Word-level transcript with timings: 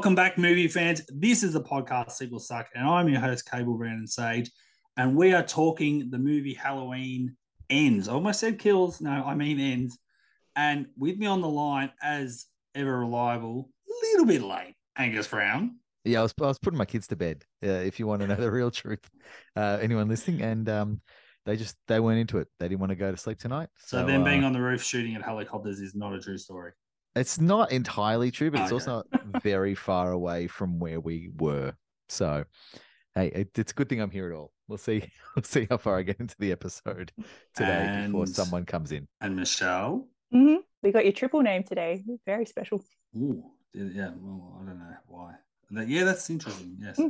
Welcome 0.00 0.14
back, 0.14 0.38
movie 0.38 0.66
fans. 0.66 1.02
This 1.10 1.42
is 1.42 1.52
the 1.52 1.60
podcast 1.60 2.12
Sequel 2.12 2.38
Suck, 2.38 2.70
and 2.74 2.88
I'm 2.88 3.06
your 3.06 3.20
host, 3.20 3.50
Cable 3.50 3.76
Brandon 3.76 4.06
Sage, 4.06 4.50
and 4.96 5.14
we 5.14 5.34
are 5.34 5.42
talking 5.42 6.08
the 6.08 6.16
movie 6.16 6.54
Halloween 6.54 7.36
Ends. 7.68 8.08
I 8.08 8.14
almost 8.14 8.40
said 8.40 8.58
kills. 8.58 9.02
No, 9.02 9.10
I 9.10 9.34
mean 9.34 9.60
ends. 9.60 9.98
And 10.56 10.86
with 10.96 11.18
me 11.18 11.26
on 11.26 11.42
the 11.42 11.50
line, 11.50 11.90
as 12.02 12.46
ever 12.74 13.00
reliable, 13.00 13.68
a 13.86 13.92
little 14.06 14.24
bit 14.24 14.40
late, 14.40 14.74
Angus 14.96 15.28
Brown. 15.28 15.76
Yeah, 16.06 16.20
I 16.20 16.22
was, 16.22 16.32
I 16.40 16.46
was 16.46 16.58
putting 16.58 16.78
my 16.78 16.86
kids 16.86 17.06
to 17.08 17.16
bed. 17.16 17.44
Uh, 17.62 17.68
if 17.68 18.00
you 18.00 18.06
want 18.06 18.22
to 18.22 18.26
know 18.26 18.36
the 18.36 18.50
real 18.50 18.70
truth, 18.70 19.06
uh, 19.54 19.76
anyone 19.82 20.08
listening, 20.08 20.40
and 20.40 20.66
um, 20.70 21.02
they 21.44 21.58
just 21.58 21.76
they 21.88 22.00
weren't 22.00 22.20
into 22.20 22.38
it. 22.38 22.48
They 22.58 22.68
didn't 22.68 22.80
want 22.80 22.88
to 22.88 22.96
go 22.96 23.10
to 23.10 23.18
sleep 23.18 23.38
tonight. 23.38 23.68
So, 23.80 23.98
So, 23.98 24.06
them 24.06 24.24
being 24.24 24.44
uh, 24.44 24.46
on 24.46 24.54
the 24.54 24.62
roof 24.62 24.82
shooting 24.82 25.14
at 25.14 25.20
helicopters 25.20 25.78
is 25.78 25.94
not 25.94 26.14
a 26.14 26.18
true 26.18 26.38
story. 26.38 26.72
It's 27.16 27.40
not 27.40 27.72
entirely 27.72 28.30
true, 28.30 28.50
but 28.50 28.60
it's 28.60 28.72
Okay. 28.72 28.74
also 28.74 28.92
not 28.92 29.06
very 29.42 29.74
far 29.74 30.12
away 30.12 30.46
from 30.46 30.78
where 30.78 31.00
we 31.00 31.30
were. 31.38 31.74
So, 32.08 32.44
hey, 33.14 33.28
it, 33.28 33.58
it's 33.58 33.72
a 33.72 33.74
good 33.74 33.88
thing 33.88 34.00
I'm 34.00 34.10
here 34.10 34.30
at 34.30 34.36
all. 34.36 34.52
We'll 34.68 34.78
see. 34.78 35.02
We'll 35.36 35.44
see 35.44 35.66
how 35.70 35.76
far 35.78 35.96
I 35.98 36.02
get 36.02 36.18
into 36.20 36.34
the 36.40 36.50
episode 36.50 37.12
today 37.54 38.06
before 38.06 38.26
someone 38.26 38.64
comes 38.64 38.90
in. 38.92 39.06
And 39.20 39.36
Michelle, 39.36 40.08
hmm 40.32 40.56
We 40.82 40.90
got 40.90 41.04
your 41.04 41.12
triple 41.12 41.40
name 41.42 41.62
today. 41.62 42.04
Very 42.26 42.46
special. 42.46 42.82
ooh, 43.16 43.44
yeah, 43.72 44.10
well, 44.20 44.58
I 44.60 44.66
don't 44.66 44.78
know 44.78 44.94
why. 45.06 45.34
Yeah, 45.86 46.02
that's 46.04 46.28
interesting. 46.30 46.76
Yes. 46.80 46.96
Hmm. 46.96 47.08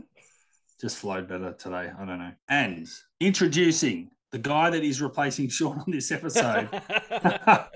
Just 0.80 0.99
flowed 0.99 1.29
better 1.29 1.53
today. 1.59 1.91
I 1.99 2.05
don't 2.05 2.19
know. 2.19 2.33
And 2.49 2.87
introducing 3.21 4.11
the 4.33 4.39
guy 4.39 4.71
that 4.71 4.85
is 4.85 5.01
replacing 5.03 5.49
Sean 5.49 5.79
on 5.79 5.91
this 5.91 6.11
episode, 6.11 6.69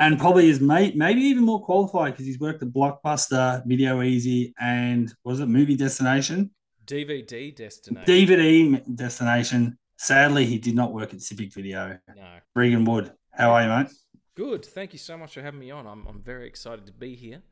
and 0.00 0.18
probably 0.18 0.48
is 0.48 0.60
mate, 0.60 0.96
maybe 0.96 1.20
even 1.22 1.44
more 1.44 1.62
qualified 1.62 2.12
because 2.12 2.26
he's 2.26 2.38
worked 2.38 2.62
at 2.62 2.68
Blockbuster, 2.68 3.64
Video 3.66 4.00
Ezy, 4.00 4.52
and 4.60 5.12
was 5.24 5.40
it 5.40 5.46
Movie 5.46 5.76
Destination? 5.76 6.50
DVD 6.86 7.54
destination. 7.54 8.06
DVD 8.06 8.96
Destination. 8.96 9.78
Sadly, 9.96 10.44
he 10.44 10.58
did 10.58 10.74
not 10.74 10.92
work 10.92 11.14
at 11.14 11.22
Civic 11.22 11.52
Video. 11.52 11.98
no. 12.14 12.36
Regan 12.54 12.84
Wood, 12.84 13.12
how 13.32 13.52
are 13.52 13.62
you, 13.62 13.68
mate? 13.68 13.92
Good. 14.34 14.64
Thank 14.64 14.92
you 14.92 14.98
so 14.98 15.16
much 15.16 15.34
for 15.34 15.42
having 15.42 15.60
me 15.60 15.70
on. 15.70 15.86
I'm, 15.86 16.06
I'm 16.06 16.20
very 16.20 16.46
excited 16.46 16.86
to 16.86 16.92
be 16.92 17.14
here 17.14 17.42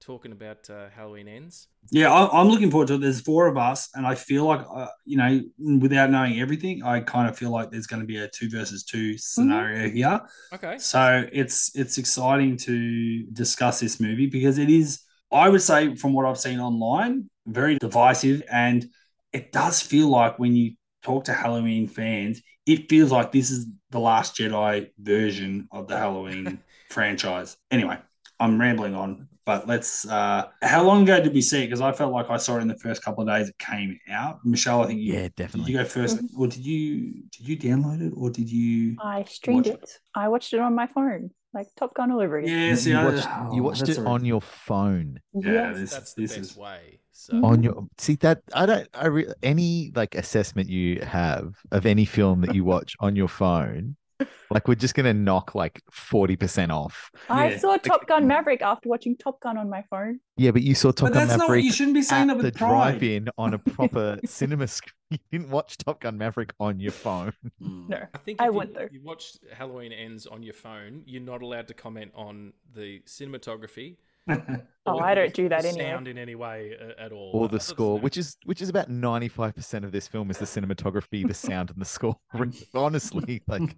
talking 0.00 0.32
about 0.32 0.68
uh, 0.70 0.88
Halloween 0.94 1.28
Ends. 1.28 1.68
Yeah, 1.90 2.12
I, 2.12 2.40
I'm 2.40 2.48
looking 2.48 2.70
forward 2.70 2.88
to 2.88 2.94
it. 2.94 3.00
There's 3.00 3.20
four 3.20 3.46
of 3.46 3.56
us, 3.56 3.88
and 3.94 4.06
I 4.06 4.14
feel 4.14 4.44
like, 4.44 4.60
uh, 4.72 4.88
you 5.04 5.16
know, 5.16 5.40
without 5.80 6.10
knowing 6.10 6.40
everything, 6.40 6.82
I 6.82 7.00
kind 7.00 7.28
of 7.28 7.36
feel 7.36 7.50
like 7.50 7.70
there's 7.70 7.86
going 7.86 8.00
to 8.00 8.06
be 8.06 8.18
a 8.18 8.28
two 8.28 8.48
versus 8.48 8.84
two 8.84 9.16
scenario 9.18 9.88
here. 9.88 10.20
Okay. 10.52 10.78
So 10.78 11.26
it's 11.32 11.74
it's 11.76 11.98
exciting 11.98 12.56
to 12.58 13.24
discuss 13.32 13.80
this 13.80 14.00
movie 14.00 14.26
because 14.26 14.58
it 14.58 14.70
is, 14.70 15.00
I 15.32 15.48
would 15.48 15.62
say, 15.62 15.94
from 15.94 16.12
what 16.12 16.26
I've 16.26 16.38
seen 16.38 16.60
online, 16.60 17.28
very 17.46 17.78
divisive, 17.78 18.42
and 18.50 18.86
it 19.32 19.52
does 19.52 19.80
feel 19.80 20.08
like 20.08 20.38
when 20.38 20.54
you 20.54 20.74
talk 21.02 21.24
to 21.24 21.32
Halloween 21.32 21.86
fans, 21.86 22.42
it 22.66 22.88
feels 22.88 23.10
like 23.10 23.32
this 23.32 23.50
is 23.50 23.66
the 23.90 24.00
Last 24.00 24.36
Jedi 24.36 24.90
version 24.98 25.68
of 25.72 25.88
the 25.88 25.96
Halloween 25.96 26.60
franchise. 26.90 27.56
Anyway, 27.70 27.98
I'm 28.40 28.60
rambling 28.60 28.94
on, 28.94 29.27
but 29.48 29.66
let's. 29.66 30.06
uh 30.06 30.42
How 30.62 30.82
long 30.84 31.04
ago 31.04 31.16
did 31.22 31.32
we 31.32 31.40
see 31.40 31.60
it? 31.62 31.66
Because 31.68 31.80
I 31.80 31.92
felt 31.92 32.12
like 32.12 32.28
I 32.28 32.36
saw 32.36 32.58
it 32.58 32.60
in 32.60 32.68
the 32.68 32.76
first 32.86 33.02
couple 33.02 33.22
of 33.22 33.28
days 33.34 33.48
it 33.48 33.58
came 33.58 33.98
out. 34.10 34.34
Michelle, 34.44 34.82
I 34.82 34.86
think 34.88 35.00
you 35.00 35.14
Yeah, 35.14 35.22
did 35.22 35.36
definitely. 35.36 35.72
you 35.72 35.78
go 35.78 35.84
1st 35.84 36.16
or 36.38 36.46
did 36.48 36.64
you 36.70 37.22
did 37.34 37.48
you 37.48 37.56
download 37.56 38.00
it, 38.06 38.12
or 38.14 38.28
did 38.30 38.48
you? 38.52 38.96
I 39.00 39.24
streamed 39.24 39.66
Watch 39.66 39.74
it. 39.84 39.90
I 40.14 40.28
watched 40.28 40.52
it 40.52 40.60
on 40.60 40.74
my 40.74 40.86
phone, 40.86 41.30
like 41.54 41.68
Top 41.78 41.94
Gun 41.94 42.12
all 42.12 42.20
over 42.20 42.36
again. 42.38 42.52
Yeah, 42.58 42.68
You- 42.70 42.76
see, 42.76 42.90
you 42.90 42.98
I- 42.98 43.04
watched, 43.06 43.26
you 43.54 43.60
oh, 43.62 43.68
watched 43.68 43.88
it 43.88 43.96
a- 43.98 44.04
on 44.04 44.24
your 44.26 44.42
phone. 44.42 45.18
Yeah, 45.32 45.52
Yes. 45.52 45.76
this, 45.78 45.90
That's 45.94 46.12
the 46.14 46.22
this 46.22 46.36
best 46.36 46.50
is 46.52 46.56
way. 46.58 47.00
So 47.12 47.32
on 47.50 47.62
your 47.64 47.88
see 47.96 48.16
that 48.26 48.42
I 48.54 48.66
don't 48.66 48.88
I 48.94 49.06
re, 49.06 49.26
any 49.42 49.90
like 50.00 50.14
assessment 50.14 50.68
you 50.68 51.00
have 51.00 51.56
of 51.72 51.86
any 51.86 52.04
film 52.04 52.42
that 52.42 52.54
you 52.54 52.64
watch 52.64 52.94
on 53.00 53.16
your 53.16 53.28
phone, 53.28 53.96
like 54.50 54.66
we're 54.68 54.74
just 54.74 54.94
gonna 54.94 55.14
knock 55.14 55.54
like 55.54 55.80
forty 55.90 56.36
percent 56.36 56.72
off. 56.72 57.10
I 57.28 57.50
Yeah. 57.50 57.58
saw 57.58 57.76
Top 57.76 58.06
Gun 58.06 58.26
Maverick 58.26 58.62
after 58.62 58.88
watching 58.88 59.16
Top 59.16 59.40
Gun 59.40 59.56
on 59.58 59.68
my 59.70 59.82
phone. 59.90 60.20
Yeah, 60.36 60.50
but 60.52 60.62
you 60.62 60.74
saw 60.74 60.90
Top 60.92 61.08
But 61.08 61.14
Gun 61.14 61.28
that's 61.28 61.38
not. 61.38 61.48
Maverick 61.48 61.64
You 61.64 61.72
shouldn't 61.72 61.94
be 61.94 62.02
saying 62.02 62.30
at 62.30 62.36
that 62.36 62.42
the 62.42 62.48
with 62.48 62.56
pride. 62.56 62.68
drive-in 62.98 63.28
on 63.38 63.54
a 63.54 63.58
proper 63.58 64.18
cinema 64.26 64.66
screen. 64.66 64.92
You 65.10 65.18
didn't 65.32 65.48
watch 65.50 65.78
Top 65.78 66.00
Gun 66.02 66.18
Maverick 66.18 66.52
on 66.60 66.78
your 66.80 66.92
phone. 66.92 67.32
Mm. 67.62 67.88
No, 67.88 67.96
I 68.12 68.18
think 68.18 68.42
I 68.42 68.50
went 68.50 68.70
you, 68.70 68.76
though. 68.76 68.88
you 68.92 69.00
watched 69.02 69.38
Halloween 69.56 69.90
Ends 69.90 70.26
on 70.26 70.42
your 70.42 70.52
phone, 70.52 71.02
you're 71.06 71.22
not 71.22 71.40
allowed 71.40 71.66
to 71.68 71.74
comment 71.74 72.12
on 72.14 72.52
the 72.74 73.00
cinematography. 73.06 73.96
Oh, 74.88 75.00
I 75.00 75.14
don't 75.14 75.34
do 75.34 75.50
that 75.50 75.62
the 75.62 75.68
anyway. 75.68 75.90
Sound 75.90 76.08
in 76.08 76.16
any 76.16 76.34
way 76.34 76.72
uh, 76.80 77.04
at 77.04 77.12
all. 77.12 77.30
Or 77.34 77.48
the 77.48 77.60
score, 77.60 77.98
which 77.98 78.16
is 78.16 78.38
which 78.46 78.62
is 78.62 78.70
about 78.70 78.88
ninety-five 78.88 79.54
percent 79.54 79.84
of 79.84 79.92
this 79.92 80.08
film 80.08 80.30
is 80.30 80.38
the 80.38 80.46
cinematography, 80.46 81.28
the 81.28 81.34
sound, 81.34 81.70
and 81.70 81.78
the 81.78 81.84
score. 81.84 82.16
Honestly, 82.74 83.42
like 83.48 83.76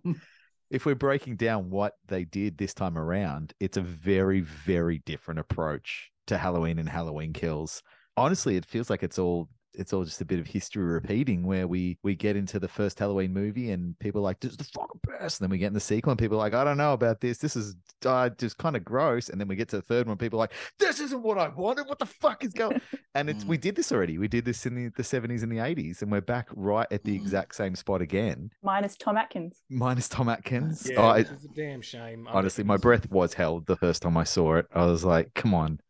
if 0.71 0.87
we're 0.87 0.95
breaking 0.95 1.35
down 1.37 1.71
what 1.71 1.95
they 2.07 2.25
did 2.25 2.59
this 2.59 2.75
time 2.75 2.97
around, 2.97 3.55
it's 3.59 3.77
a 3.77 3.83
very, 3.83 4.41
very 4.41 5.03
different 5.05 5.41
approach 5.41 6.11
to 6.29 6.39
Halloween 6.39 6.79
and 6.79 6.89
Halloween 6.89 7.33
kills. 7.33 7.83
Honestly, 8.17 8.57
it 8.57 8.65
feels 8.65 8.89
like 8.89 9.03
it's 9.03 9.19
all 9.19 9.49
it's 9.75 9.93
all 9.93 10.05
just 10.05 10.21
a 10.21 10.25
bit 10.25 10.39
of 10.41 10.47
history 10.47 10.83
repeating 10.83 11.45
where 11.47 11.67
we 11.69 11.97
we 12.03 12.15
get 12.15 12.37
into 12.37 12.59
the 12.59 12.69
first 12.69 12.99
Halloween 12.99 13.33
movie 13.33 13.71
and 13.71 13.99
people 13.99 14.21
are 14.21 14.25
like, 14.25 14.41
this 14.41 14.53
is 14.53 14.57
the 14.57 14.65
fucking 14.65 15.01
best. 15.07 15.41
And 15.41 15.45
then 15.47 15.51
we 15.51 15.59
get 15.59 15.69
in 15.69 15.75
the 15.75 15.81
sequel 15.81 16.11
and 16.11 16.19
people 16.19 16.37
are 16.37 16.41
like, 16.41 16.55
I 16.55 16.65
don't 16.65 16.77
know 16.77 16.93
about 16.93 17.21
this. 17.21 17.39
This 17.39 17.55
is 17.57 17.77
uh, 18.05 18.31
just 18.31 18.59
kind 18.59 18.77
of 18.77 18.85
gross. 18.85 19.29
And 19.29 19.41
then 19.41 19.47
we 19.49 19.57
get 19.57 19.69
to 19.71 19.77
the 19.77 19.83
third 19.83 20.07
one, 20.09 20.17
people 20.17 20.39
are 20.39 20.45
like, 20.45 20.53
this 20.79 21.01
isn't 21.01 21.23
what 21.23 21.39
I 21.39 21.49
wanted. 21.49 21.87
What 21.87 21.99
the 21.99 22.07
fuck 22.07 22.43
is 22.45 22.53
going 22.53 22.81
And 23.15 23.29
it's 23.31 23.45
we 23.45 23.59
Mm. 23.59 23.61
did 23.63 23.77
this 23.77 23.93
already. 23.93 24.19
We 24.19 24.29
did 24.29 24.45
this 24.45 24.67
in 24.67 24.75
the, 24.75 24.89
the 24.97 25.03
70s 25.03 25.43
and 25.43 25.51
the 25.53 25.59
80s, 25.59 26.03
and 26.03 26.11
we're 26.11 26.21
back 26.21 26.49
right 26.55 26.87
at 26.91 27.05
the 27.05 27.13
Mm. 27.13 27.21
exact 27.23 27.55
same 27.55 27.75
spot 27.77 28.01
again, 28.03 28.51
Minus 28.63 28.97
Tom 28.97 29.17
Atkins. 29.17 29.57
minus 29.69 30.09
Tom 30.09 30.29
Atkins. 30.29 30.89
Yeah, 30.91 30.97
Oh, 31.01 31.15
which 31.15 31.27
it- 31.27 31.33
is 31.33 31.45
a 31.45 31.49
damn 31.49 31.81
shame. 31.83 32.27
Honestly, 32.31 32.65
my 32.65 32.77
breath 32.77 33.11
was 33.11 33.35
held 33.35 33.67
the 33.67 33.77
first 33.77 34.03
time 34.03 34.17
I 34.17 34.25
saw 34.25 34.57
it. 34.57 34.67
I 34.75 34.87
was 34.87 35.05
like, 35.05 35.35
come 35.35 35.55
on, 35.55 35.81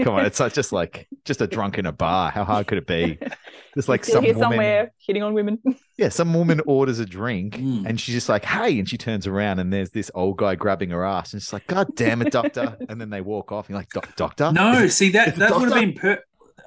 come 0.00 0.14
on. 0.14 0.24
It's 0.26 0.38
just 0.54 0.72
like 0.72 1.08
just 1.24 1.40
a 1.40 1.46
drunk 1.46 1.78
in 1.78 1.86
a 1.86 1.92
bar. 1.92 2.30
How 2.30 2.44
hard 2.44 2.66
could 2.66 2.78
it 2.78 2.86
be? 2.86 3.18
Just 3.74 3.88
like 3.88 4.04
some 4.04 4.24
here 4.24 4.34
woman, 4.34 4.50
somewhere 4.50 4.92
hitting 4.98 5.22
on 5.22 5.34
women. 5.34 5.58
yeah, 5.98 6.08
some 6.08 6.34
woman 6.34 6.60
orders 6.66 6.98
a 6.98 7.06
drink 7.06 7.54
Mm. 7.54 7.86
and 7.86 8.00
she's 8.00 8.14
just 8.14 8.28
like, 8.28 8.44
hey, 8.44 8.76
and 8.78 8.88
she 8.88 8.96
turns 8.98 9.24
around 9.26 9.60
and 9.60 9.72
there's 9.72 9.90
this 9.90 10.10
old 10.14 10.38
guy 10.38 10.56
grabbing 10.56 10.90
her 10.90 11.04
ass 11.04 11.32
and 11.32 11.40
she's 11.40 11.52
like, 11.52 11.66
God 11.68 11.86
damn 11.94 12.20
it, 12.22 12.32
doctor. 12.32 12.76
and 12.88 13.00
then 13.00 13.10
they 13.10 13.20
walk 13.20 13.52
off 13.52 13.66
and 13.66 13.74
you're 13.74 13.78
like, 13.80 13.90
"Doc- 13.90 14.16
doctor? 14.16 14.50
No, 14.50 14.72
it- 14.82 14.90
see 14.90 15.10
that 15.10 15.28
is 15.28 15.34
it 15.34 15.38
that 15.40 15.54
would 15.54 15.68
have 15.70 15.74
been 15.74 15.92
per- 15.92 16.22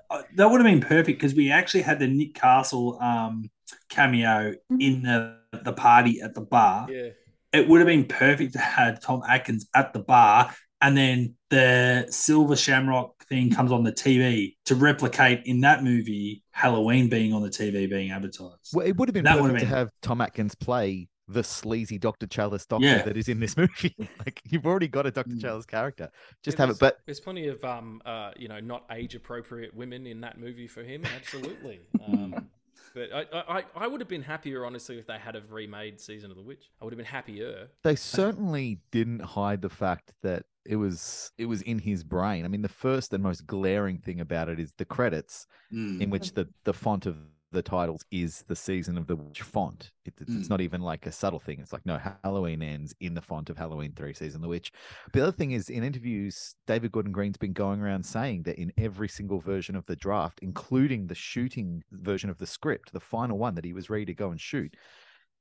uh, 0.09 0.21
that 0.35 0.49
would 0.49 0.61
have 0.61 0.65
been 0.71 0.79
perfect 0.79 1.19
because 1.19 1.33
we 1.33 1.51
actually 1.51 1.81
had 1.81 1.99
the 1.99 2.07
Nick 2.07 2.33
Castle 2.35 2.97
um, 3.01 3.49
cameo 3.89 4.53
in 4.79 5.01
the 5.01 5.37
the 5.63 5.73
party 5.73 6.21
at 6.21 6.33
the 6.33 6.41
bar. 6.41 6.87
Yeah. 6.89 7.09
It 7.51 7.67
would 7.67 7.81
have 7.81 7.87
been 7.87 8.05
perfect 8.05 8.53
to 8.53 8.59
have 8.59 9.01
Tom 9.01 9.21
Atkins 9.27 9.67
at 9.75 9.91
the 9.91 9.99
bar, 9.99 10.53
and 10.79 10.95
then 10.95 11.35
the 11.51 12.07
Silver 12.09 12.55
Shamrock 12.55 13.23
thing 13.25 13.51
comes 13.51 13.71
on 13.71 13.83
the 13.83 13.91
TV 13.91 14.55
to 14.65 14.73
replicate 14.75 15.41
in 15.45 15.61
that 15.61 15.83
movie 15.83 16.43
Halloween 16.51 17.09
being 17.09 17.33
on 17.33 17.43
the 17.43 17.49
TV 17.49 17.87
being 17.89 18.09
advertised. 18.11 18.71
Well, 18.73 18.87
it 18.87 18.97
would 18.97 19.07
have 19.09 19.13
been 19.13 19.25
That 19.25 19.35
would've 19.39 19.51
perfect 19.55 19.69
to 19.69 19.75
have 19.75 19.89
Tom 20.01 20.21
Atkins 20.21 20.55
play 20.55 21.07
the 21.27 21.43
sleazy 21.43 21.97
Dr. 21.97 22.25
Challis 22.27 22.67
doctor 22.67 22.85
Yeah. 22.87 23.03
that 23.03 23.15
is 23.15 23.29
in 23.29 23.39
this 23.39 23.55
movie. 23.57 23.95
like 24.25 24.41
you've 24.49 24.65
already 24.65 24.87
got 24.87 25.05
a 25.05 25.11
Dr. 25.11 25.31
Mm. 25.31 25.41
Challis 25.41 25.67
character. 25.67 26.09
Just 26.43 26.57
Yeah, 26.57 26.65
have 26.65 26.75
it. 26.75 26.79
But 26.79 26.99
there's 27.05 27.19
plenty 27.19 27.47
of 27.47 27.63
um 27.63 28.01
uh 28.05 28.31
you 28.37 28.47
know 28.47 28.59
not 28.59 28.85
age 28.91 29.13
appropriate 29.15 29.73
women 29.73 30.07
in 30.07 30.21
that 30.21 30.39
movie 30.39 30.67
for 30.67 30.83
him. 30.83 31.03
Absolutely. 31.15 31.79
Um, 32.07 32.49
but 32.95 33.09
I, 33.13 33.25
I 33.59 33.63
I 33.75 33.87
would 33.87 34.01
have 34.01 34.09
been 34.09 34.23
happier 34.23 34.65
honestly 34.65 34.97
if 34.97 35.05
they 35.07 35.17
had 35.17 35.35
have 35.35 35.51
remade 35.51 35.99
Season 36.01 36.29
of 36.31 36.35
the 36.35 36.43
Witch. 36.43 36.69
I 36.81 36.83
would 36.83 36.91
have 36.91 36.97
been 36.97 37.05
happier. 37.05 37.67
they 37.83 37.95
certainly 37.95 38.79
didn't 38.91 39.21
hide 39.21 39.61
the 39.61 39.69
fact 39.69 40.11
that 40.23 40.43
it 40.65 40.75
was 40.75 41.31
it 41.37 41.45
was 41.45 41.61
in 41.63 41.79
his 41.79 42.03
brain. 42.03 42.45
I 42.45 42.47
mean, 42.47 42.61
the 42.61 42.69
first 42.69 43.13
and 43.13 43.23
most 43.23 43.45
glaring 43.47 43.97
thing 43.99 44.19
about 44.21 44.49
it 44.49 44.59
is 44.59 44.73
the 44.77 44.85
credits 44.85 45.47
Mm. 45.73 46.01
in 46.01 46.09
which 46.09 46.33
the 46.33 46.49
the 46.65 46.73
font 46.73 47.05
of 47.05 47.17
the 47.53 47.61
titles 47.61 48.05
is 48.11 48.43
the 48.47 48.55
season 48.55 48.97
of 48.97 49.07
the 49.07 49.15
witch 49.15 49.41
font. 49.41 49.91
It, 50.05 50.13
it's 50.21 50.31
Mm. 50.47 50.49
not 50.49 50.61
even 50.61 50.81
like 50.81 51.05
a 51.05 51.11
subtle 51.11 51.39
thing. 51.39 51.59
It's 51.59 51.73
like 51.73 51.85
no, 51.85 51.97
Halloween 52.23 52.61
ends 52.61 52.93
in 53.01 53.13
the 53.13 53.21
font 53.21 53.49
of 53.49 53.57
Halloween 53.57 53.91
three 53.93 54.13
season 54.13 54.37
of 54.37 54.43
the 54.43 54.47
witch. 54.47 54.71
The 55.11 55.21
other 55.21 55.31
thing 55.33 55.51
is 55.51 55.69
in 55.69 55.83
interviews, 55.83 56.55
David 56.67 56.91
Gordon 56.93 57.11
Green's 57.11 57.37
been 57.37 57.51
going 57.53 57.81
around 57.81 58.05
saying 58.05 58.43
that 58.43 58.57
in 58.57 58.71
every 58.77 59.09
single 59.09 59.39
version 59.39 59.75
of 59.75 59.85
the 59.85 59.97
draft, 59.97 60.39
including 60.41 61.07
the 61.07 61.15
shooting 61.15 61.83
version 61.91 62.29
of 62.29 62.37
the 62.37 62.47
script, 62.47 62.93
the 62.93 62.99
final 63.01 63.37
one 63.37 63.55
that 63.55 63.65
he 63.65 63.73
was 63.73 63.89
ready 63.89 64.05
to 64.05 64.13
go 64.13 64.31
and 64.31 64.39
shoot, 64.39 64.75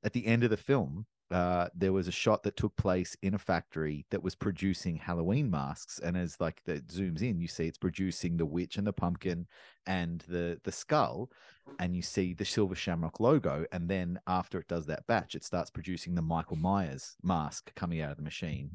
at 0.03 0.11
the 0.13 0.25
end 0.25 0.43
of 0.43 0.49
the 0.49 0.57
film, 0.57 1.05
uh, 1.31 1.67
there 1.75 1.93
was 1.93 2.07
a 2.07 2.11
shot 2.11 2.43
that 2.43 2.57
took 2.57 2.75
place 2.75 3.15
in 3.21 3.33
a 3.33 3.39
factory 3.39 4.05
that 4.11 4.21
was 4.23 4.35
producing 4.35 4.97
Halloween 4.97 5.49
masks, 5.49 5.99
and 5.99 6.17
as 6.17 6.39
like 6.41 6.61
that 6.65 6.87
zooms 6.87 7.21
in, 7.21 7.39
you 7.39 7.47
see 7.47 7.67
it's 7.67 7.77
producing 7.77 8.37
the 8.37 8.45
witch 8.45 8.77
and 8.77 8.85
the 8.85 8.93
pumpkin 8.93 9.47
and 9.85 10.21
the 10.27 10.59
the 10.63 10.71
skull, 10.71 11.31
and 11.79 11.95
you 11.95 12.01
see 12.01 12.33
the 12.33 12.45
silver 12.45 12.75
shamrock 12.75 13.19
logo, 13.19 13.65
and 13.71 13.89
then 13.89 14.19
after 14.27 14.59
it 14.59 14.67
does 14.67 14.85
that 14.87 15.07
batch, 15.07 15.35
it 15.35 15.43
starts 15.43 15.71
producing 15.71 16.15
the 16.15 16.21
Michael 16.21 16.57
Myers 16.57 17.15
mask 17.23 17.73
coming 17.75 18.01
out 18.01 18.11
of 18.11 18.17
the 18.17 18.23
machine. 18.23 18.71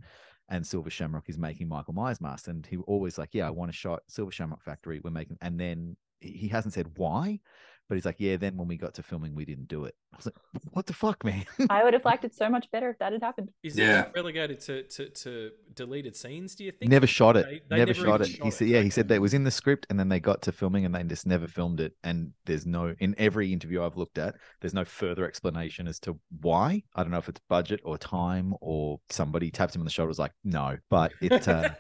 and 0.49 0.67
Silver 0.67 0.91
Shamrock 0.91 1.29
is 1.29 1.38
making 1.38 1.69
Michael 1.69 1.94
Myers 1.94 2.20
masks, 2.20 2.49
and 2.49 2.64
he 2.67 2.76
always 2.79 3.19
like, 3.19 3.31
yeah, 3.32 3.47
I 3.47 3.50
want 3.50 3.70
a 3.70 3.75
shot 3.75 4.03
Silver 4.08 4.31
Shamrock 4.31 4.62
Factory. 4.62 5.00
We're 5.03 5.11
making, 5.11 5.38
and 5.41 5.58
then 5.58 5.97
he 6.20 6.31
he 6.32 6.49
hasn't 6.49 6.75
said 6.75 6.91
why, 6.97 7.41
but 7.88 7.94
he's 7.97 8.05
like, 8.05 8.17
yeah. 8.19 8.37
Then 8.37 8.56
when 8.56 8.69
we 8.69 8.77
got 8.77 8.94
to 8.94 9.03
filming, 9.03 9.35
we 9.35 9.44
didn't 9.44 9.69
do 9.69 9.85
it. 9.85 9.94
I 10.12 10.17
was 10.17 10.27
like, 10.27 10.35
what 10.71 10.87
the 10.87 10.93
fuck, 10.94 11.25
man? 11.25 11.44
I 11.71 11.85
would 11.85 11.93
have 11.93 12.05
liked 12.05 12.25
it 12.25 12.35
so 12.35 12.49
much 12.49 12.71
better 12.71 12.88
if 12.91 12.99
that 12.99 13.12
had 13.12 13.23
happened. 13.23 13.50
Is 13.62 13.77
Yeah. 13.77 14.03
it 14.05 14.12
relegated 14.15 14.61
to, 14.61 14.83
to, 14.85 15.09
to 15.11 15.50
deleted 15.75 16.17
scenes? 16.17 16.55
Do 16.55 16.65
you 16.65 16.73
think? 16.73 16.91
never 16.91 17.06
shot 17.06 17.37
it. 17.37 17.44
They- 17.47 17.62
they 17.69 17.77
never, 17.77 17.93
never 17.93 18.06
shot 18.06 18.21
it. 18.23 18.29
shot 18.29 18.43
He 18.43 18.49
it. 18.49 18.53
said, 18.55 18.69
yeah, 18.69 18.81
he 18.83 18.91
said 18.91 19.09
that 19.09 19.15
it 19.17 19.21
was 19.21 19.35
in 19.35 19.44
the 19.44 19.50
script, 19.50 19.87
and 19.91 19.99
then 20.00 20.09
they 20.09 20.21
got 20.21 20.43
to 20.43 20.53
filming, 20.53 20.85
and 20.85 20.94
they 20.94 21.03
just 21.05 21.27
never 21.27 21.47
filmed 21.47 21.81
it. 21.81 21.93
And 22.05 22.33
there's 22.47 22.65
no 22.67 22.94
in 22.99 23.15
every 23.19 23.53
interview 23.53 23.83
I've 23.83 23.97
looked 23.97 24.19
at, 24.19 24.37
there's 24.61 24.75
no 24.75 24.85
further 24.85 25.27
explanation 25.27 25.87
as 25.87 25.99
to 26.00 26.19
why. 26.41 26.82
I 26.94 27.03
don't 27.03 27.11
know 27.12 27.19
if 27.19 27.29
it's 27.29 27.41
budget 27.49 27.81
or 27.85 27.99
time 27.99 28.55
or 28.61 29.00
somebody 29.11 29.50
taps 29.50 29.75
him 29.75 29.82
on 29.82 29.85
the 29.85 29.91
shoulder 29.91 30.09
was 30.09 30.19
like, 30.19 30.32
no, 30.44 30.79
but 30.89 31.12
it 31.21 31.47
uh, 31.49 31.71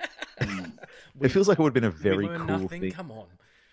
it 1.20 1.28
feels 1.28 1.48
like 1.48 1.58
it 1.58 1.62
would 1.62 1.74
have 1.74 1.82
been 1.82 1.84
a 1.84 1.90
very 1.90 2.26
cool 2.28 2.46
nothing. 2.46 2.80
thing. 2.82 2.92
Come 2.92 3.10
on. 3.10 3.26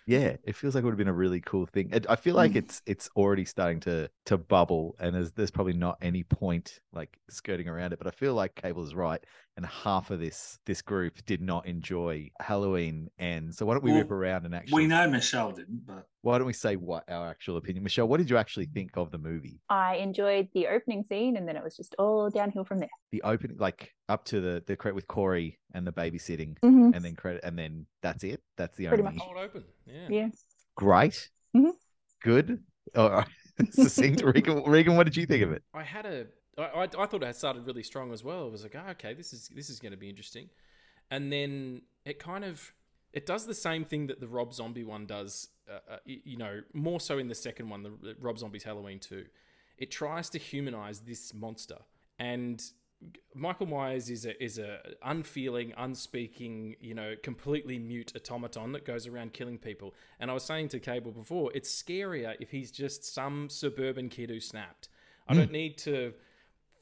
Yeah, 0.05 0.35
it 0.43 0.55
feels 0.55 0.75
like 0.75 0.81
it 0.81 0.85
would 0.85 0.91
have 0.91 0.97
been 0.97 1.07
a 1.07 1.13
really 1.13 1.39
cool 1.39 1.65
thing. 1.65 1.93
I 2.09 2.17
feel 2.17 2.35
like 2.35 2.53
Mm. 2.53 2.57
it's 2.57 2.81
it's 2.85 3.09
already 3.15 3.45
starting 3.45 3.79
to 3.81 4.09
to 4.25 4.37
bubble, 4.37 4.95
and 4.99 5.15
there's 5.15 5.31
there's 5.31 5.51
probably 5.51 5.73
not 5.73 5.97
any 6.01 6.23
point 6.23 6.79
like 6.91 7.17
skirting 7.29 7.69
around 7.69 7.93
it. 7.93 7.99
But 7.99 8.07
I 8.07 8.11
feel 8.11 8.33
like 8.33 8.55
Cable 8.55 8.83
is 8.83 8.95
right, 8.95 9.23
and 9.55 9.65
half 9.65 10.09
of 10.09 10.19
this 10.19 10.57
this 10.65 10.81
group 10.81 11.23
did 11.25 11.41
not 11.41 11.65
enjoy 11.67 12.29
Halloween. 12.39 13.09
And 13.19 13.53
so 13.53 13.65
why 13.65 13.75
don't 13.75 13.83
we 13.83 13.91
Well, 13.91 13.99
whip 14.01 14.11
around 14.11 14.45
and 14.45 14.55
actually 14.55 14.83
We 14.83 14.87
know 14.87 15.07
Michelle 15.09 15.51
didn't, 15.51 15.85
but 15.85 16.07
why 16.21 16.37
don't 16.37 16.47
we 16.47 16.53
say 16.53 16.75
what 16.75 17.03
our 17.09 17.27
actual 17.29 17.57
opinion? 17.57 17.83
Michelle, 17.83 18.07
what 18.07 18.17
did 18.17 18.29
you 18.29 18.37
actually 18.37 18.65
think 18.65 18.97
of 18.97 19.11
the 19.11 19.17
movie? 19.17 19.59
I 19.69 19.97
enjoyed 19.97 20.47
the 20.53 20.67
opening 20.67 21.03
scene, 21.03 21.37
and 21.37 21.47
then 21.47 21.55
it 21.55 21.63
was 21.63 21.75
just 21.75 21.93
all 21.99 22.29
downhill 22.29 22.63
from 22.65 22.79
there. 22.79 22.89
The 23.11 23.21
opening, 23.23 23.57
like 23.57 23.93
up 24.09 24.25
to 24.25 24.41
the 24.41 24.63
the 24.65 24.75
credit 24.75 24.95
with 24.95 25.07
Corey 25.07 25.59
and 25.73 25.85
the 25.85 25.91
babysitting, 25.91 26.57
Mhm. 26.61 26.95
and 26.95 27.05
then 27.05 27.15
credit, 27.15 27.43
and 27.43 27.57
then 27.57 27.85
that's 28.01 28.23
it. 28.23 28.41
That's 28.57 28.75
the 28.77 28.87
Pretty 28.87 29.03
only 29.03 29.15
much. 29.15 29.23
Hold 29.23 29.37
open. 29.37 29.63
Yeah. 29.85 30.07
Yeah. 30.09 30.29
great, 30.75 31.29
Mhm. 31.55 31.73
good, 32.23 32.63
oh, 32.95 33.23
succinct. 33.71 34.23
Regan, 34.23 34.63
Regan, 34.65 34.95
what 34.95 35.03
did 35.03 35.15
you 35.15 35.27
think 35.27 35.43
of 35.43 35.51
it? 35.51 35.61
I 35.75 35.83
had 35.83 36.05
a. 36.07 36.25
I, 36.57 36.61
I, 36.61 36.83
I 36.83 36.87
thought 36.87 37.15
it 37.15 37.23
had 37.23 37.35
started 37.35 37.65
really 37.65 37.83
strong 37.83 38.11
as 38.11 38.23
well. 38.23 38.45
I 38.45 38.49
was 38.49 38.63
like, 38.63 38.75
oh, 38.75 38.91
okay, 38.91 39.13
this 39.13 39.33
is 39.33 39.49
this 39.49 39.69
is 39.69 39.79
going 39.79 39.91
to 39.91 39.97
be 39.97 40.09
interesting, 40.09 40.49
and 41.09 41.31
then 41.31 41.81
it 42.05 42.19
kind 42.19 42.43
of 42.43 42.73
it 43.11 43.25
does 43.25 43.45
the 43.45 43.53
same 43.53 43.85
thing 43.85 44.07
that 44.07 44.19
the 44.19 44.27
Rob 44.27 44.53
Zombie 44.53 44.83
one 44.83 45.05
does. 45.05 45.49
Uh, 45.69 45.93
uh, 45.93 45.97
you 46.05 46.35
know, 46.35 46.61
more 46.73 46.99
so 46.99 47.17
in 47.17 47.27
the 47.27 47.35
second 47.35 47.69
one, 47.69 47.83
the 47.83 47.91
the 48.01 48.15
Rob 48.19 48.37
Zombie's 48.37 48.63
Halloween 48.63 48.99
two. 48.99 49.25
It 49.77 49.91
tries 49.91 50.29
to 50.31 50.37
humanize 50.37 50.99
this 50.99 51.33
monster, 51.33 51.77
and 52.19 52.61
Michael 53.33 53.65
Myers 53.65 54.09
is 54.09 54.25
a 54.25 54.43
is 54.43 54.59
a 54.59 54.79
unfeeling, 55.03 55.73
unspeaking, 55.77 56.75
you 56.79 56.93
know, 56.93 57.15
completely 57.21 57.79
mute 57.79 58.13
automaton 58.15 58.71
that 58.73 58.85
goes 58.85 59.07
around 59.07 59.33
killing 59.33 59.57
people. 59.57 59.95
And 60.19 60.29
I 60.29 60.33
was 60.33 60.43
saying 60.43 60.69
to 60.69 60.79
Cable 60.79 61.11
before, 61.11 61.51
it's 61.53 61.69
scarier 61.69 62.35
if 62.39 62.51
he's 62.51 62.71
just 62.71 63.03
some 63.03 63.49
suburban 63.49 64.09
kid 64.09 64.29
who 64.29 64.39
snapped. 64.39 64.89
I 65.27 65.33
don't 65.33 65.51
need 65.51 65.77
to 65.79 66.13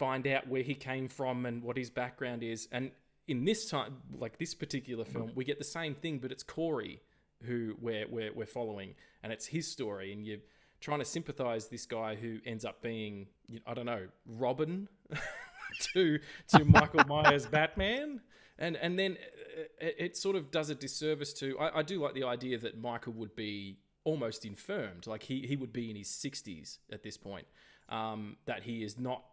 find 0.01 0.25
out 0.25 0.47
where 0.47 0.63
he 0.63 0.73
came 0.73 1.07
from 1.07 1.45
and 1.45 1.61
what 1.61 1.77
his 1.77 1.91
background 1.91 2.41
is. 2.41 2.67
And 2.71 2.89
in 3.27 3.45
this 3.45 3.69
time, 3.69 3.97
like 4.17 4.39
this 4.39 4.55
particular 4.55 5.05
film, 5.05 5.31
we 5.35 5.45
get 5.45 5.59
the 5.59 5.63
same 5.79 5.93
thing, 5.93 6.17
but 6.17 6.31
it's 6.31 6.41
Corey 6.41 7.01
who 7.43 7.75
we're 7.79 8.07
we're, 8.09 8.33
we're 8.33 8.45
following, 8.47 8.95
and 9.21 9.31
it's 9.31 9.45
his 9.45 9.67
story, 9.67 10.11
and 10.13 10.25
you're 10.25 10.39
trying 10.79 10.97
to 10.99 11.05
sympathize 11.05 11.67
this 11.67 11.85
guy 11.85 12.15
who 12.15 12.39
ends 12.47 12.65
up 12.65 12.81
being, 12.81 13.27
you- 13.47 13.61
I 13.67 13.75
don't 13.75 13.85
know, 13.85 14.07
Robin 14.25 14.87
to 15.93 16.17
to 16.47 16.65
Michael 16.77 17.05
Myers 17.07 17.45
Batman. 17.45 18.21
And, 18.57 18.75
and 18.77 18.97
then 18.97 19.17
uh, 19.57 19.61
it, 19.79 19.95
it 19.97 20.17
sort 20.17 20.35
of 20.35 20.51
does 20.51 20.69
a 20.71 20.75
disservice 20.75 21.33
to. 21.41 21.57
I, 21.59 21.79
I 21.79 21.81
do 21.83 21.99
like 22.03 22.13
the 22.15 22.23
idea 22.25 22.57
that 22.59 22.79
Michael 22.79 23.13
would 23.13 23.35
be 23.35 23.77
almost 24.03 24.45
infirmed, 24.45 25.05
like 25.07 25.23
he, 25.23 25.45
he 25.47 25.55
would 25.55 25.73
be 25.73 25.89
in 25.91 25.95
his 25.95 26.09
60s 26.09 26.79
at 26.91 27.01
this 27.03 27.17
point, 27.17 27.45
um, 27.89 28.37
that 28.45 28.63
he 28.63 28.83
is 28.83 28.97
not 28.99 29.23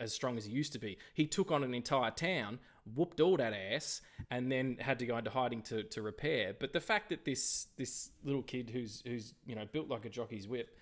as 0.00 0.12
strong 0.12 0.36
as 0.36 0.44
he 0.44 0.52
used 0.52 0.72
to 0.72 0.78
be. 0.78 0.98
He 1.14 1.26
took 1.26 1.50
on 1.50 1.64
an 1.64 1.74
entire 1.74 2.10
town, 2.10 2.58
whooped 2.94 3.20
all 3.20 3.36
that 3.36 3.52
ass, 3.52 4.00
and 4.30 4.50
then 4.50 4.76
had 4.80 4.98
to 4.98 5.06
go 5.06 5.16
into 5.16 5.30
hiding 5.30 5.62
to, 5.62 5.82
to 5.84 6.02
repair. 6.02 6.54
But 6.58 6.72
the 6.72 6.80
fact 6.80 7.08
that 7.10 7.24
this 7.24 7.68
this 7.76 8.10
little 8.24 8.42
kid 8.42 8.70
who's 8.70 9.02
who's 9.06 9.34
you 9.46 9.54
know 9.54 9.66
built 9.72 9.88
like 9.88 10.04
a 10.04 10.10
jockey's 10.10 10.48
whip 10.48 10.76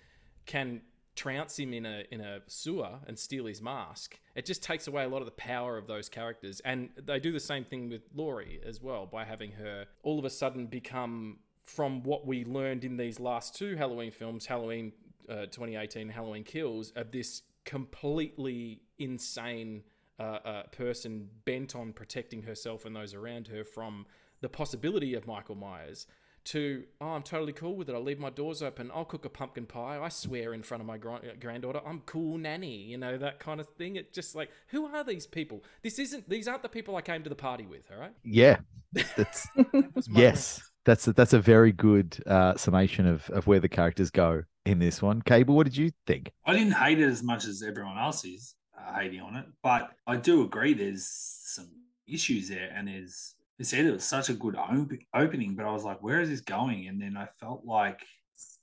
can 0.45 0.81
trounce 1.15 1.59
him 1.59 1.73
in 1.73 1.85
a 1.85 2.03
in 2.11 2.21
a 2.21 2.39
sewer 2.47 2.99
and 3.07 3.17
steal 3.17 3.45
his 3.45 3.61
mask, 3.61 4.19
it 4.35 4.45
just 4.45 4.63
takes 4.63 4.87
away 4.87 5.03
a 5.03 5.09
lot 5.09 5.19
of 5.19 5.25
the 5.25 5.31
power 5.31 5.77
of 5.77 5.87
those 5.87 6.09
characters. 6.09 6.61
And 6.65 6.89
they 6.95 7.19
do 7.19 7.31
the 7.31 7.39
same 7.39 7.65
thing 7.65 7.89
with 7.89 8.01
Laurie 8.13 8.59
as 8.65 8.81
well 8.81 9.05
by 9.05 9.23
having 9.23 9.51
her 9.53 9.85
all 10.03 10.19
of 10.19 10.25
a 10.25 10.29
sudden 10.29 10.67
become 10.67 11.37
from 11.65 12.03
what 12.03 12.27
we 12.27 12.43
learned 12.45 12.83
in 12.83 12.97
these 12.97 13.19
last 13.19 13.55
two 13.55 13.75
Halloween 13.75 14.11
films, 14.11 14.45
Halloween 14.45 14.91
uh, 15.29 15.45
2018, 15.45 16.09
Halloween 16.09 16.43
Kills, 16.43 16.91
of 16.95 17.11
this 17.11 17.43
completely 17.63 18.81
insane 19.03 19.83
uh, 20.19 20.39
uh, 20.45 20.63
person 20.71 21.27
bent 21.45 21.75
on 21.75 21.93
protecting 21.93 22.43
herself 22.43 22.85
and 22.85 22.95
those 22.95 23.13
around 23.13 23.47
her 23.47 23.63
from 23.63 24.05
the 24.41 24.49
possibility 24.49 25.13
of 25.15 25.27
Michael 25.27 25.55
Myers. 25.55 26.07
To 26.47 26.83
oh, 26.99 27.11
I'm 27.11 27.23
totally 27.23 27.53
cool 27.53 27.77
with 27.77 27.89
it. 27.89 27.95
I'll 27.95 28.03
leave 28.03 28.19
my 28.19 28.29
doors 28.29 28.61
open. 28.61 28.91
I'll 28.93 29.05
cook 29.05 29.23
a 29.23 29.29
pumpkin 29.29 29.65
pie. 29.65 29.97
I 29.97 30.09
swear 30.09 30.53
in 30.53 30.61
front 30.61 30.81
of 30.81 30.87
my 30.87 30.97
gra- 30.97 31.21
granddaughter, 31.39 31.79
I'm 31.85 32.01
cool 32.01 32.37
nanny. 32.37 32.83
You 32.83 32.97
know 32.97 33.17
that 33.17 33.39
kind 33.39 33.61
of 33.61 33.67
thing. 33.77 33.95
It 33.95 34.13
just 34.13 34.35
like 34.35 34.49
who 34.67 34.85
are 34.85 35.05
these 35.05 35.25
people? 35.25 35.63
This 35.83 35.99
isn't. 35.99 36.27
These 36.27 36.49
aren't 36.49 36.61
the 36.61 36.67
people 36.67 36.97
I 36.97 37.01
came 37.01 37.23
to 37.23 37.29
the 37.29 37.35
party 37.35 37.65
with. 37.65 37.89
All 37.89 37.97
right. 37.97 38.11
Yeah, 38.25 38.57
that's 39.15 39.47
That 39.55 39.95
was 39.95 40.09
my 40.09 40.19
yes. 40.19 40.61
That's 40.85 41.07
a, 41.07 41.13
that's 41.13 41.31
a 41.31 41.39
very 41.39 41.71
good 41.71 42.21
uh, 42.27 42.57
summation 42.57 43.07
of, 43.07 43.29
of 43.29 43.47
where 43.47 43.61
the 43.61 43.69
characters 43.69 44.11
go 44.11 44.43
in 44.65 44.79
this 44.79 45.01
one. 45.01 45.21
Cable, 45.21 45.55
what 45.55 45.63
did 45.63 45.77
you 45.77 45.91
think? 46.05 46.33
I 46.45 46.51
didn't 46.51 46.73
hate 46.73 46.99
it 46.99 47.07
as 47.07 47.23
much 47.23 47.45
as 47.45 47.63
everyone 47.63 47.97
else 47.97 48.25
is 48.25 48.55
hating 48.95 49.21
on 49.21 49.35
it. 49.35 49.45
But 49.61 49.91
I 50.07 50.17
do 50.17 50.43
agree 50.43 50.73
there's 50.73 51.05
some 51.07 51.69
issues 52.07 52.49
there, 52.49 52.71
and 52.75 52.87
there's 52.87 53.35
they 53.57 53.63
said 53.63 53.85
it 53.85 53.91
was 53.91 54.03
such 54.03 54.29
a 54.29 54.33
good 54.33 54.55
op- 54.55 54.91
opening, 55.13 55.55
but 55.55 55.65
I 55.65 55.71
was 55.71 55.83
like, 55.83 56.01
where 56.01 56.21
is 56.21 56.29
this 56.29 56.41
going? 56.41 56.87
And 56.87 56.99
then 56.99 57.15
I 57.15 57.27
felt 57.39 57.63
like 57.65 58.01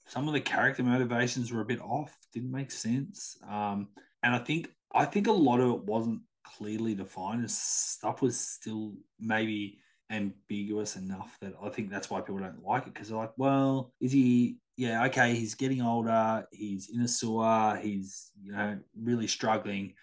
some 0.06 0.26
of 0.26 0.34
the 0.34 0.40
character 0.40 0.82
motivations 0.82 1.52
were 1.52 1.61
a 1.61 1.64
bit 1.66 1.80
off, 1.80 2.16
didn't 2.33 2.50
make 2.50 2.73
sense. 2.73 3.38
Um, 3.49 3.88
and 4.23 4.35
I 4.35 4.38
think 4.38 4.68
I 4.92 5.04
think 5.04 5.28
a 5.28 5.33
lot 5.33 5.61
of 5.61 5.71
it 5.71 5.85
wasn't 5.85 6.23
clearly 6.45 6.95
defined. 6.95 7.40
and 7.40 7.50
Stuff 7.50 8.23
was 8.23 8.38
still 8.38 8.95
maybe 9.21 9.78
ambiguous 10.11 10.97
enough 10.97 11.38
that 11.40 11.54
I 11.62 11.68
think 11.68 11.90
that's 11.90 12.11
why 12.11 12.21
people 12.21 12.40
don't 12.40 12.64
like 12.64 12.87
it 12.87 12.95
because 12.95 13.09
they're 13.09 13.18
like, 13.18 13.33
well, 13.37 13.92
is 14.00 14.12
he? 14.12 14.56
Yeah, 14.76 15.04
okay, 15.06 15.35
he's 15.35 15.54
getting 15.54 15.83
older. 15.83 16.47
He's 16.50 16.88
in 16.88 17.02
a 17.02 17.09
sewer. 17.09 17.78
He's 17.80 18.33
you 18.42 18.52
know 18.52 18.78
really 19.00 19.26
struggling, 19.26 19.95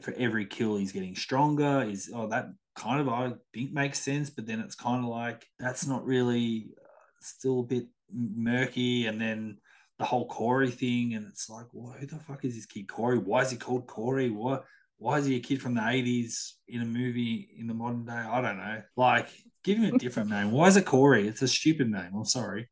for 0.00 0.14
every 0.16 0.46
kill, 0.46 0.76
he's 0.76 0.92
getting 0.92 1.14
stronger. 1.14 1.82
Is 1.82 2.10
oh 2.14 2.28
that 2.28 2.48
kind 2.74 3.00
of 3.00 3.08
I 3.08 3.32
think 3.52 3.72
makes 3.72 4.00
sense, 4.00 4.30
but 4.30 4.46
then 4.46 4.60
it's 4.60 4.74
kind 4.74 5.04
of 5.04 5.10
like 5.10 5.46
that's 5.58 5.86
not 5.86 6.04
really 6.04 6.70
uh, 6.80 6.88
still 7.20 7.60
a 7.60 7.64
bit 7.64 7.86
murky. 8.12 9.06
And 9.06 9.20
then 9.20 9.58
the 9.98 10.04
whole 10.04 10.26
Corey 10.26 10.70
thing, 10.70 11.14
and 11.14 11.26
it's 11.28 11.48
like, 11.48 11.66
well, 11.72 11.94
who 11.98 12.06
the 12.06 12.18
fuck 12.18 12.44
is 12.44 12.54
this 12.54 12.66
kid 12.66 12.88
Corey? 12.88 13.18
Why 13.18 13.42
is 13.42 13.50
he 13.50 13.56
called 13.56 13.86
Corey? 13.86 14.30
What? 14.30 14.64
Why 14.98 15.18
is 15.18 15.26
he 15.26 15.36
a 15.36 15.40
kid 15.40 15.60
from 15.60 15.74
the 15.74 15.80
80s 15.80 16.52
in 16.68 16.80
a 16.80 16.86
movie 16.86 17.48
in 17.58 17.66
the 17.66 17.74
modern 17.74 18.06
day? 18.06 18.12
I 18.12 18.40
don't 18.40 18.56
know. 18.56 18.82
Like, 18.96 19.28
give 19.62 19.78
him 19.78 19.94
a 19.94 19.98
different 19.98 20.30
name. 20.30 20.50
Why 20.50 20.68
is 20.68 20.76
it 20.76 20.86
Corey? 20.86 21.26
It's 21.26 21.42
a 21.42 21.48
stupid 21.48 21.90
name. 21.90 22.12
I'm 22.14 22.24
sorry. 22.24 22.68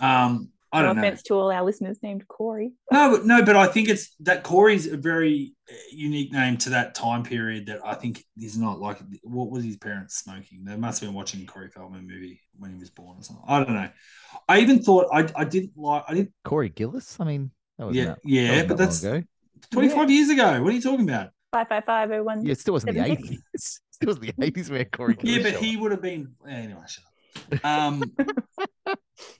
Um, 0.00 0.50
I 0.72 0.82
No 0.82 0.86
don't 0.88 0.96
know. 0.96 1.02
offense 1.02 1.22
to 1.24 1.34
all 1.34 1.50
our 1.50 1.64
listeners 1.64 1.98
named 2.02 2.28
Corey. 2.28 2.72
No, 2.92 3.10
but 3.10 3.26
no, 3.26 3.44
but 3.44 3.56
I 3.56 3.66
think 3.66 3.88
it's 3.88 4.14
that 4.20 4.42
Corey's 4.44 4.86
a 4.86 4.96
very 4.96 5.54
uh, 5.70 5.74
unique 5.92 6.32
name 6.32 6.56
to 6.58 6.70
that 6.70 6.94
time 6.94 7.22
period 7.24 7.66
that 7.66 7.80
I 7.84 7.94
think 7.94 8.24
is 8.40 8.56
not 8.56 8.78
like 8.78 8.98
what 9.22 9.50
was 9.50 9.64
his 9.64 9.76
parents 9.76 10.16
smoking? 10.16 10.64
They 10.64 10.76
must 10.76 11.00
have 11.00 11.08
been 11.08 11.14
watching 11.16 11.44
Corey 11.46 11.68
Feldman 11.70 12.06
movie 12.06 12.40
when 12.56 12.72
he 12.72 12.78
was 12.78 12.90
born 12.90 13.18
or 13.18 13.22
something. 13.22 13.44
I 13.48 13.64
don't 13.64 13.74
know. 13.74 13.88
I 14.48 14.60
even 14.60 14.80
thought 14.82 15.08
I 15.12 15.28
I 15.34 15.44
didn't 15.44 15.72
like 15.76 16.04
I 16.08 16.14
didn't 16.14 16.32
Corey 16.44 16.68
Gillis? 16.68 17.16
I 17.18 17.24
mean, 17.24 17.50
that 17.78 17.86
was 17.86 17.96
yeah 17.96 18.04
that, 18.04 18.18
yeah, 18.24 18.54
that 18.56 18.68
but 18.68 18.76
that's 18.76 19.02
long 19.02 19.16
ago. 19.16 19.26
25 19.72 20.10
years 20.10 20.28
ago. 20.30 20.62
What 20.62 20.72
are 20.72 20.76
you 20.76 20.82
talking 20.82 21.08
about? 21.08 21.30
Five 21.52 21.66
five 21.68 21.84
five 21.84 22.10
oh 22.12 22.22
one. 22.22 22.44
Yeah, 22.44 22.52
it 22.52 22.60
still 22.60 22.74
wasn't 22.74 22.94
the 22.94 23.04
eighties. 23.04 23.40
It 23.52 23.60
still 23.60 24.06
was 24.06 24.20
the 24.20 24.32
eighties 24.40 24.70
where 24.70 24.84
Corey 24.84 25.14
Gillis. 25.14 25.36
Yeah, 25.44 25.50
but 25.50 25.60
he 25.60 25.76
would 25.76 25.90
have 25.90 26.00
been 26.00 26.32
anyway. 26.48 26.80
Shut 26.86 27.04
up. 27.52 27.64
Um, 27.64 28.04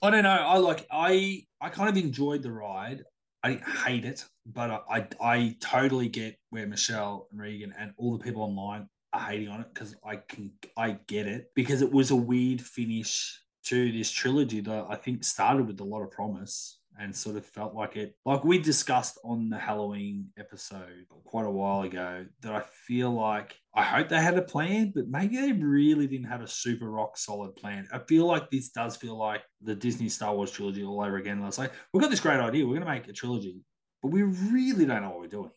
I 0.01 0.09
don't 0.09 0.23
know. 0.23 0.29
I 0.29 0.57
like 0.57 0.87
I 0.91 1.43
I 1.59 1.69
kind 1.69 1.89
of 1.89 2.03
enjoyed 2.03 2.43
the 2.43 2.51
ride. 2.51 3.03
I 3.43 3.53
didn't 3.53 3.69
hate 3.69 4.05
it, 4.05 4.25
but 4.45 4.71
I 4.71 4.79
I, 4.89 5.07
I 5.21 5.55
totally 5.59 6.09
get 6.09 6.37
where 6.49 6.67
Michelle 6.67 7.27
and 7.31 7.39
Regan 7.39 7.73
and 7.77 7.93
all 7.97 8.17
the 8.17 8.23
people 8.23 8.43
online 8.43 8.87
are 9.13 9.21
hating 9.21 9.49
on 9.49 9.61
it 9.61 9.73
because 9.73 9.95
I 10.05 10.17
can 10.17 10.51
I 10.77 10.97
get 11.07 11.27
it 11.27 11.51
because 11.55 11.81
it 11.81 11.91
was 11.91 12.11
a 12.11 12.15
weird 12.15 12.61
finish 12.61 13.39
to 13.65 13.91
this 13.91 14.11
trilogy 14.11 14.61
that 14.61 14.85
I 14.89 14.95
think 14.95 15.23
started 15.23 15.67
with 15.67 15.79
a 15.79 15.83
lot 15.83 16.01
of 16.01 16.11
promise 16.11 16.79
and 16.99 17.15
sort 17.15 17.35
of 17.35 17.45
felt 17.45 17.73
like 17.73 17.95
it, 17.95 18.15
like 18.25 18.43
we 18.43 18.59
discussed 18.59 19.17
on 19.23 19.49
the 19.49 19.57
Halloween 19.57 20.27
episode 20.37 21.05
quite 21.23 21.45
a 21.45 21.51
while 21.51 21.81
ago, 21.81 22.25
that 22.41 22.53
I 22.53 22.61
feel 22.61 23.11
like 23.11 23.55
I 23.73 23.83
hope 23.83 24.09
they 24.09 24.21
had 24.21 24.37
a 24.37 24.41
plan, 24.41 24.91
but 24.93 25.07
maybe 25.07 25.37
they 25.37 25.51
really 25.53 26.07
didn't 26.07 26.27
have 26.27 26.41
a 26.41 26.47
super 26.47 26.89
rock 26.89 27.17
solid 27.17 27.55
plan. 27.55 27.87
I 27.93 27.99
feel 27.99 28.25
like 28.25 28.51
this 28.51 28.69
does 28.69 28.95
feel 28.97 29.17
like 29.17 29.41
the 29.61 29.75
Disney 29.75 30.09
Star 30.09 30.35
Wars 30.35 30.51
trilogy 30.51 30.83
all 30.83 31.01
over 31.01 31.17
again. 31.17 31.41
It's 31.43 31.57
like, 31.57 31.71
we've 31.93 32.01
got 32.01 32.11
this 32.11 32.19
great 32.19 32.39
idea, 32.39 32.65
we're 32.65 32.75
going 32.75 32.85
to 32.85 32.91
make 32.91 33.07
a 33.07 33.13
trilogy, 33.13 33.61
but 34.01 34.11
we 34.11 34.23
really 34.23 34.85
don't 34.85 35.01
know 35.01 35.09
what 35.09 35.19
we're 35.21 35.27
doing. 35.27 35.51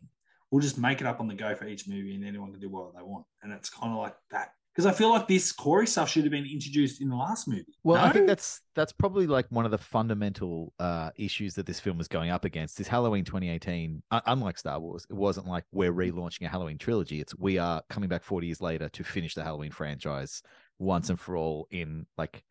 We'll 0.50 0.62
just 0.62 0.78
make 0.78 1.00
it 1.00 1.06
up 1.06 1.18
on 1.18 1.26
the 1.26 1.34
go 1.34 1.54
for 1.56 1.66
each 1.66 1.88
movie 1.88 2.14
and 2.14 2.24
anyone 2.24 2.52
can 2.52 2.60
do 2.60 2.68
what 2.68 2.94
they 2.94 3.02
want. 3.02 3.26
And 3.42 3.52
it's 3.52 3.68
kind 3.68 3.92
of 3.92 3.98
like 3.98 4.14
that 4.30 4.50
because 4.74 4.86
I 4.86 4.92
feel 4.92 5.10
like 5.10 5.28
this 5.28 5.52
Corey 5.52 5.86
stuff 5.86 6.08
should 6.10 6.24
have 6.24 6.32
been 6.32 6.46
introduced 6.46 7.00
in 7.00 7.08
the 7.08 7.14
last 7.14 7.46
movie. 7.46 7.64
Well, 7.84 8.04
I 8.04 8.10
think 8.10 8.26
that's 8.26 8.60
that's 8.74 8.92
probably 8.92 9.26
like 9.26 9.46
one 9.50 9.64
of 9.64 9.70
the 9.70 9.78
fundamental 9.78 10.72
uh, 10.80 11.10
issues 11.16 11.54
that 11.54 11.66
this 11.66 11.78
film 11.78 11.96
was 11.96 12.08
going 12.08 12.30
up 12.30 12.44
against. 12.44 12.80
Is 12.80 12.88
Halloween 12.88 13.24
2018, 13.24 14.02
uh, 14.10 14.20
unlike 14.26 14.58
Star 14.58 14.80
Wars, 14.80 15.06
it 15.08 15.14
wasn't 15.14 15.46
like 15.46 15.64
we're 15.70 15.92
relaunching 15.92 16.46
a 16.46 16.48
Halloween 16.48 16.78
trilogy. 16.78 17.20
It's 17.20 17.36
we 17.36 17.58
are 17.58 17.82
coming 17.88 18.08
back 18.08 18.24
40 18.24 18.46
years 18.46 18.60
later 18.60 18.88
to 18.88 19.04
finish 19.04 19.34
the 19.34 19.44
Halloween 19.44 19.70
franchise 19.70 20.42
once 20.78 21.08
and 21.08 21.20
for 21.20 21.36
all 21.36 21.68
in 21.70 22.06
like 22.18 22.42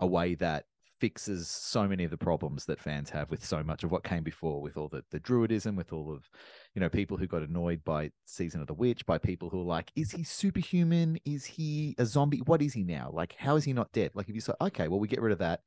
a 0.00 0.06
way 0.06 0.34
that 0.34 0.64
fixes 1.00 1.48
so 1.48 1.88
many 1.88 2.04
of 2.04 2.10
the 2.10 2.16
problems 2.16 2.66
that 2.66 2.78
fans 2.78 3.10
have 3.10 3.30
with 3.30 3.44
so 3.44 3.62
much 3.62 3.82
of 3.82 3.90
what 3.90 4.04
came 4.04 4.22
before, 4.22 4.60
with 4.60 4.76
all 4.76 4.88
the 4.88 5.02
the 5.10 5.20
druidism, 5.20 5.76
with 5.76 5.92
all 5.92 6.12
of 6.12 6.28
you 6.74 6.80
know 6.80 6.88
people 6.88 7.16
who 7.16 7.26
got 7.26 7.42
annoyed 7.42 7.82
by 7.84 8.10
season 8.26 8.60
of 8.60 8.66
the 8.66 8.74
witch, 8.74 9.04
by 9.06 9.18
people 9.18 9.48
who 9.48 9.60
are 9.60 9.64
like, 9.64 9.90
is 9.96 10.10
he 10.10 10.22
superhuman? 10.22 11.18
Is 11.24 11.44
he 11.44 11.94
a 11.98 12.06
zombie? 12.06 12.42
What 12.46 12.62
is 12.62 12.72
he 12.72 12.84
now? 12.84 13.10
Like, 13.12 13.34
how 13.38 13.56
is 13.56 13.64
he 13.64 13.72
not 13.72 13.92
dead? 13.92 14.12
Like, 14.14 14.28
if 14.28 14.34
you 14.34 14.40
say, 14.40 14.52
okay, 14.60 14.88
well, 14.88 15.00
we 15.00 15.08
get 15.08 15.20
rid 15.20 15.32
of 15.32 15.38
that. 15.38 15.60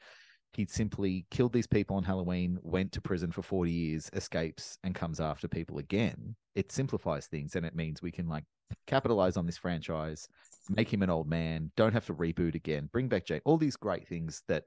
He 0.53 0.67
simply 0.67 1.25
killed 1.31 1.51
these 1.51 1.65
people 1.65 1.95
on 1.95 2.03
Halloween, 2.03 2.59
went 2.61 2.91
to 2.91 3.01
prison 3.01 3.31
for 3.31 3.41
40 3.41 3.71
years, 3.71 4.09
escapes, 4.13 4.77
and 4.83 4.93
comes 4.93 5.19
after 5.19 5.47
people 5.47 5.79
again. 5.79 6.35
It 6.53 6.71
simplifies 6.71 7.25
things 7.25 7.55
and 7.55 7.65
it 7.65 7.75
means 7.75 8.03
we 8.03 8.11
can 8.11 8.27
like 8.27 8.43
capitalize 8.85 9.35
on 9.35 9.47
this 9.47 9.57
franchise, 9.57 10.27
make 10.69 10.93
him 10.93 11.01
an 11.01 11.09
old 11.09 11.27
man, 11.27 11.71
don't 11.75 11.93
have 11.93 12.05
to 12.05 12.13
reboot 12.13 12.53
again, 12.53 12.89
bring 12.91 13.07
back 13.07 13.25
Jake, 13.25 13.41
all 13.45 13.57
these 13.57 13.75
great 13.75 14.07
things 14.07 14.43
that 14.47 14.65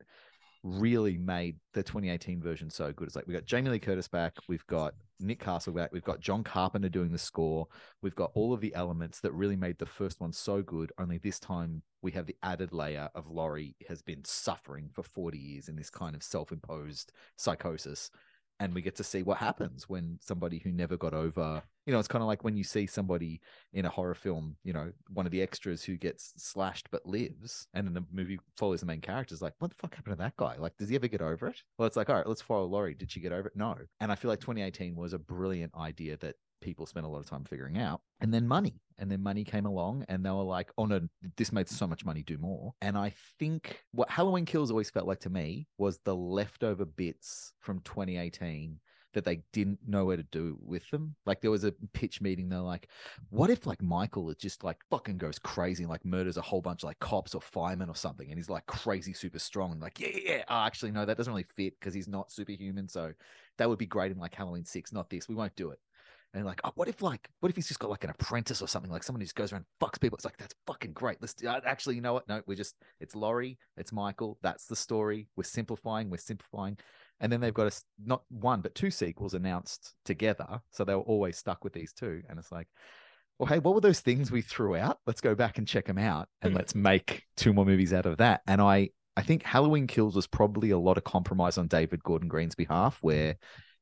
really 0.63 1.17
made 1.19 1.57
the 1.75 1.83
2018 1.83 2.41
version 2.41 2.71
so 2.71 2.93
good. 2.93 3.07
It's 3.07 3.17
like 3.17 3.27
we 3.27 3.35
got 3.35 3.45
Jamie 3.45 3.71
Lee 3.71 3.79
Curtis 3.79 4.09
back, 4.09 4.35
we've 4.49 4.67
got 4.67 4.95
Nick 5.21 5.41
Castle 5.41 5.73
back, 5.73 5.93
we've 5.93 6.05
got 6.05 6.21
John 6.21 6.43
Carpenter 6.45 6.89
doing 6.89 7.13
the 7.13 7.19
score, 7.19 7.67
we've 8.03 8.15
got 8.15 8.31
all 8.35 8.53
of 8.53 8.61
the 8.61 8.75
elements 8.75 9.21
that 9.21 9.33
really 9.33 9.57
made 9.57 9.79
the 9.79 9.87
first 9.87 10.21
one 10.21 10.33
so 10.33 10.63
good. 10.63 10.93
Only 10.99 11.19
this 11.19 11.39
time 11.39 11.83
we 12.03 12.13
have 12.13 12.27
the 12.27 12.37
added 12.43 12.73
layer 12.73 13.09
of 13.15 13.31
Laurie 13.31 13.77
has 13.89 14.03
been 14.03 14.25
suffering 14.25 14.91
for 14.93 15.03
40 15.03 15.39
years 15.39 15.69
in 15.69 15.77
this 15.77 15.91
kind 15.91 16.15
of 16.15 16.23
self-imposed 16.23 17.13
psychosis. 17.37 18.11
And 18.59 18.75
we 18.75 18.83
get 18.83 18.97
to 18.97 19.05
see 19.05 19.23
what 19.23 19.39
happens 19.39 19.89
when 19.89 20.19
somebody 20.21 20.59
who 20.59 20.73
never 20.73 20.97
got 20.97 21.13
over, 21.13 21.63
you 21.87 21.93
know, 21.93 21.99
it's 21.99 22.09
kind 22.09 22.23
of 22.23 22.26
like 22.26 22.45
when 22.45 22.57
you 22.57 22.64
see 22.64 22.87
somebody 22.87 23.40
in 23.73 23.87
a 23.87 23.90
horror 23.90 24.14
film, 24.14 24.57
you 24.64 24.73
know, 24.73 24.90
one 25.09 25.25
of 25.25 25.33
the 25.33 25.40
extras 25.40 25.85
who 25.85 25.97
gets 25.97 26.33
slashed 26.37 26.88
but 26.90 27.07
lives, 27.07 27.69
and 27.75 27.87
then 27.87 27.95
the 27.95 28.05
movie 28.12 28.40
follows 28.57 28.81
the 28.81 28.87
main 28.87 29.00
character. 29.00 29.35
Is 29.35 29.40
like, 29.43 29.55
what 29.61 29.71
the 29.71 29.76
fuck 29.76 29.95
happened 29.95 30.16
to 30.16 30.23
that 30.23 30.37
guy? 30.37 30.57
Like, 30.59 30.76
does 30.76 30.88
he 30.88 30.97
ever 30.97 31.09
get 31.09 31.23
over 31.23 31.47
it? 31.47 31.62
Well, 31.78 31.87
it's 31.87 31.97
like, 31.97 32.11
all 32.11 32.16
right, 32.16 32.26
let's 32.26 32.43
follow 32.43 32.66
Laurie. 32.66 32.95
Did 32.95 33.12
she 33.12 33.21
get 33.21 33.33
over 33.33 33.49
it? 33.49 33.57
No. 33.57 33.76
And 34.00 34.11
I 34.11 34.16
feel 34.16 34.28
like 34.28 34.40
2018 34.40 34.97
was 34.97 35.12
a 35.12 35.19
brilliant 35.19 35.75
idea 35.76 36.16
that 36.19 36.35
people 36.61 36.87
spent 36.87 37.07
a 37.07 37.09
lot 37.09 37.19
of 37.19 37.28
time 37.28 37.45
figuring 37.45 37.78
out. 37.78 38.00
And 38.21 38.33
then 38.33 38.49
money, 38.49 38.81
and 38.99 39.11
then 39.11 39.23
money 39.23 39.45
came 39.45 39.66
along, 39.66 40.05
and 40.09 40.25
they 40.25 40.31
were 40.31 40.43
like, 40.43 40.73
oh 40.78 40.87
no, 40.87 41.00
this 41.37 41.52
made 41.52 41.69
so 41.69 41.87
much 41.87 42.05
money, 42.05 42.23
do 42.23 42.38
more. 42.38 42.73
And 42.81 42.97
I 42.99 43.12
think 43.38 43.83
what 43.93 44.11
Halloween 44.11 44.45
Kills 44.45 44.71
always 44.71 44.90
felt 44.90 45.07
like 45.07 45.21
to 45.21 45.31
me 45.31 45.69
was 45.78 46.00
the 46.05 46.16
leftover 46.16 46.85
bits 46.85 47.52
from 47.61 47.81
2018 47.81 48.81
that 49.16 49.25
they 49.25 49.40
didn't 49.52 49.78
know 49.88 50.04
where 50.04 50.18
to 50.18 50.23
do 50.25 50.58
with 50.62 50.88
them. 50.90 51.16
Like 51.25 51.40
there 51.40 51.50
was 51.50 51.64
a 51.64 51.73
pitch 51.94 52.20
meeting. 52.20 52.50
They're 52.50 52.61
like, 52.61 52.88
what 53.30 53.49
if 53.49 53.66
like 53.66 53.82
Michael 53.82 54.28
is 54.28 54.37
just 54.37 54.62
like 54.62 54.76
fucking 54.90 55.16
goes 55.16 55.38
crazy 55.38 55.85
and 55.85 55.90
like 55.90 56.04
murders 56.04 56.37
a 56.37 56.42
whole 56.42 56.61
bunch 56.61 56.82
of 56.82 56.88
like 56.88 56.99
cops 56.99 57.35
or 57.35 57.40
firemen 57.40 57.88
or 57.88 57.96
something, 57.96 58.28
and 58.28 58.38
he's 58.38 58.50
like 58.50 58.66
crazy 58.66 59.14
super 59.14 59.38
strong 59.38 59.73
and 59.73 59.80
like 59.80 59.99
yeah 59.99 60.08
yeah 60.12 60.20
yeah. 60.25 60.44
Oh, 60.49 60.64
actually 60.66 60.92
no, 60.92 61.06
that 61.06 61.16
doesn't 61.16 61.32
really 61.32 61.46
fit 61.56 61.80
because 61.80 61.94
he's 61.94 62.08
not 62.08 62.30
superhuman. 62.30 62.88
So 62.88 63.12
that 63.56 63.68
would 63.68 63.78
be 63.78 63.87
great 63.87 64.12
in 64.12 64.18
like 64.18 64.35
Halloween 64.35 64.66
six, 64.66 64.92
not 64.92 65.08
this. 65.08 65.28
We 65.28 65.35
won't 65.35 65.56
do 65.56 65.70
it. 65.70 65.78
And 66.35 66.44
like, 66.44 66.61
oh, 66.64 66.73
what 66.75 66.87
if 66.87 67.00
like, 67.00 67.30
what 67.40 67.49
if 67.49 67.56
he's 67.56 67.68
just 67.68 67.80
got 67.80 67.88
like 67.88 68.04
an 68.04 68.11
apprentice 68.11 68.61
or 68.61 68.68
something, 68.68 68.92
like 68.92 69.02
someone 69.02 69.23
who 69.23 69.25
just 69.25 69.37
goes 69.37 69.52
around 69.52 69.64
fucks 69.80 69.99
people? 69.99 70.16
It's 70.16 70.25
like 70.26 70.37
that's 70.37 70.54
fucking 70.66 70.92
great. 70.92 71.16
Let's 71.23 71.35
uh, 71.42 71.61
actually, 71.64 71.94
you 71.94 72.02
know 72.02 72.12
what? 72.12 72.28
No, 72.28 72.42
we're 72.46 72.56
just 72.56 72.75
it's 73.00 73.16
Laurie, 73.16 73.58
it's 73.78 73.90
Michael. 73.90 74.38
That's 74.42 74.66
the 74.66 74.76
story. 74.76 75.28
We're 75.37 75.44
simplifying. 75.44 76.11
We're 76.11 76.18
simplifying. 76.18 76.76
And 77.20 77.32
then 77.32 77.40
they've 77.40 77.54
got 77.54 77.73
a 77.73 77.82
not 78.04 78.23
one 78.28 78.61
but 78.61 78.75
two 78.75 78.90
sequels 78.90 79.35
announced 79.35 79.94
together, 80.04 80.61
so 80.70 80.85
they 80.85 80.94
were 80.94 81.00
always 81.02 81.37
stuck 81.38 81.64
with 81.64 81.73
these 81.73 81.92
two. 81.92 82.23
And 82.28 82.38
it's 82.38 82.52
like, 82.52 82.68
well, 83.38 83.46
hey, 83.46 83.58
what 83.58 83.75
were 83.75 83.80
those 83.80 84.00
things 84.00 84.30
we 84.30 84.42
threw 84.42 84.76
out? 84.76 84.99
Let's 85.06 85.20
go 85.20 85.35
back 85.35 85.58
and 85.58 85.66
check 85.66 85.87
them 85.87 85.99
out, 85.99 86.28
and 86.42 86.54
let's 86.54 86.75
make 86.76 87.25
two 87.37 87.52
more 87.52 87.66
movies 87.66 87.92
out 87.92 88.06
of 88.06 88.18
that. 88.18 88.42
And 88.46 88.61
I, 88.61 88.90
I 89.16 89.23
think 89.23 89.42
Halloween 89.42 89.87
Kills 89.87 90.14
was 90.14 90.26
probably 90.26 90.70
a 90.70 90.78
lot 90.78 90.99
of 90.99 91.04
compromise 91.04 91.58
on 91.58 91.68
David 91.68 92.02
Gordon 92.02 92.28
Green's 92.28 92.54
behalf, 92.54 92.99
where 93.00 93.37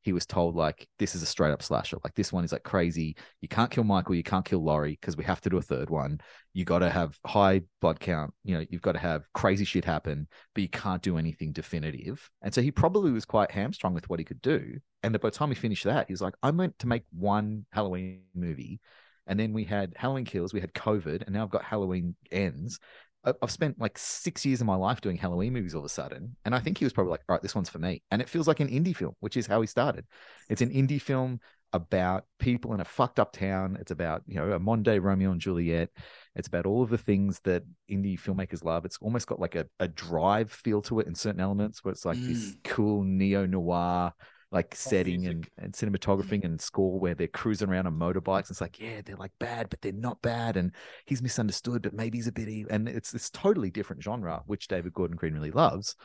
he 0.05 0.13
was 0.13 0.27
told 0.27 0.55
like 0.55 0.87
this 0.99 1.15
is 1.15 1.23
a 1.23 1.27
straight 1.27 1.53
up 1.53 1.63
slasher. 1.63 1.97
Like 2.05 2.15
this 2.15 2.31
one 2.31 2.45
is 2.45 2.53
like 2.53 2.63
crazy. 2.63 3.17
You 3.41 3.49
can't 3.49 3.71
kill 3.71 3.85
Michael. 3.85 4.15
You 4.15 4.23
can't 4.23 4.45
kill 4.45 4.63
Laurie 4.63 4.99
because 5.01 5.17
we 5.17 5.25
have 5.25 5.41
to 5.41 5.49
do 5.49 5.57
a 5.57 5.63
third 5.63 5.89
one. 5.89 6.21
You 6.53 6.67
got 6.67 6.81
to 6.81 6.91
have 6.91 7.19
high 7.25 7.63
blood 7.81 8.01
count. 8.01 8.35
You 8.45 8.59
know, 8.59 8.67
you've 8.69 8.83
got 8.83 8.93
to 8.93 8.99
have 8.99 9.33
crazy 9.33 9.65
shit 9.65 9.87
happen, 9.87 10.29
but 10.55 10.61
you 10.61 10.69
can't 10.69 11.01
do 11.01 11.17
anything 11.17 11.53
definitive. 11.53 12.31
And 12.43 12.53
so 12.53 12.61
he 12.61 12.71
probably 12.71 13.13
was 13.13 13.25
quite 13.25 13.51
hamstrung 13.51 13.95
with 13.95 14.11
what 14.11 14.19
he 14.19 14.27
could 14.27 14.43
do. 14.43 14.79
And 15.03 15.19
by 15.19 15.29
the 15.29 15.31
time 15.31 15.49
he 15.49 15.55
finished 15.55 15.85
that, 15.85 16.07
he 16.07 16.13
was 16.13 16.21
like, 16.21 16.35
I 16.43 16.51
meant 16.51 16.79
to 16.81 16.87
make 16.87 17.05
one 17.11 17.65
Halloween 17.73 18.25
movie. 18.35 18.81
And 19.27 19.41
then 19.41 19.55
we 19.55 19.65
had 19.65 19.95
Halloween 19.97 20.27
Kills, 20.27 20.53
we 20.53 20.61
had 20.61 20.75
COVID, 20.75 21.23
and 21.23 21.35
now 21.35 21.45
I've 21.45 21.51
got 21.51 21.65
Halloween 21.65 22.15
Ends. 22.31 22.79
I've 23.25 23.51
spent 23.51 23.81
like 23.81 23.97
six 23.99 24.45
years 24.45 24.61
of 24.61 24.67
my 24.67 24.77
life 24.77 25.01
doing 25.01 25.17
Halloween 25.17 25.53
movies 25.53 25.75
all 25.75 25.81
of 25.81 25.87
a 25.87 25.89
sudden. 25.89 26.37
And 26.45 26.55
I 26.55 26.61
think 26.61 26.79
he 26.79 26.85
was 26.85 26.93
probably 26.93 27.13
like, 27.13 27.23
all 27.29 27.35
right, 27.35 27.43
this 27.43 27.55
one's 27.55 27.69
for 27.69 27.79
me. 27.79 28.03
And 28.11 28.21
it 28.21 28.29
feels 28.29 28.47
like 28.47 28.61
an 28.61 28.69
indie 28.69 28.97
film, 28.97 29.15
which 29.21 29.37
is 29.37 29.47
how 29.47 29.61
he 29.61 29.67
started. 29.67 30.05
It's 30.49 30.63
an 30.63 30.71
indie 30.71 31.01
film 31.01 31.41
about 31.73 32.25
people 32.39 32.73
in 32.73 32.81
a 32.81 32.85
fucked 32.85 33.19
up 33.19 33.33
town. 33.33 33.77
It's 33.81 33.91
about, 33.91 34.23
you 34.27 34.37
know, 34.37 34.53
a 34.53 34.61
modern 34.61 34.85
day 34.85 34.99
Romeo 34.99 35.33
and 35.33 35.41
Juliet. 35.41 35.91
It's 36.37 36.49
about 36.49 36.67
all 36.67 36.83
of 36.83 36.91
the 36.91 36.99
things 36.99 37.41
that 37.45 37.65
indie 37.91 38.19
filmmakers 38.19 38.63
love. 38.63 38.85
It's 38.85 38.99
almost 38.99 39.27
got 39.27 39.41
like 39.41 39.57
a, 39.57 39.67
a 39.81 39.89
drive 39.89 40.53
feel 40.53 40.83
to 40.83 41.01
it 41.01 41.07
in 41.07 41.15
certain 41.15 41.41
elements 41.41 41.83
where 41.83 41.93
it's 41.93 42.05
like 42.05 42.19
this 42.19 42.53
mm. 42.53 42.65
cool 42.65 43.03
neo 43.03 43.47
noir 43.47 44.13
like 44.55 44.75
setting 44.75 45.23
music. 45.23 45.51
and, 45.59 45.65
and 45.65 45.75
cinematography 45.75 46.37
mm-hmm. 46.37 46.47
and 46.47 46.61
score 46.61 47.01
where 47.01 47.15
they're 47.15 47.27
cruising 47.27 47.69
around 47.69 47.89
on 47.89 47.99
motorbikes. 47.99 48.51
It's 48.51 48.61
like, 48.61 48.79
yeah, 48.79 49.01
they're 49.05 49.17
like 49.17 49.33
bad, 49.41 49.69
but 49.69 49.83
they're 49.83 49.93
not 49.93 50.23
bad. 50.23 50.57
And 50.57 50.71
he's 51.07 51.21
misunderstood, 51.21 51.83
but 51.83 51.93
maybe 51.93 52.19
he's 52.19 52.29
a 52.29 52.33
bit 52.33 52.49
evil. 52.49 52.73
And 52.73 52.89
it's 52.89 53.11
this 53.11 53.31
totally 53.31 53.73
different 53.73 54.03
genre, 54.03 54.43
which 54.47 54.69
David 54.69 54.95
Gordon 54.95 55.17
Green 55.17 55.35
really 55.35 55.51
loves. 55.51 55.97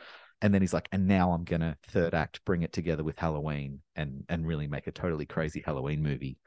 And 0.42 0.52
then 0.52 0.62
he's 0.62 0.74
like, 0.74 0.88
and 0.90 1.06
now 1.06 1.30
I'm 1.30 1.44
gonna 1.44 1.76
third 1.86 2.12
act, 2.12 2.44
bring 2.44 2.62
it 2.62 2.72
together 2.72 3.04
with 3.04 3.18
Halloween 3.18 3.80
and 3.94 4.24
and 4.28 4.46
really 4.46 4.66
make 4.66 4.88
a 4.88 4.92
totally 4.92 5.26
crazy 5.26 5.62
Halloween 5.64 6.02
movie. 6.02 6.38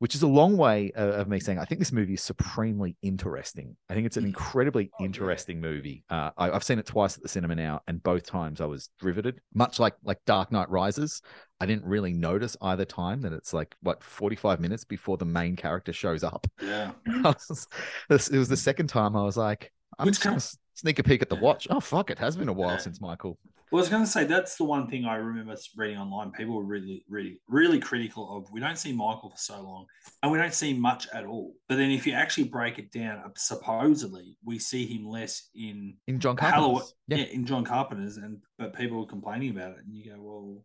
Which 0.00 0.14
is 0.14 0.22
a 0.22 0.26
long 0.26 0.56
way 0.56 0.90
of 0.96 1.28
me 1.28 1.40
saying 1.40 1.58
I 1.58 1.64
think 1.64 1.78
this 1.78 1.92
movie 1.92 2.14
is 2.14 2.22
supremely 2.22 2.96
interesting. 3.00 3.76
I 3.88 3.94
think 3.94 4.06
it's 4.06 4.16
an 4.16 4.24
Mm. 4.24 4.28
incredibly 4.28 4.90
Oh, 4.92 4.96
yeah. 5.00 5.06
interesting 5.06 5.60
movie. 5.60 6.04
Uh, 6.10 6.30
I, 6.36 6.50
I've 6.50 6.64
seen 6.64 6.78
it 6.78 6.86
twice 6.86 7.16
at 7.16 7.22
the 7.22 7.28
cinema 7.28 7.54
now, 7.54 7.80
and 7.86 8.02
both 8.02 8.26
times 8.26 8.60
I 8.60 8.66
was 8.66 8.90
riveted. 9.02 9.40
Much 9.54 9.78
like 9.78 9.94
like 10.02 10.18
Dark 10.26 10.50
Knight 10.52 10.68
Rises, 10.68 11.22
I 11.60 11.66
didn't 11.66 11.84
really 11.84 12.12
notice 12.12 12.56
either 12.60 12.84
time 12.84 13.22
that 13.22 13.32
it's 13.32 13.52
like 13.54 13.74
what 13.80 14.02
45 14.02 14.60
minutes 14.60 14.84
before 14.84 15.16
the 15.16 15.24
main 15.24 15.54
character 15.56 15.92
shows 15.92 16.24
up. 16.24 16.46
Yeah. 16.60 16.90
Was- 17.24 17.66
this- 18.08 18.28
it 18.28 18.38
was 18.38 18.48
the 18.48 18.56
second 18.56 18.88
time 18.88 19.16
I 19.16 19.22
was 19.22 19.36
like, 19.36 19.72
I'm 19.98 20.06
Which 20.06 20.20
com- 20.20 20.38
sneak 20.74 20.98
a 20.98 21.02
peek 21.02 21.22
at 21.22 21.28
the 21.28 21.36
watch. 21.36 21.66
Oh 21.70 21.80
fuck, 21.80 22.10
it 22.10 22.18
has 22.18 22.36
been 22.36 22.48
a 22.48 22.52
while 22.52 22.78
since 22.78 23.00
Michael. 23.00 23.38
Well, 23.72 23.80
I 23.80 23.82
was 23.82 23.88
going 23.88 24.04
to 24.04 24.10
say 24.10 24.24
that's 24.24 24.56
the 24.56 24.62
one 24.64 24.86
thing 24.88 25.04
I 25.04 25.16
remember 25.16 25.56
reading 25.76 25.96
online. 25.98 26.30
People 26.30 26.54
were 26.54 26.62
really, 26.64 27.04
really, 27.08 27.40
really 27.48 27.80
critical 27.80 28.36
of. 28.36 28.52
We 28.52 28.60
don't 28.60 28.78
see 28.78 28.92
Michael 28.92 29.30
for 29.30 29.36
so 29.38 29.60
long, 29.62 29.86
and 30.22 30.30
we 30.30 30.38
don't 30.38 30.54
see 30.54 30.74
much 30.74 31.08
at 31.12 31.24
all. 31.24 31.54
But 31.68 31.76
then, 31.78 31.90
if 31.90 32.06
you 32.06 32.12
actually 32.12 32.44
break 32.44 32.78
it 32.78 32.92
down, 32.92 33.18
uh, 33.24 33.30
supposedly 33.36 34.36
we 34.44 34.58
see 34.60 34.86
him 34.86 35.08
less 35.08 35.48
in 35.56 35.96
In 36.06 36.20
John 36.20 36.36
Carpenter's. 36.36 36.94
yeah. 37.08 37.16
Yeah. 37.16 37.24
in 37.24 37.46
John 37.46 37.64
Carpenter's, 37.64 38.16
and 38.18 38.38
but 38.58 38.76
people 38.76 39.00
were 39.00 39.06
complaining 39.06 39.50
about 39.50 39.72
it, 39.72 39.78
and 39.84 39.92
you 39.92 40.12
go, 40.12 40.20
well, 40.20 40.62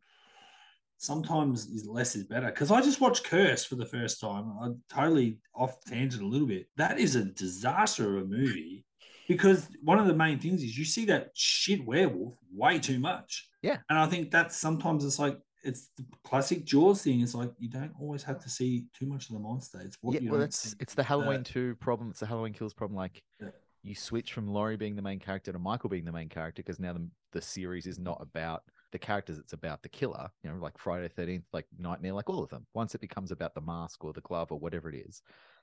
sometimes 0.97 1.65
is- 1.67 1.87
less 1.87 2.15
is 2.15 2.25
better. 2.25 2.47
Because 2.47 2.69
I 2.69 2.81
just 2.81 3.01
watched 3.01 3.23
Curse 3.23 3.65
for 3.65 3.75
the 3.75 3.85
first 3.85 4.19
time. 4.19 4.53
I 4.61 4.69
totally 4.93 5.39
off 5.55 5.83
tangent 5.85 6.21
a 6.21 6.27
little 6.27 6.47
bit. 6.47 6.67
That 6.77 6.99
is 6.99 7.15
a 7.15 7.23
disaster 7.25 8.17
of 8.17 8.23
a 8.23 8.27
movie. 8.27 8.85
Because 9.29 9.69
one 9.83 9.99
of 9.99 10.07
the 10.07 10.13
main 10.15 10.39
things 10.39 10.63
is 10.63 10.75
you 10.75 10.83
see 10.83 11.05
that 11.05 11.29
shit 11.35 11.85
werewolf 11.85 12.33
way 12.51 12.79
too 12.79 12.99
much. 12.99 13.47
Yeah. 13.61 13.77
And 13.87 13.99
I 13.99 14.07
think 14.07 14.31
that's 14.31 14.57
sometimes 14.57 15.05
it's 15.05 15.19
like 15.19 15.37
it's 15.63 15.89
the 15.97 16.05
classic 16.23 16.65
Jaws 16.65 17.03
thing. 17.03 17.21
It's 17.21 17.35
like 17.35 17.51
you 17.59 17.69
don't 17.69 17.93
always 18.01 18.23
have 18.23 18.39
to 18.39 18.49
see 18.49 18.87
too 18.97 19.05
much 19.05 19.29
of 19.29 19.33
the 19.33 19.39
monster. 19.39 19.79
It's 19.85 19.97
what 20.01 20.15
yeah, 20.15 20.21
you 20.21 20.31
well, 20.31 20.39
that's 20.39 20.75
it's 20.79 20.95
the 20.95 21.03
Halloween 21.03 21.43
that- 21.43 21.45
2 21.45 21.75
problem. 21.75 22.09
It's 22.09 22.21
the 22.21 22.25
Halloween 22.25 22.53
Kills 22.53 22.73
problem. 22.73 22.97
Like, 22.97 23.21
Yeah. 23.39 23.49
you 23.83 23.93
switch 23.93 24.33
from 24.33 24.47
Laurie 24.47 24.77
being 24.77 24.95
the 24.95 25.03
main 25.03 25.19
character 25.19 25.51
to 25.51 25.59
Michael 25.59 25.91
being 25.91 26.05
the 26.05 26.11
main 26.11 26.29
character 26.29 26.63
because 26.63 26.79
now 26.79 26.93
the, 26.93 27.07
the 27.33 27.41
series 27.41 27.85
is 27.85 27.99
not 27.99 28.17
about 28.21 28.63
the 28.91 28.97
characters 28.97 29.37
it's 29.37 29.53
about 29.53 29.83
the 29.83 29.89
killer, 29.89 30.27
you 30.43 30.49
know, 30.49 30.57
like 30.57 30.75
Friday 30.79 31.07
Thirteenth, 31.07 31.45
like 31.53 31.67
Nightmare, 31.77 32.13
like 32.13 32.31
all 32.31 32.41
of 32.41 32.49
them. 32.49 32.65
Once 32.73 32.95
it 32.95 33.01
becomes 33.01 33.29
about 33.29 33.53
the 33.53 33.61
mask 33.61 34.03
or 34.03 34.11
the 34.11 34.21
glove 34.21 34.51
or 34.51 34.57
whatever 34.57 34.89
it 34.89 34.95
is, 35.07 35.21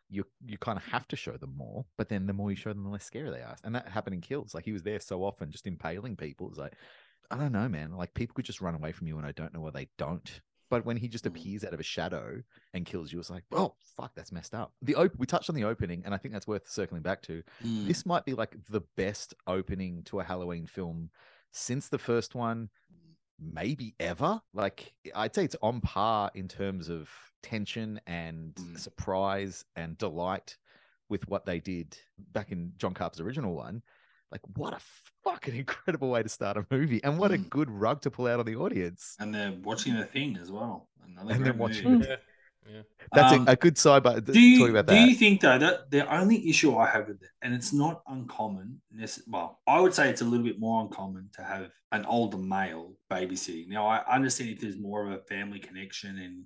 you 0.08 0.24
you 0.44 0.56
kind 0.58 0.78
of 0.78 0.84
have 0.84 1.06
to 1.08 1.16
show 1.16 1.36
them 1.36 1.54
more. 1.56 1.84
But 1.98 2.08
then 2.08 2.26
the 2.26 2.32
more 2.32 2.50
you 2.50 2.56
show 2.56 2.72
them, 2.72 2.84
the 2.84 2.90
less 2.90 3.04
scary 3.04 3.30
they 3.30 3.42
are. 3.42 3.56
And 3.64 3.74
that 3.74 3.88
happened 3.88 4.14
in 4.14 4.20
Kills. 4.20 4.54
Like 4.54 4.64
he 4.64 4.72
was 4.72 4.82
there 4.82 5.00
so 5.00 5.24
often, 5.24 5.50
just 5.50 5.66
impaling 5.66 6.16
people. 6.16 6.48
It's 6.48 6.58
like 6.58 6.74
I 7.30 7.36
don't 7.36 7.52
know, 7.52 7.68
man. 7.68 7.92
Like 7.92 8.14
people 8.14 8.34
could 8.34 8.44
just 8.44 8.60
run 8.60 8.74
away 8.74 8.92
from 8.92 9.06
you, 9.08 9.16
and 9.18 9.26
I 9.26 9.32
don't 9.32 9.52
know 9.52 9.60
why 9.60 9.70
they 9.70 9.88
don't. 9.98 10.40
But 10.68 10.84
when 10.84 10.96
he 10.96 11.06
just 11.08 11.24
Mm. 11.24 11.28
appears 11.28 11.64
out 11.64 11.74
of 11.74 11.78
a 11.80 11.84
shadow 11.84 12.42
and 12.74 12.84
kills 12.84 13.12
you, 13.12 13.20
it's 13.20 13.30
like, 13.30 13.44
oh 13.52 13.74
fuck, 13.96 14.14
that's 14.16 14.32
messed 14.32 14.52
up. 14.54 14.72
The 14.82 14.96
op- 14.96 15.16
we 15.16 15.24
touched 15.26 15.48
on 15.48 15.54
the 15.56 15.62
opening, 15.64 16.02
and 16.04 16.12
I 16.14 16.18
think 16.18 16.32
that's 16.34 16.46
worth 16.48 16.68
circling 16.68 17.02
back 17.02 17.22
to. 17.22 17.42
Mm. 17.64 17.86
This 17.86 18.04
might 18.04 18.24
be 18.24 18.34
like 18.34 18.56
the 18.68 18.82
best 18.96 19.34
opening 19.46 20.02
to 20.04 20.18
a 20.20 20.24
Halloween 20.24 20.66
film 20.66 21.10
since 21.52 21.88
the 21.88 21.98
first 21.98 22.34
one, 22.34 22.68
maybe 23.38 23.94
ever. 24.00 24.40
Like 24.54 24.92
I'd 25.14 25.34
say 25.34 25.44
it's 25.44 25.56
on 25.62 25.80
par 25.80 26.30
in 26.34 26.48
terms 26.48 26.88
of 26.88 27.08
tension 27.42 28.00
and 28.06 28.54
Mm. 28.54 28.78
surprise 28.78 29.64
and 29.76 29.96
delight 29.98 30.56
with 31.08 31.28
what 31.28 31.46
they 31.46 31.60
did 31.60 31.96
back 32.32 32.50
in 32.50 32.72
John 32.78 32.94
Carpenter's 32.94 33.20
original 33.20 33.54
one. 33.54 33.82
Like 34.32 34.40
what 34.56 34.72
a 34.74 34.80
fucking 35.22 35.54
incredible 35.64 36.10
way 36.10 36.22
to 36.22 36.28
start 36.28 36.56
a 36.56 36.66
movie, 36.70 37.02
and 37.04 37.18
what 37.18 37.30
a 37.30 37.38
Mm. 37.38 37.48
good 37.50 37.70
rug 37.70 38.00
to 38.02 38.10
pull 38.10 38.26
out 38.26 38.40
on 38.40 38.46
the 38.46 38.56
audience. 38.56 39.14
and 39.20 39.34
they're 39.34 39.52
watching 39.62 39.94
the 39.96 40.04
thing 40.04 40.36
as 40.36 40.50
well. 40.50 40.88
Another 41.04 41.30
And 41.34 41.38
great 41.42 41.50
then 41.52 41.58
watching 41.58 41.90
movie. 41.92 42.06
Yeah. 42.68 42.76
Yeah. 42.76 42.82
That's 43.12 43.32
Um, 43.34 43.48
a, 43.48 43.52
a 43.52 43.56
good 43.56 43.76
sidebar. 43.76 44.24
Do 44.24 44.38
you, 44.38 44.58
talking 44.58 44.76
about 44.76 44.86
do 44.86 44.94
that. 44.94 45.08
you 45.08 45.14
think 45.14 45.40
though 45.40 45.58
that 45.58 45.90
the 45.90 46.12
only 46.12 46.48
issue 46.48 46.76
I 46.76 46.86
have 46.86 47.08
with 47.08 47.22
it, 47.22 47.28
and 47.42 47.54
it's 47.54 47.72
not 47.72 48.02
uncommon, 48.08 48.80
well, 49.28 49.60
I 49.66 49.80
would 49.80 49.94
say 49.94 50.10
it's 50.10 50.22
a 50.22 50.24
little 50.24 50.44
bit 50.44 50.58
more 50.58 50.82
uncommon 50.82 51.30
to 51.36 51.42
have 51.42 51.70
an 51.92 52.04
older 52.06 52.38
male 52.38 52.94
babysitting. 53.10 53.68
Now 53.68 53.86
I 53.86 54.02
understand 54.12 54.50
if 54.50 54.60
there's 54.60 54.78
more 54.78 55.06
of 55.06 55.12
a 55.12 55.22
family 55.22 55.58
connection 55.60 56.18
and 56.18 56.44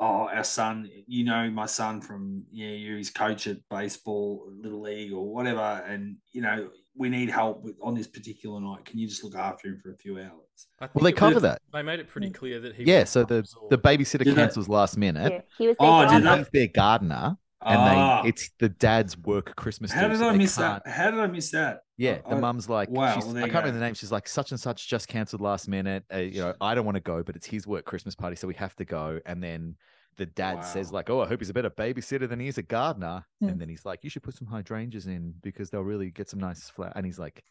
oh, 0.00 0.28
our 0.28 0.44
son, 0.44 0.88
you 1.06 1.24
know, 1.24 1.50
my 1.50 1.66
son 1.66 2.00
from 2.00 2.44
yeah, 2.50 2.68
you're 2.68 2.98
his 2.98 3.10
coach 3.10 3.46
at 3.46 3.58
baseball, 3.68 4.48
little 4.60 4.80
league 4.80 5.12
or 5.12 5.32
whatever, 5.34 5.82
and 5.86 6.16
you 6.32 6.40
know, 6.40 6.70
we 6.98 7.08
need 7.08 7.30
help 7.30 7.62
with 7.62 7.76
on 7.82 7.94
this 7.94 8.06
particular 8.08 8.60
night. 8.60 8.84
Can 8.84 8.98
you 8.98 9.06
just 9.08 9.22
look 9.24 9.34
after 9.36 9.68
him 9.68 9.78
for 9.82 9.92
a 9.92 9.96
few 9.96 10.18
hours? 10.18 10.66
Well, 10.80 11.04
they 11.04 11.12
cover 11.12 11.34
was- 11.34 11.42
that. 11.44 11.62
They 11.72 11.82
made 11.82 12.00
it 12.00 12.08
pretty 12.08 12.30
clear 12.30 12.58
that 12.60 12.74
he. 12.74 12.84
Yeah, 12.84 13.04
so 13.04 13.24
the 13.24 13.36
absorbed. 13.36 13.70
the 13.70 13.78
babysitter 13.78 14.24
Did 14.24 14.28
they- 14.28 14.34
cancels 14.34 14.68
last 14.68 14.96
minute, 14.98 15.32
Yeah, 15.32 15.40
he 15.56 15.68
was 15.68 15.76
there. 15.78 15.88
Oh, 15.88 16.02
did 16.06 16.14
and 16.16 16.26
they? 16.26 16.38
he's 16.38 16.48
their 16.52 16.66
gardener, 16.66 17.36
and 17.62 17.78
Ah. 17.80 18.22
they 18.22 18.28
it's 18.30 18.50
the 18.58 18.68
dad's 18.68 19.16
work 19.16 19.54
Christmas. 19.56 19.92
How 19.92 20.08
did 20.08 20.18
so 20.18 20.28
I 20.28 20.36
miss 20.36 20.56
can't- 20.56 20.82
that? 20.84 20.90
How 20.90 21.10
did 21.12 21.20
I 21.20 21.26
miss 21.28 21.50
that? 21.52 21.82
Yeah, 21.96 22.18
the 22.28 22.36
I- 22.36 22.40
mum's 22.40 22.68
like, 22.68 22.88
wow, 22.90 23.14
she's, 23.14 23.24
well, 23.24 23.36
I 23.36 23.40
can't 23.40 23.52
you 23.52 23.58
remember 23.58 23.78
the 23.78 23.84
name. 23.84 23.94
She's 23.94 24.12
like, 24.12 24.26
such 24.28 24.50
and 24.50 24.58
such 24.60 24.88
just 24.88 25.06
cancelled 25.08 25.40
last 25.40 25.68
minute. 25.68 26.04
Uh, 26.12 26.18
you 26.18 26.40
know, 26.40 26.54
I 26.60 26.74
don't 26.74 26.84
want 26.84 26.96
to 26.96 27.00
go, 27.00 27.22
but 27.22 27.36
it's 27.36 27.46
his 27.46 27.66
work 27.66 27.84
Christmas 27.84 28.14
party, 28.14 28.36
so 28.36 28.46
we 28.48 28.54
have 28.54 28.74
to 28.76 28.84
go. 28.84 29.20
And 29.26 29.42
then 29.42 29.76
the 30.18 30.26
dad 30.26 30.60
says 30.62 30.92
like, 30.92 31.08
oh, 31.08 31.22
I 31.22 31.26
hope 31.26 31.40
he's 31.40 31.48
a 31.48 31.54
better 31.54 31.70
babysitter 31.70 32.28
than 32.28 32.40
he 32.40 32.48
is 32.48 32.58
a 32.58 32.62
gardener. 32.62 33.24
Hmm. 33.40 33.48
And 33.48 33.60
then 33.60 33.68
he's 33.68 33.86
like, 33.86 34.04
you 34.04 34.10
should 34.10 34.22
put 34.22 34.34
some 34.34 34.48
hydrangeas 34.48 35.06
in 35.06 35.34
because 35.42 35.70
they'll 35.70 35.80
really 35.80 36.10
get 36.10 36.28
some 36.28 36.40
nice 36.40 36.68
flower. 36.68 36.92
And 36.94 37.06
he's 37.06 37.18
like, 37.18 37.44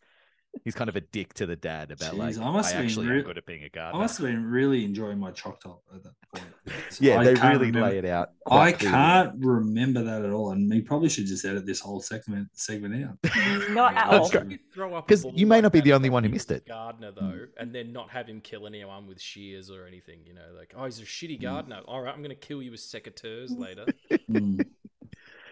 he's 0.64 0.76
kind 0.76 0.90
of 0.90 0.96
a 0.96 1.02
dick 1.02 1.34
to 1.36 1.46
the 1.46 1.56
dad 1.56 1.92
about 1.92 2.14
Jeez, 2.14 2.18
like, 2.18 2.38
I 2.38 2.52
must 2.52 2.74
I 2.74 2.78
have 2.78 2.82
been 2.82 2.86
actually 2.90 3.08
re- 3.08 3.20
am 3.20 3.24
good 3.26 3.38
at 3.38 3.46
being 3.46 3.64
a 3.64 3.66
I 3.66 3.70
gardener. 3.70 4.00
I 4.00 4.02
must 4.04 4.18
have 4.18 4.28
been 4.28 4.46
really 4.46 4.86
enjoying 4.86 5.20
my 5.20 5.32
choc 5.32 5.62
top 5.62 5.82
at 5.94 6.04
that 6.04 6.14
point. 6.34 6.46
Yeah, 7.00 7.20
I 7.20 7.24
they 7.26 7.34
really 7.34 7.66
remember- 7.68 7.82
lay 7.82 7.98
it 7.98 8.06
out. 8.06 8.32
I 8.50 8.72
clearly. 8.72 8.96
can't 8.96 9.34
remember 9.40 10.04
that 10.04 10.24
at 10.24 10.32
all, 10.32 10.52
and 10.52 10.70
we 10.70 10.82
probably 10.82 11.10
should 11.10 11.26
just 11.26 11.44
edit 11.46 11.66
this 11.66 11.80
whole 11.80 12.00
segment 12.02 12.48
segment 12.54 13.06
out. 13.06 13.18
Not 13.72 13.96
at 13.96 14.08
all. 14.08 14.30
great. 14.30 14.52
You 14.52 14.60
throw 14.74 14.96
up 14.96 15.06
a 15.06 15.08
'Cause 15.08 15.26
you 15.34 15.46
may 15.46 15.58
like 15.58 15.64
not 15.64 15.72
be 15.74 15.82
the 15.82 15.94
only 15.94 16.10
one 16.10 16.24
who 16.24 16.30
missed 16.30 16.52
it. 16.52 16.66
Gardener 16.68 17.12
though, 17.12 17.46
and 17.60 17.74
then 17.74 17.92
not 17.92 18.10
have 18.12 18.28
him 18.28 18.42
kill 18.42 18.66
anyone 18.68 19.08
with 19.08 19.22
shears 19.22 19.70
or 19.70 19.86
anything. 19.86 20.20
You 20.26 20.34
know, 20.34 20.46
like 20.58 20.74
oh, 20.78 20.86
he's 20.86 21.00
a 21.00 21.04
shitty 21.04 21.38
mm. 21.38 21.42
gardener. 21.42 21.82
All 21.88 22.02
right, 22.02 22.14
I'm 22.14 22.22
going 22.22 22.30
to 22.30 22.36
kill 22.36 22.62
you 22.62 22.72
with 22.72 22.80
secateurs 22.80 23.52
mm. 23.52 23.60
later. 23.60 23.86
Mm. 24.30 24.65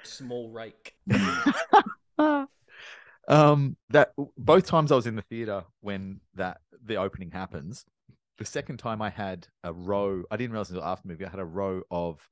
Small 0.04 0.50
rake. 0.50 0.96
Mm. 1.10 2.48
Um 3.28 3.76
that 3.90 4.12
both 4.38 4.66
times 4.68 4.92
I 4.92 4.96
was 4.96 5.08
in 5.08 5.16
the 5.16 5.22
theater 5.24 5.64
when 5.82 6.20
that 6.36 6.60
the 6.84 6.96
opening 6.98 7.32
happens. 7.32 7.86
The 8.38 8.46
second 8.46 8.78
time 8.78 9.02
I 9.02 9.10
had 9.10 9.48
a 9.64 9.72
row, 9.72 10.24
I 10.30 10.36
didn't 10.36 10.52
realize 10.52 10.70
until 10.70 10.84
after 10.84 11.08
the 11.08 11.14
movie, 11.14 11.26
I 11.26 11.30
had 11.30 11.40
a 11.40 11.46
row 11.46 11.82
of 11.90 12.28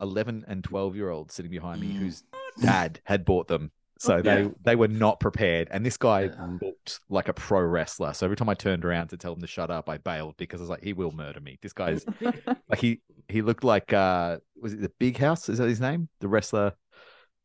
11 0.00 0.44
and 0.46 0.62
12 0.62 0.94
year 0.94 1.08
olds 1.10 1.34
sitting 1.34 1.50
behind 1.50 1.80
me 1.80 1.94
whose 1.94 2.22
dad 2.60 3.00
had 3.04 3.24
bought 3.24 3.48
them. 3.48 3.70
So 4.00 4.22
they, 4.22 4.46
they 4.62 4.76
were 4.76 4.86
not 4.88 5.18
prepared. 5.18 5.68
And 5.72 5.84
this 5.84 5.96
guy 5.96 6.24
Yeah. 6.24 6.56
looked 6.62 7.00
like 7.08 7.28
a 7.28 7.32
pro 7.32 7.62
wrestler. 7.62 8.12
So 8.12 8.26
every 8.26 8.36
time 8.36 8.48
I 8.48 8.54
turned 8.54 8.84
around 8.84 9.08
to 9.08 9.16
tell 9.16 9.32
him 9.32 9.40
to 9.40 9.46
shut 9.48 9.70
up, 9.72 9.88
I 9.88 9.96
bailed 9.98 10.36
because 10.36 10.60
I 10.60 10.62
was 10.64 10.70
like, 10.70 10.84
he 10.84 10.92
will 10.92 11.10
murder 11.10 11.40
me. 11.40 11.58
This 11.62 11.72
guy's 11.72 12.04
like, 12.68 12.78
he, 12.78 13.00
he 13.28 13.42
looked 13.42 13.64
like, 13.64 13.92
uh, 13.92 14.38
was 14.60 14.74
it 14.74 14.82
the 14.82 14.92
Big 15.00 15.16
House? 15.16 15.48
Is 15.48 15.58
that 15.58 15.66
his 15.68 15.80
name? 15.80 16.08
The 16.20 16.28
wrestler, 16.28 16.74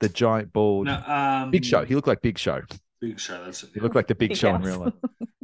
the 0.04 0.10
giant 0.10 0.54
bald 0.54 0.86
No, 0.86 1.02
um, 1.06 1.52
Big 1.52 1.66
Show. 1.66 1.86
He 1.86 1.96
looked 1.96 2.08
like 2.08 2.22
Big 2.22 2.38
Show. 2.38 2.62
Big 3.02 3.20
show. 3.20 3.44
That's 3.44 3.63
it. 3.63 3.72
He 3.74 3.80
looked 3.80 3.96
like 3.96 4.08
the 4.08 4.16
Big, 4.16 4.30
Big 4.30 4.38
Show 4.38 4.54
in 4.56 4.62
real 4.62 4.80
life. 4.80 4.94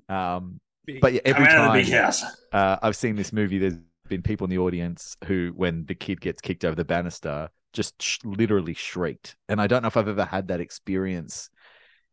Um, 0.10 0.60
Big. 0.88 1.02
but 1.02 1.14
yeah, 1.14 1.22
every 1.24 1.46
Come 1.46 1.54
out 1.54 1.60
of 1.60 1.68
time 1.68 1.78
the 1.78 1.84
big 1.84 1.94
house. 1.94 2.24
uh, 2.52 2.78
I've 2.82 2.96
seen 2.96 3.16
this 3.16 3.32
movie, 3.32 3.60
there's 3.60 3.76
been 4.08 4.24
people 4.24 4.46
in 4.46 4.50
the 4.50 4.58
audience 4.58 5.16
who, 5.26 5.54
when 5.56 5.86
the 5.86 5.94
kid 5.94 6.20
gets 6.20 6.42
kicked 6.42 6.66
over 6.66 6.74
the 6.74 6.84
banister, 6.84 7.50
just 7.74 8.02
sh- 8.02 8.18
literally 8.24 8.74
shrieked. 8.74 9.36
And 9.50 9.62
I 9.62 9.68
don't 9.68 9.84
know 9.84 9.88
if 9.88 9.98
I've 9.98 10.08
ever 10.08 10.26
had 10.26 10.48
that 10.48 10.62
experience 10.62 11.52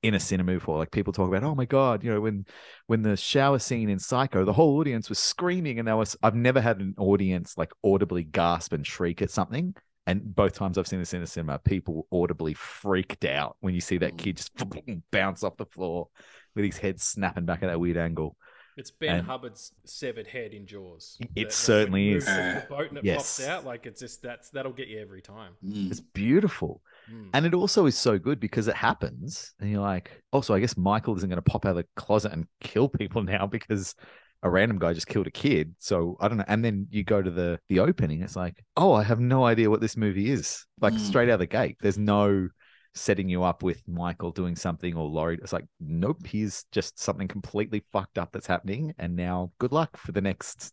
in 0.03 0.13
a 0.13 0.21
cinema 0.21 0.53
before. 0.53 0.77
Like 0.77 0.91
people 0.91 1.15
talk 1.15 1.27
about, 1.29 1.43
oh 1.43 1.55
my 1.55 1.65
god, 1.65 2.05
you 2.05 2.13
know, 2.13 2.21
when 2.21 2.45
when 2.87 3.01
the 3.01 3.17
shower 3.17 3.59
scene 3.59 3.89
in 3.89 3.99
Psycho, 3.99 4.45
the 4.45 4.53
whole 4.53 4.77
audience 4.79 5.09
was 5.09 5.19
screaming, 5.19 5.79
and 5.79 5.89
there 5.89 5.97
was 5.97 6.17
I've 6.23 6.35
never 6.35 6.61
had 6.61 6.81
an 6.81 6.95
audience 6.99 7.57
like 7.57 7.73
audibly 7.83 8.25
gasp 8.25 8.75
and 8.75 8.87
shriek 8.87 9.23
at 9.23 9.31
something. 9.31 9.75
And 10.07 10.35
both 10.35 10.55
times 10.55 10.79
I've 10.79 10.87
seen 10.87 11.01
this 11.01 11.15
in 11.15 11.23
a 11.23 11.27
cinema, 11.27 11.59
people 11.59 12.07
audibly 12.13 12.55
freaked 12.55 13.25
out 13.25 13.57
when 13.61 13.75
you 13.75 13.81
see 13.81 13.99
that 13.99 14.17
kid 14.17 14.37
just 14.37 14.53
bounce 15.11 15.43
off 15.43 15.57
the 15.57 15.67
floor 15.67 16.09
with 16.55 16.65
his 16.65 16.79
head 16.79 17.01
snapping 17.01 17.45
back 17.45 17.63
at 17.63 17.67
that 17.67 17.81
weird 17.81 17.97
angle. 17.97 18.37
It's 18.79 18.91
Ben 18.91 19.17
and- 19.17 19.27
Hubbard's 19.27 19.73
severed 19.87 20.27
head 20.27 20.53
in 20.53 20.67
Jaws. 20.67 21.17
It 21.21 21.29
That- 21.35 21.43
that 21.45 21.53
certainly 21.53 22.09
when 22.11 22.17
is. 22.19 22.27
moves 22.27 22.37
the 22.37 22.67
boat 22.69 22.89
and 22.91 22.99
it 22.99 23.05
Yes. 23.05 23.39
pops 23.39 23.49
out 23.49 23.65
like 23.65 23.87
it's 23.87 23.99
just 24.01 24.21
that's 24.23 24.51
that'll 24.51 24.73
get 24.75 24.89
you 24.89 25.01
every 25.01 25.23
time. 25.23 25.55
Mm. 25.65 25.91
It's 25.91 26.01
beautiful. 26.01 26.83
Mm. 27.11 27.31
And 27.33 27.47
it 27.47 27.55
also 27.55 27.87
is 27.87 27.97
so 27.97 28.19
good 28.19 28.39
because 28.39 28.69
it 28.69 28.77
happens, 28.77 29.55
and 29.61 29.71
you're 29.71 29.81
like, 29.81 30.23
also, 30.31 30.55
I 30.55 30.61
guess 30.61 30.77
Michael 30.77 31.17
isn't 31.17 31.29
going 31.29 31.39
to 31.43 31.51
pop 31.51 31.65
out 31.65 31.71
of 31.71 31.77
the 31.77 31.87
closet 31.97 32.33
and 32.33 32.47
kill 32.61 32.89
people 32.91 33.23
now 33.25 33.47
because 33.47 33.95
a 34.47 34.51
random 34.51 34.79
guy 34.79 34.93
just 34.95 35.07
killed 35.09 35.27
a 35.27 35.31
kid. 35.31 35.75
So 35.79 36.17
I 36.21 36.29
don't 36.29 36.39
know. 36.39 36.45
And 36.49 36.65
then 36.65 36.87
you 36.91 37.05
go 37.05 37.21
to 37.21 37.31
the 37.31 37.59
the 37.69 37.81
opening, 37.81 38.23
it's 38.23 38.37
like, 38.37 38.63
oh, 38.77 38.93
I 38.93 39.03
have 39.03 39.21
no 39.21 39.45
idea 39.45 39.69
what 39.71 39.81
this 39.81 39.97
movie 39.97 40.31
is. 40.31 40.65
Like 40.81 40.95
Mm. 40.95 41.01
straight 41.01 41.29
out 41.29 41.35
of 41.35 41.41
the 41.41 41.47
gate, 41.47 41.77
there's 41.81 41.99
no 41.99 42.49
setting 42.95 43.29
you 43.29 43.43
up 43.43 43.63
with 43.63 43.87
Michael 43.87 44.31
doing 44.31 44.57
something 44.57 44.95
or 44.97 45.07
Laurie. 45.07 45.39
It's 45.43 45.53
like, 45.53 45.67
nope, 45.81 46.27
he's 46.27 46.65
just 46.73 46.99
something 46.99 47.29
completely 47.29 47.83
fucked 47.93 48.17
up 48.19 48.31
that's 48.33 48.47
happening, 48.47 48.95
and 48.99 49.15
now 49.17 49.53
good 49.59 49.73
luck 49.73 49.97
for 49.97 50.13
the 50.13 50.23
next. 50.23 50.73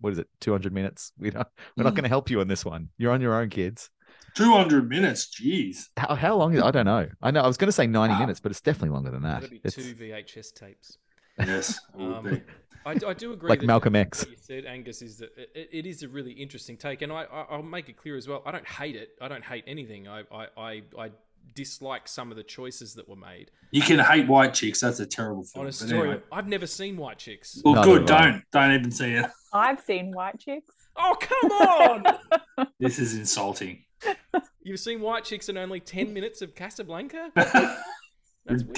What 0.00 0.12
is 0.12 0.18
it? 0.18 0.28
Two 0.40 0.52
hundred 0.52 0.72
minutes. 0.74 1.12
We 1.18 1.30
don't. 1.30 1.48
We're 1.76 1.84
not 1.84 1.94
Mm. 1.94 1.96
going 1.96 2.02
to 2.04 2.08
help 2.10 2.30
you 2.30 2.40
on 2.40 2.48
this 2.48 2.64
one. 2.64 2.90
You're 2.98 3.12
on 3.12 3.20
your 3.22 3.34
own, 3.34 3.48
kids. 3.48 3.90
200 4.34 4.88
minutes. 4.88 5.30
Jeez. 5.40 5.84
How, 5.96 6.14
how 6.14 6.34
long 6.36 6.54
is 6.54 6.62
I 6.62 6.70
don't 6.72 6.86
know. 6.86 7.08
I 7.22 7.30
know 7.30 7.40
I 7.40 7.46
was 7.46 7.56
going 7.56 7.68
to 7.68 7.72
say 7.72 7.86
90 7.86 8.12
Wow. 8.14 8.20
minutes, 8.20 8.40
but 8.40 8.50
it's 8.50 8.60
definitely 8.60 8.90
longer 8.90 9.10
than 9.10 9.22
that. 9.22 9.40
That'll 9.42 9.48
be 9.50 9.60
It's 9.64 9.76
two 9.76 9.94
VHS 9.94 10.52
tapes. 10.52 10.98
Yes. 11.38 11.80
it 11.94 12.02
would 12.02 12.16
Um, 12.16 12.24
be. 12.24 12.42
I, 12.86 12.92
I 13.06 13.12
do 13.14 13.32
agree. 13.32 13.48
like 13.48 13.60
that 13.60 13.66
Malcolm 13.66 13.96
X. 13.96 14.20
What 14.20 14.30
you 14.30 14.36
said, 14.40 14.64
Angus, 14.66 15.02
is 15.02 15.18
that 15.18 15.30
it, 15.36 15.68
it 15.72 15.86
is 15.86 16.02
a 16.02 16.08
really 16.08 16.32
interesting 16.32 16.76
take, 16.76 17.02
and 17.02 17.12
I, 17.12 17.22
I, 17.24 17.46
I'll 17.50 17.62
make 17.62 17.88
it 17.88 17.96
clear 17.96 18.16
as 18.16 18.28
well. 18.28 18.42
I 18.44 18.50
don't 18.52 18.66
hate 18.66 18.96
it. 18.96 19.10
I 19.20 19.28
don't 19.28 19.44
hate 19.44 19.64
anything. 19.66 20.06
I, 20.08 20.22
I, 20.32 20.46
I, 20.56 20.82
I 20.98 21.10
dislike 21.54 22.08
some 22.08 22.30
of 22.30 22.36
the 22.36 22.42
choices 22.42 22.94
that 22.94 23.08
were 23.08 23.16
made. 23.16 23.50
You 23.70 23.82
can 23.82 23.98
hate 23.98 24.26
white 24.28 24.54
chicks. 24.54 24.80
That's 24.80 25.00
a 25.00 25.06
terrible 25.06 25.44
film. 25.44 25.62
On 25.62 25.66
a 25.66 25.68
But 25.68 25.74
story, 25.74 26.08
anyway. 26.08 26.22
I've 26.32 26.48
never 26.48 26.66
seen 26.66 26.96
White 26.96 27.18
Chicks. 27.18 27.60
Well, 27.64 27.74
Neither 27.74 27.98
good. 28.00 28.08
have 28.10 28.20
I. 28.20 28.30
Don't. 28.30 28.42
Don't 28.52 28.72
even 28.74 28.90
see 28.90 29.12
it. 29.14 29.26
I've 29.52 29.80
seen 29.80 30.12
white 30.12 30.38
chicks. 30.38 30.70
Oh 30.96 31.16
come 31.20 31.50
on! 31.52 32.66
This 32.78 32.98
is 33.00 33.14
insulting. 33.16 33.84
You've 34.62 34.78
seen 34.80 35.00
White 35.00 35.24
Chicks 35.24 35.48
in 35.48 35.56
only 35.56 35.80
ten 35.80 36.12
minutes 36.12 36.40
of 36.42 36.54
Casablanca. 36.54 37.30
That's 37.34 38.62
weird. 38.62 38.74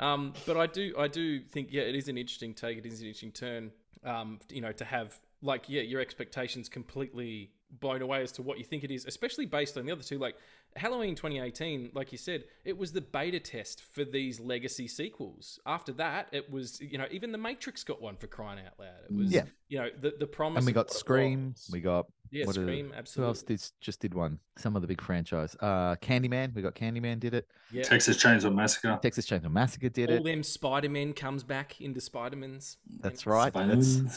Um, 0.00 0.32
but 0.46 0.56
I 0.56 0.66
do, 0.66 0.94
I 0.98 1.08
do 1.08 1.40
think, 1.40 1.68
yeah, 1.70 1.82
it 1.82 1.94
is 1.94 2.08
an 2.08 2.16
interesting 2.16 2.54
take. 2.54 2.78
It 2.78 2.86
is 2.86 3.00
an 3.00 3.06
interesting 3.06 3.32
turn. 3.32 3.72
Um, 4.04 4.38
you 4.48 4.60
know, 4.60 4.72
to 4.72 4.84
have 4.84 5.18
like 5.42 5.68
yeah, 5.68 5.82
your 5.82 6.00
expectations 6.00 6.68
completely 6.68 7.50
blown 7.80 8.02
away 8.02 8.22
as 8.22 8.32
to 8.32 8.42
what 8.42 8.58
you 8.58 8.64
think 8.64 8.84
it 8.84 8.90
is, 8.90 9.04
especially 9.06 9.46
based 9.46 9.76
on 9.76 9.86
the 9.86 9.92
other 9.92 10.02
two. 10.02 10.18
Like 10.18 10.36
Halloween 10.78 11.14
2018, 11.14 11.90
like 11.94 12.12
you 12.12 12.18
said, 12.18 12.44
it 12.64 12.76
was 12.78 12.92
the 12.92 13.00
beta 13.00 13.40
test 13.40 13.82
for 13.92 14.04
these 14.04 14.40
legacy 14.40 14.88
sequels. 14.88 15.58
After 15.66 15.92
that, 15.94 16.28
it 16.32 16.50
was 16.50 16.80
you 16.80 16.96
know 16.98 17.06
even 17.10 17.32
the 17.32 17.38
Matrix 17.38 17.84
got 17.84 18.00
one 18.00 18.16
for 18.16 18.26
crying 18.26 18.58
out 18.64 18.72
loud. 18.78 18.88
It 19.10 19.14
was 19.14 19.32
Yeah. 19.32 19.44
you 19.68 19.78
know 19.78 19.88
the 20.00 20.14
the 20.18 20.26
promise. 20.26 20.58
and 20.58 20.66
we 20.66 20.72
got 20.72 20.86
what 20.86 20.94
Scream. 20.94 21.54
We 21.70 21.80
got 21.80 22.06
yeah 22.30 22.44
what 22.46 22.56
are- 22.56 22.62
Scream 22.62 22.92
Who 23.16 23.24
else 23.24 23.42
did 23.42 23.62
just 23.80 24.00
did 24.00 24.14
one? 24.14 24.38
Some 24.56 24.76
of 24.76 24.82
the 24.82 24.88
big 24.88 25.00
franchise. 25.00 25.56
Uh, 25.60 25.96
Candyman. 25.96 26.54
We 26.54 26.62
got 26.62 26.74
Candyman. 26.74 27.20
Did 27.20 27.34
it? 27.34 27.48
Yeah, 27.72 27.82
Texas 27.82 28.16
Chainsaw 28.22 28.54
Massacre. 28.54 28.98
Texas 29.02 29.26
Chainsaw 29.26 29.50
Massacre 29.50 29.88
did 29.88 30.10
all 30.10 30.16
it. 30.16 30.24
them 30.24 30.42
Spider 30.42 30.88
Men 30.88 31.12
comes 31.12 31.42
back 31.44 31.80
into 31.80 32.00
Spider 32.00 32.36
Man's. 32.36 32.76
That's 33.00 33.26
right. 33.26 33.52
That's, 33.52 33.86
Spider-Man. 33.94 34.12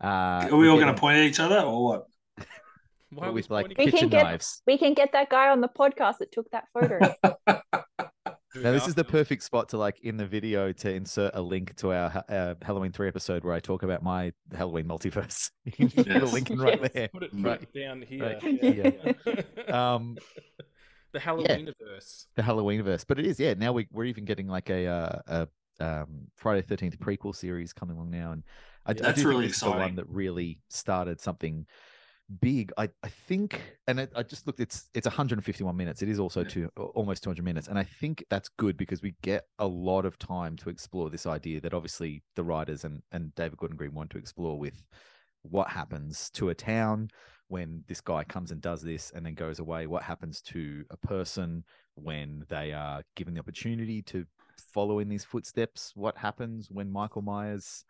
uh, 0.00 0.48
Are 0.52 0.56
we 0.56 0.68
all 0.68 0.76
going 0.78 0.94
to 0.94 1.00
point 1.00 1.18
at 1.18 1.24
each 1.24 1.40
other 1.40 1.60
or 1.60 1.84
what? 1.84 2.06
Why 3.10 3.28
with 3.30 3.48
like 3.50 3.66
pointing- 3.66 3.84
We 3.86 3.90
can 3.90 3.92
kitchen 3.92 4.08
get- 4.10 4.22
knives. 4.24 4.62
We 4.66 4.78
can 4.78 4.94
get 4.94 5.12
that 5.12 5.30
guy 5.30 5.48
on 5.50 5.60
the 5.60 5.68
podcast 5.68 6.18
that 6.18 6.32
took 6.32 6.50
that 6.50 6.64
photo. 6.72 7.14
Now 8.54 8.72
this 8.72 8.88
is 8.88 8.94
the 8.94 9.04
perfect 9.04 9.42
spot 9.42 9.68
to 9.70 9.76
like 9.76 10.00
in 10.00 10.16
the 10.16 10.24
video 10.24 10.72
to 10.72 10.90
insert 10.90 11.32
a 11.34 11.42
link 11.42 11.76
to 11.76 11.92
our 11.92 12.24
uh, 12.30 12.54
Halloween 12.62 12.90
three 12.90 13.06
episode 13.06 13.44
where 13.44 13.52
I 13.52 13.60
talk 13.60 13.82
about 13.82 14.02
my 14.02 14.32
Halloween 14.56 14.86
multiverse. 14.86 15.50
you 15.66 15.72
can 15.72 15.88
just 15.90 16.08
put 16.08 16.22
a 16.22 16.24
link 16.24 16.50
in 16.50 16.58
right 16.58 16.80
Yes. 16.80 16.92
there. 16.94 17.08
Put 17.08 17.24
it 17.24 17.30
Right. 17.34 17.60
right 17.60 17.72
down 17.74 18.00
here. 18.00 18.22
Right 18.24 18.42
Yeah, 18.42 18.70
here. 18.72 19.14
yeah. 19.68 19.74
Um, 19.94 20.16
the 21.12 21.18
Halloweenverse. 21.18 22.26
the 22.34 22.42
Halloweenverse, 22.42 23.04
but 23.06 23.18
it 23.18 23.26
is 23.26 23.38
yeah. 23.38 23.52
Now 23.52 23.72
we 23.72 23.88
we're 23.92 24.04
even 24.04 24.24
getting 24.24 24.46
like 24.48 24.70
a 24.70 24.86
uh, 24.86 25.18
a 25.26 25.48
um, 25.84 26.28
Friday 26.36 26.62
Thirteenth 26.62 26.98
prequel 26.98 27.36
series 27.36 27.74
coming 27.74 27.96
along 27.96 28.10
now, 28.10 28.32
and 28.32 28.42
I, 28.86 28.94
d- 28.94 29.00
I 29.00 29.06
That's 29.08 29.16
do 29.16 29.22
think 29.24 29.28
really 29.34 29.46
this 29.48 29.56
is 29.56 29.62
the 29.62 29.70
one 29.70 29.96
that 29.96 30.08
really 30.08 30.60
started 30.70 31.20
something 31.20 31.66
big. 32.40 32.72
I 32.76 32.88
I 33.02 33.08
think, 33.08 33.60
and 33.86 34.00
I, 34.00 34.08
I 34.14 34.22
just 34.22 34.46
looked. 34.46 34.60
It's 34.60 34.88
it's 34.94 35.06
151 35.06 35.76
minutes. 35.76 36.02
It 36.02 36.08
is 36.08 36.18
also 36.18 36.42
Yeah. 36.42 36.48
two 36.48 36.70
almost 36.76 37.22
200 37.22 37.44
minutes, 37.44 37.68
and 37.68 37.78
I 37.78 37.84
think 37.84 38.24
that's 38.30 38.48
good 38.48 38.76
because 38.76 39.02
we 39.02 39.14
get 39.22 39.44
a 39.58 39.66
lot 39.66 40.04
of 40.04 40.18
time 40.18 40.56
to 40.58 40.70
explore 40.70 41.10
this 41.10 41.26
idea 41.26 41.60
that 41.60 41.74
obviously 41.74 42.22
the 42.34 42.44
writers 42.44 42.84
and 42.84 43.02
and 43.12 43.34
David 43.34 43.58
Gordon 43.58 43.76
Green 43.76 43.94
want 43.94 44.10
to 44.10 44.18
explore 44.18 44.58
with 44.58 44.82
what 45.42 45.68
happens 45.68 46.30
to 46.30 46.48
a 46.48 46.54
town 46.54 47.08
when 47.48 47.84
this 47.86 48.00
guy 48.00 48.24
comes 48.24 48.50
and 48.50 48.60
does 48.60 48.82
this 48.82 49.12
and 49.14 49.24
then 49.24 49.34
goes 49.34 49.60
away 49.60 49.86
what 49.86 50.02
happens 50.02 50.40
to 50.42 50.84
a 50.90 50.96
person 50.96 51.62
when 51.94 52.44
they 52.48 52.72
are 52.72 53.02
given 53.14 53.32
the 53.34 53.38
opportunity 53.38 54.02
to 54.02 54.26
follow 54.74 54.98
in 54.98 55.08
these 55.08 55.24
footsteps 55.24 55.92
what 55.94 56.16
happens 56.18 56.68
when 56.72 56.90
michael 56.90 57.22
myers 57.22 57.84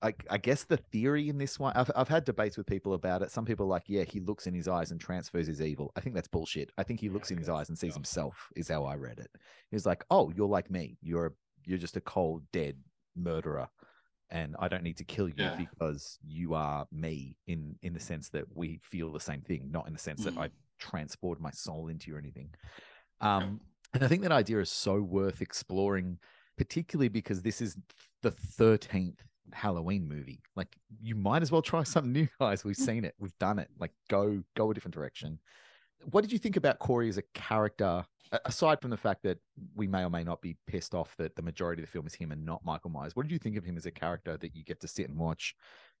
I, 0.00 0.14
I 0.30 0.38
guess 0.38 0.64
the 0.64 0.76
theory 0.76 1.28
in 1.28 1.38
this 1.38 1.58
one 1.58 1.72
I've, 1.76 1.90
I've 1.96 2.08
had 2.08 2.24
debates 2.24 2.56
with 2.56 2.66
people 2.66 2.94
about 2.94 3.22
it. 3.22 3.30
Some 3.32 3.44
people 3.44 3.66
are 3.66 3.68
like 3.68 3.84
yeah 3.88 4.04
he 4.04 4.20
looks 4.20 4.46
in 4.46 4.54
his 4.54 4.68
eyes 4.68 4.90
and 4.92 5.00
transfers 5.00 5.46
his 5.48 5.60
evil. 5.60 5.92
I 5.96 6.00
think 6.00 6.14
that's 6.14 6.28
bullshit. 6.28 6.70
I 6.78 6.84
think 6.84 7.00
he 7.00 7.08
Yeah, 7.08 7.12
looks 7.14 7.30
in 7.30 7.38
his 7.38 7.48
eyes 7.48 7.68
and 7.68 7.76
sees 7.78 7.94
himself 7.94 8.48
is 8.54 8.68
how 8.68 8.84
i 8.84 8.94
read 8.94 9.18
it. 9.18 9.30
He's 9.70 9.86
like 9.86 10.04
oh 10.10 10.30
you're 10.30 10.48
like 10.48 10.70
me. 10.70 10.98
You're 11.02 11.34
you're 11.64 11.78
just 11.78 11.96
a 11.96 12.00
cold 12.00 12.44
dead 12.52 12.76
murderer 13.16 13.68
and 14.30 14.54
I 14.58 14.68
don't 14.68 14.82
need 14.84 14.98
to 14.98 15.04
kill 15.04 15.28
you 15.28 15.34
Yeah. 15.36 15.56
because 15.56 16.18
you 16.26 16.54
are 16.54 16.86
me 16.92 17.36
in 17.46 17.76
in 17.82 17.92
the 17.94 18.00
sense 18.00 18.28
that 18.30 18.44
we 18.54 18.78
feel 18.84 19.12
the 19.12 19.20
same 19.20 19.42
thing, 19.42 19.70
not 19.70 19.86
in 19.86 19.94
the 19.94 19.98
sense 19.98 20.22
that 20.24 20.34
Mhm. 20.34 20.44
I 20.44 20.50
transport 20.78 21.40
my 21.40 21.50
soul 21.50 21.88
into 21.88 22.10
you 22.10 22.16
or 22.16 22.18
anything. 22.18 22.50
Um, 23.20 23.60
and 23.94 24.04
I 24.04 24.08
think 24.08 24.22
that 24.22 24.32
idea 24.32 24.60
is 24.60 24.70
so 24.70 25.00
worth 25.00 25.40
exploring, 25.40 26.18
particularly 26.56 27.08
because 27.08 27.42
this 27.42 27.60
is 27.60 27.76
the 28.22 28.30
thirteenth 28.30 29.22
Halloween 29.52 30.08
movie. 30.08 30.40
Like 30.56 30.76
you 31.00 31.14
might 31.14 31.42
as 31.42 31.50
well 31.50 31.62
try 31.62 31.82
something 31.84 32.12
new, 32.12 32.28
guys. 32.40 32.64
We've 32.64 32.76
seen 32.76 33.04
it, 33.04 33.14
we've 33.18 33.38
done 33.38 33.58
it. 33.58 33.68
Like 33.78 33.92
go 34.08 34.42
go 34.56 34.70
a 34.70 34.74
different 34.74 34.94
direction. 34.94 35.38
What 36.10 36.22
did 36.22 36.32
you 36.32 36.38
think 36.38 36.56
about 36.56 36.78
Corey 36.78 37.08
as 37.08 37.18
a 37.18 37.22
character? 37.34 38.04
Aside 38.44 38.80
from 38.80 38.90
the 38.90 38.96
fact 38.96 39.22
that 39.22 39.38
we 39.74 39.86
may 39.86 40.04
or 40.04 40.10
may 40.10 40.22
not 40.22 40.42
be 40.42 40.56
pissed 40.66 40.94
off 40.94 41.16
that 41.16 41.34
the 41.34 41.42
majority 41.42 41.82
of 41.82 41.88
the 41.88 41.90
film 41.90 42.06
is 42.06 42.14
him 42.14 42.30
and 42.30 42.44
not 42.44 42.64
Michael 42.64 42.90
Myers, 42.90 43.16
what 43.16 43.22
did 43.22 43.32
you 43.32 43.38
think 43.38 43.56
of 43.56 43.64
him 43.64 43.76
as 43.76 43.86
a 43.86 43.90
character 43.90 44.36
that 44.36 44.54
you 44.54 44.62
get 44.62 44.80
to 44.80 44.88
sit 44.88 45.08
and 45.08 45.18
watch 45.18 45.56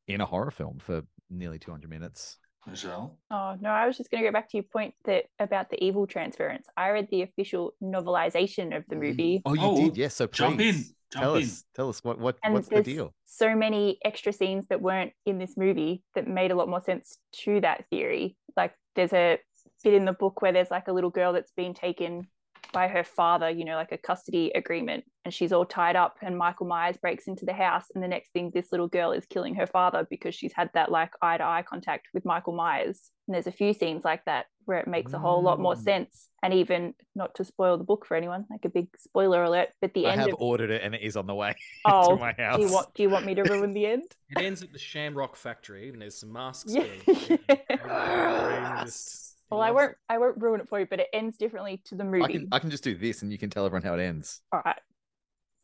in 0.06 0.20
a 0.20 0.26
horror 0.26 0.50
film 0.50 0.78
for 0.78 1.02
nearly 1.30 1.58
200 1.58 1.88
minutes? 1.88 2.38
Michelle. 2.70 3.16
Oh 3.30 3.56
no, 3.60 3.70
I 3.70 3.86
was 3.86 3.96
just 3.96 4.10
going 4.10 4.22
to 4.22 4.28
go 4.28 4.32
back 4.32 4.48
to 4.50 4.56
your 4.56 4.64
point 4.64 4.94
that 5.04 5.24
about 5.38 5.70
the 5.70 5.82
evil 5.84 6.06
transference. 6.06 6.66
I 6.76 6.90
read 6.90 7.08
the 7.10 7.22
official 7.22 7.74
novelization 7.82 8.76
of 8.76 8.84
the 8.88 8.96
Mm. 8.96 9.00
movie, 9.00 9.42
Oh, 9.44 9.54
you 9.54 9.60
Oh, 9.62 9.76
did, 9.76 9.96
yes. 9.96 10.14
So 10.14 10.26
Jump 10.26 10.60
in. 10.60 10.74
Jump 11.10 11.22
tell 11.22 11.34
in. 11.36 11.42
us, 11.44 11.64
tell 11.74 11.88
us 11.88 12.04
what 12.04 12.18
what 12.18 12.36
and 12.44 12.52
what's 12.54 12.68
the 12.68 12.82
deal? 12.82 13.14
so 13.24 13.54
many 13.56 13.98
extra 14.04 14.32
scenes 14.32 14.66
that 14.68 14.80
weren't 14.82 15.12
in 15.24 15.38
this 15.38 15.56
movie 15.56 16.02
that 16.14 16.26
made 16.28 16.50
a 16.50 16.54
lot 16.54 16.68
more 16.68 16.82
sense 16.82 17.18
to 17.44 17.60
that 17.62 17.84
theory. 17.90 18.36
Like 18.56 18.74
there's 18.94 19.12
a 19.14 19.38
bit 19.84 19.94
in 19.94 20.04
the 20.04 20.12
book 20.12 20.42
where 20.42 20.52
there's 20.52 20.70
like 20.70 20.88
a 20.88 20.92
little 20.92 21.10
girl 21.10 21.32
that's 21.32 21.52
been 21.52 21.72
taken 21.74 22.26
by 22.72 22.88
her 22.88 23.04
father, 23.04 23.48
you 23.50 23.64
know, 23.64 23.76
like 23.76 23.92
a 23.92 23.98
custody 23.98 24.50
agreement, 24.54 25.04
and 25.24 25.32
she's 25.32 25.52
all 25.52 25.64
tied 25.64 25.96
up. 25.96 26.16
And 26.22 26.36
Michael 26.36 26.66
Myers 26.66 26.96
breaks 26.96 27.26
into 27.26 27.44
the 27.46 27.52
house, 27.52 27.84
and 27.94 28.02
the 28.02 28.08
next 28.08 28.30
thing, 28.32 28.50
this 28.52 28.70
little 28.72 28.88
girl 28.88 29.12
is 29.12 29.24
killing 29.26 29.54
her 29.56 29.66
father 29.66 30.06
because 30.08 30.34
she's 30.34 30.52
had 30.54 30.70
that 30.74 30.90
like 30.90 31.10
eye 31.22 31.38
to 31.38 31.44
eye 31.44 31.64
contact 31.66 32.08
with 32.14 32.24
Michael 32.24 32.54
Myers. 32.54 33.10
And 33.26 33.34
there's 33.34 33.46
a 33.46 33.52
few 33.52 33.74
scenes 33.74 34.04
like 34.04 34.24
that 34.24 34.46
where 34.64 34.78
it 34.78 34.86
makes 34.88 35.12
a 35.12 35.18
whole 35.18 35.42
lot 35.42 35.60
more 35.60 35.74
Mm. 35.74 35.82
sense. 35.84 36.28
And 36.42 36.54
even 36.54 36.94
not 37.14 37.34
to 37.36 37.44
spoil 37.44 37.76
the 37.78 37.84
book 37.84 38.06
for 38.06 38.16
anyone, 38.16 38.44
like 38.50 38.64
a 38.64 38.68
big 38.68 38.88
spoiler 38.98 39.42
alert, 39.42 39.68
but 39.80 39.92
the 39.94 40.06
I 40.06 40.12
end 40.12 40.20
I 40.20 40.24
have 40.24 40.32
of 40.34 40.40
ordered 40.40 40.70
it 40.70 40.82
and 40.82 40.94
it 40.94 41.02
is 41.02 41.16
on 41.16 41.26
the 41.26 41.34
way 41.34 41.54
oh, 41.84 42.14
to 42.14 42.20
my 42.20 42.32
house. 42.32 42.56
do 42.56 42.62
you 42.62 42.72
want 42.72 42.94
do 42.94 43.02
you 43.02 43.10
want 43.10 43.26
me 43.26 43.34
to 43.34 43.42
ruin 43.50 43.72
the 43.74 43.86
end? 43.86 44.04
It 44.30 44.42
ends 44.42 44.62
at 44.62 44.72
the 44.72 44.78
Shamrock 44.78 45.36
Factory, 45.36 45.88
and 45.88 46.00
there's 46.00 46.18
some 46.20 46.32
masks. 46.32 46.72
Yeah. 46.74 46.84
being- 47.06 47.38
Everyone 47.70 48.84
just- 48.86 49.24
he 49.24 49.27
Well, 49.50 49.60
I 49.60 49.70
won't. 49.70 49.94
I 50.08 50.18
won't 50.18 50.40
ruin 50.40 50.60
it 50.60 50.68
for 50.68 50.78
you, 50.80 50.86
but 50.86 51.00
it 51.00 51.08
ends 51.12 51.36
differently 51.38 51.80
to 51.86 51.94
the 51.94 52.04
movie. 52.04 52.24
I 52.24 52.28
can 52.28 52.48
I 52.52 52.58
can 52.58 52.70
just 52.70 52.84
do 52.84 52.94
this 52.94 53.22
and 53.22 53.32
you 53.32 53.38
can 53.38 53.50
tell 53.50 53.64
everyone 53.64 53.82
how 53.82 53.94
it 53.94 54.00
ends. 54.00 54.40
All 54.52 54.60
right. 54.64 54.78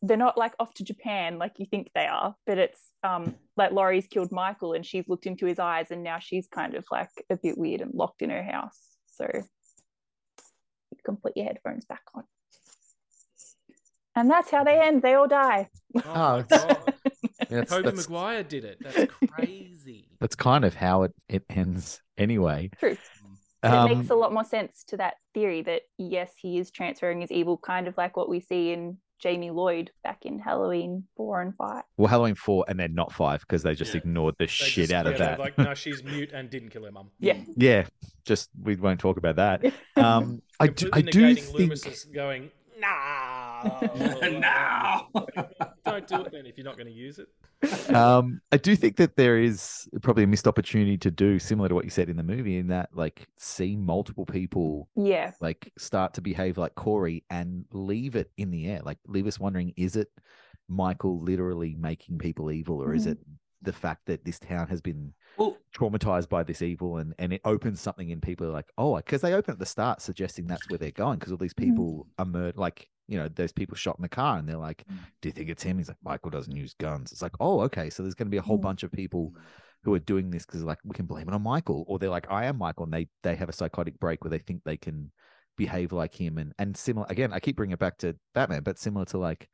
They're 0.01 0.17
not 0.17 0.37
like 0.37 0.53
off 0.59 0.73
to 0.75 0.83
Japan 0.83 1.39
like 1.39 1.53
you 1.57 1.65
think 1.65 1.89
they 1.95 2.05
are, 2.05 2.35
but 2.45 2.57
it's 2.57 2.81
um 3.03 3.35
like 3.57 3.71
Laurie's 3.71 4.07
killed 4.07 4.31
Michael 4.31 4.73
and 4.73 4.85
she's 4.85 5.07
looked 5.07 5.25
into 5.25 5.45
his 5.45 5.59
eyes 5.59 5.91
and 5.91 6.03
now 6.03 6.19
she's 6.19 6.47
kind 6.47 6.75
of 6.75 6.85
like 6.91 7.09
a 7.29 7.37
bit 7.37 7.57
weird 7.57 7.81
and 7.81 7.93
locked 7.93 8.21
in 8.21 8.29
her 8.29 8.43
house. 8.43 8.79
So 9.13 9.27
you 9.33 10.97
can 11.05 11.17
put 11.17 11.37
your 11.37 11.45
headphones 11.45 11.85
back 11.85 12.03
on. 12.13 12.23
And 14.15 14.31
that's 14.31 14.49
how 14.49 14.63
they 14.63 14.79
end. 14.79 15.01
They 15.01 15.13
all 15.13 15.27
die. 15.27 15.69
Oh, 15.97 16.01
Oh, 16.05 16.37
my 16.37 16.41
God. 16.43 16.93
That's, 17.49 17.69
Tobey 17.69 17.91
Maguire 17.91 18.43
did 18.43 18.65
it. 18.65 18.77
That's 18.81 19.11
crazy. 19.29 20.07
that's 20.19 20.35
kind 20.35 20.65
of 20.65 20.73
how 20.73 21.03
it, 21.03 21.13
it 21.29 21.43
ends 21.49 22.01
anyway. 22.17 22.71
True. 22.79 22.97
But 23.65 23.73
Um, 23.73 23.91
it 23.91 23.95
makes 23.97 24.09
a 24.11 24.15
lot 24.15 24.31
more 24.33 24.43
sense 24.43 24.83
to 24.89 24.97
that 24.97 25.15
theory 25.33 25.61
that 25.63 25.81
yes, 25.97 26.33
he 26.37 26.59
is 26.59 26.69
transferring 26.71 27.21
his 27.21 27.31
evil, 27.31 27.57
kind 27.57 27.87
of 27.87 27.97
like 27.97 28.15
what 28.15 28.29
we 28.29 28.39
see 28.39 28.71
in 28.71 28.97
Jamie 29.17 29.49
Lloyd 29.49 29.91
back 30.03 30.25
in 30.25 30.37
Halloween 30.39 31.05
four 31.17 31.41
and 31.41 31.55
five. 31.55 31.83
well, 31.97 32.07
Halloween 32.07 32.35
four 32.35 32.65
and 32.67 32.79
then 32.79 32.93
not 32.93 33.11
five 33.13 33.39
because 33.39 33.63
they 33.63 33.73
just 33.73 33.93
Yeah. 33.95 34.01
ignored 34.01 34.35
the 34.37 34.43
They 34.43 34.47
shit 34.47 34.89
just- 34.89 34.93
out 34.93 35.07
of 35.07 35.13
yeah, 35.13 35.17
they're 35.17 35.27
that. 35.29 35.39
Like, 35.39 35.57
no, 35.57 35.73
she's 35.73 36.03
mute 36.03 36.31
and 36.33 36.49
didn't 36.49 36.69
kill 36.69 36.83
her 36.83 36.91
mum. 36.91 37.09
Yeah. 37.19 37.37
Yeah, 37.55 37.87
just 38.25 38.49
we 38.61 38.75
won't 38.75 38.99
talk 38.99 39.17
about 39.17 39.37
that. 39.37 39.63
Um, 39.97 40.41
I 40.59 40.67
do, 40.67 40.89
I 40.93 41.01
do 41.01 41.21
negating 41.21 41.39
think 41.39 41.57
Loomis's 41.57 42.05
going, 42.05 42.51
no. 42.77 43.79
no. 44.39 45.07
Don't 45.85 46.07
do 46.07 46.21
it 46.21 46.31
then 46.31 46.45
if 46.45 46.57
you're 46.57 46.65
not 46.65 46.75
going 46.77 46.87
to 46.87 46.93
use 46.93 47.17
it. 47.19 47.27
Um, 47.93 48.41
I 48.51 48.57
do 48.57 48.75
think 48.75 48.97
that 48.97 49.15
there 49.15 49.37
is 49.37 49.87
probably 50.01 50.23
a 50.23 50.27
missed 50.27 50.47
opportunity 50.47 50.97
to 50.99 51.11
do 51.11 51.39
similar 51.39 51.69
to 51.69 51.75
what 51.75 51.83
you 51.85 51.89
said 51.91 52.09
in 52.09 52.17
the 52.17 52.23
movie, 52.23 52.57
in 52.57 52.67
that 52.67 52.89
like 52.93 53.27
see 53.37 53.75
multiple 53.75 54.25
people 54.25 54.89
Yeah. 54.95 55.31
like 55.41 55.71
start 55.77 56.13
to 56.15 56.21
behave 56.21 56.57
like 56.57 56.75
Corey 56.75 57.23
and 57.29 57.65
leave 57.71 58.15
it 58.15 58.31
in 58.37 58.51
the 58.51 58.67
air, 58.67 58.81
like 58.83 58.97
leave 59.07 59.27
us 59.27 59.39
wondering: 59.39 59.73
is 59.77 59.95
it 59.95 60.09
Michael 60.67 61.19
literally 61.21 61.75
making 61.75 62.17
people 62.17 62.51
evil, 62.51 62.81
or 62.81 62.93
is 62.93 63.05
Mhm. 63.05 63.11
it 63.11 63.19
the 63.65 63.73
fact 63.73 64.05
that 64.05 64.23
this 64.25 64.39
town 64.39 64.67
has 64.67 64.81
been 64.81 65.13
Well, 65.37 65.57
traumatized 65.75 66.29
by 66.29 66.43
this 66.43 66.61
evil 66.61 66.97
and 66.97 67.13
and 67.19 67.33
it 67.33 67.41
opens 67.43 67.81
something 67.81 68.09
in 68.09 68.21
people 68.21 68.49
like 68.49 68.71
oh 68.77 68.95
because 68.97 69.21
they 69.21 69.33
open 69.33 69.51
at 69.53 69.59
the 69.59 69.65
start 69.65 70.01
suggesting 70.01 70.47
that's 70.47 70.69
where 70.69 70.77
they're 70.79 70.91
going 70.91 71.19
because 71.19 71.31
all 71.33 71.37
these 71.37 71.53
Mhm. 71.53 71.65
people 71.65 72.07
are 72.17 72.25
murdered 72.25 72.57
like 72.57 72.87
you 73.07 73.17
know 73.17 73.27
those 73.27 73.51
people 73.51 73.75
shot 73.75 73.97
in 73.97 74.01
the 74.01 74.09
car 74.09 74.37
and 74.37 74.47
they're 74.47 74.55
like 74.57 74.85
Mm. 74.89 74.99
do 75.21 75.27
you 75.29 75.33
think 75.33 75.49
it's 75.49 75.63
him 75.63 75.77
he's 75.77 75.89
like 75.89 75.97
michael 76.03 76.29
doesn't 76.31 76.55
use 76.55 76.73
guns 76.75 77.11
it's 77.11 77.21
like 77.21 77.35
oh 77.41 77.59
okay 77.61 77.89
so 77.89 78.01
there's 78.01 78.15
going 78.15 78.27
to 78.27 78.31
be 78.31 78.37
a 78.37 78.41
whole 78.41 78.57
Mm. 78.57 78.61
bunch 78.61 78.83
of 78.83 78.91
people 78.91 79.33
who 79.83 79.93
are 79.93 79.99
doing 79.99 80.31
this 80.31 80.45
because 80.45 80.63
like 80.63 80.79
we 80.85 80.95
can 80.95 81.05
blame 81.05 81.27
it 81.27 81.33
on 81.33 81.41
michael 81.43 81.83
or 81.87 81.99
they're 81.99 82.09
like 82.09 82.31
i 82.31 82.45
am 82.45 82.57
michael 82.57 82.85
and 82.85 82.93
they 82.93 83.07
they 83.23 83.35
have 83.35 83.49
a 83.49 83.53
psychotic 83.53 83.99
break 83.99 84.23
where 84.23 84.31
they 84.31 84.39
think 84.39 84.63
they 84.63 84.77
can 84.77 85.11
behave 85.57 85.91
like 85.91 86.15
him 86.15 86.37
and 86.37 86.53
and 86.57 86.75
similar 86.75 87.05
again 87.09 87.31
i 87.33 87.39
keep 87.39 87.55
bringing 87.57 87.73
it 87.73 87.79
back 87.79 87.97
to 87.97 88.15
batman 88.33 88.63
but 88.63 88.79
similar 88.79 89.05
to 89.05 89.17
like 89.17 89.49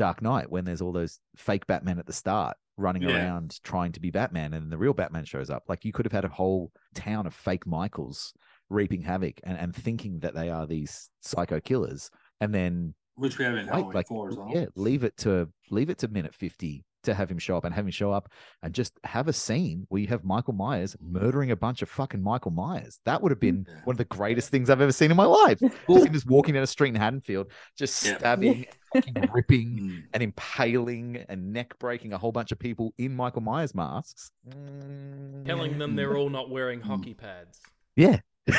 dark 0.00 0.22
knight 0.22 0.50
when 0.50 0.64
there's 0.64 0.80
all 0.80 0.92
those 0.92 1.20
fake 1.36 1.66
batman 1.66 1.98
at 1.98 2.06
the 2.06 2.12
start 2.12 2.56
running 2.78 3.02
Yeah. 3.02 3.10
around 3.16 3.62
trying 3.62 3.92
to 3.92 4.00
be 4.00 4.10
batman 4.10 4.54
and 4.54 4.72
the 4.72 4.78
real 4.78 4.94
batman 4.94 5.26
shows 5.26 5.50
up 5.50 5.64
like 5.68 5.84
you 5.84 5.92
could 5.92 6.06
have 6.06 6.12
had 6.12 6.24
a 6.24 6.28
whole 6.28 6.72
town 6.94 7.26
of 7.26 7.34
fake 7.34 7.66
michaels 7.66 8.32
reaping 8.70 9.02
havoc 9.02 9.40
and, 9.44 9.58
and 9.58 9.76
thinking 9.76 10.20
that 10.20 10.34
they 10.34 10.48
are 10.48 10.66
these 10.66 11.10
psycho 11.20 11.60
killers 11.60 12.10
and 12.40 12.54
then 12.54 12.94
which 13.16 13.36
we 13.36 13.44
have 13.44 13.54
in 13.54 13.66
wait, 13.66 13.72
Halloween 13.74 13.92
like 13.92 14.08
4 14.08 14.28
as 14.30 14.36
well. 14.38 14.48
yeah 14.50 14.64
leave 14.74 15.04
it 15.04 15.14
to 15.18 15.50
leave 15.70 15.90
it 15.90 15.98
to 15.98 16.08
minute 16.08 16.34
50 16.34 16.82
to 17.04 17.14
have 17.14 17.30
him 17.30 17.38
show 17.38 17.56
up 17.56 17.64
and 17.64 17.74
have 17.74 17.84
him 17.84 17.90
show 17.90 18.12
up 18.12 18.30
and 18.62 18.74
just 18.74 18.98
have 19.04 19.28
a 19.28 19.32
scene 19.32 19.86
where 19.88 20.00
you 20.00 20.06
have 20.08 20.24
Michael 20.24 20.52
Myers 20.54 20.96
murdering 21.00 21.50
a 21.50 21.56
bunch 21.56 21.82
of 21.82 21.88
fucking 21.88 22.22
Michael 22.22 22.50
Myers. 22.50 23.00
That 23.06 23.22
would 23.22 23.30
have 23.32 23.40
been 23.40 23.66
one 23.84 23.94
of 23.94 23.98
the 23.98 24.04
greatest 24.04 24.50
things 24.50 24.68
I've 24.70 24.80
ever 24.80 24.92
seen 24.92 25.10
in 25.10 25.16
my 25.16 25.24
life. 25.24 25.58
Just 25.88 26.06
him 26.06 26.12
just 26.12 26.26
walking 26.28 26.54
down 26.54 26.62
a 26.62 26.66
street 26.66 26.90
in 26.90 26.94
Haddonfield, 26.96 27.48
just 27.76 28.04
Yeah. 28.04 28.18
stabbing, 28.18 28.66
fucking 28.94 29.28
ripping, 29.32 29.78
mm, 29.78 30.02
and 30.14 30.22
impaling 30.22 31.24
and 31.28 31.52
neck 31.52 31.78
breaking 31.78 32.12
a 32.12 32.18
whole 32.18 32.32
bunch 32.32 32.52
of 32.52 32.58
people 32.58 32.92
in 32.98 33.14
Michael 33.14 33.40
Myers 33.42 33.74
masks. 33.74 34.30
Mm, 34.48 35.44
Telling 35.46 35.78
them 35.78 35.96
they're 35.96 36.16
all 36.16 36.30
not 36.30 36.50
wearing 36.50 36.80
Mm. 36.80 36.84
hockey 36.84 37.14
pads. 37.14 37.60
yeah. 37.96 38.18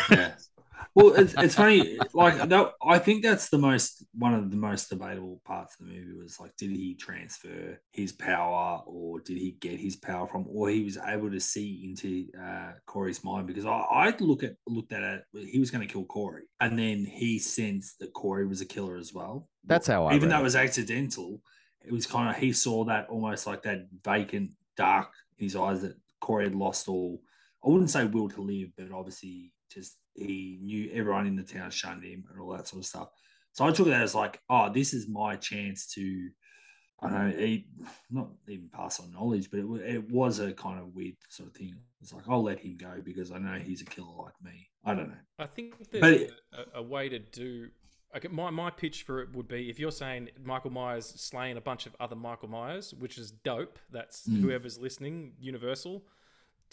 yeah. 0.09 0.33
Well, 0.95 1.13
it's, 1.15 1.33
it's 1.37 1.55
funny. 1.55 1.97
Like, 2.13 2.49
that, 2.49 2.71
I 2.85 2.99
think 2.99 3.23
that's 3.23 3.49
the 3.49 3.57
most 3.57 4.05
one 4.13 4.33
of 4.33 4.51
the 4.51 4.57
most 4.57 4.89
debatable 4.89 5.41
parts 5.45 5.79
of 5.79 5.87
the 5.87 5.93
movie 5.93 6.13
was 6.13 6.39
like, 6.39 6.55
did 6.57 6.71
he 6.71 6.95
transfer 6.95 7.79
his 7.91 8.11
power, 8.11 8.81
or 8.85 9.19
did 9.19 9.37
he 9.37 9.57
get 9.59 9.79
his 9.79 9.95
power 9.95 10.27
from, 10.27 10.45
or 10.49 10.69
he 10.69 10.83
was 10.83 10.97
able 10.97 11.31
to 11.31 11.39
see 11.39 11.81
into 11.83 12.27
uh, 12.39 12.71
Corey's 12.85 13.23
mind? 13.23 13.47
Because 13.47 13.65
I, 13.65 13.71
I 13.71 14.13
look 14.19 14.43
at 14.43 14.55
looked 14.67 14.93
at 14.93 15.03
it, 15.03 15.23
he 15.49 15.59
was 15.59 15.71
going 15.71 15.85
to 15.85 15.91
kill 15.91 16.05
Corey, 16.05 16.43
and 16.59 16.77
then 16.77 17.05
he 17.05 17.39
sensed 17.39 17.99
that 17.99 18.13
Corey 18.13 18.47
was 18.47 18.61
a 18.61 18.65
killer 18.65 18.97
as 18.97 19.13
well. 19.13 19.47
That's 19.65 19.87
how 19.87 20.05
I 20.05 20.15
even 20.15 20.29
though 20.29 20.37
it. 20.37 20.41
it 20.41 20.43
was 20.43 20.55
accidental, 20.55 21.41
it 21.81 21.91
was 21.91 22.05
kind 22.05 22.29
of 22.29 22.35
he 22.35 22.51
saw 22.53 22.83
that 22.85 23.07
almost 23.09 23.47
like 23.47 23.63
that 23.63 23.87
vacant, 24.03 24.51
dark 24.75 25.09
in 25.37 25.45
his 25.45 25.55
eyes 25.55 25.81
that 25.81 25.95
Corey 26.19 26.45
had 26.45 26.55
lost 26.55 26.87
all. 26.87 27.21
I 27.63 27.69
wouldn't 27.69 27.91
say 27.91 28.05
will 28.05 28.29
to 28.29 28.41
live, 28.41 28.69
but 28.75 28.91
obviously 28.91 29.53
just 29.71 29.97
he 30.15 30.59
knew 30.61 30.89
everyone 30.93 31.27
in 31.27 31.35
the 31.35 31.43
town 31.43 31.71
shunned 31.71 32.03
him 32.03 32.25
and 32.31 32.39
all 32.39 32.49
that 32.51 32.67
sort 32.67 32.81
of 32.81 32.85
stuff. 32.85 33.09
So 33.53 33.65
I 33.65 33.71
took 33.71 33.87
that 33.87 34.01
as 34.01 34.15
like, 34.15 34.41
oh, 34.49 34.71
this 34.71 34.93
is 34.93 35.07
my 35.07 35.35
chance 35.35 35.87
to, 35.93 36.29
I 37.01 37.09
don't 37.09 37.29
know, 37.29 37.35
he, 37.37 37.67
not 38.09 38.29
even 38.47 38.69
pass 38.73 38.99
on 38.99 39.11
knowledge, 39.11 39.49
but 39.51 39.59
it, 39.59 39.65
it 39.95 40.11
was 40.11 40.39
a 40.39 40.53
kind 40.53 40.79
of 40.79 40.93
weird 40.95 41.15
sort 41.29 41.49
of 41.49 41.55
thing. 41.55 41.75
It's 42.01 42.13
like 42.13 42.23
I'll 42.29 42.43
let 42.43 42.59
him 42.59 42.77
go 42.77 43.01
because 43.03 43.31
I 43.31 43.37
know 43.39 43.59
he's 43.59 43.81
a 43.81 43.85
killer 43.85 44.13
like 44.23 44.33
me. 44.43 44.67
I 44.85 44.93
don't 44.95 45.09
know. 45.09 45.15
I 45.39 45.45
think 45.47 45.89
there's 45.91 46.21
it- 46.21 46.31
a, 46.53 46.79
a 46.79 46.81
way 46.83 47.09
to 47.09 47.19
do. 47.19 47.69
Okay, 48.15 48.27
my, 48.27 48.49
my 48.49 48.69
pitch 48.69 49.03
for 49.03 49.21
it 49.21 49.33
would 49.33 49.47
be 49.47 49.69
if 49.69 49.79
you're 49.79 49.91
saying 49.91 50.29
Michael 50.43 50.69
Myers 50.71 51.05
slaying 51.05 51.55
a 51.55 51.61
bunch 51.61 51.85
of 51.85 51.95
other 51.99 52.15
Michael 52.15 52.49
Myers, 52.49 52.93
which 52.93 53.17
is 53.17 53.31
dope. 53.31 53.79
That's 53.89 54.27
Mm. 54.27 54.41
whoever's 54.41 54.77
listening, 54.77 55.31
Universal. 55.39 56.03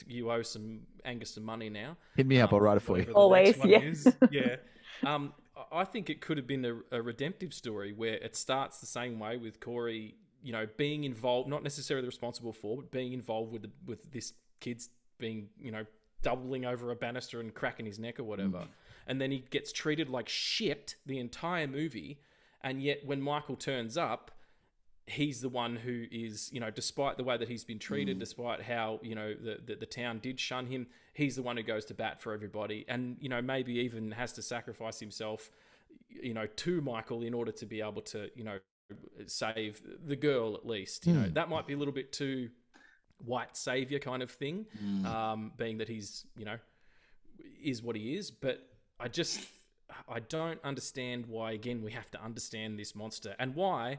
You 0.06 0.30
owe 0.30 0.42
some 0.42 0.80
Angus 1.04 1.30
some 1.30 1.44
money 1.44 1.68
now. 1.68 1.96
Hit 2.16 2.26
me 2.26 2.40
up, 2.40 2.52
um, 2.52 2.56
I'll 2.56 2.60
write 2.60 2.76
it 2.76 2.80
for 2.80 2.98
you. 2.98 3.12
Always, 3.12 3.56
next 3.58 3.66
yeah. 3.66 3.78
is. 3.80 4.16
yeah. 4.30 4.56
Um, 5.04 5.32
I- 5.56 5.80
I 5.80 5.84
think 5.84 6.08
it 6.08 6.20
could 6.20 6.36
have 6.36 6.46
been 6.46 6.64
a, 6.64 6.76
a 6.92 7.02
redemptive 7.02 7.52
story 7.52 7.92
where 7.92 8.14
it 8.14 8.36
starts 8.36 8.78
the 8.78 8.86
same 8.86 9.18
way 9.18 9.36
with 9.36 9.58
Corey, 9.60 10.14
you 10.42 10.52
know, 10.52 10.66
being 10.76 11.04
involved, 11.04 11.48
not 11.48 11.62
necessarily 11.64 12.06
responsible 12.06 12.52
for, 12.52 12.76
but 12.76 12.90
being 12.92 13.12
involved 13.12 13.52
with 13.52 13.62
the, 13.62 13.70
with 13.86 14.10
this 14.12 14.34
kid's 14.60 14.88
being, 15.18 15.48
you 15.60 15.72
know, 15.72 15.84
doubling 16.22 16.64
over 16.64 16.90
a 16.90 16.96
banister 16.96 17.40
and 17.40 17.54
cracking 17.54 17.86
his 17.86 17.98
neck 17.98 18.20
or 18.20 18.24
whatever, 18.24 18.66
and 19.06 19.20
then 19.20 19.30
he 19.30 19.44
gets 19.50 19.72
treated 19.72 20.08
like 20.08 20.28
shit 20.28 20.96
the 21.06 21.18
entire 21.18 21.66
movie, 21.66 22.20
and 22.62 22.82
yet 22.82 23.04
when 23.04 23.20
Michael 23.20 23.56
turns 23.56 23.96
up, 23.96 24.30
he's 25.08 25.40
the 25.40 25.48
one 25.48 25.74
who 25.76 26.04
is, 26.10 26.50
you 26.52 26.60
know, 26.60 26.70
despite 26.70 27.16
the 27.16 27.24
way 27.24 27.36
that 27.36 27.48
he's 27.48 27.64
been 27.64 27.78
treated, 27.78 28.18
despite 28.18 28.60
how, 28.62 29.00
you 29.02 29.14
know, 29.14 29.34
the, 29.34 29.58
the, 29.64 29.74
the 29.76 29.86
town 29.86 30.18
did 30.18 30.38
shun 30.38 30.66
him, 30.66 30.86
he's 31.14 31.34
the 31.36 31.42
one 31.42 31.56
who 31.56 31.62
goes 31.62 31.84
to 31.86 31.94
bat 31.94 32.20
for 32.20 32.32
everybody. 32.32 32.84
And, 32.88 33.16
you 33.20 33.28
know, 33.28 33.40
maybe 33.40 33.72
even 33.80 34.10
has 34.12 34.32
to 34.34 34.42
sacrifice 34.42 35.00
himself, 35.00 35.50
you 36.08 36.34
know, 36.34 36.46
to 36.46 36.80
Michael 36.82 37.22
in 37.22 37.32
order 37.34 37.52
to 37.52 37.66
be 37.66 37.80
able 37.80 38.02
to, 38.02 38.30
you 38.36 38.44
know, 38.44 38.58
save 39.26 39.80
the 40.06 40.16
girl 40.16 40.54
at 40.54 40.66
least. 40.66 41.06
You 41.06 41.14
know, 41.14 41.22
Hmm. 41.24 41.32
that 41.34 41.48
might 41.48 41.66
be 41.66 41.72
a 41.72 41.76
little 41.76 41.94
bit 41.94 42.12
too 42.12 42.50
white 43.24 43.56
savior 43.56 43.98
kind 43.98 44.22
of 44.22 44.30
thing, 44.30 44.66
um, 45.04 45.52
being 45.56 45.78
that 45.78 45.88
he's, 45.88 46.24
you 46.36 46.44
know, 46.44 46.58
is 47.62 47.82
what 47.82 47.96
he 47.96 48.14
is. 48.16 48.30
But 48.30 48.66
I 49.00 49.08
just, 49.08 49.40
I 50.08 50.20
don't 50.20 50.60
understand 50.64 51.26
why, 51.26 51.52
again, 51.52 51.82
we 51.82 51.92
have 51.92 52.10
to 52.12 52.22
understand 52.22 52.78
this 52.78 52.94
monster 52.94 53.34
and 53.38 53.54
why 53.54 53.98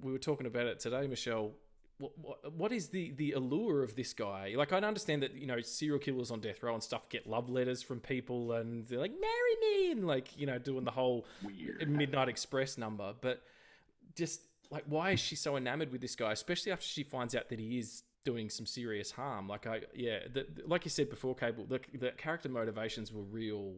we 0.00 0.12
were 0.12 0.18
talking 0.18 0.46
about 0.46 0.66
it 0.66 0.80
today, 0.80 1.06
Michelle. 1.06 1.52
What, 1.98 2.12
what, 2.18 2.52
what 2.52 2.72
is 2.72 2.88
the, 2.88 3.12
the 3.12 3.32
allure 3.32 3.82
of 3.82 3.94
this 3.94 4.12
guy? 4.12 4.54
Like, 4.56 4.72
I 4.72 4.78
understand 4.78 5.22
that, 5.22 5.34
you 5.34 5.46
know, 5.46 5.60
serial 5.60 5.98
killers 5.98 6.30
on 6.30 6.40
death 6.40 6.62
row 6.62 6.74
and 6.74 6.82
stuff 6.82 7.08
get 7.08 7.26
love 7.26 7.48
letters 7.48 7.82
from 7.82 8.00
people 8.00 8.52
and 8.52 8.86
they're 8.88 8.98
like, 8.98 9.12
marry 9.12 9.56
me, 9.60 9.92
and 9.92 10.06
like, 10.06 10.36
you 10.36 10.46
know, 10.46 10.58
doing 10.58 10.84
the 10.84 10.90
whole 10.90 11.24
Weird. 11.44 11.88
Midnight 11.88 12.28
Express 12.28 12.76
number. 12.76 13.14
But 13.20 13.42
just 14.16 14.40
like, 14.70 14.84
why 14.88 15.12
is 15.12 15.20
she 15.20 15.36
so 15.36 15.56
enamored 15.56 15.92
with 15.92 16.00
this 16.00 16.16
guy, 16.16 16.32
especially 16.32 16.72
after 16.72 16.86
she 16.86 17.04
finds 17.04 17.34
out 17.34 17.48
that 17.48 17.60
he 17.60 17.78
is 17.78 18.02
doing 18.24 18.50
some 18.50 18.66
serious 18.66 19.12
harm? 19.12 19.46
Like, 19.46 19.66
I, 19.66 19.82
yeah, 19.94 20.18
the, 20.32 20.46
like 20.66 20.84
you 20.84 20.90
said 20.90 21.08
before, 21.08 21.36
Cable, 21.36 21.64
the, 21.64 21.80
the 21.96 22.10
character 22.10 22.48
motivations 22.48 23.12
were 23.12 23.22
real 23.22 23.74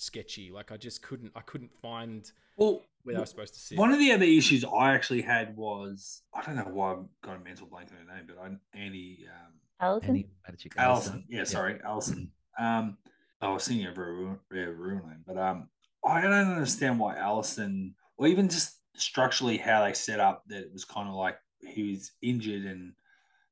sketchy. 0.00 0.50
Like, 0.50 0.72
I 0.72 0.76
just 0.76 1.02
couldn't, 1.02 1.32
I 1.34 1.40
couldn't 1.40 1.70
find 1.80 2.30
Well, 2.56 2.82
where 3.02 3.14
they 3.14 3.20
were 3.20 3.26
supposed 3.26 3.54
to 3.54 3.60
sit. 3.60 3.78
One 3.78 3.92
of 3.92 3.98
the 3.98 4.12
other 4.12 4.24
issues 4.24 4.64
I 4.64 4.94
actually 4.94 5.22
had 5.22 5.56
was 5.56 6.22
I 6.34 6.42
don't 6.42 6.56
know 6.56 6.68
why 6.72 6.92
I've 6.92 7.04
got 7.22 7.36
a 7.36 7.40
mental 7.40 7.66
blank 7.66 7.90
on 7.92 8.06
her 8.06 8.14
name, 8.14 8.26
but 8.26 8.38
I 8.38 8.78
Andi 8.78 9.28
um, 9.28 9.52
Allison. 9.80 10.16
Andi 10.16 10.26
Matichak 10.48 10.76
Allison. 10.76 11.24
Yeah, 11.28 11.44
sorry, 11.44 11.78
Allison. 11.84 12.30
Um, 12.58 12.98
I 13.40 13.48
was 13.48 13.66
thinking 13.66 13.86
of 13.86 13.96
her 13.96 14.14
real, 14.14 14.38
real, 14.50 14.70
real 14.70 15.06
name, 15.06 15.24
but 15.26 15.38
um, 15.38 15.68
I 16.06 16.20
don't 16.20 16.32
understand 16.32 16.98
why 16.98 17.16
Allison, 17.16 17.94
or 18.18 18.26
even 18.26 18.48
just 18.48 18.78
structurally 18.96 19.56
how 19.56 19.84
they 19.84 19.94
set 19.94 20.20
up 20.20 20.44
that 20.48 20.58
it 20.58 20.72
was 20.72 20.84
kind 20.84 21.08
of 21.08 21.14
like 21.14 21.38
he 21.60 21.90
was 21.92 22.12
injured 22.22 22.64
and 22.64 22.92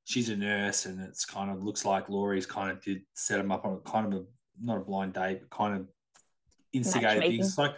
she's 0.04 0.28
a 0.28 0.36
nurse, 0.36 0.86
and 0.86 1.00
it's 1.00 1.24
kind 1.24 1.50
of 1.50 1.62
looks 1.62 1.84
like 1.84 2.08
Laurie's 2.08 2.46
kind 2.46 2.70
of 2.70 2.82
did 2.82 3.02
set 3.14 3.40
him 3.40 3.50
up 3.50 3.64
on 3.64 3.74
a 3.74 3.90
kind 3.90 4.12
of 4.12 4.20
a 4.20 4.24
not 4.60 4.78
a 4.78 4.80
blind 4.80 5.14
date, 5.14 5.40
but 5.40 5.50
kind 5.50 5.76
of 5.76 5.86
instigated 6.72 7.22
things. 7.22 7.56
Like 7.58 7.74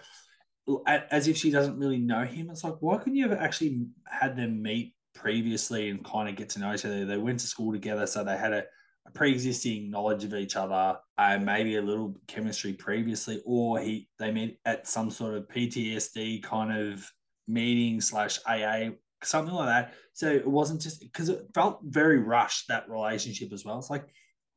as 0.86 1.28
if 1.28 1.36
she 1.36 1.50
doesn't 1.50 1.78
really 1.78 1.98
know 1.98 2.24
him. 2.24 2.50
It's 2.50 2.64
like, 2.64 2.76
why 2.80 2.98
couldn't 2.98 3.16
you 3.16 3.28
have 3.28 3.38
actually 3.38 3.86
had 4.06 4.36
them 4.36 4.62
meet 4.62 4.94
previously 5.14 5.88
and 5.88 6.04
kind 6.04 6.28
of 6.28 6.36
get 6.36 6.50
to 6.50 6.60
know 6.60 6.72
each 6.74 6.84
other? 6.84 7.04
They 7.04 7.16
went 7.16 7.40
to 7.40 7.46
school 7.46 7.72
together, 7.72 8.06
so 8.06 8.24
they 8.24 8.36
had 8.36 8.52
a, 8.52 8.64
a 9.06 9.10
pre-existing 9.12 9.90
knowledge 9.90 10.24
of 10.24 10.34
each 10.34 10.56
other, 10.56 10.98
and 11.18 11.44
maybe 11.44 11.76
a 11.76 11.82
little 11.82 12.14
chemistry 12.26 12.72
previously, 12.72 13.42
or 13.44 13.80
he 13.80 14.08
they 14.18 14.30
met 14.30 14.56
at 14.64 14.86
some 14.86 15.10
sort 15.10 15.34
of 15.34 15.48
PTSD 15.48 16.42
kind 16.42 16.76
of 16.76 17.10
meeting 17.48 18.00
slash 18.00 18.38
AA, 18.46 18.90
something 19.22 19.54
like 19.54 19.66
that. 19.66 19.94
So 20.12 20.30
it 20.30 20.46
wasn't 20.46 20.82
just 20.82 21.00
because 21.00 21.28
it 21.28 21.46
felt 21.54 21.80
very 21.82 22.18
rushed 22.18 22.68
that 22.68 22.88
relationship 22.88 23.52
as 23.52 23.64
well. 23.64 23.78
It's 23.78 23.90
like 23.90 24.06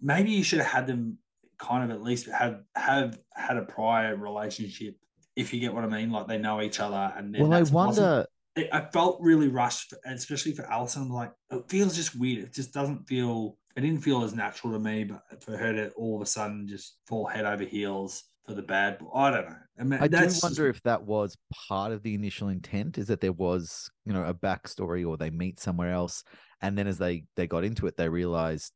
maybe 0.01 0.31
you 0.31 0.43
should 0.43 0.59
have 0.59 0.71
had 0.71 0.87
them 0.87 1.17
kind 1.57 1.83
of 1.83 1.95
at 1.95 2.03
least 2.03 2.27
have 2.27 2.61
have 2.75 3.19
had 3.35 3.57
a 3.57 3.63
prior 3.63 4.15
relationship 4.15 4.95
if 5.35 5.53
you 5.53 5.59
get 5.59 5.73
what 5.73 5.83
I 5.83 5.87
mean, 5.87 6.11
like 6.11 6.27
they 6.27 6.37
know 6.37 6.61
each 6.61 6.79
other, 6.79 7.13
and 7.17 7.33
then 7.33 7.41
Well, 7.41 7.53
I 7.53 7.63
wonder. 7.63 8.25
It, 8.55 8.69
I 8.71 8.81
felt 8.81 9.17
really 9.19 9.47
rushed, 9.47 9.89
for, 9.89 9.97
especially 10.05 10.51
for 10.53 10.69
Allison. 10.71 11.09
Like, 11.09 11.31
it 11.49 11.63
feels 11.69 11.95
just 11.95 12.15
weird. 12.15 12.43
It 12.43 12.53
just 12.53 12.73
doesn't 12.73 13.07
feel. 13.07 13.57
It 13.75 13.81
didn't 13.81 14.01
feel 14.01 14.23
as 14.23 14.35
natural 14.35 14.73
to 14.73 14.79
me, 14.79 15.05
but 15.05 15.43
for 15.43 15.57
her 15.57 15.73
to 15.73 15.89
all 15.91 16.15
of 16.15 16.21
a 16.21 16.27
sudden 16.27 16.67
just 16.67 16.97
fall 17.07 17.25
head 17.25 17.45
over 17.45 17.63
heels 17.63 18.23
for 18.45 18.53
the 18.53 18.61
bad, 18.61 18.99
I 19.15 19.31
don't 19.31 19.45
know. 19.45 19.55
I, 19.79 19.83
mean, 19.83 19.99
I 19.99 20.07
do 20.07 20.29
wonder 20.43 20.67
if 20.67 20.79
that 20.83 21.03
was 21.03 21.35
part 21.67 21.91
of 21.91 22.03
the 22.03 22.13
initial 22.13 22.49
intent 22.49 22.99
is 22.99 23.07
that 23.07 23.21
there 23.21 23.31
was, 23.31 23.89
you 24.05 24.13
know, 24.13 24.23
a 24.23 24.33
backstory 24.33 25.07
or 25.07 25.17
they 25.17 25.31
meet 25.31 25.59
somewhere 25.59 25.91
else. 25.91 26.23
And 26.61 26.77
then 26.77 26.85
as 26.85 26.99
they 26.99 27.23
they 27.35 27.47
got 27.47 27.63
into 27.63 27.87
it, 27.87 27.97
they 27.97 28.07
realized 28.07 28.73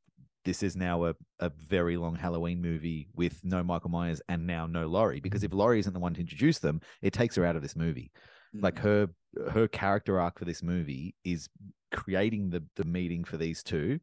this 0.47 0.63
is 0.63 0.75
now 0.75 1.05
a, 1.05 1.13
a 1.39 1.49
very 1.49 1.97
long 1.97 2.15
Halloween 2.15 2.61
movie 2.61 3.09
with 3.13 3.43
no 3.43 3.61
Michael 3.61 3.89
Myers 3.89 4.21
and 4.29 4.47
now 4.47 4.65
no 4.65 4.87
Laurie. 4.87 5.19
Because 5.19 5.43
if 5.43 5.53
Laurie 5.53 5.79
isn't 5.79 5.93
the 5.93 5.99
one 5.99 6.13
to 6.13 6.21
introduce 6.21 6.59
them, 6.59 6.79
it 7.01 7.11
takes 7.11 7.35
her 7.35 7.45
out 7.45 7.57
of 7.57 7.61
this 7.61 7.75
movie. 7.75 8.11
Like 8.53 8.75
Mm. 8.75 8.83
her 8.83 9.09
her 9.51 9.67
character 9.67 10.19
arc 10.19 10.39
for 10.39 10.45
this 10.45 10.63
movie 10.63 11.13
is 11.23 11.49
creating 11.91 12.49
the 12.49 12.63
the 12.77 12.85
meeting 12.85 13.25
for 13.25 13.35
these 13.37 13.61
two, 13.61 13.99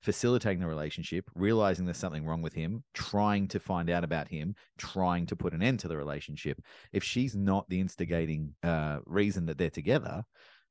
facilitating 0.00 0.60
the 0.60 0.68
relationship, 0.68 1.24
realizing 1.34 1.84
there's 1.84 1.98
something 2.04 2.24
wrong 2.24 2.42
with 2.42 2.54
him, 2.54 2.84
trying 2.94 3.48
to 3.48 3.58
find 3.58 3.90
out 3.90 4.04
about 4.04 4.28
him, 4.28 4.54
trying 4.78 5.26
to 5.26 5.36
put 5.36 5.52
an 5.52 5.62
end 5.62 5.80
to 5.80 5.88
the 5.88 5.96
relationship. 5.96 6.60
If 6.92 7.02
she's 7.02 7.34
not 7.34 7.68
the 7.68 7.80
instigating 7.80 8.54
uh, 8.62 8.98
reason 9.04 9.46
that 9.46 9.58
they're 9.58 9.68
together, 9.68 10.22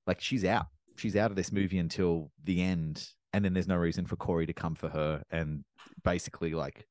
like 0.07 0.21
she's 0.21 0.45
out. 0.45 0.67
She's 0.95 1.17
out 1.17 1.29
of 1.31 1.37
this 1.37 1.51
movie 1.51 1.77
until 1.79 2.31
the 2.45 2.63
end, 2.63 3.05
and 3.37 3.45
then 3.45 3.53
there's 3.53 3.67
no 3.67 3.75
reason 3.75 4.07
for 4.07 4.15
Corey 4.15 4.47
to 4.47 4.53
come 4.53 4.73
for 4.73 4.89
her. 4.89 5.21
And 5.29 5.63
basically, 6.03 6.55
like, 6.55 6.87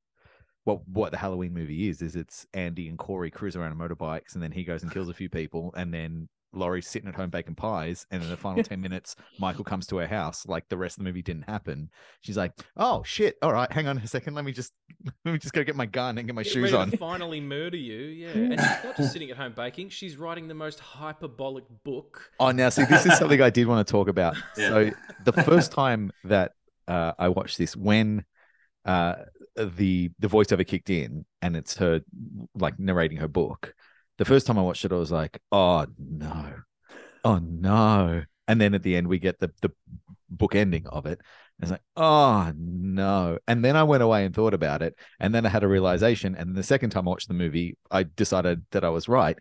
what 0.63 0.87
what 0.87 1.11
the 1.11 1.19
Halloween 1.19 1.53
movie 1.53 1.89
is 1.89 2.01
is 2.03 2.15
it's 2.15 2.47
Andi 2.55 2.89
and 2.89 2.97
Corey 2.97 3.33
cruise 3.33 3.57
around 3.57 3.73
on 3.73 3.89
motorbikes, 3.89 4.35
and 4.35 4.43
then 4.43 4.53
he 4.53 4.63
goes 4.63 4.85
and 4.85 4.93
kills 4.93 5.09
a 5.09 5.15
few 5.15 5.29
people, 5.29 5.75
and 5.77 5.93
then 5.93 6.29
Laurie's 6.57 6.89
sitting 6.89 7.09
at 7.09 7.15
home 7.15 7.31
baking 7.31 7.55
pies, 7.55 8.07
and 8.11 8.23
in 8.23 8.31
the 8.31 8.37
final 8.37 8.63
10 8.65 8.81
minutes, 8.81 9.15
Michael 9.39 9.65
comes 9.65 9.87
to 9.89 9.99
her 9.99 10.07
house, 10.07 10.47
like 10.47 10.69
the 10.69 10.77
rest 10.77 10.97
of 10.99 11.05
the 11.05 11.09
movie 11.09 11.23
didn't 11.23 11.43
happen. 11.49 11.91
She's 12.23 12.37
like, 12.37 12.53
Oh 12.77 13.03
shit, 13.05 13.37
all 13.43 13.53
right, 13.53 13.71
hang 13.71 13.87
on 13.87 13.99
a 13.99 14.07
second. 14.07 14.35
Let 14.35 14.45
me 14.45 14.53
just 14.53 14.73
let 15.25 15.33
me 15.33 15.39
just 15.39 15.53
go 15.55 15.63
get 15.63 15.77
my 15.77 15.87
gun 15.87 16.19
and 16.19 16.27
get 16.27 16.35
my 16.35 16.43
Get 16.43 16.53
shoes 16.53 16.73
ready 16.73 16.77
on. 16.77 16.91
to 16.91 16.97
finally 16.97 17.41
murder 17.41 17.77
you, 17.77 17.99
yeah. 17.99 18.29
And 18.31 18.61
she's 18.61 18.85
not 18.85 18.97
just 18.97 19.13
sitting 19.13 19.31
at 19.31 19.37
home 19.37 19.53
baking; 19.55 19.91
she's 19.91 20.17
writing 20.17 20.49
the 20.49 20.55
most 20.55 20.81
hyperbolic 20.81 21.65
book. 21.85 22.31
Oh, 22.41 22.51
now 22.51 22.69
see, 22.71 22.85
this 22.85 23.07
is 23.07 23.17
something 23.19 23.41
I 23.43 23.51
did 23.51 23.67
want 23.67 23.87
to 23.87 23.91
talk 23.91 24.09
about. 24.09 24.37
Yeah. 24.57 24.69
So 24.69 24.91
the 25.25 25.33
first 25.33 25.71
time 25.73 26.13
that 26.25 26.53
uh, 26.89 27.13
I 27.19 27.29
watched 27.29 27.59
this, 27.59 27.77
when 27.77 28.25
uh, 28.85 29.17
the 29.57 30.11
the 30.19 30.29
voiceover 30.29 30.67
kicked 30.67 30.89
in 30.91 31.27
and 31.43 31.57
it's 31.57 31.77
her 31.77 32.01
like 32.55 32.79
narrating 32.79 33.19
her 33.19 33.29
book, 33.29 33.75
the 34.19 34.25
first 34.25 34.47
time 34.47 34.59
I 34.59 34.63
watched 34.63 34.85
it, 34.85 34.93
I 34.93 34.97
was 34.97 35.13
like, 35.13 35.41
"Oh 35.53 35.87
no, 35.99 36.55
oh 37.25 37.39
no!" 37.39 38.23
And 38.49 38.61
then 38.61 38.75
at 38.75 38.83
the 38.83 38.97
end, 38.97 39.09
we 39.09 39.19
get 39.19 39.39
the 39.39 39.53
the 39.63 39.71
book 40.31 40.55
ending 40.55 40.87
of 40.87 41.07
it. 41.07 41.21
I 41.23 41.65
was 41.65 41.71
like, 41.71 41.83
"Oh 41.97 42.53
no!" 42.57 43.39
And 43.47 43.65
then 43.65 43.77
I 43.77 43.85
went 43.85 44.03
away 44.03 44.25
and 44.25 44.35
thought 44.35 44.55
about 44.55 44.83
it, 44.83 44.95
and 45.21 45.35
then 45.35 45.47
I 45.47 45.49
had 45.49 45.65
a 45.65 45.69
realization. 45.69 46.35
And 46.37 46.55
the 46.55 46.63
second 46.63 46.91
time 46.91 47.09
I 47.09 47.11
watched 47.11 47.29
the 47.29 47.35
movie, 47.35 47.77
I 47.91 48.05
decided 48.05 48.65
that 48.73 48.85
I 48.85 48.91
was 48.91 49.09
right 49.09 49.39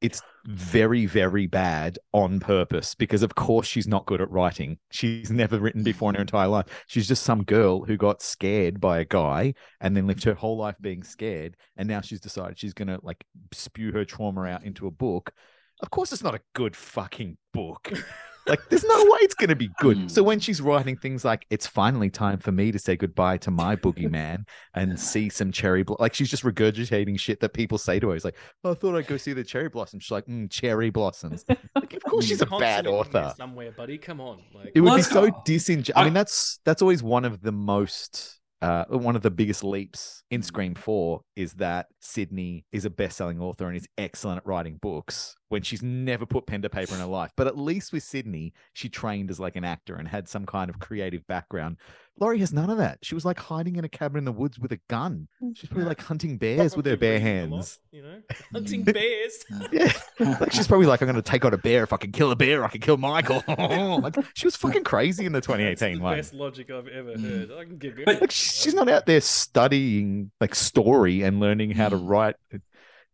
it's 0.00 0.22
very 0.46 1.06
very 1.06 1.46
bad 1.46 1.98
on 2.12 2.40
purpose 2.40 2.94
because 2.94 3.22
of 3.22 3.34
course 3.34 3.66
she's 3.66 3.88
not 3.88 4.06
good 4.06 4.20
at 4.20 4.30
writing. 4.30 4.78
She's 4.90 5.30
never 5.30 5.58
written 5.58 5.82
before 5.82 6.10
in 6.10 6.14
her 6.14 6.20
entire 6.20 6.48
life. 6.48 6.66
She's 6.86 7.08
just 7.08 7.24
some 7.24 7.44
girl 7.44 7.84
who 7.84 7.96
got 7.96 8.22
scared 8.22 8.80
by 8.80 9.00
a 9.00 9.04
guy 9.04 9.54
and 9.80 9.96
then 9.96 10.06
lived 10.06 10.24
her 10.24 10.34
whole 10.34 10.56
life 10.56 10.76
being 10.80 11.02
scared. 11.02 11.56
And 11.76 11.88
now 11.88 12.00
she's 12.00 12.20
decided 12.20 12.58
she's 12.58 12.74
going 12.74 12.88
to 12.88 13.00
like 13.02 13.24
spew 13.52 13.92
her 13.92 14.04
trauma 14.04 14.44
out 14.44 14.64
into 14.64 14.86
a 14.86 14.92
book. 14.92 15.32
Of 15.80 15.90
course 15.90 16.12
it's 16.12 16.24
not 16.24 16.34
a 16.34 16.42
good 16.54 16.76
fucking 16.76 17.36
book 17.52 17.92
like 18.48 18.60
there's 18.70 18.84
no 18.84 18.96
way 19.04 19.18
it's 19.20 19.34
going 19.34 19.48
to 19.50 19.56
be 19.56 19.68
good 19.80 20.10
so 20.10 20.22
when 20.22 20.40
she's 20.40 20.60
writing 20.60 20.96
things 20.96 21.24
like 21.24 21.46
it's 21.50 21.66
finally 21.66 22.10
time 22.10 22.38
for 22.38 22.50
me 22.52 22.72
to 22.72 22.78
say 22.78 22.96
goodbye 22.96 23.36
to 23.36 23.50
my 23.50 23.76
boogeyman 23.76 24.44
and 24.74 24.98
see 24.98 25.28
some 25.28 25.52
cherry 25.52 25.82
blo-. 25.82 25.96
like 26.00 26.14
she's 26.14 26.30
just 26.30 26.42
regurgitating 26.44 27.18
shit 27.18 27.40
that 27.40 27.52
people 27.52 27.78
say 27.78 27.98
to 28.00 28.08
her. 28.10 28.16
It's 28.16 28.24
like, 28.24 28.36
oh, 28.64 28.72
I 28.72 28.74
thought 28.74 28.96
I'd 28.96 29.06
go 29.06 29.16
see 29.16 29.32
the 29.32 29.44
cherry 29.44 29.68
blossoms. 29.68 30.04
She's 30.04 30.10
like, 30.10 30.26
mm, 30.26 30.50
cherry 30.50 30.90
blossoms. 30.90 31.44
Like, 31.48 31.94
of 31.94 32.02
course 32.04 32.24
she's 32.26 32.40
a 32.42 32.46
bad 32.46 32.84
Consonant 32.84 32.86
in 32.86 32.92
there 33.12 33.22
author. 33.24 33.34
somewhere, 33.36 33.72
buddy. 33.72 33.98
Come 33.98 34.20
on, 34.20 34.42
like 34.54 34.72
It 34.74 34.80
would 34.80 34.96
be 34.96 35.02
so 35.02 35.30
go. 35.30 35.42
disingenuous. 35.44 35.96
I 35.96 36.00
I- 36.02 36.04
mean, 36.04 36.14
that's 36.14 36.60
that's 36.64 36.82
always 36.82 37.02
one 37.02 37.24
of 37.24 37.40
the 37.42 37.52
most 37.52 38.38
uh, 38.60 38.84
one 38.86 39.14
of 39.14 39.22
the 39.22 39.30
biggest 39.30 39.62
leaps 39.62 40.24
in 40.30 40.42
Scream 40.42 40.74
4 40.74 41.20
is 41.36 41.54
that 41.54 41.86
Sidney 42.00 42.64
is 42.72 42.84
a 42.84 42.90
best-selling 42.90 43.40
author 43.40 43.68
and 43.68 43.76
is 43.76 43.86
excellent 43.96 44.38
at 44.38 44.46
writing 44.46 44.78
books 44.82 45.36
when 45.48 45.62
she's 45.62 45.82
never 45.82 46.26
put 46.26 46.46
pen 46.46 46.62
to 46.62 46.70
paper 46.70 46.94
in 46.94 47.00
her 47.00 47.06
life. 47.06 47.30
But 47.36 47.46
at 47.46 47.56
least 47.56 47.92
with 47.92 48.02
Sidney, 48.02 48.52
she 48.72 48.88
trained 48.88 49.30
as 49.30 49.38
like 49.38 49.54
an 49.54 49.64
actor 49.64 49.94
and 49.94 50.08
had 50.08 50.28
some 50.28 50.44
kind 50.44 50.70
of 50.70 50.80
creative 50.80 51.24
background. 51.28 51.76
Laurie 52.20 52.38
has 52.38 52.52
none 52.52 52.70
of 52.70 52.78
that. 52.78 52.98
She 53.02 53.14
was 53.14 53.24
like 53.24 53.38
hiding 53.38 53.76
in 53.76 53.84
a 53.84 53.88
cabin 53.88 54.18
in 54.18 54.24
the 54.24 54.32
woods 54.32 54.58
with 54.58 54.72
a 54.72 54.78
gun. 54.88 55.28
Mm. 55.42 55.56
She's 55.56 55.68
probably 55.68 55.86
like 55.86 56.00
hunting 56.00 56.36
bears 56.36 56.76
with 56.76 56.86
her 56.86 56.96
bare 56.96 57.16
a 57.16 57.18
lot, 57.18 57.22
hands. 57.22 57.78
you 57.90 58.02
know, 58.02 58.20
hunting 58.52 58.82
bears. 58.82 59.44
Yeah. 59.72 59.92
like 60.18 60.52
she's 60.52 60.66
probably 60.66 60.86
like, 60.86 61.00
I'm 61.02 61.06
gonna 61.06 61.22
take 61.22 61.44
on 61.44 61.52
a 61.54 61.58
bear. 61.58 61.82
If 61.82 61.92
I 61.92 61.96
can 61.98 62.12
kill 62.12 62.30
a 62.30 62.36
bear, 62.36 62.64
I 62.64 62.68
can 62.68 62.80
kill 62.80 62.96
Michael. 62.96 63.42
like 64.02 64.16
she 64.34 64.46
was 64.46 64.56
fucking 64.56 64.84
crazy 64.84 65.26
in 65.26 65.32
the 65.32 65.38
That's 65.38 65.46
2018 65.46 65.98
the 65.98 66.02
one. 66.02 66.16
best 66.16 66.34
logic 66.34 66.70
I've 66.70 66.88
ever 66.88 67.14
mm. 67.14 67.22
heard. 67.22 67.52
I 67.58 67.64
can 67.64 67.78
give 67.78 67.98
you. 67.98 68.04
But- 68.04 68.20
Like 68.20 68.30
she's 68.30 68.74
not 68.74 68.88
out 68.88 69.06
there 69.06 69.20
studying 69.20 70.30
like 70.40 70.54
story 70.54 71.22
and 71.22 71.40
learning 71.40 71.72
how 71.72 71.88
to 71.88 71.96
mm. 71.96 72.08
write. 72.08 72.36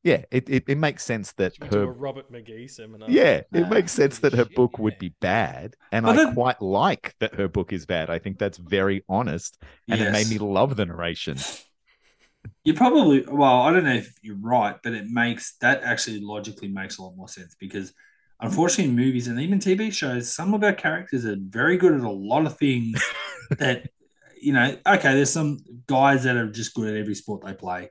Yeah, 0.05 0.25
it, 0.31 0.49
it, 0.51 0.64
it 0.69 0.79
makes 0.79 1.03
sense 1.03 1.33
that 1.33 1.55
She 1.55 1.62
a 1.62 1.67
her 1.75 1.87
Robert 1.87 2.31
McKee 2.31 2.71
seminar. 2.71 3.09
yeah, 3.11 3.40
it 3.53 3.64
Ah, 3.64 3.69
makes 3.69 3.90
sense 3.90 4.19
that 4.21 4.35
her 4.35 4.45
shit, 4.45 4.55
book 4.55 4.79
would 4.79 4.93
yeah. 4.95 4.99
be 5.01 5.14
bad. 5.21 5.77
And 5.93 6.05
But 6.05 6.19
I 6.19 6.25
then- 6.25 6.35
quite 6.35 6.61
like 6.61 7.14
that 7.21 7.35
her 7.35 7.49
book 7.49 7.73
is 7.73 7.87
bad. 7.87 8.11
I 8.11 8.19
think 8.19 8.38
that's 8.38 8.59
very 8.59 9.03
honest 9.09 9.59
and 9.88 10.01
it 10.01 10.12
made 10.12 10.29
me 10.29 10.38
love 10.38 10.77
the 10.77 10.85
narration. 10.87 11.38
You 12.64 12.75
probably 12.75 13.25
well, 13.27 13.62
I 13.62 13.73
don't 13.73 13.85
know 13.85 13.95
if 13.95 14.12
you're 14.23 14.37
right, 14.37 14.77
but 14.83 14.93
it 14.93 15.07
makes 15.09 15.57
that 15.62 15.83
actually 15.83 16.21
logically 16.21 16.69
makes 16.69 16.99
a 16.99 17.03
lot 17.03 17.17
more 17.17 17.29
sense 17.29 17.57
because 17.59 17.95
unfortunately 18.40 18.90
in 18.90 18.97
movies 18.97 19.29
and 19.29 19.40
even 19.40 19.59
TV 19.59 19.90
shows, 19.90 20.31
some 20.31 20.53
of 20.53 20.62
our 20.62 20.75
characters 20.75 21.25
are 21.25 21.37
very 21.38 21.79
good 21.79 21.95
at 21.95 22.01
a 22.03 22.11
lot 22.11 22.45
of 22.45 22.59
things 22.59 23.03
that 23.59 23.88
you 24.40 24.53
know, 24.53 24.77
okay, 24.87 25.14
there's 25.14 25.31
some 25.33 25.61
guys 25.87 26.25
that 26.25 26.37
are 26.37 26.51
just 26.51 26.75
good 26.75 26.88
at 26.93 27.01
every 27.01 27.14
sport 27.14 27.43
they 27.47 27.55
play. 27.55 27.90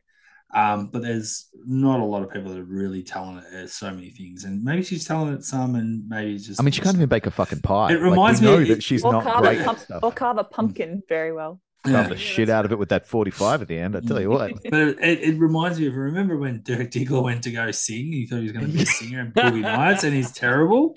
Um, 0.56 0.88
but 0.94 1.02
there's 1.02 1.50
not 1.66 2.00
a 2.00 2.04
lot 2.04 2.22
of 2.22 2.30
people 2.32 2.52
that 2.52 2.60
are 2.60 2.64
really 2.64 3.02
talented 3.02 3.52
at 3.54 3.70
so 3.72 3.90
many 3.92 4.12
things. 4.12 4.44
And 4.44 4.64
maybe 4.64 4.84
she's 4.84 5.04
telling 5.06 5.34
it 5.34 5.44
some 5.44 5.74
and 5.76 6.08
maybe 6.08 6.36
it's 6.36 6.46
just 6.46 6.60
I 6.60 6.64
mean, 6.64 6.72
she 6.72 6.82
can't 6.82 6.96
even 6.96 7.10
bake 7.10 7.26
a 7.26 7.32
fucking 7.32 7.62
pie. 7.62 7.92
It 7.92 7.96
Like, 7.96 8.04
reminds 8.12 8.42
we 8.42 8.48
me- 8.48 8.54
know 8.54 8.60
it- 8.60 8.68
that 8.68 8.84
she's 8.84 9.04
or 9.04 9.14
not 9.14 9.42
great 9.42 9.62
a 9.62 9.64
pump, 9.64 9.80
stuff. 9.80 10.04
or 10.04 10.12
carve 10.12 10.38
a 10.38 10.44
pumpkin 10.44 11.02
very 11.10 11.34
well. 11.34 11.60
Carve 11.84 11.94
Yeah. 11.96 12.04
the 12.04 12.10
Yeah, 12.16 12.16
shit 12.20 12.48
that's 12.48 12.56
out 12.56 12.66
of 12.66 12.72
it 12.72 12.78
with 12.78 12.90
that 12.90 13.08
45 13.08 13.62
at 13.64 13.68
the 13.68 13.78
end. 13.80 13.96
I 13.96 14.02
tell 14.02 14.22
you 14.22 14.30
what. 14.30 14.52
But 14.70 14.74
it, 14.80 15.00
it, 15.02 15.20
it 15.22 15.40
reminds 15.40 15.80
me 15.80 15.88
of 15.88 15.96
remember 15.96 16.38
when 16.38 16.62
Dirk 16.64 16.92
Diggler 16.92 17.24
went 17.24 17.44
to 17.46 17.52
go 17.52 17.72
sing? 17.72 18.12
He 18.14 18.28
thought 18.28 18.38
he 18.38 18.44
was 18.44 18.52
going 18.52 18.68
to 18.68 18.72
be 18.72 18.84
a 18.84 18.86
singer 19.00 19.22
in 19.22 19.32
Boogie 19.32 19.62
Nights, 19.62 20.04
and 20.04 20.14
he's 20.14 20.32
terrible, 20.32 20.94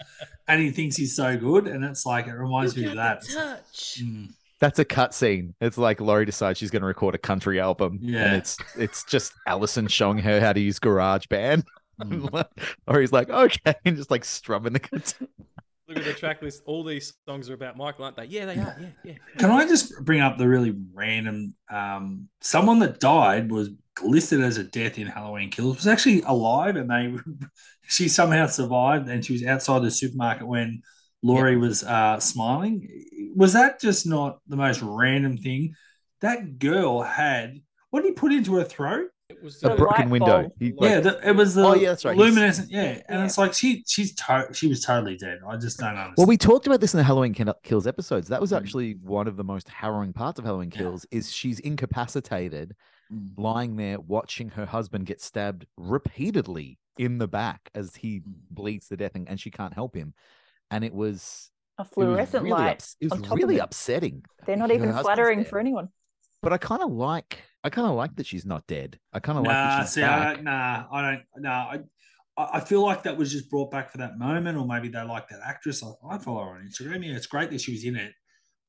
and 0.46 0.60
he 0.60 0.70
thinks 0.70 0.96
he's 0.96 1.16
so 1.16 1.36
good, 1.38 1.66
and 1.66 1.82
it's 1.82 2.04
like 2.04 2.26
it 2.26 2.34
reminds 2.34 2.76
me 2.76 2.84
of 2.84 2.96
that. 2.96 3.22
touch. 3.22 4.00
Mm. 4.02 4.28
That's 4.60 4.78
a 4.78 4.84
cut 4.84 5.12
scene. 5.14 5.54
It's 5.60 5.76
like 5.78 6.00
Laurie 6.00 6.24
decides 6.24 6.58
she's 6.58 6.70
going 6.70 6.80
to 6.82 6.86
record 6.86 7.14
a 7.14 7.18
country 7.18 7.60
album, 7.60 7.98
Yeah. 8.00 8.24
and 8.24 8.36
it's 8.36 8.56
it's 8.78 9.04
just 9.04 9.32
Allison 9.46 9.86
showing 9.86 10.18
her 10.18 10.40
how 10.40 10.52
to 10.52 10.60
use 10.60 10.78
GarageBand. 10.78 11.64
Mm. 12.00 12.46
or 12.86 13.00
he's 13.00 13.12
like, 13.12 13.30
okay, 13.30 13.74
and 13.84 13.96
just 13.96 14.10
like 14.10 14.24
strumming 14.24 14.72
the 14.74 14.78
guitar. 14.80 15.28
Look 15.88 15.98
at 15.98 16.04
the 16.04 16.14
track 16.14 16.42
list. 16.42 16.62
All 16.66 16.82
these 16.82 17.14
songs 17.28 17.48
are 17.48 17.54
about 17.54 17.76
Michael, 17.76 18.04
aren't 18.06 18.16
they? 18.16 18.24
Yeah, 18.24 18.46
they 18.46 18.58
are. 18.58 18.76
Yeah, 18.80 18.88
yeah. 19.04 19.12
Can 19.38 19.50
I 19.50 19.66
just 19.68 19.92
bring 20.04 20.20
up 20.20 20.36
the 20.36 20.48
really 20.48 20.74
random? 20.92 21.54
Um, 21.70 22.28
someone 22.40 22.80
that 22.80 22.98
died 22.98 23.52
was 23.52 23.70
listed 24.02 24.40
as 24.40 24.58
a 24.58 24.64
death 24.64 24.98
in 24.98 25.06
Halloween 25.06 25.50
Kills 25.50 25.76
was 25.76 25.86
actually 25.86 26.22
alive, 26.22 26.74
and 26.76 26.90
they 26.90 27.14
she 27.86 28.08
somehow 28.08 28.46
survived, 28.46 29.08
and 29.08 29.24
she 29.24 29.32
was 29.34 29.44
outside 29.44 29.82
the 29.82 29.90
supermarket 29.90 30.46
when 30.48 30.82
Laurie 31.22 31.57
was 31.57 31.83
uh, 31.83 32.20
smiling. 32.20 32.88
Was 33.35 33.52
that 33.55 33.81
just 33.81 34.07
not 34.07 34.38
the 34.46 34.57
most 34.57 34.83
random 34.83 35.37
thing? 35.37 35.74
That 36.20 36.59
girl 36.59 37.02
had 37.02 37.61
what 37.90 38.02
did 38.02 38.09
he 38.09 38.12
put 38.14 38.33
into 38.33 38.55
her 38.57 38.64
throat? 38.64 39.09
It 39.29 39.42
was 39.42 39.62
A 39.64 39.74
broken 39.74 40.09
window. 40.11 40.42
bulb. 40.42 40.52
He, 40.59 40.72
Like- 40.72 40.90
yeah, 40.90 41.00
the, 41.00 41.29
it 41.29 41.35
was 41.35 41.55
the 41.55 41.64
Oh, 41.64 41.74
yeah, 41.74 41.88
that's 41.90 42.05
right. 42.05 42.16
He's- 42.16 42.29
luminescent. 42.29 42.70
Yeah, 42.70 42.83
and 42.83 43.02
Yeah. 43.20 43.24
it's 43.24 43.38
like 43.38 43.55
she 43.55 43.83
she's 43.87 44.14
to- 44.14 44.48
she 44.52 44.68
was 44.68 44.83
totally 44.83 45.16
dead. 45.16 45.38
I 45.46 45.57
just 45.57 45.79
don't 45.79 45.88
understand. 45.90 46.14
Well, 46.16 46.26
we 46.26 46.37
talked 46.37 46.66
about 46.66 46.81
this 46.81 46.94
in 46.94 46.98
the 46.98 47.05
Halloween 47.05 47.35
Kill- 47.35 47.55
Kills 47.64 47.87
episodes. 47.87 48.29
That 48.29 48.40
was 48.40 48.52
Mm. 48.52 48.59
actually 48.59 48.92
one 49.02 49.26
of 49.26 49.37
the 49.37 49.44
most 49.44 49.68
harrowing 49.68 50.12
parts 50.12 50.38
of 50.38 50.44
Halloween 50.44 50.70
Yeah. 50.72 50.79
Kills. 50.79 51.07
Is 51.11 51.33
she's 51.33 51.59
incapacitated, 51.61 52.76
Mm. 53.12 53.31
lying 53.37 53.76
there 53.76 53.98
watching 54.00 54.50
her 54.50 54.66
husband 54.66 55.07
get 55.07 55.20
stabbed 55.20 55.66
repeatedly 55.76 56.79
in 56.98 57.18
the 57.18 57.29
back 57.29 57.68
as 57.74 57.96
he 57.96 58.20
Mm. 58.20 58.22
bleeds 58.50 58.88
to 58.88 58.96
death, 58.96 59.12
and, 59.16 59.29
and 59.29 59.40
she 59.40 59.50
can't 59.50 59.74
help 59.74 59.94
him. 59.96 60.14
And 60.70 60.85
it 60.85 60.92
was 60.94 61.50
A 61.79 61.83
it 61.83 61.85
was 61.85 61.88
fluorescent 61.94 62.44
really 62.44 62.50
light. 62.61 62.72
ups- 62.72 62.96
it 63.00 63.12
on 63.12 63.20
was 63.20 63.31
really 63.31 63.57
it. 63.57 63.61
upsetting. 63.61 64.24
They're 64.46 64.57
not 64.57 64.70
even 64.70 64.88
husband's 64.88 65.07
flattering 65.07 65.38
dead. 65.40 65.48
for 65.48 65.59
anyone. 65.59 65.88
But 66.42 66.52
I 66.52 66.59
kind 66.59 66.83
of 66.83 66.92
like. 66.92 67.42
I 67.64 67.70
kind 67.70 67.88
of 67.88 67.94
like 67.96 68.14
that 68.16 68.26
she's 68.26 68.46
not 68.46 68.66
dead. 68.68 68.98
I 69.12 69.18
kind 69.20 69.38
of 69.38 69.44
like 69.44 69.52
Nah, 69.55 69.79
that 69.79 69.83
she's 69.85 69.92
see, 69.94 70.02
I 70.02 70.07
back. 70.07 70.35
don't, 70.37 70.44
nah, 70.44 70.85
I 70.92 71.02
don't. 71.02 71.22
Nah, 71.38 71.50
I, 71.50 71.79
I 72.37 72.48
I 72.59 72.61
feel 72.61 72.83
like 72.83 73.02
that 73.05 73.16
was 73.16 73.33
just 73.33 73.50
brought 73.50 73.70
back 73.70 73.90
for 73.90 73.98
that 73.98 74.18
moment, 74.18 74.57
or 74.59 74.66
maybe 74.66 74.88
they 74.88 75.02
like 75.02 75.29
that 75.31 75.40
actress. 75.44 75.83
I, 75.83 75.88
I 76.14 76.18
follow 76.18 76.44
her 76.44 76.50
on 76.50 76.68
Instagram. 76.68 77.05
Yeah, 77.05 77.16
it's 77.16 77.26
great 77.26 77.50
that 77.50 77.61
she 77.61 77.72
was 77.72 77.85
in 77.85 77.96
it, 77.96 78.12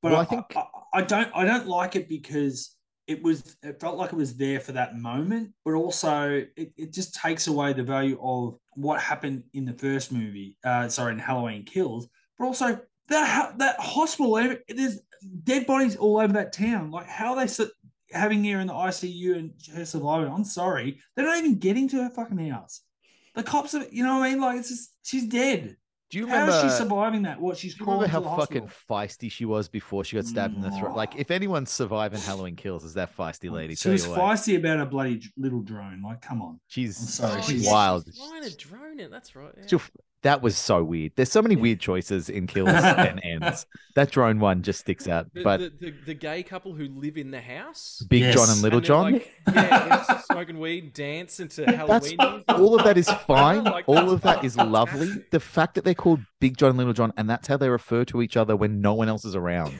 but 0.01 0.11
Well, 0.13 0.21
I, 0.21 0.23
I 0.23 0.25
think- 0.25 0.45
I, 0.55 0.63
I 0.95 1.01
don't. 1.01 1.29
I 1.35 1.45
don't 1.45 1.67
like 1.67 1.95
it 1.95 2.07
because 2.09 2.75
it 3.07 3.23
was. 3.23 3.55
It 3.63 3.79
felt 3.79 3.97
like 3.97 4.11
it 4.11 4.17
was 4.17 4.35
there 4.35 4.59
for 4.59 4.73
that 4.73 4.97
moment, 4.97 5.53
but 5.63 5.73
also 5.73 6.43
it, 6.55 6.73
it 6.77 6.93
just 6.93 7.15
takes 7.15 7.47
away 7.47 7.73
the 7.73 7.83
value 7.83 8.19
of 8.21 8.59
what 8.73 9.01
happened 9.01 9.43
in 9.53 9.65
the 9.65 9.73
first 9.73 10.11
movie. 10.11 10.57
Uh, 10.63 10.87
sorry, 10.89 11.13
in 11.13 11.19
Halloween 11.19 11.63
Kills, 11.63 12.07
but 12.37 12.45
also 12.45 12.79
that 13.07 13.57
that 13.57 13.79
hospital. 13.79 14.35
There's 14.67 14.99
dead 15.43 15.65
bodies 15.65 15.95
all 15.95 16.19
over 16.19 16.33
that 16.33 16.53
town. 16.53 16.91
Like 16.91 17.07
how 17.07 17.33
they 17.35 17.47
sit 17.47 17.69
having 18.11 18.43
her 18.45 18.59
in 18.59 18.67
the 18.67 18.73
ICU 18.73 19.37
and 19.37 19.53
her 19.73 19.85
surviving. 19.85 20.31
I'm 20.31 20.43
sorry, 20.43 20.99
they're 21.15 21.25
not 21.25 21.37
even 21.37 21.57
getting 21.57 21.87
to 21.89 22.03
her 22.03 22.09
fucking 22.09 22.37
house. 22.49 22.81
The 23.35 23.43
cops 23.43 23.75
are, 23.75 23.85
you 23.91 24.03
know 24.03 24.17
what 24.17 24.25
I 24.25 24.29
mean? 24.31 24.41
Like 24.41 24.59
it's 24.59 24.69
just 24.69 24.93
she's 25.03 25.27
dead. 25.27 25.77
Do 26.09 26.17
you 26.19 26.27
How 26.27 26.41
remember? 26.41 26.65
is 26.67 26.71
she 26.73 26.77
surviving 26.77 27.21
that? 27.23 27.41
What 27.41 27.57
she's 27.57 27.73
Do 27.73 27.79
you 27.79 27.85
crawling 27.85 28.05
to 28.05 28.11
how 28.11 28.19
the 28.21 28.29
fucking 28.29 28.69
feisty 28.89 29.29
she 29.29 29.43
was 29.43 29.67
before 29.67 30.05
she 30.05 30.15
got 30.15 30.25
stabbed 30.25 30.55
in 30.55 30.61
the 30.61 30.71
throat? 30.71 30.95
Like, 30.95 31.15
if 31.17 31.31
anyone's 31.31 31.69
surviving 31.69 32.21
Halloween 32.21 32.55
Kills, 32.55 32.85
is 32.85 32.93
that 32.93 33.15
feisty 33.17 33.51
lady? 33.51 33.75
She 33.75 33.89
was 33.89 34.05
you 34.05 34.11
what. 34.11 34.19
feisty 34.19 34.57
about 34.57 34.79
a 34.79 34.85
bloody 34.85 35.21
little 35.35 35.61
drone. 35.61 36.01
Like, 36.01 36.21
come 36.21 36.41
on. 36.41 36.59
She's 36.67 36.97
I'm 36.99 37.07
sorry, 37.07 37.39
Oh, 37.39 37.41
she's 37.41 37.65
yeah, 37.65 37.71
wild. 37.73 38.05
She's 38.05 38.17
flying 38.17 38.43
a 38.45 38.49
drone 38.51 38.99
in. 39.01 39.11
That's 39.11 39.35
right. 39.35 39.51
yeah. 39.57 39.67
She'll- 39.67 39.81
that 40.27 40.41
was 40.41 40.57
so 40.57 40.83
weird. 40.83 41.13
There's 41.15 41.31
so 41.31 41.41
many 41.41 41.55
weird 41.55 41.79
choices 41.79 42.29
in 42.29 42.47
kills 42.47 42.67
and 42.73 43.21
ends. 43.23 43.65
That 43.95 44.11
drone 44.11 44.39
one 44.39 44.61
just 44.61 44.81
sticks 44.81 45.07
out. 45.07 45.33
The, 45.33 45.41
But 45.41 45.59
the, 45.61 45.69
the, 45.79 45.93
the 46.07 46.13
gay 46.13 46.43
couple 46.43 46.73
who 46.73 46.89
live 46.89 47.17
in 47.17 47.31
the 47.31 47.39
house. 47.39 48.03
Big 48.09 48.21
Yes. 48.21 48.35
John 48.35 48.49
and 48.49 48.61
Little 48.61 48.79
and 48.79 48.85
John, 48.85 49.11
like, 49.13 49.31
yeah, 49.53 50.21
smoking 50.31 50.59
weed, 50.59 50.91
dance 50.93 51.39
into 51.39 51.65
Halloween. 51.65 52.17
music. 52.19 52.43
all 52.49 52.77
of 52.77 52.83
that 52.83 52.97
is 52.97 53.09
fine. 53.27 53.63
Like, 53.63 53.85
all 53.87 54.11
of 54.11 54.21
that 54.23 54.43
is 54.43 54.57
lovely. 54.57 55.23
The 55.31 55.39
fact 55.39 55.75
that 55.75 55.85
they're 55.85 55.93
called 55.93 56.19
Big 56.41 56.57
John 56.57 56.71
and 56.71 56.77
Little 56.77 56.93
John, 56.93 57.13
and 57.15 57.29
that's 57.29 57.47
how 57.47 57.55
they 57.55 57.69
refer 57.69 58.03
to 58.05 58.21
each 58.21 58.35
other 58.35 58.55
when 58.55 58.81
no 58.81 58.93
one 58.95 59.07
else 59.07 59.23
is 59.23 59.33
around. 59.35 59.79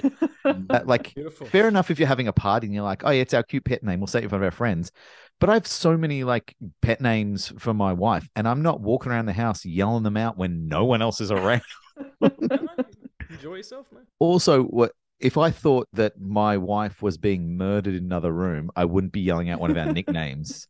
Uh, 0.70 0.82
like, 0.86 1.14
Beautiful. 1.16 1.48
fair 1.48 1.68
enough 1.68 1.92
if 1.92 2.00
you're 2.00 2.08
having 2.08 2.28
a 2.28 2.34
party 2.34 2.68
and 2.68 2.74
you're 2.74 2.84
like, 2.84 3.04
oh 3.06 3.10
yeah, 3.12 3.22
it's 3.22 3.34
our 3.34 3.44
cute 3.44 3.66
pet 3.66 3.84
name. 3.84 4.00
We'll 4.00 4.08
say 4.08 4.20
it 4.20 4.24
in 4.24 4.30
front 4.30 4.44
of 4.44 4.48
our 4.48 4.52
friends. 4.52 4.92
But 5.40 5.50
I 5.50 5.54
have 5.54 5.68
so 5.68 5.98
many 5.98 6.24
like 6.24 6.56
pet 6.82 7.00
names 7.00 7.54
for 7.60 7.74
my 7.74 7.94
wife, 7.94 8.28
and 8.36 8.48
I'm 8.48 8.62
not 8.64 8.82
walking 8.82 9.12
around 9.12 9.28
the 9.28 9.34
house 9.34 9.66
yelling 9.66 10.04
them 10.04 10.18
out 10.18 10.38
when 10.38 10.68
no 10.68 10.86
one 10.86 11.02
else 11.02 11.22
is 11.22 11.32
around. 11.32 11.62
Enjoy 13.30 13.56
yourself, 13.56 13.88
man. 13.92 14.04
also, 14.20 14.64
what 14.64 14.94
if 15.20 15.38
I 15.38 15.52
thought 15.52 15.88
that 15.94 16.20
my 16.20 16.58
wife 16.58 17.02
was 17.02 17.18
being 17.18 17.58
murdered 17.58 17.96
in 17.96 18.04
another 18.04 18.32
room, 18.32 18.72
I 18.76 18.86
wouldn't 18.86 19.14
be 19.14 19.22
yelling 19.22 19.50
out 19.50 19.60
one 19.60 19.72
of 19.72 19.78
our 19.78 19.92
nicknames. 19.92 20.68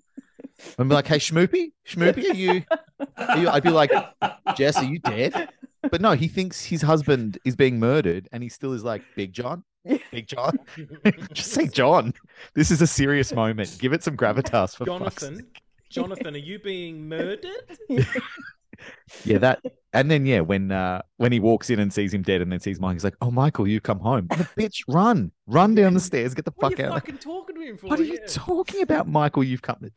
I'd 0.79 0.88
be 0.89 0.93
like, 0.95 1.07
"Hey, 1.07 1.19
Schmoopy, 1.19 1.71
Schmoopy, 1.88 2.29
are 2.31 2.35
you, 2.35 2.63
are 3.17 3.38
you?" 3.38 3.49
I'd 3.49 3.63
be 3.63 3.69
like, 3.69 3.91
"Jess, 4.55 4.77
are 4.77 4.83
you 4.85 4.99
dead?" 4.99 5.49
But 5.89 6.01
no, 6.01 6.13
he 6.13 6.27
thinks 6.27 6.65
his 6.65 6.81
husband 6.81 7.38
is 7.45 7.55
being 7.55 7.79
murdered, 7.79 8.27
and 8.31 8.41
he 8.41 8.49
still 8.49 8.73
is 8.73 8.83
like, 8.83 9.03
"Big 9.15 9.33
John, 9.33 9.63
Big 10.11 10.27
John." 10.27 10.57
Just 11.33 11.51
say 11.51 11.67
John. 11.67 12.13
This 12.53 12.71
is 12.71 12.81
a 12.81 12.88
serious 12.88 13.33
moment. 13.33 13.77
Give 13.79 13.93
it 13.93 14.03
some 14.03 14.15
gravitas 14.17 14.75
for 14.75 14.85
fuck's 14.85 15.21
Jonathan, 15.21 15.35
sake. 15.38 15.61
Jonathan, 15.89 16.35
are 16.35 16.39
you 16.39 16.59
being 16.59 17.07
murdered? 17.07 17.45
Yeah, 19.25 19.39
that. 19.39 19.59
And 19.93 20.11
then 20.11 20.25
yeah, 20.27 20.41
when 20.41 20.71
uh 20.71 21.01
when 21.17 21.31
he 21.31 21.39
walks 21.39 21.71
in 21.71 21.79
and 21.79 21.91
sees 21.91 22.13
him 22.13 22.21
dead, 22.21 22.41
and 22.41 22.51
then 22.51 22.59
sees 22.59 22.79
Mike, 22.79 22.93
he's 22.93 23.03
like, 23.03 23.15
"Oh, 23.21 23.31
Michael, 23.31 23.67
you 23.67 23.81
come 23.81 23.99
home, 23.99 24.27
bitch, 24.27 24.83
run, 24.88 25.31
run 25.47 25.73
down 25.73 25.95
the 25.95 25.99
stairs, 25.99 26.35
get 26.35 26.45
the 26.45 26.53
What 26.57 26.71
fuck 26.73 26.79
are 26.79 26.83
you 26.83 26.88
out." 26.89 26.93
fucking 26.93 27.17
talking 27.17 27.55
to 27.55 27.61
him 27.61 27.77
for? 27.77 27.88
What 27.88 27.99
are 27.99 28.03
you 28.03 28.19
Yeah. 28.21 28.27
talking 28.27 28.83
about, 28.83 29.07
Michael? 29.07 29.43
You've 29.43 29.63
come. 29.63 29.89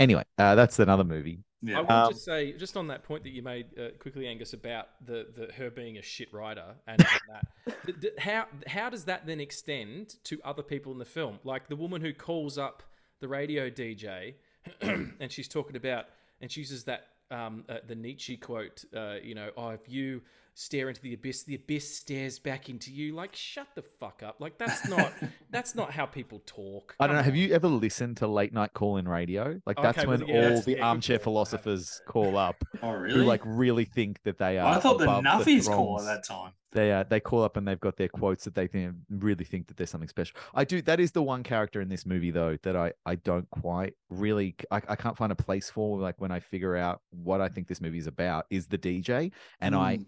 Anyway, 0.00 0.24
uh, 0.38 0.56
that's 0.56 0.80
another 0.80 1.04
movie. 1.04 1.44
I 1.62 1.70
Yeah. 1.70 1.80
will 1.80 1.90
Um, 1.92 2.12
just 2.12 2.24
say, 2.24 2.52
just 2.52 2.76
on 2.76 2.86
that 2.88 3.02
point 3.02 3.22
that 3.24 3.30
you 3.30 3.42
made 3.42 3.78
uh, 3.78 3.90
quickly, 3.98 4.26
Angus, 4.26 4.52
about 4.54 4.88
the, 5.04 5.26
the 5.36 5.52
her 5.54 5.70
being 5.70 5.98
a 5.98 6.02
shit 6.02 6.32
writer 6.32 6.74
and, 6.86 7.00
and 7.00 7.20
that. 7.28 7.46
th- 7.86 8.00
th- 8.00 8.14
how 8.18 8.46
how 8.66 8.88
does 8.88 9.04
that 9.04 9.26
then 9.26 9.40
extend 9.40 10.16
to 10.24 10.40
other 10.44 10.62
people 10.62 10.90
in 10.92 10.98
the 10.98 11.04
film? 11.04 11.38
Like 11.44 11.68
the 11.68 11.76
woman 11.76 12.00
who 12.00 12.12
calls 12.14 12.56
up 12.58 12.82
the 13.20 13.28
radio 13.28 13.68
DJ, 13.68 14.34
and 14.80 15.30
she's 15.30 15.48
talking 15.48 15.76
about, 15.76 16.06
and 16.40 16.50
she 16.50 16.60
uses 16.60 16.84
that 16.84 17.08
um, 17.30 17.64
uh, 17.68 17.78
the 17.86 17.94
Nietzsche 17.94 18.36
quote. 18.36 18.84
Uh, 18.96 19.16
you 19.22 19.34
know, 19.34 19.50
oh, 19.56 19.68
if 19.70 19.88
you 19.88 20.22
stare 20.54 20.88
into 20.88 21.00
the 21.00 21.14
abyss, 21.14 21.44
the 21.44 21.54
abyss 21.54 21.96
stares 21.96 22.38
back 22.38 22.68
into 22.68 22.92
you. 22.92 23.14
Like, 23.14 23.34
shut 23.34 23.68
the 23.74 23.82
fuck 23.82 24.22
up. 24.22 24.36
Like 24.40 24.58
that's 24.58 24.88
not 24.88 25.12
that's 25.50 25.74
not 25.74 25.92
how 25.92 26.06
people 26.06 26.42
talk. 26.46 26.94
I 27.00 27.06
don't 27.06 27.16
know. 27.16 27.20
Come 27.22 27.24
Have 27.26 27.36
you 27.36 27.52
ever 27.54 27.68
listened 27.68 28.18
to 28.18 28.26
late 28.26 28.52
night 28.52 28.72
call 28.74 28.96
in 28.96 29.08
radio? 29.08 29.60
Like 29.66 29.80
that's 29.80 29.98
Okay, 29.98 30.06
when 30.06 30.26
yeah, 30.26 30.34
all 30.34 30.40
that's- 30.42 30.64
the 30.64 30.72
yeah, 30.76 30.86
armchair 30.88 31.18
call. 31.18 31.24
philosophers 31.32 32.00
call 32.06 32.36
up, 32.36 32.62
Oh, 32.82 32.92
really 32.92 33.14
who 33.14 33.22
like 33.24 33.42
really 33.44 33.84
think 33.84 34.22
that 34.24 34.38
they 34.38 34.58
are. 34.58 34.76
I 34.76 34.80
thought 34.80 34.98
the 34.98 35.04
above 35.04 35.24
Nuffies 35.24 35.66
call 35.66 35.98
throngs. 35.98 36.08
at 36.08 36.14
that 36.16 36.24
time. 36.26 36.52
They 36.72 36.92
uh, 36.92 37.02
they 37.02 37.18
call 37.18 37.42
up 37.42 37.56
and 37.56 37.66
they've 37.66 37.80
got 37.80 37.96
their 37.96 38.06
quotes 38.08 38.44
that 38.44 38.54
they 38.54 38.68
think, 38.68 38.94
really 39.08 39.44
think 39.44 39.66
that 39.66 39.76
there's 39.76 39.90
something 39.90 40.08
special. 40.08 40.36
I 40.54 40.64
do. 40.64 40.80
That 40.82 41.00
is 41.00 41.10
the 41.10 41.22
one 41.22 41.42
character 41.42 41.80
in 41.80 41.88
this 41.88 42.06
movie 42.06 42.30
though 42.30 42.56
that 42.62 42.76
I 42.76 42.92
I 43.04 43.16
don't 43.16 43.50
quite 43.50 43.94
really 44.08 44.54
I, 44.70 44.80
I 44.88 44.94
can't 44.94 45.16
find 45.16 45.32
a 45.32 45.34
place 45.36 45.68
for. 45.68 45.98
Like 45.98 46.20
when 46.20 46.30
I 46.30 46.38
figure 46.38 46.76
out 46.76 47.00
what 47.10 47.40
I 47.40 47.48
think 47.48 47.66
this 47.66 47.80
movie 47.80 47.98
is 47.98 48.06
about 48.06 48.46
is 48.50 48.68
the 48.68 48.78
DJ, 48.78 49.32
and 49.60 49.74
Mm. 49.74 49.78
I 49.78 49.98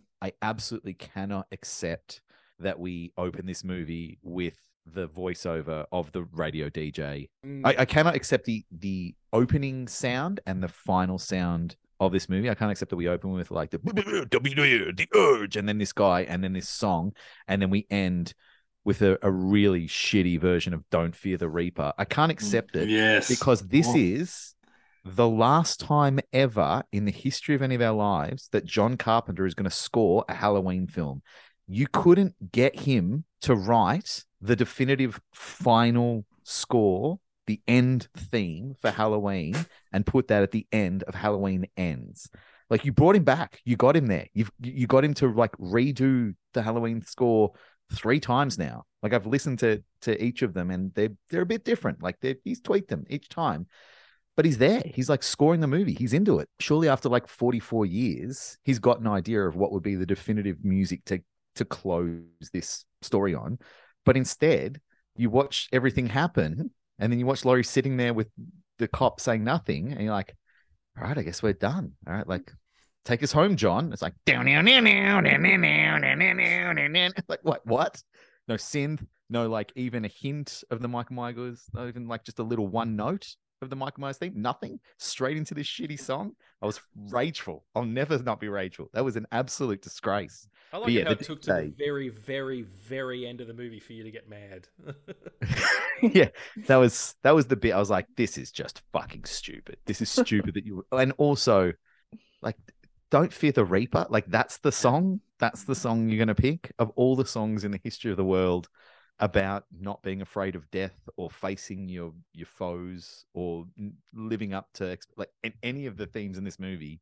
absolutely 0.42 0.94
cannot 0.94 1.46
accept 1.50 2.20
that 2.60 2.78
we 2.78 3.12
open 3.18 3.46
this 3.46 3.64
movie 3.64 4.18
with 4.22 4.54
the 4.86 5.08
voiceover 5.08 5.86
of 5.92 6.10
the 6.12 6.22
radio 6.32 6.68
DJ. 6.68 7.28
Mm. 7.46 7.62
I, 7.64 7.76
I 7.80 7.84
cannot 7.84 8.14
accept 8.14 8.44
the 8.44 8.64
the 8.70 9.14
opening 9.32 9.88
sound 9.88 10.40
and 10.46 10.62
the 10.62 10.68
final 10.68 11.18
sound 11.18 11.76
of 12.00 12.12
this 12.12 12.28
movie. 12.28 12.50
I 12.50 12.54
can't 12.54 12.70
accept 12.70 12.90
that 12.90 12.96
we 12.96 13.08
open 13.08 13.32
with 13.32 13.50
like 13.50 13.70
the 13.70 13.78
W 13.78 14.92
the 14.92 15.06
urge 15.14 15.56
and 15.56 15.68
then 15.68 15.78
this 15.78 15.92
guy 15.92 16.22
and 16.22 16.42
then 16.42 16.52
this 16.52 16.68
song 16.68 17.12
and 17.46 17.62
then 17.62 17.70
we 17.70 17.86
end 17.90 18.34
with 18.84 19.02
a, 19.02 19.16
a 19.22 19.30
really 19.30 19.86
shitty 19.86 20.40
version 20.40 20.74
of 20.74 20.82
Don't 20.90 21.14
Fear 21.14 21.36
the 21.38 21.48
Reaper. 21.48 21.92
I 21.96 22.04
can't 22.04 22.32
accept 22.32 22.74
it 22.74 22.88
Yes. 22.88 23.28
because 23.28 23.62
this 23.62 23.86
Oh. 23.88 23.96
is 23.96 24.54
the 25.04 25.28
last 25.28 25.80
time 25.80 26.20
ever 26.32 26.82
in 26.92 27.04
the 27.04 27.12
history 27.12 27.54
of 27.54 27.62
any 27.62 27.74
of 27.74 27.82
our 27.82 27.94
lives 27.94 28.48
that 28.52 28.64
John 28.64 28.96
Carpenter 28.96 29.46
is 29.46 29.54
going 29.54 29.68
to 29.68 29.76
score 29.76 30.24
a 30.28 30.34
Halloween 30.34 30.86
film. 30.86 31.22
You 31.66 31.86
couldn't 31.92 32.52
get 32.52 32.80
him 32.80 33.24
to 33.42 33.54
write 33.54 34.24
the 34.40 34.56
definitive 34.56 35.20
final 35.34 36.24
score, 36.44 37.18
the 37.46 37.60
end 37.66 38.08
theme 38.16 38.74
for 38.80 38.90
Halloween, 38.90 39.54
and 39.92 40.06
put 40.06 40.28
that 40.28 40.42
at 40.42 40.52
the 40.52 40.66
end 40.72 41.02
of 41.04 41.14
Halloween 41.14 41.66
Ends. 41.76 42.30
Like 42.70 42.84
you 42.84 42.92
brought 42.92 43.16
him 43.16 43.24
back, 43.24 43.60
you 43.64 43.76
got 43.76 43.96
him 43.96 44.06
there. 44.06 44.28
You've 44.32 44.50
you 44.60 44.86
got 44.86 45.04
him 45.04 45.14
to 45.14 45.30
like 45.32 45.52
redo 45.58 46.34
the 46.54 46.62
Halloween 46.62 47.02
score 47.02 47.52
three 47.92 48.20
times 48.20 48.58
now. 48.58 48.84
Like 49.02 49.12
I've 49.12 49.26
listened 49.26 49.58
to 49.58 49.82
to 50.02 50.24
each 50.24 50.42
of 50.42 50.54
them, 50.54 50.70
and 50.70 50.94
they're 50.94 51.10
they're 51.28 51.42
a 51.42 51.46
bit 51.46 51.64
different. 51.64 52.02
Like 52.02 52.18
they 52.20 52.36
he's 52.44 52.60
tweaked 52.60 52.88
them 52.88 53.04
each 53.10 53.28
time, 53.28 53.66
but 54.36 54.44
he's 54.44 54.58
there. 54.58 54.82
He's 54.84 55.08
like 55.08 55.22
scoring 55.22 55.60
the 55.60 55.66
movie. 55.66 55.94
He's 55.94 56.12
into 56.12 56.38
it. 56.38 56.48
Surely 56.60 56.88
after 56.88 57.08
like 57.08 57.28
forty 57.28 57.60
four 57.60 57.84
years, 57.86 58.56
he's 58.64 58.78
got 58.78 59.00
an 59.00 59.06
idea 59.06 59.42
of 59.42 59.56
what 59.56 59.72
would 59.72 59.82
be 59.82 59.94
the 59.94 60.06
definitive 60.06 60.64
music 60.64 61.04
to 61.06 61.20
to 61.56 61.64
close 61.64 62.20
this 62.52 62.84
story 63.02 63.34
on. 63.34 63.58
But 64.04 64.16
instead, 64.16 64.80
you 65.16 65.30
watch 65.30 65.68
everything 65.72 66.06
happen, 66.06 66.70
and 66.98 67.12
then 67.12 67.18
you 67.18 67.26
watch 67.26 67.44
Laurie 67.44 67.64
sitting 67.64 67.96
there 67.96 68.14
with 68.14 68.28
the 68.78 68.88
cop 68.88 69.20
saying 69.20 69.44
nothing, 69.44 69.92
and 69.92 70.02
you're 70.02 70.12
like, 70.12 70.34
all 70.98 71.04
right, 71.04 71.18
I 71.18 71.22
guess 71.22 71.42
we're 71.42 71.52
done. 71.52 71.92
All 72.06 72.14
right, 72.14 72.26
like. 72.26 72.50
Take 73.04 73.24
us 73.24 73.32
home, 73.32 73.56
John. 73.56 73.92
It's 73.92 74.00
like 74.00 74.14
down, 74.26 74.46
down, 74.46 74.64
down, 74.64 74.84
down, 74.84 75.24
down, 75.24 75.42
down, 75.42 76.00
down, 76.00 76.76
down, 76.76 76.92
down. 76.92 77.12
like 77.26 77.40
what? 77.42 77.66
What? 77.66 78.00
No 78.46 78.54
synth, 78.54 79.04
no 79.28 79.48
like 79.48 79.72
even 79.74 80.04
a 80.04 80.08
hint 80.08 80.62
of 80.70 80.80
the 80.80 80.86
Michael 80.86 81.16
Myers, 81.16 81.64
not 81.74 81.88
even 81.88 82.06
like 82.06 82.22
just 82.22 82.38
a 82.38 82.44
little 82.44 82.68
one 82.68 82.94
note 82.94 83.34
of 83.62 83.70
the 83.70 83.76
Michael 83.76 84.00
Myers 84.00 84.18
theme. 84.18 84.34
Nothing. 84.36 84.78
Straight 84.98 85.36
into 85.36 85.54
this 85.54 85.66
shitty 85.66 85.98
song. 85.98 86.32
I 86.60 86.66
was 86.66 86.80
rageful. 87.10 87.64
I'll 87.74 87.84
never 87.84 88.18
not 88.18 88.40
be 88.40 88.48
rageful. 88.48 88.90
That 88.92 89.04
was 89.04 89.16
an 89.16 89.26
absolute 89.32 89.82
disgrace. 89.82 90.48
I 90.72 90.78
like 90.78 90.90
yeah, 90.90 91.04
how 91.04 91.12
it 91.12 91.22
took 91.22 91.42
to 91.42 91.52
the 91.52 91.74
very, 91.76 92.08
very, 92.08 92.62
very 92.62 93.26
end 93.26 93.40
of 93.40 93.46
the 93.46 93.54
movie 93.54 93.80
for 93.80 93.92
you 93.92 94.04
to 94.04 94.10
get 94.10 94.28
mad. 94.28 94.68
yeah, 96.02 96.28
that 96.66 96.76
was 96.76 97.14
that 97.22 97.34
was 97.34 97.46
the 97.46 97.56
bit. 97.56 97.72
I 97.72 97.78
was 97.78 97.90
like, 97.90 98.06
this 98.16 98.38
is 98.38 98.50
just 98.50 98.82
fucking 98.92 99.24
stupid. 99.24 99.76
This 99.84 100.00
is 100.00 100.10
stupid 100.10 100.54
that 100.54 100.64
you 100.64 100.84
and 100.92 101.12
also 101.18 101.72
like 102.40 102.56
don't 103.10 103.32
fear 103.32 103.52
the 103.52 103.64
reaper. 103.64 104.06
Like 104.08 104.26
that's 104.26 104.58
the 104.58 104.72
song. 104.72 105.20
That's 105.38 105.64
the 105.64 105.74
song 105.74 106.08
you're 106.08 106.18
gonna 106.18 106.34
pick 106.34 106.72
of 106.78 106.90
all 106.96 107.16
the 107.16 107.26
songs 107.26 107.64
in 107.64 107.70
the 107.70 107.80
history 107.82 108.10
of 108.10 108.16
the 108.16 108.24
world 108.24 108.68
about 109.22 109.64
not 109.80 110.02
being 110.02 110.20
afraid 110.20 110.54
of 110.56 110.70
death 110.70 111.08
or 111.16 111.30
facing 111.30 111.88
your 111.88 112.12
your 112.34 112.46
foes 112.46 113.24
or 113.32 113.64
living 114.12 114.52
up 114.52 114.68
to 114.74 114.98
like 115.16 115.30
any 115.62 115.86
of 115.86 115.96
the 115.96 116.06
themes 116.06 116.36
in 116.36 116.44
this 116.44 116.58
movie. 116.58 117.00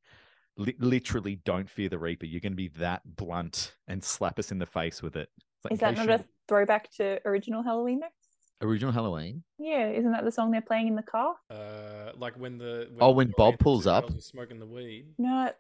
Li- 0.57 0.77
literally, 0.79 1.37
don't 1.45 1.69
fear 1.71 1.89
the 1.89 1.99
reaper. 1.99 2.27
You're 2.27 2.41
going 2.41 2.53
to 2.53 2.57
be 2.57 2.69
that 2.79 3.01
blunt 3.17 3.75
and 3.89 4.05
slap 4.05 4.39
us 4.39 4.53
in 4.53 4.59
the 4.59 4.67
face 4.67 5.01
with 5.03 5.17
it. 5.17 5.31
It's 5.39 5.65
like, 5.65 5.73
Is 5.73 5.79
that 5.81 5.97
not 5.97 6.07
you- 6.09 6.15
a 6.15 6.25
throwback 6.47 6.91
to 6.97 7.21
original 7.27 7.63
Halloween 7.63 8.01
though? 8.01 8.67
original 8.69 8.93
Halloween? 8.93 9.43
Yeah, 9.59 9.89
isn't 9.89 10.13
that 10.13 10.23
the 10.25 10.31
song 10.31 10.51
they're 10.51 10.61
playing 10.61 10.89
in 10.89 10.95
the 10.95 11.03
car? 11.03 11.35
uh, 11.49 12.13
like 12.17 12.35
when 12.39 12.59
the 12.59 12.89
when 12.91 12.99
Oh, 13.01 13.13
when 13.13 13.33
Bob 13.37 13.59
pulls 13.59 13.87
up. 13.87 14.09
girls 14.09 14.27
smoking 14.27 14.59
the 14.59 14.67
weed. 14.67 15.07
No, 15.17 15.51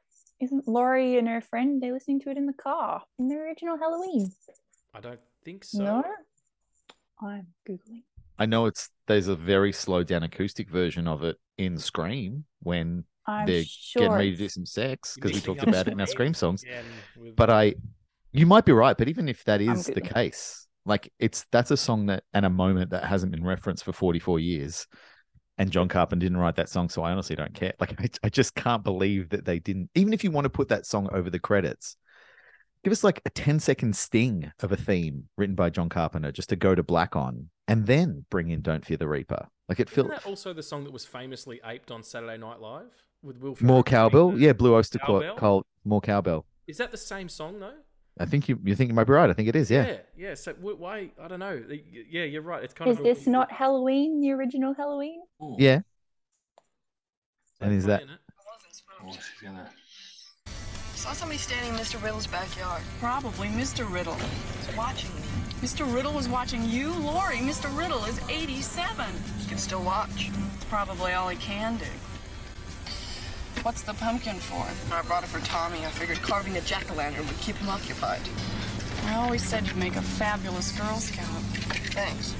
isn't 0.40 0.68
Laurie 0.68 1.16
and 1.16 1.26
her 1.26 1.40
friend 1.40 1.82
they're 1.82 1.94
listening 1.94 2.20
to 2.20 2.30
it 2.30 2.36
in 2.36 2.44
the 2.44 2.52
car 2.52 3.02
in 3.18 3.28
the 3.28 3.36
original 3.36 3.78
Halloween? 3.78 4.30
I 4.92 5.00
don't 5.00 5.20
think 5.44 5.64
so. 5.64 5.82
No, 5.82 6.04
I'm 7.22 7.48
googling. 7.68 8.02
I 8.38 8.46
know 8.46 8.66
it's 8.66 8.88
there's 9.06 9.28
a 9.28 9.36
very 9.36 9.72
slowed 9.72 10.06
down 10.06 10.22
acoustic 10.22 10.68
version 10.70 11.06
of 11.06 11.22
it 11.24 11.36
in 11.58 11.76
Scream 11.78 12.44
when 12.60 13.04
I'm 13.26 13.46
they're 13.46 13.64
sure. 13.64 14.02
getting 14.02 14.16
ready 14.16 14.30
to 14.32 14.36
do 14.36 14.48
some 14.48 14.64
sex 14.66 15.14
because 15.14 15.32
we 15.32 15.40
talked 15.40 15.62
about 15.62 15.86
it 15.86 15.92
in 15.92 16.00
our 16.00 16.06
Scream 16.06 16.32
songs. 16.34 16.64
with- 17.16 17.36
But 17.36 17.50
I, 17.50 17.74
you 18.32 18.46
might 18.46 18.64
be 18.64 18.72
right. 18.72 18.96
But 18.96 19.08
even 19.08 19.28
if 19.28 19.44
that 19.44 19.60
is 19.60 19.86
the 19.86 20.00
case, 20.00 20.66
like 20.86 21.12
it's 21.18 21.44
that's 21.52 21.70
a 21.70 21.76
song 21.76 22.06
that 22.06 22.24
and 22.32 22.46
a 22.46 22.50
moment 22.50 22.90
that 22.90 23.04
hasn't 23.04 23.32
been 23.32 23.44
referenced 23.44 23.84
for 23.84 23.92
44 23.92 24.38
years. 24.40 24.86
And 25.58 25.70
John 25.70 25.88
Carpenter 25.88 26.24
didn't 26.24 26.38
write 26.38 26.56
that 26.56 26.70
song, 26.70 26.88
so 26.88 27.02
I 27.02 27.10
honestly 27.12 27.36
don't 27.36 27.52
care. 27.52 27.74
Like 27.78 27.94
I, 28.00 28.08
I 28.24 28.28
just 28.30 28.54
can't 28.54 28.82
believe 28.82 29.28
that 29.30 29.44
they 29.44 29.58
didn't. 29.58 29.90
Even 29.94 30.14
if 30.14 30.24
you 30.24 30.30
want 30.30 30.46
to 30.46 30.50
put 30.50 30.68
that 30.68 30.86
song 30.86 31.10
over 31.12 31.28
the 31.28 31.38
credits, 31.38 31.96
give 32.84 32.92
us 32.92 33.04
like 33.04 33.20
a 33.24 33.30
10 33.30 33.60
second 33.60 33.94
sting 33.96 34.52
of 34.62 34.72
a 34.72 34.76
theme 34.76 35.28
written 35.36 35.54
by 35.54 35.70
John 35.70 35.88
Carpenter 35.88 36.32
just 36.32 36.48
to 36.50 36.56
go 36.56 36.74
to 36.74 36.82
black 36.82 37.14
on, 37.16 37.50
and 37.68 37.86
then 37.86 38.24
bring 38.30 38.48
in 38.50 38.60
"Don't 38.62 38.84
Fear 38.84 38.96
the 38.98 39.08
Reaper." 39.08 39.48
Like 39.68 39.80
it 39.80 39.90
Isn't 39.90 40.08
feels 40.08 40.08
that 40.22 40.26
also 40.28 40.52
the 40.52 40.62
song 40.62 40.84
that 40.84 40.92
was 40.92 41.04
famously 41.04 41.60
aped 41.64 41.90
on 41.90 42.02
Saturday 42.02 42.36
Night 42.38 42.60
Live 42.60 42.90
with 43.22 43.36
Will 43.38 43.50
more 43.50 43.56
Ferrell 43.56 43.74
singing 43.76 43.84
cowbell. 43.84 44.38
Yeah, 44.38 44.52
Blue 44.52 44.74
Oyster 44.74 44.98
Cult. 44.98 45.36
Cult. 45.36 45.66
more 45.84 46.00
cowbell. 46.00 46.46
Is 46.66 46.78
that 46.78 46.90
the 46.90 46.96
same 46.96 47.28
song 47.28 47.60
though? 47.60 47.74
I 48.18 48.26
think 48.26 48.48
you 48.48 48.58
you 48.64 48.74
think 48.74 48.88
you 48.88 48.94
might 48.94 49.04
be 49.04 49.12
right. 49.12 49.30
I 49.30 49.32
think 49.32 49.48
it 49.48 49.56
is. 49.56 49.70
Yeah. 49.70 49.86
yeah. 49.86 49.96
yeah. 50.16 50.34
So 50.34 50.52
why? 50.54 51.10
I 51.20 51.28
don't 51.28 51.38
know. 51.38 51.62
Yeah, 52.10 52.24
you're 52.24 52.42
right. 52.42 52.62
It's 52.64 52.74
kind 52.74 52.90
Is 52.90 52.98
of. 52.98 53.04
a 53.04 53.08
this 53.08 53.18
weird- 53.20 53.28
not 53.32 53.52
Halloween, 53.52 54.20
the 54.20 54.32
original 54.32 54.74
Halloween? 54.74 55.20
Oh, 55.40 55.56
Yeah. 55.58 55.80
They're 57.60 57.68
and 57.68 57.78
is 57.78 57.84
that- 57.86 58.00
playing 58.00 58.14
it. 58.14 58.20
oh, 59.04 59.12
she's 59.12 59.30
gonna. 59.42 59.70
I 61.00 61.02
saw 61.02 61.12
somebody 61.14 61.38
standing 61.38 61.72
in 61.72 61.80
Mr. 61.80 62.02
Riddle's 62.02 62.26
backyard. 62.26 62.82
Probably 63.00 63.48
Mr. 63.48 63.90
Riddle. 63.90 64.16
He's 64.16 64.76
watching 64.76 65.08
me. 65.14 65.22
Mr. 65.62 65.90
Riddle 65.90 66.12
was 66.12 66.28
watching 66.28 66.62
you, 66.68 66.92
Laurie. 66.92 67.38
Mr. 67.38 67.74
Riddle 67.74 68.04
is 68.04 68.20
87. 68.28 69.06
He 69.38 69.48
can 69.48 69.56
still 69.56 69.82
watch. 69.82 70.28
It's 70.56 70.64
probably 70.66 71.12
all 71.12 71.30
he 71.30 71.38
can 71.38 71.78
do. 71.78 71.86
What's 73.62 73.80
the 73.80 73.94
pumpkin 73.94 74.36
for? 74.40 74.66
I 74.94 75.00
brought 75.00 75.22
it 75.22 75.28
for 75.28 75.40
Tommy. 75.40 75.78
I 75.86 75.88
figured 75.88 76.20
carving 76.20 76.58
a 76.58 76.60
jack-o'-lantern 76.60 77.26
would 77.26 77.40
keep 77.40 77.56
him 77.56 77.70
occupied. 77.70 78.20
I 79.06 79.14
always 79.14 79.42
said 79.42 79.66
you'd 79.66 79.78
make 79.78 79.96
a 79.96 80.02
fabulous 80.02 80.70
Girl 80.72 80.98
Scout. 80.98 81.40
Thanks. 81.94 82.34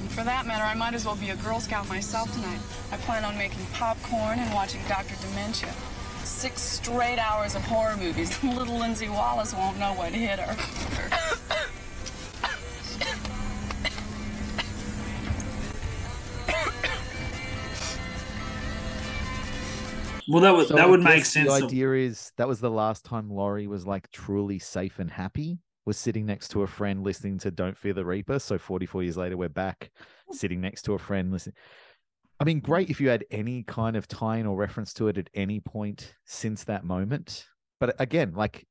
And 0.00 0.10
for 0.10 0.24
that 0.24 0.46
matter, 0.46 0.64
I 0.64 0.72
might 0.72 0.94
as 0.94 1.04
well 1.04 1.16
be 1.16 1.28
a 1.28 1.36
Girl 1.36 1.60
Scout 1.60 1.86
myself 1.90 2.32
tonight. 2.32 2.60
I 2.90 2.96
plan 2.96 3.26
on 3.26 3.36
making 3.36 3.66
popcorn 3.74 4.38
and 4.38 4.54
watching 4.54 4.80
Dr. 4.88 5.16
Dementia. 5.20 5.74
Six 6.26 6.60
straight 6.60 7.18
hours 7.18 7.54
of 7.54 7.62
horror 7.62 7.96
movies. 7.96 8.42
Little 8.44 8.78
Lindsay 8.78 9.08
Wallace 9.08 9.54
won't 9.54 9.78
know 9.78 9.94
what 9.94 10.12
hit 10.12 10.40
her. 10.40 10.56
Well, 20.28 20.42
that 20.42 20.54
would 20.54 20.66
So 20.66 20.74
that 20.74 20.88
would 20.88 21.02
make 21.02 21.24
sense. 21.24 21.46
The 21.46 21.64
idea 21.64 21.92
is 21.92 22.32
that 22.36 22.48
was 22.48 22.58
the 22.58 22.70
last 22.70 23.04
time 23.04 23.30
Laurie 23.30 23.68
was 23.68 23.86
like 23.86 24.10
truly 24.10 24.58
safe 24.58 24.98
and 24.98 25.10
happy. 25.10 25.60
Was 25.84 25.96
sitting 25.96 26.26
next 26.26 26.48
to 26.48 26.62
a 26.62 26.66
friend 26.66 27.04
listening 27.04 27.38
to 27.38 27.52
"Don't 27.52 27.78
Fear 27.78 27.94
the 27.94 28.04
Reaper." 28.04 28.40
So 28.40 28.58
44 28.58 29.04
years 29.04 29.16
later, 29.16 29.36
we're 29.36 29.48
back 29.48 29.92
hmm. 30.26 30.34
sitting 30.34 30.60
next 30.60 30.82
to 30.82 30.94
a 30.94 30.98
friend 30.98 31.30
listening. 31.30 31.54
I 32.38 32.44
mean, 32.44 32.60
great 32.60 32.90
if 32.90 33.00
you 33.00 33.08
had 33.08 33.24
any 33.30 33.62
kind 33.62 33.96
of 33.96 34.06
tie-in 34.06 34.46
or 34.46 34.56
reference 34.56 34.92
to 34.94 35.08
it 35.08 35.16
at 35.16 35.30
any 35.34 35.60
point 35.60 36.14
since 36.24 36.64
that 36.64 36.84
moment. 36.84 37.46
But 37.80 37.96
again, 37.98 38.34
like 38.34 38.66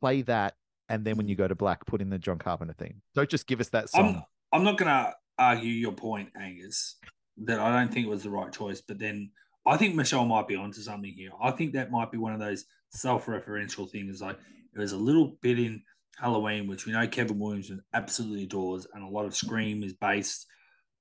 play 0.00 0.22
that, 0.22 0.54
and 0.88 1.04
then 1.04 1.16
when 1.16 1.28
you 1.28 1.34
go 1.34 1.48
to 1.48 1.54
black, 1.54 1.84
put 1.86 2.00
in 2.00 2.10
the 2.10 2.18
John 2.18 2.38
Carpenter 2.38 2.74
theme. 2.78 3.02
Don't 3.14 3.28
just 3.28 3.46
give 3.46 3.60
us 3.60 3.68
that 3.70 3.90
song. 3.90 4.16
I'm 4.16 4.22
I'm 4.52 4.64
not 4.64 4.78
going 4.78 4.88
to 4.88 5.14
argue 5.38 5.70
your 5.70 5.92
point, 5.92 6.30
Angus, 6.40 6.96
that 7.44 7.58
I 7.58 7.78
don't 7.78 7.92
think 7.92 8.06
it 8.06 8.10
was 8.10 8.22
the 8.22 8.30
right 8.30 8.52
choice. 8.52 8.80
But 8.80 8.98
then 8.98 9.30
I 9.66 9.76
think 9.76 9.94
Michelle 9.94 10.24
might 10.24 10.48
be 10.48 10.56
onto 10.56 10.80
something 10.80 11.12
here. 11.12 11.30
I 11.42 11.50
think 11.50 11.72
that 11.74 11.90
might 11.90 12.10
be 12.10 12.18
one 12.18 12.32
of 12.32 12.40
those 12.40 12.64
self-referential 12.90 13.90
things. 13.90 14.22
Like 14.22 14.38
it 14.74 14.78
was 14.78 14.92
a 14.92 14.96
little 14.96 15.36
bit 15.42 15.58
in 15.58 15.82
Halloween, 16.18 16.66
which 16.66 16.86
we 16.86 16.92
know 16.92 17.06
Kevin 17.06 17.38
Williamson 17.38 17.82
absolutely 17.92 18.44
adores, 18.44 18.86
and 18.94 19.04
a 19.04 19.08
lot 19.08 19.26
of 19.26 19.36
Scream 19.36 19.82
is 19.82 19.92
based. 19.92 20.46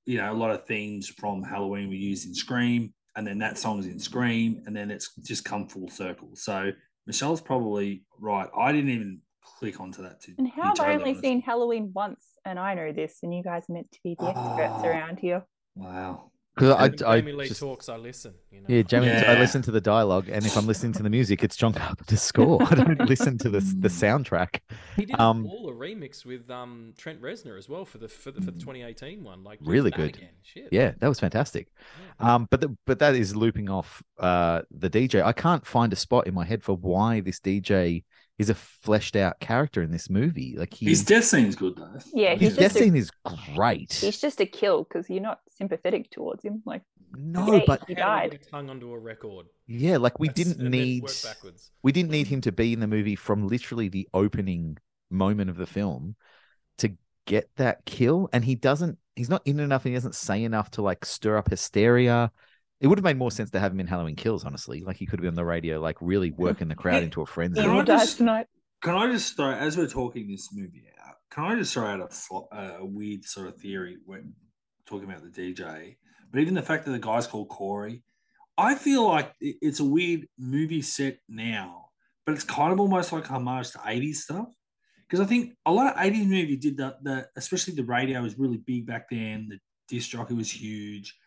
You 0.08 0.18
know, 0.20 0.32
a 0.32 0.34
lot 0.34 0.52
of 0.52 0.66
themes 0.66 1.10
from 1.10 1.44
Halloween 1.44 1.90
were 1.90 1.94
used 1.96 2.26
in 2.26 2.34
Scream, 2.34 2.94
and 3.18 3.28
then 3.28 3.38
that 3.40 3.58
song's 3.58 3.86
in 3.88 4.00
Scream, 4.00 4.64
and 4.66 4.74
then 4.76 4.90
it's 4.90 5.14
just 5.22 5.44
come 5.44 5.68
full 5.68 5.90
circle. 5.90 6.30
So 6.34 6.72
Michelle's 7.06 7.42
probably 7.42 8.06
right. 8.18 8.48
I 8.58 8.72
didn't 8.72 8.92
even 8.92 9.20
click 9.60 9.82
onto 9.82 10.02
that. 10.04 10.22
To 10.22 10.34
And 10.38 10.48
how 10.50 10.70
have 10.70 10.80
I 10.80 10.94
only 10.94 11.10
honest. 11.10 11.22
seen 11.22 11.42
Halloween 11.42 11.92
once? 11.94 12.26
And 12.46 12.58
I 12.58 12.74
know 12.74 12.94
this, 12.94 13.18
and 13.22 13.36
you 13.36 13.44
guys 13.44 13.64
are 13.70 13.74
meant 13.74 13.92
to 13.92 14.00
be 14.02 14.16
the 14.18 14.28
experts 14.28 14.76
Oh. 14.78 14.88
around 14.88 15.20
here. 15.20 15.44
Wow. 15.76 16.32
Because 16.58 16.72
I, 16.76 16.82
When 16.82 16.94
I 17.04 17.20
Jamie 17.22 17.32
Lee 17.34 17.48
just- 17.50 17.60
talks, 17.60 17.88
I 17.88 17.98
listen. 17.98 18.34
You 18.52 18.62
know. 18.62 18.66
yeah, 18.68 18.82
Jamie, 18.82 19.12
I 19.12 19.38
listen 19.40 19.62
to 19.62 19.72
the 19.72 19.80
dialogue, 19.80 20.28
and 20.28 20.44
if 20.44 20.58
I'm 20.58 20.66
listening 20.66 20.94
to 20.94 21.04
the 21.04 21.10
music, 21.10 21.44
it's 21.44 21.56
John 21.56 21.72
Carpenter's 21.74 22.22
score. 22.24 22.58
I 22.64 22.74
don't 22.74 23.00
listen 23.08 23.38
to 23.40 23.50
the 23.50 23.60
the 23.60 23.90
soundtrack. 23.90 24.62
He 24.96 25.06
did 25.06 25.20
Um, 25.20 25.46
a 25.46 25.50
baller 25.50 25.78
remix 25.78 26.26
with 26.26 26.50
um, 26.50 26.94
Trent 26.98 27.22
Reznor 27.22 27.58
as 27.60 27.70
well 27.70 27.86
for 27.86 28.00
the 28.00 28.08
for 28.08 28.32
the, 28.32 28.42
for 28.42 28.50
the 28.52 28.60
2018 28.60 29.24
one. 29.24 29.44
Like 29.44 29.60
Really 29.62 29.92
good. 29.92 30.20
Shit. 30.42 30.70
Yeah, 30.72 30.94
that 31.00 31.08
was 31.08 31.20
fantastic. 31.20 31.68
Um, 32.20 32.48
but 32.50 32.62
the, 32.62 32.76
but 32.88 32.98
that 33.00 33.14
is 33.14 33.36
looping 33.36 33.70
off 33.70 34.02
uh 34.18 34.62
the 34.72 34.90
DJ. 34.90 35.22
I 35.24 35.34
can't 35.34 35.66
find 35.66 35.94
a 35.94 35.96
spot 35.96 36.26
in 36.26 36.34
my 36.34 36.46
head 36.46 36.64
for 36.64 36.76
why 36.76 37.20
this 37.22 37.40
DJ 37.40 38.04
is 38.38 38.50
a 38.50 38.56
fleshed 38.56 39.16
out 39.16 39.40
character 39.40 39.82
in 39.82 39.92
this 39.92 40.10
movie. 40.10 40.56
Like 40.58 40.74
he, 40.74 40.86
His 40.88 41.04
death 41.04 41.26
scene 41.26 41.46
is 41.48 41.56
good 41.56 41.76
though. 41.76 41.98
Yeah, 42.14 42.36
his 42.36 42.56
death 42.56 42.76
a, 42.76 42.80
scene 42.80 42.96
is 42.96 43.10
great. 43.56 43.94
he's 43.94 44.22
just 44.22 44.40
a 44.42 44.46
kill 44.46 44.84
because 44.84 45.10
you're 45.10 45.22
not 45.22 45.40
sympathetic 45.58 46.12
towards 46.12 46.44
him. 46.44 46.62
Like 46.66 46.84
No, 47.16 47.52
Yeah, 47.54 47.62
but 47.66 47.84
he 47.88 47.96
How 47.96 48.20
do 48.20 48.24
we 48.26 48.30
died. 48.38 48.40
Hung 48.52 48.70
onto 48.70 48.92
a 48.94 49.00
record. 49.00 49.48
yeah, 49.66 49.98
like 49.98 50.20
we 50.20 50.28
That's- 50.28 50.46
didn't 50.54 50.70
need 50.70 51.04
work 51.04 51.12
backwards. 51.24 51.72
we 51.82 51.92
didn't 51.92 52.12
need 52.12 52.28
him 52.28 52.42
to 52.42 52.52
be 52.52 52.74
in 52.74 52.80
the 52.80 52.88
movie 52.88 53.16
from 53.16 53.48
literally 53.48 53.90
the 53.90 54.08
opening 54.14 54.78
moment 55.10 55.50
of 55.50 55.58
the 55.58 55.66
film 55.66 56.16
to 56.78 56.92
get 57.26 57.50
that 57.56 57.86
kill 57.86 58.30
and 58.34 58.46
he 58.46 58.56
doesn't 58.56 58.98
he's 59.16 59.30
not 59.30 59.42
in 59.46 59.60
enough 59.60 59.84
and 59.86 59.94
he 59.94 59.96
doesn't 59.98 60.16
say 60.16 60.44
enough 60.44 60.70
to 60.72 60.82
like 60.82 61.04
stir 61.06 61.38
up 61.38 61.50
hysteria 61.50 62.32
it 62.80 62.88
would 62.88 62.98
have 63.00 63.04
made 63.04 63.18
more 63.18 63.32
sense 63.32 63.50
to 63.52 63.60
have 63.60 63.72
him 63.72 63.80
in 63.80 63.88
halloween 63.88 64.16
kills 64.16 64.46
honestly 64.46 64.82
like 64.82 64.98
he 64.98 65.06
could 65.06 65.20
have 65.20 65.24
been 65.24 65.30
on 65.30 65.36
the 65.36 65.46
radio 65.46 65.80
like 65.80 65.98
really 66.02 66.32
working 66.32 66.68
the 66.68 66.76
crowd 66.76 67.04
into 67.04 67.22
a 67.22 67.26
frenzy 67.26 67.62
Can 67.62 67.70
I 67.72 67.84
just- 67.84 68.18
tonight. 68.18 68.48
Can 68.84 68.94
I 68.94 69.12
just 69.12 69.36
throw, 69.36 69.52
as 69.52 69.76
we're 69.76 69.88
talking 69.88 70.28
this 70.28 70.50
movie 70.54 70.84
out, 71.04 71.16
can 71.32 71.46
I 71.46 71.56
just 71.56 71.74
throw 71.74 71.88
out 71.88 72.00
a, 72.00 72.08
fo- 72.10 72.48
a 72.52 72.86
weird 72.86 73.26
sort 73.26 73.48
of 73.48 73.56
theory 73.58 73.98
when 74.06 74.34
talking 74.86 75.10
about 75.10 75.24
the 75.24 75.30
DJ? 75.32 75.96
But 76.32 76.42
even 76.42 76.54
the 76.54 76.62
fact 76.62 76.86
that 76.86 76.92
the 76.92 77.00
guy's 77.00 77.26
called 77.26 77.50
Corey, 77.50 78.04
I 78.56 78.76
feel 78.76 79.08
like 79.08 79.34
it's 79.42 79.80
a 79.80 79.84
weird 79.84 80.28
movie 80.38 80.84
set 80.84 81.18
now, 81.28 81.86
but 82.24 82.36
it's 82.36 82.44
kind 82.44 82.72
of 82.72 82.80
almost 82.80 83.12
like 83.12 83.26
homage 83.32 83.72
to 83.72 83.80
80s 83.80 84.18
stuff. 84.18 84.50
Because 85.10 85.22
I 85.22 85.26
think 85.26 85.54
a 85.66 85.72
lot 85.72 85.88
of 85.88 86.00
80s 86.00 86.28
movies 86.28 86.60
did 86.60 86.78
that, 86.78 87.04
the, 87.04 87.28
especially 87.36 87.74
the 87.74 87.84
radio 87.84 88.22
was 88.22 88.38
really 88.38 88.58
big 88.58 88.86
back 88.86 89.10
then. 89.10 89.48
The 89.50 89.58
disc 89.88 90.12
jockey 90.12 90.36
was 90.36 90.52
huge. 90.52 91.18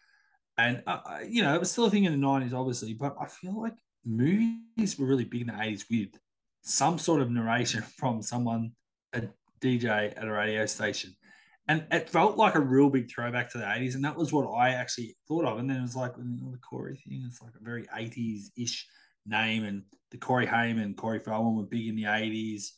And, 0.66 0.82
uh, 0.86 0.98
uh, 1.04 1.18
you 1.28 1.42
know, 1.42 1.54
it 1.54 1.60
was 1.60 1.70
still 1.70 1.86
a 1.86 1.90
thing 1.90 2.04
in 2.04 2.12
the 2.20 2.26
90s, 2.26 2.52
obviously, 2.52 2.94
but 2.94 3.16
I 3.20 3.26
feel 3.26 3.60
like 3.60 3.74
movies 4.04 4.98
were 4.98 5.06
really 5.06 5.24
big 5.24 5.42
in 5.42 5.46
the 5.48 5.52
80s 5.54 5.84
with 5.90 6.18
some 6.62 6.98
sort 6.98 7.20
of 7.20 7.30
narration 7.30 7.82
from 7.98 8.22
someone, 8.22 8.72
a 9.12 9.22
DJ 9.60 9.86
at 10.16 10.24
a 10.26 10.30
radio 10.32 10.66
station. 10.66 11.14
And 11.68 11.86
it 11.92 12.10
felt 12.10 12.36
like 12.36 12.56
a 12.56 12.60
real 12.60 12.90
big 12.90 13.10
throwback 13.10 13.50
to 13.52 13.58
the 13.58 13.64
80s. 13.64 13.94
And 13.94 14.04
that 14.04 14.16
was 14.16 14.32
what 14.32 14.46
I 14.52 14.70
actually 14.70 15.16
thought 15.28 15.44
of. 15.44 15.58
And 15.58 15.70
then 15.70 15.76
it 15.76 15.82
was 15.82 15.94
like 15.94 16.12
you 16.16 16.24
know, 16.24 16.50
the 16.50 16.58
Corey 16.58 16.96
thing, 16.96 17.22
it's 17.26 17.40
like 17.40 17.52
a 17.58 17.62
very 17.62 17.84
80s 17.86 18.46
ish 18.56 18.86
name. 19.26 19.64
And 19.64 19.82
the 20.10 20.16
Corey 20.18 20.46
Haim, 20.46 20.94
Corey 20.94 21.20
Feldman 21.20 21.56
were 21.56 21.62
big 21.64 21.86
in 21.86 21.96
the 21.96 22.04
80s. 22.04 22.70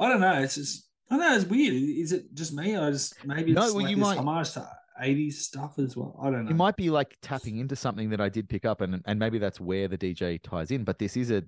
I 0.00 0.08
don't 0.08 0.20
know. 0.20 0.40
It's 0.40 0.54
just, 0.54 0.88
I 1.10 1.16
don't 1.16 1.28
know. 1.28 1.36
It's 1.36 1.44
weird. 1.44 1.74
Is 1.74 2.12
it 2.12 2.32
just 2.34 2.54
me? 2.54 2.76
I 2.76 2.90
just, 2.90 3.22
maybe 3.26 3.52
it's 3.52 3.60
No, 3.60 3.66
well, 3.74 3.82
like 3.82 3.90
you 3.90 3.96
this 3.96 4.02
might- 4.04 4.18
homage 4.18 4.52
to 4.52 4.68
80s 5.02 5.34
stuff 5.34 5.78
as 5.78 5.96
well. 5.96 6.18
I 6.22 6.30
don't 6.30 6.44
know. 6.44 6.50
it 6.50 6.54
might 6.56 6.76
be 6.76 6.90
like 6.90 7.16
tapping 7.22 7.58
into 7.58 7.76
something 7.76 8.10
that 8.10 8.20
i 8.20 8.28
did 8.28 8.48
pick 8.48 8.64
up 8.64 8.80
and 8.80 9.02
and 9.06 9.18
maybe 9.18 9.38
that's 9.38 9.60
where 9.60 9.88
the 9.88 9.98
dj 9.98 10.40
ties 10.42 10.70
in 10.70 10.84
but 10.84 10.98
this 10.98 11.16
is 11.16 11.30
a 11.30 11.42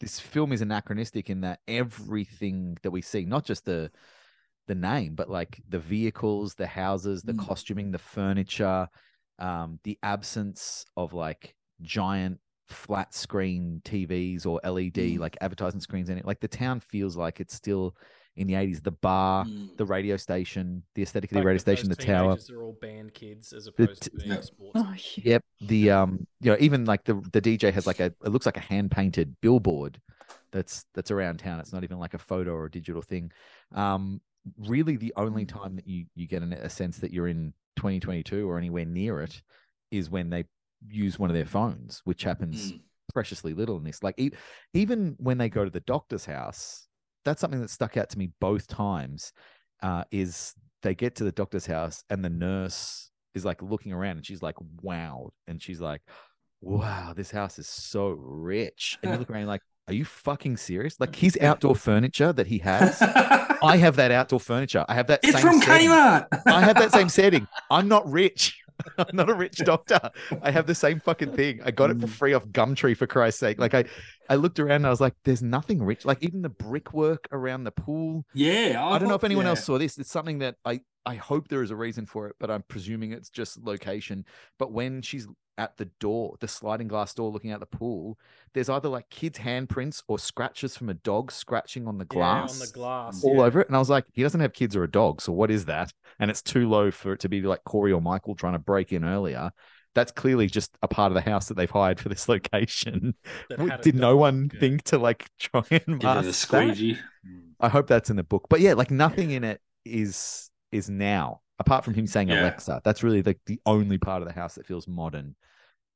this 0.00 0.18
film 0.20 0.52
is 0.52 0.60
anachronistic 0.62 1.28
in 1.30 1.40
that 1.40 1.60
everything 1.68 2.76
that 2.82 2.90
we 2.90 3.02
see 3.02 3.24
not 3.24 3.44
just 3.44 3.64
the 3.64 3.90
the 4.68 4.74
name 4.74 5.14
but 5.14 5.28
like 5.30 5.60
the 5.68 5.78
vehicles 5.78 6.54
the 6.54 6.66
houses 6.66 7.22
the 7.22 7.32
Mm. 7.32 7.46
costuming 7.46 7.90
the 7.90 7.98
furniture 7.98 8.88
um 9.38 9.78
the 9.84 9.98
absence 10.02 10.84
of 10.96 11.12
like 11.12 11.54
giant 11.82 12.38
flat 12.68 13.14
screen 13.14 13.80
tvs 13.84 14.44
or 14.46 14.60
led 14.64 14.92
Mm. 14.94 15.18
like 15.18 15.36
advertising 15.40 15.80
screens 15.80 16.10
in 16.10 16.18
it 16.18 16.24
like 16.26 16.40
the 16.40 16.48
town 16.48 16.80
feels 16.80 17.16
like 17.16 17.40
it's 17.40 17.54
still 17.54 17.94
in 18.38 18.46
the 18.46 18.54
80s 18.54 18.82
the 18.82 18.90
bar 18.90 19.44
Mm. 19.44 19.76
the 19.76 19.84
radio 19.84 20.16
station 20.16 20.82
the 20.94 21.02
aesthetic 21.02 21.30
of 21.30 21.34
the 21.34 21.40
Like 21.40 21.46
radio 21.46 21.56
that 21.58 21.60
station 21.60 21.88
the 21.88 21.96
tower 21.96 22.30
teenagers 22.36 22.50
are 22.50 22.62
all 22.62 22.76
band 22.80 23.12
kids 23.14 23.52
as 23.52 23.66
opposed 23.66 24.02
t- 24.02 24.10
to 24.10 24.16
being 24.16 24.30
Yeah. 24.30 24.40
sports. 24.40 24.72
Oh, 24.76 24.94
shit. 24.96 25.24
Yep. 25.26 25.44
The 25.62 25.90
um, 25.90 26.26
you 26.40 26.50
know, 26.50 26.56
even 26.60 26.84
like 26.84 27.04
the 27.04 27.14
the 27.32 27.40
DJ 27.40 27.72
has 27.72 27.86
like 27.86 28.00
a 28.00 28.06
it 28.24 28.28
looks 28.30 28.46
like 28.46 28.56
a 28.56 28.60
hand 28.60 28.90
painted 28.90 29.36
billboard 29.40 30.00
that's 30.52 30.84
that's 30.94 31.10
around 31.10 31.38
town. 31.40 31.60
It's 31.60 31.72
not 31.72 31.84
even 31.84 31.98
like 31.98 32.14
a 32.14 32.18
photo 32.18 32.52
or 32.52 32.66
a 32.66 32.70
digital 32.70 33.02
thing. 33.02 33.30
Um, 33.74 34.20
really, 34.66 34.96
the 34.96 35.12
only 35.16 35.44
time 35.44 35.76
that 35.76 35.86
you 35.86 36.06
you 36.14 36.26
get 36.26 36.42
an, 36.42 36.52
a 36.54 36.70
sense 36.70 36.98
that 36.98 37.12
you're 37.12 37.28
in 37.28 37.52
2022 37.76 38.48
or 38.48 38.58
anywhere 38.58 38.84
near 38.86 39.20
it 39.22 39.40
is 39.90 40.10
when 40.10 40.30
they 40.30 40.44
use 40.88 41.18
one 41.18 41.30
of 41.30 41.34
their 41.34 41.44
phones, 41.46 42.00
which 42.04 42.22
happens 42.24 42.72
Mm. 42.72 42.80
preciously 43.12 43.54
little 43.54 43.76
in 43.78 43.84
this. 43.84 44.02
Like 44.02 44.14
e- 44.18 44.30
even 44.74 45.16
when 45.18 45.38
they 45.38 45.48
go 45.48 45.64
to 45.64 45.70
the 45.70 45.80
doctor's 45.80 46.24
house, 46.24 46.87
that's 47.24 47.40
something 47.40 47.60
that 47.60 47.70
stuck 47.70 47.96
out 47.96 48.10
to 48.10 48.18
me 48.18 48.30
both 48.40 48.66
times. 48.66 49.32
Uh, 49.82 50.04
is 50.10 50.54
they 50.82 50.94
get 50.94 51.14
to 51.16 51.24
the 51.24 51.32
doctor's 51.32 51.66
house 51.66 52.02
and 52.10 52.24
the 52.24 52.30
nurse 52.30 53.10
is 53.34 53.44
like 53.44 53.62
looking 53.62 53.92
around 53.92 54.16
and 54.16 54.26
she's 54.26 54.42
like 54.42 54.56
wowed 54.82 55.30
and 55.46 55.62
she's 55.62 55.80
like, 55.80 56.02
"Wow, 56.60 57.12
this 57.16 57.30
house 57.30 57.58
is 57.58 57.68
so 57.68 58.08
rich." 58.10 58.98
And 59.02 59.12
you 59.12 59.18
look 59.18 59.30
around 59.30 59.46
like, 59.46 59.62
"Are 59.86 59.94
you 59.94 60.04
fucking 60.04 60.56
serious?" 60.56 60.98
Like 60.98 61.14
his 61.14 61.38
outdoor 61.40 61.76
furniture 61.76 62.32
that 62.32 62.48
he 62.48 62.58
has, 62.58 62.98
I 63.62 63.76
have 63.76 63.96
that 63.96 64.10
outdoor 64.10 64.40
furniture. 64.40 64.84
I 64.88 64.94
have 64.94 65.06
that 65.08 65.20
it's 65.22 65.32
same 65.32 65.42
from 65.42 65.60
setting. 65.60 65.88
Kmart. 65.88 66.26
I 66.46 66.60
have 66.60 66.76
that 66.76 66.92
same 66.92 67.08
setting. 67.08 67.46
I'm 67.70 67.88
not 67.88 68.10
rich. 68.10 68.58
I'm 68.98 69.14
not 69.16 69.28
a 69.30 69.34
rich 69.34 69.58
doctor. 69.58 69.98
I 70.42 70.50
have 70.50 70.66
the 70.66 70.74
same 70.74 71.00
fucking 71.00 71.32
thing. 71.32 71.60
I 71.64 71.70
got 71.70 71.90
it 71.90 72.00
for 72.00 72.06
Mm. 72.06 72.10
free 72.10 72.32
off 72.34 72.46
Gumtree 72.46 72.96
for 72.96 73.06
Christ's 73.06 73.40
sake. 73.40 73.58
Like 73.58 73.74
I, 73.74 73.84
I 74.28 74.36
looked 74.36 74.58
around 74.60 74.76
and 74.76 74.86
I 74.86 74.90
was 74.90 75.00
like, 75.00 75.14
there's 75.24 75.42
nothing 75.42 75.82
rich. 75.82 76.04
Like 76.04 76.22
even 76.22 76.42
the 76.42 76.48
brickwork 76.48 77.26
around 77.32 77.64
the 77.64 77.72
pool. 77.72 78.24
Yeah, 78.34 78.84
I, 78.84 78.98
don't 78.98 79.08
know 79.08 79.14
if 79.14 79.24
anyone 79.24 79.46
else 79.46 79.64
saw 79.64 79.78
this. 79.78 79.98
It's 79.98 80.10
something 80.10 80.38
that 80.40 80.56
I, 80.64 80.80
I 81.06 81.14
hope 81.16 81.48
there 81.48 81.62
is 81.62 81.70
a 81.70 81.76
reason 81.76 82.06
for 82.06 82.28
it, 82.28 82.36
but 82.38 82.50
I'm 82.50 82.62
presuming 82.68 83.12
it's 83.12 83.30
just 83.30 83.58
location. 83.62 84.24
But 84.58 84.72
when 84.72 85.02
she's 85.02 85.26
at 85.58 85.76
the 85.76 85.86
door, 86.00 86.36
the 86.40 86.48
sliding 86.48 86.88
glass 86.88 87.12
door 87.12 87.30
looking 87.30 87.50
out 87.50 87.60
the 87.60 87.66
pool, 87.66 88.18
there's 88.54 88.68
either 88.70 88.88
like 88.88 89.10
kids' 89.10 89.38
handprints 89.40 90.02
or 90.08 90.18
scratches 90.18 90.76
from 90.76 90.88
a 90.88 90.94
dog 90.94 91.30
scratching 91.32 91.86
on 91.86 91.98
the 91.98 92.04
glass 92.06 92.50
Yeah, 92.50 92.54
on 92.54 92.66
the 92.66 92.72
glass. 92.72 93.24
all 93.24 93.36
yeah. 93.36 93.42
over 93.42 93.60
it. 93.60 93.66
And 93.68 93.76
I 93.76 93.78
was 93.80 93.90
like, 93.90 94.04
he 94.12 94.22
doesn't 94.22 94.40
have 94.40 94.52
kids 94.52 94.74
or 94.76 94.84
a 94.84 94.90
dog. 94.90 95.20
So 95.20 95.32
what 95.32 95.50
is 95.50 95.66
that? 95.66 95.92
And 96.18 96.30
it's 96.30 96.42
too 96.42 96.68
low 96.68 96.90
for 96.90 97.12
it 97.12 97.20
to 97.20 97.28
be 97.28 97.42
like 97.42 97.64
Corey 97.64 97.92
or 97.92 98.00
Michael 98.00 98.34
trying 98.36 98.54
to 98.54 98.58
break 98.58 98.92
in 98.92 99.04
earlier. 99.04 99.50
That's 99.94 100.12
clearly 100.12 100.46
just 100.46 100.70
a 100.82 100.88
part 100.88 101.10
of 101.10 101.14
the 101.14 101.28
house 101.28 101.48
that 101.48 101.54
they've 101.56 101.68
hired 101.70 101.98
for 101.98 102.08
this 102.08 102.28
location. 102.28 103.14
That 103.48 103.56
W- 103.56 103.70
had 103.70 103.80
a 103.80 103.82
Did 103.82 103.96
no 103.96 104.16
one 104.16 104.50
yeah. 104.54 104.60
think 104.60 104.82
to 104.84 104.98
like 104.98 105.28
try 105.38 105.64
and 105.70 105.98
Give 105.98 106.02
mask 106.02 106.22
a 106.22 106.26
that? 106.26 106.32
squeegee. 106.34 106.98
Mm. 107.26 107.50
I 107.58 107.68
hope 107.68 107.88
that's 107.88 108.10
in 108.10 108.16
the 108.16 108.22
book. 108.22 108.46
But 108.48 108.60
yeah, 108.60 108.74
like 108.74 108.90
nothing 108.92 109.32
in 109.32 109.42
it 109.44 109.60
is 109.84 110.50
is 110.70 110.88
now 110.88 111.40
apart 111.58 111.84
from 111.84 111.94
him 111.94 112.06
saying 112.06 112.28
Yeah. 112.28 112.42
Alexa. 112.42 112.80
That's 112.84 113.02
really 113.02 113.22
like 113.22 113.40
the 113.46 113.60
only 113.66 113.98
part 113.98 114.22
of 114.22 114.28
the 114.28 114.34
house 114.34 114.54
that 114.54 114.66
feels 114.66 114.86
modern. 114.86 115.34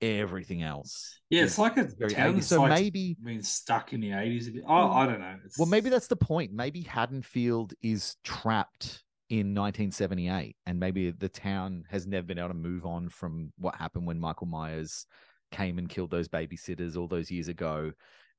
Everything 0.02 0.62
else, 0.62 1.20
Yeah, 1.30 1.44
it's 1.44 1.58
like 1.58 1.76
a 1.76 1.84
very 1.84 2.12
town 2.12 2.42
So 2.42 2.62
like 2.62 2.70
maybe 2.70 3.16
been 3.22 3.40
stuck 3.40 3.92
in 3.92 4.00
the 4.00 4.12
eighties 4.12 4.48
a 4.48 4.50
bit. 4.50 4.64
Oh, 4.66 4.90
I 4.90 5.06
don't 5.06 5.20
know. 5.20 5.36
It's, 5.44 5.56
Well, 5.56 5.68
maybe 5.68 5.90
that's 5.90 6.08
the 6.08 6.16
point. 6.16 6.52
Maybe 6.52 6.82
Haddonfield 6.82 7.74
is 7.82 8.16
trapped 8.24 9.04
in 9.30 9.54
1978, 9.54 10.56
and 10.66 10.80
maybe 10.80 11.10
the 11.12 11.28
town 11.28 11.84
has 11.88 12.06
never 12.06 12.26
been 12.26 12.38
able 12.38 12.48
to 12.48 12.54
move 12.54 12.84
on 12.84 13.08
from 13.08 13.52
what 13.56 13.76
happened 13.76 14.06
when 14.06 14.18
Michael 14.18 14.48
Myers 14.48 15.06
came 15.52 15.78
and 15.78 15.88
killed 15.88 16.10
those 16.10 16.28
babysitters 16.28 16.96
all 16.96 17.06
those 17.06 17.30
years 17.30 17.46
ago. 17.48 17.92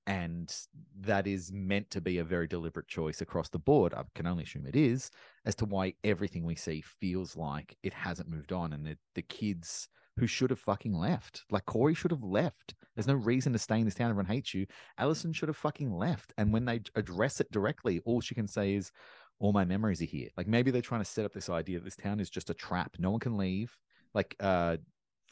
And 0.06 0.54
that 1.00 1.28
is 1.28 1.50
meant 1.54 1.90
to 1.92 2.02
be 2.02 2.18
a 2.18 2.26
very 2.26 2.46
deliberate 2.46 2.90
choice 2.90 3.22
across 3.22 3.48
the 3.48 3.58
board. 3.58 3.94
I 3.94 4.04
can 4.16 4.28
only 4.28 4.44
assume 4.44 4.68
it 4.68 4.76
is, 4.76 5.10
as 5.46 5.56
to 5.56 5.66
why 5.66 5.94
everything 6.04 6.44
we 6.44 6.56
see 6.56 6.82
feels 6.82 7.38
like 7.38 7.78
it 7.84 7.94
hasn't 7.94 8.30
moved 8.30 8.52
on. 8.52 8.74
And 8.74 8.86
the, 8.86 8.98
the 9.16 9.22
kids 9.22 9.88
who 10.18 10.28
should 10.28 10.50
have 10.52 10.60
fucking 10.60 10.94
left, 10.94 11.44
like 11.50 11.66
Corey 11.66 11.94
should 11.96 12.12
have 12.12 12.24
left. 12.24 12.76
There's 12.96 13.08
no 13.08 13.16
reason 13.16 13.52
to 13.54 13.60
stay 13.60 13.80
in 13.80 13.86
this 13.86 13.96
town. 13.96 14.10
Everyone 14.12 14.26
hates 14.32 14.54
you. 14.54 14.68
Allison 15.00 15.34
should 15.34 15.50
have 15.50 15.58
fucking 15.58 15.92
left. 15.92 16.34
And 16.38 16.54
when 16.54 16.66
they 16.66 16.82
address 16.96 17.40
it 17.42 17.52
directly, 17.52 18.00
all 18.06 18.22
she 18.22 18.36
can 18.36 18.48
say 18.48 18.76
is, 18.76 18.92
all 19.40 19.52
my 19.52 19.66
memories 19.66 20.02
are 20.02 20.06
here. 20.06 20.30
Like 20.38 20.48
maybe 20.48 20.70
they're 20.72 20.82
trying 20.82 21.02
to 21.02 21.06
set 21.10 21.26
up 21.26 21.34
this 21.34 21.50
idea 21.50 21.80
that 21.80 21.84
this 21.84 21.96
town 21.96 22.20
is 22.20 22.30
just 22.30 22.50
a 22.52 22.54
trap. 22.54 22.96
No 23.00 23.12
one 23.12 23.20
can 23.20 23.36
leave. 23.38 23.76
Like 24.14 24.36
uh 24.40 24.78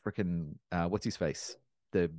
freaking 0.06 0.56
uh 0.72 0.86
what's 0.88 1.06
his 1.06 1.16
face? 1.16 1.56
The 1.92 2.12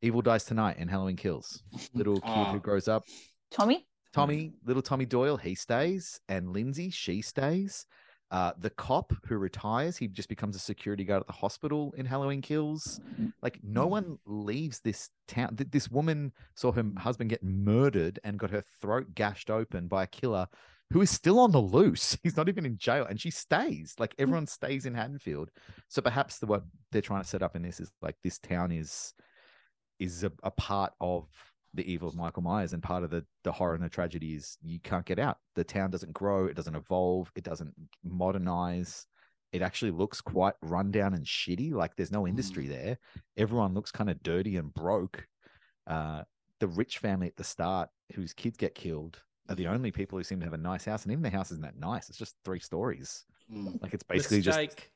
Evil 0.00 0.22
Dies 0.22 0.44
Tonight 0.44 0.76
and 0.78 0.88
Halloween 0.88 1.16
Kills. 1.16 1.62
Little 1.94 2.20
kid 2.20 2.22
Ah. 2.30 2.52
who 2.52 2.60
grows 2.60 2.86
up. 2.88 3.02
Tommy? 3.50 3.86
Tommy, 4.12 4.54
little 4.64 4.80
Tommy 4.82 5.04
Doyle, 5.04 5.36
he 5.36 5.54
stays, 5.54 6.20
and 6.28 6.50
Lindsay, 6.54 6.88
she 6.88 7.20
stays. 7.20 7.84
Uh, 8.30 8.52
the 8.58 8.70
cop 8.70 9.12
who 9.26 9.36
retires, 9.36 9.96
he 9.96 10.08
just 10.08 10.28
becomes 10.28 10.56
a 10.56 10.58
security 10.58 11.04
guard 11.04 11.20
at 11.20 11.26
the 11.26 11.32
hospital 11.32 11.94
in 11.96 12.04
Halloween 12.04 12.42
Kills. 12.42 13.00
Mm, 13.20 13.32
like 13.40 13.60
no 13.62 13.86
mm. 13.86 13.90
one 13.90 14.18
leaves 14.26 14.80
this 14.80 15.10
town. 15.28 15.56
This 15.56 15.90
woman 15.90 16.32
saw 16.54 16.72
her 16.72 16.82
mm. 16.82 16.98
husband 16.98 17.30
get 17.30 17.44
murdered 17.44 18.18
and 18.24 18.38
got 18.38 18.50
her 18.50 18.64
throat 18.80 19.14
gashed 19.14 19.48
open 19.48 19.86
by 19.86 20.02
a 20.02 20.08
killer 20.08 20.48
who 20.92 21.00
is 21.00 21.10
still 21.10 21.38
on 21.38 21.52
the 21.52 21.60
loose. 21.60 22.16
He's 22.22 22.36
not 22.36 22.48
even 22.48 22.66
in 22.66 22.78
jail, 22.78 23.06
and 23.08 23.20
she 23.20 23.30
stays. 23.30 23.94
Like 23.98 24.14
hmm. 24.16 24.22
everyone 24.22 24.46
stays 24.46 24.86
in 24.86 24.94
Haddonfield. 24.94 25.50
So 25.88 26.02
perhaps 26.02 26.38
the 26.38 26.46
what 26.46 26.64
they're 26.92 27.02
trying 27.02 27.22
to 27.22 27.28
set 27.28 27.42
up 27.42 27.56
in 27.56 27.62
this 27.62 27.80
is 27.80 27.92
like 28.02 28.16
this 28.22 28.38
town 28.38 28.72
is 28.72 29.14
is 29.98 30.24
a, 30.24 30.32
a 30.42 30.50
part 30.50 30.92
of 31.00 31.26
the 31.76 31.90
evil 31.90 32.08
of 32.08 32.16
Michael 32.16 32.42
Myers, 32.42 32.72
and 32.72 32.82
part 32.82 33.04
of 33.04 33.10
the 33.10 33.24
the 33.44 33.52
horror 33.52 33.74
and 33.74 33.84
the 33.84 33.88
tragedy 33.88 34.34
is 34.34 34.58
you 34.62 34.80
can't 34.80 35.04
get 35.04 35.18
out. 35.18 35.38
The 35.54 35.64
town 35.64 35.90
doesn't 35.90 36.12
grow, 36.12 36.46
it 36.46 36.56
doesn't 36.56 36.74
evolve, 36.74 37.30
it 37.36 37.44
doesn't 37.44 37.74
modernize. 38.04 39.06
It 39.52 39.62
actually 39.62 39.92
looks 39.92 40.20
quite 40.20 40.54
rundown 40.60 41.14
and 41.14 41.24
shitty. 41.24 41.72
Like 41.72 41.96
there's 41.96 42.12
no 42.12 42.26
industry 42.26 42.66
there. 42.66 42.98
Everyone 43.36 43.74
looks 43.74 43.92
kind 43.92 44.10
of 44.10 44.22
dirty 44.22 44.56
and 44.56 44.74
broke. 44.74 45.26
Uh, 45.86 46.22
the 46.58 46.66
rich 46.66 46.98
family 46.98 47.28
at 47.28 47.36
the 47.36 47.44
start, 47.44 47.88
whose 48.14 48.32
kids 48.32 48.56
get 48.56 48.74
killed, 48.74 49.22
are 49.48 49.54
the 49.54 49.68
only 49.68 49.92
people 49.92 50.18
who 50.18 50.24
seem 50.24 50.40
to 50.40 50.46
have 50.46 50.52
a 50.52 50.58
nice 50.58 50.84
house, 50.84 51.04
and 51.04 51.12
even 51.12 51.22
the 51.22 51.30
house 51.30 51.50
isn't 51.52 51.62
that 51.62 51.78
nice. 51.78 52.08
It's 52.08 52.18
just 52.18 52.34
three 52.44 52.58
stories. 52.58 53.24
Mm. 53.52 53.80
Like 53.80 53.94
it's 53.94 54.02
basically 54.02 54.40
just 54.40 54.88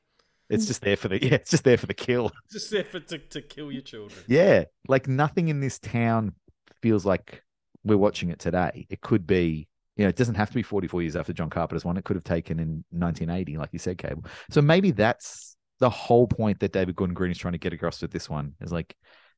it's 0.51 0.65
just 0.65 0.81
there 0.81 0.97
for 0.97 1.07
the 1.07 1.21
yeah, 1.23 1.35
it's 1.35 1.49
just 1.49 1.63
there 1.63 1.77
for 1.77 1.87
the 1.87 1.93
kill. 1.93 2.31
just 2.51 2.69
there 2.71 2.83
for 2.83 2.99
to, 2.99 3.17
to 3.17 3.41
kill 3.41 3.71
your 3.71 3.81
children. 3.81 4.21
Yeah, 4.27 4.65
like 4.87 5.07
nothing 5.07 5.47
in 5.47 5.61
this 5.61 5.79
town 5.79 6.35
feels 6.81 7.05
like 7.05 7.43
we're 7.83 7.97
watching 7.97 8.29
it 8.29 8.39
today. 8.39 8.85
It 8.89 9.01
could 9.01 9.25
be, 9.25 9.67
you 9.95 10.05
know, 10.05 10.09
it 10.09 10.15
doesn't 10.15 10.35
have 10.35 10.49
to 10.49 10.55
be 10.55 10.63
44 10.63 11.01
years 11.01 11.15
after 11.15 11.33
John 11.33 11.49
Carpenter's 11.49 11.85
one. 11.85 11.97
It 11.97 12.05
could 12.05 12.15
have 12.15 12.23
taken 12.23 12.59
in 12.59 12.83
1980, 12.91 13.57
like 13.57 13.69
you 13.71 13.79
said, 13.79 13.97
Cable. 13.97 14.25
So 14.49 14.61
maybe 14.61 14.91
that's 14.91 15.55
the 15.79 15.89
whole 15.89 16.27
point 16.27 16.59
that 16.59 16.73
David 16.73 16.95
Gordon 16.95 17.13
Green 17.13 17.31
is 17.31 17.37
trying 17.37 17.53
to 17.53 17.57
get 17.57 17.73
across 17.73 18.01
with 18.01 18.11
this 18.11 18.29
one. 18.29 18.53
Is 18.61 18.71
like 18.71 18.95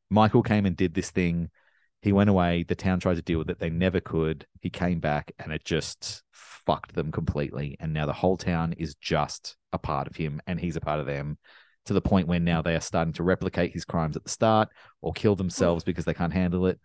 Michael 0.10 0.44
came 0.44 0.66
and 0.66 0.76
did 0.76 0.94
this 0.94 1.12
thing. 1.12 1.50
He 2.02 2.12
went 2.12 2.30
away. 2.30 2.64
The 2.64 2.76
town 2.76 3.00
tried 3.00 3.16
to 3.16 3.22
deal 3.22 3.40
with 3.40 3.50
it. 3.50 3.60
They 3.60 3.70
never 3.70 4.02
could. 4.02 4.46
He 4.60 4.70
came 4.70 5.00
back 5.00 5.32
and 5.40 5.54
it 5.54 5.64
just 5.64 6.22
fucked 6.32 6.94
them 6.94 7.12
completely. 7.12 7.78
And 7.80 7.94
now 7.94 8.06
the 8.06 8.14
whole 8.14 8.38
town 8.38 8.74
is 8.74 8.96
just 8.96 9.56
a 9.72 9.78
part 9.78 10.08
of 10.08 10.16
him 10.16 10.42
and 10.46 10.60
he's 10.60 10.76
a 10.76 10.82
part 10.82 11.00
of 11.00 11.06
them 11.06 11.38
to 11.86 11.94
the 11.94 12.02
point 12.02 12.28
where 12.28 12.40
now 12.40 12.62
they 12.62 12.76
are 12.76 12.82
starting 12.82 13.14
to 13.14 13.24
replicate 13.24 13.74
his 13.74 13.86
crimes 13.86 14.16
at 14.16 14.24
the 14.24 14.30
start 14.30 14.70
or 15.02 15.14
kill 15.14 15.36
themselves 15.36 15.84
because 15.84 16.06
they 16.06 16.14
can't 16.14 16.34
handle 16.34 16.66
it 16.68 16.80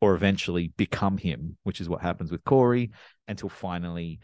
or 0.00 0.14
eventually 0.14 0.72
become 0.76 1.18
him, 1.18 1.56
which 1.64 1.80
is 1.80 1.88
what 1.88 2.00
happens 2.02 2.30
with 2.32 2.44
Corey 2.44 2.90
until 3.28 3.48
finally 3.48 4.20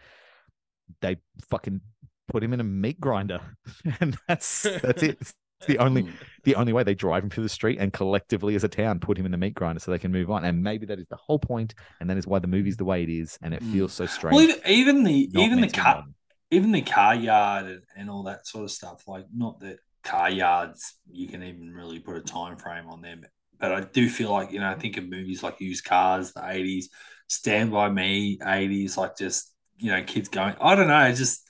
they 1.01 1.17
fucking 1.51 1.81
put 2.29 2.43
him 2.43 2.53
in 2.53 2.61
a 2.61 2.65
meat 2.65 3.01
grinder. 3.01 3.41
and 4.01 4.17
that's 4.29 4.63
that's 4.83 5.03
it. 5.03 5.19
It's 5.21 5.35
the 5.67 5.79
only 5.79 6.07
the 6.45 6.55
only 6.55 6.73
way 6.73 6.83
they 6.83 6.95
drive 6.95 7.25
him 7.25 7.31
through 7.31 7.43
the 7.45 7.49
street 7.49 7.79
and 7.81 7.93
collectively 7.93 8.55
as 8.55 8.65
a 8.65 8.69
town 8.69 9.01
put 9.01 9.17
him 9.19 9.25
in 9.25 9.33
the 9.33 9.39
meat 9.39 9.55
grinder 9.55 9.81
so 9.81 9.91
they 9.91 9.99
can 9.99 10.13
move 10.13 10.31
on. 10.31 10.45
And 10.45 10.63
maybe 10.63 10.85
that 10.87 10.99
is 10.99 11.07
the 11.09 11.17
whole 11.17 11.39
point, 11.39 11.75
and 12.01 12.11
that 12.11 12.19
is 12.19 12.27
why 12.27 12.39
the 12.39 12.47
movie's 12.47 12.77
the 12.77 12.85
way 12.85 13.03
it 13.03 13.09
is, 13.09 13.39
and 13.43 13.55
it 13.55 13.63
Mm. 13.63 13.73
feels 13.73 13.93
so 13.95 14.07
strange. 14.07 14.35
Well, 14.35 14.43
even, 14.45 14.57
even 14.67 15.05
the 15.05 15.31
even 15.41 15.57
the 15.57 15.61
meant 15.63 15.75
to 15.75 15.81
be 15.81 15.83
car 15.83 15.95
modern. 15.97 16.15
even 16.51 16.73
the 16.73 16.83
car 16.83 17.15
yard 17.15 17.67
and, 17.67 17.83
and 17.97 18.11
all 18.11 18.25
that 18.25 18.47
sort 18.47 18.65
of 18.65 18.71
stuff. 18.71 19.09
Like 19.09 19.25
not 19.35 19.61
that 19.61 19.79
car 20.05 20.31
yards 20.31 20.95
you 21.11 21.27
can 21.27 21.43
even 21.43 21.73
really 21.73 21.99
put 22.01 22.17
a 22.17 22.21
time 22.21 22.57
frame 22.59 22.87
on 22.89 23.01
them, 23.01 23.23
but 23.59 23.73
I 23.73 23.81
do 23.83 24.09
feel 24.09 24.31
like 24.31 24.53
you 24.53 24.61
know 24.61 24.71
I 24.71 24.75
think 24.75 24.97
of 24.97 25.09
movies 25.09 25.43
like 25.43 25.61
Used 25.61 25.85
Cars, 25.85 26.33
the 26.33 26.49
eighties, 26.49 26.89
Stand 27.29 27.71
by 27.73 27.89
Me, 27.89 28.39
eighties, 28.45 28.97
like 28.97 29.17
just 29.17 29.53
you 29.79 29.91
know 29.91 30.03
kids 30.05 30.29
going. 30.29 30.55
I 30.61 30.75
don't 30.75 30.89
know, 30.89 31.13
just 31.13 31.43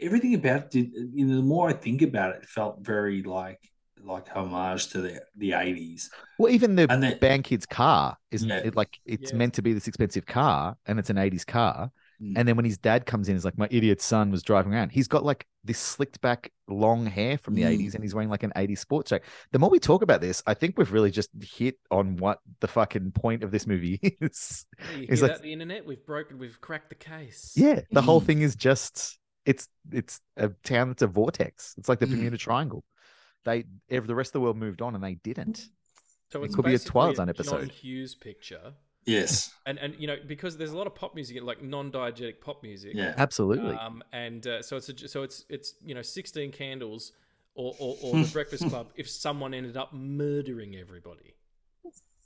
everything 0.00 0.34
about 0.34 0.62
it. 0.64 0.70
Did, 0.70 0.90
you 1.14 1.24
know, 1.26 1.36
the 1.36 1.42
more 1.42 1.68
I 1.68 1.72
think 1.72 2.02
about 2.02 2.34
it, 2.36 2.42
it 2.42 2.48
felt 2.48 2.80
very 2.80 3.22
like 3.22 3.60
like 4.02 4.28
homage 4.28 4.88
to 4.88 5.00
the 5.00 5.20
the 5.36 5.52
eighties. 5.52 6.08
Well, 6.38 6.52
even 6.52 6.76
the 6.76 6.90
And 6.90 7.02
then- 7.02 7.18
band 7.18 7.44
kid's 7.44 7.66
car 7.66 8.16
isn't 8.30 8.48
Yeah. 8.48 8.58
it 8.64 8.76
like 8.76 8.98
it's 9.04 9.32
Yeah. 9.32 9.38
meant 9.38 9.54
to 9.54 9.62
be 9.62 9.72
this 9.72 9.88
expensive 9.88 10.24
car 10.26 10.76
and 10.86 10.98
it's 10.98 11.10
an 11.10 11.16
80s 11.18 11.44
car. 11.44 11.90
Mm. 12.22 12.32
And 12.36 12.48
then 12.48 12.56
when 12.56 12.64
his 12.64 12.78
dad 12.78 13.06
comes 13.06 13.28
in, 13.28 13.36
he's 13.36 13.44
like, 13.44 13.56
My 13.58 13.68
idiot 13.70 14.00
son 14.00 14.30
was 14.30 14.42
driving 14.42 14.72
around. 14.74 14.90
He's 14.90 15.06
got 15.08 15.24
like 15.24 15.46
this 15.64 15.78
slicked 15.78 16.20
back 16.20 16.50
long 16.66 17.06
hair 17.06 17.38
from 17.38 17.54
the 17.54 17.62
Mm. 17.62 17.78
80s 17.78 17.94
and 17.94 18.02
he's 18.02 18.14
wearing 18.14 18.28
like 18.28 18.42
an 18.42 18.52
80s 18.56 18.78
sports 18.78 19.10
jacket. 19.10 19.26
The 19.52 19.58
more 19.58 19.70
we 19.70 19.78
talk 19.78 20.02
about 20.02 20.20
this, 20.20 20.42
I 20.46 20.54
think 20.54 20.76
we've 20.78 20.92
really 20.92 21.10
just 21.10 21.30
hit 21.40 21.76
on 21.90 22.16
what 22.16 22.40
the 22.60 22.66
fucking 22.68 23.12
point 23.12 23.44
of 23.44 23.50
this 23.52 23.66
movie 23.66 24.00
is. 24.20 24.66
Yeah, 24.92 24.96
you 24.98 25.06
It's 25.10 25.22
like- 25.22 25.32
that 25.32 25.42
the 25.42 25.52
internet? 25.52 25.86
We've 25.86 26.04
broken. 26.04 26.38
We've 26.38 26.60
cracked 26.60 26.88
the 26.88 26.94
case. 26.96 27.52
Yeah, 27.56 27.80
the 27.92 28.02
whole 28.02 28.20
Mm. 28.20 28.24
thing 28.26 28.42
is 28.42 28.56
just 28.56 29.18
it's 29.46 29.68
it's 29.92 30.20
a 30.36 30.48
town 30.64 30.88
that's 30.88 31.02
a 31.02 31.06
vortex. 31.06 31.74
It's 31.78 31.88
like 31.88 32.00
the 32.00 32.06
Mm. 32.06 32.10
Bermuda 32.16 32.36
Triangle. 32.38 32.84
They 33.44 33.64
ev- 33.90 34.06
the 34.08 34.14
rest 34.16 34.30
of 34.30 34.32
the 34.34 34.40
world 34.40 34.56
moved 34.56 34.82
on 34.82 34.94
and 34.96 35.02
they 35.04 35.14
didn't. 35.14 35.64
So 36.32 36.42
It 36.42 36.52
could 36.52 36.64
be 36.64 36.72
a 36.72 36.74
basically 36.74 36.90
Twilight 36.90 37.16
Zone 37.16 37.26
John 37.26 37.28
episode. 37.30 37.70
Hughes 37.70 38.14
picture, 38.14 38.74
Yes, 39.08 39.52
and 39.66 39.78
and 39.78 39.94
you 39.98 40.06
know 40.06 40.16
because 40.26 40.56
there's 40.56 40.72
a 40.72 40.76
lot 40.76 40.86
of 40.86 40.94
pop 40.94 41.14
music, 41.14 41.42
like 41.42 41.62
non-diegetic 41.62 42.40
pop 42.40 42.62
music. 42.62 42.92
yeah. 42.94 43.14
Absolutely. 43.16 43.74
Um, 43.74 44.02
and 44.12 44.46
uh, 44.46 44.62
so 44.62 44.76
it's 44.76 44.88
a, 44.88 45.08
so 45.08 45.22
it's 45.22 45.44
it's 45.48 45.74
you 45.84 45.94
know 45.94 46.02
16 46.02 46.52
candles 46.52 47.12
or 47.54 47.74
or, 47.78 47.96
or 48.02 48.22
the 48.22 48.30
Breakfast 48.32 48.68
Club 48.68 48.88
if 48.96 49.08
someone 49.08 49.54
ended 49.54 49.76
up 49.76 49.92
murdering 49.92 50.76
everybody. 50.76 51.34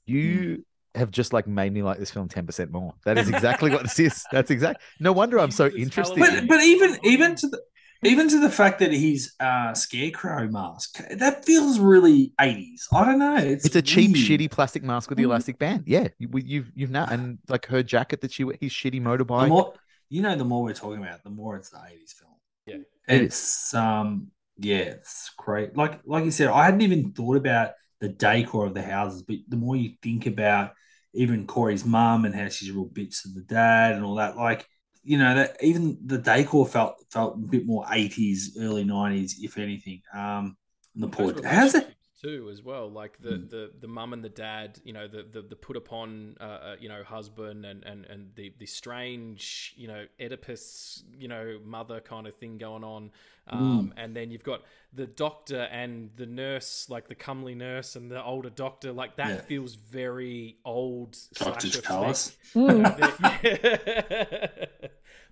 You 0.04 0.64
have 0.94 1.10
just 1.10 1.32
like 1.32 1.46
made 1.46 1.72
me 1.72 1.82
like 1.82 1.98
this 1.98 2.10
film 2.10 2.28
10% 2.28 2.70
more. 2.70 2.92
That 3.04 3.16
is 3.16 3.28
exactly 3.28 3.70
what 3.70 3.82
this 3.82 3.98
is. 3.98 4.24
That's 4.30 4.50
exact. 4.50 4.82
No 5.00 5.12
wonder 5.12 5.38
I'm 5.38 5.50
so 5.50 5.68
interested. 5.68 6.18
But 6.18 6.46
but 6.48 6.62
even 6.62 6.98
even 7.04 7.34
to 7.36 7.48
the 7.48 7.62
even 8.04 8.28
to 8.28 8.40
the 8.40 8.50
fact 8.50 8.78
that 8.80 8.92
he's 8.92 9.34
uh 9.40 9.72
scarecrow 9.74 10.48
mask 10.48 10.98
that 11.16 11.44
feels 11.44 11.78
really 11.78 12.32
80s 12.40 12.82
i 12.92 13.04
don't 13.04 13.18
know 13.18 13.36
it's, 13.36 13.64
It's 13.64 13.76
a 13.76 13.82
cheap, 13.82 14.12
weird. 14.12 14.26
shitty 14.26 14.50
plastic 14.50 14.82
mask 14.82 15.08
with 15.10 15.18
the 15.18 15.24
Mm. 15.24 15.26
elastic 15.26 15.58
band. 15.58 15.84
Yeah, 15.86 16.08
you, 16.18 16.28
you've 16.44 16.70
you've 16.74 16.90
now 16.90 17.06
and 17.08 17.38
like 17.48 17.66
her 17.66 17.82
jacket 17.82 18.20
that 18.22 18.32
she 18.32 18.44
his 18.60 18.72
shitty 18.72 18.92
the 18.92 19.00
motorbike. 19.00 19.48
more 19.48 19.74
you 20.08 20.22
know 20.22 20.34
the 20.36 20.44
more 20.44 20.62
we're 20.62 20.74
talking 20.74 21.02
about 21.02 21.22
the 21.24 21.30
more 21.30 21.56
it's 21.56 21.70
the 21.70 21.78
80s 21.78 22.12
film 22.18 22.32
Yeah. 22.66 22.76
It 23.08 23.22
it's 23.22 23.72
um 23.74 24.28
yeah, 24.58 24.76
it's 24.98 25.30
great. 25.38 25.76
Like 25.76 26.00
like 26.04 26.24
you 26.24 26.30
said, 26.30 26.48
I 26.48 26.66
hadn't 26.66 26.82
even 26.82 27.12
thought 27.12 27.36
about 27.36 27.72
the 28.00 28.08
decor 28.10 28.66
of 28.66 28.74
the 28.74 28.82
houses, 28.82 29.22
but 29.22 29.36
the 29.48 29.56
more 29.56 29.74
you 29.76 29.92
think 30.02 30.26
about 30.26 30.72
even 31.14 31.46
Corey's 31.46 31.84
mum 31.84 32.24
and 32.26 32.34
how 32.34 32.48
she's 32.48 32.68
a 32.70 32.72
real 32.74 32.86
bitch 32.86 33.22
to 33.22 33.28
the 33.34 33.40
dad 33.42 33.94
and 33.94 34.04
all 34.04 34.16
that, 34.16 34.36
like 34.36 34.66
you 35.04 35.18
know 35.18 35.34
that 35.34 35.56
even 35.60 35.98
the 36.04 36.18
decor 36.18 36.66
felt 36.66 37.04
felt 37.10 37.34
a 37.34 37.38
bit 37.38 37.66
more 37.66 37.84
eighties, 37.90 38.56
early 38.60 38.84
nineties, 38.84 39.38
if 39.42 39.58
anything. 39.58 40.02
Um, 40.14 40.56
the 40.94 41.08
Those 41.08 41.44
how's 41.44 41.74
it? 41.74 41.91
Relationships 42.22 42.42
too 42.44 42.48
as 42.50 42.62
well 42.62 42.88
like 42.90 43.18
the 43.20 43.30
the 43.48 43.70
the 43.80 43.88
mum 43.88 44.12
and 44.12 44.22
the 44.24 44.28
dad 44.28 44.78
you 44.84 44.92
know 44.92 45.08
the 45.08 45.24
the, 45.32 45.42
the 45.42 45.56
put 45.56 45.76
upon 45.76 46.36
uh, 46.40 46.44
uh, 46.44 46.76
you 46.80 46.88
know 46.88 47.02
husband 47.02 47.64
and 47.66 47.82
and 47.84 48.04
and 48.06 48.30
the 48.36 48.52
the 48.58 48.66
strange 48.66 49.74
you 49.76 49.88
know 49.88 50.04
oedipus 50.20 51.02
you 51.18 51.26
know 51.28 51.58
mother 51.64 52.00
kind 52.00 52.26
of 52.26 52.36
thing 52.36 52.58
going 52.58 52.84
on 52.84 53.10
um, 53.48 53.92
and 53.96 54.14
then 54.14 54.30
you've 54.30 54.44
got 54.44 54.62
the 54.92 55.06
doctor 55.06 55.62
and 55.72 56.10
the 56.16 56.26
nurse 56.26 56.86
like 56.88 57.08
the 57.08 57.14
comely 57.16 57.56
nurse 57.56 57.96
and 57.96 58.08
the 58.10 58.22
older 58.22 58.50
doctor 58.50 58.92
like 58.92 59.16
that 59.16 59.28
Yeah. 59.30 59.40
feels 59.40 59.74
very 59.74 60.58
old 60.64 61.16
Doctor's 61.34 61.72
slasher 61.72 61.82
Callus. 61.82 62.36
flick. 62.52 62.92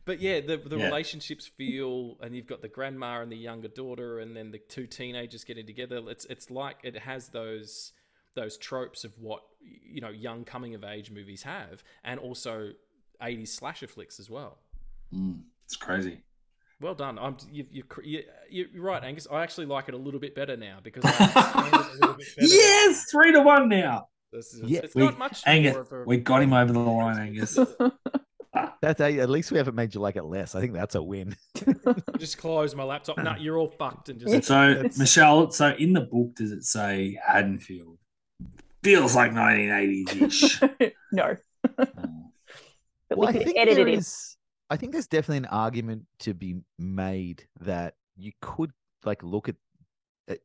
But 0.05 0.21
yeah, 0.21 0.41
the 0.41 0.57
the 0.57 0.77
Yeah. 0.79 0.87
relationships 0.87 1.47
feel, 1.47 2.17
and 2.21 2.35
you've 2.35 2.47
got 2.47 2.63
the 2.63 2.69
grandma 2.69 3.21
and 3.23 3.31
the 3.31 3.37
younger 3.37 3.69
daughter, 3.69 4.19
and 4.21 4.37
then 4.37 4.51
the 4.51 4.59
two 4.59 4.87
teenagers 4.87 5.45
getting 5.45 5.67
together. 5.67 6.03
It's 6.09 6.25
it's 6.27 6.51
like 6.51 6.79
it 6.83 6.97
has 6.99 7.29
those 7.29 7.93
those 8.35 8.57
tropes 8.57 9.05
of 9.05 9.13
what 9.19 9.43
you 9.61 10.01
know 10.01 10.09
young 10.11 10.45
coming 10.45 10.75
of 10.75 10.85
age 10.85 11.11
movies 11.11 11.43
have, 11.43 11.83
and 12.05 12.19
also 12.21 12.71
80s 13.23 13.49
slasher 13.49 13.87
flicks 13.87 14.19
as 14.21 14.31
well. 14.31 14.59
Mm, 15.13 15.41
it's 15.65 15.77
crazy. 15.77 16.23
Well 16.81 16.95
done. 16.95 17.19
I'm 17.19 17.37
you, 17.53 17.67
you, 17.71 17.85
you, 18.03 18.23
you're 18.73 18.83
right, 18.83 19.05
Angus. 19.05 19.27
I 19.31 19.43
actually 19.43 19.67
like 19.67 19.89
it 19.89 19.95
a 19.95 19.99
little 19.99 20.21
bit 20.21 20.35
better 20.35 20.57
now 20.57 20.79
because 20.83 21.03
I 21.05 21.91
it 22.01 22.05
a 22.05 22.15
bit 22.15 22.27
better. 22.37 22.49
Yes, 22.49 23.05
three 23.11 23.33
to 23.33 23.41
one 23.43 23.69
now. 23.69 24.09
This 24.33 24.55
is, 24.55 24.63
Yeah, 24.71 24.81
it's 24.85 24.95
We, 24.95 25.03
not 25.03 25.19
much 25.19 25.43
Angus, 25.45 25.75
more 25.75 25.83
of 25.83 25.93
a 25.93 26.05
we 26.05 26.17
got 26.19 26.43
him 26.43 26.53
over 26.55 26.73
the 26.73 26.79
line, 26.79 27.19
Angus. 27.19 27.59
That's 28.83 29.01
a, 29.01 29.19
at 29.21 29.29
least 29.29 29.53
we 29.53 29.59
haven't 29.59 29.75
made 29.75 29.95
you 29.95 30.01
like 30.01 30.17
it 30.17 30.23
less. 30.25 30.55
I 30.55 30.61
think 30.61 30.73
that's 30.73 30.95
a 30.95 31.03
win. 31.03 31.37
just 32.19 32.39
close 32.39 32.75
my 32.75 32.83
laptop. 32.83 33.19
No, 33.19 33.35
you're 33.39 33.59
all 33.59 33.69
fucked 33.69 34.09
and 34.09 34.19
just 34.19 34.47
So, 34.47 34.75
That's- 34.75 34.99
Michelle, 34.99 35.51
so 35.51 35.75
in 35.79 35.93
the 35.93 36.01
book, 36.01 36.35
does 36.37 36.51
it 36.53 36.65
say 36.65 37.19
Haddonfield? 37.27 37.99
Feels 38.83 39.15
like 39.15 39.33
1980s 39.33 40.23
ish. 40.23 40.61
no, 41.13 41.37
but 41.77 41.89
Well, 43.11 43.29
I 43.29 43.33
we 43.33 43.39
could 43.39 43.45
think 43.47 43.59
edit 43.59 43.75
there 43.77 43.89
it 43.89 44.07
I 44.71 44.77
think 44.77 44.93
there's 44.93 45.09
definitely 45.09 45.39
an 45.39 45.47
argument 45.47 46.05
to 46.21 46.33
be 46.33 46.61
made 46.79 47.47
that 47.61 47.95
you 48.17 48.33
could 48.41 48.71
like 49.05 49.23
look 49.23 49.49
at, 49.49 49.57
uh, 50.31 50.37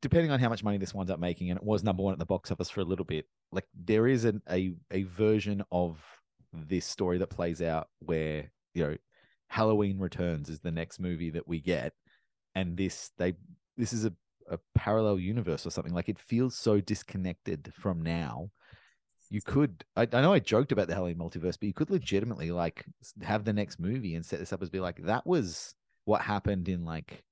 depending 0.00 0.30
on 0.30 0.38
how 0.38 0.48
much 0.48 0.62
money 0.62 0.78
this 0.78 0.94
winds 0.94 1.10
up 1.10 1.18
making, 1.18 1.50
and 1.50 1.58
it 1.58 1.64
was 1.64 1.82
number 1.82 2.02
one 2.02 2.12
at 2.12 2.18
the 2.18 2.24
box 2.24 2.50
office 2.50 2.70
for 2.70 2.80
a 2.80 2.84
little 2.84 3.04
bit. 3.04 3.26
Like 3.52 3.66
there 3.74 4.06
is 4.06 4.24
an, 4.24 4.40
a 4.48 4.72
a 4.90 5.02
version 5.02 5.62
of 5.72 6.02
this 6.68 6.86
story 6.86 7.18
that 7.18 7.30
plays 7.30 7.60
out 7.62 7.88
where 8.00 8.50
you 8.74 8.84
know 8.84 8.96
Halloween 9.48 9.98
Returns 9.98 10.48
is 10.48 10.60
the 10.60 10.70
next 10.70 10.98
movie 11.00 11.30
that 11.30 11.46
we 11.46 11.60
get, 11.60 11.92
and 12.54 12.76
this 12.76 13.10
they 13.18 13.34
this 13.76 13.92
is 13.92 14.04
a 14.04 14.12
a 14.50 14.58
parallel 14.74 15.18
universe 15.18 15.66
or 15.66 15.70
something. 15.70 15.94
Like 15.94 16.08
it 16.08 16.18
feels 16.18 16.56
so 16.56 16.80
disconnected 16.80 17.72
from 17.74 18.02
now 18.02 18.50
you 19.30 19.40
could 19.40 19.84
I, 19.96 20.02
I 20.12 20.20
know 20.20 20.32
i 20.32 20.38
joked 20.38 20.70
about 20.70 20.86
the 20.86 20.94
halloween 20.94 21.16
multiverse 21.16 21.58
but 21.58 21.64
you 21.64 21.72
could 21.72 21.90
legitimately 21.90 22.50
like 22.50 22.84
have 23.22 23.44
the 23.44 23.52
next 23.52 23.80
movie 23.80 24.14
and 24.14 24.24
set 24.24 24.38
this 24.38 24.52
up 24.52 24.62
as 24.62 24.70
be 24.70 24.80
like 24.80 25.02
that 25.04 25.26
was 25.26 25.74
what 26.04 26.20
happened 26.20 26.68
in 26.68 26.84
like 26.84 27.22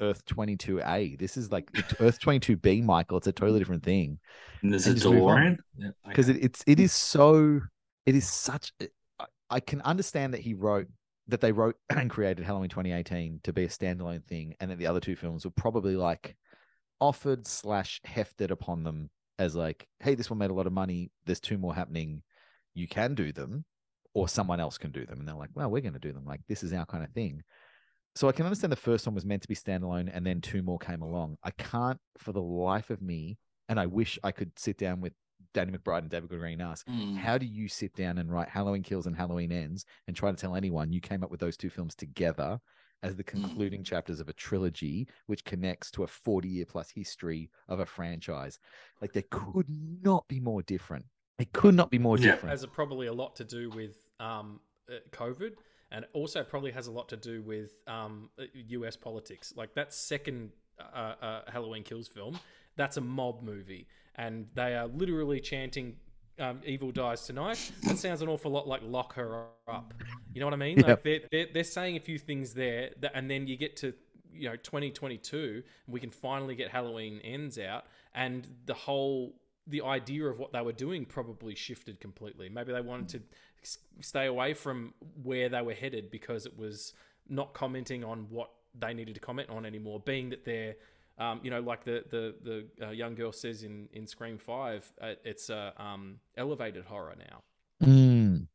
earth 0.00 0.24
22a 0.26 1.18
this 1.18 1.36
is 1.36 1.52
like 1.52 1.70
it's 1.74 1.94
earth 2.00 2.20
22b 2.20 2.82
michael 2.82 3.18
it's 3.18 3.26
a 3.26 3.32
totally 3.32 3.58
different 3.58 3.82
thing 3.82 4.18
And 4.62 4.72
there's 4.72 4.86
a 4.86 4.90
And 4.90 5.02
on. 5.04 5.12
DeLorean? 5.14 5.56
Yeah, 5.76 5.90
because 6.08 6.28
okay. 6.30 6.38
it, 6.38 6.44
it's 6.44 6.64
it 6.66 6.80
is 6.80 6.92
so 6.92 7.60
it 8.06 8.14
is 8.14 8.28
such 8.28 8.72
eh, 8.80 8.86
I- 9.18 9.26
i 9.50 9.60
can 9.60 9.80
understand 9.82 10.34
that 10.34 10.40
he 10.40 10.54
wrote 10.54 10.88
that 11.28 11.40
they 11.40 11.52
wrote 11.52 11.76
and 11.90 12.10
created 12.10 12.44
halloween 12.44 12.70
2018 12.70 13.40
to 13.44 13.52
be 13.52 13.64
a 13.64 13.68
standalone 13.68 14.24
thing 14.24 14.54
and 14.60 14.70
that 14.70 14.78
the 14.78 14.86
other 14.86 15.00
two 15.00 15.16
films 15.16 15.44
were 15.44 15.50
probably 15.50 15.96
like 15.96 16.36
offered 17.00 17.46
slash 17.46 18.00
hefted 18.04 18.50
upon 18.50 18.82
them 18.82 19.10
as 19.38 19.54
like 19.54 19.86
hey 20.00 20.14
this 20.14 20.30
one 20.30 20.38
made 20.38 20.50
a 20.50 20.54
lot 20.54 20.66
of 20.66 20.72
money 20.72 21.10
there's 21.26 21.40
two 21.40 21.58
more 21.58 21.74
happening 21.74 22.22
you 22.74 22.86
can 22.86 23.14
do 23.14 23.32
them 23.32 23.64
or 24.16 24.26
someone 24.28 24.60
else 24.60 24.78
can 24.78 24.92
do 24.92 25.04
them. 25.04 25.18
And 25.18 25.28
they're 25.28 25.34
like 25.34 25.50
well 25.54 25.70
we're 25.70 25.82
going 25.82 25.92
to 25.92 25.98
do 25.98 26.12
them. 26.12 26.24
Like 26.24 26.40
this 26.48 26.62
is 26.62 26.72
our 26.72 26.86
kind 26.86 27.04
of 27.04 27.10
thing. 27.10 27.42
So 28.14 28.28
i 28.28 28.32
can 28.32 28.46
understand 28.46 28.72
the 28.72 28.76
first 28.76 29.06
one 29.06 29.14
was 29.14 29.26
meant 29.26 29.42
to 29.42 29.48
be 29.48 29.54
standalone 29.54 30.10
and 30.12 30.24
then 30.26 30.40
two 30.40 30.62
more 30.62 30.78
came 30.78 31.02
along. 31.02 31.36
I 31.42 31.50
can't 31.50 32.00
for 32.16 32.32
the 32.32 32.40
life 32.40 32.90
of 32.90 33.02
me 33.02 33.36
and 33.68 33.80
i 33.80 33.86
wish 33.86 34.16
i 34.22 34.30
could 34.30 34.56
sit 34.56 34.78
down 34.78 35.00
with 35.00 35.12
danny 35.56 35.72
mcbride 35.76 35.98
and 36.00 36.10
david 36.10 36.28
green 36.28 36.60
ask 36.60 36.86
Mm. 36.88 37.16
how 37.16 37.36
do 37.38 37.46
you 37.46 37.66
sit 37.68 37.94
down 37.94 38.18
and 38.18 38.30
write 38.30 38.48
halloween 38.48 38.82
kills 38.82 39.06
and 39.06 39.16
halloween 39.16 39.50
ends 39.50 39.86
and 40.06 40.14
try 40.14 40.30
to 40.30 40.36
tell 40.36 40.54
anyone 40.54 40.92
you 40.92 41.00
came 41.00 41.24
up 41.24 41.30
with 41.30 41.40
those 41.40 41.56
two 41.56 41.70
films 41.70 41.94
together 41.94 42.60
as 43.02 43.16
the 43.16 43.24
concluding 43.24 43.82
chapters 43.82 44.20
of 44.20 44.28
a 44.28 44.32
trilogy 44.32 45.06
which 45.26 45.44
connects 45.44 45.90
to 45.90 46.02
a 46.04 46.06
40 46.06 46.48
year 46.48 46.66
plus 46.66 46.90
history 46.90 47.50
of 47.68 47.80
a 47.80 47.86
franchise 47.86 48.58
like 49.00 49.12
they 49.12 49.22
could 49.30 49.66
not 50.02 50.26
be 50.28 50.40
more 50.40 50.62
different 50.62 51.06
it 51.38 51.52
could 51.52 51.74
not 51.74 51.90
be 51.90 51.98
more 51.98 52.16
Yeah. 52.18 52.32
different 52.32 52.50
has 52.50 52.62
a, 52.62 52.68
probably 52.68 53.06
a 53.06 53.12
lot 53.12 53.36
to 53.36 53.44
do 53.44 53.70
with 53.70 53.96
um, 54.20 54.60
uh, 54.90 54.94
COVID, 55.12 55.52
and 55.90 56.06
also 56.14 56.42
probably 56.44 56.70
has 56.70 56.86
a 56.86 56.92
lot 56.92 57.08
to 57.10 57.16
do 57.16 57.42
with 57.42 57.70
um, 57.86 58.30
uh, 58.38 58.44
U.S. 58.78 58.96
politics. 58.96 59.52
Like 59.56 59.74
that 59.74 59.92
second 59.92 60.52
uh, 60.80 61.14
uh, 61.20 61.40
Halloween 61.50 61.82
Kills 61.82 62.08
film, 62.08 62.38
that's 62.76 62.96
a 62.96 63.00
mob 63.00 63.42
movie, 63.42 63.86
and 64.16 64.46
they 64.54 64.74
are 64.74 64.86
literally 64.86 65.40
chanting. 65.40 65.96
Um, 66.38 66.60
Evil 66.66 66.92
dies 66.92 67.22
tonight. 67.26 67.72
That 67.84 67.96
sounds 67.96 68.20
an 68.20 68.28
awful 68.28 68.50
lot 68.50 68.68
like 68.68 68.82
lock 68.84 69.14
her 69.14 69.46
up. 69.68 69.94
You 70.34 70.40
know 70.40 70.46
what 70.46 70.52
I 70.52 70.58
mean? 70.58 70.80
Like 70.80 71.02
they're, 71.02 71.20
they're 71.30 71.46
they're 71.52 71.64
saying 71.64 71.96
a 71.96 72.00
few 72.00 72.18
things 72.18 72.52
there, 72.52 72.90
that, 73.00 73.12
and 73.14 73.30
then 73.30 73.46
you 73.46 73.56
get 73.56 73.76
to 73.78 73.94
you 74.32 74.48
know 74.48 74.56
2022, 74.56 75.62
and 75.86 75.94
we 75.94 76.00
can 76.00 76.10
finally 76.10 76.54
get 76.54 76.70
Halloween 76.70 77.20
ends 77.24 77.58
out, 77.58 77.84
and 78.14 78.46
the 78.66 78.74
whole 78.74 79.34
the 79.66 79.82
idea 79.82 80.26
of 80.26 80.38
what 80.38 80.52
they 80.52 80.60
were 80.60 80.72
doing 80.72 81.04
probably 81.04 81.54
shifted 81.54 82.00
completely. 82.00 82.48
Maybe 82.48 82.72
they 82.72 82.80
wanted 82.80 83.08
to 83.08 83.22
stay 84.00 84.26
away 84.26 84.54
from 84.54 84.94
where 85.22 85.48
they 85.48 85.62
were 85.62 85.74
headed 85.74 86.10
because 86.10 86.46
it 86.46 86.56
was 86.56 86.92
not 87.28 87.52
commenting 87.52 88.04
on 88.04 88.26
what 88.30 88.50
they 88.78 88.94
needed 88.94 89.14
to 89.14 89.20
comment 89.20 89.50
on 89.50 89.66
anymore. 89.66 90.00
Being 90.00 90.30
that 90.30 90.44
they're, 90.44 90.76
um, 91.18 91.40
you 91.42 91.50
know, 91.50 91.60
like 91.60 91.84
the 91.84 92.04
the 92.10 92.34
the 92.78 92.86
uh, 92.86 92.90
young 92.90 93.14
girl 93.14 93.32
says 93.32 93.62
in 93.62 93.88
in 93.92 94.06
Scream 94.06 94.38
Five, 94.38 94.90
uh, 95.00 95.14
it's 95.24 95.50
a 95.50 95.72
um, 95.76 96.16
elevated 96.36 96.84
horror 96.84 97.16
now. 97.18 97.42
Mm. 97.86 98.46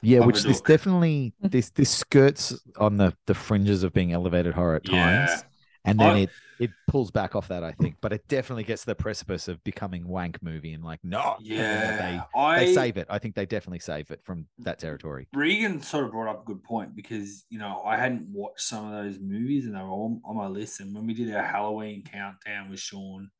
Yeah, 0.00 0.20
which 0.20 0.42
this 0.44 0.60
definitely 0.60 1.34
this 1.40 1.70
this 1.70 1.90
skirts 1.90 2.54
on 2.76 2.96
the 2.96 3.14
the 3.26 3.34
fringes 3.34 3.82
of 3.82 3.92
being 3.92 4.12
elevated 4.12 4.54
horror 4.54 4.76
at 4.76 4.88
Yeah. 4.88 5.26
times, 5.26 5.44
and 5.90 5.98
then 5.98 6.16
I- 6.16 6.18
it 6.20 6.30
it 6.58 6.70
pulls 6.88 7.12
back 7.12 7.36
off 7.36 7.46
that 7.48 7.62
I 7.62 7.70
think, 7.70 7.96
but 8.00 8.12
it 8.12 8.26
definitely 8.26 8.64
gets 8.64 8.82
to 8.82 8.86
the 8.86 8.94
precipice 8.96 9.46
of 9.46 9.62
becoming 9.62 10.08
wank 10.08 10.42
movie 10.42 10.72
and 10.72 10.82
like 10.82 10.98
no, 11.04 11.36
Yeah. 11.40 12.20
they 12.34 12.40
I, 12.40 12.58
they 12.64 12.74
save 12.74 12.96
it. 12.96 13.06
I 13.08 13.20
think 13.20 13.36
they 13.36 13.46
definitely 13.46 13.78
save 13.78 14.10
it 14.10 14.20
from 14.24 14.48
that 14.58 14.80
territory. 14.80 15.28
Regan 15.32 15.80
sort 15.82 16.04
of 16.04 16.10
brought 16.10 16.28
up 16.28 16.42
a 16.42 16.44
good 16.44 16.64
point 16.64 16.96
because 16.96 17.44
you 17.48 17.58
know 17.60 17.82
I 17.84 17.96
hadn't 17.96 18.26
watched 18.32 18.62
some 18.62 18.86
of 18.86 19.04
those 19.04 19.20
movies 19.20 19.66
and 19.66 19.74
they 19.76 19.80
were 19.80 19.88
all 19.88 20.20
on 20.24 20.36
my 20.36 20.48
list. 20.48 20.80
And 20.80 20.92
when 20.94 21.06
we 21.06 21.14
did 21.14 21.32
our 21.32 21.44
Halloween 21.44 22.02
countdown 22.02 22.70
with 22.70 22.80
Sean, 22.80 23.30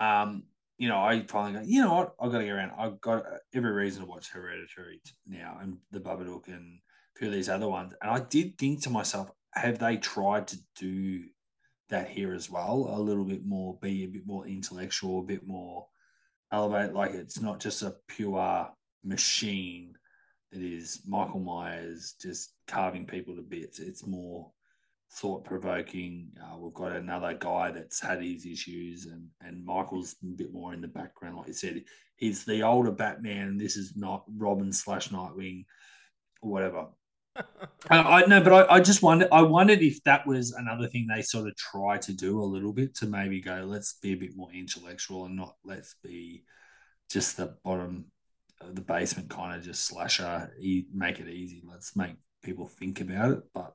um, 0.00 0.44
you 0.78 0.88
know 0.88 0.98
I 0.98 1.26
finally 1.26 1.60
go, 1.60 1.66
you 1.66 1.82
know 1.82 1.92
what, 1.94 2.14
I've 2.20 2.32
got 2.32 2.38
to 2.38 2.44
get 2.44 2.52
around. 2.54 2.72
I've 2.78 3.00
got 3.02 3.24
every 3.54 3.72
reason 3.72 4.02
to 4.02 4.08
watch 4.08 4.30
Hereditary 4.30 5.02
now 5.26 5.58
and 5.60 5.76
The 5.90 6.00
Babadook 6.00 6.48
and 6.48 6.78
a 7.14 7.18
few 7.18 7.28
of 7.28 7.34
these 7.34 7.48
other 7.50 7.68
ones. 7.68 7.92
And 8.00 8.10
I 8.10 8.20
did 8.20 8.56
think 8.56 8.82
to 8.84 8.90
myself, 8.90 9.30
have 9.54 9.78
they 9.78 9.96
tried 9.98 10.48
to 10.48 10.58
do 10.78 11.24
that 11.88 12.08
here 12.08 12.34
as 12.34 12.50
well? 12.50 12.92
A 12.92 13.00
little 13.00 13.24
bit 13.24 13.44
more, 13.44 13.78
be 13.80 14.04
a 14.04 14.08
bit 14.08 14.26
more 14.26 14.46
intellectual, 14.46 15.20
a 15.20 15.24
bit 15.24 15.46
more 15.46 15.86
elevate. 16.52 16.94
Like 16.94 17.12
it's 17.12 17.40
not 17.40 17.60
just 17.60 17.82
a 17.82 17.96
pure 18.08 18.68
machine 19.04 19.94
that 20.52 20.62
is 20.62 21.02
Michael 21.06 21.40
Myers 21.40 22.14
just 22.20 22.54
carving 22.66 23.06
people 23.06 23.36
to 23.36 23.42
bits. 23.42 23.78
It's 23.78 24.06
more 24.06 24.50
thought 25.12 25.44
provoking. 25.44 26.28
Uh, 26.40 26.58
we've 26.58 26.74
got 26.74 26.92
another 26.92 27.34
guy 27.34 27.70
that's 27.70 28.00
had 28.00 28.22
his 28.22 28.46
issues, 28.46 29.06
and 29.06 29.28
and 29.40 29.64
Michael's 29.64 30.16
a 30.22 30.26
bit 30.26 30.52
more 30.52 30.74
in 30.74 30.80
the 30.80 30.88
background. 30.88 31.36
Like 31.36 31.48
you 31.48 31.52
said, 31.52 31.84
he's 32.16 32.44
the 32.44 32.62
older 32.62 32.92
Batman. 32.92 33.56
This 33.56 33.76
is 33.76 33.96
not 33.96 34.24
Robin 34.36 34.72
slash 34.72 35.08
Nightwing, 35.08 35.64
or 36.42 36.50
whatever. 36.50 36.86
I, 37.90 37.98
I 38.22 38.26
know, 38.26 38.40
but 38.42 38.52
I, 38.70 38.76
I 38.76 38.80
just 38.80 39.02
wondered. 39.02 39.28
I 39.32 39.42
wondered 39.42 39.80
if 39.80 40.02
that 40.04 40.26
was 40.26 40.52
another 40.52 40.88
thing 40.88 41.06
they 41.06 41.22
sort 41.22 41.46
of 41.48 41.56
try 41.56 41.98
to 41.98 42.12
do 42.12 42.40
a 42.40 42.44
little 42.44 42.72
bit 42.72 42.94
to 42.96 43.06
maybe 43.06 43.40
go, 43.40 43.64
let's 43.66 43.94
be 43.94 44.12
a 44.12 44.16
bit 44.16 44.36
more 44.36 44.50
intellectual 44.52 45.24
and 45.26 45.36
not 45.36 45.56
let's 45.64 45.94
be 46.02 46.44
just 47.10 47.36
the 47.36 47.56
bottom, 47.64 48.06
uh, 48.60 48.66
the 48.72 48.80
basement 48.80 49.30
kind 49.30 49.56
of 49.56 49.62
just 49.64 49.84
slasher. 49.84 50.52
E- 50.60 50.86
make 50.92 51.20
it 51.20 51.28
easy. 51.28 51.62
Let's 51.64 51.94
make 51.94 52.16
people 52.42 52.66
think 52.66 53.00
about 53.00 53.32
it. 53.32 53.42
But 53.54 53.74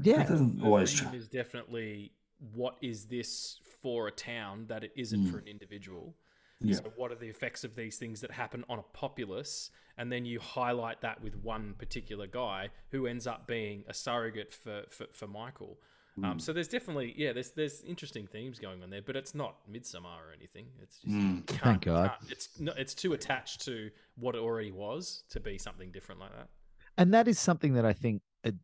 Yeah, 0.00 0.18
that 0.18 0.28
doesn't 0.28 0.58
The 0.60 0.64
always. 0.64 0.92
theme 0.98 1.08
Tra- 1.10 1.18
is 1.18 1.28
definitely 1.28 2.12
what 2.54 2.76
is 2.80 3.06
this 3.06 3.58
for 3.82 4.06
a 4.06 4.12
town 4.12 4.66
that 4.68 4.84
it 4.84 4.92
isn't 4.96 5.24
Mm. 5.26 5.30
for 5.32 5.38
an 5.38 5.48
individual. 5.48 6.14
Yeah. 6.60 6.76
So 6.76 6.92
what 6.96 7.12
are 7.12 7.16
the 7.16 7.28
effects 7.28 7.62
of 7.64 7.76
these 7.76 7.96
things 7.98 8.20
that 8.20 8.30
happen 8.32 8.64
on 8.68 8.78
a 8.78 8.82
populace? 8.92 9.70
And 9.96 10.10
then 10.12 10.24
you 10.24 10.40
highlight 10.40 11.00
that 11.02 11.22
with 11.22 11.36
one 11.36 11.74
particular 11.78 12.26
guy 12.26 12.70
who 12.90 13.06
ends 13.06 13.26
up 13.26 13.46
being 13.46 13.84
a 13.88 13.94
surrogate 13.94 14.52
for 14.52 14.82
for, 14.90 15.06
for 15.12 15.26
Michael. 15.26 15.78
Mm. 16.18 16.24
Um, 16.24 16.40
so 16.40 16.52
there's 16.52 16.68
definitely 16.68 17.14
yeah, 17.16 17.32
there's 17.32 17.50
there's 17.52 17.82
interesting 17.82 18.26
themes 18.26 18.58
going 18.58 18.82
on 18.82 18.90
there, 18.90 19.02
but 19.02 19.14
it's 19.16 19.34
not 19.34 19.56
Midsommar 19.70 20.18
or 20.18 20.32
anything. 20.36 20.66
It's 20.82 20.98
just 20.98 21.14
Mm. 21.14 21.46
Thank 21.46 21.82
God. 21.84 22.12
It's 22.28 22.48
no, 22.58 22.72
it's 22.76 22.94
too 22.94 23.12
attached 23.12 23.64
to 23.66 23.90
what 24.16 24.34
it 24.34 24.38
already 24.38 24.72
was 24.72 25.22
to 25.30 25.40
be 25.40 25.58
something 25.58 25.90
different 25.92 26.20
like 26.20 26.32
that. 26.36 26.48
and 26.96 27.14
that 27.14 27.28
is 27.28 27.38
something 27.38 27.74
that 27.74 27.84
I 27.84 27.92
think 27.92 28.22
it, 28.42 28.56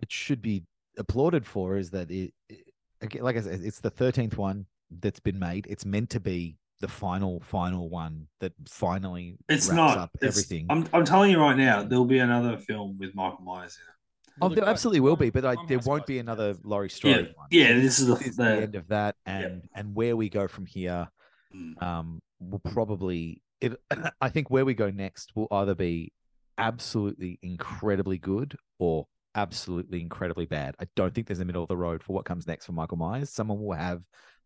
it 0.00 0.10
should 0.10 0.40
be 0.40 0.64
applauded 0.98 1.46
for 1.46 1.76
is 1.76 1.90
that 1.90 2.10
it, 2.10 2.32
it 2.48 3.22
like 3.22 3.36
I 3.36 3.40
said, 3.40 3.60
it's 3.62 3.80
the 3.80 3.90
thirteenth 3.90 4.38
one 4.38 4.66
that's 4.90 5.20
been 5.20 5.38
made. 5.38 5.66
It's 5.68 5.84
meant 5.84 6.10
to 6.10 6.20
be 6.20 6.56
the 6.82 6.88
final, 6.88 7.40
final 7.40 7.88
one 7.88 8.26
that 8.40 8.52
finally 8.68 9.38
It's 9.48 9.68
wraps 9.68 9.76
not 9.76 9.96
up 9.98 10.10
It's- 10.16 10.28
everything. 10.36 10.66
I'm, 10.68 10.86
I'm 10.92 11.04
telling 11.06 11.30
you 11.30 11.40
right 11.40 11.56
now, 11.56 11.82
there'll 11.82 12.04
be 12.04 12.18
another 12.18 12.58
film 12.58 12.98
with 12.98 13.14
Michael 13.14 13.40
Myers 13.42 13.78
in 13.80 13.88
it. 13.88 14.38
Oh, 14.40 14.48
there 14.48 14.64
absolutely 14.64 15.00
will 15.00 15.16
be, 15.16 15.30
but 15.30 15.44
I, 15.44 15.54
there 15.68 15.78
won't 15.78 16.06
be 16.06 16.18
another 16.18 16.54
that. 16.54 16.64
Laurie 16.64 16.88
Yeah, 16.88 16.94
Strode 16.94 17.32
one. 17.36 17.46
yeah. 17.50 17.74
This 17.74 17.98
is 18.00 18.06
the, 18.08 18.14
This 18.16 18.26
is 18.28 18.36
the 18.36 18.44
the 18.44 18.62
end 18.62 18.74
of 18.74 18.88
that, 18.88 19.14
and 19.26 19.62
and 19.74 19.94
where 19.94 20.16
we 20.16 20.28
go 20.28 20.46
from 20.48 20.66
here 20.66 21.08
Mm. 21.54 21.80
um, 21.82 22.22
will 22.40 22.58
probably 22.60 23.42
it. 23.60 23.74
I 24.22 24.30
think 24.30 24.50
where 24.50 24.64
we 24.64 24.72
go 24.72 24.90
next 24.90 25.32
will 25.36 25.48
either 25.50 25.74
be 25.74 26.12
absolutely 26.56 27.38
incredibly 27.42 28.16
good 28.18 28.56
or 28.78 29.06
absolutely 29.34 30.00
incredibly 30.00 30.46
bad. 30.46 30.74
I 30.80 30.86
don't 30.96 31.14
think 31.14 31.26
there's 31.26 31.40
a 31.40 31.44
middle 31.44 31.62
of 31.62 31.68
the 31.68 31.76
road 31.76 32.02
for 32.02 32.14
what 32.14 32.24
comes 32.24 32.46
next 32.46 32.64
for 32.66 32.72
Michael 32.72 32.96
Myers. 32.96 33.28
Someone 33.28 33.60
will 33.62 33.74
have 33.74 34.02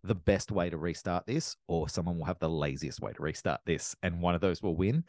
the 0.06 0.14
best 0.14 0.50
way 0.50 0.70
to 0.70 0.76
restart 0.76 1.26
this, 1.26 1.56
or 1.68 1.88
someone 1.88 2.18
will 2.18 2.24
have 2.26 2.38
the 2.38 2.48
laziest 2.48 3.00
way 3.00 3.12
to 3.12 3.22
restart 3.22 3.60
this, 3.66 3.94
and 4.02 4.20
one 4.20 4.34
of 4.34 4.40
those 4.40 4.62
will 4.62 4.76
win. 4.76 5.04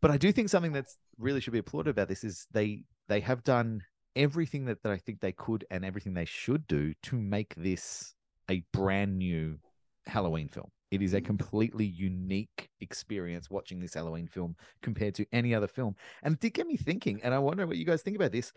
But 0.00 0.10
I 0.10 0.16
do 0.16 0.32
think 0.32 0.48
something 0.48 0.72
that's 0.72 0.98
really 1.18 1.40
should 1.40 1.52
be 1.52 1.58
applauded 1.58 1.90
about 1.90 2.08
this 2.08 2.24
is 2.24 2.46
they 2.52 2.84
they 3.08 3.20
have 3.20 3.44
done 3.44 3.82
everything 4.14 4.64
that, 4.64 4.82
that 4.82 4.92
I 4.92 4.98
think 4.98 5.20
they 5.20 5.32
could 5.32 5.64
and 5.70 5.84
everything 5.84 6.14
they 6.14 6.24
should 6.24 6.66
do 6.66 6.94
to 7.02 7.16
make 7.16 7.54
this 7.54 8.14
a 8.50 8.62
brand 8.72 9.18
new 9.18 9.58
Halloween 10.06 10.48
film. 10.48 10.70
It 10.90 11.02
is 11.02 11.14
a 11.14 11.20
mm. 11.20 11.26
completely 11.26 11.84
unique 11.84 12.70
experience 12.80 13.50
watching 13.50 13.80
this 13.80 13.94
Halloween 13.94 14.28
film 14.28 14.56
compared 14.82 15.14
to 15.16 15.26
any 15.32 15.54
other 15.54 15.66
film. 15.66 15.96
And 16.22 16.34
it 16.34 16.40
did 16.40 16.54
get 16.54 16.66
me 16.66 16.76
thinking, 16.76 17.20
and 17.22 17.34
I 17.34 17.38
wonder 17.38 17.66
what 17.66 17.76
you 17.76 17.84
guys 17.84 18.02
think 18.02 18.16
about 18.16 18.32
this. 18.32 18.52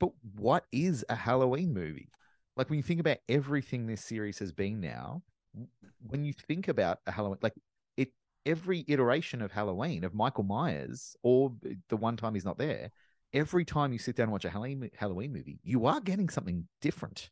But 0.00 0.10
what 0.34 0.64
is 0.72 1.04
a 1.08 1.14
Halloween 1.14 1.72
movie? 1.72 2.10
Like 2.56 2.70
when 2.70 2.78
you 2.78 2.82
think 2.82 3.00
about 3.00 3.18
everything 3.28 3.86
this 3.86 4.04
series 4.04 4.38
has 4.38 4.52
been 4.52 4.80
now, 4.80 5.22
when 6.06 6.24
you 6.24 6.32
think 6.32 6.68
about 6.68 6.98
a 7.06 7.12
Halloween, 7.12 7.38
like 7.42 7.54
it, 7.96 8.10
every 8.46 8.84
iteration 8.88 9.42
of 9.42 9.52
Halloween 9.52 10.04
of 10.04 10.14
Michael 10.14 10.44
Myers, 10.44 11.16
or 11.22 11.52
the 11.88 11.96
one 11.96 12.16
time 12.16 12.34
he's 12.34 12.44
not 12.44 12.58
there, 12.58 12.90
every 13.32 13.64
time 13.64 13.92
you 13.92 13.98
sit 13.98 14.16
down 14.16 14.24
and 14.24 14.32
watch 14.32 14.44
a 14.44 14.50
Halloween 14.50 14.90
Halloween 14.96 15.32
movie, 15.32 15.58
you 15.62 15.86
are 15.86 16.00
getting 16.00 16.28
something 16.28 16.66
different 16.80 17.30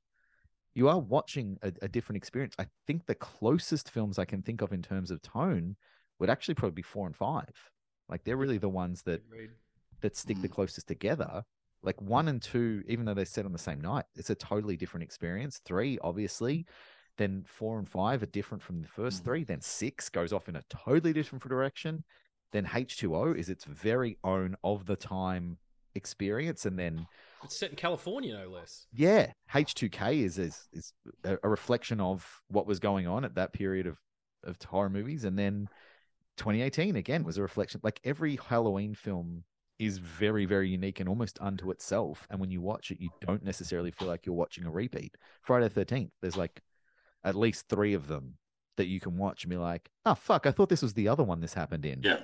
you 0.74 0.88
are 0.88 0.98
watching 0.98 1.58
a, 1.62 1.72
a 1.82 1.88
different 1.88 2.16
experience. 2.16 2.54
I 2.58 2.66
think 2.86 3.06
the 3.06 3.14
closest 3.14 3.90
films 3.90 4.18
I 4.18 4.24
can 4.24 4.42
think 4.42 4.62
of 4.62 4.72
in 4.72 4.82
terms 4.82 5.10
of 5.10 5.20
tone 5.22 5.76
would 6.18 6.30
actually 6.30 6.54
probably 6.54 6.74
be 6.74 6.82
four 6.82 7.06
and 7.06 7.16
five. 7.16 7.50
Like 8.08 8.24
they're 8.24 8.36
really 8.36 8.58
the 8.58 8.68
ones 8.68 9.02
that 9.02 9.22
that 10.00 10.16
stick 10.16 10.40
the 10.40 10.48
mm. 10.48 10.52
closest 10.52 10.88
together. 10.88 11.44
Like 11.82 12.00
one 12.00 12.28
and 12.28 12.40
two, 12.40 12.82
even 12.88 13.04
though 13.04 13.14
they're 13.14 13.24
set 13.24 13.44
on 13.44 13.52
the 13.52 13.58
same 13.58 13.80
night, 13.80 14.04
it's 14.14 14.30
a 14.30 14.34
totally 14.34 14.76
different 14.76 15.02
experience. 15.04 15.60
Three, 15.64 15.98
obviously, 16.02 16.66
then 17.18 17.44
four 17.46 17.78
and 17.78 17.88
five 17.88 18.22
are 18.22 18.26
different 18.26 18.62
from 18.62 18.80
the 18.82 18.88
first 18.88 19.22
Mm. 19.22 19.24
three. 19.24 19.44
Then 19.44 19.60
six 19.60 20.08
goes 20.08 20.32
off 20.32 20.48
in 20.48 20.56
a 20.56 20.62
totally 20.68 21.12
different 21.12 21.42
direction. 21.46 22.04
Then 22.52 22.66
H2O 22.66 23.36
is 23.36 23.48
its 23.48 23.64
very 23.64 24.18
own 24.22 24.56
of 24.62 24.86
the 24.86 24.96
time 24.96 25.58
experience. 25.94 26.64
And 26.66 26.78
then 26.78 27.06
It's 27.42 27.56
set 27.56 27.70
in 27.70 27.76
California, 27.76 28.34
no 28.34 28.48
less. 28.48 28.86
yeah, 28.94 29.32
H2K 29.52 30.22
is 30.22 30.38
is, 30.38 30.68
is 30.72 30.92
a, 31.24 31.36
reflection 31.48 32.00
of 32.00 32.40
what 32.48 32.66
was 32.66 32.78
going 32.78 33.06
on 33.06 33.24
at 33.24 33.34
that 33.34 33.52
period 33.52 33.86
of 33.86 33.98
of 34.44 34.60
horror 34.62 34.90
movies, 34.90 35.24
and 35.24 35.38
then 35.38 35.68
2018 36.36 36.96
again 36.96 37.24
was 37.24 37.38
a 37.38 37.42
reflection. 37.42 37.80
Like 37.84 38.00
every 38.04 38.36
Halloween 38.36 38.94
film 38.94 39.44
is 39.84 39.98
very 39.98 40.44
very 40.44 40.68
unique 40.68 41.00
and 41.00 41.08
almost 41.08 41.38
unto 41.40 41.70
itself, 41.70 42.26
and 42.30 42.40
when 42.40 42.50
you 42.50 42.60
watch 42.60 42.90
it, 42.90 43.00
you 43.00 43.10
don't 43.20 43.44
necessarily 43.44 43.90
feel 43.90 44.08
like 44.08 44.26
you're 44.26 44.34
watching 44.34 44.64
a 44.64 44.70
repeat. 44.70 45.16
Friday 45.42 45.68
the 45.68 45.84
13th, 45.84 46.10
there's 46.20 46.36
like 46.36 46.62
at 47.24 47.34
least 47.34 47.68
three 47.68 47.94
of 47.94 48.08
them 48.08 48.34
that 48.76 48.86
you 48.86 49.00
can 49.00 49.16
watch 49.16 49.44
and 49.44 49.50
be 49.50 49.56
like, 49.56 49.90
oh 50.04 50.14
fuck, 50.14 50.46
I 50.46 50.50
thought 50.50 50.68
this 50.68 50.82
was 50.82 50.94
the 50.94 51.08
other 51.08 51.22
one 51.22 51.40
this 51.40 51.54
happened 51.54 51.84
in. 51.86 52.02
Yeah. 52.02 52.20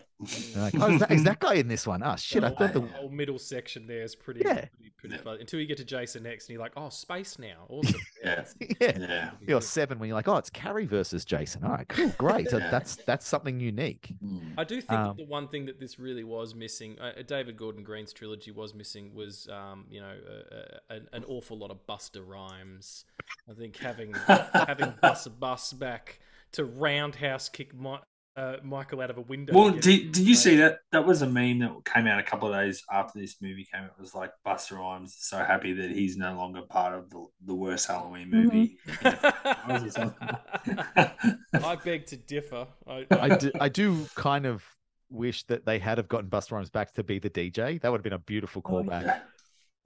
Like, 0.57 0.75
oh, 0.81 0.93
is 0.95 1.01
that, 1.01 1.11
is 1.13 1.25
that 1.25 1.39
guy 1.39 1.55
in 1.55 1.69
this 1.69 1.87
one? 1.87 2.03
Oh 2.03 2.17
shit, 2.17 2.43
I 2.43 2.51
thought 2.51 2.73
the 2.73 2.81
whole 2.81 3.09
middle 3.09 3.39
section 3.39 3.87
there 3.87 4.03
is 4.03 4.17
pretty, 4.17 4.41
Yeah. 4.45 4.55
pretty, 4.55 4.93
pretty 4.97 5.15
Yeah. 5.15 5.21
fun. 5.23 5.37
Until 5.41 5.61
you 5.61 5.67
get 5.67 5.77
to 5.77 5.85
Jason 5.85 6.27
X 6.27 6.47
and 6.47 6.55
you're 6.55 6.61
like, 6.63 6.73
oh, 6.77 6.89
space 6.89 7.39
now. 7.39 7.67
Awesome. 7.69 8.01
Yeah. 8.25 8.45
yeah. 8.81 8.99
Yeah. 8.99 9.31
You're 9.47 9.61
seven 9.61 10.01
when 10.01 10.09
you're 10.09 10.17
like, 10.17 10.27
oh, 10.27 10.37
it's 10.39 10.51
Carrie 10.51 10.87
versus 10.87 11.25
Jason. 11.25 11.63
All 11.63 11.71
right, 11.71 11.87
cool, 11.89 12.09
great. 12.19 12.51
So 12.51 12.59
Yeah. 12.59 12.69
that's 12.71 12.97
that's 13.07 13.29
something 13.29 13.61
unique. 13.61 14.13
Mm. 14.25 14.55
I 14.59 14.65
do 14.65 14.81
think 14.81 14.99
Um, 14.99 15.17
the 15.17 15.25
one 15.25 15.47
thing 15.47 15.67
that 15.67 15.79
this 15.79 16.01
really 16.01 16.25
was 16.25 16.53
missing, 16.57 16.99
uh, 16.99 17.13
David 17.25 17.57
Gordon 17.57 17.85
Green's 17.85 18.13
trilogy 18.13 18.51
was 18.51 18.75
missing, 18.75 19.15
was 19.15 19.49
um, 19.51 19.87
you 19.89 20.01
know 20.01 20.17
uh, 20.29 20.55
uh, 20.55 20.79
an, 20.97 21.09
an 21.13 21.25
awful 21.29 21.57
lot 21.57 21.71
of 21.71 21.87
Busta 21.87 22.27
Rhymes. 22.27 23.05
I 23.49 23.55
think 23.55 23.77
having 23.77 24.15
having 24.53 24.95
Bus 25.01 25.29
Bus 25.29 25.73
back 25.73 26.19
to 26.53 26.65
roundhouse 26.65 27.49
kick 27.49 27.75
Mi- 27.75 27.99
uh, 28.37 28.57
Michael 28.63 29.01
out 29.01 29.11
of 29.11 29.19
a 29.19 29.23
window. 29.23 29.53
Well, 29.53 29.69
again. 29.69 29.81
did, 29.81 30.13
did 30.13 30.29
you 30.29 30.35
see 30.37 30.57
that? 30.57 30.79
That 30.93 31.05
was 31.07 31.23
a 31.23 31.27
meme 31.29 31.59
that 31.59 31.73
came 31.85 32.07
out 32.07 32.21
a 32.21 32.23
couple 32.23 32.53
of 32.53 32.61
days 32.61 32.85
after 32.91 33.19
this 33.19 33.37
movie 33.43 33.67
came. 33.73 33.83
It 33.85 33.91
was 33.99 34.15
like 34.15 34.31
Busta 34.47 34.79
Rhymes 34.79 35.17
so 35.19 35.39
happy 35.39 35.73
that 35.73 35.91
he's 35.91 36.17
no 36.17 36.37
longer 36.37 36.63
part 36.63 36.95
of 36.95 37.11
the, 37.11 37.27
the 37.45 37.55
worst 37.55 37.89
Halloween 37.89 38.31
movie. 38.31 38.79
I 39.03 39.65
was 39.69 39.83
just 39.83 39.99
I 41.55 41.77
beg 41.85 42.07
to 42.07 42.17
differ. 42.17 42.67
I, 42.87 43.07
I 43.11 43.37
do, 43.37 43.51
I 43.61 43.69
do 43.69 44.07
kind 44.15 44.47
of 44.47 44.63
wish 45.11 45.45
that 45.45 45.65
they 45.67 45.79
had 45.79 45.99
have 45.99 46.09
gotten 46.09 46.29
Busta 46.31 46.53
Rhymes 46.53 46.71
back 46.71 46.93
to 46.95 47.03
be 47.03 47.19
the 47.19 47.31
DJ. 47.31 47.81
That 47.81 47.91
would 47.91 47.99
have 47.99 48.05
been 48.05 48.13
a 48.13 48.19
beautiful 48.19 48.63
Oh, 48.65 48.69
callback. 48.71 49.03
yeah. 49.03 49.21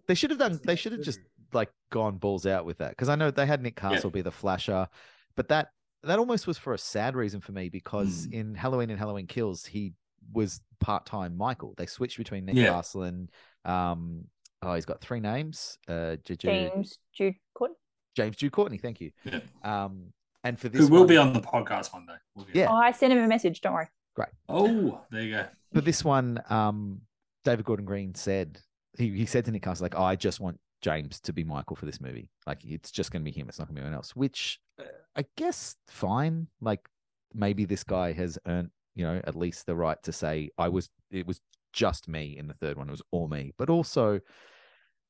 They 0.08 0.14
should 0.14 0.30
have 0.30 0.38
done. 0.38 0.60
They 0.64 0.76
should 0.76 0.92
have 0.92 1.02
just 1.02 1.20
like 1.52 1.70
gone 1.90 2.16
balls 2.16 2.44
out 2.44 2.64
with 2.64 2.78
that 2.78 2.90
because 2.90 3.08
I 3.08 3.14
know 3.14 3.30
they 3.30 3.46
had 3.46 3.62
Nick 3.62 3.76
Castle 3.76 4.10
be 4.10 4.20
the 4.20 4.30
flasher, 4.32 4.88
but 5.36 5.48
that 5.48 5.68
that 6.05 6.18
almost 6.18 6.46
was 6.46 6.59
for 6.59 6.74
a 6.74 6.78
sad 6.78 7.14
reason 7.16 7.40
for 7.40 7.53
me 7.53 7.68
because 7.68 8.26
Hmm. 8.26 8.32
in 8.34 8.55
Halloween 8.55 8.90
and 8.90 8.98
Halloween 8.98 9.26
Kills 9.26 9.64
he 9.64 9.94
was 10.32 10.61
part 10.80 11.07
time 11.07 11.36
Michael. 11.36 11.74
They 11.76 11.86
switched 11.86 12.18
between 12.18 12.44
Nick 12.46 12.57
Yeah. 12.57 12.70
Castle 12.70 13.03
and 13.05 13.30
um 13.64 14.24
oh 14.62 14.74
he's 14.74 14.84
got 14.84 15.00
three 15.00 15.20
names 15.20 15.78
uh 15.88 16.16
J- 16.24 16.36
J- 16.36 16.70
James 16.70 16.98
Jude 17.12 17.34
Courtney. 17.55 17.76
James 18.16 18.36
Jude 18.36 18.53
Courtney. 18.53 18.78
Thank 18.78 19.00
you. 19.00 19.11
Yeah. 19.24 19.40
Um 19.62 20.12
and 20.44 20.59
for 20.59 20.68
this 20.68 20.80
Who 20.82 20.88
will 20.88 21.00
one- 21.00 21.07
be 21.09 21.16
on 21.16 21.32
the 21.32 21.40
podcast 21.40 21.92
one 21.92 22.07
day. 22.07 22.14
We'll 22.34 22.46
Yeah. 22.53 22.68
Oh, 22.70 22.74
I 22.74 22.90
sent 22.92 23.12
him 23.12 23.18
a 23.20 23.26
message. 23.28 23.61
Don't 23.61 23.74
worry. 23.74 23.88
Great. 24.14 24.28
Oh, 24.48 25.00
there 25.11 25.22
you 25.22 25.30
go. 25.32 25.46
for 25.72 25.80
this 25.80 26.05
one, 26.05 26.42
um, 26.50 27.00
David 27.44 27.64
Gordon 27.64 27.86
Green 27.86 28.14
said 28.14 28.59
he, 28.98 29.09
he 29.11 29.24
said 29.24 29.44
to 29.46 29.50
Nick 29.50 29.62
Castle 29.62 29.84
like, 29.84 29.94
oh, 29.96 30.03
"I 30.05 30.16
just 30.16 30.38
want 30.38 30.61
James 30.82 31.18
to 31.20 31.32
be 31.32 31.44
Michael 31.44 31.76
for 31.76 31.86
this 31.86 31.98
movie. 31.98 32.28
Like, 32.46 32.62
it's 32.62 32.90
just 32.90 33.11
going 33.11 33.22
to 33.22 33.24
be 33.24 33.30
him. 33.36 33.48
It's 33.48 33.59
not 33.59 33.68
going 33.68 33.76
to 33.76 33.80
be 33.80 33.84
anyone 33.86 33.96
else." 33.96 34.14
Which 34.14 34.61
uh, 34.78 34.82
I 35.16 35.24
guess 35.36 35.76
fine. 35.88 36.48
Like, 36.60 36.88
maybe 37.34 37.64
this 37.64 37.84
guy 37.84 38.12
has 38.12 38.38
earned 38.46 38.70
you 38.94 39.04
know 39.04 39.20
at 39.24 39.34
least 39.34 39.66
the 39.66 39.74
right 39.74 40.02
to 40.02 40.12
say, 40.12 40.50
"I 40.58 40.68
was. 40.68 40.90
It 41.10 41.26
was 41.26 41.40
just 41.72 42.08
me 42.08 42.36
in 42.38 42.46
the 42.46 42.54
third 42.54 42.76
one. 42.76 42.88
It 42.88 42.92
was 42.92 43.02
all 43.10 43.28
me." 43.28 43.52
But 43.56 43.70
also, 43.70 44.20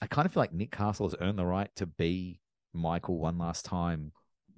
I 0.01 0.07
kind 0.07 0.27
of 0.27 0.33
feel 0.33 0.43
like 0.43 0.53
Nick 0.53 0.71
Castle 0.71 1.07
has 1.09 1.17
earned 1.21 1.39
the 1.39 1.47
right 1.47 1.71
to 1.77 1.87
be 1.87 2.41
Michael 2.73 3.19
one 3.19 3.39
last 3.39 3.65
time 3.65 4.13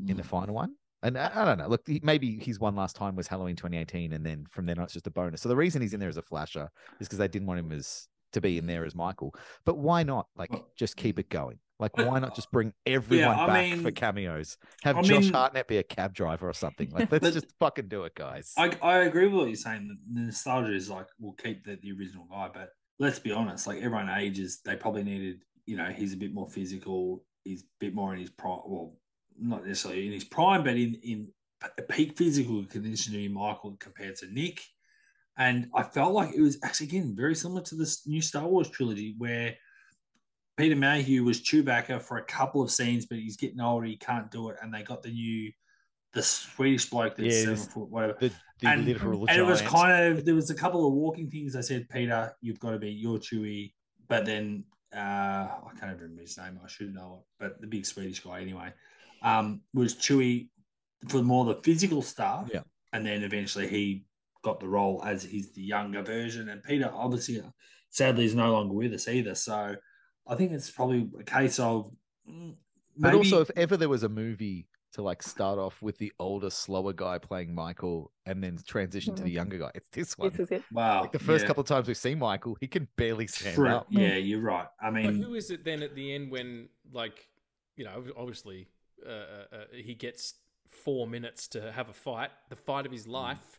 in 0.08 0.16
the 0.16 0.22
Mm. 0.22 0.26
final 0.26 0.54
one. 0.54 0.74
And 1.02 1.18
I, 1.18 1.30
I 1.34 1.44
don't 1.44 1.58
know. 1.58 1.68
Look, 1.68 1.86
he- 1.86 2.00
maybe 2.02 2.38
his 2.38 2.58
one 2.58 2.74
last 2.74 2.96
time 2.96 3.14
was 3.16 3.26
Halloween 3.28 3.56
2018, 3.56 4.12
and 4.14 4.24
then 4.24 4.46
from 4.46 4.64
then 4.66 4.78
on 4.78 4.84
it's 4.84 4.94
just 4.94 5.06
a 5.06 5.10
bonus. 5.10 5.42
So 5.42 5.48
the 5.48 5.56
reason 5.56 5.82
he's 5.82 5.92
in 5.94 6.00
there 6.00 6.08
as 6.08 6.16
a 6.16 6.22
flasher 6.22 6.70
is 7.00 7.06
because 7.08 7.18
they 7.18 7.28
didn't 7.28 7.46
want 7.46 7.60
him 7.60 7.72
as 7.72 8.08
to 8.34 8.40
be 8.40 8.58
in 8.58 8.66
there 8.66 8.84
as 8.84 8.94
Michael. 8.94 9.34
But 9.64 9.78
why 9.78 10.02
not? 10.02 10.28
Like, 10.36 10.50
just 10.76 10.96
keep 10.96 11.18
it 11.18 11.28
going. 11.28 11.58
Like, 11.80 11.96
why 11.96 12.20
not 12.20 12.36
just 12.36 12.52
bring 12.52 12.72
everyone 12.86 13.36
I 13.36 13.46
back 13.46 13.78
for 13.80 13.90
cameos? 13.90 14.56
Have 14.84 14.98
I 14.98 15.02
Josh 15.02 15.24
mean- 15.24 15.32
Hartnett 15.32 15.66
be 15.66 15.78
a 15.78 15.82
cab 15.82 16.14
driver 16.14 16.48
or 16.48 16.52
something. 16.52 16.90
Like, 16.90 17.10
let's 17.12 17.32
just 17.32 17.46
fucking 17.58 17.88
do 17.88 18.04
it, 18.04 18.14
guys. 18.14 18.52
I, 18.56 18.70
I 18.80 18.98
agree 18.98 19.26
with 19.26 19.34
what 19.34 19.46
you're 19.48 19.56
saying. 19.56 19.96
The 20.12 20.20
nostalgia 20.20 20.74
is 20.74 20.88
like 20.88 21.06
we'll 21.18 21.32
keep 21.32 21.64
the, 21.64 21.76
the 21.82 21.92
original 21.92 22.26
guy, 22.30 22.48
but 22.54 22.70
let's 23.00 23.18
be 23.18 23.32
honest. 23.32 23.66
Like 23.66 23.78
everyone 23.78 24.08
ages, 24.08 24.60
they 24.64 24.76
probably 24.76 25.02
needed. 25.02 25.42
You 25.66 25.76
know, 25.76 25.86
he's 25.86 26.12
a 26.12 26.16
bit 26.16 26.32
more 26.32 26.48
physical. 26.48 27.24
He's 27.42 27.62
a 27.62 27.66
bit 27.80 27.94
more 27.94 28.14
in 28.14 28.20
his 28.20 28.30
prime. 28.30 28.60
Well, 28.66 28.94
not 29.38 29.66
necessarily 29.66 30.06
in 30.06 30.12
his 30.12 30.24
prime, 30.24 30.62
but 30.62 30.76
in 30.76 30.94
in 31.02 31.28
peak 31.88 32.16
physical 32.16 32.64
condition 32.66 33.12
to 33.12 33.18
be 33.18 33.28
Michael 33.28 33.76
compared 33.80 34.16
to 34.16 34.26
Nick. 34.32 34.62
And 35.36 35.68
I 35.74 35.82
felt 35.82 36.12
like 36.12 36.34
it 36.34 36.40
was 36.40 36.58
actually 36.62 36.88
again 36.88 37.14
very 37.16 37.34
similar 37.34 37.62
to 37.62 37.74
this 37.74 38.06
new 38.06 38.22
Star 38.22 38.46
Wars 38.46 38.70
trilogy, 38.70 39.14
where 39.18 39.54
Peter 40.56 40.76
Mayhew 40.76 41.24
was 41.24 41.40
Chewbacca 41.40 42.00
for 42.00 42.18
a 42.18 42.24
couple 42.24 42.62
of 42.62 42.70
scenes, 42.70 43.06
but 43.06 43.18
he's 43.18 43.36
getting 43.36 43.60
older. 43.60 43.86
He 43.86 43.96
can't 43.96 44.30
do 44.30 44.50
it, 44.50 44.56
and 44.62 44.72
they 44.72 44.82
got 44.82 45.02
the 45.02 45.10
new, 45.10 45.50
the 46.12 46.22
Swedish 46.22 46.88
bloke 46.88 47.16
that's 47.16 47.34
Yeah, 47.34 47.42
seven 47.42 47.56
foot, 47.56 47.90
whatever. 47.90 48.16
The, 48.20 48.28
the 48.60 48.68
and, 48.68 48.88
and 48.88 49.38
it 49.38 49.44
was 49.44 49.60
kind 49.62 50.04
of 50.06 50.24
there 50.24 50.36
was 50.36 50.50
a 50.50 50.54
couple 50.54 50.86
of 50.86 50.94
walking 50.94 51.28
things. 51.28 51.56
I 51.56 51.62
said, 51.62 51.88
Peter, 51.88 52.32
you've 52.40 52.60
got 52.60 52.70
to 52.70 52.78
be 52.78 52.90
your 52.90 53.18
Chewy, 53.18 53.72
but 54.06 54.24
then 54.24 54.64
uh, 54.94 54.98
I 54.98 55.70
can't 55.80 56.00
remember 56.00 56.22
his 56.22 56.38
name. 56.38 56.60
I 56.64 56.68
should 56.68 56.94
know 56.94 57.18
it, 57.18 57.26
but 57.40 57.60
the 57.60 57.66
big 57.66 57.84
Swedish 57.84 58.20
guy 58.20 58.40
anyway 58.40 58.72
um, 59.22 59.62
was 59.72 59.96
Chewy 59.96 60.50
for 61.08 61.22
more 61.22 61.48
of 61.48 61.56
the 61.56 61.62
physical 61.62 62.02
stuff. 62.02 62.50
Yeah. 62.52 62.60
and 62.92 63.04
then 63.04 63.24
eventually 63.24 63.66
he 63.66 64.04
got 64.44 64.60
the 64.60 64.68
role 64.68 65.02
as 65.04 65.24
he's 65.24 65.50
the 65.52 65.62
younger 65.62 66.02
version, 66.02 66.50
and 66.50 66.62
Peter 66.62 66.90
obviously 66.92 67.42
sadly 67.90 68.26
is 68.26 68.34
no 68.34 68.52
longer 68.52 68.74
with 68.74 68.92
us 68.92 69.08
either. 69.08 69.34
So 69.34 69.74
I 70.28 70.34
think 70.36 70.52
it's 70.52 70.70
probably 70.70 71.08
a 71.18 71.24
case 71.24 71.58
of. 71.58 71.90
mm, 72.30 72.54
But 73.00 73.14
also, 73.14 73.40
if 73.40 73.50
ever 73.56 73.76
there 73.76 73.88
was 73.88 74.04
a 74.04 74.08
movie 74.08 74.66
to 74.92 75.02
like 75.02 75.22
start 75.22 75.58
off 75.58 75.82
with 75.82 75.98
the 75.98 76.12
older, 76.20 76.50
slower 76.50 76.92
guy 76.92 77.18
playing 77.18 77.52
Michael 77.54 78.12
and 78.26 78.44
then 78.44 78.56
transition 78.66 79.14
to 79.16 79.22
the 79.24 79.30
Mhm. 79.30 79.34
younger 79.34 79.58
guy, 79.58 79.70
it's 79.74 79.88
this 79.88 80.16
one. 80.16 80.30
This 80.30 80.40
is 80.40 80.50
it. 80.52 80.64
wow, 80.70 81.00
Like 81.02 81.12
the 81.12 81.18
first 81.18 81.42
yeah. 81.42 81.48
couple 81.48 81.62
of 81.62 81.66
times 81.66 81.88
we've 81.88 81.96
seen 81.96 82.18
Michael, 82.18 82.56
he 82.60 82.68
can 82.68 82.86
barely 82.96 83.26
stand 83.26 83.56
True. 83.56 83.68
up. 83.70 83.86
Yeah, 83.90 84.14
you're 84.16 84.40
right. 84.40 84.68
I 84.80 84.90
But 84.90 84.94
mean, 84.94 85.22
who 85.22 85.34
is 85.34 85.50
it 85.50 85.64
then 85.64 85.82
at 85.82 85.94
the 85.96 86.14
end 86.14 86.30
when, 86.30 86.68
like, 86.92 87.28
you 87.76 87.84
know, 87.84 88.04
obviously 88.16 88.68
uh, 89.04 89.10
uh, 89.10 89.44
uh, 89.52 89.64
he 89.72 89.94
gets 89.94 90.34
four 90.68 91.06
minutes 91.06 91.48
to 91.48 91.72
have 91.72 91.88
a 91.88 91.92
fight, 91.92 92.30
the 92.48 92.56
fight 92.56 92.86
of 92.86 92.92
his 92.92 93.06
life, 93.08 93.58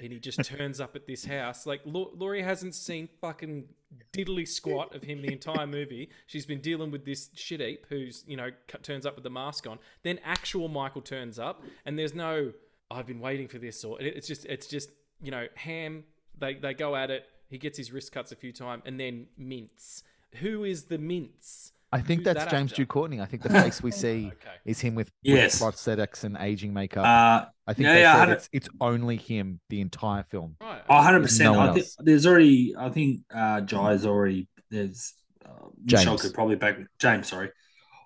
and 0.00 0.12
he 0.12 0.18
just 0.18 0.44
turns 0.44 0.80
up 0.80 0.96
at 0.96 1.06
this 1.06 1.24
house. 1.24 1.66
Like, 1.66 1.80
Laurie 1.84 2.42
hasn't 2.42 2.74
seen 2.74 3.08
fucking 3.20 3.64
diddly 4.12 4.48
squat 4.48 4.94
of 4.94 5.02
him 5.02 5.20
the 5.22 5.32
entire 5.32 5.66
movie. 5.66 6.10
She's 6.26 6.46
been 6.46 6.60
dealing 6.60 6.90
with 6.90 7.04
this 7.04 7.30
shit 7.34 7.60
heap 7.60 7.86
who's, 7.88 8.24
you 8.26 8.36
know, 8.36 8.50
turns 8.82 9.04
up 9.04 9.14
with 9.14 9.24
the 9.24 9.30
mask 9.30 9.66
on. 9.66 9.78
Then 10.02 10.18
actual 10.24 10.68
Michael 10.68 11.02
turns 11.02 11.38
up, 11.38 11.62
and 11.84 11.98
there's 11.98 12.14
no, 12.14 12.52
I've 12.90 13.06
been 13.06 13.20
waiting 13.20 13.48
for 13.48 13.58
this, 13.58 13.84
or 13.84 14.00
it's 14.00 14.26
just, 14.26 14.46
it's 14.46 14.66
just, 14.66 14.90
you 15.22 15.30
know, 15.30 15.46
ham. 15.54 16.04
They 16.38 16.54
they 16.54 16.74
go 16.74 16.96
at 16.96 17.10
it. 17.10 17.26
He 17.48 17.58
gets 17.58 17.76
his 17.76 17.92
wrist 17.92 18.12
cuts 18.12 18.32
a 18.32 18.36
few 18.36 18.52
times, 18.52 18.82
and 18.86 18.98
then 18.98 19.26
mince. 19.36 20.02
Who 20.36 20.64
is 20.64 20.84
the 20.84 20.98
mince? 20.98 21.72
I 21.94 22.00
think 22.00 22.20
Who's 22.20 22.24
that's 22.24 22.44
that 22.44 22.50
James 22.50 22.72
actor? 22.72 22.82
Jude 22.82 22.88
Courtney. 22.88 23.20
I 23.20 23.26
think 23.26 23.42
the 23.42 23.50
face 23.62 23.82
we 23.82 23.90
see 23.90 24.26
Okay. 24.28 24.54
is 24.64 24.80
him 24.80 24.94
with, 24.94 25.10
Yes. 25.22 25.60
with 25.60 25.74
prosthetics 25.74 26.24
and 26.24 26.36
aging 26.40 26.72
makeup. 26.72 27.04
uh, 27.04 27.48
I 27.66 27.74
think 27.74 27.86
yeah, 27.86 27.94
they 27.94 28.00
yeah, 28.00 28.16
said 28.16 28.28
it's, 28.30 28.48
it's 28.52 28.68
only 28.80 29.16
him 29.16 29.60
the 29.68 29.80
entire 29.82 30.22
film. 30.24 30.56
Right. 30.60 30.80
Oh, 30.88 30.94
100%. 30.94 31.40
no 31.44 31.60
I 31.60 31.72
think 31.74 31.86
there's 32.00 32.26
already. 32.26 32.74
I 32.78 32.88
think 32.88 33.20
uh, 33.34 33.60
Jai's 33.60 34.06
already. 34.06 34.48
There's 34.70 35.12
uh, 35.44 35.50
Michelle 35.84 36.16
could 36.18 36.32
probably 36.34 36.56
back 36.56 36.78
James. 36.98 37.28
Sorry, 37.28 37.50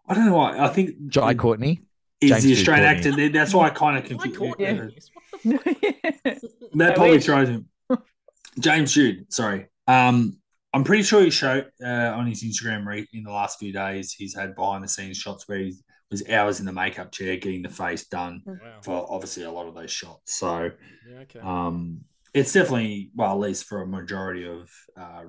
I 0.08 0.14
don't 0.14 0.26
know 0.26 0.34
why. 0.36 0.58
I 0.58 0.68
think 0.68 1.08
Jai 1.08 1.30
is 1.30 1.36
Courtney. 1.38 1.80
the 2.20 2.28
James 2.30 2.42
Jude 2.42 2.58
Australian 2.58 2.86
actor. 2.86 3.28
That's 3.30 3.54
why 3.54 3.66
I 3.66 3.70
kind 3.70 3.98
of 3.98 4.02
Why 4.18 4.24
confused. 4.24 4.38
Courtney? 4.38 4.96
What 5.44 5.64
the 5.64 6.30
f- 6.32 6.40
That 6.74 6.94
probably 6.96 7.16
wish. 7.16 7.24
throws 7.24 7.48
him. 7.48 7.68
James 8.58 8.92
Jude. 8.92 9.32
Sorry. 9.32 9.66
Um, 9.86 10.38
I'm 10.76 10.84
pretty 10.84 11.04
sure 11.04 11.22
he 11.22 11.30
showed 11.30 11.70
uh, 11.82 12.12
on 12.14 12.26
his 12.26 12.44
Instagram 12.44 12.84
re- 12.84 13.08
in 13.14 13.22
the 13.22 13.30
last 13.30 13.58
few 13.58 13.72
days. 13.72 14.12
He's 14.12 14.36
had 14.36 14.54
behind 14.54 14.84
the 14.84 14.88
scenes 14.88 15.16
shots 15.16 15.48
where 15.48 15.56
he 15.56 15.74
was 16.10 16.28
hours 16.28 16.60
in 16.60 16.66
the 16.66 16.72
makeup 16.72 17.10
chair 17.12 17.38
getting 17.38 17.62
the 17.62 17.70
face 17.70 18.06
done 18.08 18.42
Wow. 18.44 18.56
for 18.82 19.06
obviously 19.10 19.44
a 19.44 19.50
lot 19.50 19.66
of 19.68 19.74
those 19.74 19.90
shots. 19.90 20.34
So. 20.34 20.70
Yeah, 21.10 21.20
okay. 21.20 21.40
Um, 21.40 22.00
it's 22.34 22.52
definitely 22.52 23.10
well, 23.14 23.32
at 23.32 23.38
least 23.38 23.64
for 23.64 23.80
a 23.80 23.86
majority 23.86 24.46
of 24.46 24.70
uh, 24.98 25.22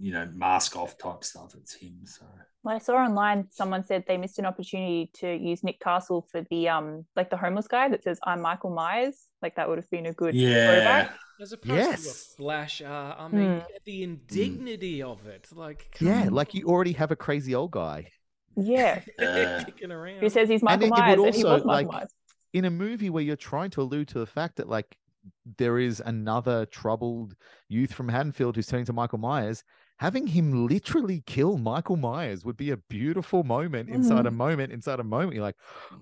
you 0.00 0.10
know 0.14 0.26
mask 0.34 0.74
off 0.74 0.96
type 0.96 1.22
stuff, 1.22 1.54
it's 1.54 1.74
him. 1.74 1.98
So 2.06 2.24
Well, 2.62 2.74
I 2.74 2.78
saw 2.78 2.94
online 2.94 3.48
someone 3.50 3.84
said 3.84 4.04
they 4.08 4.16
missed 4.16 4.38
an 4.38 4.46
opportunity 4.46 5.10
to 5.16 5.34
use 5.36 5.62
Nick 5.62 5.80
Castle 5.80 6.26
for 6.32 6.46
the 6.50 6.70
um 6.70 7.04
like 7.14 7.28
the 7.28 7.36
homeless 7.36 7.68
guy 7.68 7.90
that 7.90 8.02
says 8.02 8.18
I'm 8.24 8.40
Michael 8.40 8.70
Myers. 8.70 9.28
Like 9.42 9.56
that 9.56 9.68
would 9.68 9.76
have 9.76 9.90
been 9.90 10.06
a 10.06 10.14
good 10.14 10.34
yeah, 10.34 10.72
throwback. 10.72 11.16
As 11.40 11.52
opposed 11.52 11.68
to 11.68 11.74
Yes. 11.90 12.32
a 12.32 12.36
flash, 12.36 12.80
uh, 12.82 13.14
I 13.18 13.28
mean, 13.28 13.60
Hmm. 13.60 13.66
the 13.84 14.02
indignity 14.04 15.02
of 15.02 15.26
it. 15.26 15.48
Like, 15.52 15.96
Yeah, 16.00 16.22
on. 16.26 16.32
like 16.34 16.54
you 16.54 16.66
already 16.66 16.92
have 16.92 17.10
a 17.10 17.16
crazy 17.16 17.54
old 17.54 17.72
guy. 17.72 18.10
Yeah. 18.56 19.02
Uh, 19.18 19.64
kicking 19.64 19.90
around. 19.90 20.20
Who 20.20 20.28
says 20.30 20.48
he's 20.48 20.62
Michael 20.62 20.86
it 20.86 20.90
would 20.90 20.98
Myers 20.98 21.18
and 21.18 21.34
he 21.34 21.44
was 21.44 21.64
Michael 21.64 21.66
like, 21.66 21.86
Myers. 21.88 22.14
in 22.52 22.64
a 22.64 22.70
movie 22.70 23.10
where 23.10 23.22
you're 23.22 23.34
trying 23.36 23.70
to 23.70 23.82
allude 23.82 24.08
to 24.08 24.18
the 24.20 24.26
fact 24.26 24.56
that 24.56 24.68
like 24.68 24.96
there 25.58 25.78
is 25.78 26.00
another 26.04 26.66
troubled 26.66 27.34
youth 27.68 27.92
from 27.92 28.08
Haddonfield 28.08 28.54
who's 28.56 28.66
turning 28.66 28.84
to 28.86 28.92
Michael 28.92 29.18
Myers, 29.18 29.64
having 30.04 30.26
him 30.26 30.66
literally 30.66 31.22
kill 31.24 31.56
Michael 31.56 31.96
Myers 31.96 32.44
would 32.44 32.58
be 32.58 32.72
a 32.72 32.76
beautiful 32.76 33.42
moment 33.42 33.88
inside 33.88 34.26
a 34.26 34.30
moment 34.30 34.70
inside 34.70 35.00
a 35.00 35.04
moment. 35.04 35.32
You're 35.32 35.42
like, 35.42 35.56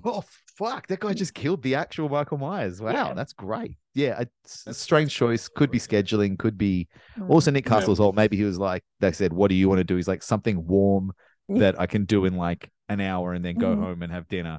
oh 0.05 0.24
fuck, 0.57 0.88
that 0.88 0.98
guy 0.98 1.12
just 1.12 1.34
killed 1.34 1.62
the 1.62 1.76
actual 1.76 2.09
Michael 2.09 2.38
Myers. 2.38 2.82
Wow, 2.82 2.90
Yeah. 2.90 3.14
that's 3.14 3.32
great. 3.32 3.76
Yeah, 3.94 4.24
it's 4.44 4.66
a 4.66 4.74
strange 4.74 5.14
choice. 5.14 5.48
Could 5.48 5.70
be 5.70 5.78
scheduling, 5.78 6.36
could 6.36 6.59
be 6.59 6.88
Mm. 7.16 7.30
also 7.30 7.53
Nick 7.53 7.64
Yeah. 7.64 7.74
Castle's 7.74 8.00
old. 8.00 8.16
Maybe 8.16 8.36
he 8.36 8.42
was 8.42 8.59
like, 8.59 8.82
they 8.98 9.12
said, 9.12 9.32
What 9.32 9.50
do 9.50 9.55
you 9.55 9.68
want 9.68 9.78
to 9.78 9.84
do? 9.84 9.94
He's 9.94 10.09
like 10.09 10.24
something 10.24 10.66
warm 10.66 11.12
that 11.48 11.78
I 11.80 11.86
can 11.86 12.05
do 12.05 12.24
in 12.24 12.36
like 12.36 12.70
an 12.88 13.00
hour 13.00 13.34
and 13.34 13.44
then 13.44 13.55
go 13.55 13.76
Mhm. 13.76 13.80
home 13.84 14.03
and 14.03 14.11
have 14.12 14.26
dinner. 14.26 14.59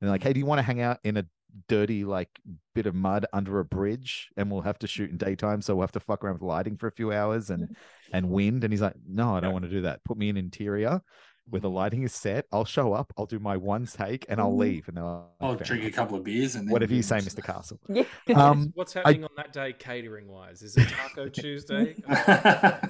And 0.00 0.08
like, 0.08 0.22
hey, 0.22 0.32
do 0.32 0.40
you 0.40 0.46
want 0.46 0.60
to 0.60 0.62
hang 0.62 0.80
out 0.80 1.00
in 1.04 1.18
a 1.18 1.26
dirty 1.68 2.04
like 2.04 2.30
bit 2.76 2.86
of 2.86 2.94
mud 2.94 3.26
under 3.32 3.58
a 3.58 3.64
bridge 3.64 4.30
and 4.36 4.48
we'll 4.50 4.60
have 4.62 4.78
to 4.78 4.86
shoot 4.86 5.10
in 5.10 5.16
daytime 5.16 5.60
so 5.60 5.74
we'll 5.74 5.82
have 5.82 5.90
to 5.90 5.98
fuck 5.98 6.22
around 6.22 6.34
with 6.34 6.42
lighting 6.42 6.76
for 6.76 6.86
a 6.86 6.92
few 6.92 7.12
hours 7.12 7.50
and 7.50 7.76
and 8.12 8.28
wind 8.30 8.64
and 8.64 8.72
he's 8.72 8.80
like 8.80 8.94
no 9.08 9.34
i 9.36 9.40
don't 9.40 9.50
Yeah. 9.50 9.52
want 9.52 9.64
to 9.64 9.70
do 9.70 9.82
that 9.82 10.02
put 10.04 10.16
me 10.18 10.28
in 10.28 10.36
interior 10.36 11.00
where 11.48 11.60
the 11.60 11.70
lighting 11.70 12.02
is 12.02 12.12
set 12.14 12.46
i'll 12.52 12.64
show 12.64 12.92
up 12.92 13.12
i'll 13.18 13.26
do 13.26 13.38
my 13.38 13.56
one 13.56 13.86
take 13.86 14.24
and 14.28 14.40
i'll 14.40 14.52
Mhm. 14.52 14.58
leave 14.58 14.88
and 14.88 14.96
they're 14.96 15.04
like, 15.04 15.22
I'll 15.40 15.56
"Fair 15.56 15.64
drink 15.66 15.84
a 15.84 15.90
couple 15.90 16.16
of 16.16 16.24
beers 16.24 16.54
and 16.54 16.66
then 16.66 16.72
whatever 16.72 16.94
you 16.94 17.02
say 17.02 17.18
mr 17.18 17.42
castle 17.42 17.80
Yeah. 17.88 18.04
um 18.36 18.72
What's 18.74 18.92
happening 18.92 19.24
on 19.24 19.30
that 19.36 19.52
day, 19.52 19.72
catering 19.72 20.28
wise? 20.28 20.62
Is 20.62 20.76
it 20.76 20.88
Taco 20.88 21.28
Tuesday? 21.42 21.96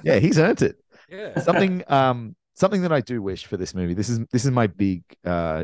yeah 0.03 0.19
he's 0.19 0.37
earned 0.39 0.61
it 0.61 0.77
Yeah. 1.09 1.39
something 1.39 1.83
um 1.87 2.35
something 2.55 2.81
that 2.83 2.91
I 2.91 3.01
do 3.01 3.21
wish 3.23 3.45
for 3.45 3.57
this 3.57 3.73
movie. 3.73 3.93
This 3.95 4.09
is 4.09 4.19
this 4.31 4.45
is 4.45 4.51
my 4.51 4.67
big 4.67 5.03
uh 5.25 5.63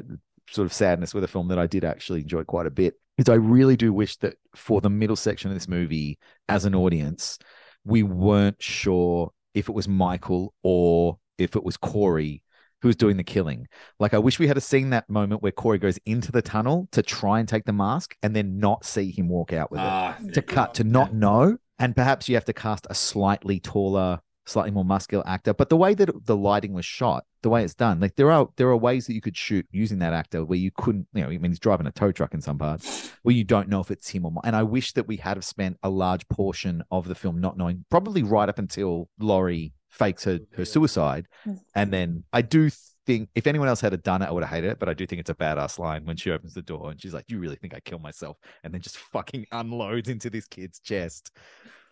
sort 0.50 0.66
of 0.66 0.74
sadness 0.74 1.14
with 1.14 1.24
a 1.24 1.28
film 1.28 1.50
that 1.50 1.60
I 1.60 1.68
did 1.68 1.84
actually 1.84 2.22
enjoy 2.22 2.44
quite 2.46 2.66
a 2.66 2.72
bit. 2.72 2.96
Is 3.18 3.28
I 3.30 3.36
really 3.36 3.76
do 3.76 3.92
wish 3.94 4.16
that 4.18 4.36
for 4.56 4.80
the 4.82 4.90
middle 4.90 5.16
section 5.18 5.52
of 5.52 5.56
this 5.56 5.68
movie, 5.68 6.18
as 6.48 6.66
an 6.66 6.74
audience, 6.74 7.38
we 7.84 8.02
weren't 8.04 8.62
sure 8.62 9.32
if 9.54 9.70
it 9.70 9.74
was 9.74 9.88
Michael 9.88 10.54
or 10.64 11.20
if 11.38 11.56
it 11.56 11.64
was 11.64 11.78
Corey 11.78 12.44
who 12.82 12.90
was 12.90 12.96
doing 12.96 13.18
the 13.18 13.24
killing. 13.24 13.68
Like 14.00 14.14
I 14.14 14.20
wish 14.20 14.40
we 14.40 14.48
had 14.48 14.58
a 14.58 14.62
seen 14.62 14.92
that 14.92 15.10
moment 15.10 15.42
where 15.42 15.52
Corey 15.52 15.80
goes 15.80 15.98
into 16.06 16.32
the 16.32 16.42
tunnel 16.42 16.88
to 16.92 17.02
try 17.02 17.40
and 17.40 17.48
take 17.48 17.66
the 17.66 17.74
mask 17.74 18.16
and 18.22 18.36
then 18.36 18.60
not 18.60 18.86
see 18.86 19.12
him 19.12 19.30
walk 19.30 19.52
out 19.52 19.72
with 19.72 19.80
it. 19.80 19.84
Ah, 19.84 20.18
to 20.34 20.42
cut 20.42 20.76
to 20.76 20.84
not 20.84 21.14
know 21.14 21.58
and 21.80 21.96
perhaps 21.96 22.28
you 22.28 22.36
have 22.36 22.46
to 22.46 22.54
cast 22.54 22.88
a 22.90 22.96
slightly 22.96 23.60
taller 23.60 24.20
slightly 24.48 24.72
more 24.72 24.86
muscular 24.86 25.28
actor 25.28 25.54
but 25.54 25.70
the 25.70 25.78
way 25.78 25.94
that 25.94 26.10
the 26.26 26.36
lighting 26.36 26.74
was 26.74 26.86
shot 26.86 27.26
the 27.44 27.50
way 27.50 27.64
it's 27.64 27.76
done 27.76 28.00
like 28.00 28.16
there 28.16 28.32
are 28.32 28.50
there 28.56 28.68
are 28.70 28.78
ways 28.78 29.06
that 29.06 29.14
you 29.14 29.22
could 29.22 29.38
shoot 29.38 29.66
using 29.72 30.00
that 30.00 30.14
actor 30.14 30.44
where 30.44 30.58
you 30.58 30.72
couldn't 30.78 31.08
you 31.14 31.22
know 31.22 31.28
i 31.28 31.38
mean 31.38 31.52
he's 31.52 31.60
driving 31.60 31.88
a 31.88 31.92
tow 31.92 32.12
truck 32.12 32.34
in 32.34 32.42
some 32.42 32.58
parts 32.58 33.12
where 33.24 33.36
you 33.36 33.44
don't 33.44 33.70
know 33.70 33.80
if 33.80 33.92
it's 33.92 34.10
him 34.10 34.26
or 34.26 34.32
not. 34.32 34.46
And 34.46 34.56
i 34.56 34.64
wish 34.64 34.94
that 34.94 35.08
we 35.08 35.18
had 35.18 35.38
have 35.38 35.46
spent 35.46 35.78
a 35.84 35.90
large 35.90 36.28
portion 36.30 36.84
of 36.92 37.08
the 37.08 37.16
film 37.16 37.40
not 37.40 37.58
knowing 37.58 37.86
probably 37.90 38.24
right 38.24 38.50
up 38.50 38.60
until 38.60 39.10
laurie 39.20 39.74
fakes 39.90 40.24
her, 40.26 40.40
her 40.56 40.66
suicide. 40.66 41.28
and 41.76 41.92
then 41.92 42.24
i 42.34 42.42
do 42.42 42.70
think 43.06 43.30
if 43.36 43.48
anyone 43.48 43.70
else 43.70 43.80
had 43.80 44.02
done 44.04 44.22
it 44.22 44.26
i 44.26 44.32
would 44.32 44.44
have 44.44 44.54
hated 44.54 44.72
it 44.72 44.80
but 44.80 44.90
i 44.90 44.94
do 44.94 45.06
think 45.06 45.20
it's 45.20 45.30
a 45.30 45.36
badass 45.36 45.80
line 45.80 46.06
when 46.06 46.18
she 46.18 46.32
opens 46.32 46.54
the 46.54 46.62
door 46.62 46.92
and 46.92 47.02
she's 47.02 47.14
like 47.14 47.26
you 47.30 47.40
really 47.40 47.56
think 47.56 47.74
i 47.74 47.80
kill 47.88 48.00
myself? 48.00 48.38
And 48.64 48.74
then 48.74 48.82
just 48.82 48.98
fucking 48.98 49.46
unloads 49.52 50.10
into 50.10 50.30
this 50.30 50.46
kid's 50.48 50.80
chest. 50.80 51.32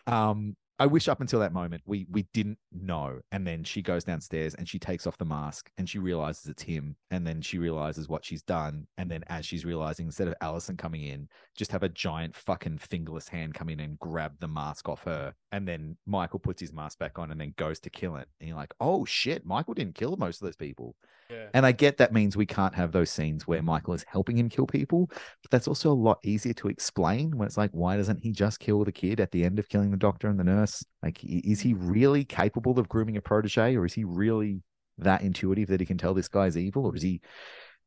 Um, 0.06 0.56
I 0.78 0.86
wish 0.86 1.08
up 1.08 1.22
until 1.22 1.40
that 1.40 1.54
moment 1.54 1.82
we 1.86 2.06
we 2.10 2.26
didn't 2.34 2.58
know, 2.70 3.20
and 3.32 3.46
then 3.46 3.64
she 3.64 3.80
goes 3.80 4.04
downstairs 4.04 4.54
and 4.54 4.68
she 4.68 4.78
takes 4.78 5.06
off 5.06 5.16
the 5.16 5.24
mask 5.24 5.70
and 5.78 5.88
she 5.88 5.98
realizes 5.98 6.46
it's 6.46 6.62
him, 6.62 6.96
and 7.10 7.26
then 7.26 7.40
she 7.40 7.58
realizes 7.58 8.08
what 8.08 8.24
she's 8.24 8.42
done, 8.42 8.86
and 8.98 9.10
then 9.10 9.24
as 9.28 9.46
she's 9.46 9.64
realizing, 9.64 10.06
instead 10.06 10.28
of 10.28 10.34
Allison 10.42 10.76
coming 10.76 11.02
in, 11.02 11.28
just 11.56 11.72
have 11.72 11.82
a 11.82 11.88
giant 11.88 12.34
fucking 12.34 12.78
fingerless 12.78 13.28
hand 13.28 13.54
come 13.54 13.70
in 13.70 13.80
and 13.80 13.98
grab 13.98 14.32
the 14.38 14.48
mask 14.48 14.88
off 14.88 15.02
her, 15.04 15.34
and 15.50 15.66
then 15.66 15.96
Michael 16.04 16.38
puts 16.40 16.60
his 16.60 16.74
mask 16.74 16.98
back 16.98 17.18
on 17.18 17.30
and 17.30 17.40
then 17.40 17.54
goes 17.56 17.80
to 17.80 17.90
kill 17.90 18.16
it, 18.16 18.28
and 18.40 18.48
you're 18.48 18.58
like, 18.58 18.74
oh 18.78 19.06
shit, 19.06 19.46
Michael 19.46 19.74
didn't 19.74 19.94
kill 19.94 20.16
most 20.16 20.42
of 20.42 20.46
those 20.46 20.56
people. 20.56 20.94
Yeah. 21.30 21.48
And 21.54 21.66
I 21.66 21.72
get 21.72 21.96
that 21.96 22.12
means 22.12 22.36
we 22.36 22.46
can't 22.46 22.74
have 22.74 22.92
those 22.92 23.10
scenes 23.10 23.46
where 23.46 23.62
Michael 23.62 23.94
is 23.94 24.04
helping 24.08 24.38
him 24.38 24.48
kill 24.48 24.66
people, 24.66 25.06
but 25.08 25.50
that's 25.50 25.66
also 25.68 25.90
a 25.90 25.94
lot 25.94 26.18
easier 26.24 26.52
to 26.54 26.68
explain 26.68 27.36
when 27.36 27.46
it's 27.46 27.56
like, 27.56 27.70
why 27.72 27.96
doesn't 27.96 28.20
he 28.22 28.32
just 28.32 28.60
kill 28.60 28.84
the 28.84 28.92
kid 28.92 29.20
at 29.20 29.32
the 29.32 29.44
end 29.44 29.58
of 29.58 29.68
killing 29.68 29.90
the 29.90 29.96
doctor 29.96 30.28
and 30.28 30.38
the 30.38 30.44
nurse? 30.44 30.84
Like, 31.02 31.18
is 31.24 31.60
he 31.60 31.74
really 31.74 32.24
capable 32.24 32.78
of 32.78 32.88
grooming 32.88 33.16
a 33.16 33.20
protege, 33.20 33.76
or 33.76 33.84
is 33.84 33.94
he 33.94 34.04
really 34.04 34.62
that 34.98 35.22
intuitive 35.22 35.68
that 35.68 35.80
he 35.80 35.86
can 35.86 35.98
tell 35.98 36.14
this 36.14 36.28
guy's 36.28 36.56
evil, 36.56 36.86
or 36.86 36.94
is 36.96 37.02
he? 37.02 37.20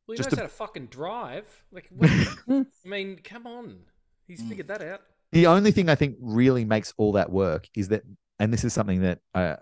Well, 0.06 0.14
he 0.14 0.16
Just 0.16 0.32
knows 0.32 0.38
a- 0.38 0.42
how 0.42 0.46
to 0.48 0.52
fucking 0.52 0.86
drive. 0.86 1.46
Like, 1.72 1.88
what, 1.90 2.10
I 2.50 2.64
mean, 2.84 3.18
come 3.22 3.46
on. 3.46 3.80
He's 4.26 4.42
figured 4.42 4.68
that 4.68 4.82
out. 4.82 5.00
The 5.32 5.46
only 5.46 5.70
thing 5.70 5.88
I 5.88 5.94
think 5.94 6.16
really 6.20 6.64
makes 6.64 6.92
all 6.96 7.12
that 7.12 7.30
work 7.30 7.68
is 7.76 7.88
that, 7.88 8.02
and 8.38 8.52
this 8.52 8.64
is 8.64 8.72
something 8.72 9.02
that 9.02 9.18
uh, 9.34 9.56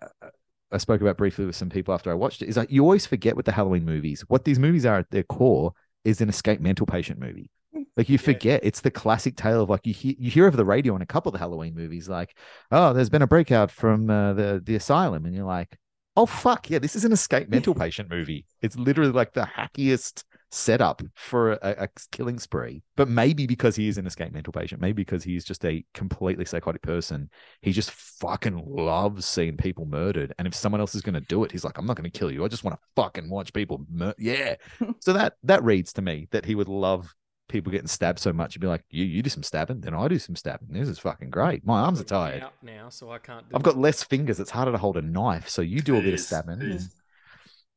I 0.71 0.79
spoke 0.79 1.01
about 1.01 1.17
briefly 1.17 1.47
with 1.47 1.57
some 1.57 1.71
people 1.71 1.95
after 1.95 2.11
I 2.11 2.15
watched 2.15 2.43
it 2.43 2.49
is 2.49 2.57
like 2.57 2.71
you 2.71 2.83
always 2.83 3.07
forget 3.07 3.37
with 3.37 3.47
the 3.47 3.53
Halloween 3.53 3.85
movies 3.85 4.25
what 4.29 4.45
these 4.45 4.59
movies 4.59 4.85
are 4.85 4.99
at 4.99 5.11
their 5.11 5.23
core 5.23 5.73
is 6.05 6.21
an 6.21 6.29
escape 6.29 6.61
mental 6.61 6.87
patient 6.87 7.19
movie. 7.19 7.51
Like 7.97 8.09
you 8.09 8.19
forget 8.19 8.61
it's 8.65 8.81
the 8.81 8.91
classic 8.91 9.37
tale 9.37 9.63
of 9.63 9.71
like 9.71 9.87
you 9.87 9.93
hear 9.93 10.15
you 10.19 10.31
hear 10.31 10.47
over 10.47 10.57
the 10.57 10.65
radio 10.65 10.97
in 10.97 11.03
a 11.03 11.07
couple 11.07 11.31
of 11.31 11.35
the 11.35 11.39
Halloween 11.39 11.75
movies 11.75 12.09
like 12.09 12.37
oh 12.71 12.93
there's 12.93 13.11
been 13.11 13.23
a 13.23 13.27
breakout 13.27 13.71
from 13.71 14.11
uh, 14.11 14.33
the 14.33 14.63
the 14.65 14.75
asylum 14.75 15.27
and 15.27 15.35
you're 15.35 15.45
like 15.45 15.77
oh 16.17 16.27
fuck 16.27 16.71
yeah 16.71 16.79
this 16.79 16.97
is 16.97 17.05
an 17.05 17.13
escape 17.13 17.49
mental 17.49 17.75
patient 17.87 18.11
movie. 18.11 18.47
It's 18.63 18.77
literally 18.77 19.13
like 19.13 19.33
the 19.33 19.43
hackiest 19.43 20.25
setup 20.51 21.03
for 21.15 21.53
a, 21.53 21.59
a 21.63 21.89
killing 22.13 22.39
spree. 22.39 22.83
But 22.97 23.09
maybe 23.09 23.47
because 23.47 23.77
he 23.77 23.89
is 23.89 23.99
an 23.99 24.07
escape 24.07 24.33
mental 24.33 24.53
patient, 24.53 24.81
maybe 24.81 25.03
because 25.03 25.25
he's 25.25 25.45
just 25.45 25.65
a 25.65 25.85
completely 25.95 26.45
psychotic 26.45 26.83
person, 26.83 27.31
he 27.63 27.73
just 27.73 27.91
fucking 27.91 28.65
loves 28.67 29.27
seeing 29.27 29.57
people 29.57 29.87
murdered. 29.87 30.33
And 30.39 30.47
if 30.49 30.55
someone 30.55 30.81
else 30.81 30.95
is 30.95 31.03
going 31.03 31.15
to 31.15 31.21
do 31.21 31.45
it, 31.45 31.53
he's 31.53 31.65
like, 31.65 31.79
I'm 31.79 31.87
not 31.87 31.97
going 31.97 32.11
to 32.11 32.19
kill 32.19 32.31
you. 32.31 32.45
I 32.45 32.49
just 32.49 32.65
want 32.65 32.81
to 32.81 32.87
fucking 32.97 33.29
watch 33.31 33.53
people 33.53 33.85
mur-. 33.91 34.15
Yeah. 34.19 34.57
so 35.01 35.13
that 35.13 35.35
that 35.45 35.63
reads 35.65 35.93
to 35.95 36.03
me 36.03 36.29
that 36.31 36.45
he 36.45 36.55
would 36.55 36.69
love 36.69 37.15
people 37.49 37.73
getting 37.73 37.89
stabbed 37.89 38.19
so 38.19 38.33
much. 38.33 38.55
He'd 38.55 38.61
be 38.61 38.67
like, 38.67 38.85
you 38.91 39.05
you 39.05 39.23
do 39.23 39.31
some 39.31 39.43
stabbing, 39.43 39.81
then 39.81 39.95
I 39.95 40.07
do 40.09 40.19
some 40.19 40.37
stabbing. 40.37 40.69
This 40.71 40.89
is 40.89 40.99
fucking 40.99 41.31
great. 41.31 41.67
My 41.67 41.81
arms 41.81 42.01
are 42.01 42.05
tired. 42.05 42.45
Now, 42.63 42.89
so 42.91 43.11
I 43.11 43.19
can't. 43.19 43.49
Do 43.49 43.57
I've 43.57 43.63
got 43.63 43.79
less 43.79 44.03
fingers. 44.03 44.39
It's 44.41 44.51
harder 44.51 44.73
to 44.73 44.79
hold 44.79 44.97
a 44.97 45.03
knife. 45.03 45.49
So 45.49 45.63
you 45.63 45.81
do 45.81 45.97
a 45.97 45.99
It 45.99 46.03
bit 46.03 46.09
of 46.09 46.15
is, 46.15 46.27
stabbing. 46.27 46.79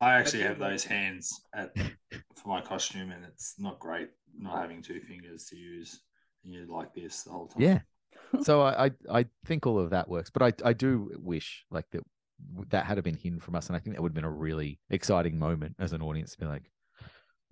It 0.02 0.06
is. 0.06 0.10
I 0.10 0.20
actually 0.20 0.43
have 0.43 0.60
those 0.60 0.84
hands 0.84 1.41
at, 1.54 1.76
for 2.36 2.47
my 2.47 2.62
costume, 2.62 3.12
and 3.12 3.24
it's 3.26 3.56
not 3.60 3.80
great 3.80 4.10
not 4.38 4.56
oh. 4.56 4.62
having 4.62 4.82
two 4.82 4.99
fingers 5.02 5.45
to 5.45 5.56
use. 5.56 6.02
You 6.43 6.66
like 6.68 6.93
this 6.93 7.24
the 7.24 7.32
whole 7.32 7.47
time. 7.47 7.62
Yeah. 7.62 7.80
so 8.41 8.62
I, 8.62 8.86
I 8.86 8.91
I 9.12 9.26
think 9.45 9.68
all 9.68 9.80
of 9.80 9.91
that 9.91 10.10
works, 10.10 10.30
but 10.30 10.41
I 10.41 10.70
I 10.70 10.74
do 10.74 11.12
wish 11.18 11.66
like 11.70 11.86
that 11.91 12.02
that 12.70 12.86
had 12.86 13.04
been 13.04 13.18
hidden 13.18 13.39
from 13.39 13.56
us, 13.56 13.68
and 13.68 13.76
I 13.76 13.80
think 13.80 13.95
that 13.95 14.02
would 14.02 14.10
have 14.10 14.16
been 14.16 14.24
a 14.24 14.32
really 14.32 14.80
exciting 14.89 15.38
moment 15.38 15.76
as 15.80 15.93
an 15.93 16.02
audience 16.02 16.32
to 16.32 16.39
be 16.39 16.45
like, 16.45 16.72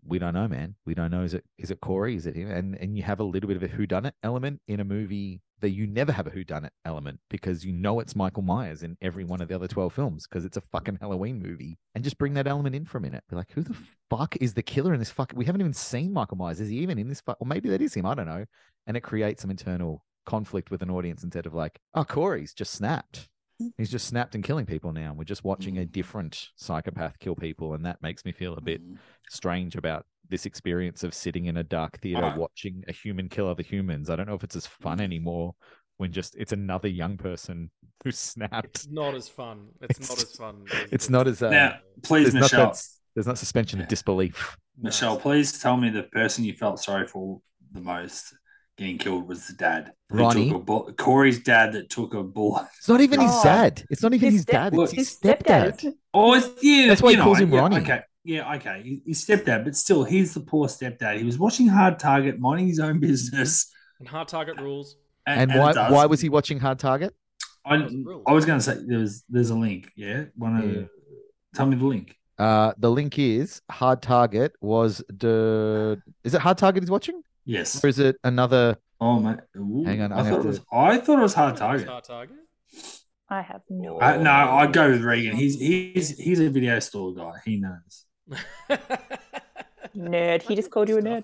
we 0.05 0.19
don't 0.19 0.33
know, 0.33 0.47
man. 0.47 0.75
We 0.85 0.93
don't 0.93 1.11
know. 1.11 1.23
Is 1.23 1.33
it 1.33 1.43
is 1.57 1.71
it 1.71 1.81
Corey? 1.81 2.15
Is 2.15 2.25
it 2.25 2.35
him? 2.35 2.49
And 2.49 2.75
and 2.75 2.97
you 2.97 3.03
have 3.03 3.19
a 3.19 3.23
little 3.23 3.47
bit 3.47 3.57
of 3.57 3.63
a 3.63 3.67
who 3.67 3.85
done 3.85 4.05
it 4.05 4.15
element 4.23 4.61
in 4.67 4.79
a 4.79 4.83
movie 4.83 5.41
that 5.61 5.71
you 5.71 5.85
never 5.85 6.11
have 6.11 6.25
a 6.25 6.29
who 6.29 6.43
done 6.43 6.65
it 6.65 6.73
element 6.85 7.19
because 7.29 7.65
you 7.65 7.73
know 7.73 7.99
it's 7.99 8.15
Michael 8.15 8.43
Myers 8.43 8.83
in 8.83 8.97
every 9.01 9.23
one 9.23 9.41
of 9.41 9.47
the 9.47 9.55
other 9.55 9.67
twelve 9.67 9.93
films 9.93 10.25
because 10.27 10.45
it's 10.45 10.57
a 10.57 10.61
fucking 10.61 10.97
Halloween 11.01 11.41
movie, 11.41 11.77
and 11.95 12.03
just 12.03 12.17
bring 12.17 12.33
that 12.35 12.47
element 12.47 12.75
in 12.75 12.85
for 12.85 12.97
a 12.97 13.01
minute. 13.01 13.23
Be 13.29 13.35
like, 13.35 13.51
who 13.51 13.61
the 13.61 13.75
fuck 14.09 14.35
is 14.37 14.53
the 14.53 14.63
killer 14.63 14.93
in 14.93 14.99
this 14.99 15.11
fuck? 15.11 15.33
We 15.35 15.45
haven't 15.45 15.61
even 15.61 15.73
seen 15.73 16.13
Michael 16.13 16.37
Myers. 16.37 16.59
Is 16.59 16.69
he 16.69 16.77
even 16.77 16.97
in 16.97 17.09
this? 17.09 17.21
Fuck? 17.21 17.37
Or 17.39 17.47
maybe 17.47 17.69
that 17.69 17.81
is 17.81 17.93
him. 17.93 18.05
I 18.05 18.15
don't 18.15 18.27
know. 18.27 18.45
And 18.87 18.97
it 18.97 19.01
creates 19.01 19.41
some 19.41 19.51
internal 19.51 20.03
conflict 20.25 20.71
with 20.71 20.81
an 20.81 20.91
audience 20.91 21.23
instead 21.23 21.45
of 21.45 21.53
like, 21.53 21.79
oh, 21.93 22.03
Corey's 22.03 22.53
just 22.53 22.73
snapped. 22.73 23.29
He's 23.77 23.91
just 23.91 24.07
snapped 24.07 24.35
and 24.35 24.43
killing 24.43 24.65
people 24.65 24.91
now. 24.93 25.09
And 25.09 25.17
We're 25.17 25.23
just 25.25 25.43
watching 25.43 25.77
a 25.79 25.85
different 25.85 26.47
psychopath 26.55 27.19
kill 27.19 27.35
people, 27.35 27.73
and 27.73 27.85
that 27.85 28.01
makes 28.01 28.23
me 28.25 28.31
feel 28.31 28.53
a 28.53 28.61
bit 28.61 28.81
strange 29.29 29.75
about 29.75 30.05
this 30.29 30.45
experience 30.45 31.03
of 31.03 31.13
sitting 31.13 31.45
in 31.45 31.57
a 31.57 31.63
dark 31.63 31.99
theater 31.99 32.23
Ah. 32.23 32.35
watching 32.37 32.83
a 32.87 32.91
human 32.93 33.29
kill 33.29 33.47
other 33.49 33.63
humans. 33.63 34.09
I 34.09 34.15
don't 34.15 34.27
know 34.27 34.35
if 34.35 34.43
it's 34.43 34.55
as 34.55 34.65
fun 34.67 35.01
anymore 35.01 35.55
when 35.97 36.11
just 36.11 36.35
it's 36.37 36.51
another 36.53 36.87
young 36.87 37.17
person 37.17 37.69
who 38.03 38.11
snapped. 38.11 38.67
It's 38.77 38.87
not 38.87 39.15
as 39.15 39.27
fun. 39.27 39.67
It's, 39.81 39.99
not 40.09 40.21
as 40.21 40.35
fun. 40.35 40.65
as- 40.71 40.89
It's 40.91 41.09
not 41.09 41.27
as 41.27 41.41
uh, 41.43 41.49
Now, 41.49 41.79
please, 42.03 42.31
there's 42.31 42.35
not 42.35 42.41
Michelle, 42.43 42.71
that, 42.71 42.83
there's 43.15 43.27
not 43.27 43.37
suspension 43.37 43.81
of 43.81 43.87
disbelief. 43.87 44.55
Michelle, 44.81 45.17
please 45.19 45.59
tell 45.59 45.75
me 45.75 45.89
the 45.89 46.03
person 46.03 46.45
you 46.45 46.53
felt 46.53 46.79
sorry 46.81 47.05
for 47.07 47.41
the 47.73 47.81
most 47.81 48.33
getting 48.79 48.97
killed 48.97 49.27
was 49.27 49.45
the 49.47 49.53
dad. 49.53 49.93
Ronnie? 50.09 50.49
took 50.49 50.55
a 50.61 50.63
bull- 50.63 50.91
Corey's 50.97 51.39
dad 51.43 51.73
that 51.73 51.89
took 51.89 52.13
a 52.15 52.23
bullet. 52.23 52.67
It's 52.77 52.89
not 52.89 53.01
even 53.01 53.19
his 53.19 53.29
Oh, 53.31 53.43
dad. 53.43 53.83
It's 53.91 54.01
not 54.01 54.13
even 54.13 54.25
his 54.27 54.33
his 54.33 54.41
step- 54.43 54.71
dad. 54.73 54.79
It's 54.79 54.91
His 54.93 55.07
his 55.09 55.19
stepdad. 55.19 55.73
stepdad. 55.79 55.93
Oh, 56.13 56.33
it's, 56.33 56.49
yeah, 56.63 56.87
That's 56.87 57.01
why 57.03 57.09
he 57.09 57.13
you 57.13 57.17
know, 57.19 57.23
calls 57.25 57.39
him 57.39 57.53
yeah, 57.53 57.59
Ronnie. 57.59 57.77
Okay, 57.77 58.01
yeah, 58.23 58.55
okay. 58.55 58.81
He- 58.83 59.01
His 59.05 59.23
stepdad, 59.23 59.63
but 59.65 59.75
still, 59.75 60.03
he's 60.03 60.33
the 60.33 60.39
poor 60.39 60.67
stepdad. 60.67 61.17
He 61.19 61.23
was 61.25 61.37
watching 61.37 61.67
Hard 61.67 61.99
Target, 61.99 62.39
minding 62.39 62.67
his 62.67 62.79
own 62.79 62.99
business. 62.99 63.71
And 63.99 64.07
hard 64.07 64.29
target 64.29 64.59
rules. 64.61 64.95
And, 65.27 65.51
it 65.51 65.57
why 65.59 65.73
why 65.91 66.05
was 66.05 66.21
he 66.21 66.29
watching 66.29 66.57
Hard 66.59 66.79
Target? 66.79 67.13
I, 67.65 67.75
I 68.25 68.31
was 68.31 68.45
going 68.45 68.57
to 68.59 68.63
say 68.63 68.77
there's 68.87 69.23
there's 69.29 69.49
a 69.51 69.55
link. 69.55 69.91
Yeah, 69.95 70.23
one 70.35 70.55
of 70.55 70.89
tell 71.53 71.65
me 71.67 71.75
the 71.75 71.85
link. 71.85 72.15
Uh, 72.39 72.71
the 72.77 72.89
link 72.89 73.19
is 73.19 73.61
Hard 73.69 74.01
Target 74.01 74.53
was 74.61 75.03
the 75.09 76.01
is 76.23 76.33
it 76.33 76.39
Hard 76.41 76.57
Target 76.57 76.81
he's 76.83 76.89
watching 76.89 77.21
Yes. 77.49 77.83
or 77.83 77.87
is 77.87 77.97
it 77.99 78.17
another? 78.23 78.77
Oh 79.01 79.19
man, 79.19 79.41
Ooh, 79.57 79.83
Hang 79.85 80.01
on, 80.01 80.11
I 80.11 80.19
I, 80.19 80.23
thought 80.29 80.41
to- 80.41 80.47
it 80.47 80.51
was, 80.51 80.59
I 80.71 80.97
thought 80.97 81.19
it 81.19 81.21
was 81.21 81.33
Hard 81.33 81.55
Target. 81.57 81.87
Hard 81.87 82.03
target. 82.03 82.37
I 83.29 83.41
have 83.41 83.61
no. 83.69 83.99
Uh, 83.99 84.17
no, 84.17 84.31
I'd 84.31 84.73
go 84.73 84.89
with 84.91 85.01
Regan. 85.01 85.35
He's 85.35 85.55
he's 85.59 86.17
he's 86.17 86.39
a 86.39 86.49
video 86.49 86.79
store 86.79 87.13
guy. 87.13 87.33
He 87.45 87.57
knows. 87.57 88.05
Nerd. 89.95 90.41
He 90.43 90.55
just 90.55 90.69
called 90.71 90.89
you 90.89 90.97
a 90.97 91.01
nerd. 91.01 91.23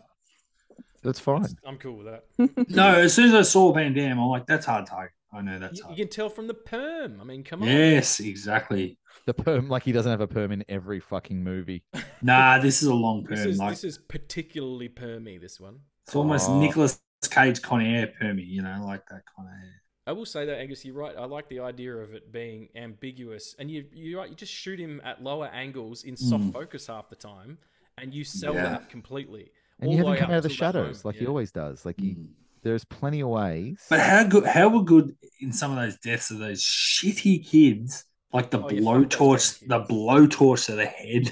That's 1.04 1.20
fine. 1.20 1.46
I'm 1.66 1.78
cool 1.78 1.98
with 1.98 2.08
that. 2.08 2.24
No, 2.70 2.96
as 2.96 3.14
soon 3.14 3.30
as 3.30 3.36
I 3.36 3.42
saw 3.44 3.72
Van 3.74 3.94
Damme, 3.94 4.20
I'm 4.20 4.28
like, 4.30 4.48
that's 4.48 4.66
Hard 4.66 4.88
Target. 4.88 5.12
I 5.34 5.42
know 5.42 5.60
that's 5.60 5.80
You, 5.80 5.86
you 5.92 5.96
can 5.98 6.08
tell 6.10 6.30
from 6.30 6.48
the 6.48 6.54
perm. 6.54 7.20
I 7.22 7.24
mean, 7.24 7.44
come 7.44 7.62
on. 7.62 7.68
Yes, 7.68 8.20
exactly. 8.20 8.98
The 9.28 9.34
perm, 9.34 9.68
like 9.70 9.84
he 9.84 9.92
doesn't 9.92 10.10
have 10.10 10.22
a 10.22 10.28
perm 10.28 10.52
in 10.52 10.64
every 10.70 11.00
fucking 11.00 11.44
movie. 11.44 11.84
Nah, 12.22 12.58
this 12.60 12.82
is 12.82 12.88
a 12.88 12.94
long 12.94 13.24
This 13.24 13.42
perm. 13.42 13.50
is 13.50 13.58
like 13.60 13.70
this 13.72 13.84
is 13.84 13.98
particularly 13.98 14.90
permy. 14.90 15.40
This 15.40 15.60
one. 15.60 15.80
It's 16.06 16.16
almost 16.16 16.50
Oh. 16.50 16.60
Nicolas 16.60 17.02
Cage 17.30 17.62
Con 17.62 17.82
Air 17.82 18.14
permy. 18.22 18.46
You 18.48 18.62
know, 18.62 18.84
like 18.86 19.06
that 19.08 19.24
kind 19.36 19.48
of 19.50 19.56
hair. 19.56 19.82
I 20.08 20.12
will 20.12 20.26
say 20.26 20.46
that 20.46 20.60
Angus, 20.60 20.86
you're 20.86 20.94
right. 20.94 21.16
I 21.18 21.26
like 21.26 21.50
the 21.50 21.60
idea 21.62 21.96
of 21.96 22.14
it 22.14 22.32
being 22.32 22.70
ambiguous, 22.76 23.56
and 23.58 23.72
you 23.72 23.86
you're 23.92 24.20
right. 24.20 24.30
You 24.30 24.36
just 24.36 24.54
shoot 24.54 24.80
him 24.80 25.02
at 25.04 25.24
lower 25.24 25.48
angles 25.48 26.04
in 26.04 26.16
soft 26.16 26.44
Mm. 26.44 26.54
focus 26.54 26.88
half 26.88 27.10
the 27.10 27.16
time, 27.16 27.58
and 27.98 28.14
you 28.14 28.24
sell 28.24 28.54
Yeah. 28.54 28.64
that 28.70 28.90
completely. 28.90 29.52
And 29.80 29.88
All 29.88 29.94
you 29.94 29.98
have 29.98 30.06
him 30.06 30.12
way 30.14 30.20
come 30.20 30.32
out 30.32 30.38
of 30.38 30.44
the 30.44 30.50
shadows 30.50 31.04
moment, 31.04 31.06
like 31.06 31.16
he 31.16 31.26
always 31.28 31.52
does. 31.52 31.86
Like 31.86 32.00
he, 32.00 32.16
there's 32.62 32.86
plenty 32.86 33.22
of 33.22 33.30
ways. 33.30 33.84
But 33.90 34.00
how 34.00 34.24
good? 34.24 34.46
How 34.46 34.70
were 34.70 34.84
good 34.84 35.18
in 35.42 35.52
some 35.52 35.72
of 35.72 35.78
those 35.78 35.98
deaths 35.98 36.30
of 36.30 36.38
those 36.38 36.62
shitty 36.64 37.46
kids? 37.48 38.06
Like 38.32 38.52
the 38.52 38.60
Oh, 38.60 38.70
yeah, 38.70 38.82
fuck 38.82 39.10
those 39.10 39.18
blowtorch, 39.18 39.68
the 39.68 39.80
blowtorch 39.92 40.66
to 40.68 40.76
the 40.76 40.86
head. 40.86 41.32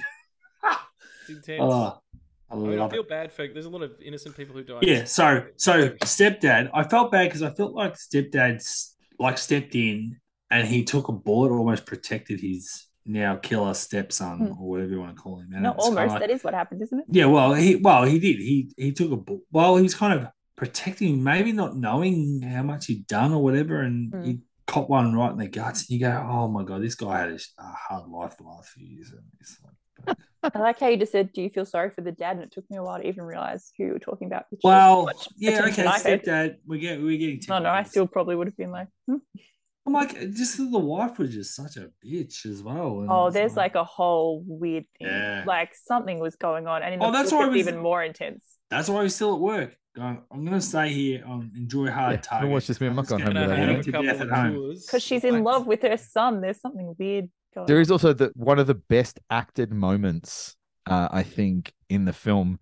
It's 1.21 1.29
intense. 1.29 1.59
oh, 1.63 2.01
I 2.53 2.55
I, 2.55 2.59
mean, 2.59 2.79
I 2.79 2.89
feel 2.89 3.01
it. 3.01 3.09
bad 3.09 3.31
for. 3.31 3.47
There's 3.47 3.65
a 3.65 3.69
lot 3.69 3.81
of 3.83 3.91
innocent 4.03 4.37
people 4.37 4.55
who 4.55 4.63
die. 4.63 4.79
Yeah. 4.81 5.05
So, 5.05 5.45
so 5.57 5.89
stepdad, 6.03 6.69
I 6.73 6.83
felt 6.83 7.11
bad 7.11 7.25
because 7.29 7.41
I 7.43 7.49
felt 7.49 7.73
like 7.73 7.95
stepdad's 7.95 8.95
like 9.19 9.37
stepped 9.37 9.75
in 9.75 10.17
and 10.51 10.67
he 10.67 10.83
took 10.83 11.07
a 11.07 11.11
bullet, 11.13 11.51
almost 11.51 11.85
protected 11.85 12.39
his 12.41 12.87
now 13.05 13.35
killer 13.35 13.73
stepson 13.73 14.37
Hmm. 14.37 14.61
or 14.61 14.69
whatever 14.69 14.91
you 14.91 14.99
want 14.99 15.15
to 15.15 15.21
call 15.21 15.39
him. 15.39 15.49
And 15.53 15.63
Not 15.63 15.77
almost. 15.77 16.11
like- 16.11 16.19
That 16.21 16.29
is 16.29 16.43
what 16.43 16.53
happened, 16.53 16.81
isn't 16.81 16.99
it? 16.99 17.05
Yeah, 17.09 17.25
well, 17.25 17.53
he 17.53 17.75
well 17.75 18.03
he 18.05 18.17
did. 18.19 18.37
He 18.37 18.71
he 18.77 18.91
took 18.93 19.11
a 19.11 19.17
bu- 19.17 19.41
well, 19.51 19.75
he 19.77 19.83
was 19.83 19.95
kind 19.95 20.17
of 20.19 20.27
protecting, 20.55 21.23
maybe 21.23 21.51
not 21.51 21.75
knowing 21.75 22.41
how 22.41 22.63
much 22.63 22.85
he'd 22.85 23.07
done 23.07 23.33
or 23.33 23.43
whatever, 23.43 23.81
and 23.81 24.13
Mm. 24.13 24.25
he 24.25 24.39
caught 24.67 24.89
one 24.89 25.13
right 25.13 25.31
in 25.31 25.37
the 25.37 25.47
guts. 25.49 25.81
And 25.81 25.99
you 25.99 26.05
go, 26.05 26.25
oh 26.29 26.47
my 26.47 26.63
god, 26.63 26.81
this 26.81 26.95
guy 26.95 27.19
had 27.19 27.29
a, 27.29 27.39
a 27.59 27.63
hard 27.89 28.07
life 28.09 28.37
the 28.37 28.43
last 28.45 28.69
few 28.69 28.85
years. 28.87 29.11
And 29.11 29.23
it's 29.41 29.57
like, 29.63 29.73
I 30.53 30.59
like 30.59 30.79
how 30.79 30.87
you 30.87 30.97
just 30.97 31.11
said, 31.11 31.31
"Do 31.33 31.41
you 31.41 31.49
feel 31.49 31.65
sorry 31.65 31.89
for 31.89 32.01
the 32.01 32.11
dad?" 32.11 32.35
And 32.37 32.43
it 32.45 32.51
took 32.51 32.69
me 32.69 32.77
a 32.77 32.83
while 32.83 32.99
to 32.99 33.07
even 33.07 33.23
realize 33.23 33.71
who 33.77 33.85
you 33.85 33.91
were 33.93 33.99
talking 33.99 34.27
about. 34.27 34.45
which 34.49 34.61
well, 34.63 35.09
yeah, 35.37 35.65
okay, 35.67 35.85
I 35.87 35.99
paid. 35.99 36.21
stepdad, 36.23 36.55
we 36.67 36.79
get 36.79 37.01
we're 37.01 37.17
getting. 37.17 37.39
No, 37.49 37.59
no, 37.59 37.69
I 37.69 37.83
still 37.83 38.07
probably 38.07 38.35
would 38.35 38.47
have 38.47 38.57
been 38.57 38.71
like, 38.71 38.87
hmm. 39.07 39.17
I'm 39.85 39.91
like, 39.93 40.17
just 40.31 40.57
the 40.57 40.79
wife 40.79 41.19
was 41.19 41.33
just 41.33 41.55
such 41.55 41.75
a 41.77 41.89
bitch 42.05 42.45
as 42.45 42.63
well. 42.63 42.99
and 43.01 43.09
"Oh, 43.11 43.29
there's 43.29 43.55
like 43.57 43.75
a 43.75 43.83
whole 43.83 44.41
weird 44.47 44.85
thing. 44.97 45.07
Yeah. 45.07 45.43
Like 45.45 45.71
something 45.75 46.19
was 46.19 46.35
going 46.35 46.67
on, 46.67 46.83
and 46.83 46.93
in 46.93 46.99
the 46.99 47.05
Oh, 47.05 47.11
that's 47.11 47.31
why 47.31 47.43
I 47.43 47.47
was- 47.47 47.57
even 47.57 47.77
more 47.79 48.03
intense." 48.03 48.45
that's 48.69 48.89
why 48.89 49.03
he's 49.03 49.13
still 49.15 49.35
at 49.35 49.39
work. 49.39 49.75
Going, 49.95 50.19
I'm 50.31 50.43
gonna 50.43 50.59
stay 50.61 50.89
here 50.89 51.23
and 51.27 51.55
enjoy 51.55 51.91
hard 51.91 52.13
Yeah, 52.15 52.21
target. 52.21 52.49
watch 52.49 52.65
this 52.65 52.81
movie. 52.81 52.89
I'm 52.89 52.95
not 52.95 53.03
just 53.03 53.09
going 53.11 53.23
gonna 53.25 53.39
home 53.41 53.49
Gonna 53.49 53.61
without 53.61 53.67
hang 53.67 53.67
have 53.67 53.77
it. 53.77 53.81
a 53.81 53.83
to 53.83 53.91
couple 53.91 54.05
death 54.07 54.21
at 54.21 54.29
home. 54.31 54.69
Because 54.73 55.03
she's 55.03 55.23
in 55.23 55.33
Like- 55.35 55.43
love 55.43 55.67
with 55.67 55.81
her 55.83 55.97
son. 55.97 56.41
There's 56.41 56.59
something 56.59 56.95
weird 56.97 57.29
going. 57.53 57.67
There 57.67 57.77
on. 57.77 57.81
is 57.81 57.91
also 57.91 58.13
the 58.13 58.31
one 58.35 58.59
of 58.59 58.67
the 58.67 58.75
best 58.75 59.19
acted 59.29 59.71
moments, 59.71 60.55
uh, 60.85 61.09
I 61.11 61.23
think, 61.23 61.73
in 61.89 62.05
the 62.05 62.13
film 62.13 62.59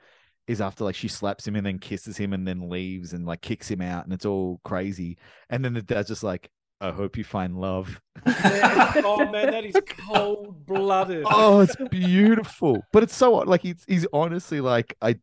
is 0.48 0.62
after 0.62 0.84
like 0.84 0.96
she 0.96 1.08
slaps 1.08 1.48
him 1.48 1.56
and 1.56 1.66
then 1.66 1.80
kisses 1.80 2.18
him 2.18 2.34
and 2.34 2.48
then 2.48 2.70
leaves 2.70 3.14
and 3.14 3.26
like 3.26 3.42
kicks 3.42 3.70
him 3.70 3.82
out 3.82 4.04
and 4.04 4.14
it's 4.14 4.26
all 4.26 4.60
crazy. 4.66 5.18
And 5.50 5.64
then 5.64 5.74
the 5.74 5.82
dad's 5.82 6.10
just 6.10 6.24
like, 6.24 6.50
I 6.82 6.92
hope 6.92 7.16
you 7.16 7.24
find 7.24 7.56
love. 7.56 8.02
oh 8.26 9.30
man, 9.32 9.52
that 9.52 9.64
is 9.64 9.76
cold 10.08 10.66
blooded. 10.66 11.26
Oh, 11.30 11.60
it's 11.60 11.76
beautiful. 11.90 12.84
But 12.92 13.04
it's 13.04 13.16
so 13.16 13.32
like 13.34 13.62
he's 13.62 13.84
he's 13.88 14.08
honestly 14.12 14.62
like, 14.62 14.98
I 15.02 15.16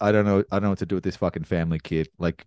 I 0.00 0.12
don't 0.12 0.26
know, 0.26 0.44
I 0.50 0.56
don't 0.56 0.64
know 0.64 0.70
what 0.70 0.78
to 0.80 0.86
do 0.86 0.94
with 0.94 1.04
this 1.04 1.16
fucking 1.16 1.44
family 1.44 1.78
kid. 1.78 2.08
Like, 2.18 2.44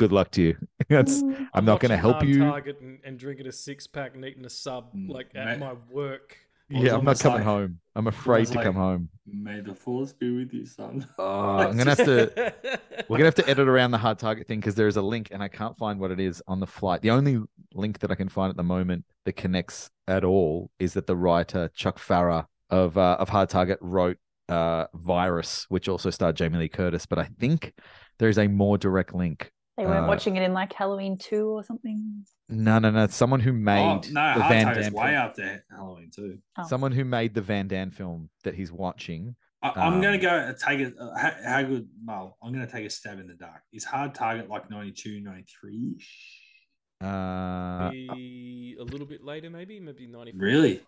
good 0.00 0.12
luck 0.12 0.30
to 0.32 0.42
you. 0.42 0.56
That's 0.88 1.22
Mm. 1.22 1.48
I'm 1.54 1.64
not 1.64 1.80
gonna 1.80 1.96
help 1.96 2.24
you. 2.24 2.38
Target 2.40 2.80
and, 2.80 2.98
and 3.04 3.18
drinking 3.18 3.46
a 3.46 3.52
six 3.52 3.86
pack 3.86 4.14
and 4.14 4.24
eating 4.24 4.44
a 4.46 4.50
sub 4.50 4.92
Mm, 4.94 5.08
like 5.10 5.28
at 5.34 5.46
mate. 5.46 5.58
my 5.58 5.74
work. 5.90 6.36
Yeah, 6.72 6.94
I'm 6.96 7.04
not 7.04 7.18
coming 7.18 7.38
like, 7.38 7.44
home. 7.44 7.80
I'm 7.96 8.06
afraid 8.06 8.42
was 8.42 8.50
to 8.50 8.62
come 8.62 8.76
home. 8.76 9.08
May 9.26 9.60
the 9.60 9.74
force 9.74 10.12
be 10.12 10.30
with 10.38 10.54
you, 10.54 10.64
son. 10.66 11.04
Oh, 11.18 11.58
I'm 11.58 11.76
gonna 11.76 11.94
have 11.96 12.04
to. 12.12 12.54
We're 13.08 13.18
gonna 13.18 13.24
have 13.32 13.34
to 13.36 13.48
edit 13.48 13.66
around 13.68 13.90
the 13.90 13.98
hard 13.98 14.18
target 14.20 14.46
thing 14.46 14.60
because 14.60 14.76
there 14.76 14.86
is 14.88 14.96
a 14.96 15.02
link 15.02 15.28
and 15.32 15.42
I 15.42 15.48
can't 15.48 15.76
find 15.76 15.98
what 16.00 16.10
it 16.12 16.20
is 16.20 16.42
on 16.46 16.60
the 16.60 16.66
flight. 16.66 17.02
The 17.02 17.10
only 17.10 17.40
link 17.74 17.98
that 18.00 18.10
I 18.10 18.14
can 18.14 18.28
find 18.28 18.50
at 18.50 18.56
the 18.56 18.62
moment 18.76 19.04
that 19.24 19.32
connects 19.34 19.90
at 20.08 20.24
all 20.24 20.70
is 20.78 20.94
that 20.94 21.06
the 21.06 21.16
writer 21.16 21.70
Chuck 21.74 21.98
Pfarrer 21.98 22.46
of 22.70 22.96
uh, 22.96 23.16
of 23.18 23.28
Hard 23.28 23.48
Target 23.48 23.78
wrote 23.80 24.18
uh, 24.48 24.86
Virus, 24.94 25.66
which 25.70 25.88
also 25.88 26.10
starred 26.10 26.36
Jamie 26.36 26.58
Lee 26.58 26.68
Curtis. 26.68 27.04
But 27.04 27.18
I 27.18 27.28
think 27.40 27.74
there 28.20 28.28
is 28.28 28.38
a 28.38 28.46
more 28.46 28.78
direct 28.78 29.12
link. 29.14 29.50
They 29.80 29.86
weren't 29.86 30.04
Uh, 30.04 30.08
watching 30.08 30.36
it 30.36 30.42
in 30.42 30.52
like 30.52 30.74
Halloween 30.74 31.16
2 31.16 31.48
or 31.48 31.64
something. 31.64 32.26
No, 32.50 32.78
no, 32.78 32.90
no. 32.90 33.06
Someone 33.06 33.40
who 33.40 33.50
Oh, 33.50 33.54
made 33.54 34.12
no, 34.12 34.34
the 34.34 34.40
Van 34.40 34.66
Target's 34.66 34.86
Damme 34.88 34.92
way 34.94 35.06
film. 35.06 35.14
after 35.16 35.64
Halloween 35.70 36.10
too. 36.14 36.38
Oh. 36.58 36.62
Someone 36.66 36.92
who 36.92 37.04
made 37.06 37.32
the 37.32 37.40
Van 37.40 37.66
Damme 37.66 37.90
film 37.90 38.28
that 38.44 38.54
he's 38.54 38.70
watching. 38.70 39.36
I, 39.62 39.70
I'm 39.76 39.94
Um, 39.94 40.00
gonna 40.02 40.18
go 40.18 40.52
take 40.52 40.80
it. 40.80 40.94
Uh, 41.00 41.16
how, 41.16 41.32
how 41.44 41.62
good? 41.62 41.88
Well, 42.04 42.36
I'm 42.42 42.52
gonna 42.52 42.66
take 42.70 42.84
a 42.84 42.90
stab 42.90 43.20
in 43.20 43.26
the 43.26 43.32
dark. 43.34 43.62
Is 43.72 43.84
Hard 43.84 44.14
Target 44.14 44.50
like 44.50 44.68
92, 44.70 45.20
93 45.20 45.94
ish? 45.96 46.40
Uh, 47.00 47.90
Be 47.90 48.76
a 48.78 48.84
little 48.84 49.06
bit 49.06 49.24
later, 49.24 49.48
maybe, 49.48 49.80
maybe 49.80 50.06
95. 50.06 50.40
Really? 50.42 50.82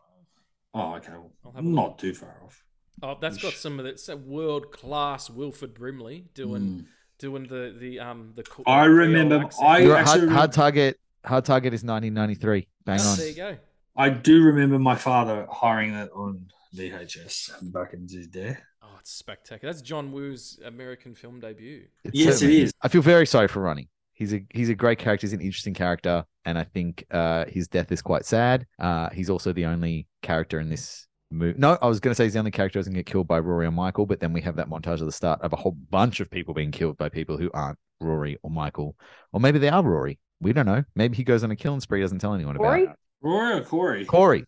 Oh, 0.74 0.96
okay. 0.96 1.12
Well, 1.12 1.32
I'll 1.46 1.52
have 1.52 1.64
a 1.64 1.68
not 1.68 1.82
look. 1.88 1.98
too 1.98 2.12
far 2.12 2.42
off. 2.44 2.62
Oh, 3.02 3.16
that's 3.18 3.38
got 3.38 3.54
some 3.54 3.78
of 3.80 3.86
that 3.86 4.20
world 4.26 4.70
class 4.70 5.30
Wilford 5.30 5.72
Brimley 5.72 6.26
doing 6.34 6.62
Mm. 6.62 6.86
Doing 7.22 7.44
the 7.48 7.74
the 7.78 7.92
um 8.00 8.32
the. 8.36 8.42
co- 8.42 8.64
I 8.66 8.84
remember- 8.84 9.38
accent. 9.46 9.68
I- 9.68 9.78
you're- 9.78 9.96
actually 9.98 10.20
hard, 10.26 10.30
hard 10.32 10.52
target. 10.52 11.00
Hard 11.24 11.44
target 11.44 11.72
is 11.72 11.82
1993. 11.84 12.66
Bang 12.84 12.98
Oh, 13.00 13.10
on. 13.12 13.16
there 13.18 13.28
you 13.28 13.34
go. 13.34 13.56
I 13.96 14.08
do 14.10 14.42
remember 14.42 14.78
my 14.78 14.96
father 14.96 15.46
hiring 15.50 15.92
that 15.94 16.10
on 16.12 16.46
VHS 16.76 17.52
back 17.72 17.92
in 17.94 18.08
his 18.08 18.26
day. 18.26 18.56
Oh, 18.82 18.96
it's 18.98 19.12
spectacular. 19.12 19.72
That's 19.72 19.82
John 19.82 20.10
Woo's 20.12 20.58
American 20.64 21.14
film 21.14 21.38
debut. 21.40 21.86
It 22.04 22.14
Yes, 22.14 22.34
certainly 22.38 22.60
it 22.60 22.62
is. 22.64 22.72
I 22.82 22.88
feel 22.88 23.02
very 23.02 23.26
sorry 23.26 23.48
for 23.48 23.60
Ronnie. 23.62 23.88
He's 24.14 24.32
a 24.34 24.44
he's 24.50 24.68
a 24.68 24.74
great 24.74 24.98
character. 24.98 25.26
He's 25.26 25.32
an 25.32 25.40
interesting 25.40 25.74
character, 25.74 26.24
and 26.44 26.58
I 26.58 26.64
think 26.64 27.04
uh, 27.10 27.44
his 27.48 27.68
death 27.68 27.90
is 27.92 28.02
quite 28.02 28.24
sad. 28.24 28.66
Uh, 28.78 29.08
he's 29.10 29.30
also 29.30 29.52
the 29.52 29.66
only 29.66 30.06
character 30.22 30.58
in 30.60 30.68
this 30.68 31.06
movie. 31.32 31.58
No, 31.58 31.78
I 31.80 31.86
was 31.86 32.00
going 32.00 32.12
to 32.12 32.14
say 32.14 32.24
he's 32.24 32.32
the 32.34 32.38
only 32.38 32.50
character 32.50 32.78
who 32.78 32.80
doesn't 32.82 32.94
get 32.94 33.06
killed 33.06 33.26
by 33.26 33.38
Rory 33.38 33.66
or 33.66 33.70
Michael, 33.70 34.06
but 34.06 34.20
then 34.20 34.32
we 34.32 34.40
have 34.42 34.56
that 34.56 34.68
montage 34.68 35.00
at 35.00 35.06
the 35.06 35.12
start 35.12 35.40
of 35.42 35.52
a 35.52 35.56
whole 35.56 35.72
bunch 35.72 36.20
of 36.20 36.30
people 36.30 36.54
being 36.54 36.70
killed 36.70 36.96
by 36.98 37.08
people 37.08 37.36
who 37.36 37.50
aren't 37.52 37.78
Rory 38.00 38.38
or 38.42 38.50
Michael, 38.50 38.96
or 39.32 39.40
maybe 39.40 39.58
they 39.58 39.68
are 39.68 39.82
Rory. 39.82 40.18
We 40.40 40.52
don't 40.52 40.66
know. 40.66 40.84
Maybe 40.96 41.16
he 41.16 41.24
goes 41.24 41.44
on 41.44 41.50
a 41.50 41.56
killing 41.56 41.80
spree, 41.80 42.00
doesn't 42.00 42.18
tell 42.18 42.34
anyone 42.34 42.56
Rory? 42.56 42.84
about 42.84 42.94
it. 42.94 42.98
Rory 43.22 43.52
or 43.58 43.64
Corey? 43.64 44.04
Corey. 44.04 44.44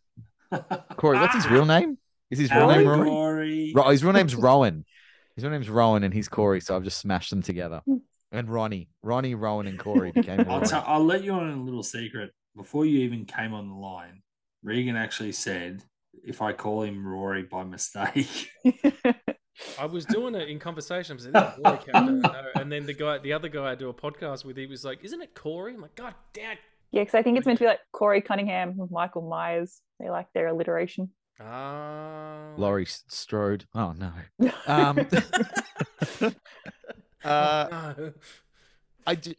Corey. 0.97 1.19
What's 1.19 1.35
his 1.35 1.49
real 1.49 1.65
name? 1.65 1.99
Is 2.31 2.39
his 2.39 2.51
real 2.51 2.69
name 2.69 2.87
Rory? 2.87 3.09
Corey. 3.09 3.73
Ro- 3.75 3.91
his 3.91 4.03
real 4.03 4.13
name's 4.13 4.35
Rowan. 4.35 4.85
His 5.37 5.45
real 5.45 5.53
name's 5.53 5.71
Rowan, 5.71 6.03
and 6.03 6.13
he's 6.13 6.29
Corey. 6.29 6.61
So 6.61 6.75
I've 6.77 6.83
just 6.85 6.99
smashed 6.99 7.31
them 7.31 7.43
together. 7.43 7.83
And 8.33 8.51
Ronnie, 8.51 8.89
Ronnie, 9.03 9.37
Rowan, 9.37 9.69
and 9.69 9.79
Corey 9.79 10.11
became 10.11 10.41
I'll, 10.41 10.57
Rory. 10.59 10.67
tell, 10.67 10.83
I'll 10.87 11.05
let 11.05 11.23
you 11.23 11.33
on 11.33 11.51
a 11.51 11.63
little 11.63 11.85
secret. 11.85 12.33
Before 12.57 12.85
you 12.85 13.01
even 13.01 13.25
came 13.25 13.55
on 13.55 13.69
the 13.69 13.75
line, 13.75 14.23
Regan 14.65 14.97
actually 14.97 15.33
said, 15.33 15.85
if 16.25 16.43
I 16.43 16.53
call 16.53 16.83
him 16.83 17.07
Rory 17.07 17.43
by 17.43 17.65
mistake, 17.65 18.51
I 19.79 19.87
was 19.87 20.05
doing 20.07 20.35
it 20.35 20.49
in 20.49 20.59
conversation. 20.59 21.13
I 21.13 21.17
was 21.17 21.25
like, 21.27 21.33
"That's 21.33 21.59
a 21.59 21.61
Rory 21.63 21.79
character." 21.79 22.51
And 22.57 22.73
then 22.73 22.87
the 22.87 22.95
guy, 22.95 23.19
the 23.19 23.33
other 23.33 23.49
guy 23.49 23.73
I 23.73 23.75
do 23.75 23.89
a 23.89 23.95
podcast 23.95 24.45
with, 24.45 24.57
he 24.57 24.67
was 24.67 24.85
like, 24.85 25.05
"Isn't 25.05 25.23
it 25.23 25.35
Corey?" 25.35 25.75
I'm 25.75 25.83
like, 25.83 25.95
"God 25.95 26.15
damn." 26.33 26.57
Yeah, 26.91 27.03
because 27.03 27.15
I 27.15 27.23
think 27.23 27.39
it's 27.39 27.47
meant 27.47 27.59
to 27.59 27.65
be 27.65 27.69
like 27.69 27.81
Corey 27.93 28.21
Cunningham 28.21 28.77
Michael 28.91 29.23
Myers. 29.23 29.81
They 29.99 30.11
like 30.11 30.27
their 30.33 30.49
alliteration. 30.49 31.11
Ah, 31.41 32.53
Laurie 32.57 32.87
Strode. 32.87 33.67
Oh 33.75 33.93
no. 33.93 34.13
Um, 34.67 34.99
uh, 37.25 37.95
no. 37.99 38.13
I 39.07 39.15
do, 39.17 39.35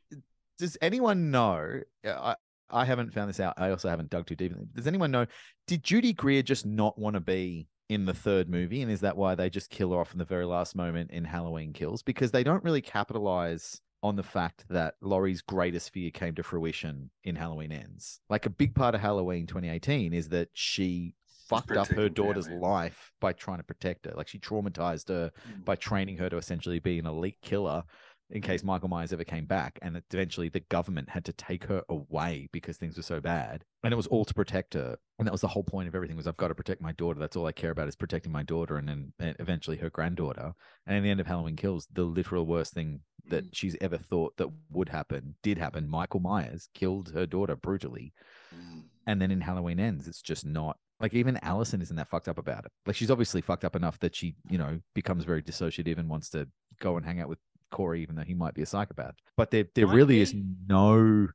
does 0.60 0.78
anyone 0.82 1.32
know? 1.32 1.82
I 2.06 2.36
I 2.70 2.86
haven't 2.86 3.14
found 3.14 3.30
this 3.30 3.40
out. 3.40 3.54
I 3.58 3.70
also 3.70 3.90
haven't 3.90 4.10
dug 4.10 4.26
too 4.26 4.36
deep. 4.36 4.54
Does 4.74 4.88
anyone 4.88 5.12
know? 5.12 5.26
Did 5.68 5.84
Judy 5.84 6.14
Greer 6.14 6.42
just 6.42 6.66
not 6.66 6.98
want 6.98 7.16
to 7.16 7.20
be 7.20 7.68
in 7.90 8.06
the 8.06 8.14
third 8.14 8.50
movie, 8.50 8.82
and 8.82 8.92
is 8.92 9.02
that 9.02 9.18
why 9.18 9.36
they 9.36 9.50
just 9.50 9.70
kill 9.70 9.92
her 9.92 10.00
off 10.00 10.14
in 10.14 10.20
the 10.20 10.26
very 10.26 10.46
last 10.46 10.76
moment 10.76 11.12
in 11.12 11.24
Halloween 11.24 11.74
Kills? 11.74 12.02
Because 12.02 12.32
they 12.32 12.44
don't 12.44 12.64
really 12.64 12.82
capitalize 12.82 13.80
on 14.02 14.16
the 14.16 14.24
fact 14.24 14.66
that 14.70 14.96
Laurie's 15.02 15.42
greatest 15.42 15.92
fear 15.92 16.12
came 16.12 16.36
to 16.36 16.44
fruition 16.44 17.10
in 17.24 17.36
Halloween 17.36 17.72
Ends. 17.72 18.20
Like 18.30 18.46
a 18.46 18.52
big 18.52 18.76
part 18.76 18.94
of 18.94 19.02
Halloween 19.02 19.48
2018 19.48 20.14
is 20.14 20.30
that 20.30 20.50
she 20.54 21.16
fucked 21.48 21.72
up 21.72 21.88
her 21.88 22.10
daughter's 22.10 22.48
family. 22.48 22.62
life 22.62 23.12
by 23.20 23.34
trying 23.34 23.58
to 23.58 23.64
protect 23.64 24.06
her. 24.06 24.14
Like 24.16 24.28
she 24.28 24.40
traumatized 24.40 25.10
her 25.10 25.32
by 25.64 25.76
training 25.76 26.18
her 26.18 26.30
to 26.30 26.38
essentially 26.38 26.80
be 26.80 27.00
an 27.00 27.06
elite 27.06 27.38
killer 27.42 27.84
in 28.32 28.42
case 28.42 28.64
Michael 28.64 28.90
Myers 28.90 29.14
ever 29.14 29.24
came 29.24 29.46
back. 29.46 29.78
And 29.82 30.02
eventually 30.12 30.50
the 30.50 30.62
government 30.62 31.10
had 31.10 31.26
to 31.26 31.34
take 31.34 31.66
her 31.66 31.84
away 31.90 32.50
because 32.52 32.78
things 32.78 32.98
were 32.98 33.04
so 33.04 33.20
bad. 33.20 33.64
And 33.84 33.94
it 33.94 33.98
was 33.98 34.08
all 34.08 34.26
to 34.26 34.34
protect 34.34 34.74
her. 34.74 34.98
And 35.20 35.28
that 35.28 35.32
was 35.32 35.42
the 35.42 35.48
whole 35.48 35.64
point 35.64 35.88
of 35.88 35.96
everything 35.96 36.18
was 36.18 36.28
I've 36.28 36.38
got 36.38 36.48
to 36.48 36.56
protect 36.56 36.82
my 36.82 36.92
daughter. 36.94 37.20
That's 37.20 37.36
all 37.36 37.46
I 37.46 37.52
care 37.52 37.72
about 37.72 37.88
is 37.88 37.96
protecting 37.96 38.32
my 38.32 38.44
daughter 38.44 38.78
and 38.78 38.88
then 38.88 39.14
and 39.20 39.36
eventually 39.40 39.78
her 39.78 39.90
granddaughter. 39.90 40.54
And 40.88 40.98
in 40.98 41.04
the 41.04 41.10
end 41.10 41.20
of 41.20 41.28
Halloween 41.28 41.56
Kills, 41.56 41.88
the 41.94 42.04
literal 42.04 42.46
worst 42.46 42.74
thing 42.74 43.02
that 43.28 43.46
mm. 43.46 43.50
she's 43.54 43.78
ever 43.80 43.98
thought 43.98 44.38
that 44.38 44.50
would 44.72 44.90
happen 44.90 45.36
did 45.44 45.58
happen. 45.58 45.88
Michael 45.88 46.20
Myers 46.20 46.70
killed 46.74 47.12
her 47.14 47.26
daughter 47.26 47.56
brutally. 47.56 48.14
Mm. 48.54 48.84
And 49.08 49.22
then 49.22 49.30
in 49.30 49.42
Halloween 49.42 49.80
Ends, 49.80 50.08
it's 50.08 50.22
just 50.22 50.46
not 50.46 50.78
like 51.00 51.14
even 51.14 51.38
Allison 51.44 51.82
isn't 51.82 51.96
that 51.96 52.08
fucked 52.08 52.28
up 52.28 52.38
about 52.38 52.66
it. 52.66 52.72
Like 52.86 52.96
she's 52.96 53.12
obviously 53.12 53.42
fucked 53.42 53.66
up 53.66 53.76
enough 53.76 54.00
that 54.00 54.16
she, 54.16 54.36
you 54.50 54.58
know, 54.58 54.80
becomes 54.94 55.26
very 55.26 55.44
dissociative 55.44 55.98
and 55.98 56.10
wants 56.10 56.30
to 56.32 56.48
go 56.80 56.98
and 56.98 57.06
hang 57.06 57.20
out 57.20 57.30
with 57.30 57.40
Corey, 57.76 58.02
even 58.02 58.16
though 58.16 58.24
he 58.24 58.34
might 58.34 58.54
be 58.54 58.62
a 58.62 58.66
psychopath. 58.66 59.16
But 59.38 59.52
there, 59.52 59.66
there 59.76 59.86
Might 59.88 59.94
really 59.96 60.20
is 60.22 60.34
no. 60.68 61.28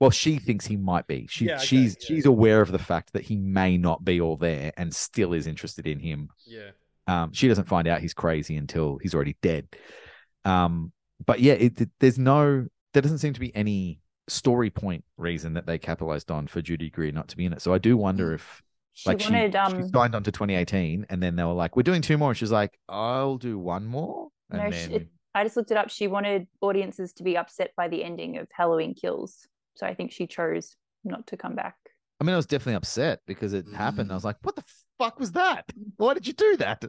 Well, 0.00 0.10
she 0.10 0.38
thinks 0.38 0.66
he 0.66 0.76
might 0.76 1.06
be. 1.06 1.28
She, 1.30 1.44
Yeah, 1.46 1.58
she's, 1.58 1.96
yeah. 2.00 2.06
she's 2.08 2.26
aware 2.26 2.60
of 2.60 2.72
the 2.72 2.78
fact 2.78 3.12
that 3.12 3.22
he 3.22 3.36
may 3.36 3.78
not 3.78 4.04
be 4.04 4.20
all 4.20 4.36
there, 4.36 4.72
and 4.76 4.92
still 4.92 5.32
is 5.32 5.46
interested 5.46 5.86
in 5.86 6.00
him. 6.00 6.28
Yeah. 6.44 6.70
Um, 7.06 7.32
she 7.32 7.46
doesn't 7.46 7.68
find 7.68 7.86
out 7.86 8.00
he's 8.00 8.14
crazy 8.14 8.56
until 8.56 8.98
he's 8.98 9.14
already 9.14 9.36
dead. 9.42 9.68
Um, 10.44 10.92
but 11.24 11.40
yeah, 11.40 11.54
it, 11.54 11.80
it- 11.80 11.90
there's 12.00 12.18
no, 12.18 12.66
there 12.94 13.02
doesn't 13.02 13.18
seem 13.18 13.32
to 13.34 13.40
be 13.40 13.54
any 13.54 14.00
story 14.28 14.70
point 14.70 15.04
reason 15.16 15.54
that 15.54 15.66
they 15.66 15.78
capitalized 15.78 16.30
on 16.30 16.46
for 16.46 16.62
Judy 16.62 16.90
Greer 16.90 17.12
not 17.12 17.28
to 17.28 17.36
be 17.36 17.44
in 17.44 17.52
it. 17.52 17.60
So 17.62 17.74
I 17.74 17.78
do 17.78 17.96
wonder 17.96 18.32
if 18.34 18.62
She 18.94 19.08
like 19.08 19.20
wanted 19.20 19.52
she, 19.52 19.58
um 19.58 19.82
she 19.82 19.88
signed 19.88 20.14
on 20.14 20.22
to 20.24 20.32
2018 20.32 21.06
and 21.10 21.22
then 21.22 21.36
they 21.36 21.44
were 21.44 21.52
like, 21.52 21.76
we're 21.76 21.82
doing 21.82 22.02
two 22.02 22.16
more. 22.18 22.30
And 22.30 22.38
she's 22.38 22.52
like, 22.52 22.78
I'll 22.88 23.36
do 23.36 23.58
one 23.58 23.84
more. 23.86 24.28
And 24.50 24.62
No, 24.62 24.70
then, 24.70 24.90
she- 24.90 25.08
I 25.34 25.44
just 25.44 25.56
looked 25.56 25.70
it 25.70 25.76
up. 25.76 25.88
She 25.90 26.06
wanted 26.08 26.46
audiences 26.60 27.12
to 27.14 27.22
be 27.22 27.36
upset 27.36 27.72
by 27.76 27.88
the 27.88 28.04
ending 28.04 28.38
of 28.38 28.48
Halloween 28.52 28.94
Kills. 28.94 29.46
So 29.76 29.86
I 29.86 29.94
think 29.94 30.12
she 30.12 30.26
chose 30.26 30.76
not 31.04 31.26
to 31.28 31.36
come 31.36 31.54
back. 31.54 31.76
I 32.20 32.24
mean, 32.24 32.34
I 32.34 32.36
was 32.36 32.46
definitely 32.46 32.74
upset 32.74 33.20
because 33.26 33.52
it 33.52 33.66
happened. 33.74 34.10
I 34.10 34.12
Mm. 34.12 34.16
was 34.16 34.24
like, 34.24 34.36
what 34.42 34.54
the 34.54 34.64
fuck 34.98 35.18
was 35.18 35.32
that? 35.32 35.64
Why 35.96 36.14
did 36.14 36.26
you 36.26 36.32
do 36.34 36.56
that? 36.58 36.84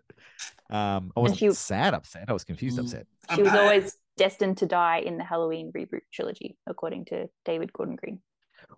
Um, 0.69 1.11
I 1.15 1.19
wasn't 1.21 1.39
she- 1.39 1.51
sad 1.51 1.93
upset. 1.93 2.25
I 2.27 2.33
was 2.33 2.43
confused 2.43 2.77
Mm. 2.77 2.83
upset. 2.83 3.07
She 3.33 3.41
was 3.41 3.53
always 3.53 3.97
destined 4.17 4.57
to 4.59 4.65
die 4.67 4.97
in 4.99 5.17
the 5.17 5.23
Halloween 5.23 5.71
reboot 5.71 6.01
trilogy, 6.11 6.57
according 6.67 7.05
to 7.05 7.29
David 7.45 7.73
Gordon 7.73 7.95
Green. 7.95 8.21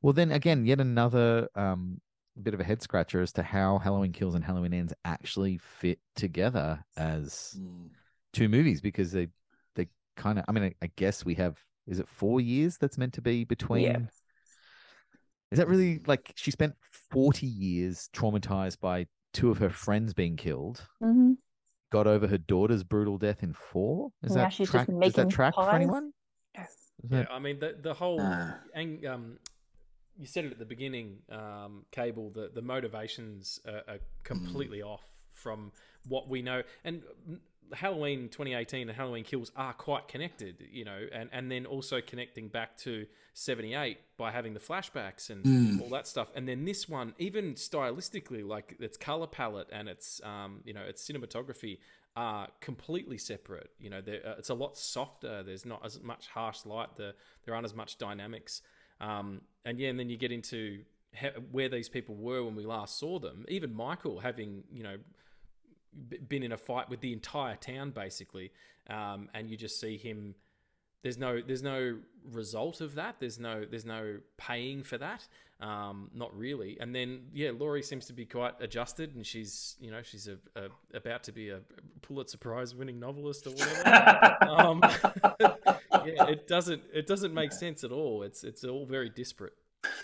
Well, 0.01 0.13
then 0.13 0.31
again, 0.31 0.65
yet 0.65 0.79
another 0.79 1.49
um, 1.55 1.99
bit 2.41 2.53
of 2.53 2.59
a 2.59 2.63
head 2.63 2.81
scratcher 2.81 3.21
as 3.21 3.33
to 3.33 3.43
how 3.43 3.77
Halloween 3.79 4.13
Kills 4.13 4.35
and 4.35 4.43
Halloween 4.43 4.73
Ends 4.73 4.93
actually 5.03 5.57
fit 5.57 5.99
together 6.15 6.85
as 6.95 7.57
Mm. 7.59 7.89
two 8.33 8.47
movies 8.49 8.79
because 8.81 9.11
they 9.11 9.25
they 9.25 9.29
kind 10.15 10.39
of. 10.39 10.45
I 10.47 10.51
mean, 10.51 10.63
I, 10.63 10.73
I 10.83 10.89
guess 10.95 11.25
we 11.25 11.35
have. 11.35 11.57
Is 11.87 11.99
it 11.99 12.07
four 12.07 12.41
years 12.41 12.77
that's 12.77 12.97
meant 12.97 13.13
to 13.13 13.21
be 13.21 13.43
between? 13.43 13.83
Yeah. 13.83 13.97
Is 15.51 15.59
that 15.59 15.67
really 15.67 16.01
like 16.07 16.33
she 16.35 16.51
spent 16.51 16.73
forty 17.11 17.45
years 17.47 18.09
traumatized 18.13 18.79
by 18.79 19.07
two 19.33 19.51
of 19.51 19.59
her 19.59 19.69
friends 19.69 20.13
being 20.13 20.35
killed? 20.35 20.81
Mm-hmm. 21.03 21.33
Got 21.91 22.07
over 22.07 22.27
her 22.27 22.39
daughter's 22.39 22.83
brutal 22.83 23.17
death 23.17 23.43
in 23.43 23.53
four. 23.53 24.09
Is 24.23 24.35
Now 24.35 24.43
that 24.43 24.53
she's 24.53 24.67
just 24.67 24.71
track? 24.71 24.87
Does 24.87 24.95
making 24.95 25.25
that 25.25 25.33
track 25.33 25.53
for 25.53 25.69
anyone? 25.71 26.11
No. 26.57 26.63
Is 26.63 26.69
Yeah, 27.09 27.17
that- 27.19 27.31
I 27.31 27.39
mean 27.39 27.59
the 27.59 27.75
the 27.79 27.93
whole 27.93 28.19
Ah. 28.21 28.57
and 28.73 29.05
um, 29.05 29.39
you 30.17 30.25
said 30.25 30.45
it 30.45 30.51
at 30.51 30.59
the 30.59 30.65
beginning, 30.65 31.19
um, 31.29 31.85
Cable. 31.91 32.31
The 32.31 32.49
the 32.53 32.61
motivations 32.61 33.59
are, 33.67 33.83
are 33.87 33.99
completely 34.23 34.81
off 34.81 35.03
from 35.33 35.71
what 36.07 36.27
we 36.27 36.41
know, 36.41 36.63
and 36.83 37.03
mm, 37.29 37.39
Halloween 37.73 38.29
2018 38.29 38.87
and 38.89 38.97
Halloween 38.97 39.23
Kills 39.23 39.51
are 39.55 39.73
quite 39.73 40.07
connected, 40.07 40.63
you 40.71 40.85
know, 40.85 41.07
and 41.11 41.29
and 41.31 41.51
then 41.51 41.65
also 41.65 42.01
connecting 42.01 42.47
back 42.47 42.77
to 42.79 43.05
78 43.33 43.97
by 44.17 44.31
having 44.31 44.53
the 44.53 44.59
flashbacks 44.59 45.29
and 45.29 45.43
Mm. 45.43 45.81
all 45.81 45.89
that 45.89 46.07
stuff, 46.07 46.31
and 46.35 46.47
then 46.47 46.65
this 46.65 46.87
one, 46.87 47.13
even 47.17 47.55
stylistically, 47.55 48.47
like 48.47 48.75
its 48.79 48.97
color 48.97 49.27
palette 49.27 49.67
and 49.71 49.89
its 49.89 50.21
um, 50.23 50.61
you 50.65 50.73
know, 50.73 50.81
its 50.83 51.07
cinematography 51.09 51.79
are 52.15 52.47
completely 52.61 53.17
separate. 53.17 53.71
You 53.79 53.89
know, 53.89 53.97
uh, 53.97 54.35
it's 54.37 54.49
a 54.49 54.53
lot 54.53 54.77
softer. 54.77 55.43
There's 55.43 55.65
not 55.65 55.85
as 55.85 56.01
much 56.01 56.27
harsh 56.27 56.65
light. 56.65 56.95
The, 56.95 57.13
there 57.43 57.53
aren't 57.53 57.65
as 57.65 57.75
much 57.75 57.97
dynamics. 57.97 58.61
Um, 59.01 59.41
and 59.65 59.77
yeah, 59.79 59.89
and 59.89 59.99
then 59.99 60.09
you 60.09 60.15
get 60.15 60.31
into 60.31 60.83
where 61.51 61.69
these 61.69 61.89
people 61.89 62.15
were 62.15 62.43
when 62.43 62.55
we 62.55 62.65
last 62.65 62.97
saw 62.99 63.19
them. 63.19 63.45
Even 63.49 63.73
Michael 63.73 64.19
having 64.19 64.63
you 64.71 64.83
know 64.83 64.97
been 66.27 66.43
in 66.43 66.51
a 66.51 66.57
fight 66.57 66.89
with 66.89 67.01
the 67.01 67.13
entire 67.13 67.55
town 67.55 67.91
basically, 67.91 68.51
um, 68.89 69.29
and 69.33 69.49
you 69.49 69.57
just 69.57 69.79
see 69.79 69.97
him. 69.97 70.35
There's 71.01 71.17
no 71.17 71.39
there's 71.41 71.63
no 71.63 71.97
result 72.31 72.81
of 72.81 72.95
that. 72.95 73.17
There's 73.19 73.39
no 73.39 73.65
there's 73.65 73.85
no 73.85 74.17
paying 74.37 74.83
for 74.83 74.97
that. 74.97 75.27
Um, 75.61 76.09
not 76.13 76.35
really. 76.37 76.77
And 76.81 76.93
then 76.93 77.27
yeah, 77.33 77.51
Laurie 77.57 77.83
seems 77.83 78.07
to 78.07 78.13
be 78.13 78.25
quite 78.25 78.55
adjusted, 78.59 79.15
and 79.15 79.25
she's 79.25 79.77
you 79.79 79.91
know 79.91 80.01
she's 80.01 80.27
a, 80.27 80.37
a 80.59 80.97
about 80.97 81.23
to 81.23 81.31
be 81.31 81.49
a 81.49 81.59
Pulitzer 82.01 82.37
Prize 82.37 82.75
winning 82.75 82.99
novelist 82.99 83.47
or 83.47 83.51
whatever. 83.51 84.37
um, 84.49 84.81
yeah, 86.05 86.27
it 86.27 86.47
doesn't 86.47 86.83
it 86.93 87.07
doesn't 87.07 87.33
make 87.33 87.51
sense 87.51 87.83
at 87.83 87.91
all. 87.91 88.23
It's 88.23 88.43
it's 88.43 88.63
all 88.63 88.85
very 88.85 89.09
disparate. 89.09 89.53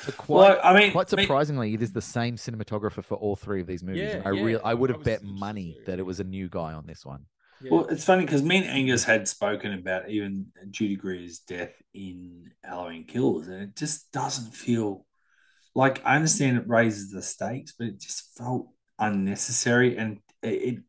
But 0.05 0.17
quite, 0.17 0.37
Well, 0.37 0.59
I 0.63 0.73
mean, 0.79 0.91
quite 0.91 1.13
I 1.13 1.15
mean- 1.15 1.25
surprisingly, 1.25 1.73
it 1.73 1.81
is 1.81 1.93
the 1.93 2.01
same 2.01 2.35
cinematographer 2.35 3.03
for 3.03 3.15
all 3.15 3.35
three 3.35 3.61
of 3.61 3.67
these 3.67 3.83
movies. 3.83 4.01
Yeah, 4.01 4.17
and 4.17 4.27
I 4.27 4.31
yeah. 4.31 4.43
real 4.43 4.61
I 4.63 4.73
would 4.73 4.89
have 4.89 5.03
bet 5.03 5.23
money 5.23 5.77
that 5.85 5.99
it 5.99 6.03
was 6.03 6.19
a 6.19 6.23
new 6.23 6.49
guy 6.49 6.73
on 6.73 6.85
this 6.85 7.05
one. 7.05 7.25
Yeah. 7.61 7.69
Well, 7.71 7.87
it's 7.87 8.05
funny 8.05 8.25
because 8.25 8.41
me 8.41 8.57
and 8.57 8.65
Angus 8.65 9.03
had 9.03 9.27
spoken 9.27 9.73
about 9.73 10.09
even 10.09 10.47
Judy 10.71 10.95
Greer's 10.95 11.39
death 11.39 11.73
in 11.93 12.51
Halloween 12.63 13.05
Kills, 13.05 13.47
and 13.47 13.61
it 13.61 13.75
just 13.75 14.11
doesn't 14.11 14.55
feel 14.55 15.05
like 15.75 16.01
I 16.03 16.15
understand 16.15 16.57
it 16.57 16.67
raises 16.67 17.11
the 17.11 17.21
stakes, 17.21 17.73
but 17.77 17.87
it 17.87 17.99
just 17.99 18.35
felt 18.35 18.67
unnecessary. 18.97 19.97
And 19.97 20.19
it, 20.41 20.47
it 20.47 20.79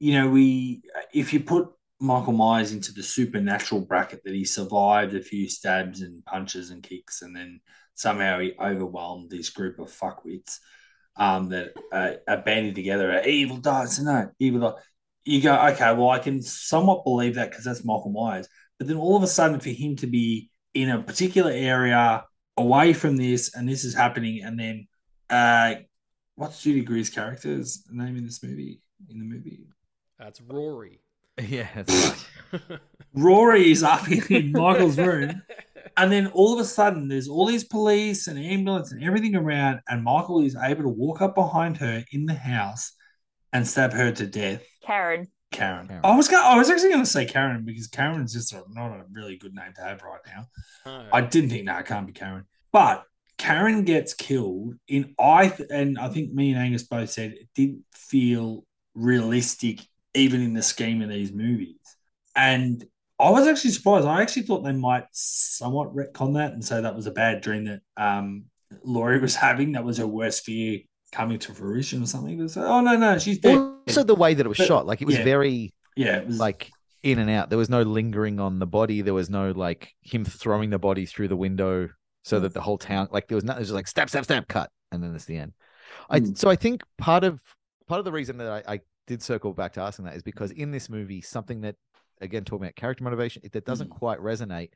you 0.00 0.14
know, 0.14 0.28
we 0.28 0.82
if 1.14 1.32
you 1.32 1.40
put 1.40 1.68
Michael 2.00 2.32
Myers 2.32 2.72
into 2.72 2.92
the 2.92 3.04
supernatural 3.04 3.82
bracket 3.82 4.22
that 4.24 4.34
he 4.34 4.44
survived 4.44 5.14
a 5.14 5.22
few 5.22 5.48
stabs 5.48 6.02
and 6.02 6.24
punches 6.24 6.70
and 6.70 6.82
kicks, 6.82 7.22
and 7.22 7.34
then 7.34 7.60
somehow 7.94 8.40
he 8.40 8.54
overwhelmed 8.60 9.30
this 9.30 9.50
group 9.50 9.78
of 9.78 9.88
fuckwits 9.88 10.58
um, 11.16 11.50
that 11.50 11.72
uh, 11.92 12.12
are 12.26 12.42
banded 12.42 12.74
together. 12.74 13.22
Evil 13.22 13.58
dies 13.58 13.96
tonight. 13.96 14.28
Evil 14.38 14.60
dies 14.60 14.82
you 15.24 15.40
go, 15.40 15.54
okay, 15.54 15.92
well, 15.94 16.10
I 16.10 16.18
can 16.18 16.42
somewhat 16.42 17.04
believe 17.04 17.36
that 17.36 17.50
because 17.50 17.64
that's 17.64 17.84
Michael 17.84 18.10
Myers. 18.10 18.48
But 18.78 18.88
then 18.88 18.96
all 18.96 19.16
of 19.16 19.22
a 19.22 19.28
sudden, 19.28 19.60
for 19.60 19.70
him 19.70 19.96
to 19.96 20.06
be 20.06 20.50
in 20.74 20.90
a 20.90 21.02
particular 21.02 21.50
area 21.50 22.24
away 22.56 22.92
from 22.92 23.16
this, 23.16 23.54
and 23.54 23.68
this 23.68 23.84
is 23.84 23.94
happening, 23.94 24.42
and 24.42 24.58
then 24.58 24.88
uh, 25.30 25.80
what's 26.34 26.62
Judy 26.62 26.82
Greer's 26.82 27.10
character's 27.10 27.84
name 27.90 28.16
in 28.16 28.24
this 28.24 28.42
movie? 28.42 28.80
In 29.08 29.18
the 29.18 29.24
movie, 29.24 29.66
That's 30.18 30.40
Rory. 30.40 31.00
Yeah, 31.40 31.66
that's 31.74 32.26
right. 32.52 32.78
Rory 33.14 33.70
is 33.70 33.82
up 33.82 34.06
in 34.10 34.52
Michael's 34.52 34.98
room, 34.98 35.42
and 35.96 36.10
then 36.10 36.28
all 36.28 36.54
of 36.54 36.60
a 36.60 36.64
sudden, 36.64 37.08
there's 37.08 37.28
all 37.28 37.46
these 37.46 37.64
police 37.64 38.26
and 38.26 38.38
ambulance 38.38 38.92
and 38.92 39.02
everything 39.02 39.34
around, 39.34 39.80
and 39.88 40.02
Michael 40.02 40.42
is 40.42 40.56
able 40.56 40.82
to 40.82 40.88
walk 40.88 41.20
up 41.22 41.34
behind 41.34 41.76
her 41.78 42.04
in 42.12 42.26
the 42.26 42.34
house 42.34 42.92
and 43.52 43.66
stab 43.66 43.92
her 43.92 44.12
to 44.12 44.26
death. 44.26 44.62
Karen. 44.84 45.28
Karen. 45.50 45.86
Karen. 45.86 46.00
I 46.04 46.16
was 46.16 46.28
go- 46.28 46.42
I 46.42 46.56
was 46.56 46.70
actually 46.70 46.90
going 46.90 47.04
to 47.04 47.10
say 47.10 47.26
Karen 47.26 47.64
because 47.64 47.86
Karen's 47.86 48.32
just 48.32 48.52
a, 48.52 48.62
not 48.70 48.92
a 48.92 49.04
really 49.12 49.36
good 49.36 49.54
name 49.54 49.72
to 49.76 49.82
have 49.82 50.02
right 50.02 50.20
now. 50.26 50.46
No. 50.86 51.08
I 51.12 51.20
didn't 51.20 51.50
think 51.50 51.64
no, 51.64 51.76
it 51.76 51.86
can't 51.86 52.06
be 52.06 52.12
Karen. 52.12 52.46
But 52.72 53.04
Karen 53.38 53.84
gets 53.84 54.14
killed 54.14 54.74
in 54.88 55.14
I 55.18 55.48
th- 55.48 55.68
and 55.70 55.98
I 55.98 56.08
think 56.08 56.32
me 56.32 56.52
and 56.52 56.60
Angus 56.60 56.84
both 56.84 57.10
said 57.10 57.32
it 57.32 57.48
didn't 57.54 57.84
feel 57.92 58.64
realistic 58.94 59.80
even 60.14 60.40
in 60.42 60.54
the 60.54 60.62
scheme 60.62 61.02
of 61.02 61.08
these 61.08 61.32
movies. 61.32 61.76
And 62.34 62.84
I 63.22 63.30
was 63.30 63.46
actually 63.46 63.70
surprised. 63.70 64.06
I 64.06 64.20
actually 64.22 64.42
thought 64.42 64.62
they 64.64 64.72
might 64.72 65.04
somewhat 65.12 65.94
retcon 65.94 66.34
that 66.34 66.52
and 66.52 66.64
say 66.64 66.80
that 66.80 66.94
was 66.96 67.06
a 67.06 67.10
bad 67.12 67.40
dream 67.40 67.64
that 67.64 67.80
um 67.96 68.44
Laurie 68.84 69.20
was 69.20 69.34
having. 69.34 69.72
That 69.72 69.84
was 69.84 69.98
her 69.98 70.06
worst 70.06 70.44
fear 70.44 70.80
coming 71.12 71.38
to 71.40 71.52
fruition 71.54 72.02
or 72.02 72.06
something. 72.06 72.38
It 72.38 72.42
was, 72.42 72.56
oh 72.56 72.80
no, 72.80 72.96
no, 72.96 73.18
she's 73.18 73.38
dead. 73.38 73.58
also 73.86 74.02
the 74.02 74.14
way 74.14 74.34
that 74.34 74.44
it 74.44 74.48
was 74.48 74.58
But- 74.58 74.66
shot, 74.66 74.86
like 74.86 75.02
it 75.02 75.04
was 75.06 75.18
yeah. 75.18 75.24
very 75.24 75.74
yeah, 75.96 76.16
it 76.18 76.26
was 76.26 76.38
like 76.38 76.70
in 77.02 77.18
and 77.18 77.28
out. 77.30 77.48
There 77.50 77.58
was 77.58 77.68
no 77.68 77.82
lingering 77.82 78.40
on 78.40 78.58
the 78.58 78.66
body. 78.66 79.02
There 79.02 79.14
was 79.14 79.28
no 79.28 79.50
like 79.50 79.92
him 80.02 80.24
throwing 80.24 80.70
the 80.70 80.78
body 80.78 81.04
through 81.06 81.28
the 81.28 81.36
window 81.36 81.88
so 82.24 82.40
that 82.40 82.54
the 82.54 82.60
whole 82.60 82.78
town 82.78 83.08
like 83.10 83.28
there 83.28 83.36
was 83.36 83.44
nothing. 83.44 83.58
It 83.58 83.62
was 83.62 83.68
just 83.68 83.74
like 83.74 83.88
stab, 83.88 84.08
stab, 84.08 84.24
stab, 84.24 84.48
cut, 84.48 84.70
and 84.90 85.02
then 85.02 85.14
it's 85.14 85.24
the 85.26 85.36
end. 85.36 85.52
I 86.08 86.20
Mm. 86.20 86.38
so 86.38 86.48
I 86.48 86.56
think 86.56 86.82
part 86.96 87.24
of 87.24 87.40
part 87.88 87.98
of 87.98 88.04
the 88.04 88.12
reason 88.12 88.38
that 88.38 88.64
I, 88.66 88.74
I 88.74 88.80
did 89.06 89.22
circle 89.22 89.52
back 89.52 89.74
to 89.74 89.80
asking 89.82 90.06
that 90.06 90.16
is 90.16 90.22
because 90.22 90.50
in 90.52 90.70
this 90.70 90.88
movie, 90.88 91.20
something 91.20 91.60
that 91.62 91.74
again 92.22 92.44
talking 92.44 92.64
about 92.64 92.76
character 92.76 93.04
motivation 93.04 93.42
that 93.52 93.66
doesn't 93.66 93.90
Mm. 93.90 93.98
quite 93.98 94.18
resonate 94.20 94.70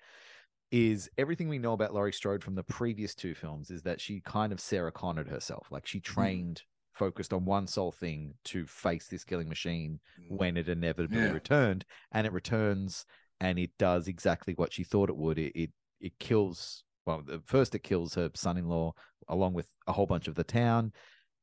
is 0.72 1.08
everything 1.16 1.48
we 1.48 1.58
know 1.58 1.72
about 1.72 1.94
Laurie 1.94 2.12
Strode 2.12 2.42
from 2.42 2.56
the 2.56 2.64
previous 2.64 3.14
two 3.14 3.34
films 3.34 3.70
is 3.70 3.82
that 3.82 4.00
she 4.00 4.20
kind 4.20 4.52
of 4.52 4.60
Sarah 4.60 4.90
Connored 4.92 5.28
herself. 5.28 5.68
Like 5.70 5.86
she 5.86 6.00
trained, 6.00 6.62
focused 6.92 7.32
on 7.32 7.44
one 7.44 7.66
sole 7.66 7.92
thing 7.92 8.34
to 8.46 8.66
face 8.66 9.06
this 9.06 9.22
killing 9.24 9.48
machine 9.48 10.00
when 10.28 10.56
it 10.56 10.68
inevitably 10.68 11.20
Yeah. 11.20 11.32
returned, 11.32 11.84
and 12.12 12.26
it 12.26 12.32
returns 12.32 13.06
and 13.40 13.58
it 13.58 13.70
does 13.78 14.08
exactly 14.08 14.54
what 14.54 14.72
she 14.72 14.82
thought 14.82 15.08
it 15.10 15.16
would. 15.16 15.38
It 15.38 15.52
it, 15.54 15.70
it 16.00 16.18
kills. 16.18 16.82
Well, 17.06 17.22
first 17.44 17.74
it 17.76 17.84
kills 17.84 18.14
her 18.14 18.30
son-in-law 18.34 18.92
along 19.28 19.54
with 19.54 19.68
a 19.86 19.92
whole 19.92 20.06
bunch 20.06 20.26
of 20.26 20.34
the 20.34 20.42
town. 20.44 20.92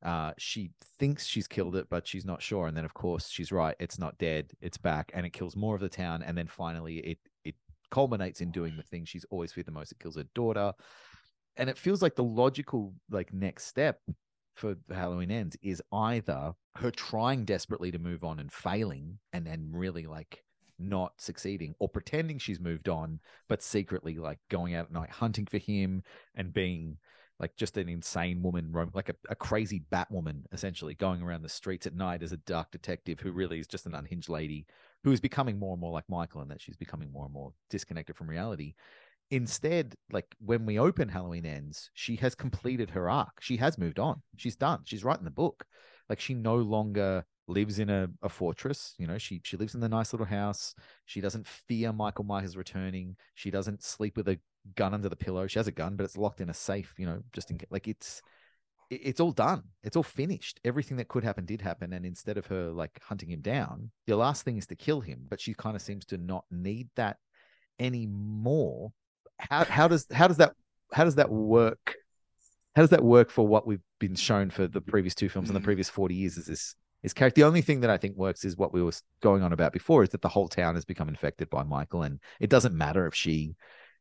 Uh, 0.04 0.32
she 0.36 0.70
thinks 0.98 1.26
she's 1.26 1.48
killed 1.48 1.74
it, 1.76 1.88
but 1.88 2.06
she's 2.06 2.26
not 2.26 2.42
sure. 2.42 2.66
And 2.66 2.76
then, 2.76 2.84
of 2.84 2.92
course, 2.92 3.30
she's 3.30 3.50
right. 3.50 3.74
It's 3.80 3.98
not 3.98 4.18
dead. 4.18 4.52
It's 4.60 4.76
back, 4.76 5.10
and 5.14 5.24
it 5.24 5.32
kills 5.32 5.56
more 5.56 5.74
of 5.74 5.80
the 5.80 5.88
town. 5.88 6.22
And 6.22 6.36
then 6.36 6.46
finally, 6.46 6.98
it 6.98 7.18
it 7.44 7.54
culminates 7.90 8.40
in 8.40 8.50
doing 8.50 8.76
the 8.76 8.82
thing 8.82 9.04
she's 9.04 9.24
always 9.30 9.52
feared 9.52 9.66
the 9.66 9.72
most. 9.72 9.92
It 9.92 9.98
kills 9.98 10.16
her 10.16 10.26
daughter, 10.34 10.72
and 11.56 11.70
it 11.70 11.78
feels 11.78 12.02
like 12.02 12.16
the 12.16 12.24
logical 12.24 12.94
like 13.10 13.32
next 13.32 13.64
step 13.64 14.00
for 14.54 14.76
Halloween 14.92 15.30
ends 15.30 15.56
is 15.62 15.82
either 15.92 16.52
her 16.76 16.90
trying 16.90 17.44
desperately 17.44 17.90
to 17.90 17.98
move 17.98 18.24
on 18.24 18.38
and 18.38 18.52
failing, 18.52 19.18
and 19.32 19.46
then 19.46 19.70
really 19.72 20.06
like 20.06 20.44
not 20.78 21.12
succeeding, 21.18 21.74
or 21.78 21.88
pretending 21.88 22.38
she's 22.38 22.60
moved 22.60 22.90
on, 22.90 23.20
but 23.48 23.62
secretly 23.62 24.16
like 24.16 24.38
going 24.50 24.74
out 24.74 24.86
at 24.86 24.92
night 24.92 25.10
hunting 25.10 25.46
for 25.46 25.58
him 25.58 26.02
and 26.34 26.52
being 26.52 26.98
like 27.40 27.56
just 27.56 27.76
an 27.76 27.88
insane 27.88 28.42
woman, 28.42 28.72
like 28.94 29.08
a, 29.08 29.14
a 29.28 29.34
crazy 29.34 29.82
Batwoman, 29.90 30.42
essentially 30.52 30.94
going 30.94 31.22
around 31.22 31.42
the 31.42 31.48
streets 31.48 31.86
at 31.86 31.94
night 31.94 32.22
as 32.22 32.32
a 32.32 32.38
dark 32.38 32.70
detective 32.70 33.20
who 33.20 33.32
really 33.32 33.58
is 33.58 33.66
just 33.66 33.86
an 33.86 33.94
unhinged 33.94 34.28
lady 34.28 34.66
who 35.02 35.12
is 35.12 35.20
becoming 35.20 35.58
more 35.58 35.72
and 35.72 35.80
more 35.80 35.92
like 35.92 36.08
Michael, 36.08 36.40
and 36.40 36.50
that 36.50 36.62
she's 36.62 36.76
becoming 36.76 37.12
more 37.12 37.24
and 37.24 37.34
more 37.34 37.52
disconnected 37.70 38.16
from 38.16 38.30
reality. 38.30 38.74
Instead, 39.30 39.94
like 40.12 40.34
when 40.38 40.64
we 40.64 40.78
open 40.78 41.08
Halloween 41.08 41.44
Ends, 41.44 41.90
she 41.94 42.16
has 42.16 42.34
completed 42.34 42.90
her 42.90 43.10
arc. 43.10 43.40
She 43.40 43.56
has 43.56 43.78
moved 43.78 43.98
on. 43.98 44.22
She's 44.36 44.56
done. 44.56 44.80
She's 44.84 45.04
writing 45.04 45.24
the 45.24 45.30
book. 45.30 45.64
Like 46.08 46.20
she 46.20 46.34
no 46.34 46.56
longer 46.56 47.24
lives 47.46 47.78
in 47.78 47.90
a, 47.90 48.08
a 48.22 48.28
fortress. 48.28 48.94
You 48.98 49.06
know, 49.06 49.18
she 49.18 49.40
she 49.44 49.56
lives 49.56 49.74
in 49.74 49.80
the 49.80 49.88
nice 49.88 50.12
little 50.12 50.26
house. 50.26 50.74
She 51.06 51.20
doesn't 51.20 51.46
fear 51.46 51.92
Michael 51.92 52.24
Myers 52.24 52.56
returning. 52.56 53.16
She 53.34 53.50
doesn't 53.50 53.82
sleep 53.82 54.16
with 54.16 54.28
a 54.28 54.38
gun 54.76 54.94
under 54.94 55.08
the 55.08 55.16
pillow. 55.16 55.46
She 55.46 55.58
has 55.58 55.68
a 55.68 55.72
gun, 55.72 55.96
but 55.96 56.04
it's 56.04 56.16
locked 56.16 56.40
in 56.40 56.50
a 56.50 56.54
safe. 56.54 56.94
You 56.98 57.06
know, 57.06 57.22
just 57.32 57.50
in 57.50 57.58
case. 57.58 57.68
Like 57.70 57.88
it's 57.88 58.22
it's 58.90 59.20
all 59.20 59.32
done. 59.32 59.62
It's 59.82 59.96
all 59.96 60.02
finished. 60.02 60.60
Everything 60.64 60.96
that 60.98 61.08
could 61.08 61.24
happen 61.24 61.44
did 61.44 61.60
happen. 61.60 61.92
And 61.92 62.04
instead 62.04 62.36
of 62.36 62.46
her 62.46 62.70
like 62.70 63.00
hunting 63.02 63.30
him 63.30 63.40
down, 63.40 63.90
the 64.06 64.16
last 64.16 64.44
thing 64.44 64.56
is 64.56 64.66
to 64.68 64.76
kill 64.76 65.00
him. 65.00 65.26
But 65.28 65.40
she 65.40 65.54
kind 65.54 65.76
of 65.76 65.82
seems 65.82 66.04
to 66.06 66.18
not 66.18 66.44
need 66.50 66.88
that 66.96 67.18
anymore. 67.78 68.92
How 69.38 69.64
how 69.64 69.88
does 69.88 70.06
how 70.12 70.28
does 70.28 70.38
that 70.38 70.54
how 70.92 71.04
does 71.04 71.16
that 71.16 71.30
work? 71.30 71.96
How 72.76 72.82
does 72.82 72.90
that 72.90 73.04
work 73.04 73.30
for 73.30 73.46
what 73.46 73.66
we've 73.66 73.82
been 74.00 74.16
shown 74.16 74.50
for 74.50 74.66
the 74.66 74.80
previous 74.80 75.14
two 75.14 75.28
films 75.28 75.48
and 75.48 75.56
the 75.56 75.60
mm. 75.60 75.64
previous 75.64 75.88
40 75.88 76.14
years? 76.14 76.36
Is 76.36 76.46
this 76.46 76.74
is 77.02 77.12
character 77.12 77.42
the 77.42 77.46
only 77.46 77.60
thing 77.60 77.80
that 77.80 77.90
I 77.90 77.98
think 77.98 78.16
works 78.16 78.44
is 78.44 78.56
what 78.56 78.72
we 78.72 78.82
were 78.82 78.92
going 79.20 79.42
on 79.42 79.52
about 79.52 79.72
before 79.72 80.02
is 80.02 80.08
that 80.10 80.22
the 80.22 80.28
whole 80.28 80.48
town 80.48 80.74
has 80.74 80.84
become 80.84 81.08
infected 81.08 81.50
by 81.50 81.62
Michael 81.62 82.02
and 82.02 82.18
it 82.40 82.50
doesn't 82.50 82.74
matter 82.74 83.06
if 83.06 83.14
she 83.14 83.54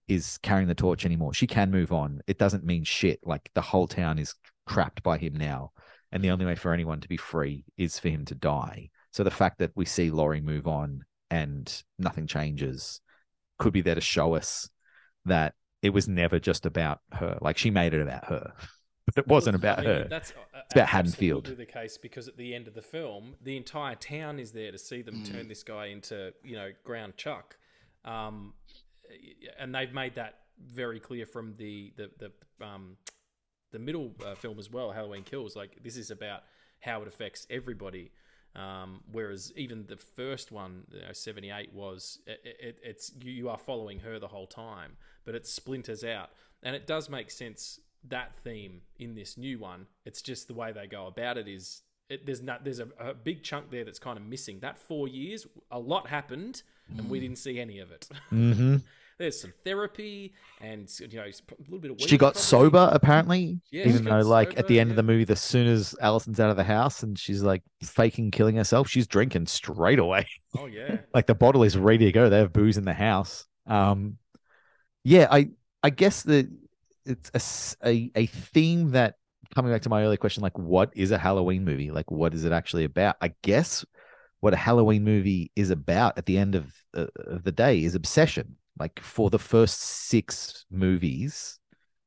is 0.08 0.38
carrying 0.44 0.68
the 0.68 0.76
torch 0.76 1.06
anymore. 1.06 1.34
She 1.34 1.48
can 1.48 1.72
move 1.72 1.92
on. 1.92 2.22
It 2.28 2.38
doesn't 2.38 2.66
mean 2.66 2.84
shit. 2.84 3.20
Like 3.24 3.50
the 3.54 3.62
whole 3.62 3.88
town 3.88 4.20
is 4.20 4.36
trapped 4.68 5.04
by 5.04 5.18
him 5.18 5.36
now. 5.36 5.72
And 6.12 6.24
the 6.24 6.30
only 6.30 6.46
way 6.46 6.56
for 6.56 6.74
anyone 6.74 7.00
to 7.02 7.08
be 7.08 7.18
free 7.18 7.66
is 7.78 7.98
for 8.00 8.10
him 8.10 8.26
to 8.26 8.36
die. 8.36 8.90
So 9.12 9.24
the 9.24 9.32
fact 9.32 9.60
that 9.60 9.72
we 9.76 9.86
see 9.86 10.12
Laurie 10.12 10.42
move 10.42 10.68
on 10.68 11.04
and 11.32 11.84
nothing 11.98 12.28
changes 12.28 13.02
could 13.58 13.74
be 13.74 13.82
there 13.82 13.96
to 13.96 14.02
show 14.02 14.36
us 14.36 14.70
that 15.26 15.54
it 15.82 15.90
was 15.92 16.08
never 16.08 16.40
just 16.40 16.66
about 16.66 17.00
her. 17.12 17.38
Like 17.42 17.58
she 17.58 17.72
made 17.72 17.94
it 17.94 18.02
about 18.02 18.26
her, 18.26 18.54
but 19.06 19.18
it 19.18 19.28
wasn't 19.28 19.56
about 19.56 19.84
her. 19.84 20.08
That's 20.10 20.32
It's 20.66 20.74
about 20.76 20.88
Haddonfield. 20.90 21.46
the 21.58 21.66
case 21.66 21.98
because 21.98 22.28
at 22.28 22.38
the 22.38 22.54
end 22.54 22.68
of 22.68 22.74
the 22.74 22.82
film, 22.82 23.36
the 23.42 23.58
entire 23.58 23.96
town 23.96 24.40
is 24.40 24.52
there 24.52 24.72
to 24.72 24.78
see 24.78 25.02
them 25.02 25.24
turn 25.24 25.48
this 25.48 25.64
guy 25.64 25.88
into 25.88 26.34
you 26.44 26.56
know 26.56 26.70
ground 26.84 27.18
chuck, 27.18 27.58
um, 28.06 28.54
and 29.60 29.74
they've 29.74 29.94
made 29.94 30.16
that 30.16 30.40
very 30.62 31.00
clear 31.00 31.26
from 31.26 31.56
the 31.58 31.94
the 31.96 32.10
the 32.20 32.66
um, 32.66 32.98
the 33.72 33.80
middle 33.80 34.12
uh, 34.26 34.36
film 34.36 34.60
as 34.60 34.72
well, 34.72 34.92
Halloween 34.92 35.24
Kills. 35.24 35.56
Like 35.56 35.84
this 35.84 35.98
is 35.98 36.12
about 36.12 36.44
how 36.80 37.02
it 37.02 37.08
affects 37.08 37.48
everybody. 37.50 38.12
Um, 38.56 39.02
whereas 39.12 39.52
even 39.56 39.86
the 39.88 39.98
first 39.98 40.52
one, 40.52 40.84
you 40.92 41.02
know, 41.02 41.12
78, 41.12 41.74
was 41.74 42.20
it, 42.28 42.40
it, 42.44 42.80
it's 42.84 43.12
you, 43.24 43.32
you 43.32 43.50
are 43.50 43.58
following 43.58 44.00
her 44.02 44.20
the 44.20 44.28
whole 44.28 44.46
time, 44.46 44.96
but 45.26 45.34
it 45.34 45.48
splinters 45.48 46.04
out, 46.04 46.30
and 46.62 46.76
it 46.76 46.86
does 46.86 47.10
make 47.10 47.32
sense 47.32 47.80
that 48.10 48.36
theme 48.44 48.82
in 49.00 49.16
this 49.16 49.38
new 49.38 49.58
one. 49.58 49.88
It's 50.06 50.22
just 50.22 50.48
the 50.48 50.54
way 50.54 50.72
they 50.72 50.86
go 50.86 51.08
about 51.08 51.38
it 51.38 51.48
is 51.48 51.82
it, 52.14 52.26
there's 52.26 52.42
not 52.42 52.64
there's 52.64 52.80
a, 52.80 52.88
a 53.00 53.14
big 53.14 53.44
chunk 53.44 53.70
there 53.72 53.84
that's 53.84 54.00
kind 54.00 54.18
of 54.18 54.26
missing. 54.26 54.60
That 54.60 54.78
four 54.78 55.08
years, 55.08 55.48
a 55.72 55.80
lot 55.80 56.08
happened, 56.08 56.64
and 56.98 57.10
we 57.10 57.20
didn't 57.20 57.38
see 57.38 57.60
any 57.60 57.80
of 57.80 57.92
it. 57.92 58.08
Mm-hmm. 58.32 58.78
there's 59.18 59.40
some 59.40 59.54
therapy 59.64 60.34
and 60.62 60.90
you 61.00 61.18
know 61.18 61.24
a 61.24 61.32
little 61.64 61.80
bit 61.80 61.92
of. 61.92 62.02
She 62.02 62.18
got 62.18 62.34
probably. 62.34 62.42
sober 62.42 62.90
apparently. 62.92 63.62
Yeah, 63.72 63.88
even 63.88 64.04
though, 64.04 64.20
like 64.20 64.58
at 64.58 64.68
the 64.68 64.80
end 64.80 64.90
of 64.90 64.96
the 64.96 65.04
movie, 65.04 65.32
as 65.32 65.42
soon 65.42 65.68
as 65.68 65.96
Allison's 66.02 66.40
out 66.40 66.50
of 66.50 66.58
the 66.58 66.64
house 66.64 67.04
and 67.04 67.18
she's 67.18 67.42
like 67.42 67.64
faking 67.84 68.32
killing 68.32 68.56
herself, 68.56 68.88
she's 68.90 69.08
drinking 69.08 69.48
straight 69.48 70.00
away. 70.00 70.28
Oh 70.58 70.68
yeah. 70.68 70.98
like 71.14 71.28
the 71.28 71.36
bottle 71.36 71.64
is 71.64 71.78
ready 71.78 72.06
to 72.06 72.12
go. 72.12 72.30
They 72.30 72.40
have 72.40 72.54
booze 72.54 72.78
in 72.78 72.86
the 72.86 72.94
house. 72.94 73.46
Um, 73.66 74.18
yeah, 75.04 75.28
I 75.32 75.50
I 75.82 75.90
guess 75.90 76.24
that 76.24 76.50
it's 77.06 77.76
a, 77.84 77.88
a, 77.90 78.12
a 78.16 78.26
theme 78.28 78.92
that 78.92 79.16
coming 79.54 79.72
back 79.72 79.82
to 79.84 79.90
my 79.90 80.04
earlier 80.04 80.18
question, 80.18 80.44
like 80.44 80.58
what 80.58 80.92
is 80.96 81.12
a 81.12 81.18
Halloween 81.18 81.64
movie? 81.64 81.92
Like 81.92 82.10
what 82.12 82.34
is 82.34 82.46
it 82.46 82.52
actually 82.52 82.84
about? 82.86 83.18
I 83.22 83.34
guess 83.42 83.86
what 84.40 84.54
a 84.54 84.58
Halloween 84.58 85.04
movie 85.04 85.52
is 85.56 85.70
about 85.70 86.18
at 86.18 86.26
the 86.26 86.38
end 86.38 86.56
of 86.56 86.74
uh, 86.96 87.08
of 87.28 87.44
the 87.44 87.52
day 87.52 87.84
is 87.84 87.96
obsession. 87.96 88.56
Like 88.80 89.00
for 89.00 89.30
the 89.30 89.40
first 89.40 89.80
six 89.80 90.66
movies, 90.72 91.60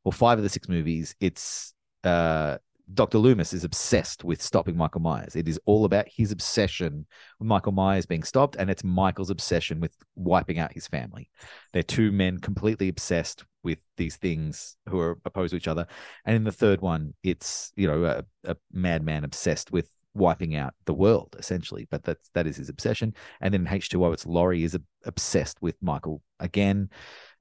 or 0.05 0.12
five 0.12 0.39
of 0.39 0.44
the 0.44 0.51
six 0.51 0.68
movies, 0.68 1.14
it's 1.20 1.74
uh 2.05 2.59
Dr. 2.94 3.18
Loomis 3.18 3.52
is 3.52 3.64
obsessed 3.64 4.22
with 4.22 4.40
stopping 4.40 4.76
Michael 4.76 5.00
Myers. 5.00 5.34
It 5.34 5.48
is 5.48 5.58
all 5.66 5.84
about 5.84 6.06
his 6.08 6.30
obsession 6.30 7.06
with 7.38 7.48
Michael 7.48 7.72
Myers 7.72 8.06
being 8.06 8.22
stopped, 8.22 8.54
and 8.56 8.70
it's 8.70 8.84
Michael's 8.84 9.30
obsession 9.30 9.80
with 9.80 9.92
wiping 10.14 10.58
out 10.58 10.72
his 10.72 10.86
family. 10.86 11.28
They're 11.72 11.82
two 11.82 12.12
men 12.12 12.38
completely 12.38 12.88
obsessed 12.88 13.44
with 13.64 13.78
these 13.96 14.16
things 14.16 14.76
who 14.88 15.00
are 15.00 15.18
opposed 15.24 15.50
to 15.50 15.56
each 15.56 15.66
other. 15.66 15.86
And 16.24 16.36
in 16.36 16.44
the 16.44 16.52
third 16.52 16.80
one, 16.80 17.14
it's 17.24 17.72
you 17.74 17.88
know 17.88 18.04
a, 18.04 18.24
a 18.44 18.56
madman 18.72 19.24
obsessed 19.24 19.72
with 19.72 19.90
wiping 20.14 20.54
out 20.54 20.74
the 20.84 20.94
world 20.94 21.36
essentially. 21.38 21.88
But 21.90 22.04
that's 22.04 22.30
that 22.34 22.46
is 22.46 22.56
his 22.56 22.68
obsession. 22.68 23.14
And 23.40 23.52
then 23.52 23.66
H 23.68 23.88
two 23.88 24.04
O, 24.04 24.12
it's 24.12 24.26
Laurie 24.26 24.62
is 24.62 24.78
obsessed 25.04 25.60
with 25.60 25.74
Michael 25.82 26.22
again, 26.38 26.90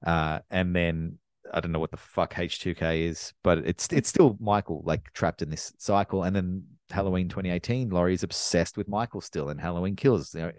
uh, 0.04 0.40
and 0.50 0.74
then 0.74 1.18
I 1.52 1.60
don't 1.60 1.72
know 1.72 1.78
what 1.78 1.90
the 1.90 1.96
fuck 1.96 2.34
H2K 2.34 3.02
is, 3.08 3.32
but 3.42 3.58
it's 3.58 3.88
it's 3.92 4.08
still 4.08 4.36
Michael 4.40 4.82
like 4.84 5.12
trapped 5.12 5.42
in 5.42 5.50
this 5.50 5.72
cycle. 5.78 6.24
And 6.24 6.34
then 6.34 6.64
Halloween 6.90 7.28
2018, 7.28 7.90
Laurie 7.90 8.14
is 8.14 8.22
obsessed 8.22 8.76
with 8.76 8.88
Michael 8.88 9.20
still, 9.20 9.48
and 9.48 9.60
Halloween 9.60 9.96
Kills. 9.96 10.34
You 10.34 10.40
know, 10.42 10.52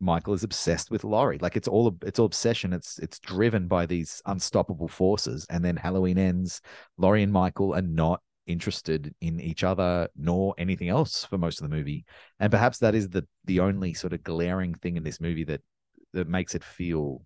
Michael 0.00 0.34
is 0.34 0.42
obsessed 0.42 0.90
with 0.90 1.04
Laurie. 1.04 1.38
Like 1.38 1.56
it's 1.56 1.68
all 1.68 1.96
it's 2.02 2.18
all 2.18 2.26
obsession. 2.26 2.72
It's 2.72 2.98
it's 2.98 3.18
driven 3.18 3.68
by 3.68 3.86
these 3.86 4.20
unstoppable 4.26 4.88
forces. 4.88 5.46
And 5.50 5.64
then 5.64 5.76
Halloween 5.76 6.18
ends. 6.18 6.60
Laurie 6.96 7.22
and 7.22 7.32
Michael 7.32 7.74
are 7.74 7.82
not 7.82 8.20
interested 8.46 9.14
in 9.20 9.40
each 9.40 9.62
other 9.62 10.08
nor 10.16 10.54
anything 10.58 10.88
else 10.88 11.24
for 11.24 11.38
most 11.38 11.60
of 11.60 11.68
the 11.68 11.74
movie. 11.74 12.04
And 12.40 12.50
perhaps 12.50 12.78
that 12.78 12.94
is 12.94 13.08
the 13.08 13.26
the 13.44 13.60
only 13.60 13.94
sort 13.94 14.12
of 14.12 14.22
glaring 14.24 14.74
thing 14.74 14.96
in 14.96 15.04
this 15.04 15.20
movie 15.20 15.44
that 15.44 15.60
that 16.12 16.28
makes 16.28 16.54
it 16.54 16.64
feel 16.64 17.22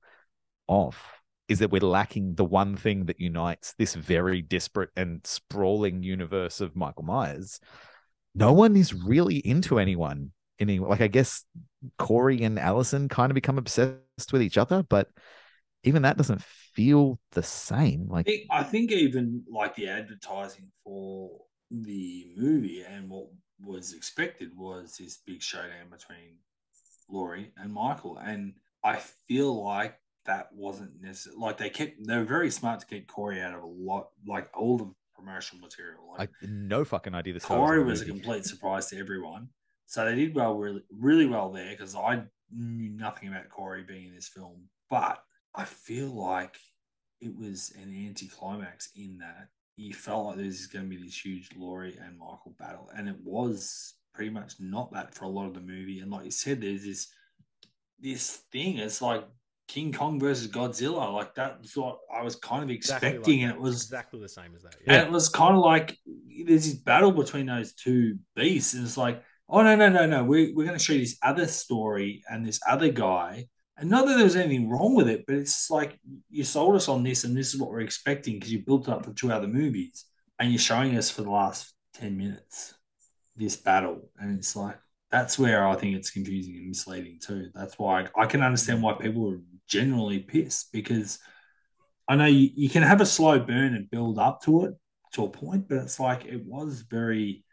off 0.66 1.20
is 1.49 1.59
that 1.59 1.71
we're 1.71 1.81
lacking 1.81 2.35
the 2.35 2.45
one 2.45 2.77
thing 2.77 3.07
that 3.07 3.21
unites 3.21 3.75
this 3.79 3.95
very 3.95 4.43
disparate 4.43 4.91
and 4.97 5.21
sprawling 5.27 6.03
universe 6.03 6.61
of 6.61 6.77
Michael 6.77 7.05
Myers. 7.05 7.61
No 8.35 8.53
one 8.53 8.77
is 8.77 8.95
really 8.95 9.37
into 9.39 9.79
anyone. 9.79 10.33
Any 10.59 10.79
like 10.79 11.01
I 11.01 11.09
guess 11.09 11.45
Corey 11.99 12.43
and 12.43 12.59
Allison 12.59 13.09
kind 13.09 13.31
of 13.31 13.35
become 13.35 13.59
obsessed 13.59 14.33
with 14.33 14.43
each 14.43 14.57
other, 14.57 14.83
but 14.83 15.09
even 15.83 16.03
that 16.03 16.16
doesn't 16.16 16.43
feel 16.43 17.19
the 17.33 17.43
same. 17.43 18.09
I 18.09 18.09
Like 18.09 18.27
think, 18.31 18.43
I 18.51 18.62
think 18.62 18.93
even 18.93 19.45
like 19.51 19.75
the 19.75 19.89
advertising 19.89 20.71
for 20.83 21.31
the 21.71 22.33
movie 22.37 22.83
and 22.83 23.09
what 23.11 23.29
was 23.61 23.93
expected 23.93 24.57
was 24.57 24.97
this 24.97 25.19
big 25.19 25.43
showdown 25.43 25.91
between 25.91 26.39
Laurie 27.09 27.53
and 27.57 27.73
Michael. 27.73 28.19
And 28.19 28.55
I 28.83 28.97
feel 29.29 29.65
like 29.65 29.99
that 30.26 30.48
wasn't 30.52 31.01
necessary. 31.01 31.36
Like 31.38 31.59
they 31.59 31.70
kept, 31.70 32.06
they 32.06 32.16
were 32.16 32.24
very 32.24 32.51
smart 32.51 32.80
to 32.80 32.86
keep 32.86 33.09
Corey 33.09 33.40
out 33.40 33.55
of 33.55 33.62
a 33.62 33.66
lot, 33.66 34.09
like 34.26 34.48
all 34.56 34.78
the 34.78 34.90
promotional 35.14 35.62
material. 35.62 36.14
I 36.16 36.22
Like 36.22 36.30
had 36.40 36.51
no 36.51 36.84
fucking 36.84 37.14
idea 37.14 37.34
this 37.34 37.44
Corey 37.44 37.78
the 37.78 37.84
was 37.84 38.02
a 38.02 38.06
complete 38.06 38.44
surprise 38.44 38.86
to 38.88 38.98
everyone. 38.98 39.48
So 39.86 40.05
they 40.05 40.14
did 40.14 40.34
well, 40.34 40.56
really, 40.56 40.82
really 40.90 41.26
well 41.26 41.52
there 41.52 41.70
because 41.70 41.94
I 41.94 42.22
knew 42.51 42.90
nothing 42.90 43.28
about 43.28 43.48
Corey 43.48 43.84
being 43.86 44.09
in 44.09 44.14
this 44.14 44.28
film. 44.28 44.68
But 44.90 45.22
I 45.55 45.64
feel 45.64 46.09
like 46.09 46.56
it 47.20 47.34
was 47.34 47.72
an 47.80 47.94
anticlimax 48.09 48.90
in 48.96 49.18
that 49.18 49.48
you 49.76 49.92
felt 49.92 50.26
like 50.26 50.36
there 50.36 50.46
was 50.46 50.66
going 50.66 50.84
to 50.84 50.96
be 50.96 51.02
this 51.02 51.24
huge 51.24 51.51
Laurie 51.56 51.98
and 52.01 52.18
Michael 52.18 52.55
battle, 52.59 52.90
and 52.96 53.09
it 53.09 53.16
was 53.22 53.94
pretty 54.14 54.30
much 54.30 54.55
not 54.60 54.92
that 54.92 55.14
for 55.14 55.24
a 55.24 55.28
lot 55.28 55.46
of 55.46 55.55
the 55.55 55.60
movie. 55.60 56.01
And 56.01 56.10
like 56.10 56.24
you 56.24 56.30
said, 56.30 56.60
there's 56.60 56.84
this 56.84 57.09
this 57.98 58.42
thing. 58.52 58.78
It's 58.78 59.02
like 59.02 59.24
King 59.69 59.93
Kong 59.93 60.20
versus 60.20 60.49
Godzilla. 60.49 61.12
Like 61.12 61.35
that's 61.35 61.77
what 61.77 61.99
I 62.15 62.23
was 62.23 62.36
kind 62.36 62.62
of 62.62 62.70
Exactly 62.70 63.09
like 63.09 63.16
expecting, 63.16 63.43
and 63.45 63.53
it 63.53 63.61
was 63.61 63.82
exactly 63.82 64.20
the 64.20 64.28
same 64.28 64.55
as 64.55 64.62
that. 64.62 64.77
and 64.86 65.07
it 65.07 65.11
was 65.11 65.28
kind 65.28 65.55
of 65.55 65.62
like 65.62 65.99
there's 66.47 66.65
this 66.66 66.74
battle 66.74 67.12
between 67.12 67.47
those 67.47 67.73
two 67.73 68.19
beasts, 68.36 68.74
and 68.74 68.85
it's 68.85 68.97
like, 68.97 69.23
oh 69.49 69.62
no, 69.62 69.74
no, 69.77 69.89
no, 69.89 70.07
no, 70.07 70.24
we, 70.24 70.53
we're 70.53 70.66
going 70.66 70.78
to 70.78 70.85
show 70.85 70.93
you 70.93 71.01
this 71.01 71.19
other 71.23 71.47
story 71.47 72.23
and 72.28 72.47
this 72.47 72.61
other 72.69 72.91
guy. 72.91 73.47
And 73.77 73.91
not 73.91 74.07
that 74.07 74.15
there 74.15 74.24
was 74.24 74.36
anything 74.36 74.69
wrong 74.69 74.95
with 74.95 75.09
it, 75.09 75.24
but 75.27 75.35
it's 75.35 75.69
like 75.69 75.99
you 76.31 76.45
sold 76.45 76.77
us 76.77 76.89
on 76.89 77.03
this, 77.03 77.24
and 77.24 77.36
this 77.36 77.55
is 77.55 77.61
what 77.61 77.70
we're 77.70 77.81
expecting 77.81 78.35
because 78.35 78.53
you 78.53 78.65
built 78.65 78.86
it 78.89 78.95
up 78.95 79.05
for 79.05 79.12
two 79.12 79.32
other 79.32 79.49
movies, 79.49 80.05
and 80.39 80.51
you're 80.51 80.59
showing 80.59 80.97
us 80.97 81.11
for 81.11 81.23
the 81.23 81.31
last 81.31 81.74
10 81.95 82.16
minutes 82.16 82.74
this 83.36 83.57
battle. 83.57 84.09
And 84.19 84.39
it's 84.39 84.55
like, 84.55 84.78
that's 85.11 85.39
where 85.39 85.66
I 85.66 85.74
think 85.77 85.97
it's 85.97 86.11
confusing 86.11 86.57
and 86.57 86.69
misleading 86.69 87.19
too. 87.24 87.51
That's 87.55 87.78
why 87.78 88.03
I, 88.16 88.23
I 88.23 88.27
can 88.27 88.43
understand 88.43 88.82
why 88.82 88.95
people 88.95 89.32
are 89.32 89.41
generally 89.69 90.20
pissed 90.20 90.73
because 90.73 91.19
I 92.09 92.16
know 92.16 92.27
you, 92.27 92.51
you 92.55 92.69
can 92.69 92.82
have 92.82 93.01
a 93.01 93.07
slow 93.07 93.39
burn 93.39 93.74
and 93.74 93.91
build 93.91 94.19
up 94.19 94.43
to 94.43 94.65
it 94.66 94.74
to 95.15 95.24
a 95.24 95.31
point, 95.31 95.69
but 95.69 95.78
it's 95.78 96.01
like 96.01 96.24
it 96.27 96.45
was 96.45 96.82
very 96.82 97.45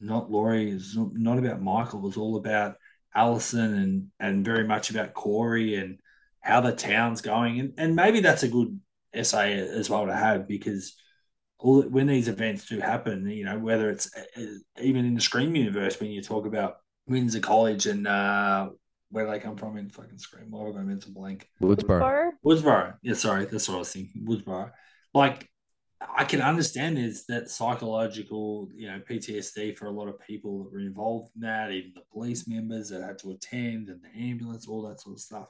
not 0.00 0.30
Laurie, 0.30 0.70
it's 0.70 0.94
not, 0.96 1.38
about 1.38 1.62
Michael, 1.62 2.00
it 2.00 2.02
was 2.02 2.16
all 2.16 2.36
about 2.36 2.76
Allison 3.14 3.74
and 3.74 4.06
and 4.20 4.44
very 4.44 4.66
much 4.66 4.90
about 4.90 5.14
Corey 5.14 5.76
and 5.76 5.98
how 6.40 6.60
the 6.60 6.72
town's 6.72 7.22
going. 7.22 7.60
And 7.60 7.74
and 7.78 7.96
maybe 7.96 8.20
that's 8.20 8.42
a 8.42 8.48
good 8.48 8.78
essay 9.14 9.58
as 9.58 9.88
well 9.88 10.06
to 10.06 10.14
have 10.14 10.46
because 10.46 10.94
all 11.58 11.82
when 11.82 12.06
these 12.06 12.28
events 12.28 12.66
do 12.66 12.78
happen, 12.78 13.28
you 13.28 13.44
know, 13.44 13.58
whether 13.58 13.90
it's 13.90 14.14
uh, 14.14 14.42
even 14.80 15.06
in 15.06 15.14
the 15.14 15.20
Scream 15.20 15.56
universe, 15.56 15.98
when 15.98 16.10
you 16.10 16.22
talk 16.22 16.46
about 16.46 16.76
Windsor 17.06 17.40
College 17.40 17.86
and 17.86 18.06
uh, 18.06 18.68
where 19.10 19.30
they 19.30 19.38
come 19.38 19.56
from 19.56 19.76
in 19.76 19.88
fucking 19.88 20.18
Scream, 20.18 20.50
why 20.50 20.66
have 20.66 20.74
I 20.74 20.78
got 20.78 20.82
a 20.82 20.84
mental 20.84 21.12
blank? 21.12 21.48
Woodsboro. 21.60 22.02
Or 22.02 22.32
Woodsboro. 22.44 22.94
Yeah, 23.02 23.14
sorry, 23.14 23.44
that's 23.44 23.68
what 23.68 23.76
I 23.76 23.78
was 23.78 23.92
thinking. 23.92 24.26
Woodsboro. 24.26 24.72
Like, 25.14 25.48
I 26.16 26.24
can 26.24 26.42
understand 26.42 26.98
is 26.98 27.24
that 27.26 27.48
psychological, 27.50 28.68
you 28.74 28.88
know, 28.88 29.00
PTSD 29.08 29.76
for 29.76 29.86
a 29.86 29.90
lot 29.90 30.08
of 30.08 30.20
people 30.20 30.64
that 30.64 30.72
were 30.72 30.80
involved 30.80 31.30
in 31.34 31.42
that, 31.42 31.72
even 31.72 31.92
the 31.94 32.02
police 32.12 32.46
members 32.46 32.90
that 32.90 33.02
had 33.02 33.18
to 33.20 33.30
attend 33.30 33.88
and 33.88 34.00
the 34.02 34.20
ambulance, 34.20 34.68
all 34.68 34.86
that 34.88 35.00
sort 35.00 35.16
of 35.16 35.20
stuff. 35.20 35.48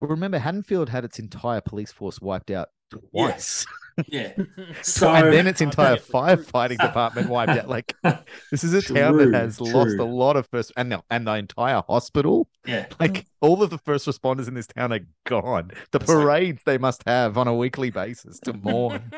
Well, 0.00 0.10
remember, 0.10 0.38
Haddonfield 0.38 0.90
had 0.90 1.04
its 1.04 1.18
entire 1.18 1.62
police 1.62 1.92
force 1.92 2.20
wiped 2.20 2.50
out 2.50 2.68
twice. 2.90 3.66
Yeah. 4.08 4.32
So 4.82 5.08
and 5.08 5.32
then 5.32 5.46
its 5.46 5.60
entire 5.60 5.94
think 5.94 6.00
it's 6.00 6.10
firefighting 6.10 6.78
department 6.80 7.28
wiped 7.28 7.52
out. 7.52 7.68
Like 7.68 7.94
this 8.50 8.64
is 8.64 8.74
a 8.74 8.82
town 8.82 9.18
that 9.18 9.32
has 9.32 9.60
lost 9.60 9.98
a 9.98 10.04
lot 10.04 10.34
of 10.36 10.48
first 10.48 10.72
and 10.76 10.90
the, 10.90 11.00
and 11.10 11.28
the 11.28 11.34
entire 11.34 11.80
hospital. 11.88 12.48
yeah, 12.66 12.86
Like 12.98 13.24
all 13.40 13.62
of 13.62 13.70
the 13.70 13.78
first 13.78 14.08
responders 14.08 14.48
in 14.48 14.54
this 14.54 14.66
town 14.66 14.92
are 14.92 15.06
gone. 15.26 15.70
The 15.92 16.00
It's 16.00 16.08
like- 16.08 16.18
parades 16.18 16.62
they 16.66 16.76
must 16.76 17.04
have 17.06 17.38
on 17.38 17.46
a 17.46 17.54
weekly 17.54 17.90
basis 17.90 18.40
to 18.40 18.52
mourn. 18.54 19.12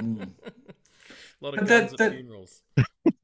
Mm. 0.00 0.30
A 0.30 1.44
lot 1.44 1.58
of 1.58 1.68
guns 1.68 1.90
that- 1.90 1.98
that- 1.98 2.12
funerals. 2.12 2.62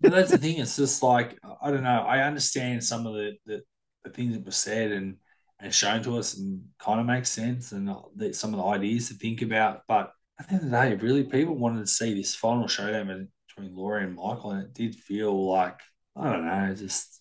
that's 0.02 0.30
the 0.32 0.36
thing. 0.36 0.58
It's 0.58 0.76
just 0.76 1.02
like 1.02 1.38
I 1.62 1.70
don't 1.70 1.82
know. 1.82 2.02
I 2.06 2.24
understand 2.26 2.84
some 2.84 3.06
of 3.06 3.14
the 3.14 3.38
the, 3.46 3.62
the 4.04 4.10
things 4.10 4.34
that 4.34 4.44
were 4.44 4.50
said 4.50 4.92
and 4.92 5.16
and 5.60 5.74
shown 5.74 6.02
to 6.04 6.18
us, 6.18 6.36
and 6.36 6.62
kind 6.78 7.00
of 7.00 7.06
makes 7.06 7.30
sense, 7.30 7.72
and 7.72 7.90
the, 8.16 8.32
some 8.32 8.54
of 8.54 8.58
the 8.58 8.66
ideas 8.66 9.08
to 9.08 9.14
think 9.14 9.42
about. 9.42 9.82
But 9.86 10.12
at 10.38 10.48
the 10.48 10.54
end 10.54 10.64
of 10.64 10.70
the 10.70 10.76
day, 10.76 10.94
really, 10.94 11.24
people 11.24 11.56
wanted 11.56 11.80
to 11.80 11.86
see 11.86 12.14
this 12.14 12.34
final 12.34 12.66
showdown 12.66 13.28
between 13.48 13.76
Laurie 13.76 14.04
and 14.04 14.16
Michael, 14.16 14.52
and 14.52 14.62
it 14.62 14.74
did 14.74 14.94
feel 14.94 15.48
like 15.48 15.78
I 16.16 16.32
don't 16.32 16.46
know, 16.46 16.74
just. 16.74 17.20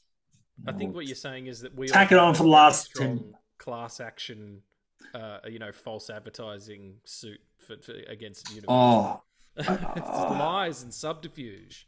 I 0.67 0.73
think 0.73 0.93
what 0.93 1.05
you're 1.05 1.15
saying 1.15 1.47
is 1.47 1.61
that 1.61 1.73
we 1.73 1.87
Tack 1.87 2.11
it 2.11 2.17
on 2.17 2.33
for 2.33 2.43
the 2.43 2.49
last 2.49 2.91
10 2.97 3.33
class 3.59 4.01
action, 4.01 4.61
uh, 5.13 5.39
you 5.47 5.57
know, 5.57 5.71
false 5.71 6.09
advertising 6.09 6.95
suit 7.05 7.39
for, 7.59 7.77
for 7.77 7.93
against 8.07 8.49
Universal. 8.49 8.73
Oh, 8.75 9.21
it's 9.57 10.07
lies 10.07 10.83
and 10.83 10.93
subterfuge. 10.93 11.87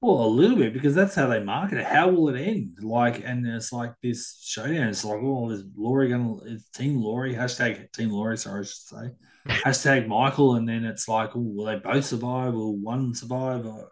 Well, 0.00 0.24
a 0.24 0.28
little 0.28 0.56
bit 0.56 0.72
because 0.72 0.94
that's 0.94 1.16
how 1.16 1.26
they 1.26 1.42
market 1.42 1.78
it. 1.78 1.84
How 1.84 2.08
will 2.08 2.28
it 2.28 2.40
end? 2.40 2.78
Like, 2.80 3.22
and 3.24 3.44
it's 3.44 3.72
like 3.72 3.94
this 4.00 4.40
showdown. 4.44 4.88
It's 4.88 5.04
like, 5.04 5.18
oh, 5.20 5.50
is 5.50 5.64
Laurie 5.76 6.08
gonna? 6.08 6.36
It's 6.44 6.68
Team 6.68 7.02
Laurie 7.02 7.34
hashtag 7.34 7.90
Team 7.92 8.10
Laurie. 8.10 8.38
Sorry, 8.38 8.60
I 8.60 8.62
should 8.62 8.76
say 8.76 9.10
hashtag 9.48 10.06
Michael, 10.06 10.54
and 10.54 10.68
then 10.68 10.84
it's 10.84 11.08
like, 11.08 11.30
oh, 11.34 11.40
will 11.40 11.64
they 11.64 11.76
both 11.76 12.04
survive? 12.04 12.54
Will 12.54 12.76
one 12.76 13.14
survive? 13.14 13.66
Or, 13.66 13.88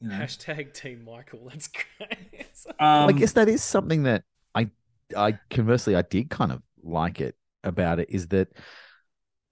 you 0.00 0.08
know, 0.08 0.14
Hashtag 0.14 0.72
Team 0.72 1.04
Michael. 1.04 1.48
That's 1.48 1.68
great. 1.68 2.46
um, 2.80 3.08
I 3.08 3.12
guess 3.12 3.32
that 3.32 3.48
is 3.48 3.62
something 3.62 4.04
that 4.04 4.22
I, 4.54 4.70
I 5.16 5.38
conversely, 5.50 5.96
I 5.96 6.02
did 6.02 6.30
kind 6.30 6.52
of 6.52 6.62
like 6.82 7.20
it 7.20 7.34
about 7.64 7.98
it 7.98 8.08
is 8.10 8.28
that 8.28 8.48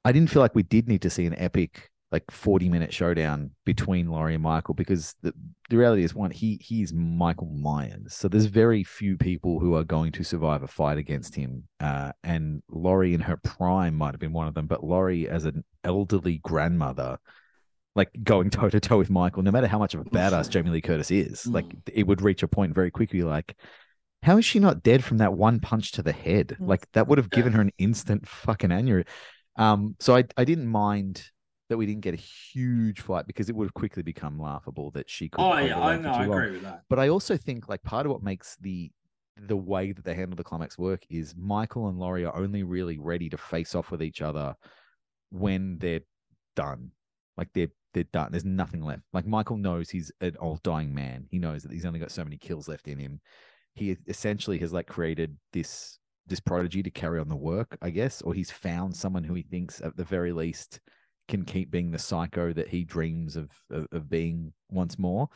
I 0.04 0.12
didn't 0.12 0.30
feel 0.30 0.40
like 0.40 0.54
we 0.54 0.62
did 0.62 0.88
need 0.88 1.02
to 1.02 1.10
see 1.10 1.26
an 1.26 1.34
epic 1.36 1.90
like 2.10 2.30
40 2.30 2.68
minute 2.70 2.92
showdown 2.92 3.50
between 3.64 4.10
Laurie 4.10 4.34
and 4.34 4.42
Michael 4.42 4.74
because 4.74 5.14
the, 5.22 5.34
the 5.68 5.76
reality 5.76 6.04
is 6.04 6.14
one, 6.14 6.30
he 6.30 6.58
he's 6.62 6.92
Michael 6.92 7.48
Myers. 7.48 8.14
So 8.14 8.28
there's 8.28 8.46
very 8.46 8.82
few 8.82 9.18
people 9.18 9.60
who 9.60 9.74
are 9.74 9.84
going 9.84 10.12
to 10.12 10.24
survive 10.24 10.62
a 10.62 10.66
fight 10.66 10.96
against 10.96 11.34
him. 11.34 11.64
Uh, 11.80 12.12
and 12.24 12.62
Laurie 12.70 13.14
in 13.14 13.20
her 13.20 13.36
prime 13.36 13.94
might 13.94 14.12
have 14.12 14.20
been 14.20 14.32
one 14.32 14.48
of 14.48 14.54
them, 14.54 14.66
but 14.66 14.82
Laurie 14.82 15.28
as 15.28 15.44
an 15.44 15.64
elderly 15.84 16.38
grandmother, 16.38 17.18
like 17.94 18.10
going 18.24 18.48
toe 18.48 18.70
to 18.70 18.80
toe 18.80 18.98
with 18.98 19.10
Michael, 19.10 19.42
no 19.42 19.50
matter 19.50 19.66
how 19.66 19.78
much 19.78 19.94
of 19.94 20.00
a 20.00 20.04
badass 20.04 20.48
Jamie 20.48 20.70
Lee 20.70 20.80
Curtis 20.80 21.10
is, 21.10 21.46
like 21.46 21.66
it 21.92 22.06
would 22.06 22.22
reach 22.22 22.42
a 22.42 22.48
point 22.48 22.74
very 22.74 22.90
quickly 22.90 23.22
like 23.22 23.54
how 24.22 24.36
is 24.36 24.44
she 24.44 24.58
not 24.58 24.82
dead 24.82 25.04
from 25.04 25.18
that 25.18 25.34
one 25.34 25.60
punch 25.60 25.92
to 25.92 26.02
the 26.02 26.12
head? 26.12 26.56
Mm. 26.60 26.68
Like 26.68 26.90
that 26.92 27.06
would 27.06 27.18
have 27.18 27.30
given 27.30 27.52
her 27.52 27.60
an 27.60 27.72
instant 27.78 28.26
fucking 28.26 28.70
aneurysm. 28.70 29.06
Um, 29.56 29.96
so 30.00 30.16
I 30.16 30.24
I 30.36 30.44
didn't 30.44 30.68
mind 30.68 31.30
that 31.68 31.76
we 31.76 31.86
didn't 31.86 32.00
get 32.00 32.14
a 32.14 32.18
huge 32.18 33.00
fight 33.00 33.26
because 33.26 33.48
it 33.48 33.56
would 33.56 33.66
have 33.66 33.74
quickly 33.74 34.02
become 34.02 34.38
laughable 34.38 34.90
that 34.92 35.08
she 35.08 35.28
could. 35.28 35.40
oh 35.40 35.56
yeah, 35.58 35.78
I 35.78 35.98
know, 35.98 36.10
I 36.10 36.24
long. 36.24 36.38
agree 36.38 36.52
with 36.52 36.62
that. 36.62 36.82
But 36.88 36.98
I 36.98 37.08
also 37.08 37.36
think 37.36 37.68
like 37.68 37.82
part 37.82 38.06
of 38.06 38.12
what 38.12 38.22
makes 38.22 38.56
the 38.60 38.90
the 39.46 39.56
way 39.56 39.92
that 39.92 40.04
they 40.04 40.14
handle 40.14 40.36
the 40.36 40.42
climax 40.42 40.78
work 40.78 41.02
is 41.10 41.34
Michael 41.36 41.88
and 41.88 41.98
Laurie 41.98 42.24
are 42.24 42.34
only 42.36 42.64
really 42.64 42.98
ready 42.98 43.28
to 43.28 43.36
face 43.36 43.74
off 43.74 43.90
with 43.90 44.02
each 44.02 44.20
other 44.20 44.54
when 45.30 45.78
they're 45.78 46.00
done. 46.56 46.90
Like 47.36 47.48
they're 47.54 47.68
they're 47.94 48.04
done. 48.04 48.32
There's 48.32 48.44
nothing 48.44 48.82
left. 48.82 49.02
Like 49.12 49.26
Michael 49.26 49.56
knows 49.56 49.90
he's 49.90 50.10
an 50.20 50.36
old 50.40 50.62
dying 50.62 50.94
man. 50.94 51.26
He 51.30 51.38
knows 51.38 51.62
that 51.62 51.72
he's 51.72 51.86
only 51.86 52.00
got 52.00 52.10
so 52.10 52.24
many 52.24 52.36
kills 52.36 52.68
left 52.68 52.88
in 52.88 52.98
him. 52.98 53.20
He 53.74 53.96
essentially 54.08 54.58
has 54.58 54.72
like 54.72 54.86
created 54.86 55.36
this 55.52 55.98
this 56.26 56.40
prodigy 56.40 56.82
to 56.82 56.90
carry 56.90 57.18
on 57.20 57.28
the 57.28 57.36
work, 57.36 57.78
I 57.80 57.90
guess, 57.90 58.20
or 58.22 58.34
he's 58.34 58.50
found 58.50 58.94
someone 58.94 59.24
who 59.24 59.34
he 59.34 59.42
thinks 59.42 59.80
at 59.80 59.96
the 59.96 60.04
very 60.04 60.32
least 60.32 60.80
can 61.28 61.44
keep 61.44 61.70
being 61.70 61.90
the 61.90 61.98
psycho 61.98 62.52
that 62.52 62.68
he 62.68 62.84
dreams 62.84 63.36
of 63.36 63.50
of, 63.70 63.86
of 63.92 64.08
being 64.10 64.52
once 64.70 64.98
more. 64.98 65.28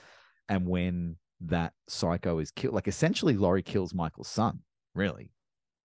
And 0.48 0.66
when 0.66 1.16
that 1.42 1.72
psycho 1.88 2.38
is 2.38 2.50
killed, 2.50 2.74
like 2.74 2.88
essentially 2.88 3.36
Laurie 3.36 3.62
kills 3.62 3.94
Michael's 3.94 4.28
son, 4.28 4.60
really. 4.94 5.30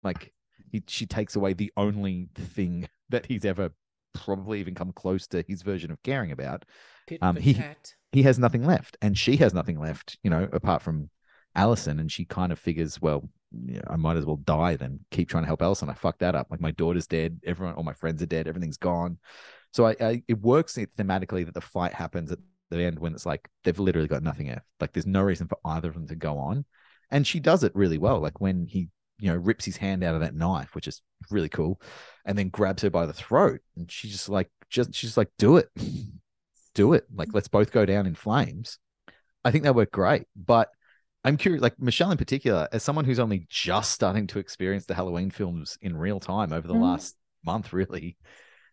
Like 0.04 0.34
he, 0.72 0.84
she 0.88 1.06
takes 1.06 1.36
away 1.36 1.54
the 1.54 1.72
only 1.78 2.30
thing 2.36 2.88
that 3.10 3.26
he's 3.26 3.46
ever 3.46 3.72
probably 4.14 4.60
even 4.60 4.76
come 4.76 4.92
close 4.92 5.28
to 5.28 5.44
his 5.48 5.62
version 5.62 5.92
of 5.92 6.02
caring 6.04 6.32
about. 6.32 6.66
Pit 7.08 7.20
Um, 7.22 7.36
he- 7.36 7.54
tat. 7.54 7.94
He 8.14 8.24
has 8.24 8.40
nothing 8.40 8.66
left, 8.66 8.98
and 9.02 9.18
she 9.18 9.36
has 9.38 9.54
nothing 9.54 9.80
left, 9.80 10.18
you 10.24 10.30
know, 10.30 10.48
apart 10.54 10.82
from 10.82 11.10
Allison. 11.56 12.00
And 12.00 12.10
she 12.12 12.24
kind 12.24 12.52
of 12.54 12.58
figures, 12.58 13.02
well, 13.02 13.30
yeah, 13.52 13.82
I 13.88 13.96
might 13.96 14.18
as 14.18 14.26
well 14.26 14.38
die 14.38 14.76
than 14.76 15.00
keep 15.12 15.30
trying 15.30 15.44
to 15.44 15.48
help 15.48 15.62
Allison. 15.62 15.90
I 15.90 15.94
fucked 15.94 16.20
that 16.20 16.36
up. 16.36 16.48
Like 16.50 16.62
my 16.62 16.72
daughter's 16.72 17.08
dead, 17.08 17.40
everyone, 17.46 17.76
all 17.76 17.84
my 17.84 17.94
friends 17.94 18.22
are 18.22 18.28
dead, 18.28 18.48
everything's 18.48 18.78
gone. 18.78 19.18
So 19.74 19.86
I, 19.86 19.96
I 20.00 20.24
it 20.28 20.42
works 20.42 20.78
thematically 20.98 21.46
that 21.46 21.54
the 21.54 21.62
fight 21.62 21.94
happens 21.94 22.32
at 22.32 22.40
the 22.70 22.84
end 22.84 23.00
when 23.00 23.14
it's 23.14 23.26
like 23.26 23.48
they've 23.64 23.80
literally 23.80 24.08
got 24.08 24.24
nothing 24.24 24.48
left. 24.48 24.66
Like 24.80 24.94
there's 24.94 25.06
no 25.06 25.22
reason 25.22 25.48
for 25.48 25.58
either 25.66 25.90
of 25.90 25.94
them 25.94 26.08
to 26.08 26.16
go 26.16 26.38
on. 26.38 26.66
And 27.10 27.26
she 27.26 27.40
does 27.40 27.64
it 27.64 27.76
really 27.76 27.98
well. 27.98 28.20
Like 28.20 28.42
when 28.42 28.66
he, 28.66 28.90
you 29.20 29.32
know, 29.32 29.38
rips 29.38 29.66
his 29.66 29.78
hand 29.78 30.04
out 30.04 30.16
of 30.16 30.22
that 30.22 30.36
knife, 30.36 30.76
which 30.76 30.88
is 30.88 31.02
really 31.32 31.50
cool, 31.50 31.82
and 32.26 32.38
then 32.38 32.50
grabs 32.50 32.84
her 32.84 32.90
by 32.90 33.06
the 33.06 33.14
throat. 33.14 33.62
And 33.76 33.90
she 33.92 34.10
just 34.10 34.30
like 34.30 34.50
just 34.70 34.94
she's 34.94 35.18
like, 35.18 35.30
do 35.38 35.58
it. 35.58 35.70
Do 36.74 36.94
it. 36.94 37.06
Like 37.12 37.30
let's 37.34 37.48
both 37.48 37.72
go 37.72 37.88
down 37.88 38.06
in 38.06 38.14
flames. 38.14 38.78
I 39.44 39.50
think 39.50 39.64
that 39.64 39.74
worked 39.74 39.94
great. 39.94 40.28
But 40.36 40.70
I'm 41.28 41.36
curious, 41.36 41.62
like 41.62 41.78
Michelle 41.78 42.10
in 42.12 42.18
particular, 42.18 42.70
as 42.72 42.84
someone 42.84 43.04
who's 43.04 43.20
only 43.20 43.46
just 43.50 43.92
starting 43.92 44.28
to 44.28 44.40
experience 44.40 44.86
the 44.86 44.94
Halloween 44.94 45.30
films 45.30 45.78
in 45.82 45.98
real 45.98 46.22
time 46.22 46.54
over 46.54 46.66
the 46.66 46.74
Mhm. 46.74 46.82
last 46.82 47.18
month, 47.46 47.74
really, 47.74 48.16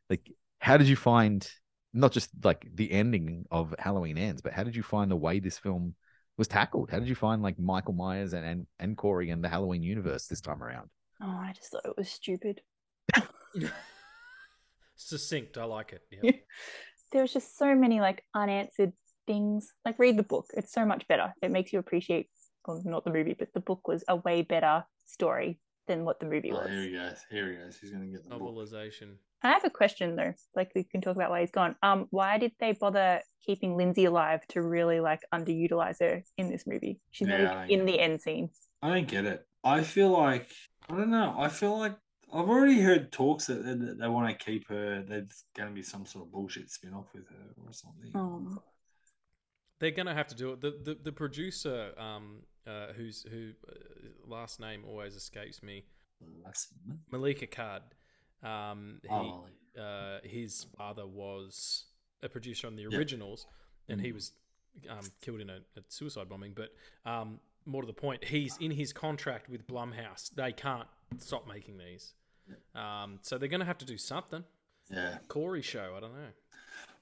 like 0.09 0.31
how 0.61 0.77
did 0.77 0.87
you 0.87 0.95
find 0.95 1.51
not 1.93 2.13
just 2.13 2.31
like 2.45 2.65
the 2.73 2.93
ending 2.93 3.45
of 3.51 3.75
Halloween 3.77 4.19
ends, 4.19 4.41
but 4.41 4.53
how 4.53 4.63
did 4.63 4.77
you 4.77 4.85
find 4.85 5.11
the 5.11 5.17
way 5.17 5.41
this 5.41 5.59
film 5.59 5.97
was 6.37 6.47
tackled? 6.47 6.93
How 6.93 7.01
did 7.01 7.09
you 7.09 7.17
find 7.17 7.43
like 7.43 7.59
Michael 7.59 7.95
Myers 7.95 8.35
and 8.35 8.47
and, 8.47 8.67
and 8.79 8.97
Corey 8.97 9.31
and 9.31 9.43
the 9.43 9.49
Halloween 9.49 9.83
universe 9.83 10.29
this 10.29 10.41
time 10.41 10.63
around? 10.63 10.91
Oh, 11.21 11.27
I 11.27 11.55
just 11.57 11.73
thought 11.73 11.85
it 11.85 11.97
was 11.97 12.09
stupid. 12.09 12.61
Succinct. 14.95 15.59
I 15.59 15.65
like 15.65 15.93
it. 15.93 16.03
Yeah. 16.23 16.31
There 17.11 17.23
was 17.23 17.33
just 17.33 17.59
so 17.59 17.75
many 17.75 18.01
like 18.01 18.25
unanswered 18.35 18.93
things. 19.27 19.73
Like 19.85 19.99
read 19.99 20.17
the 20.17 20.23
book. 20.25 20.47
It's 20.57 20.73
so 20.73 20.85
much 20.85 21.07
better. 21.09 21.33
It 21.43 21.51
makes 21.51 21.73
you 21.73 21.79
appreciate 21.79 22.29
well, 22.67 22.81
not 22.85 23.05
the 23.05 23.11
movie, 23.13 23.35
but 23.39 23.53
the 23.55 23.61
book 23.61 23.87
was 23.89 24.05
a 24.09 24.17
way 24.17 24.43
better 24.43 24.85
story 25.05 25.59
than 25.87 26.05
what 26.05 26.19
the 26.21 26.27
movie 26.27 26.51
Oh, 26.53 26.57
was. 26.61 26.69
here 26.71 26.83
he 26.83 26.93
goes. 26.93 27.19
Here 27.31 27.51
he 27.51 27.57
goes. 27.57 27.79
He's 27.81 27.91
gonna 27.91 28.07
get 28.07 28.25
the 28.25 28.31
book. 28.31 28.41
Novelization. 28.55 29.17
I 29.43 29.49
have 29.53 29.65
a 29.65 29.71
question 29.71 30.17
though. 30.17 30.33
Like 30.57 30.73
we 30.75 30.85
can 30.85 31.01
talk 31.03 31.17
about 31.17 31.31
why 31.31 31.41
he's 31.41 31.51
gone. 31.51 31.77
Um, 31.83 32.07
why 32.11 32.39
did 32.39 32.53
they 32.59 32.73
bother 32.73 33.21
keeping 33.45 33.77
Lindsay 33.77 34.07
alive 34.07 34.47
to 34.49 34.63
really 34.63 35.01
like 35.01 35.21
underutilize 35.35 36.01
her 36.01 36.23
in 36.39 36.49
this 36.51 36.67
movie? 36.67 37.01
She's 37.11 37.29
Yeah, 37.29 37.65
even 37.67 37.81
in 37.81 37.87
the 37.87 38.01
end 38.01 38.21
scene. 38.23 38.49
I 38.81 38.95
don't 38.95 39.09
get 39.09 39.27
it. 39.27 39.47
I 39.63 39.83
feel 39.83 40.09
like 40.11 40.49
I 40.89 40.97
don't 40.97 41.11
know. 41.11 41.35
I 41.39 41.49
feel 41.49 41.79
like 41.79 41.95
I've 42.33 42.49
already 42.49 42.81
heard 42.81 43.13
talks 43.13 43.47
that, 43.47 43.63
that 43.65 43.99
they 44.01 44.09
want 44.09 44.29
to 44.37 44.45
keep 44.45 44.67
her. 44.69 45.03
There's 45.07 45.45
going 45.57 45.69
to 45.69 45.75
be 45.75 45.83
some 45.83 46.05
sort 46.05 46.25
of 46.27 46.33
bullshit 46.33 46.71
spin 46.71 46.93
off 46.93 47.07
with 47.15 47.29
her 47.29 47.63
or 47.65 47.73
something. 47.73 48.11
Oh. 48.15 48.63
They're 49.81 49.91
gonna 49.91 50.15
have 50.15 50.29
to 50.29 50.35
do 50.35 50.53
it. 50.53 50.61
The 50.61 50.71
the, 50.83 50.95
the 51.03 51.13
producer, 51.13 51.93
um, 51.99 52.43
uh, 52.67 52.93
who's 52.97 53.23
who, 53.31 53.51
uh, 53.69 53.73
last 54.27 54.61
name 54.61 54.85
always 54.89 55.15
escapes 55.15 55.63
me, 55.63 55.85
Malek 57.11 57.51
Akkad. 57.51 57.83
Um, 58.47 59.01
he, 59.03 59.09
oh, 59.11 59.47
uh, 59.81 60.19
his 60.23 60.65
father 60.77 61.07
was 61.07 61.87
a 62.23 62.29
producer 62.29 62.67
on 62.67 62.77
the 62.77 62.83
Yeah. 62.83 62.99
originals, 62.99 63.47
and 63.89 64.01
he 64.01 64.11
Mm. 64.11 64.15
was 64.15 64.33
um, 64.89 65.01
killed 65.21 65.41
in 65.41 65.51
a, 65.51 65.59
a 65.77 65.83
suicide 65.89 66.29
bombing. 66.29 66.53
But 66.55 66.75
um, 67.05 67.41
more 67.65 67.83
to 67.83 67.87
the 67.87 67.93
point, 67.93 68.25
he's 68.25 68.57
in 68.59 68.71
his 68.71 68.93
contract 68.93 69.49
with 69.49 69.67
Blumhouse. 69.67 70.31
They 70.35 70.53
can't 70.53 70.89
stop 71.19 71.47
making 71.47 71.79
these, 71.79 72.15
um, 72.75 73.19
so 73.23 73.39
they're 73.39 73.49
going 73.49 73.61
to 73.61 73.67
have 73.67 73.79
to 73.79 73.85
do 73.87 73.97
something. 73.99 74.45
yeah. 74.91 75.19
Corey 75.29 75.63
show, 75.63 75.95
I 75.97 76.01
don't 76.01 76.13
know. 76.15 76.29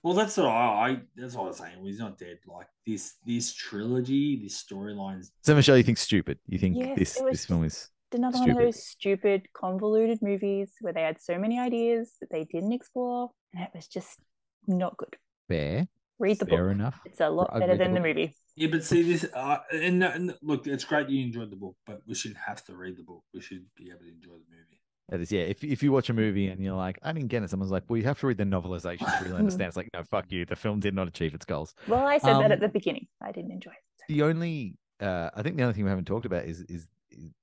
Well, 0.02 0.14
that's 0.14 0.36
what 0.36 0.46
I, 0.46 0.50
I. 0.50 1.00
That's 1.16 1.34
what 1.34 1.44
I 1.44 1.46
was 1.48 1.58
saying. 1.58 1.84
He's 1.84 1.98
not 1.98 2.18
dead. 2.18 2.38
Like 2.46 2.66
this, 2.86 3.14
this 3.24 3.54
trilogy, 3.54 4.40
this 4.42 4.62
storylines. 4.62 5.30
So 5.42 5.54
Michelle, 5.54 5.76
you 5.76 5.84
think 5.84 5.98
stupid? 5.98 6.38
You 6.48 6.58
think 6.58 6.76
Yes, 6.76 6.98
this 6.98 7.20
was 7.20 7.30
this 7.32 7.46
film 7.46 7.64
is 7.64 7.88
Another 8.14 8.40
one 8.40 8.50
of 8.50 8.58
those 8.58 8.84
stupid, 8.84 9.46
convoluted 9.54 10.20
movies 10.20 10.72
where 10.80 10.92
they 10.92 11.00
had 11.02 11.20
so 11.20 11.38
many 11.38 11.58
ideas 11.58 12.12
that 12.20 12.30
they 12.30 12.44
didn't 12.44 12.72
explore, 12.72 13.30
and 13.54 13.62
it 13.62 13.70
was 13.74 13.86
just 13.88 14.18
not 14.66 14.96
good. 14.98 15.16
fair? 15.48 15.88
Read 16.18 16.38
the 16.38 16.44
fair 16.44 16.58
book. 16.58 16.58
Fair 16.58 16.70
enough. 16.70 17.00
It's 17.06 17.20
a 17.20 17.30
lot 17.30 17.50
I've 17.52 17.60
better 17.60 17.72
read 17.72 17.80
the 17.80 17.84
than 17.84 17.94
the 17.94 18.00
movie. 18.00 18.36
Yeah, 18.54 18.68
but 18.70 18.84
see 18.84 19.02
this. 19.02 19.24
Uh, 19.32 19.58
and, 19.72 20.04
and 20.04 20.34
look, 20.42 20.66
it's 20.66 20.84
great 20.84 21.08
you 21.08 21.24
enjoyed 21.24 21.50
the 21.50 21.56
book, 21.56 21.76
but 21.86 22.02
we 22.06 22.14
shouldn't 22.14 22.40
have 22.46 22.62
to 22.66 22.76
read 22.76 22.96
the 22.98 23.02
book. 23.02 23.24
We 23.32 23.40
should 23.40 23.64
be 23.76 23.88
able 23.88 24.00
to 24.00 24.08
enjoy 24.08 24.32
the 24.32 24.50
movie. 24.50 24.81
That 25.12 25.20
is, 25.20 25.30
yeah. 25.30 25.42
If 25.42 25.62
if 25.62 25.82
you 25.82 25.92
watch 25.92 26.08
a 26.08 26.14
movie 26.14 26.48
and 26.48 26.58
you're 26.64 26.74
like, 26.74 26.98
I 27.02 27.12
didn't 27.12 27.28
get 27.28 27.42
it, 27.42 27.50
someone's 27.50 27.70
like, 27.70 27.82
well, 27.86 27.98
you 27.98 28.04
have 28.04 28.18
to 28.20 28.26
read 28.26 28.38
the 28.38 28.44
novelization 28.44 29.18
to 29.18 29.24
really 29.24 29.36
understand. 29.40 29.68
It's 29.68 29.76
like, 29.76 29.90
no, 29.92 30.02
fuck 30.02 30.32
you. 30.32 30.46
The 30.46 30.56
film 30.56 30.80
did 30.80 30.94
not 30.94 31.06
achieve 31.06 31.34
its 31.34 31.44
goals. 31.44 31.74
Well, 31.86 32.06
I 32.06 32.16
said 32.16 32.36
that 32.36 32.46
Um, 32.46 32.52
at 32.52 32.60
the 32.60 32.68
beginning. 32.68 33.06
I 33.20 33.30
didn't 33.30 33.50
enjoy 33.50 33.72
it. 33.72 34.04
The 34.08 34.22
only, 34.22 34.78
uh, 35.00 35.28
I 35.36 35.42
think 35.42 35.58
the 35.58 35.64
only 35.64 35.74
thing 35.74 35.84
we 35.84 35.90
haven't 35.90 36.06
talked 36.06 36.24
about 36.24 36.46
is 36.46 36.62
is 36.62 36.88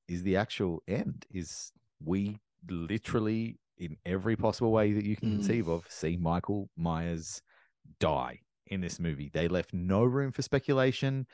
is 0.07 0.23
the 0.23 0.35
actual 0.35 0.81
end. 0.87 1.27
Is 1.31 1.71
we 2.03 2.39
literally 2.67 3.59
in 3.77 3.97
every 4.03 4.35
possible 4.35 4.71
way 4.71 4.91
that 4.93 5.05
you 5.05 5.15
can 5.15 5.29
Mm. 5.29 5.35
conceive 5.35 5.67
of 5.67 5.85
see 5.89 6.17
Michael 6.17 6.71
Myers 6.75 7.39
die 7.99 8.39
in 8.65 8.81
this 8.81 8.99
movie. 8.99 9.29
They 9.31 9.47
left 9.47 9.73
no 9.75 10.03
room 10.03 10.31
for 10.31 10.41
speculation. 10.41 11.27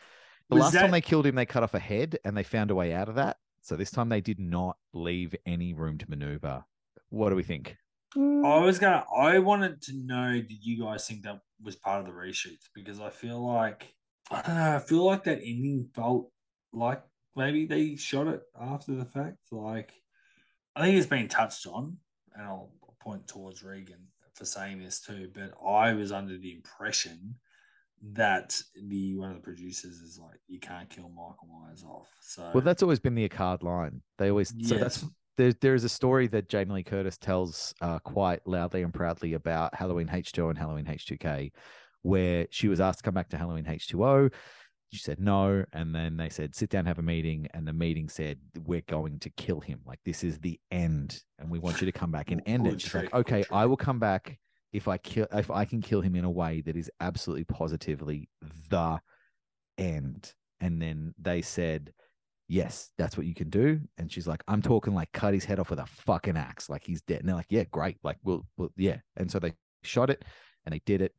The 0.49 0.55
Was 0.55 0.65
last 0.65 0.75
time 0.75 0.91
they 0.91 1.01
killed 1.01 1.25
him, 1.25 1.35
they 1.35 1.45
cut 1.45 1.63
off 1.63 1.73
a 1.73 1.79
head, 1.79 2.19
and 2.25 2.35
they 2.37 2.43
found 2.43 2.71
a 2.71 2.75
way 2.75 2.93
out 2.93 3.09
of 3.09 3.15
that. 3.15 3.37
So 3.65 3.75
this 3.75 3.89
time 3.89 4.09
they 4.09 4.21
did 4.21 4.39
not 4.39 4.77
leave 4.93 5.33
any 5.47 5.73
room 5.73 5.97
to 5.97 6.07
maneuver. 6.07 6.63
What 7.09 7.31
do 7.31 7.35
we 7.35 7.41
think? 7.41 7.75
Mm, 8.15 8.45
I 8.45 8.63
was 8.63 8.77
gonna. 8.77 9.03
I 9.17 9.39
wanted 9.39 9.81
to 9.83 9.93
know. 9.95 10.33
Did 10.33 10.63
you 10.63 10.83
guys 10.83 11.07
think 11.07 11.23
that 11.23 11.39
was 11.59 11.75
part 11.75 11.99
of 11.99 12.05
the 12.05 12.11
reshoots? 12.11 12.69
Because 12.75 12.99
I 12.99 13.09
feel 13.09 13.43
like 13.43 13.95
I 14.29 14.43
don't 14.43 14.55
know. 14.55 14.75
I 14.75 14.79
feel 14.79 15.03
like 15.03 15.23
that 15.23 15.39
ending 15.39 15.89
felt 15.95 16.29
like 16.73 17.01
maybe 17.35 17.65
they 17.65 17.95
shot 17.95 18.27
it 18.27 18.43
after 18.61 18.93
the 18.93 19.05
fact. 19.05 19.37
Like 19.51 19.93
I 20.75 20.83
think 20.83 20.97
it's 20.97 21.07
been 21.07 21.27
touched 21.27 21.65
on, 21.65 21.97
and 22.35 22.45
I'll 22.45 22.71
point 23.01 23.27
towards 23.27 23.63
Regan 23.63 24.09
for 24.35 24.45
saying 24.45 24.77
this 24.77 25.01
too. 25.01 25.31
But 25.33 25.53
I 25.67 25.93
was 25.93 26.11
under 26.11 26.37
the 26.37 26.53
impression 26.53 27.33
that 28.13 28.61
the 28.87 29.15
one 29.15 29.29
of 29.29 29.35
the 29.35 29.41
producers 29.41 29.99
is 29.99 30.19
like, 30.19 30.39
you 30.47 30.59
can't 30.59 30.89
kill 30.89 31.09
Michael 31.09 31.47
Myers 31.61 31.83
off. 31.83 32.07
So 32.21 32.49
Well, 32.53 32.61
that's 32.61 32.83
always 32.83 32.99
been 32.99 33.15
the 33.15 33.27
Akkad 33.27 33.63
line. 33.63 34.01
They 34.17 34.29
always 34.29 34.53
so 34.67 34.75
that's 34.75 35.03
there. 35.37 35.53
There 35.53 35.73
is 35.73 35.83
a 35.83 35.89
story 35.89 36.27
that 36.27 36.49
Jamie 36.49 36.75
Lee 36.75 36.83
Curtis 36.83 37.17
tells 37.17 37.73
uh, 37.81 37.99
quite 37.99 38.45
loudly 38.45 38.83
and 38.83 38.93
proudly 38.93 39.33
about 39.33 39.73
Halloween 39.75 40.07
H2O 40.07 40.49
and 40.49 40.57
Halloween 40.57 40.85
H2K, 40.85 41.51
where 42.03 42.47
she 42.51 42.67
was 42.67 42.79
asked 42.79 42.99
to 42.99 43.03
come 43.03 43.13
back 43.13 43.29
to 43.29 43.37
Halloween 43.37 43.65
H2O. 43.65 44.31
She 44.93 44.99
said 44.99 45.19
no, 45.19 45.65
and 45.73 45.93
then 45.93 46.15
they 46.15 46.29
said 46.29 46.55
sit 46.55 46.69
down, 46.69 46.85
have 46.85 46.99
a 46.99 47.03
meeting, 47.03 47.47
and 47.53 47.67
the 47.67 47.73
meeting 47.73 48.07
said 48.07 48.37
we're 48.65 48.83
going 48.87 49.19
to 49.19 49.29
kill 49.31 49.59
him. 49.59 49.81
Like 49.85 49.99
this 50.05 50.23
is 50.23 50.39
the 50.39 50.59
end, 50.71 51.21
and 51.39 51.49
we 51.49 51.59
want 51.59 51.81
you 51.81 51.85
to 51.85 51.91
come 51.91 52.11
back 52.11 52.31
and 52.31 52.41
end 52.45 52.65
Good 52.65 52.75
it. 52.75 52.81
She's 52.81 52.91
trick, 52.91 53.13
like, 53.13 53.25
good 53.25 53.35
okay, 53.35 53.45
I 53.51 53.65
will 53.65 53.77
come 53.77 53.99
back 53.99 54.37
if 54.75 54.87
I 54.87 54.97
kill 54.97 55.27
if 55.33 55.49
I 55.49 55.65
can 55.65 55.81
kill 55.81 56.01
him 56.01 56.15
in 56.15 56.25
a 56.25 56.29
way 56.29 56.61
that 56.61 56.75
is 56.75 56.91
absolutely 56.99 57.45
positively 57.45 58.29
the 58.69 58.99
end. 59.77 60.33
And 60.59 60.81
then 60.81 61.13
they 61.19 61.41
said, 61.41 61.91
Yes, 62.47 62.91
that's 62.97 63.17
what 63.17 63.25
you 63.25 63.33
can 63.33 63.49
do. 63.49 63.79
And 63.97 64.11
she's 64.11 64.27
like, 64.27 64.43
I'm 64.47 64.61
talking 64.61 64.93
like 64.93 65.11
cut 65.11 65.33
his 65.33 65.45
head 65.45 65.59
off 65.59 65.69
with 65.71 65.79
a 65.79 65.85
fucking 65.85 66.37
axe, 66.37 66.69
like 66.69 66.83
he's 66.85 67.01
dead. 67.01 67.19
And 67.21 67.29
they're 67.29 67.35
like, 67.35 67.47
Yeah, 67.49 67.63
great. 67.71 67.97
Like, 68.03 68.17
we'll, 68.23 68.45
we'll 68.57 68.69
yeah. 68.77 68.97
And 69.17 69.31
so 69.31 69.39
they 69.39 69.53
shot 69.83 70.09
it 70.09 70.23
and 70.65 70.73
they 70.73 70.81
did 70.85 71.01
it. 71.01 71.13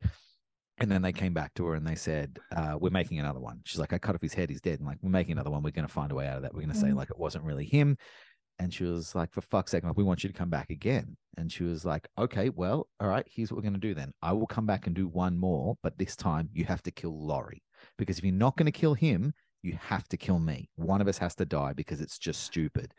And 0.79 0.91
then 0.91 1.01
they 1.01 1.11
came 1.11 1.33
back 1.33 1.53
to 1.55 1.65
her 1.65 1.73
and 1.73 1.85
they 1.87 1.95
said, 1.95 2.37
uh, 2.55 2.77
We're 2.79 2.91
making 2.91 3.19
another 3.19 3.39
one. 3.39 3.61
She's 3.65 3.79
like, 3.79 3.93
I 3.93 3.97
cut 3.97 4.15
off 4.15 4.21
his 4.21 4.33
head, 4.35 4.49
he's 4.49 4.61
dead. 4.61 4.79
And 4.79 4.87
like, 4.87 4.99
we're 5.01 5.09
making 5.09 5.33
another 5.33 5.49
one. 5.49 5.63
We're 5.63 5.71
going 5.71 5.87
to 5.87 5.93
find 5.93 6.11
a 6.11 6.15
way 6.15 6.27
out 6.27 6.37
of 6.37 6.43
that. 6.43 6.53
We're 6.53 6.61
going 6.61 6.73
to 6.73 6.79
say, 6.79 6.87
Mm. 6.87 6.95
like, 6.95 7.09
it 7.09 7.17
wasn't 7.19 7.45
really 7.45 7.65
him. 7.65 7.97
And 8.59 8.73
she 8.73 8.83
was 8.83 9.15
like, 9.15 9.31
For 9.33 9.41
fuck's 9.41 9.71
sake, 9.71 9.83
like, 9.83 9.97
we 9.97 10.03
want 10.03 10.23
you 10.23 10.29
to 10.29 10.37
come 10.37 10.49
back 10.49 10.69
again. 10.69 11.15
And 11.37 11.51
she 11.51 11.63
was 11.63 11.85
like, 11.85 12.07
Okay, 12.17 12.49
well, 12.49 12.87
all 12.99 13.07
right, 13.07 13.25
here's 13.29 13.51
what 13.51 13.57
we're 13.57 13.69
going 13.69 13.73
to 13.73 13.79
do 13.79 13.93
then. 13.93 14.11
I 14.21 14.33
will 14.33 14.47
come 14.47 14.65
back 14.65 14.87
and 14.87 14.95
do 14.95 15.07
one 15.07 15.37
more, 15.37 15.75
but 15.83 15.97
this 15.97 16.15
time 16.15 16.49
you 16.53 16.65
have 16.65 16.83
to 16.83 16.91
kill 16.91 17.19
Laurie. 17.19 17.63
Because 17.97 18.17
if 18.17 18.23
you're 18.23 18.33
not 18.33 18.57
going 18.57 18.65
to 18.65 18.71
kill 18.71 18.93
him, 18.93 19.33
you 19.61 19.77
have 19.81 20.07
to 20.09 20.17
kill 20.17 20.39
me. 20.39 20.69
One 20.75 21.01
of 21.01 21.07
us 21.07 21.17
has 21.17 21.35
to 21.35 21.45
die 21.45 21.73
because 21.73 22.01
it's 22.01 22.17
just 22.17 22.43
stupid. 22.43 22.93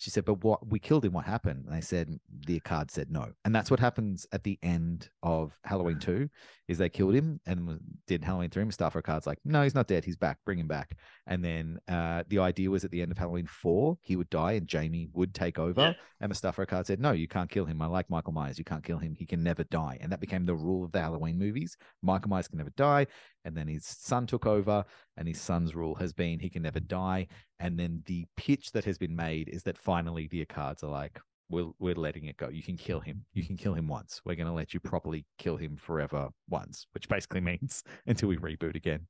She 0.00 0.08
said, 0.08 0.24
but 0.24 0.42
what 0.42 0.66
we 0.66 0.78
killed 0.78 1.04
him, 1.04 1.12
what 1.12 1.26
happened? 1.26 1.66
And 1.66 1.76
they 1.76 1.82
said 1.82 2.18
the 2.46 2.58
Akkad 2.58 2.90
said 2.90 3.10
no. 3.10 3.32
And 3.44 3.54
that's 3.54 3.70
what 3.70 3.78
happens 3.78 4.26
at 4.32 4.44
the 4.44 4.58
end 4.62 5.10
of 5.22 5.52
Halloween 5.62 5.98
2 5.98 6.26
is 6.68 6.78
they 6.78 6.88
killed 6.88 7.14
him 7.14 7.38
and 7.44 7.78
did 8.06 8.24
Halloween 8.24 8.48
3. 8.48 8.64
Moustapha 8.64 9.02
Akkad's 9.02 9.26
like, 9.26 9.36
no, 9.44 9.62
he's 9.62 9.74
not 9.74 9.88
dead. 9.88 10.06
He's 10.06 10.16
back. 10.16 10.38
Bring 10.46 10.58
him 10.58 10.68
back. 10.68 10.96
And 11.26 11.44
then 11.44 11.80
uh, 11.86 12.22
the 12.28 12.38
idea 12.38 12.70
was 12.70 12.82
at 12.82 12.90
the 12.92 13.02
end 13.02 13.12
of 13.12 13.18
Halloween 13.18 13.44
4, 13.44 13.98
he 14.00 14.16
would 14.16 14.30
die 14.30 14.52
and 14.52 14.66
Jamie 14.66 15.10
would 15.12 15.34
take 15.34 15.58
over. 15.58 15.82
Yeah. 15.82 15.92
And 16.22 16.30
Moustapha 16.30 16.64
Akkad 16.64 16.86
said, 16.86 16.98
no, 16.98 17.12
you 17.12 17.28
can't 17.28 17.50
kill 17.50 17.66
him. 17.66 17.82
I 17.82 17.86
like 17.86 18.08
Michael 18.08 18.32
Myers. 18.32 18.58
You 18.58 18.64
can't 18.64 18.82
kill 18.82 18.98
him. 18.98 19.14
He 19.14 19.26
can 19.26 19.42
never 19.42 19.64
die. 19.64 19.98
And 20.00 20.10
that 20.12 20.20
became 20.20 20.46
the 20.46 20.54
rule 20.54 20.82
of 20.82 20.92
the 20.92 21.00
Halloween 21.00 21.38
movies. 21.38 21.76
Michael 22.00 22.30
Myers 22.30 22.48
can 22.48 22.56
never 22.56 22.72
die. 22.74 23.06
And 23.44 23.56
then 23.56 23.68
his 23.68 23.84
son 23.86 24.26
took 24.26 24.46
over, 24.46 24.84
and 25.16 25.26
his 25.26 25.40
son's 25.40 25.74
rule 25.74 25.94
has 25.96 26.12
been 26.12 26.38
he 26.40 26.50
can 26.50 26.62
never 26.62 26.80
die. 26.80 27.26
And 27.58 27.78
then 27.78 28.02
the 28.06 28.26
pitch 28.36 28.72
that 28.72 28.84
has 28.84 28.98
been 28.98 29.16
made 29.16 29.48
is 29.48 29.62
that 29.64 29.78
finally 29.78 30.26
the 30.28 30.44
Akkads 30.44 30.82
are 30.82 30.88
like, 30.90 31.18
we're, 31.48 31.70
we're 31.80 31.94
letting 31.96 32.26
it 32.26 32.36
go. 32.36 32.48
You 32.48 32.62
can 32.62 32.76
kill 32.76 33.00
him. 33.00 33.24
You 33.32 33.44
can 33.44 33.56
kill 33.56 33.74
him 33.74 33.88
once. 33.88 34.20
We're 34.24 34.36
going 34.36 34.46
to 34.46 34.52
let 34.52 34.72
you 34.72 34.78
properly 34.78 35.24
kill 35.38 35.56
him 35.56 35.76
forever 35.76 36.28
once, 36.48 36.86
which 36.92 37.08
basically 37.08 37.40
means 37.52 37.82
until 38.06 38.28
we 38.28 38.36
reboot 38.36 38.76
again. 38.76 39.06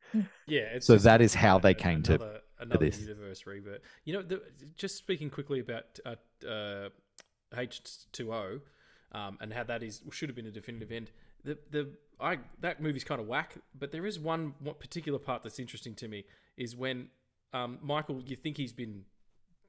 Yeah. 0.46 0.60
It's 0.74 0.86
So 0.86 0.94
just 0.94 1.04
that 1.04 1.20
is 1.20 1.34
how 1.34 1.58
they 1.58 1.72
a- 1.72 1.74
came 1.74 2.02
to- 2.04 2.14
another, 2.14 2.40
another 2.60 2.84
this. 2.86 2.98
universe 3.00 3.42
reboot. 3.46 3.80
You 4.04 4.14
know, 4.14 4.22
the, 4.22 4.40
just 4.76 4.96
speaking 4.96 5.28
quickly 5.28 5.60
about 5.60 5.84
uh, 6.06 6.14
uh, 6.48 6.88
H2O 7.54 8.60
um, 9.12 9.38
and 9.40 9.52
how 9.52 9.64
that 9.64 9.82
is 9.82 10.02
should 10.10 10.28
have 10.28 10.36
been 10.36 10.46
a 10.46 10.50
definitive 10.50 10.90
end. 10.92 11.10
The 11.44 11.58
the 11.70 11.90
I 12.20 12.38
that 12.60 12.80
movie's 12.80 13.04
kind 13.04 13.20
of 13.20 13.26
whack, 13.26 13.54
but 13.78 13.92
there 13.92 14.06
is 14.06 14.18
one, 14.18 14.54
particular 14.78 15.18
part 15.18 15.42
that's 15.42 15.58
interesting 15.58 15.94
to 15.96 16.08
me 16.08 16.24
is 16.56 16.76
when 16.76 17.08
um, 17.52 17.78
Michael, 17.82 18.22
you 18.24 18.36
think 18.36 18.56
he's 18.56 18.72
been 18.72 19.04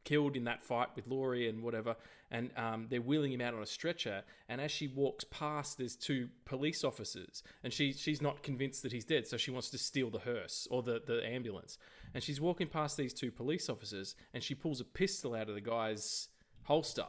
killed 0.03 0.35
in 0.35 0.45
that 0.45 0.63
fight 0.63 0.89
with 0.95 1.07
Laurie 1.07 1.47
and 1.47 1.61
whatever, 1.61 1.95
and 2.31 2.51
um, 2.57 2.87
they're 2.89 3.01
wheeling 3.01 3.31
him 3.31 3.41
out 3.41 3.53
on 3.53 3.61
a 3.61 3.65
stretcher. 3.65 4.23
And 4.49 4.59
as 4.59 4.71
she 4.71 4.87
walks 4.87 5.23
past, 5.25 5.77
there's 5.77 5.95
two 5.95 6.29
police 6.45 6.83
officers, 6.83 7.43
and 7.63 7.71
she 7.71 7.93
she's 7.93 8.21
not 8.21 8.43
convinced 8.43 8.83
that 8.83 8.91
he's 8.91 9.05
dead, 9.05 9.27
so 9.27 9.37
she 9.37 9.51
wants 9.51 9.69
to 9.71 9.77
steal 9.77 10.09
the 10.09 10.19
hearse 10.19 10.67
or 10.71 10.83
the 10.83 11.01
the 11.05 11.25
ambulance. 11.25 11.77
And 12.13 12.23
she's 12.23 12.41
walking 12.41 12.67
past 12.67 12.97
these 12.97 13.13
two 13.13 13.31
police 13.31 13.69
officers, 13.69 14.15
and 14.33 14.43
she 14.43 14.55
pulls 14.55 14.81
a 14.81 14.85
pistol 14.85 15.33
out 15.33 15.49
of 15.49 15.55
the 15.55 15.61
guy's 15.61 16.27
holster. 16.63 17.05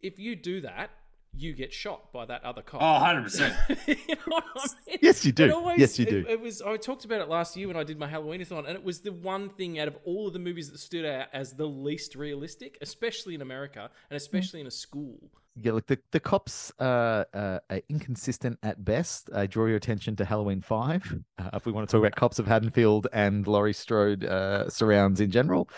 If 0.00 0.18
you 0.18 0.36
do 0.36 0.60
that, 0.62 0.90
you 1.36 1.52
get 1.52 1.72
shot 1.72 2.12
by 2.12 2.24
that 2.26 2.44
other 2.44 2.62
cop. 2.62 2.80
Oh, 2.82 3.04
100%. 3.04 3.86
you 4.08 4.14
know 4.26 4.40
I 4.56 4.66
mean? 4.86 4.98
Yes, 5.02 5.24
you 5.24 5.32
do. 5.32 5.44
It 5.44 5.50
always- 5.52 5.78
Yes, 5.78 5.98
you 5.98 6.06
do. 6.06 6.24
It, 6.28 6.40
was. 6.40 6.60
I 6.62 6.76
talked 6.76 7.04
about 7.04 7.20
it 7.20 7.28
last 7.28 7.56
year 7.56 7.68
when 7.68 7.76
I 7.76 7.84
did 7.84 7.98
my 7.98 8.08
Halloweenathon, 8.08 8.66
and 8.66 8.76
it 8.76 8.82
was 8.82 9.00
the 9.00 9.12
one 9.12 9.50
thing 9.50 9.78
out 9.78 9.88
of 9.88 9.96
all 10.04 10.26
of 10.26 10.32
the 10.32 10.38
movies 10.38 10.70
that 10.70 10.78
stood 10.78 11.04
out 11.04 11.26
as 11.32 11.52
the 11.52 11.66
least 11.66 12.14
realistic, 12.16 12.78
especially 12.80 13.34
in 13.34 13.42
America 13.42 13.90
and 14.10 14.16
especially 14.16 14.60
in 14.60 14.66
a 14.66 14.70
school. 14.70 15.30
Yeah, 15.60 15.72
look, 15.72 15.86
the, 15.86 15.98
the 16.12 16.20
cops 16.20 16.72
uh, 16.78 17.24
uh, 17.34 17.58
are 17.68 17.80
inconsistent 17.88 18.58
at 18.62 18.84
best. 18.84 19.28
I 19.34 19.46
draw 19.46 19.66
your 19.66 19.76
attention 19.76 20.14
to 20.16 20.24
Halloween 20.24 20.60
5, 20.60 21.14
uh, 21.38 21.50
if 21.54 21.66
we 21.66 21.72
want 21.72 21.88
to 21.88 21.92
talk 21.92 22.00
about 22.00 22.14
cops 22.16 22.38
of 22.38 22.46
Haddonfield 22.46 23.08
and 23.12 23.46
Laurie 23.46 23.72
Strode 23.72 24.24
uh, 24.24 24.68
surrounds 24.70 25.20
in 25.20 25.30
general. 25.32 25.68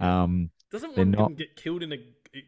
Um, 0.00 0.50
Doesn't 0.72 0.96
one 0.96 1.10
not- 1.12 1.36
get 1.36 1.54
killed 1.56 1.82
in 1.84 1.92
a 1.92 1.98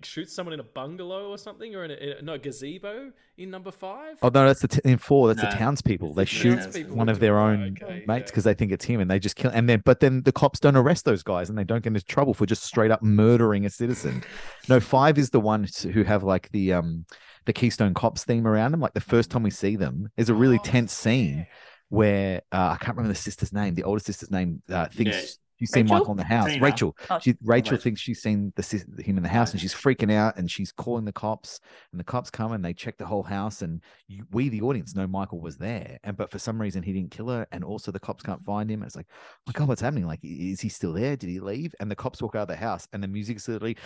shoot 0.03 0.31
someone 0.31 0.53
in 0.53 0.61
a 0.61 0.65
bungalow 0.65 1.29
or 1.31 1.39
something, 1.39 1.75
or 1.75 1.85
in 1.85 1.91
a, 1.91 1.95
in 1.95 2.09
a 2.19 2.23
no 2.23 2.39
gazebo 2.39 3.13
in 3.39 3.51
number 3.51 3.71
five? 3.71 4.19
Oh 4.23 4.29
no, 4.29 4.47
that's 4.47 4.61
the 4.61 4.69
t- 4.69 4.81
in 4.85 4.99
four. 4.99 5.29
That's 5.29 5.43
No, 5.43 5.51
the 5.51 5.57
townspeople. 5.57 6.15
They 6.15 6.23
the 6.23 6.27
shoot 6.27 6.57
townspeople 6.59 6.97
one 6.97 7.09
of 7.09 7.21
their 7.21 7.39
own 7.39 7.77
Okay, 7.83 8.05
mates 8.07 8.25
yeah. 8.29 8.31
because 8.31 8.45
they 8.45 8.55
think 8.55 8.73
it's 8.73 8.85
him, 8.85 9.01
and 9.01 9.11
they 9.11 9.19
just 9.19 9.37
kill. 9.37 9.51
And 9.53 9.69
then, 9.69 9.83
but 9.85 10.01
then 10.01 10.23
the 10.23 10.33
cops 10.33 10.61
don't 10.61 10.77
arrest 10.77 11.05
those 11.05 11.23
guys, 11.23 11.49
and 11.49 11.59
they 11.59 11.65
don't 11.65 11.83
get 11.83 11.89
into 11.95 12.05
trouble 12.05 12.35
for 12.35 12.47
just 12.47 12.63
straight 12.65 12.91
up 12.91 13.03
murdering 13.03 13.67
a 13.67 13.71
citizen. 13.71 14.23
No, 14.69 14.81
five 14.81 15.19
is 15.19 15.31
the 15.31 15.41
one 15.41 15.67
who 15.93 16.03
have 16.05 16.23
like 16.23 16.51
the 16.51 16.73
um 16.73 17.05
the 17.47 17.53
Keystone 17.53 17.95
Cops 17.95 18.25
theme 18.25 18.47
around 18.47 18.73
them. 18.73 18.81
Like 18.81 18.95
the 18.95 19.01
first 19.01 19.31
time 19.31 19.43
we 19.43 19.51
see 19.51 19.77
them 19.77 20.11
is 20.17 20.29
a 20.29 20.35
really 20.35 20.59
Oh, 20.59 20.65
tense 20.65 20.93
scene 20.93 21.39
yeah. 21.39 21.45
where 21.89 22.43
uh, 22.53 22.75
I 22.75 22.77
can't 22.85 22.97
remember 22.97 23.15
the 23.15 23.19
sister's 23.21 23.53
name. 23.53 23.75
The 23.75 23.85
older 23.85 24.01
sister's 24.03 24.31
name 24.31 24.63
uh, 24.71 24.87
thinks. 24.89 25.17
Yeah. 25.17 25.23
She's 25.61 25.71
seen 25.71 25.85
Rachel? 25.85 25.99
Michael 25.99 26.11
in 26.13 26.17
the 26.17 26.25
house. 26.25 26.49
Tina. 26.49 26.65
Rachel. 26.65 26.97
Oh, 27.11 27.19
She 27.21 27.35
Rachel 27.45 27.73
Rachel. 27.73 27.77
thinks 27.83 28.01
she's 28.01 28.23
seen 28.23 28.53
the 28.57 28.63
him 29.03 29.17
in 29.19 29.23
the 29.23 29.29
house, 29.29 29.53
and 29.53 29.61
she's 29.61 29.75
freaking 29.75 30.11
out, 30.13 30.37
and 30.39 30.51
she's 30.51 30.73
calling 30.73 31.05
the 31.05 31.13
cops. 31.13 31.61
And 31.93 32.01
the 32.01 32.05
cops 32.05 32.31
come 32.31 32.53
and 32.53 32.65
they 32.65 32.73
check 32.73 32.97
the 32.97 33.05
whole 33.05 33.23
house, 33.23 33.61
and 33.61 33.83
you, 34.09 34.25
we, 34.33 34.49
the 34.49 34.63
audience, 34.63 34.95
know 34.97 35.07
Michael 35.07 35.39
was 35.41 35.59
there, 35.59 35.99
and 36.03 36.17
but 36.17 36.31
for 36.31 36.39
some 36.39 36.61
reason 36.61 36.83
he 36.83 36.93
didn't 36.95 37.11
kill 37.11 37.29
her, 37.29 37.47
and 37.53 37.63
also 37.63 37.93
the 37.93 38.01
cops 38.01 38.23
can't 38.23 38.43
find 38.45 38.71
him. 38.71 38.81
And 38.81 38.89
it's 38.89 38.97
like, 38.97 39.07
oh 39.11 39.41
my 39.49 39.53
god, 39.53 39.69
what's 39.69 39.83
happening? 39.83 40.07
Like, 40.07 40.21
is 40.23 40.61
he 40.61 40.71
still 40.71 40.95
there? 40.95 41.15
Did 41.15 41.29
he 41.29 41.41
leave? 41.41 41.75
And 41.79 41.91
the 41.91 41.97
cops 41.97 42.23
walk 42.23 42.35
out 42.37 42.43
of 42.43 42.49
the 42.49 42.57
house, 42.57 42.89
and 42.93 43.03
the 43.03 43.09
music's 43.09 43.47
literally. 43.47 43.77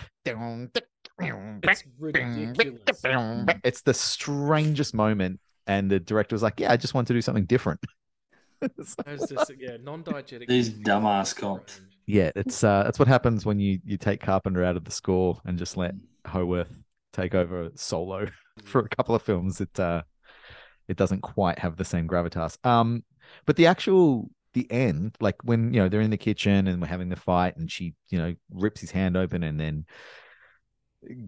It's 1.64 1.84
ridiculous. 1.98 3.00
It's 3.64 3.82
the 3.82 3.94
strangest 3.94 4.94
moment, 4.94 5.40
and 5.66 5.90
the 5.90 5.98
director 6.00 6.34
was 6.34 6.42
like, 6.42 6.60
"Yeah, 6.60 6.70
I 6.72 6.76
just 6.76 6.94
want 6.94 7.08
to 7.08 7.12
do 7.14 7.20
something 7.22 7.46
different." 7.46 7.80
It's 8.78 8.96
just 9.28 9.52
yeah, 9.58 9.76
non-diegetic. 9.82 10.48
These 10.48 10.70
dumbass 10.70 11.36
cops. 11.36 11.80
Yeah, 12.06 12.30
it's 12.36 12.62
uh, 12.62 12.82
that's 12.84 12.98
what 12.98 13.08
happens 13.08 13.46
when 13.46 13.58
you 13.58 13.78
you 13.84 13.96
take 13.96 14.20
Carpenter 14.20 14.64
out 14.64 14.76
of 14.76 14.84
the 14.84 14.90
score 14.90 15.40
and 15.44 15.58
just 15.58 15.76
let 15.76 15.94
Howarth 16.24 16.72
take 17.12 17.34
over 17.34 17.70
solo 17.74 18.28
for 18.64 18.80
a 18.80 18.88
couple 18.88 19.14
of 19.14 19.22
films. 19.22 19.60
It 19.60 19.78
uh, 19.78 20.02
it 20.88 20.96
doesn't 20.96 21.22
quite 21.22 21.58
have 21.58 21.76
the 21.76 21.84
same 21.84 22.06
gravitas. 22.06 22.58
Um, 22.66 23.04
but 23.46 23.56
the 23.56 23.66
actual 23.66 24.30
the 24.52 24.70
end, 24.70 25.16
like 25.20 25.36
when 25.42 25.72
you 25.72 25.80
know 25.80 25.88
they're 25.88 26.00
in 26.00 26.10
the 26.10 26.16
kitchen 26.16 26.66
and 26.68 26.80
we're 26.80 26.88
having 26.88 27.08
the 27.08 27.16
fight, 27.16 27.56
and 27.56 27.70
she 27.70 27.94
you 28.08 28.18
know 28.18 28.34
rips 28.50 28.80
his 28.80 28.90
hand 28.90 29.16
open 29.16 29.42
and 29.42 29.58
then 29.58 29.86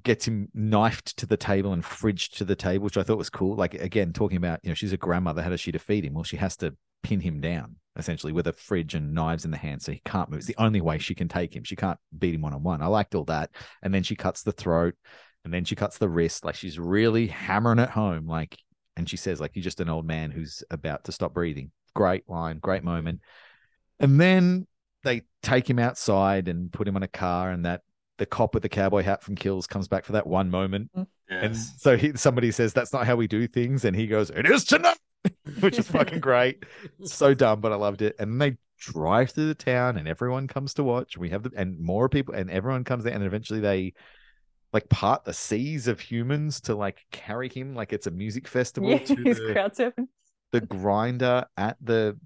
gets 0.02 0.26
him 0.26 0.48
knifed 0.54 1.16
to 1.18 1.26
the 1.26 1.36
table 1.36 1.72
and 1.72 1.82
fridged 1.82 2.36
to 2.36 2.44
the 2.44 2.56
table, 2.56 2.84
which 2.84 2.96
I 2.96 3.02
thought 3.02 3.18
was 3.18 3.30
cool. 3.30 3.56
Like 3.56 3.74
again, 3.74 4.12
talking 4.12 4.36
about 4.36 4.60
you 4.62 4.70
know 4.70 4.74
she's 4.74 4.92
a 4.92 4.96
grandmother, 4.96 5.42
how 5.42 5.50
does 5.50 5.60
she 5.60 5.72
defeat 5.72 6.04
him? 6.04 6.14
Well, 6.14 6.24
she 6.24 6.36
has 6.36 6.56
to 6.58 6.74
pin 7.02 7.20
him 7.20 7.40
down 7.40 7.76
essentially 7.98 8.32
with 8.32 8.46
a 8.46 8.52
fridge 8.52 8.94
and 8.94 9.14
knives 9.14 9.44
in 9.44 9.50
the 9.50 9.56
hand 9.56 9.82
so 9.82 9.92
he 9.92 10.02
can't 10.04 10.30
move. 10.30 10.38
It's 10.38 10.46
the 10.46 10.56
only 10.58 10.80
way 10.80 10.98
she 10.98 11.14
can 11.14 11.28
take 11.28 11.54
him. 11.54 11.64
She 11.64 11.76
can't 11.76 11.98
beat 12.18 12.34
him 12.34 12.42
one 12.42 12.52
on 12.52 12.62
one. 12.62 12.82
I 12.82 12.86
liked 12.86 13.14
all 13.14 13.24
that. 13.24 13.50
And 13.82 13.92
then 13.92 14.02
she 14.02 14.16
cuts 14.16 14.42
the 14.42 14.52
throat 14.52 14.94
and 15.44 15.52
then 15.52 15.64
she 15.64 15.76
cuts 15.76 15.98
the 15.98 16.08
wrist. 16.08 16.44
Like 16.44 16.56
she's 16.56 16.78
really 16.78 17.28
hammering 17.28 17.78
it 17.78 17.90
home. 17.90 18.26
Like, 18.26 18.58
and 18.96 19.08
she 19.08 19.16
says, 19.16 19.40
like, 19.40 19.52
you're 19.54 19.62
just 19.62 19.80
an 19.80 19.88
old 19.88 20.06
man 20.06 20.30
who's 20.30 20.62
about 20.70 21.04
to 21.04 21.12
stop 21.12 21.34
breathing. 21.34 21.70
Great 21.94 22.28
line, 22.28 22.58
great 22.58 22.82
moment. 22.82 23.20
And 23.98 24.20
then 24.20 24.66
they 25.04 25.22
take 25.42 25.68
him 25.68 25.78
outside 25.78 26.48
and 26.48 26.72
put 26.72 26.88
him 26.88 26.96
on 26.96 27.02
a 27.02 27.08
car 27.08 27.50
and 27.50 27.64
that 27.64 27.82
the 28.18 28.26
cop 28.26 28.54
with 28.54 28.62
the 28.62 28.68
cowboy 28.68 29.02
hat 29.02 29.22
from 29.22 29.34
Kills 29.34 29.66
comes 29.66 29.88
back 29.88 30.04
for 30.04 30.12
that 30.12 30.26
one 30.26 30.50
moment. 30.50 30.90
Mm-hmm. 30.96 31.34
And 31.34 31.56
so 31.56 31.96
he, 31.96 32.16
somebody 32.16 32.50
says, 32.50 32.72
that's 32.72 32.92
not 32.92 33.06
how 33.06 33.16
we 33.16 33.26
do 33.26 33.46
things. 33.46 33.84
And 33.84 33.96
he 33.96 34.06
goes, 34.06 34.30
it 34.30 34.46
is 34.46 34.64
tonight, 34.64 34.98
which 35.60 35.78
is 35.78 35.88
fucking 35.88 36.20
great 36.20 36.64
so 37.02 37.34
dumb, 37.34 37.60
but 37.60 37.72
I 37.72 37.76
loved 37.76 38.02
it. 38.02 38.16
And 38.18 38.40
they 38.40 38.56
drive 38.78 39.30
through 39.30 39.48
the 39.48 39.54
town, 39.54 39.96
and 39.96 40.06
everyone 40.08 40.46
comes 40.46 40.74
to 40.74 40.84
watch. 40.84 41.16
We 41.16 41.30
have 41.30 41.42
the 41.42 41.50
and 41.56 41.78
more 41.80 42.08
people, 42.08 42.34
and 42.34 42.50
everyone 42.50 42.84
comes 42.84 43.04
there, 43.04 43.14
and 43.14 43.24
eventually 43.24 43.60
they 43.60 43.94
like 44.72 44.88
part 44.88 45.24
the 45.24 45.32
seas 45.32 45.88
of 45.88 46.00
humans 46.00 46.60
to 46.60 46.74
like 46.74 47.04
carry 47.10 47.48
him 47.48 47.74
like 47.74 47.92
it's 47.92 48.06
a 48.06 48.10
music 48.10 48.46
festival 48.46 48.90
Yeah, 48.90 48.98
to 48.98 49.16
he's 49.24 49.38
the, 49.38 49.52
crowd 49.52 49.94
the 50.52 50.60
grinder 50.60 51.46
at 51.56 51.76
the 51.80 52.18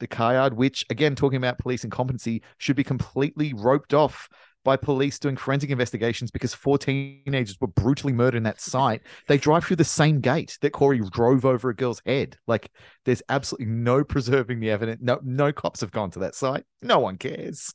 the 0.00 0.06
car 0.08 0.34
yard, 0.34 0.54
which 0.54 0.84
again, 0.90 1.14
talking 1.14 1.36
about 1.36 1.58
police 1.58 1.84
incompetency, 1.84 2.42
should 2.58 2.76
be 2.76 2.84
completely 2.84 3.52
roped 3.54 3.94
off 3.94 4.28
by 4.64 4.76
police 4.76 5.18
doing 5.18 5.36
forensic 5.36 5.70
investigations 5.70 6.30
because 6.30 6.54
four 6.54 6.78
teenagers 6.78 7.56
were 7.60 7.68
brutally 7.68 8.12
murdered 8.12 8.36
in 8.36 8.42
that 8.44 8.60
site. 8.60 9.02
They 9.28 9.38
drive 9.38 9.64
through 9.64 9.76
the 9.76 9.84
same 9.84 10.20
gate 10.20 10.58
that 10.60 10.70
Corey 10.70 11.00
drove 11.10 11.44
over 11.44 11.70
a 11.70 11.74
girl's 11.74 12.02
head. 12.06 12.36
Like 12.46 12.70
there's 13.04 13.22
absolutely 13.28 13.66
no 13.66 14.04
preserving 14.04 14.60
the 14.60 14.70
evidence. 14.70 15.00
No, 15.02 15.20
no 15.22 15.52
cops 15.52 15.80
have 15.80 15.90
gone 15.90 16.10
to 16.12 16.20
that 16.20 16.34
site. 16.34 16.64
No 16.82 16.98
one 17.00 17.18
cares. 17.18 17.74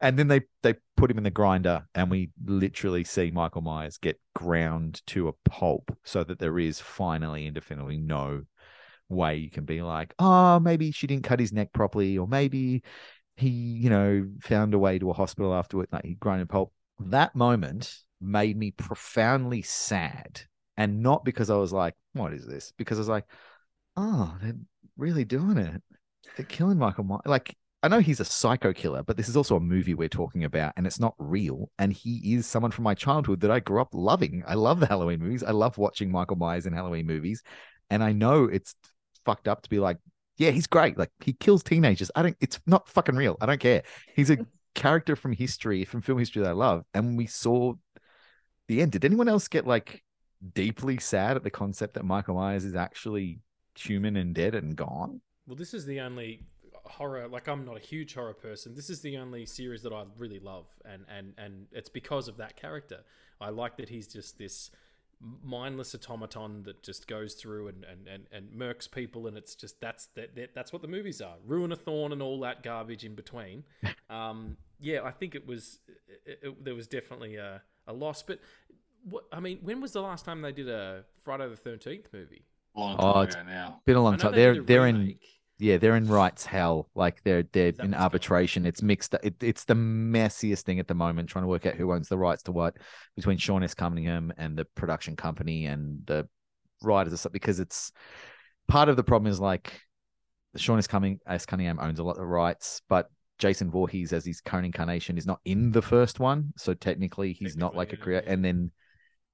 And 0.00 0.18
then 0.18 0.28
they 0.28 0.42
they 0.62 0.74
put 0.96 1.10
him 1.10 1.16
in 1.16 1.24
the 1.24 1.30
grinder, 1.30 1.86
and 1.94 2.10
we 2.10 2.30
literally 2.44 3.02
see 3.04 3.30
Michael 3.30 3.62
Myers 3.62 3.96
get 3.96 4.20
ground 4.34 5.00
to 5.06 5.28
a 5.28 5.48
pulp, 5.48 5.96
so 6.04 6.22
that 6.22 6.38
there 6.38 6.58
is 6.58 6.80
finally 6.80 7.46
and 7.46 7.54
definitively 7.54 7.96
no 7.96 8.42
way 9.08 9.36
you 9.36 9.50
can 9.50 9.64
be 9.64 9.82
like, 9.82 10.12
oh, 10.18 10.60
maybe 10.60 10.90
she 10.90 11.06
didn't 11.06 11.24
cut 11.24 11.40
his 11.40 11.52
neck 11.52 11.72
properly, 11.72 12.18
or 12.18 12.26
maybe 12.26 12.82
he, 13.36 13.48
you 13.48 13.90
know, 13.90 14.28
found 14.40 14.74
a 14.74 14.78
way 14.78 14.98
to 14.98 15.10
a 15.10 15.14
hospital 15.14 15.54
afterward. 15.54 15.88
Like 15.92 16.04
he 16.04 16.14
ground 16.14 16.40
in 16.40 16.46
pulp. 16.46 16.72
That 16.98 17.34
moment 17.34 17.94
made 18.20 18.56
me 18.56 18.70
profoundly 18.70 19.62
sad, 19.62 20.40
and 20.76 21.02
not 21.02 21.24
because 21.24 21.50
I 21.50 21.56
was 21.56 21.72
like, 21.72 21.94
what 22.14 22.32
is 22.32 22.46
this? 22.46 22.72
Because 22.76 22.98
I 22.98 23.00
was 23.00 23.08
like, 23.08 23.26
oh, 23.96 24.36
they're 24.42 24.56
really 24.96 25.24
doing 25.24 25.58
it. 25.58 25.82
They're 26.36 26.46
killing 26.46 26.78
Michael 26.78 27.04
Myers. 27.04 27.22
Like 27.26 27.54
I 27.82 27.88
know 27.88 28.00
he's 28.00 28.20
a 28.20 28.24
psycho 28.24 28.72
killer, 28.72 29.02
but 29.02 29.16
this 29.16 29.28
is 29.28 29.36
also 29.36 29.56
a 29.56 29.60
movie 29.60 29.94
we're 29.94 30.08
talking 30.08 30.44
about, 30.44 30.72
and 30.76 30.86
it's 30.86 30.98
not 30.98 31.14
real. 31.18 31.70
And 31.78 31.92
he 31.92 32.34
is 32.34 32.46
someone 32.46 32.72
from 32.72 32.84
my 32.84 32.94
childhood 32.94 33.40
that 33.40 33.50
I 33.50 33.60
grew 33.60 33.80
up 33.80 33.90
loving. 33.92 34.42
I 34.46 34.54
love 34.54 34.80
the 34.80 34.86
Halloween 34.86 35.20
movies. 35.20 35.44
I 35.44 35.52
love 35.52 35.78
watching 35.78 36.10
Michael 36.10 36.36
Myers 36.36 36.66
in 36.66 36.72
Halloween 36.72 37.06
movies, 37.06 37.42
and 37.90 38.02
I 38.02 38.12
know 38.12 38.44
it's 38.44 38.74
fucked 39.24 39.46
up 39.46 39.62
to 39.62 39.70
be 39.70 39.78
like, 39.78 39.98
yeah, 40.36 40.50
he's 40.50 40.66
great. 40.66 40.98
Like 40.98 41.10
he 41.20 41.32
kills 41.32 41.62
teenagers. 41.62 42.10
I 42.14 42.22
don't. 42.22 42.36
It's 42.40 42.60
not 42.66 42.88
fucking 42.88 43.16
real. 43.16 43.36
I 43.40 43.46
don't 43.46 43.60
care. 43.60 43.82
He's 44.14 44.30
a 44.30 44.38
character 44.74 45.16
from 45.16 45.32
history, 45.32 45.84
from 45.84 46.02
film 46.02 46.18
history 46.18 46.42
that 46.42 46.50
I 46.50 46.52
love, 46.52 46.84
and 46.94 47.16
we 47.16 47.26
saw 47.26 47.74
the 48.68 48.82
end. 48.82 48.92
Did 48.92 49.04
anyone 49.04 49.28
else 49.28 49.48
get 49.48 49.66
like 49.66 50.02
deeply 50.54 50.98
sad 50.98 51.36
at 51.36 51.44
the 51.44 51.50
concept 51.50 51.94
that 51.94 52.04
Michael 52.04 52.34
Myers 52.34 52.64
is 52.64 52.74
actually 52.74 53.40
human 53.74 54.16
and 54.16 54.34
dead 54.34 54.54
and 54.54 54.76
gone? 54.76 55.20
Well, 55.46 55.56
this 55.56 55.74
is 55.74 55.86
the 55.86 56.00
only 56.00 56.42
horror 56.88 57.26
like 57.28 57.48
i'm 57.48 57.64
not 57.64 57.76
a 57.76 57.80
huge 57.80 58.14
horror 58.14 58.32
person 58.32 58.74
this 58.74 58.88
is 58.90 59.00
the 59.00 59.16
only 59.16 59.44
series 59.44 59.82
that 59.82 59.92
i 59.92 60.04
really 60.18 60.38
love 60.38 60.66
and 60.84 61.04
and 61.08 61.34
and 61.36 61.66
it's 61.72 61.88
because 61.88 62.28
of 62.28 62.36
that 62.36 62.56
character 62.56 63.00
i 63.40 63.48
like 63.48 63.76
that 63.76 63.88
he's 63.88 64.06
just 64.06 64.38
this 64.38 64.70
mindless 65.42 65.94
automaton 65.94 66.62
that 66.64 66.82
just 66.82 67.08
goes 67.08 67.34
through 67.34 67.68
and 67.68 67.84
and 67.84 68.06
and, 68.06 68.26
and 68.30 68.50
murks 68.50 68.90
people 68.90 69.26
and 69.26 69.36
it's 69.36 69.54
just 69.54 69.80
that's 69.80 70.08
that, 70.14 70.34
that 70.36 70.54
that's 70.54 70.72
what 70.72 70.82
the 70.82 70.88
movies 70.88 71.20
are 71.20 71.36
ruin 71.46 71.72
a 71.72 71.76
thorn 71.76 72.12
and 72.12 72.20
all 72.20 72.38
that 72.40 72.62
garbage 72.62 73.04
in 73.04 73.14
between 73.14 73.64
um 74.10 74.56
yeah 74.78 75.00
i 75.04 75.10
think 75.10 75.34
it 75.34 75.46
was 75.46 75.80
it, 76.26 76.38
it, 76.42 76.64
there 76.64 76.74
was 76.74 76.86
definitely 76.86 77.36
a, 77.36 77.62
a 77.86 77.92
loss 77.92 78.22
but 78.22 78.40
what 79.04 79.24
i 79.32 79.40
mean 79.40 79.58
when 79.62 79.80
was 79.80 79.92
the 79.92 80.02
last 80.02 80.24
time 80.24 80.42
they 80.42 80.52
did 80.52 80.68
a 80.68 81.02
friday 81.24 81.48
the 81.48 81.70
13th 81.70 82.12
movie 82.12 82.44
Long 82.76 82.96
Oh, 82.98 83.12
time 83.14 83.24
it's 83.24 83.34
ago 83.34 83.44
now. 83.46 83.80
Been 83.86 83.96
a 83.96 84.02
long 84.02 84.18
time. 84.18 84.32
they 84.32 84.36
They're 84.42 84.62
they're 84.62 84.86
in 84.86 84.98
remake. 84.98 85.35
Yeah 85.58 85.78
they're 85.78 85.96
in 85.96 86.06
rights 86.06 86.44
hell. 86.46 86.88
Like 86.94 87.22
they're 87.24 87.44
they're 87.52 87.68
in 87.68 87.74
what's 87.74 87.78
going 87.78 87.94
on? 87.94 88.00
arbitration. 88.00 88.66
It's 88.66 88.82
mixed. 88.82 89.14
It, 89.22 89.34
it's 89.42 89.64
the 89.64 89.74
messiest 89.74 90.62
thing 90.62 90.80
at 90.80 90.88
the 90.88 90.94
moment. 90.94 91.28
Trying 91.28 91.44
to 91.44 91.48
work 91.48 91.66
out 91.66 91.74
who 91.74 91.92
owns 91.92 92.08
the 92.08 92.18
rights 92.18 92.42
to 92.44 92.52
what 92.52 92.76
between 93.14 93.38
Sean 93.38 93.62
S. 93.62 93.74
Cunningham 93.74 94.32
and 94.36 94.56
the 94.56 94.64
production 94.64 95.16
company 95.16 95.66
and 95.66 96.00
the 96.06 96.28
writers 96.82 97.12
and 97.12 97.18
stuff. 97.18 97.32
Because 97.32 97.60
it's 97.60 97.92
part 98.68 98.88
of 98.88 98.96
the 98.96 99.04
problem 99.04 99.30
is 99.30 99.40
like 99.40 99.80
Sean 100.56 100.78
S. 100.78 100.86
Cunningham, 100.86 101.20
S. 101.26 101.46
Cunningham 101.46 101.78
owns 101.80 101.98
a 101.98 102.04
lot 102.04 102.12
of 102.12 102.18
the 102.18 102.26
rights, 102.26 102.82
but 102.88 103.10
Jason 103.38 103.70
Voorhees 103.70 104.12
as 104.12 104.24
his 104.24 104.40
current 104.40 104.66
incarnation 104.66 105.18
is 105.18 105.26
not 105.26 105.40
in 105.44 105.70
the 105.70 105.82
first 105.82 106.20
one, 106.20 106.52
so 106.56 106.74
technically 106.74 107.32
he's 107.32 107.56
not 107.56 107.74
like 107.74 107.92
a 107.92 107.96
creator. 107.96 108.24
yeah. 108.26 108.32
And 108.32 108.44
then 108.44 108.70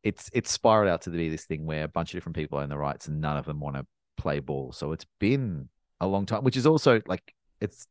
it's 0.02 0.28
it's 0.32 0.50
spiraled 0.50 0.88
out 0.88 1.02
to 1.02 1.10
be 1.10 1.28
this 1.28 1.44
thing 1.44 1.64
where 1.64 1.84
a 1.84 1.88
bunch 1.88 2.12
of 2.12 2.16
different 2.16 2.36
people 2.36 2.58
own 2.58 2.68
the 2.68 2.76
rights 2.76 3.06
and 3.06 3.20
none 3.20 3.36
of 3.36 3.44
them 3.44 3.60
want 3.60 3.76
to 3.76 3.86
play 4.16 4.40
ball. 4.40 4.72
So 4.72 4.92
it's 4.92 5.06
been 5.20 5.68
a 6.02 6.06
long 6.06 6.26
time, 6.26 6.44
which 6.44 6.56
is 6.58 6.66
also 6.66 7.00
like 7.06 7.34
it's 7.60 7.86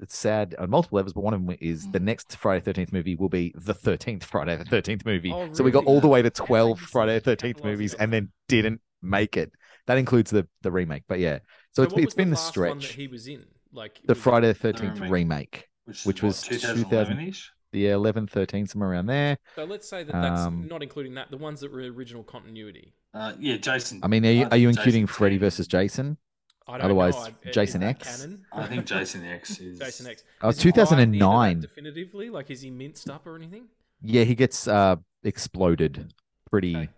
it's 0.00 0.16
sad 0.16 0.54
on 0.58 0.70
multiple 0.70 0.96
levels, 0.96 1.12
but 1.14 1.22
one 1.24 1.34
of 1.34 1.44
them 1.44 1.56
is 1.60 1.90
the 1.90 1.98
next 2.00 2.36
Friday 2.36 2.60
Thirteenth 2.64 2.92
movie 2.92 3.16
will 3.16 3.28
be 3.28 3.52
the 3.56 3.74
thirteenth 3.74 4.22
Friday 4.24 4.54
the 4.56 4.64
Thirteenth 4.64 5.04
movie. 5.04 5.32
Oh, 5.32 5.52
So 5.52 5.64
we 5.64 5.70
got 5.72 5.84
all 5.86 6.00
the 6.00 6.08
way 6.08 6.22
to 6.22 6.30
twelve 6.30 6.78
Friday 6.78 7.14
the 7.14 7.20
Thirteenth 7.20 7.64
movies, 7.64 7.94
and 7.94 8.12
then 8.12 8.30
didn't 8.48 8.80
make 9.02 9.36
it. 9.36 9.50
That 9.86 9.98
includes 9.98 10.30
the 10.30 10.46
the 10.62 10.70
remake, 10.70 11.02
but 11.08 11.18
yeah. 11.18 11.40
So, 11.72 11.82
it's 11.82 11.92
what 11.92 12.02
it's 12.02 12.08
was 12.08 12.14
been 12.14 12.30
the 12.30 12.36
last 12.36 12.56
one 12.56 12.78
that 12.78 12.84
stretch. 12.84 12.94
he 12.96 13.08
was 13.08 13.26
in 13.26 13.44
like 13.72 14.00
The 14.04 14.14
Friday 14.14 14.48
the 14.48 14.54
Thirteenth 14.54 14.94
remake. 15.00 15.10
remake, 15.10 15.68
Which, 15.86 16.04
which 16.04 16.22
was 16.22 16.42
what, 16.48 16.60
2000 16.60 17.16
2011-ish? 17.16 17.50
yeah, 17.72 17.94
11, 17.94 18.26
13, 18.26 18.66
somewhere 18.66 18.90
around 18.90 19.06
there. 19.06 19.38
so 19.56 19.64
let's 19.64 19.88
say 19.88 20.04
that 20.04 20.12
that's 20.12 20.42
Um, 20.42 20.68
not 20.68 20.82
including 20.82 21.14
that 21.14 21.30
the 21.30 21.38
ones 21.38 21.60
that 21.62 21.72
were 21.72 21.80
original 21.80 22.22
continuity 22.22 22.92
Uh, 23.14 23.32
yeah, 23.40 23.56
Jason. 23.56 24.00
I 24.02 24.08
mean, 24.08 24.26
are 24.26 24.30
you, 24.30 24.46
are 24.50 24.56
you 24.58 24.68
including 24.68 25.02
Jason 25.02 25.06
Freddy 25.06 25.38
versus 25.38 25.66
Jason? 25.66 26.18
I 26.68 26.72
don't 26.78 26.84
Otherwise, 26.86 27.14
know. 27.14 27.28
I- 27.46 27.50
Jason 27.50 27.80
that 27.80 28.00
X? 28.00 28.16
canon? 28.20 28.44
I 28.52 28.66
think 28.66 28.86
Jason 28.94 29.24
X 29.24 29.58
is. 29.58 29.78
Jason 29.78 30.06
X. 30.06 30.24
Oh, 30.42 30.48
Is 30.50 30.60
he 30.62 30.70
tied 30.70 30.80
into 30.82 30.90
that 30.90 30.96
2009. 30.96 31.60
Definitively, 31.60 32.30
like 32.30 32.50
is 32.50 32.60
he 32.62 32.70
minced 32.70 33.10
up 33.10 33.26
or 33.26 33.36
anything? 33.36 33.64
Yeah, 34.02 34.24
he 34.24 34.34
gets 34.34 34.66
uh 34.68 34.96
exploded 35.24 36.12
pretty. 36.50 36.76
Okay. 36.76 36.88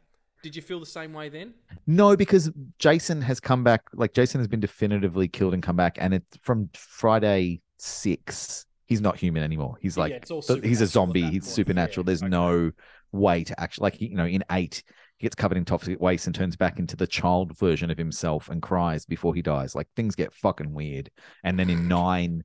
Did 0.42 0.54
you 0.54 0.60
feel 0.62 0.78
the 0.80 0.84
same 0.86 1.14
way 1.14 1.30
then? 1.30 1.54
No, 1.86 2.16
because 2.16 2.50
Jason 2.78 3.22
has 3.22 3.40
come 3.40 3.64
back. 3.64 3.82
Like 3.94 4.12
Jason 4.12 4.40
has 4.40 4.48
been 4.48 4.60
definitively 4.60 5.26
killed 5.28 5.54
and 5.54 5.62
come 5.62 5.76
back, 5.76 5.96
and 5.98 6.12
it's 6.14 6.36
from 6.42 6.68
Friday 6.74 7.62
six. 7.78 8.66
He's 8.86 9.00
not 9.00 9.16
human 9.16 9.42
anymore. 9.42 9.76
He's 9.80 9.96
Yeah, 9.96 10.02
like 10.02 10.12
it's 10.12 10.30
all 10.30 10.42
he's 10.62 10.82
a 10.82 10.86
zombie. 10.86 11.22
He's 11.22 11.44
point. 11.44 11.54
supernatural. 11.54 12.04
Yeah, 12.04 12.08
There's 12.08 12.22
okay. 12.22 12.28
no 12.30 12.72
way 13.12 13.44
to 13.44 13.58
actually 13.58 13.84
like 13.84 14.00
you 14.02 14.16
know 14.16 14.26
in 14.26 14.44
eight 14.50 14.82
he 15.16 15.26
gets 15.26 15.34
covered 15.34 15.58
in 15.58 15.64
toxic 15.64 16.00
waste 16.00 16.26
and 16.26 16.34
turns 16.34 16.56
back 16.56 16.78
into 16.78 16.96
the 16.96 17.06
child 17.06 17.56
version 17.58 17.90
of 17.90 17.98
himself 17.98 18.48
and 18.48 18.60
cries 18.60 19.06
before 19.06 19.34
he 19.34 19.42
dies. 19.42 19.74
Like 19.74 19.88
things 19.94 20.14
get 20.14 20.34
fucking 20.34 20.72
weird. 20.72 21.10
And 21.44 21.58
then 21.58 21.70
in 21.70 21.88
nine, 21.88 22.44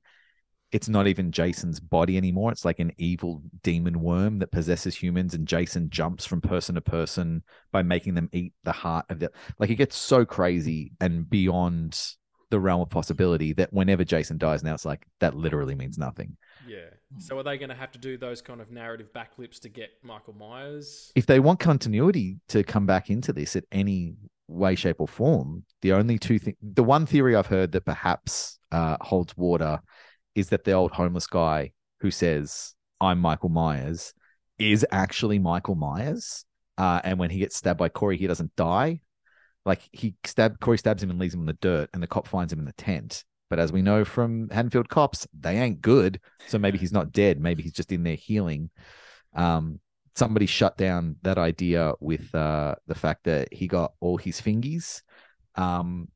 it's 0.72 0.88
not 0.88 1.08
even 1.08 1.32
Jason's 1.32 1.80
body 1.80 2.16
anymore. 2.16 2.52
It's 2.52 2.64
like 2.64 2.78
an 2.78 2.92
evil 2.96 3.42
demon 3.62 4.00
worm 4.00 4.38
that 4.38 4.52
possesses 4.52 4.94
humans, 4.94 5.34
and 5.34 5.48
Jason 5.48 5.90
jumps 5.90 6.24
from 6.24 6.40
person 6.40 6.76
to 6.76 6.80
person 6.80 7.42
by 7.72 7.82
making 7.82 8.14
them 8.14 8.28
eat 8.32 8.52
the 8.62 8.72
heart 8.72 9.06
of 9.08 9.18
the. 9.18 9.32
Like 9.58 9.70
it 9.70 9.76
gets 9.76 9.96
so 9.96 10.24
crazy 10.24 10.92
and 11.00 11.28
beyond 11.28 12.00
the 12.50 12.60
realm 12.60 12.82
of 12.82 12.90
possibility 12.90 13.52
that 13.54 13.72
whenever 13.72 14.04
Jason 14.04 14.38
dies, 14.38 14.62
now 14.62 14.74
it's 14.74 14.84
like 14.84 15.06
that 15.18 15.34
literally 15.34 15.74
means 15.74 15.98
nothing. 15.98 16.36
Yeah. 16.68 16.90
So 17.18 17.38
are 17.38 17.42
they 17.42 17.58
going 17.58 17.70
to 17.70 17.74
have 17.74 17.90
to 17.92 17.98
do 17.98 18.16
those 18.16 18.40
kind 18.40 18.60
of 18.60 18.70
narrative 18.70 19.08
backflips 19.14 19.60
to 19.60 19.68
get 19.68 19.90
Michael 20.02 20.34
Myers? 20.34 21.12
If 21.14 21.26
they 21.26 21.40
want 21.40 21.60
continuity 21.60 22.38
to 22.48 22.62
come 22.62 22.86
back 22.86 23.10
into 23.10 23.32
this 23.32 23.56
at 23.56 23.64
any 23.72 24.14
way, 24.48 24.74
shape, 24.74 25.00
or 25.00 25.08
form, 25.08 25.64
the 25.82 25.92
only 25.92 26.18
two 26.18 26.38
things, 26.38 26.56
the 26.62 26.84
one 26.84 27.06
theory 27.06 27.34
I've 27.34 27.46
heard 27.46 27.72
that 27.72 27.84
perhaps 27.84 28.58
uh, 28.70 28.96
holds 29.00 29.36
water 29.36 29.80
is 30.34 30.50
that 30.50 30.64
the 30.64 30.72
old 30.72 30.92
homeless 30.92 31.26
guy 31.26 31.72
who 32.00 32.10
says, 32.10 32.74
I'm 33.00 33.18
Michael 33.18 33.48
Myers, 33.48 34.14
is 34.58 34.86
actually 34.92 35.38
Michael 35.38 35.74
Myers. 35.74 36.44
Uh, 36.78 37.00
and 37.02 37.18
when 37.18 37.30
he 37.30 37.40
gets 37.40 37.56
stabbed 37.56 37.78
by 37.78 37.88
Corey, 37.88 38.16
he 38.16 38.26
doesn't 38.26 38.54
die. 38.56 39.00
Like 39.66 39.80
he 39.92 40.14
stabbed 40.24 40.60
Corey 40.60 40.78
stabs 40.78 41.02
him 41.02 41.10
and 41.10 41.18
leaves 41.18 41.34
him 41.34 41.40
in 41.40 41.46
the 41.46 41.52
dirt, 41.54 41.90
and 41.92 42.02
the 42.02 42.06
cop 42.06 42.26
finds 42.26 42.52
him 42.52 42.58
in 42.58 42.64
the 42.64 42.72
tent. 42.72 43.24
But 43.50 43.58
as 43.58 43.72
we 43.72 43.82
know 43.82 44.04
from 44.04 44.48
Haddonfield 44.48 44.88
cops, 44.88 45.26
they 45.38 45.58
ain't 45.58 45.82
good. 45.82 46.20
So 46.46 46.58
maybe 46.58 46.78
he's 46.78 46.92
not 46.92 47.12
dead. 47.12 47.40
Maybe 47.40 47.62
he's 47.62 47.72
just 47.72 47.92
in 47.92 48.04
there 48.04 48.14
healing. 48.14 48.70
Um, 49.34 49.80
somebody 50.14 50.46
shut 50.46 50.76
down 50.76 51.16
that 51.22 51.36
idea 51.36 51.92
with 52.00 52.34
uh, 52.34 52.76
the 52.86 52.94
fact 52.94 53.24
that 53.24 53.52
he 53.52 53.66
got 53.66 53.92
all 54.00 54.16
his 54.16 54.40
fingies. 54.40 55.02
Um, 55.56 56.08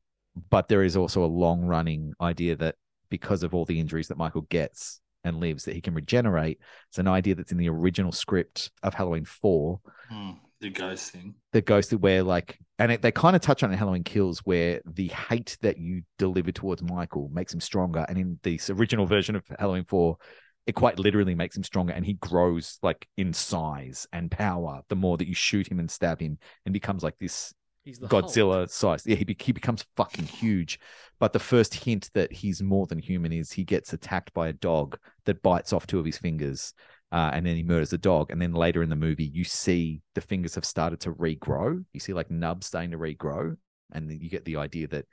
but 0.49 0.67
there 0.67 0.83
is 0.83 0.97
also 0.97 1.23
a 1.23 1.27
long 1.27 1.65
running 1.65 2.13
idea 2.21 2.55
that 2.55 2.75
because 3.09 3.43
of 3.43 3.53
all 3.53 3.65
the 3.65 3.79
injuries 3.79 4.07
that 4.07 4.17
Michael 4.17 4.41
gets 4.41 5.01
and 5.23 5.39
lives, 5.39 5.65
that 5.65 5.75
he 5.75 5.81
can 5.81 5.93
regenerate. 5.93 6.59
It's 6.89 6.99
an 6.99 7.07
idea 7.07 7.35
that's 7.35 7.51
in 7.51 7.57
the 7.57 7.69
original 7.69 8.11
script 8.11 8.71
of 8.83 8.93
Halloween 8.93 9.25
4 9.25 9.79
Hmm, 10.09 10.31
the 10.65 10.71
ghost 10.71 11.11
thing. 11.11 11.35
the 11.53 11.61
ghosted 11.61 12.01
where 12.01 12.23
like 12.23 12.57
and 12.79 12.91
it, 12.91 13.01
they 13.01 13.11
kind 13.11 13.35
of 13.35 13.41
touch 13.41 13.61
on 13.61 13.69
it 13.69 13.73
in 13.73 13.79
Halloween 13.79 14.03
Kills 14.03 14.39
where 14.39 14.81
the 14.85 15.07
hate 15.09 15.57
that 15.61 15.77
you 15.77 16.01
deliver 16.17 16.51
towards 16.51 16.81
Michael 16.81 17.29
makes 17.31 17.53
him 17.53 17.61
stronger 17.61 18.05
and 18.09 18.17
in 18.17 18.39
this 18.43 18.69
original 18.69 19.05
version 19.05 19.35
of 19.35 19.43
Halloween 19.59 19.85
4 19.85 20.17
it 20.65 20.73
quite 20.73 20.97
literally 20.97 21.35
makes 21.35 21.55
him 21.55 21.63
stronger 21.63 21.93
and 21.93 22.03
he 22.03 22.13
grows 22.13 22.79
like 22.81 23.07
in 23.17 23.31
size 23.31 24.07
and 24.11 24.31
power 24.31 24.81
the 24.89 24.95
more 24.95 25.17
that 25.17 25.27
you 25.27 25.35
shoot 25.35 25.67
him 25.71 25.79
and 25.79 25.91
stab 25.91 26.19
him 26.19 26.39
and 26.65 26.73
becomes 26.73 27.03
like 27.03 27.17
this 27.19 27.53
He's 27.83 27.99
the 27.99 28.07
Hulk. 28.07 28.25
Godzilla 28.25 28.67
size. 28.67 29.03
Yeah, 29.05 29.15
he, 29.15 29.25
be- 29.25 29.37
he 29.39 29.51
becomes 29.51 29.85
fucking 29.95 30.25
huge. 30.25 30.79
But 31.19 31.33
the 31.33 31.39
first 31.39 31.75
hint 31.75 32.09
that 32.15 32.33
he's 32.33 32.63
more 32.63 32.87
than 32.87 32.97
human 32.97 33.31
is 33.31 33.51
he 33.51 33.63
gets 33.63 33.93
attacked 33.93 34.33
by 34.33 34.47
a 34.47 34.53
dog 34.53 34.97
that 35.25 35.43
bites 35.43 35.71
off 35.71 35.85
two 35.85 35.99
of 35.99 36.05
his 36.05 36.17
fingers. 36.17 36.73
Uh, 37.15 37.31
and 37.31 37.45
then 37.45 37.55
he 37.55 37.63
murders 37.63 37.91
the 37.91 37.97
dog. 37.97 38.29
And 38.29 38.41
then 38.41 38.51
later 38.51 38.83
in 38.83 38.89
the 38.89 38.95
movie, 38.97 39.23
you 39.23 39.45
see 39.45 40.01
the 40.15 40.21
fingers 40.21 40.53
have 40.55 40.65
started 40.65 40.99
to 40.99 41.13
regrow. 41.13 41.81
You 41.93 41.99
see 42.01 42.11
like 42.11 42.29
nubs 42.29 42.67
starting 42.67 42.91
to 42.91 42.97
regrow. 42.97 43.55
And 43.93 44.11
you 44.11 44.29
get 44.29 44.43
the 44.43 44.57
idea 44.57 44.89
that 44.89 45.05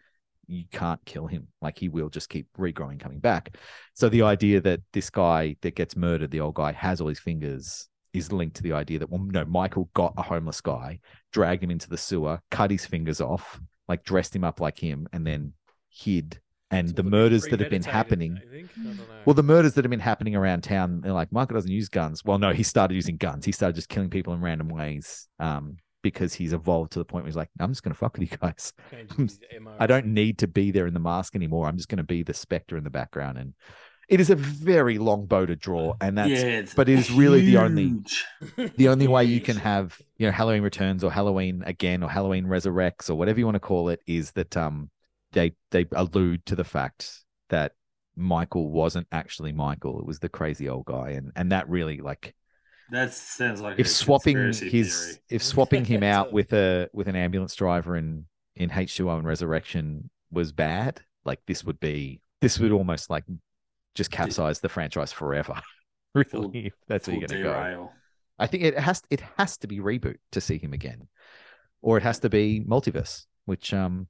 you 0.49 0.65
can't 0.73 0.99
kill 1.05 1.29
him. 1.29 1.47
Like 1.61 1.79
he 1.79 1.89
will 1.89 2.09
just 2.09 2.29
keep 2.29 2.49
regrowing, 2.59 2.99
coming 2.99 3.20
back. 3.20 3.57
So 3.95 4.09
the 4.09 4.23
idea 4.23 4.61
that 4.62 4.81
this 4.93 5.11
guy 5.11 5.55
that 5.62 5.77
gets 5.77 5.95
murdered, 5.95 6.33
the 6.33 6.41
old 6.41 6.57
guy, 6.57 6.73
has 6.73 7.01
all 7.01 7.07
his 7.07 7.20
fingers 7.20 7.89
is 8.12 8.33
linked 8.33 8.57
to 8.57 8.65
the 8.65 8.73
idea 8.73 8.99
that 8.99 9.09
well, 9.09 9.23
no, 9.23 9.45
Michael 9.45 9.89
got 9.95 10.12
a 10.16 10.23
homeless 10.23 10.61
guy, 10.61 10.99
dragged 11.31 11.62
him 11.62 11.70
into 11.70 11.89
the 11.89 11.97
sewer, 11.97 12.41
cut 12.51 12.73
his 12.73 12.85
fingers 12.85 13.20
off, 13.20 13.61
like 13.87 14.03
dressed 14.03 14.35
him 14.35 14.43
up 14.43 14.59
like 14.59 14.81
him, 14.81 15.07
and 15.12 15.24
then 15.24 15.53
hid. 15.89 16.41
And 16.73 16.89
It's 16.89 16.97
the 16.97 17.03
all 17.03 17.09
a 17.09 17.11
bit 17.11 17.16
murders 17.16 17.43
that 17.44 17.61
have 17.61 17.70
been 17.70 17.82
happening, 17.82 18.39
I 18.44 18.51
think. 18.51 18.70
I 18.81 18.82
don't 18.85 18.97
know. 18.97 19.05
well, 19.27 19.35
the 19.35 19.43
murders 19.43 19.74
that 19.74 19.85
have 19.85 19.90
been 19.90 20.01
happening 20.01 20.35
around 20.35 20.62
town, 20.62 21.03
they're 21.03 21.12
like, 21.12 21.31
Michael 21.31 21.55
doesn't 21.55 21.70
use 21.70 21.89
guns. 21.89 22.24
Well, 22.24 22.39
no, 22.39 22.53
he 22.53 22.62
started 22.62 22.94
using 22.94 23.16
guns. 23.16 23.44
He 23.44 23.53
started 23.53 23.77
just 23.77 23.89
killing 23.89 24.11
people 24.11 24.32
in 24.32 24.40
random 24.40 24.69
ways 24.69 25.28
um, 25.39 25.77
because 26.03 26.35
he's 26.35 26.53
evolved 26.53 26.93
to 26.93 26.99
the 26.99 27.05
point 27.05 27.24
where 27.24 27.28
he's 27.28 27.36
like, 27.36 27.51
I'm 27.61 27.70
just 27.70 27.82
going 27.82 27.93
to 27.94 27.99
fuck 27.99 28.16
with 28.19 28.31
you 28.32 28.36
guys. 28.39 28.73
Changes 28.90 29.16
his 29.51 29.61
MO. 29.61 29.73
I 29.78 29.86
don't 29.86 30.07
need 30.07 30.39
to 30.39 30.49
be 30.49 30.70
there 30.70 30.86
in 30.86 30.94
the 30.94 31.01
mask 31.01 31.36
anymore. 31.36 31.69
I'm 31.69 31.77
just 31.77 31.89
going 31.89 31.99
to 31.99 32.03
be 32.05 32.23
the 32.23 32.35
specter 32.35 32.77
in 32.77 32.85
the 32.85 32.90
background. 32.90 33.39
And 33.39 33.53
it 34.09 34.19
is 34.20 34.31
a 34.31 34.35
very 34.35 34.99
long 34.99 35.27
bow 35.27 35.47
to 35.47 35.55
draw. 35.57 35.94
And 36.01 36.19
that's, 36.19 36.31
yeah, 36.31 36.62
but 36.74 36.89
it 36.89 36.99
is 36.99 37.11
really 37.11 37.43
the 37.44 37.59
only- 37.59 38.03
the 38.77 38.89
only 38.89 39.09
way 39.09 39.24
you 39.24 39.40
can 39.40 39.57
have, 39.57 40.01
you 40.16 40.27
know, 40.27 40.32
Halloween 40.32 40.62
Returns 40.62 41.05
or 41.05 41.11
Halloween 41.12 41.62
Again 41.66 42.03
or 42.03 42.09
Halloween 42.11 42.47
Resurrects 42.47 43.11
or 43.11 43.15
whatever 43.15 43.39
you 43.39 43.44
want 43.44 43.57
to 43.57 43.61
call 43.61 43.89
it 43.90 44.01
is 44.07 44.32
that 44.32 44.57
um, 44.57 44.90
they, 45.33 45.53
they 45.71 45.87
allude 45.93 46.45
to 46.47 46.57
the 46.57 46.65
fact 46.65 47.25
that 47.49 47.73
Michael 48.17 48.71
wasn't 48.71 49.07
actually 49.11 49.53
Michael. 49.53 49.99
It 49.99 50.07
was 50.07 50.19
the 50.19 50.29
crazy 50.29 50.69
old 50.69 50.85
guy. 50.87 51.11
And, 51.11 51.33
and 51.35 51.53
that 51.53 51.69
really 51.69 51.99
like, 51.99 52.35
That 52.91 53.13
sounds 53.15 53.61
like 53.61 53.79
if 53.79 53.89
swapping 53.89 54.37
his 54.37 54.61
theory. 54.61 55.19
if 55.31 55.43
swapping 55.43 55.85
him 55.85 56.03
out 56.15 56.33
with 56.33 56.53
a 56.53 56.89
with 56.93 57.09
an 57.09 57.17
ambulance 57.17 57.55
driver 57.55 57.97
in 57.97 58.27
in 58.55 58.69
H2O 58.71 59.19
and 59.19 59.27
Resurrection 59.27 60.11
was 60.31 60.53
bad, 60.53 61.01
like 61.25 61.41
this 61.47 61.65
would 61.65 61.81
be 61.81 62.21
this 62.41 62.59
would 62.59 62.73
almost 62.73 63.09
like 63.09 63.25
just 63.95 64.11
capsize 64.11 64.61
the 64.61 64.69
franchise 64.69 65.13
forever. 65.13 65.55
Full- 66.31 66.51
really, 66.51 66.67
if 66.67 66.75
that's 66.89 67.09
where 67.09 67.17
you're 67.17 67.29
gonna 67.29 67.43
go. 67.43 67.91
I 68.39 68.47
think 68.47 68.65
it 68.65 68.79
has 68.79 69.03
it 69.09 69.23
has 69.39 69.57
to 69.59 69.67
be 69.67 69.79
reboot 69.79 70.17
to 70.33 70.41
see 70.41 70.59
him 70.59 70.73
again, 70.75 71.09
or 71.81 71.97
it 71.97 72.03
has 72.03 72.19
to 72.21 72.29
be 72.29 72.63
multiverse, 72.69 73.25
which 73.47 73.73
um 73.73 74.09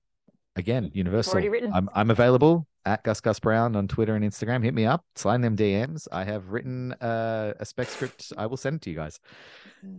again 0.57 0.91
Universal. 0.95 1.33
already 1.35 1.49
written. 1.49 1.73
I'm 1.73 1.89
I'm 1.95 2.11
available 2.11 2.67
at 2.85 3.03
Gus 3.05 3.21
Gus 3.21 3.39
Brown 3.41 3.77
on 3.77 3.89
Twitter 3.89 4.15
and 4.15 4.25
Instagram. 4.25 4.63
Hit 4.65 4.75
me 4.75 4.85
up, 4.87 5.05
sign 5.15 5.41
them 5.41 5.57
DMs. 5.57 6.09
I 6.13 6.25
have 6.25 6.49
written 6.51 6.93
uh, 6.95 7.55
a 7.61 7.65
spec 7.65 7.89
script. 7.89 8.33
I 8.37 8.47
will 8.47 8.57
send 8.57 8.77
it 8.77 8.83
to 8.83 8.91
you 8.91 8.97
guys. 8.97 9.21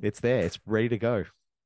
It's 0.02 0.20
there. 0.20 0.40
It's 0.40 0.60
ready 0.66 0.90
to 0.90 0.98
go. 0.98 1.24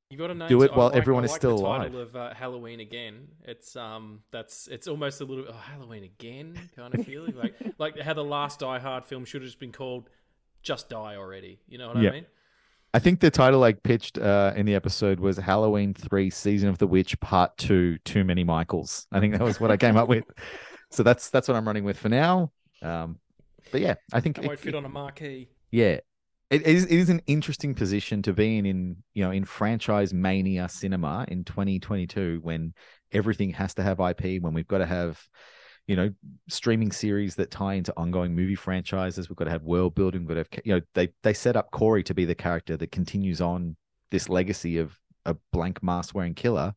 You 0.10 0.18
got 0.18 0.28
to 0.28 0.36
know. 0.36 0.48
Do 0.48 0.62
it 0.64 0.72
I 0.72 0.78
while 0.78 0.88
like- 0.88 0.96
everyone 0.96 1.24
I 1.24 1.26
is 1.26 1.34
still 1.34 1.58
the 1.58 1.64
alive. 1.64 1.82
Title 1.82 2.02
of 2.02 2.16
uh, 2.16 2.34
Halloween 2.34 2.80
again. 2.80 3.28
It's 3.44 3.76
um, 3.76 4.22
that's 4.32 4.68
it's 4.68 4.88
almost 4.88 5.20
a 5.22 5.26
little 5.26 5.46
oh, 5.50 5.54
Halloween 5.54 6.04
again 6.06 6.58
kind 6.76 6.96
of 6.96 7.06
feeling 7.06 7.36
like 7.36 7.56
like 7.78 8.00
how 8.00 8.14
the 8.14 8.24
last 8.24 8.60
Die 8.62 8.80
Hard 8.80 9.06
film 9.06 9.26
should 9.26 9.42
have 9.42 9.48
just 9.50 9.60
been 9.60 9.74
called 9.74 10.10
Just 10.62 10.88
Die 10.90 11.16
Already. 11.18 11.60
You 11.68 11.78
know 11.78 11.90
what 11.90 12.02
Yeah. 12.02 12.10
I 12.10 12.14
mean? 12.14 12.26
I 12.94 13.00
think 13.00 13.20
the 13.20 13.30
title 13.30 13.64
I 13.64 13.74
pitched 13.74 14.18
uh, 14.18 14.54
in 14.56 14.66
the 14.66 14.74
episode 14.76 15.20
was 15.20 15.38
Halloween 15.38 15.94
Three: 15.94 16.30
Season 16.30 16.70
of 16.70 16.78
the 16.78 16.88
Witch 16.88 17.20
Part 17.20 17.56
Two. 17.58 17.98
Too 18.00 18.24
many 18.24 18.44
Michaels. 18.44 19.08
I 19.12 19.20
think 19.20 19.34
that 19.34 19.44
was 19.44 19.60
what 19.60 19.72
I 19.72 19.78
came 19.78 19.98
up 19.98 20.08
with. 20.08 20.26
So 20.90 21.04
that's 21.04 21.30
that's 21.30 21.50
what 21.50 21.58
I'm 21.58 21.68
running 21.68 21.84
with 21.84 21.98
for 22.00 22.08
now. 22.08 22.50
Um, 22.82 23.20
but 23.74 23.82
yeah, 23.82 23.96
I 24.14 24.22
think 24.22 24.38
That 24.38 24.46
it- 24.46 24.48
won't 24.48 24.60
fit 24.62 24.74
on 24.74 24.86
a 24.86 24.90
marquee. 24.90 25.50
yeah 25.70 26.00
it 26.50 26.62
is, 26.66 26.86
it 26.86 26.92
is 26.94 27.10
an 27.10 27.22
interesting 27.28 27.76
position 27.76 28.22
to 28.22 28.32
be 28.32 28.58
in 28.58 28.66
in 28.66 28.96
you 29.14 29.22
know 29.22 29.32
in 29.32 29.44
franchise 29.44 30.14
mania 30.14 30.70
cinema 30.70 31.26
in 31.28 31.44
2022 31.44 32.40
when 32.42 32.74
everything 33.12 33.50
has 33.50 33.74
to 33.74 33.84
have 33.84 34.00
ip 34.00 34.42
when 34.42 34.54
we've 34.54 34.66
got 34.70 34.78
to 34.78 34.86
have 34.86 35.22
you 35.88 35.96
know 35.96 36.10
streaming 36.50 36.92
series 36.92 37.36
that 37.36 37.52
tie 37.52 37.76
into 37.76 37.94
ongoing 37.98 38.36
movie 38.36 38.56
franchises 38.56 39.30
we've 39.30 39.38
got 39.38 39.46
to 39.46 39.52
have 39.52 39.64
world 39.64 39.96
building 39.96 40.22
we've 40.22 40.30
got 40.30 40.34
to 40.34 40.58
have 40.58 40.66
you 40.66 40.76
know 40.76 40.82
they 40.94 41.10
they 41.24 41.34
set 41.34 41.56
up 41.56 41.72
corey 41.72 42.04
to 42.04 42.14
be 42.14 42.26
the 42.26 42.36
character 42.36 42.78
that 42.78 42.92
continues 42.92 43.42
on 43.42 43.76
this 44.12 44.30
legacy 44.30 44.78
of 44.78 44.98
a 45.26 45.36
blank 45.52 45.82
mask 45.82 46.14
wearing 46.14 46.36
killer 46.36 46.74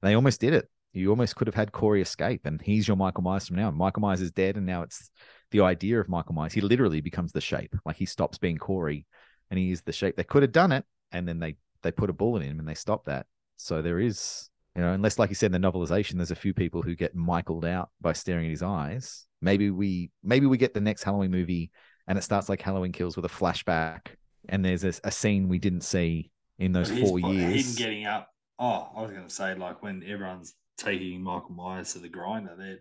they 0.00 0.14
almost 0.14 0.40
did 0.40 0.54
it 0.54 0.68
you 0.92 1.10
almost 1.10 1.36
could 1.36 1.46
have 1.46 1.54
had 1.54 1.72
corey 1.72 2.02
escape 2.02 2.42
and 2.44 2.60
he's 2.62 2.86
your 2.86 2.96
michael 2.96 3.22
myers 3.22 3.46
from 3.46 3.56
now 3.56 3.70
michael 3.70 4.00
myers 4.00 4.20
is 4.20 4.30
dead 4.30 4.56
and 4.56 4.66
now 4.66 4.82
it's 4.82 5.10
the 5.52 5.60
idea 5.60 6.00
of 6.00 6.08
Michael 6.08 6.34
Myers. 6.34 6.52
He 6.52 6.60
literally 6.60 7.00
becomes 7.00 7.30
the 7.30 7.40
shape. 7.40 7.76
Like 7.84 7.96
he 7.96 8.06
stops 8.06 8.38
being 8.38 8.58
Corey 8.58 9.06
and 9.50 9.58
he 9.58 9.70
is 9.70 9.82
the 9.82 9.92
shape. 9.92 10.16
They 10.16 10.24
could 10.24 10.42
have 10.42 10.50
done 10.50 10.72
it 10.72 10.84
and 11.12 11.28
then 11.28 11.38
they 11.38 11.56
they 11.82 11.92
put 11.92 12.10
a 12.10 12.14
bullet 12.14 12.42
in 12.42 12.50
him 12.50 12.58
and 12.58 12.68
they 12.68 12.74
stopped 12.74 13.06
that. 13.06 13.26
So 13.56 13.82
there 13.82 14.00
is, 14.00 14.48
you 14.76 14.82
know, 14.82 14.92
unless 14.92 15.18
like 15.18 15.28
you 15.28 15.34
said 15.34 15.54
in 15.54 15.60
the 15.60 15.70
novelization, 15.70 16.16
there's 16.16 16.30
a 16.30 16.36
few 16.36 16.54
people 16.54 16.82
who 16.82 16.94
get 16.94 17.14
Michaeled 17.14 17.64
out 17.64 17.90
by 18.00 18.12
staring 18.12 18.46
at 18.46 18.50
his 18.50 18.62
eyes. 18.62 19.26
Maybe 19.40 19.70
we 19.70 20.10
maybe 20.22 20.46
we 20.46 20.56
get 20.56 20.72
the 20.72 20.80
next 20.80 21.02
Halloween 21.02 21.30
movie 21.30 21.70
and 22.06 22.16
it 22.16 22.22
starts 22.22 22.48
like 22.48 22.62
Halloween 22.62 22.92
Kills 22.92 23.16
with 23.16 23.24
a 23.24 23.28
flashback 23.28 24.16
and 24.48 24.64
there's 24.64 24.84
a, 24.84 24.92
a 25.04 25.10
scene 25.10 25.48
we 25.48 25.58
didn't 25.58 25.82
see 25.82 26.30
in 26.58 26.72
those 26.72 26.90
four 26.90 27.18
years. 27.18 27.78
Him 27.78 27.84
getting 27.84 28.06
up. 28.06 28.28
Oh, 28.58 28.88
I 28.96 29.02
was 29.02 29.10
going 29.10 29.26
to 29.26 29.34
say, 29.34 29.54
like 29.54 29.82
when 29.82 30.02
everyone's 30.06 30.54
taking 30.76 31.22
Michael 31.22 31.52
Myers 31.52 31.92
to 31.92 31.98
the 31.98 32.08
grinder, 32.08 32.54
then 32.56 32.78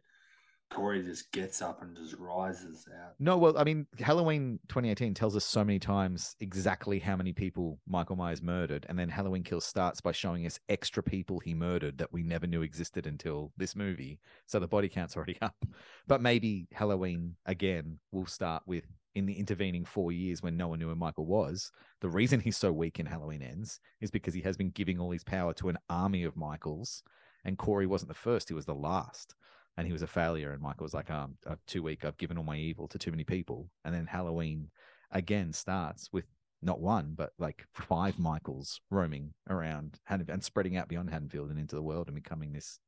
Corey 0.71 1.03
just 1.03 1.31
gets 1.33 1.61
up 1.61 1.81
and 1.81 1.95
just 1.95 2.15
rises 2.17 2.87
out. 3.03 3.13
No, 3.19 3.37
well, 3.37 3.57
I 3.57 3.65
mean, 3.65 3.87
Halloween 3.99 4.57
2018 4.69 5.13
tells 5.13 5.35
us 5.35 5.43
so 5.43 5.65
many 5.65 5.79
times 5.79 6.35
exactly 6.39 6.97
how 6.97 7.17
many 7.17 7.33
people 7.33 7.77
Michael 7.85 8.15
Myers 8.15 8.41
murdered, 8.41 8.85
and 8.87 8.97
then 8.97 9.09
Halloween 9.09 9.43
Kills 9.43 9.65
starts 9.65 9.99
by 9.99 10.13
showing 10.13 10.45
us 10.45 10.59
extra 10.69 11.03
people 11.03 11.39
he 11.39 11.53
murdered 11.53 11.97
that 11.97 12.13
we 12.13 12.23
never 12.23 12.47
knew 12.47 12.61
existed 12.61 13.05
until 13.05 13.51
this 13.57 13.75
movie. 13.75 14.19
So 14.45 14.59
the 14.59 14.67
body 14.67 14.87
count's 14.87 15.17
already 15.17 15.37
up. 15.41 15.65
But 16.07 16.21
maybe 16.21 16.67
Halloween 16.71 17.35
again 17.45 17.99
will 18.11 18.25
start 18.25 18.63
with 18.65 18.85
in 19.13 19.25
the 19.25 19.37
intervening 19.37 19.83
four 19.83 20.13
years 20.13 20.41
when 20.41 20.55
no 20.55 20.69
one 20.69 20.79
knew 20.79 20.87
who 20.87 20.95
Michael 20.95 21.25
was. 21.25 21.69
The 21.99 22.07
reason 22.07 22.39
he's 22.39 22.55
so 22.55 22.71
weak 22.71 22.97
in 22.97 23.05
Halloween 23.05 23.41
Ends 23.41 23.81
is 23.99 24.09
because 24.09 24.33
he 24.33 24.41
has 24.41 24.55
been 24.55 24.69
giving 24.69 24.99
all 24.99 25.11
his 25.11 25.25
power 25.25 25.53
to 25.55 25.67
an 25.67 25.77
army 25.89 26.23
of 26.23 26.37
Michaels, 26.37 27.03
and 27.43 27.57
Corey 27.57 27.87
wasn't 27.87 28.07
the 28.07 28.15
first; 28.15 28.47
he 28.47 28.55
was 28.55 28.65
the 28.65 28.73
last 28.73 29.35
and 29.77 29.87
he 29.87 29.93
was 29.93 30.01
a 30.01 30.07
failure. 30.07 30.51
And 30.51 30.61
Michael 30.61 30.83
was 30.83 30.93
like, 30.93 31.09
um, 31.09 31.35
I'm 31.45 31.57
too 31.67 31.83
weak. 31.83 32.05
I've 32.05 32.17
given 32.17 32.37
all 32.37 32.43
my 32.43 32.57
evil 32.57 32.87
to 32.89 32.97
too 32.97 33.11
many 33.11 33.23
people. 33.23 33.69
And 33.85 33.93
then 33.93 34.05
Halloween 34.05 34.69
again 35.11 35.53
starts 35.53 36.09
with 36.11 36.25
not 36.61 36.79
one, 36.79 37.13
but 37.15 37.31
like 37.39 37.65
five 37.73 38.19
Michaels 38.19 38.81
roaming 38.89 39.33
around 39.49 39.99
and 40.07 40.43
spreading 40.43 40.77
out 40.77 40.87
beyond 40.87 41.09
Haddonfield 41.09 41.49
and 41.49 41.59
into 41.59 41.75
the 41.75 41.81
world 41.81 42.07
and 42.07 42.15
becoming 42.15 42.51
this 42.51 42.79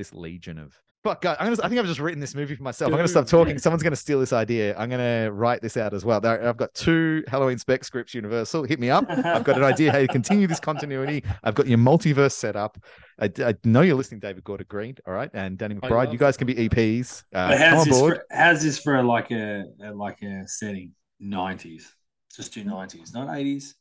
this 0.00 0.12
legion 0.14 0.58
of. 0.58 0.74
Fuck, 1.02 1.22
God, 1.22 1.38
I'm 1.40 1.46
gonna, 1.46 1.64
I 1.64 1.68
think 1.70 1.78
I've 1.78 1.86
just 1.86 1.98
written 2.00 2.20
this 2.20 2.34
movie 2.34 2.54
for 2.54 2.62
myself. 2.62 2.88
I'm 2.88 2.96
going 2.96 3.06
to 3.06 3.08
stop 3.10 3.24
Dude. 3.24 3.30
talking. 3.30 3.58
Someone's 3.58 3.82
going 3.82 3.92
to 3.92 3.96
steal 3.96 4.20
this 4.20 4.34
idea. 4.34 4.76
I'm 4.76 4.90
going 4.90 5.00
to 5.00 5.32
write 5.32 5.62
this 5.62 5.78
out 5.78 5.94
as 5.94 6.04
well. 6.04 6.20
There- 6.20 6.46
I've 6.46 6.58
got 6.58 6.74
two 6.74 7.24
Halloween 7.26 7.56
spec 7.56 7.84
scripts, 7.84 8.12
Universal. 8.12 8.64
Hit 8.64 8.78
me 8.78 8.90
up. 8.90 9.06
I've 9.08 9.44
got 9.44 9.56
an 9.56 9.64
idea 9.64 9.92
how 9.92 9.98
to 9.98 10.06
continue 10.08 10.46
this 10.46 10.60
continuity. 10.60 11.24
I've 11.42 11.54
got 11.54 11.66
your 11.66 11.78
multiverse 11.78 12.32
set 12.32 12.54
up. 12.54 12.76
I, 13.18 13.30
I 13.38 13.54
know 13.64 13.80
you're 13.80 13.96
listening, 13.96 14.20
David 14.20 14.44
Gordon 14.44 14.66
Green. 14.68 14.96
All 15.06 15.14
right. 15.14 15.30
And 15.32 15.56
Danny 15.56 15.74
McBride, 15.74 16.12
you 16.12 16.18
guys 16.18 16.36
can 16.36 16.46
be 16.46 16.54
EPs. 16.54 17.24
Uh, 17.34 17.48
But 17.48 17.58
come 17.58 17.68
how's 17.70 17.80
on 17.80 17.88
this, 17.88 17.98
for, 17.98 18.24
how's 18.30 18.62
this 18.62 18.78
for 18.78 19.02
like 19.02 19.30
a, 19.30 19.64
a 19.82 19.92
like 19.92 20.20
a 20.22 20.46
setting? 20.46 20.92
Nineties, 21.22 21.94
just 22.34 22.54
do 22.54 22.64
nineties, 22.64 23.12
not 23.12 23.36
eighties, 23.36 23.74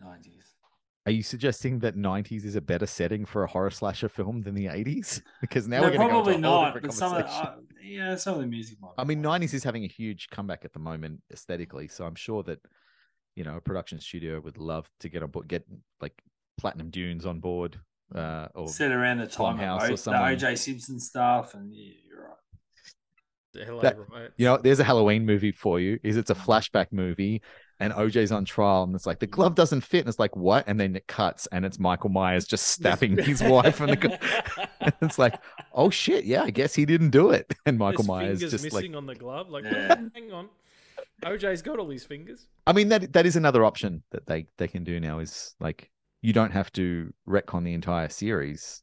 nineties. 0.00 0.53
Are 1.06 1.12
you 1.12 1.22
suggesting 1.22 1.80
that 1.80 1.96
90s 1.96 2.44
is 2.44 2.56
a 2.56 2.62
better 2.62 2.86
setting 2.86 3.26
for 3.26 3.44
a 3.44 3.46
horror 3.46 3.70
slasher 3.70 4.08
film 4.08 4.40
than 4.42 4.54
the 4.54 4.66
80s? 4.66 5.20
Because 5.40 5.68
now 5.68 5.80
No, 5.80 5.88
we're 5.88 5.96
going 5.96 6.00
to 6.00 6.06
go 6.06 6.10
probably 6.12 6.34
into 6.36 6.48
a 6.48 6.50
whole 6.50 6.62
not. 6.62 6.74
different 6.74 6.86
But 6.86 6.94
some 6.94 7.12
of 7.14 7.18
the, 7.18 7.28
uh, 7.30 7.54
yeah, 7.82 8.16
some 8.16 8.34
of 8.36 8.40
the 8.40 8.46
music 8.46 8.78
might. 8.80 8.92
I 8.96 9.04
mean, 9.04 9.20
more. 9.20 9.32
90s 9.38 9.52
is 9.52 9.62
having 9.64 9.84
a 9.84 9.88
huge 9.88 10.28
comeback 10.30 10.64
at 10.64 10.72
the 10.72 10.78
moment 10.78 11.20
aesthetically. 11.32 11.88
So 11.88 12.06
I'm 12.06 12.14
sure 12.14 12.42
that, 12.44 12.58
you 13.36 13.44
know, 13.44 13.56
a 13.56 13.60
production 13.60 14.00
studio 14.00 14.40
would 14.40 14.56
love 14.56 14.88
to 15.00 15.08
get 15.10 15.22
on 15.22 15.30
board, 15.30 15.46
get 15.48 15.64
like 16.00 16.14
Platinum 16.58 16.88
Dunes 16.90 17.26
on 17.26 17.40
board. 17.40 17.78
Uh, 18.14 18.48
or 18.54 18.68
set 18.68 18.90
around 18.92 19.18
the 19.18 19.26
time 19.26 19.58
house 19.58 19.82
Blumhouse 19.82 20.06
or 20.06 20.14
o, 20.16 20.36
the. 20.36 20.46
OJ 20.46 20.58
Simpson 20.58 21.00
stuff, 21.00 21.54
and 21.54 21.74
yeah, 21.74 21.92
you're 22.08 22.22
right. 22.22 23.66
Hello, 23.66 23.80
That- 23.82 23.98
right? 24.10 24.30
you 24.36 24.46
know, 24.46 24.56
there's 24.56 24.80
a 24.80 24.84
Halloween 24.84 25.24
movie 25.26 25.52
for 25.52 25.80
you. 25.80 25.98
Is 26.02 26.16
it's 26.16 26.30
a 26.30 26.34
flashback 26.34 26.86
movie, 26.92 27.42
and 27.80 27.92
OJ's 27.92 28.32
on 28.32 28.44
trial, 28.44 28.84
and 28.84 28.94
it's 28.94 29.06
like 29.06 29.18
the 29.18 29.26
mm. 29.26 29.32
glove 29.32 29.54
doesn't 29.54 29.82
fit, 29.82 30.00
and 30.00 30.08
it's 30.08 30.18
like 30.18 30.36
what? 30.36 30.64
And 30.66 30.78
then 30.78 30.96
it 30.96 31.06
cuts, 31.06 31.46
and 31.48 31.64
it's 31.64 31.78
Michael 31.78 32.10
Myers 32.10 32.46
just 32.46 32.68
stabbing 32.68 33.16
his 33.22 33.42
wife, 33.42 33.80
and 33.80 33.92
the, 33.92 34.18
it's 35.02 35.18
like, 35.18 35.34
oh 35.72 35.90
shit, 35.90 36.24
yeah, 36.24 36.42
I 36.42 36.50
guess 36.50 36.74
he 36.74 36.84
didn't 36.84 37.10
do 37.10 37.30
it. 37.30 37.52
And 37.66 37.78
Michael 37.78 38.02
His 38.02 38.08
Myers 38.08 38.38
fingers 38.40 38.50
just 38.50 38.64
missing 38.64 38.92
like, 38.92 38.98
on 38.98 39.06
the 39.06 39.14
glove. 39.14 39.48
Like, 39.48 39.64
Yeah. 39.64 39.96
hang 40.14 40.32
on, 40.32 40.48
OJ's 41.22 41.62
got 41.62 41.78
all 41.78 41.88
these 41.88 42.04
fingers. 42.04 42.46
I 42.66 42.72
mean 42.72 42.88
that 42.88 43.12
that 43.14 43.26
is 43.26 43.36
another 43.36 43.64
option 43.64 44.02
that 44.10 44.26
they 44.26 44.46
they 44.58 44.68
can 44.68 44.84
do 44.84 45.00
now. 45.00 45.20
Is 45.20 45.54
like 45.60 45.90
you 46.22 46.32
don't 46.32 46.52
have 46.52 46.72
to 46.72 47.12
retcon 47.28 47.64
the 47.64 47.74
entire 47.74 48.08
series. 48.08 48.82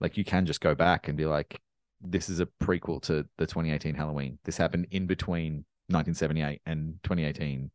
Like 0.00 0.16
you 0.16 0.24
can 0.24 0.46
just 0.46 0.60
go 0.60 0.74
back 0.74 1.08
and 1.08 1.16
be 1.16 1.26
like, 1.26 1.60
this 2.00 2.28
is 2.28 2.40
a 2.40 2.46
prequel 2.62 3.02
to 3.02 3.26
the 3.36 3.46
2018 3.46 3.94
Halloween. 3.94 4.38
This 4.44 4.56
happened 4.56 4.86
in 4.90 5.06
between 5.06 5.64
1978 5.88 6.60
and 6.66 6.94
2018. 7.02 7.70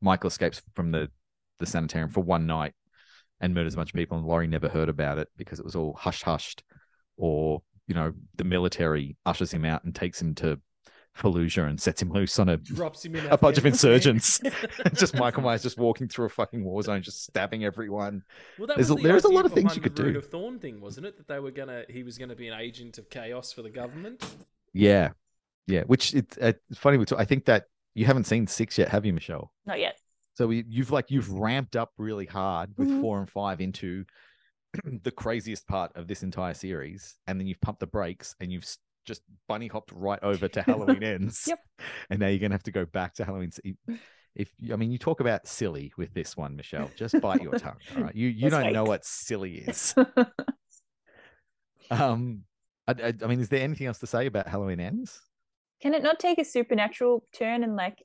Michael 0.00 0.28
escapes 0.28 0.62
from 0.74 0.90
the 0.92 1.10
the 1.58 1.66
sanitarium 1.66 2.10
for 2.10 2.20
one 2.22 2.46
night 2.46 2.72
and 3.40 3.54
murders 3.54 3.74
a 3.74 3.76
bunch 3.76 3.90
of 3.90 3.94
people, 3.94 4.16
and 4.18 4.26
Laurie 4.26 4.46
never 4.46 4.68
heard 4.68 4.88
about 4.88 5.18
it 5.18 5.28
because 5.36 5.58
it 5.58 5.64
was 5.64 5.74
all 5.76 5.94
hush 5.94 6.22
hushed, 6.22 6.62
or 7.16 7.62
you 7.86 7.94
know, 7.94 8.12
the 8.36 8.44
military 8.44 9.16
ushers 9.26 9.50
him 9.52 9.64
out 9.64 9.84
and 9.84 9.94
takes 9.94 10.20
him 10.20 10.34
to 10.36 10.60
Fallujah 11.16 11.68
and 11.68 11.80
sets 11.80 12.00
him 12.00 12.12
loose 12.12 12.38
on 12.38 12.48
a 12.48 12.56
Drops 12.58 13.04
him 13.04 13.16
in 13.16 13.26
a 13.30 13.36
bunch 13.38 13.58
of 13.58 13.66
insurgents. 13.66 14.40
just 14.94 15.14
Michael 15.16 15.42
Myers 15.42 15.62
just 15.62 15.78
walking 15.78 16.06
through 16.06 16.26
a 16.26 16.28
fucking 16.28 16.62
war 16.62 16.80
zone, 16.82 17.02
just 17.02 17.24
stabbing 17.24 17.64
everyone. 17.64 18.22
Well, 18.58 18.68
There's 18.68 18.90
a- 18.90 18.94
the 18.94 19.02
there's 19.02 19.24
a 19.24 19.28
lot 19.28 19.44
of 19.46 19.52
things 19.52 19.74
you 19.74 19.82
could 19.82 19.94
do. 19.94 20.16
of 20.16 20.28
Thorn 20.28 20.58
thing, 20.60 20.80
wasn't 20.80 21.06
it? 21.06 21.16
That 21.16 21.26
they 21.26 21.40
were 21.40 21.50
gonna, 21.50 21.84
he 21.88 22.02
was 22.04 22.18
gonna 22.18 22.36
be 22.36 22.46
an 22.48 22.58
agent 22.58 22.98
of 22.98 23.10
chaos 23.10 23.52
for 23.52 23.62
the 23.62 23.70
government. 23.70 24.24
Yeah, 24.72 25.10
yeah. 25.66 25.82
Which 25.82 26.14
it's 26.14 26.38
uh, 26.38 26.52
it's 26.70 26.78
funny. 26.78 27.04
I 27.16 27.24
think 27.24 27.46
that 27.46 27.64
you 27.98 28.06
haven't 28.06 28.24
seen 28.24 28.46
six 28.46 28.78
yet, 28.78 28.88
have 28.88 29.04
you, 29.04 29.12
Michelle? 29.12 29.52
Not 29.66 29.80
yet. 29.80 29.98
So 30.34 30.46
we, 30.46 30.64
you've 30.68 30.90
like 30.92 31.10
you've 31.10 31.30
ramped 31.32 31.74
up 31.76 31.92
really 31.98 32.26
hard 32.26 32.70
with 32.76 32.88
Mhm. 32.88 33.00
four 33.00 33.18
and 33.18 33.28
five 33.28 33.60
into 33.60 34.04
the 35.02 35.10
craziest 35.10 35.66
part 35.66 35.90
of 35.96 36.06
this 36.06 36.22
entire 36.22 36.54
series, 36.54 37.16
and 37.26 37.40
then 37.40 37.46
you've 37.46 37.60
pumped 37.60 37.80
the 37.80 37.86
brakes 37.86 38.34
and 38.40 38.52
you've 38.52 38.66
just 39.04 39.22
bunny 39.48 39.66
hopped 39.66 39.90
right 39.92 40.20
over 40.22 40.46
to 40.48 40.62
Halloween 40.62 41.02
ends. 41.14 41.44
Yep. 41.48 41.58
And 42.10 42.20
now 42.20 42.26
you're 42.28 42.38
gonna 42.38 42.54
have 42.54 42.62
to 42.64 42.70
go 42.72 42.84
back 42.84 43.14
to 43.14 43.24
Halloween. 43.24 43.50
If 44.34 44.52
I 44.72 44.76
mean, 44.76 44.90
you 44.92 44.98
talk 44.98 45.20
about 45.20 45.48
silly 45.48 45.92
with 45.96 46.12
this 46.14 46.36
one, 46.36 46.54
Michelle, 46.56 46.90
just 46.96 47.20
bite 47.20 47.42
your 47.42 47.58
tongue. 47.58 47.78
All 47.96 48.02
right, 48.04 48.14
you 48.14 48.28
you 48.28 48.50
That's 48.50 48.62
don't 48.64 48.72
know 48.72 48.84
what 48.84 49.04
silly 49.04 49.56
is. 49.56 49.94
Um, 51.90 52.44
I, 52.86 52.92
I, 53.02 53.14
I 53.22 53.26
mean, 53.26 53.40
is 53.40 53.48
there 53.48 53.62
anything 53.62 53.86
else 53.86 53.98
to 54.00 54.06
say 54.06 54.26
about 54.26 54.46
Halloween 54.46 54.80
ends? 54.80 55.20
Can 55.80 55.94
it 55.94 56.02
not 56.02 56.18
take 56.18 56.38
a 56.38 56.44
supernatural 56.44 57.24
turn 57.34 57.62
and 57.62 57.76
like 57.76 58.02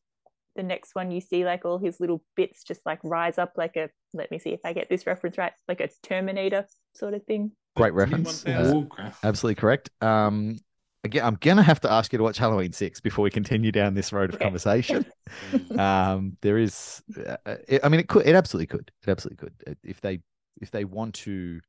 the 0.55 0.63
next 0.63 0.93
one 0.93 1.09
you 1.09 1.19
see 1.19 1.43
like 1.45 1.65
all 1.65 1.79
his 1.79 1.99
little 1.99 2.23
bits 2.35 2.63
just 2.63 2.81
like 2.85 2.99
rise 3.03 3.39
up 3.39 3.53
like 3.57 3.75
a 3.75 3.89
let 4.13 4.29
me 4.29 4.37
see 4.37 4.51
if 4.51 4.59
I 4.63 4.73
get 4.73 4.89
this 4.89 5.07
reference 5.07 5.37
right, 5.37 5.53
like 5.67 5.81
a 5.81 5.89
Terminator 6.03 6.67
sort 6.93 7.15
of 7.15 7.23
thing. 7.25 7.51
Great 7.75 7.93
reference. 7.93 8.45
Uh. 8.45 8.83
Absolutely 9.23 9.55
correct. 9.55 9.89
Um, 10.01 10.59
again, 11.03 11.25
I'm 11.25 11.37
gonna 11.41 11.63
have 11.63 11.79
to 11.81 11.91
ask 11.91 12.13
you 12.13 12.17
to 12.17 12.23
watch 12.23 12.37
Halloween 12.37 12.71
six 12.71 13.01
before 13.01 13.23
we 13.23 13.31
continue 13.31 13.71
down 13.71 13.95
this 13.95 14.13
road 14.13 14.29
of 14.29 14.35
Okay. 14.35 14.43
conversation. 14.43 15.03
um, 15.79 16.37
there 16.41 16.59
is, 16.59 17.01
uh, 17.17 17.55
it, 17.67 17.83
I 17.83 17.89
mean, 17.89 17.99
it 17.99 18.07
could, 18.07 18.27
it 18.27 18.35
absolutely 18.35 18.67
could, 18.67 18.91
it 19.01 19.09
absolutely 19.09 19.37
could, 19.37 19.53
Uh, 19.65 19.73
if 19.83 19.99
they, 20.01 20.19
if 20.61 20.69
they 20.69 20.85
want 20.85 21.15
to, 21.15 21.59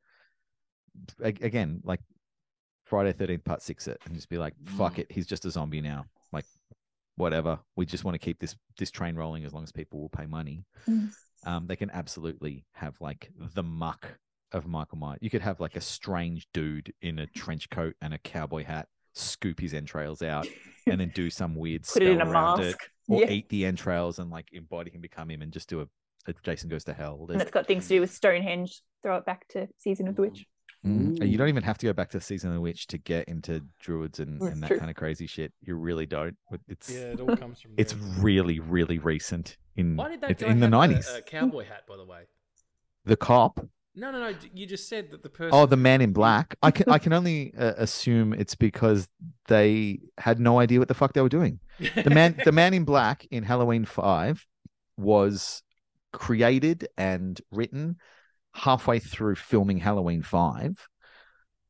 again, 1.22 1.80
like 1.84 2.00
Friday 2.84 3.12
Thirteenth 3.12 3.44
Part 3.44 3.62
Six, 3.62 3.88
it 3.88 4.00
and 4.04 4.14
just 4.14 4.28
be 4.28 4.38
like, 4.38 4.54
fuck 4.64 4.94
Mm. 4.94 4.98
it, 5.00 5.12
he's 5.12 5.26
just 5.26 5.44
a 5.44 5.50
zombie 5.50 5.80
now, 5.80 6.04
like 6.32 6.44
whatever. 7.16 7.58
We 7.76 7.86
just 7.86 8.04
want 8.04 8.14
to 8.14 8.18
keep 8.18 8.38
this 8.40 8.56
this 8.78 8.90
train 8.90 9.16
rolling 9.16 9.44
as 9.44 9.52
long 9.52 9.62
as 9.62 9.72
people 9.72 10.00
will 10.00 10.08
pay 10.08 10.26
money. 10.26 10.64
Mm. 10.88 11.10
Um, 11.46 11.66
they 11.66 11.76
can 11.76 11.90
absolutely 11.90 12.64
have 12.72 12.94
like 13.00 13.30
the 13.54 13.62
muck 13.62 14.18
of 14.52 14.66
Michael 14.66 14.98
Myers. 14.98 15.18
You 15.20 15.30
could 15.30 15.42
have 15.42 15.60
like 15.60 15.76
a 15.76 15.80
strange 15.80 16.46
dude 16.54 16.92
in 17.02 17.18
a 17.18 17.26
trench 17.26 17.68
coat 17.70 17.94
and 18.00 18.14
a 18.14 18.18
cowboy 18.18 18.64
hat 18.64 18.88
scoop 19.14 19.60
his 19.60 19.74
entrails 19.74 20.22
out 20.22 20.46
and 20.86 21.00
then 21.00 21.10
do 21.14 21.30
some 21.30 21.54
weird 21.54 21.82
Put 21.84 22.02
it 22.02 22.08
in 22.10 22.20
a 22.20 22.24
spell 22.24 22.32
around 22.32 22.60
mask. 22.60 22.78
it, 23.08 23.12
or 23.12 23.20
Yeah. 23.22 23.30
eat 23.30 23.48
the 23.48 23.64
entrails 23.66 24.18
and 24.18 24.30
like 24.30 24.48
embody 24.52 24.90
him, 24.90 25.00
become 25.00 25.30
him, 25.30 25.42
and 25.42 25.52
just 25.52 25.68
do 25.68 25.80
a, 25.82 25.86
a 26.26 26.34
Jason 26.42 26.68
goes 26.70 26.84
to 26.84 26.94
hell. 26.94 27.26
And 27.28 27.40
it's 27.40 27.50
got 27.50 27.66
things 27.66 27.84
to 27.88 27.94
do 27.94 28.00
with 28.00 28.12
Stonehenge. 28.12 28.80
Throw 29.02 29.16
it 29.18 29.26
back 29.26 29.46
to 29.48 29.68
Season 29.78 30.08
of 30.08 30.16
the 30.16 30.22
Witch. 30.22 30.46
Mm, 30.84 31.20
and 31.20 31.28
you 31.30 31.38
don't 31.38 31.48
even 31.48 31.62
have 31.62 31.78
to 31.78 31.86
go 31.86 31.92
back 31.94 32.10
to 32.10 32.20
season 32.20 32.50
of 32.50 32.54
the 32.54 32.60
witch 32.60 32.86
to 32.88 32.98
get 32.98 33.26
into 33.26 33.62
druids 33.80 34.20
and, 34.20 34.40
and 34.42 34.62
that 34.62 34.66
true. 34.68 34.78
kind 34.78 34.90
of 34.90 34.96
crazy 34.96 35.26
shit. 35.26 35.52
You 35.62 35.76
really 35.76 36.04
don't. 36.04 36.36
It's 36.68 36.90
Yeah, 36.90 37.12
it 37.12 37.20
all 37.20 37.36
comes 37.36 37.60
from. 37.62 37.72
it's 37.78 37.94
there. 37.94 38.22
really 38.22 38.60
really 38.60 38.98
recent 38.98 39.56
in 39.76 39.96
Why 39.96 40.10
did 40.10 40.20
that 40.20 40.30
it's 40.32 40.42
guy 40.42 40.50
in 40.50 40.60
the 40.60 40.66
have 40.66 40.72
a- 40.74 40.76
nineties. 40.76 41.08
A, 41.08 41.22
cowboy 41.22 41.64
hat, 41.64 41.84
by 41.88 41.96
the 41.96 42.04
way. 42.04 42.24
The 43.06 43.16
cop 43.16 43.60
No, 43.96 44.10
no, 44.10 44.18
no. 44.30 44.36
You 44.52 44.66
just 44.66 44.88
said 44.88 45.10
that 45.12 45.22
the 45.22 45.28
person. 45.30 45.52
Oh, 45.54 45.66
the 45.66 45.76
man 45.76 46.00
in 46.02 46.12
black. 46.12 46.54
I 46.62 46.70
can 46.70 46.86
I 46.90 46.98
can 46.98 47.12
only 47.14 47.54
uh, 47.56 47.72
assume 47.78 48.34
it's 48.34 48.54
because 48.54 49.08
they 49.48 50.00
had 50.18 50.38
no 50.38 50.58
idea 50.58 50.78
what 50.80 50.88
the 50.88 50.94
fuck 50.94 51.12
they 51.14 51.22
were 51.22 51.28
doing. 51.30 51.60
The 51.94 52.10
man 52.10 52.38
the 52.44 52.52
man 52.52 52.74
in 52.74 52.84
black 52.84 53.26
in 53.30 53.42
Halloween 53.44 53.84
5 53.86 54.46
was 54.98 55.62
created 56.12 56.88
and 56.96 57.40
written 57.50 57.96
halfway 58.54 58.98
through 58.98 59.36
filming 59.36 59.78
Halloween 59.78 60.22
5. 60.22 60.88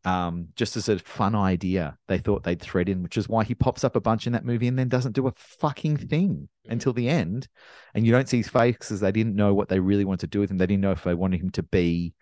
Um, 0.06 0.48
just 0.54 0.76
as 0.76 0.90
a 0.90 0.98
fun 0.98 1.34
idea, 1.34 1.96
they 2.08 2.18
thought 2.18 2.44
they'd 2.44 2.60
thread 2.60 2.90
in, 2.90 3.02
which 3.02 3.16
is 3.16 3.26
why 3.26 3.42
he 3.42 3.54
pops 3.54 3.84
up 3.84 3.96
a 3.96 4.00
bunch 4.02 4.26
in 4.26 4.34
that 4.34 4.44
movie 4.44 4.68
and 4.68 4.78
then 4.78 4.88
doesn't 4.90 5.14
do 5.14 5.26
a 5.26 5.32
fucking 5.34 5.96
thing 5.96 6.48
Mhm. 6.66 6.72
until 6.72 6.92
the 6.92 7.08
end. 7.08 7.48
And 7.94 8.04
you 8.04 8.12
don't 8.12 8.28
see 8.28 8.36
his 8.36 8.48
face 8.48 8.76
because 8.76 9.00
they 9.00 9.12
didn't 9.12 9.34
know 9.34 9.54
what 9.54 9.70
they 9.70 9.80
really 9.80 10.04
wanted 10.04 10.20
to 10.20 10.26
do 10.36 10.40
with 10.40 10.50
him. 10.50 10.58
They 10.58 10.66
didn't 10.66 10.82
know 10.82 10.90
if 10.90 11.04
they 11.04 11.14
wanted 11.14 11.40
him 11.40 11.50
to 11.50 11.62
be 11.62 12.14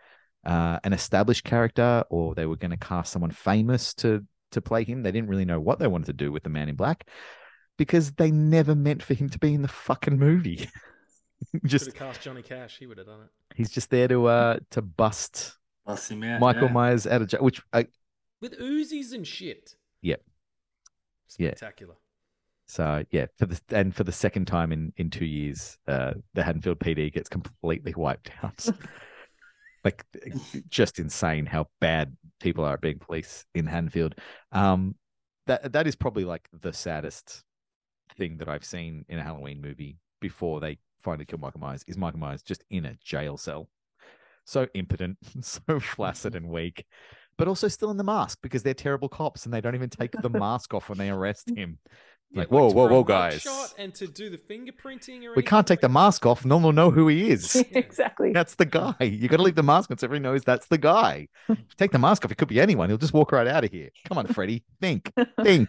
uh, 0.45 0.81
an 0.83 0.93
established 0.93 1.45
character 1.45 2.03
or 2.11 2.35
they 2.35 2.47
were 2.47 2.57
going 2.57 2.73
to 2.73 2.77
cast 2.77 3.13
someone 3.13 3.31
famous 3.31 3.95
to 3.95 4.27
to 4.51 4.61
play 4.61 4.85
him. 4.85 5.03
They 5.03 5.13
didn't 5.13 5.29
really 5.29 5.45
know 5.45 5.61
what 5.61 5.79
they 5.79 5.87
wanted 5.87 6.07
to 6.07 6.13
do 6.13 6.31
with 6.33 6.43
the 6.43 6.51
Man 6.51 6.69
in 6.69 6.75
Black 6.75 7.09
because 7.79 8.13
they 8.13 8.31
never 8.31 8.75
meant 8.75 9.03
for 9.03 9.15
him 9.15 9.29
to 9.31 9.39
be 9.39 9.55
in 9.55 9.63
the 9.63 9.69
fucking 9.69 10.19
movie. 10.19 10.69
Should 11.51 11.65
just 11.65 11.87
have 11.87 11.95
cast 11.95 12.23
Johnny 12.23 12.43
Cash. 12.43 12.79
He 12.79 12.87
would 12.87 12.99
have 12.99 13.07
done 13.07 13.21
it. 13.23 13.57
he's 13.57 13.71
just 13.71 13.91
there 13.91 14.09
to 14.09 14.27
uh 14.27 14.59
to 14.71 14.83
bust 14.83 15.57
Bust 15.85 16.11
him 16.11 16.23
out. 16.23 16.41
Michael 16.41 16.69
yeah. 16.69 16.73
Myers 16.73 17.07
out 17.07 17.23
of 17.23 17.29
jail, 17.29 17.43
which 17.43 17.61
I, 17.73 17.87
With 18.41 18.59
Uzis 18.59 19.13
and 19.13 19.27
shit. 19.27 19.75
Yep. 20.03 20.23
Yeah. 21.39 21.49
Spectacular. 21.51 21.95
So 22.67 23.05
yeah, 23.11 23.27
for 23.37 23.47
the 23.47 23.61
and 23.71 23.95
for 23.95 24.05
the 24.05 24.13
second 24.13 24.47
time 24.47 24.73
in 24.73 24.93
in 24.97 25.11
two 25.11 25.25
years, 25.25 25.79
uh, 25.89 26.15
the 26.35 26.43
Haddonfield 26.43 26.79
PD 26.79 27.13
gets 27.13 27.29
completely 27.29 27.93
wiped 27.97 28.31
out. 28.43 28.67
like 29.85 30.05
just 30.69 30.99
insane 30.99 31.45
how 31.47 31.67
bad 31.81 32.17
people 32.41 32.65
are 32.65 32.75
at 32.75 32.81
being 32.81 32.99
police 32.99 33.45
in 33.55 33.67
Haddonfield. 33.67 34.15
Um, 34.53 34.95
that 35.47 35.73
that 35.73 35.87
is 35.87 35.97
probably 35.97 36.25
like 36.25 36.49
the 36.53 36.73
saddest 36.73 37.43
thing 38.17 38.39
that 38.39 38.49
I've 38.49 38.65
seen 38.65 39.05
in 39.09 39.19
a 39.19 39.23
Halloween 39.23 39.61
movie 39.61 39.99
before 40.21 40.61
they 40.61 40.79
finally 41.03 41.25
kill 41.25 41.39
Michael 41.39 41.61
Myers. 41.61 41.85
Is 41.87 41.97
Michael 41.97 42.21
Myers 42.21 42.43
just 42.43 42.65
in 42.71 42.87
a 42.87 42.97
jail 43.05 43.37
cell, 43.37 43.69
so 44.45 44.67
impotent, 44.75 45.19
so 45.41 45.81
flaccid 45.81 46.35
and 46.35 46.49
weak. 46.49 46.85
But 47.39 47.49
also 47.49 47.69
still 47.69 47.91
in 47.91 47.97
the 47.97 48.05
mask 48.05 48.39
because 48.43 48.63
they're 48.63 48.75
terrible 48.75 49.09
cops 49.09 49.45
and 49.45 49.55
they 49.55 49.61
don't 49.61 49.75
even 49.75 49.89
take 49.91 50.13
the 50.13 50.29
mask 50.31 50.75
off 50.75 50.89
when 50.89 50.99
they 50.99 51.11
arrest 51.11 51.51
him. 51.57 51.79
Like, 52.35 52.49
whoa, 52.49 52.71
to 52.71 52.75
whoa, 52.75 52.89
for 52.89 52.93
whoa, 52.93 53.05
guys. 53.05 53.43
shot 53.43 53.75
and 53.77 53.95
to 53.97 54.07
do 54.07 54.31
the 54.31 54.39
fingerprinting 54.39 55.25
or 55.25 55.35
We 55.35 55.43
can't 55.43 55.67
take 55.67 55.81
the 55.81 55.89
mask 55.89 56.25
off. 56.25 56.47
No 56.47 56.57
one 56.57 56.65
will 56.65 56.73
know 56.73 56.91
who 56.91 57.09
he 57.09 57.31
is. 57.31 57.57
exactly. 57.73 58.33
That's 58.33 58.55
the 58.55 58.65
guy. 58.65 58.95
You 59.01 59.29
got 59.29 59.37
to 59.37 59.43
leave 59.43 59.55
the 59.55 59.63
mask 59.63 59.91
on 59.91 59.99
so 59.99 60.07
everyone 60.07 60.23
knows 60.23 60.43
that's 60.43 60.67
the 60.67 60.79
guy. 60.79 61.29
If 61.49 61.59
you 61.59 61.65
take 61.77 61.91
the 61.91 61.99
mask 61.99 62.25
off, 62.25 62.33
it 62.33 62.39
could 62.39 62.49
be 62.49 62.61
anyone. 62.61 62.89
He'll 62.89 62.99
just 62.99 63.13
walk 63.13 63.33
right 63.33 63.47
out 63.47 63.65
of 63.65 63.71
here. 63.71 63.91
Come 64.09 64.17
on, 64.19 64.27
Freddy. 64.29 64.65
Think. 64.81 65.13
Think. 65.43 65.69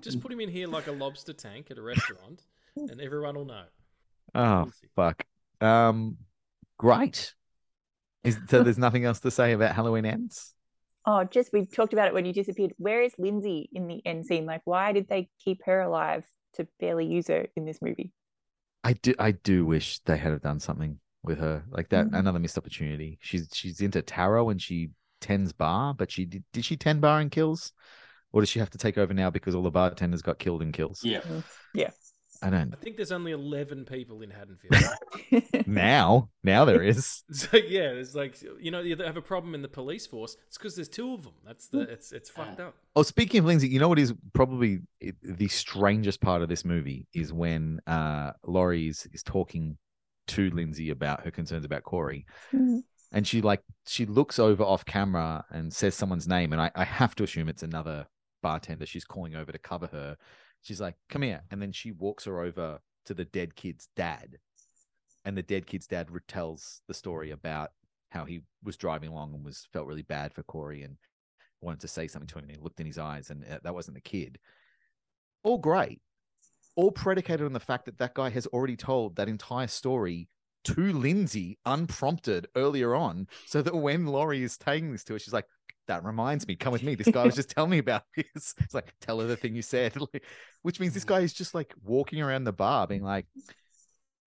Just 0.00 0.20
put 0.20 0.32
him 0.32 0.40
in 0.40 0.48
here 0.48 0.66
like 0.66 0.86
a 0.88 0.92
lobster 0.92 1.32
tank 1.32 1.70
at 1.70 1.78
a 1.78 1.82
restaurant, 1.82 2.42
and 2.76 3.00
everyone 3.00 3.36
will 3.36 3.44
know. 3.44 3.64
Oh, 4.34 4.70
fuck. 4.96 5.24
Um, 5.60 6.16
great. 6.78 7.34
Is, 8.24 8.38
so 8.48 8.62
there's 8.62 8.78
nothing 8.78 9.04
else 9.04 9.20
to 9.20 9.30
say 9.30 9.52
about 9.52 9.74
Halloween 9.74 10.04
ends? 10.04 10.54
Oh, 11.04 11.24
just 11.24 11.52
we 11.52 11.66
talked 11.66 11.92
about 11.92 12.08
it 12.08 12.14
when 12.14 12.24
you 12.26 12.32
disappeared. 12.32 12.72
Where 12.78 13.02
is 13.02 13.14
Lindsey 13.18 13.68
in 13.72 13.88
the 13.88 14.00
end 14.06 14.26
scene? 14.26 14.46
Like, 14.46 14.62
why 14.64 14.92
did 14.92 15.08
they 15.08 15.28
keep 15.44 15.60
her 15.66 15.80
alive 15.80 16.24
to 16.54 16.68
barely 16.78 17.06
use 17.06 17.28
her 17.28 17.46
in 17.56 17.64
this 17.64 17.82
movie? 17.82 18.12
I 18.84 18.94
do. 18.94 19.14
I 19.18 19.32
do 19.32 19.64
wish 19.66 19.98
they 20.00 20.16
had 20.16 20.32
have 20.32 20.42
done 20.42 20.60
something 20.60 20.98
with 21.22 21.38
her 21.38 21.64
like 21.70 21.88
that. 21.90 22.06
Mhm. 22.06 22.18
Another 22.18 22.38
missed 22.38 22.58
opportunity. 22.58 23.18
She's 23.20 23.48
she's 23.52 23.80
into 23.80 24.02
tarot 24.02 24.50
and 24.50 24.60
she 24.60 24.90
tends 25.20 25.52
bar, 25.52 25.94
but 25.94 26.10
she 26.10 26.24
did. 26.24 26.44
Did 26.52 26.64
she 26.64 26.76
tend 26.76 27.00
bar 27.00 27.20
and 27.20 27.30
kills, 27.30 27.72
or 28.32 28.40
does 28.42 28.48
she 28.48 28.58
have 28.58 28.70
to 28.70 28.78
take 28.78 28.98
over 28.98 29.14
now 29.14 29.30
because 29.30 29.54
all 29.54 29.62
the 29.62 29.70
bartenders 29.70 30.22
got 30.22 30.38
killed 30.38 30.62
in 30.62 30.72
kills? 30.72 31.00
Yeah, 31.04 31.20
yeah. 31.74 31.90
I 32.42 32.50
don't. 32.50 32.72
I 32.72 32.76
think 32.76 32.96
there's 32.96 33.12
only 33.12 33.32
11 33.32 33.84
people 33.84 34.22
in 34.22 34.30
Haddonfield. 34.30 34.74
Now, 35.66 36.28
now 36.42 36.64
there 36.64 36.82
is. 36.82 37.22
so 37.30 37.56
yeah, 37.56 37.90
it's 37.90 38.14
like 38.14 38.42
you 38.60 38.70
know 38.70 38.80
you 38.80 38.96
have 38.96 39.16
a 39.16 39.22
problem 39.22 39.54
in 39.54 39.62
the 39.62 39.68
police 39.68 40.06
force. 40.06 40.36
It's 40.48 40.58
because 40.58 40.74
there's 40.74 40.88
two 40.88 41.14
of 41.14 41.22
them. 41.22 41.34
That's 41.46 41.68
the 41.68 41.80
it's 41.80 42.12
it's 42.12 42.30
fucked 42.30 42.60
up. 42.60 42.74
Oh, 42.96 43.02
speaking 43.02 43.40
of 43.40 43.44
Lindsey, 43.46 43.68
you 43.68 43.78
know 43.78 43.88
what 43.88 43.98
is 43.98 44.12
probably 44.32 44.80
the 45.22 45.48
strangest 45.48 46.20
part 46.20 46.42
of 46.42 46.48
this 46.48 46.64
movie 46.64 47.06
is 47.14 47.32
when 47.32 47.80
uh 47.86 48.32
Laurie 48.44 48.88
is, 48.88 49.06
is 49.12 49.22
talking 49.22 49.78
to 50.28 50.50
Lindsey 50.50 50.90
about 50.90 51.24
her 51.24 51.30
concerns 51.30 51.64
about 51.64 51.84
Corey. 51.84 52.26
Mhm. 52.52 52.80
And 53.12 53.26
she 53.26 53.40
like 53.40 53.62
she 53.86 54.06
looks 54.06 54.38
over 54.38 54.62
off 54.64 54.84
camera 54.84 55.44
and 55.50 55.72
says 55.72 55.94
someone's 55.94 56.28
name, 56.28 56.52
and 56.52 56.60
I, 56.60 56.70
I 56.74 56.84
have 56.84 57.14
to 57.16 57.24
assume 57.24 57.48
it's 57.48 57.62
another 57.62 58.06
bartender. 58.42 58.86
She's 58.86 59.04
calling 59.04 59.36
over 59.36 59.52
to 59.52 59.58
cover 59.58 59.86
her. 59.88 60.16
She's 60.62 60.80
like, 60.80 60.96
"Come 61.08 61.22
here," 61.22 61.42
and 61.50 61.60
then 61.60 61.72
she 61.72 61.92
walks 61.92 62.24
her 62.24 62.40
over 62.40 62.80
to 63.06 63.14
the 63.14 63.24
dead 63.24 63.54
kid's 63.56 63.88
dad, 63.96 64.38
and 65.24 65.36
the 65.36 65.42
dead 65.42 65.66
kid's 65.66 65.86
dad 65.86 66.08
retells 66.08 66.80
the 66.88 66.94
story 66.94 67.30
about 67.30 67.70
how 68.10 68.24
he 68.24 68.42
was 68.62 68.76
driving 68.76 69.10
along 69.10 69.34
and 69.34 69.44
was 69.44 69.66
felt 69.72 69.86
really 69.86 70.02
bad 70.02 70.32
for 70.32 70.42
Corey 70.42 70.82
and 70.82 70.96
wanted 71.60 71.80
to 71.80 71.88
say 71.88 72.06
something 72.06 72.28
to 72.28 72.38
him, 72.38 72.44
and 72.44 72.52
he 72.52 72.58
looked 72.58 72.80
in 72.80 72.86
his 72.86 72.98
eyes, 72.98 73.30
and 73.30 73.44
uh, 73.44 73.58
that 73.62 73.74
wasn't 73.74 73.94
the 73.94 74.00
kid. 74.00 74.38
All 75.44 75.58
great, 75.58 76.00
all 76.76 76.92
predicated 76.92 77.46
on 77.46 77.52
the 77.52 77.60
fact 77.60 77.86
that 77.86 77.98
that 77.98 78.14
guy 78.14 78.30
has 78.30 78.46
already 78.48 78.76
told 78.76 79.16
that 79.16 79.28
entire 79.28 79.66
story 79.66 80.28
to 80.64 80.92
Lindsey 80.92 81.58
unprompted 81.66 82.46
earlier 82.54 82.94
on, 82.94 83.26
so 83.46 83.62
that 83.62 83.74
when 83.74 84.06
Laurie 84.06 84.44
is 84.44 84.56
taking 84.56 84.92
this 84.92 85.02
to 85.04 85.14
her, 85.14 85.18
she's 85.18 85.32
like, 85.32 85.46
that 85.88 86.04
reminds 86.04 86.46
me, 86.46 86.56
come 86.56 86.72
with 86.72 86.82
me. 86.82 86.94
This 86.94 87.08
guy 87.08 87.24
was 87.24 87.34
just 87.36 87.50
telling 87.50 87.70
me 87.70 87.78
about 87.78 88.02
this. 88.16 88.54
It's 88.58 88.74
like, 88.74 88.92
tell 89.00 89.20
her 89.20 89.26
the 89.26 89.36
thing 89.36 89.54
you 89.54 89.62
said, 89.62 89.94
which 90.62 90.80
means 90.80 90.94
this 90.94 91.04
guy 91.04 91.20
is 91.20 91.32
just 91.32 91.54
like 91.54 91.74
walking 91.82 92.20
around 92.20 92.44
the 92.44 92.52
bar 92.52 92.86
being 92.86 93.02
like, 93.02 93.26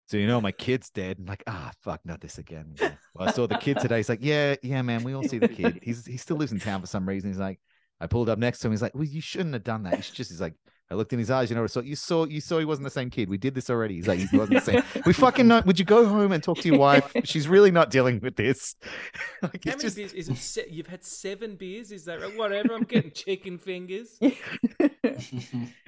so 0.06 0.16
you 0.16 0.26
know 0.26 0.40
my 0.40 0.50
kid's 0.50 0.90
dead. 0.90 1.18
And 1.18 1.28
like 1.28 1.44
ah 1.46 1.70
fuck 1.82 2.00
not 2.04 2.20
this 2.20 2.38
again. 2.38 2.74
Yeah. 2.80 2.94
well 3.14 3.28
i 3.28 3.30
saw 3.30 3.46
the 3.46 3.54
kid 3.54 3.78
today. 3.78 3.98
He's 3.98 4.08
like 4.08 4.18
yeah 4.20 4.56
yeah 4.60 4.82
man 4.82 5.04
we 5.04 5.14
all 5.14 5.22
see 5.22 5.38
the 5.38 5.46
kid. 5.46 5.78
He's 5.84 6.04
he 6.04 6.16
still 6.16 6.36
lives 6.36 6.50
in 6.50 6.58
town 6.58 6.80
for 6.80 6.88
some 6.88 7.08
reason. 7.08 7.30
He's 7.30 7.38
like 7.38 7.60
i 8.00 8.08
pulled 8.08 8.28
up 8.28 8.36
next 8.36 8.58
to 8.58 8.66
him. 8.66 8.72
He's 8.72 8.82
like 8.82 8.92
well 8.92 9.04
you 9.04 9.20
shouldn't 9.20 9.54
have 9.54 9.62
done 9.62 9.84
that. 9.84 9.94
He's 9.94 10.10
just 10.10 10.32
he's 10.32 10.40
like 10.40 10.54
i 10.90 10.94
looked 10.94 11.12
in 11.12 11.18
his 11.18 11.30
eyes 11.30 11.50
you 11.50 11.56
know 11.56 11.66
so 11.66 11.80
you 11.80 11.94
saw 11.96 12.24
you 12.24 12.40
saw 12.40 12.58
he 12.58 12.64
wasn't 12.64 12.84
the 12.84 12.90
same 12.90 13.10
kid 13.10 13.28
we 13.28 13.38
did 13.38 13.54
this 13.54 13.70
already 13.70 13.94
he's 13.94 14.06
like 14.08 14.18
he 14.18 14.36
wasn't 14.36 14.64
the 14.64 14.72
same 14.72 14.82
we 15.06 15.12
fucking 15.12 15.46
know 15.46 15.62
would 15.66 15.78
you 15.78 15.84
go 15.84 16.06
home 16.06 16.32
and 16.32 16.42
talk 16.42 16.58
to 16.58 16.68
your 16.68 16.78
wife 16.88 17.12
she's 17.24 17.48
really 17.48 17.70
not 17.70 17.90
dealing 17.90 18.20
with 18.20 18.36
this 18.36 18.74
like 19.42 19.64
How 19.64 19.70
many 19.72 19.82
just 19.82 19.96
beers? 19.96 20.12
Is 20.12 20.28
it 20.28 20.36
se- 20.36 20.66
you've 20.70 20.86
had 20.86 21.04
seven 21.04 21.56
beers? 21.56 21.92
Is 21.92 22.04
that 22.04 22.20
right? 22.20 22.36
Whatever. 22.36 22.74
I'm 22.74 22.82
getting 22.82 23.10
chicken 23.10 23.58
fingers. 23.58 24.18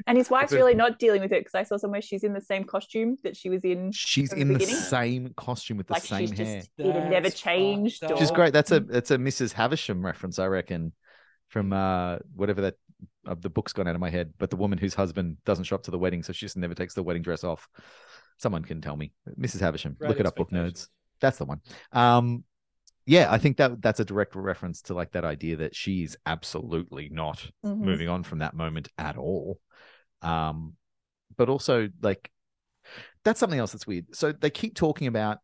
and 0.07 0.19
his 0.19 0.31
wife's 0.31 0.53
really 0.53 0.75
not 0.75 0.99
dealing 0.99 1.21
with 1.21 1.33
it 1.33 1.41
because 1.45 1.55
I 1.55 1.63
saw 1.63 1.77
somewhere 1.77 2.01
she's 2.03 2.25
in 2.25 2.33
the 2.33 2.41
same 2.41 2.65
costume 2.65 3.17
that 3.25 3.37
she 3.37 3.51
was 3.51 3.65
in. 3.65 3.93
she's 3.93 4.31
from 4.31 4.39
the 4.41 4.55
in 4.55 4.59
the 4.59 4.67
same 4.67 5.33
costume 5.37 5.77
with 5.77 5.87
the 5.87 5.95
Like 5.95 6.03
same 6.03 6.29
she's 6.29 6.39
hair 6.39 6.57
just 6.61 6.71
either 6.79 7.09
never 7.09 7.31
changed 7.31 8.01
fucked 8.01 8.13
or 8.13 8.15
which 8.15 8.23
is 8.23 8.31
great. 8.31 8.53
That's 8.53 8.71
a 8.73 8.81
that's 8.81 9.11
a 9.11 9.19
Mrs. 9.19 9.53
Havisham 9.53 10.05
reference, 10.05 10.39
I 10.39 10.47
reckon, 10.47 10.93
from 11.49 11.73
uh 11.73 12.19
whatever 12.35 12.63
that 12.63 12.75
uh, 13.27 13.35
the 13.39 13.51
book's 13.51 13.73
gone 13.73 13.87
out 13.89 13.95
of 13.95 14.01
my 14.01 14.11
head. 14.11 14.33
But 14.39 14.51
the 14.51 14.57
woman 14.57 14.79
whose 14.79 14.95
husband 14.95 15.37
doesn't 15.45 15.65
show 15.65 15.77
up 15.77 15.83
to 15.85 15.91
the 15.91 15.99
wedding, 15.99 16.23
so 16.23 16.33
she 16.33 16.47
just 16.47 16.57
never 16.57 16.75
takes 16.75 16.95
the 16.95 17.03
wedding 17.03 17.23
dress 17.23 17.45
off. 17.45 17.69
Someone 18.39 18.65
can 18.65 18.81
tell 18.81 18.97
me, 18.97 19.13
Mrs. 19.39 19.61
Havisham. 19.61 19.97
Great 19.99 20.09
Look 20.09 20.21
it 20.21 20.27
up, 20.27 20.37
book 20.37 20.51
nerds. 20.51 20.89
That's 21.21 21.39
the 21.39 21.45
one. 21.45 21.61
Um, 21.93 22.45
yeah, 23.07 23.31
I 23.31 23.39
think 23.39 23.57
that 23.57 23.83
that's 23.83 24.01
a 24.01 24.05
direct 24.05 24.35
reference 24.35 24.83
to 24.83 24.95
like 24.95 25.13
that 25.13 25.25
idea 25.25 25.57
that 25.57 25.75
she's 25.75 26.17
absolutely 26.27 27.09
not 27.11 27.51
Mhm. 27.65 27.79
moving 27.79 28.09
on 28.09 28.23
from 28.23 28.39
that 28.39 28.55
moment 28.55 28.89
at 28.99 29.17
all. 29.17 29.61
Um, 30.23 30.75
but 31.37 31.49
also 31.49 31.89
like 32.01 32.31
that's 33.25 33.41
something 33.41 33.59
else 33.59 33.73
that's 33.73 33.87
weird. 33.87 34.15
So 34.15 34.33
they 34.33 34.51
keep 34.51 34.75
talking 34.75 35.07
about 35.07 35.39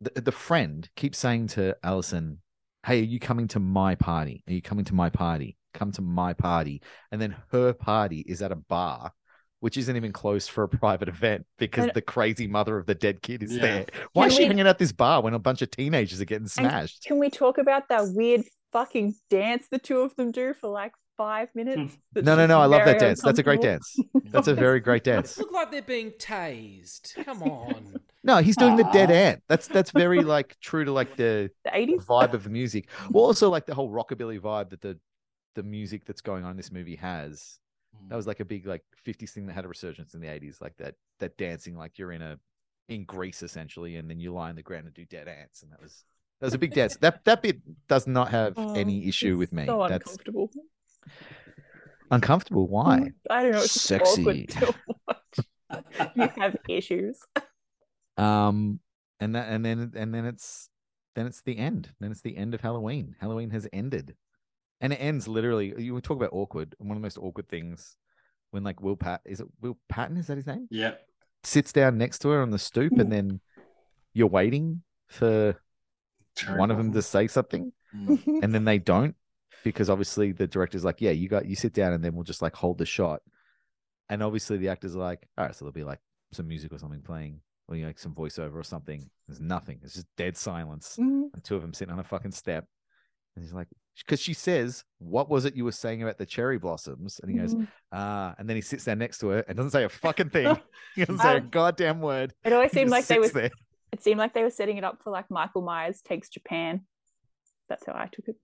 the, 0.00 0.20
the 0.20 0.32
friend 0.32 0.88
keeps 0.96 1.18
saying 1.18 1.48
to 1.48 1.76
Allison, 1.82 2.40
Hey, 2.86 3.00
are 3.00 3.04
you 3.04 3.18
coming 3.18 3.48
to 3.48 3.60
my 3.60 3.94
party? 3.94 4.42
Are 4.48 4.52
you 4.52 4.62
coming 4.62 4.84
to 4.86 4.94
my 4.94 5.10
party? 5.10 5.56
Come 5.74 5.92
to 5.92 6.02
my 6.02 6.32
party. 6.32 6.80
And 7.12 7.20
then 7.20 7.36
her 7.52 7.72
party 7.74 8.20
is 8.20 8.40
at 8.40 8.50
a 8.52 8.56
bar, 8.56 9.12
which 9.60 9.76
isn't 9.76 9.94
even 9.96 10.12
closed 10.12 10.50
for 10.50 10.64
a 10.64 10.68
private 10.80 11.08
event 11.08 11.44
because 11.58 11.84
And- 11.84 11.92
the 11.94 12.02
crazy 12.02 12.46
mother 12.46 12.78
of 12.78 12.86
the 12.86 12.94
dead 12.94 13.20
kid 13.22 13.42
is 13.42 13.54
Yeah. 13.56 13.60
there. 13.62 13.86
Why 14.12 14.24
Can 14.24 14.30
is 14.30 14.36
she 14.36 14.42
we- 14.44 14.46
hanging 14.48 14.66
out 14.66 14.78
this 14.78 14.92
bar 14.92 15.20
when 15.22 15.34
a 15.34 15.38
bunch 15.38 15.60
of 15.62 15.70
teenagers 15.70 16.20
are 16.20 16.24
getting 16.24 16.44
And 16.44 16.50
smashed? 16.50 17.04
Can 17.04 17.18
we 17.18 17.28
talk 17.28 17.58
about 17.58 17.88
that 17.90 18.04
weird 18.14 18.44
fucking 18.72 19.14
dance 19.30 19.66
the 19.70 19.78
two 19.78 19.98
of 20.00 20.16
them 20.16 20.30
do 20.32 20.54
for 20.54 20.68
like 20.68 20.92
five 21.16 21.48
minutes? 21.54 21.96
Hmm. 22.16 22.24
No, 22.24 22.34
no, 22.36 22.46
no. 22.46 22.60
I 22.60 22.66
love 22.66 22.84
that 22.84 22.98
dance. 22.98 23.20
That's 23.22 23.38
a 23.38 23.42
great 23.42 23.60
dance. 23.60 23.96
That's 24.32 24.48
a 24.48 24.54
very 24.66 24.80
great 24.80 25.04
dance. 25.04 25.38
Look 25.38 25.52
like 25.52 25.70
they're 25.70 25.82
being 25.82 26.10
tased. 26.12 27.14
Come 27.24 27.42
on. 27.42 27.96
No, 28.26 28.38
he's 28.38 28.56
doing 28.56 28.76
the 28.76 28.84
dead 28.84 29.10
ah. 29.10 29.12
Aw. 29.12 29.16
ant. 29.16 29.42
That's 29.50 29.68
that's 29.68 29.90
very 29.90 30.22
like 30.22 30.56
true 30.62 30.82
to 30.86 30.90
like 30.92 31.14
the 31.16 31.50
The 31.62 31.70
the 31.70 31.70
80s? 31.76 32.06
vibe 32.06 32.32
of 32.32 32.42
the 32.44 32.48
music. 32.48 32.88
Well, 33.10 33.22
also 33.22 33.50
like 33.50 33.66
the 33.66 33.74
whole 33.74 33.90
rockabilly 33.92 34.40
vibe 34.40 34.70
that 34.70 34.80
the 34.80 34.98
the 35.54 35.62
music 35.62 36.04
that's 36.04 36.20
going 36.20 36.44
on 36.44 36.52
in 36.52 36.56
this 36.56 36.72
movie 36.72 36.96
has. 36.96 37.58
That 38.08 38.16
was 38.16 38.26
like 38.26 38.40
a 38.40 38.44
big 38.44 38.66
like 38.66 38.82
50s 39.04 39.30
thing 39.30 39.46
that 39.46 39.52
had 39.52 39.64
a 39.64 39.68
resurgence 39.68 40.14
in 40.14 40.20
the 40.20 40.28
80s, 40.28 40.60
like 40.60 40.76
that 40.78 40.96
that 41.20 41.36
dancing 41.38 41.76
like 41.76 41.98
you're 41.98 42.12
in 42.12 42.22
a 42.22 42.38
in 42.88 43.04
Greece 43.04 43.42
essentially, 43.42 43.96
and 43.96 44.10
then 44.10 44.18
you 44.20 44.32
lie 44.32 44.48
on 44.48 44.56
the 44.56 44.62
ground 44.62 44.86
and 44.86 44.94
do 44.94 45.04
dead 45.04 45.28
ants, 45.28 45.62
and 45.62 45.72
that 45.72 45.80
was 45.80 46.04
that 46.40 46.46
was 46.46 46.54
a 46.54 46.58
big 46.58 46.72
dance. 46.74 46.96
That 46.96 47.24
that 47.24 47.40
bit 47.42 47.60
does 47.88 48.06
not 48.06 48.30
have 48.30 48.54
Oh, 48.56 48.74
any 48.74 49.06
issue 49.06 49.36
with 49.38 49.52
me. 49.52 49.66
So 49.66 49.86
That's 49.86 50.10
uncomfortable. 50.10 50.50
uncomfortable. 52.10 52.68
Why? 52.68 53.10
I 53.30 53.42
don't 53.42 53.52
know. 53.52 53.62
It's 53.62 53.72
Sexy. 53.72 54.22
awkward 54.22 54.48
to 54.50 54.74
watch. 55.06 55.48
you 56.16 56.28
have 56.36 56.56
issues. 56.68 57.18
Um, 58.16 58.80
and 59.20 59.34
that 59.34 59.48
and 59.48 59.64
then 59.64 59.92
and 59.96 60.14
then 60.14 60.24
it's 60.24 60.68
then 61.14 61.26
it's 61.26 61.42
the 61.42 61.58
end. 61.58 61.90
Then 62.00 62.10
it's 62.10 62.20
the 62.22 62.36
end 62.36 62.54
of 62.54 62.60
Halloween. 62.60 63.16
Halloween 63.20 63.50
has 63.50 63.68
ended, 63.72 64.16
and 64.84 64.92
it 64.92 64.96
ends 64.96 65.26
literally. 65.26 65.72
You 65.82 65.94
would 65.94 66.04
talk 66.04 66.18
about 66.18 66.30
awkward. 66.32 66.74
One 66.78 66.92
of 66.92 67.00
the 67.00 67.06
most 67.06 67.18
awkward 67.18 67.48
things 67.48 67.96
when 68.50 68.62
like 68.62 68.80
Will 68.80 68.96
Pat 68.96 69.22
is 69.24 69.40
it 69.40 69.46
Will 69.60 69.78
Patton? 69.88 70.16
Is 70.16 70.26
that 70.28 70.36
his 70.36 70.46
name? 70.46 70.68
Yeah. 70.70 70.92
Sits 71.42 71.72
down 71.72 71.98
next 71.98 72.20
to 72.20 72.28
her 72.28 72.40
on 72.42 72.50
the 72.50 72.58
stoop, 72.58 72.92
and 72.98 73.10
then 73.10 73.40
you're 74.12 74.28
waiting 74.28 74.82
for 75.08 75.56
one 76.56 76.70
of 76.70 76.76
them 76.78 76.92
to 76.92 77.02
say 77.02 77.26
something, 77.26 77.72
Mm. 77.94 78.42
and 78.42 78.52
then 78.54 78.64
they 78.64 78.78
don't 78.92 79.14
because 79.62 79.88
obviously 79.88 80.32
the 80.32 80.46
director's 80.48 80.84
like, 80.84 81.00
yeah, 81.00 81.12
you 81.12 81.28
got 81.28 81.46
you 81.46 81.54
sit 81.56 81.72
down, 81.72 81.92
and 81.92 82.02
then 82.04 82.14
we'll 82.14 82.24
just 82.24 82.42
like 82.42 82.54
hold 82.56 82.78
the 82.78 82.84
shot, 82.86 83.20
and 84.08 84.22
obviously 84.22 84.56
the 84.56 84.68
actors 84.68 84.96
are 84.96 85.00
like, 85.00 85.26
all 85.38 85.44
right, 85.44 85.54
so 85.54 85.64
there'll 85.64 85.72
be 85.72 85.84
like 85.84 86.00
some 86.32 86.48
music 86.48 86.72
or 86.72 86.78
something 86.78 87.02
playing, 87.02 87.40
or 87.68 87.76
you 87.76 87.82
know, 87.82 87.88
like 87.88 87.98
some 88.00 88.14
voiceover 88.14 88.54
or 88.54 88.64
something. 88.64 89.08
There's 89.28 89.40
nothing. 89.40 89.78
It's 89.84 89.94
just 89.94 90.06
dead 90.16 90.36
silence. 90.36 90.96
Mhm. 90.98 91.32
And 91.34 91.44
two 91.44 91.54
of 91.56 91.62
them 91.62 91.72
sitting 91.72 91.92
on 91.92 92.00
a 92.00 92.04
fucking 92.04 92.32
step. 92.32 92.66
And 93.36 93.44
he's 93.44 93.52
like, 93.52 93.68
because 93.98 94.20
she 94.20 94.32
says, 94.34 94.84
What 94.98 95.28
was 95.28 95.44
it 95.44 95.56
you 95.56 95.64
were 95.64 95.72
saying 95.72 96.02
about 96.02 96.18
the 96.18 96.26
cherry 96.26 96.58
blossoms? 96.58 97.20
And 97.22 97.30
he 97.30 97.38
goes, 97.38 97.54
Mhm. 97.54 97.68
Ah, 97.92 98.34
and 98.38 98.48
then 98.48 98.56
he 98.56 98.62
sits 98.62 98.84
down 98.84 98.98
next 98.98 99.18
to 99.18 99.28
her 99.28 99.44
and 99.48 99.56
doesn't 99.56 99.70
say 99.72 99.84
a 99.84 99.88
fucking 99.88 100.30
thing. 100.30 100.56
he 100.94 101.04
doesn't 101.04 101.20
say 101.20 101.34
a 101.34 101.38
Um, 101.40 101.48
goddamn 101.50 102.00
word. 102.00 102.34
It 102.44 102.52
always 102.52 102.70
He 102.72 102.78
seemed 102.78 102.90
like 102.90 103.06
they 103.06 103.18
were. 103.18 103.28
there. 103.28 103.50
It 103.92 104.02
seemed 104.02 104.18
like 104.18 104.34
they 104.34 104.42
were 104.42 104.50
setting 104.50 104.76
it 104.76 104.84
up 104.84 105.00
for 105.02 105.10
like 105.10 105.30
Michael 105.30 105.62
Myers 105.62 106.00
takes 106.02 106.28
Japan. 106.28 106.82
That's 107.68 107.86
how 107.86 107.92
I 107.94 108.08
took 108.12 108.28
it. 108.28 108.36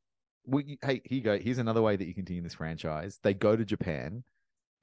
Well, 0.45 0.63
you- 0.65 0.79
hey, 0.83 1.03
here 1.05 1.17
you 1.19 1.23
go. 1.23 1.39
Here's 1.39 1.59
another 1.59 1.83
way 1.83 1.97
that 1.97 2.07
you 2.07 2.15
continue 2.15 2.43
this 2.43 2.55
franchise. 2.55 3.19
They 3.23 3.35
go 3.35 3.57
to 3.57 3.65
Japan, 3.65 4.23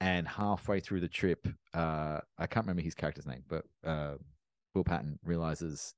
and 0.00 0.28
halfway 0.28 0.80
through 0.80 1.00
the 1.00 1.08
trip, 1.08 1.48
uh, 1.74 2.20
I 2.38 2.46
can't 2.46 2.64
remember 2.66 2.82
his 2.82 2.94
character's 2.94 3.26
name, 3.26 3.42
but 3.48 3.64
uh, 3.84 4.14
Will 4.74 4.84
Patton 4.84 5.18
realizes 5.24 5.94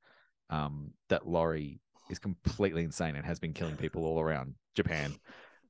um, 0.49 0.93
that 1.09 1.27
Laurie 1.29 1.81
is 2.11 2.19
completely 2.19 2.85
insane 2.85 3.17
and 3.17 3.25
has 3.25 3.39
been 3.39 3.53
killing 3.53 3.77
people 3.77 4.05
all 4.05 4.21
around 4.21 4.55
Japan, 4.75 5.15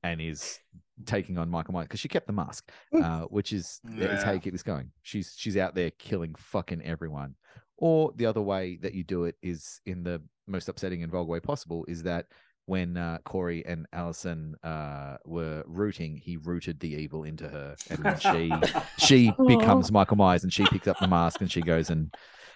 and 0.03 0.19
is 0.21 0.59
taking 1.05 1.37
on 1.37 1.49
Michael 1.49 1.73
Myers 1.73 1.87
because 1.87 1.99
she 1.99 2.07
kept 2.07 2.27
the 2.27 2.33
mask, 2.33 2.71
uh, 2.93 3.21
which 3.21 3.53
is 3.53 3.79
is 3.97 4.23
how 4.23 4.31
you 4.31 4.39
keep 4.39 4.53
this 4.53 4.63
going. 4.63 4.91
She's 5.01 5.33
she's 5.37 5.57
out 5.57 5.75
there 5.75 5.91
killing 5.91 6.35
fucking 6.35 6.81
everyone. 6.83 7.35
Or 7.77 8.13
the 8.15 8.27
other 8.27 8.41
way 8.41 8.77
that 8.83 8.93
you 8.93 9.03
do 9.03 9.23
it 9.23 9.35
is 9.41 9.81
in 9.85 10.03
the 10.03 10.21
most 10.47 10.69
upsetting 10.69 11.01
and 11.01 11.11
vulgar 11.11 11.31
way 11.31 11.39
possible 11.39 11.83
is 11.87 12.03
that 12.03 12.27
when 12.65 12.95
uh, 12.95 13.17
Corey 13.25 13.65
and 13.65 13.87
Allison 13.91 14.55
uh, 14.63 15.17
were 15.25 15.63
rooting, 15.65 16.15
he 16.15 16.37
rooted 16.37 16.79
the 16.79 16.93
evil 16.93 17.23
into 17.23 17.47
her, 17.49 17.75
and 17.89 18.21
she 18.21 18.53
she 18.99 19.33
becomes 19.47 19.91
Michael 19.91 20.17
Myers, 20.17 20.43
and 20.43 20.53
she 20.53 20.63
picks 20.65 20.87
up 20.87 20.99
the 20.99 21.07
mask, 21.07 21.41
and 21.41 21.51
she 21.51 21.61
goes 21.61 21.89
and 21.89 22.13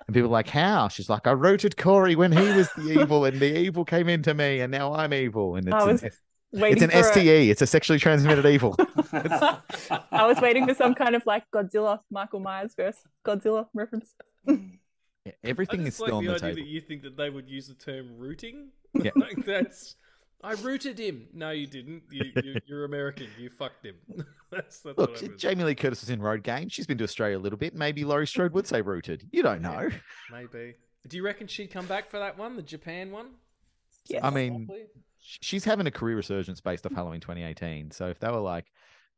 and 0.07 0.13
people 0.13 0.29
are 0.29 0.31
like, 0.31 0.49
how? 0.49 0.87
She's 0.87 1.09
like, 1.09 1.27
I 1.27 1.31
rooted 1.31 1.77
Corey 1.77 2.15
when 2.15 2.31
he 2.31 2.53
was 2.53 2.69
the 2.77 2.89
evil, 3.01 3.25
and 3.25 3.39
the 3.39 3.57
evil 3.57 3.85
came 3.85 4.09
into 4.09 4.33
me, 4.33 4.59
and 4.61 4.71
now 4.71 4.93
I'm 4.93 5.13
evil, 5.13 5.55
and 5.55 5.67
it's 5.67 5.75
I 5.75 5.89
an, 5.89 5.99
it's 6.71 6.81
an 6.81 6.89
for 6.91 6.97
a- 6.99 7.03
STE, 7.03 7.49
it's 7.49 7.61
a 7.61 7.67
sexually 7.67 7.99
transmitted 7.99 8.45
evil. 8.45 8.75
I 9.13 10.25
was 10.27 10.39
waiting 10.41 10.67
for 10.67 10.73
some 10.73 10.95
kind 10.95 11.15
of 11.15 11.25
like 11.25 11.43
Godzilla, 11.53 11.99
Michael 12.11 12.39
Myers 12.39 12.73
versus 12.75 13.01
Godzilla 13.25 13.67
reference. 13.73 14.13
Yeah, 14.47 15.31
Everything 15.43 15.81
I 15.81 15.83
is 15.83 15.89
just 15.97 16.01
like 16.01 16.09
still 16.09 16.17
on 16.17 16.25
the 16.25 16.31
the 16.31 16.35
idea 16.35 16.49
table. 16.49 16.65
that 16.65 16.69
you 16.71 16.81
think 16.81 17.01
that 17.03 17.17
they 17.17 17.29
would 17.29 17.49
use 17.49 17.67
the 17.67 17.73
term 17.73 18.17
rooting. 18.17 18.69
Yeah. 18.93 19.11
like 19.15 19.43
that's. 19.45 19.95
I 20.45 20.53
rooted 20.61 20.99
him. 20.99 21.27
No, 21.33 21.49
you 21.49 21.65
didn't. 21.65 22.03
You, 22.11 22.31
you, 22.43 22.55
you're 22.67 22.85
American. 22.85 23.27
You 23.39 23.49
fucked 23.49 23.83
him. 23.83 23.95
that's 24.51 24.79
that's 24.79 24.97
Look, 24.97 25.11
what 25.11 25.23
I. 25.23 25.27
Jamie 25.37 25.63
Lee 25.63 25.75
Curtis 25.75 26.01
was 26.01 26.11
in 26.11 26.21
Road 26.21 26.43
Game. 26.43 26.69
She's 26.69 26.85
been 26.85 26.99
to 26.99 27.03
Australia 27.03 27.37
a 27.37 27.39
little 27.39 27.57
bit. 27.57 27.73
Maybe 27.73 28.05
Laurie 28.05 28.27
Strode 28.27 28.53
would 28.53 28.67
say 28.67 28.81
rooted. 28.81 29.27
You 29.31 29.41
don't 29.41 29.61
know. 29.61 29.89
Maybe. 30.31 30.75
Do 31.07 31.17
you 31.17 31.23
reckon 31.23 31.47
she'd 31.47 31.71
come 31.71 31.87
back 31.87 32.09
for 32.09 32.19
that 32.19 32.37
one, 32.37 32.55
the 32.55 32.61
Japan 32.61 33.11
one? 33.11 33.31
Yes. 34.07 34.21
I 34.23 34.29
mean, 34.29 34.67
Likely? 34.69 34.85
she's 35.19 35.63
having 35.65 35.87
a 35.87 35.91
career 35.91 36.15
resurgence 36.15 36.61
based 36.61 36.85
off 36.85 36.93
Halloween 36.93 37.21
2018. 37.21 37.89
So 37.89 38.07
if 38.07 38.19
they 38.19 38.29
were 38.29 38.37
like, 38.37 38.65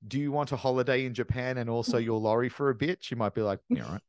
"Do 0.08 0.20
you 0.20 0.32
want 0.32 0.54
a 0.54 0.56
holiday 0.56 1.06
in 1.06 1.14
Japan 1.14 1.58
and 1.58 1.70
also 1.70 1.98
your 1.98 2.20
Laurie 2.22 2.50
for 2.50 2.70
a 2.70 2.76
bit?" 2.76 3.04
She 3.04 3.16
might 3.16 3.34
be 3.34 3.42
like, 3.42 3.60
"Yeah, 3.68 3.86
all 3.86 3.92
right." 3.92 4.02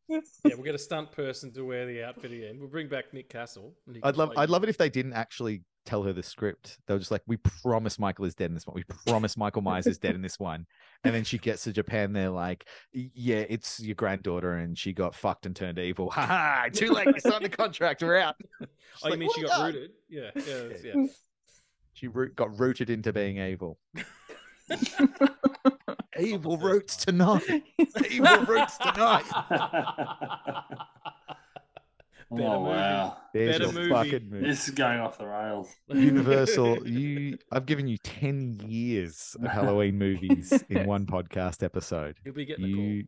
yeah, 0.45 0.55
we'll 0.55 0.63
get 0.63 0.77
a 0.77 0.79
stunt 0.79 1.11
person 1.11 1.53
to 1.55 1.63
wear 1.63 1.85
the 1.85 2.05
outfit 2.05 2.31
again. 2.31 2.59
We'll 2.61 2.69
bring 2.69 2.87
back 2.87 3.13
Nick 3.13 3.29
Castle. 3.29 3.75
and 3.89 3.99
I'd 4.05 4.17
love, 4.17 4.33
I'd 4.37 4.51
love 4.51 4.63
it 4.63 4.69
if 4.69 4.79
they 4.79 4.91
didn't 4.91 5.15
actually 5.15 5.63
tell 5.89 6.03
her 6.03 6.13
the 6.13 6.23
script. 6.23 6.79
They 6.87 6.93
were 6.95 6.99
just 6.99 7.11
like, 7.11 7.23
"We 7.27 7.39
promise 7.39 7.99
Michael 7.99 8.27
is 8.27 8.35
dead 8.35 8.51
in 8.51 8.55
this 8.55 8.67
one. 8.67 8.75
We 8.75 8.85
promise 9.07 9.37
Michael 9.37 9.63
Myers 9.63 9.87
is 9.87 9.97
dead 9.99 10.15
in 10.15 10.21
this 10.23 10.39
one." 10.39 10.67
And 11.05 11.15
then 11.15 11.25
she 11.25 11.39
gets 11.39 11.65
to 11.65 11.73
Japan. 11.73 12.13
They're 12.13 12.29
like, 12.29 12.67
"Yeah, 12.93 13.45
it's 13.49 13.81
your 13.81 13.95
granddaughter, 13.95 14.55
and 14.55 14.77
she 14.77 14.93
got 14.93 15.15
fucked 15.15 15.47
and 15.47 15.57
turned 15.57 15.79
evil. 15.79 16.11
Ha 16.19 16.27
ha! 16.27 16.69
Too 16.73 16.91
late. 16.91 17.07
You 17.07 17.21
signed 17.21 17.45
the 17.45 17.49
contract. 17.49 18.03
We're 18.03 18.19
out." 18.19 18.37
She's 18.61 18.69
Oh, 19.03 19.07
you 19.07 19.11
like, 19.11 19.19
mean 19.21 19.29
"Oh 19.31 19.35
she 19.37 19.43
got 19.43 19.51
God." 19.51 19.67
rooted? 19.75 19.91
Yeah, 20.09 20.31
yeah, 20.35 20.63
yeah. 20.85 21.07
She 21.95 22.07
root, 22.07 22.37
got 22.37 22.57
rooted 22.61 22.91
into 22.91 23.13
being 23.13 23.39
evil. 23.39 23.77
evil 26.21 26.57
roots 26.59 26.97
tonight. 26.97 27.43
evil 28.09 28.45
roots 28.45 28.77
tonight. 28.79 29.25
Better 32.31 32.45
oh 32.49 32.61
movie. 32.65 32.71
wow, 32.77 33.17
There's 33.33 33.59
Better 33.59 33.73
movie. 33.73 33.91
fucking 33.91 34.31
movie. 34.31 34.47
this 34.47 34.69
is 34.69 34.75
going 34.75 35.01
off 35.01 35.17
the 35.19 35.27
rails. 35.27 35.69
Universal, 35.89 36.87
you 36.89 37.39
I've 37.51 37.65
given 37.67 37.87
you 37.89 37.97
10 37.99 38.61
years 38.67 39.35
of 39.43 39.51
Halloween 39.51 39.97
movies 39.99 40.53
in 40.69 40.87
one 40.87 41.07
podcast 41.07 41.63
episode. 41.63 42.17
He'll 42.25 42.35
be 42.35 42.45
getting 42.45 42.65
the 42.65 42.71
You 42.71 43.05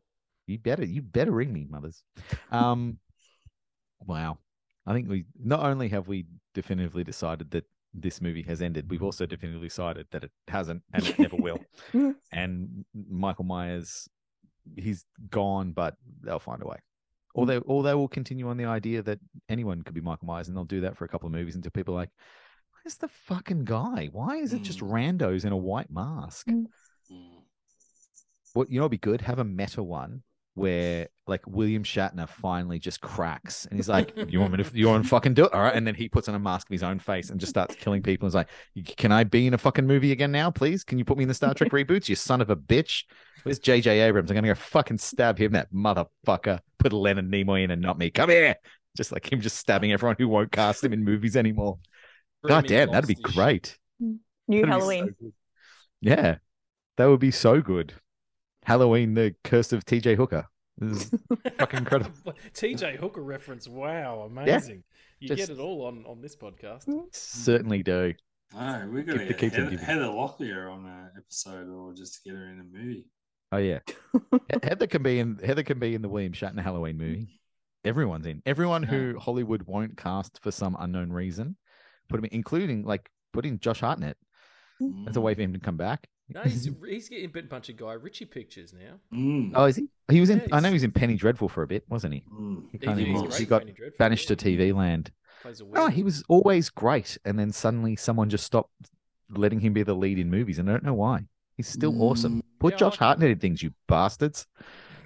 you 0.46 0.58
better 0.58 0.84
you 0.84 1.02
better 1.02 1.32
ring 1.32 1.52
me, 1.52 1.66
mothers. 1.68 2.02
Um 2.50 2.98
wow. 4.06 4.38
I 4.86 4.94
think 4.94 5.08
we 5.08 5.26
not 5.38 5.60
only 5.64 5.88
have 5.88 6.08
we 6.08 6.24
definitively 6.54 7.04
decided 7.04 7.50
that 7.50 7.64
this 7.92 8.20
movie 8.22 8.42
has 8.42 8.62
ended, 8.62 8.90
we've 8.90 9.02
also 9.02 9.26
definitively 9.26 9.68
decided 9.68 10.06
that 10.12 10.24
it 10.24 10.30
hasn't 10.48 10.82
and 10.94 11.06
it 11.06 11.18
never 11.18 11.36
will. 11.36 11.58
and 12.32 12.84
Michael 12.94 13.44
Myers, 13.44 14.08
he's 14.76 15.04
gone, 15.28 15.72
but 15.72 15.96
they'll 16.22 16.38
find 16.38 16.62
a 16.62 16.66
way. 16.66 16.78
Or 17.34 17.46
they 17.46 17.58
or 17.58 17.82
they 17.82 17.94
will 17.94 18.08
continue 18.08 18.48
on 18.48 18.56
the 18.56 18.64
idea 18.64 19.02
that 19.02 19.20
anyone 19.48 19.82
could 19.82 19.94
be 19.94 20.00
Michael 20.00 20.26
Myers, 20.26 20.48
and 20.48 20.56
they'll 20.56 20.64
do 20.64 20.80
that 20.80 20.96
for 20.96 21.04
a 21.04 21.08
couple 21.08 21.26
of 21.26 21.32
movies 21.32 21.54
until 21.54 21.70
people 21.70 21.94
are 21.94 21.98
like, 21.98 22.10
"Where's 22.74 22.96
the 22.96 23.08
fucking 23.08 23.64
guy? 23.64 24.08
Why 24.12 24.36
is 24.36 24.52
it 24.52 24.62
just 24.62 24.80
Mm. 24.80 24.90
randos 24.90 25.44
in 25.44 25.52
a 25.52 25.56
white 25.56 25.90
mask?" 25.90 26.48
Mm. 26.48 26.66
Mm. 27.10 27.42
What 28.52 28.70
you 28.70 28.78
know 28.78 28.84
would 28.84 28.90
be 28.90 28.98
good? 28.98 29.20
Have 29.22 29.38
a 29.38 29.44
meta 29.44 29.82
one 29.82 30.22
where 30.54 31.08
like 31.26 31.46
William 31.46 31.84
Shatner 31.84 32.28
finally 32.28 32.78
just 32.78 33.00
cracks 33.00 33.66
and 33.66 33.78
he's 33.78 33.88
like, 33.88 34.12
"You 34.28 34.40
want 34.40 34.56
me 34.56 34.62
to? 34.62 34.76
You 34.76 34.88
want 34.88 35.04
to 35.04 35.08
fucking 35.08 35.34
do 35.34 35.44
it? 35.44 35.52
All 35.52 35.62
right." 35.62 35.74
And 35.74 35.86
then 35.86 35.94
he 35.94 36.08
puts 36.08 36.28
on 36.28 36.34
a 36.34 36.38
mask 36.38 36.68
of 36.68 36.72
his 36.72 36.82
own 36.82 36.98
face 36.98 37.30
and 37.30 37.38
just 37.38 37.50
starts 37.50 37.74
killing 37.76 38.02
people. 38.02 38.26
He's 38.26 38.34
like, 38.34 38.48
"Can 38.96 39.12
I 39.12 39.24
be 39.24 39.46
in 39.46 39.54
a 39.54 39.58
fucking 39.58 39.86
movie 39.86 40.12
again 40.12 40.32
now, 40.32 40.50
please? 40.50 40.84
Can 40.84 40.98
you 40.98 41.04
put 41.04 41.16
me 41.16 41.22
in 41.22 41.28
the 41.28 41.34
Star 41.34 41.54
Trek 41.54 41.70
reboots? 41.72 42.08
You 42.08 42.16
son 42.16 42.40
of 42.40 42.50
a 42.50 42.56
bitch! 42.56 43.04
Where's 43.42 43.58
J.J. 43.58 44.00
Abrams? 44.00 44.30
I'm 44.30 44.34
gonna 44.34 44.48
go 44.48 44.54
fucking 44.54 44.98
stab 44.98 45.38
him, 45.38 45.52
that 45.52 45.72
motherfucker. 45.72 46.60
Put 46.78 46.92
Leonard 46.92 47.30
Nimoy 47.30 47.64
in 47.64 47.70
and 47.70 47.82
not 47.82 47.98
me. 47.98 48.10
Come 48.10 48.30
here." 48.30 48.56
Just 48.96 49.12
like 49.12 49.32
him, 49.32 49.40
just 49.40 49.56
stabbing 49.56 49.92
everyone 49.92 50.16
who 50.18 50.26
won't 50.26 50.50
cast 50.50 50.82
him 50.82 50.92
in 50.92 51.04
movies 51.04 51.36
anymore. 51.36 51.78
God 52.44 52.66
damn, 52.66 52.90
that'd 52.90 53.06
be 53.06 53.14
great. 53.14 53.78
New 54.00 54.18
That'd 54.48 54.66
be 54.66 54.72
so 54.72 54.78
Halloween. 54.78 55.14
Yeah, 56.00 56.36
that 56.96 57.06
would 57.06 57.20
be 57.20 57.30
so 57.30 57.60
good. 57.60 57.94
Halloween, 58.64 59.14
the 59.14 59.34
curse 59.44 59.72
of 59.72 59.84
T.J. 59.84 60.16
Hooker. 60.16 60.46
This 60.80 61.12
is 61.12 61.20
fucking 61.58 61.80
incredible. 61.80 62.12
TJ 62.54 62.98
Hooker 62.98 63.22
reference. 63.22 63.68
Wow, 63.68 64.22
amazing. 64.30 64.82
You 65.18 65.28
just- 65.28 65.48
get 65.48 65.50
it 65.50 65.60
all 65.60 65.84
on 65.86 66.04
on 66.06 66.22
this 66.22 66.36
podcast. 66.36 66.86
Mm, 66.86 67.04
certainly 67.12 67.82
do. 67.82 68.14
Oh, 68.54 68.88
we're 68.90 69.02
gonna 69.02 69.26
Keep 69.26 69.28
the 69.28 69.34
get 69.34 69.38
keep 69.38 69.52
Heather. 69.52 69.76
Heather 69.76 70.04
Locklear 70.06 70.72
on 70.72 70.84
an 70.86 71.10
episode, 71.16 71.68
or 71.68 71.92
just 71.92 72.14
to 72.14 72.20
get 72.24 72.36
her 72.36 72.46
in 72.46 72.60
a 72.60 72.64
movie. 72.64 73.06
Oh 73.52 73.58
yeah, 73.58 73.80
Heather 74.62 74.86
can 74.86 75.02
be 75.02 75.18
in 75.18 75.38
Heather 75.38 75.62
can 75.62 75.78
be 75.78 75.94
in 75.94 76.02
the 76.02 76.08
William 76.08 76.32
Shatner 76.32 76.62
Halloween 76.62 76.96
movie. 76.96 77.40
Everyone's 77.84 78.26
in. 78.26 78.42
Everyone 78.46 78.82
who 78.82 79.18
Hollywood 79.18 79.62
won't 79.62 79.96
cast 79.96 80.40
for 80.42 80.50
some 80.50 80.76
unknown 80.80 81.12
reason, 81.12 81.56
put 82.08 82.18
him, 82.18 82.24
in, 82.24 82.30
including 82.32 82.84
like 82.84 83.08
putting 83.32 83.58
Josh 83.60 83.80
Hartnett. 83.80 84.16
That's 84.80 85.16
a 85.16 85.20
mm. 85.20 85.22
way 85.22 85.34
for 85.34 85.42
him 85.42 85.52
to 85.52 85.60
come 85.60 85.76
back. 85.76 86.08
No, 86.32 86.42
he's 86.42 86.68
he's 86.86 87.08
getting 87.08 87.26
a 87.26 87.28
bit 87.28 87.48
bunch 87.48 87.68
of 87.68 87.76
Guy 87.76 87.92
Ritchie 87.94 88.26
pictures 88.26 88.72
now. 88.72 88.94
Mm. 89.16 89.52
Oh, 89.54 89.64
is 89.64 89.76
he? 89.76 89.88
He 90.10 90.20
was 90.20 90.30
in. 90.30 90.38
Yeah, 90.40 90.46
I 90.52 90.60
know 90.60 90.68
he's- 90.68 90.70
he 90.70 90.74
was 90.74 90.84
in 90.84 90.92
Penny 90.92 91.16
Dreadful 91.16 91.48
for 91.48 91.62
a 91.62 91.66
bit, 91.66 91.84
wasn't 91.88 92.14
he? 92.14 92.24
Mm. 92.32 92.62
He 92.72 92.78
He, 92.78 92.86
kind 92.86 92.98
was. 92.98 93.06
he, 93.06 93.12
great 93.14 93.34
he 93.38 93.42
in 93.44 93.48
got 93.48 93.60
Penny 93.62 93.72
Dreadful, 93.72 93.96
banished 93.98 94.28
to. 94.28 94.36
TV 94.36 94.74
land. 94.74 95.10
Oh, 95.74 95.88
he 95.88 96.02
was 96.02 96.22
always 96.28 96.68
great, 96.68 97.16
and 97.24 97.38
then 97.38 97.50
suddenly 97.50 97.96
someone 97.96 98.28
just 98.28 98.44
stopped 98.44 98.70
letting 99.30 99.60
him 99.60 99.72
be 99.72 99.82
the 99.82 99.94
lead 99.94 100.18
in 100.18 100.30
movies, 100.30 100.58
and 100.58 100.68
I 100.68 100.72
don't 100.72 100.84
know 100.84 100.92
why. 100.94 101.24
He's 101.56 101.66
still 101.68 102.02
awesome. 102.02 102.42
Put 102.58 102.74
Yeah, 102.74 102.78
Josh 102.78 102.92
like 102.94 102.98
Hartnett 103.00 103.30
in 103.30 103.38
things, 103.38 103.62
you 103.62 103.72
bastards. 103.86 104.46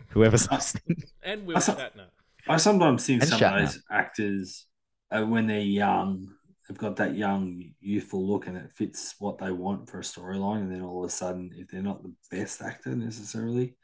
Whoever's 0.08 0.50
listening. 0.50 1.02
and 1.22 1.46
Will 1.46 1.56
I 1.56 1.60
saw- 1.60 1.74
Shatner. 1.76 2.06
I 2.48 2.56
sometimes 2.56 3.06
think 3.06 3.22
And 3.22 3.30
some 3.30 3.40
Shatner. 3.40 3.62
of 3.64 3.72
those 3.72 3.82
actors, 3.90 4.66
uh, 5.10 5.22
when 5.24 5.46
they're 5.46 5.60
young, 5.60 6.28
they've 6.68 6.78
got 6.78 6.96
that 6.96 7.16
young, 7.16 7.74
youthful 7.80 8.26
look, 8.26 8.46
and 8.46 8.56
it 8.56 8.70
fits 8.72 9.14
what 9.18 9.38
they 9.38 9.50
want 9.50 9.88
for 9.88 9.98
a 9.98 10.02
storyline. 10.02 10.62
And 10.62 10.72
then 10.72 10.82
all 10.82 11.04
of 11.04 11.08
a 11.08 11.12
sudden, 11.12 11.50
if 11.56 11.68
they're 11.68 11.82
not 11.82 12.02
the 12.02 12.14
best 12.30 12.62
actor 12.62 12.94
necessarily, 12.94 13.76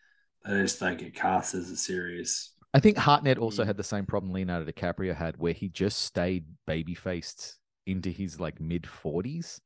they 0.44 0.62
just 0.62 0.80
don't 0.80 0.98
get 0.98 1.14
cast 1.14 1.54
as 1.54 1.70
a 1.70 1.76
serious. 1.76 2.54
I 2.72 2.80
think 2.80 2.96
Hartnett 2.96 3.38
also 3.38 3.64
had 3.64 3.76
the 3.76 3.84
same 3.84 4.06
problem 4.06 4.32
Leonardo 4.32 4.70
DiCaprio 4.70 5.14
had, 5.14 5.36
where 5.36 5.52
he 5.52 5.68
just 5.68 6.02
stayed 6.02 6.44
baby 6.66 6.94
faced 6.94 7.58
into 7.86 8.10
his 8.10 8.38
like 8.38 8.60
mid 8.60 8.86
forties, 8.86 9.60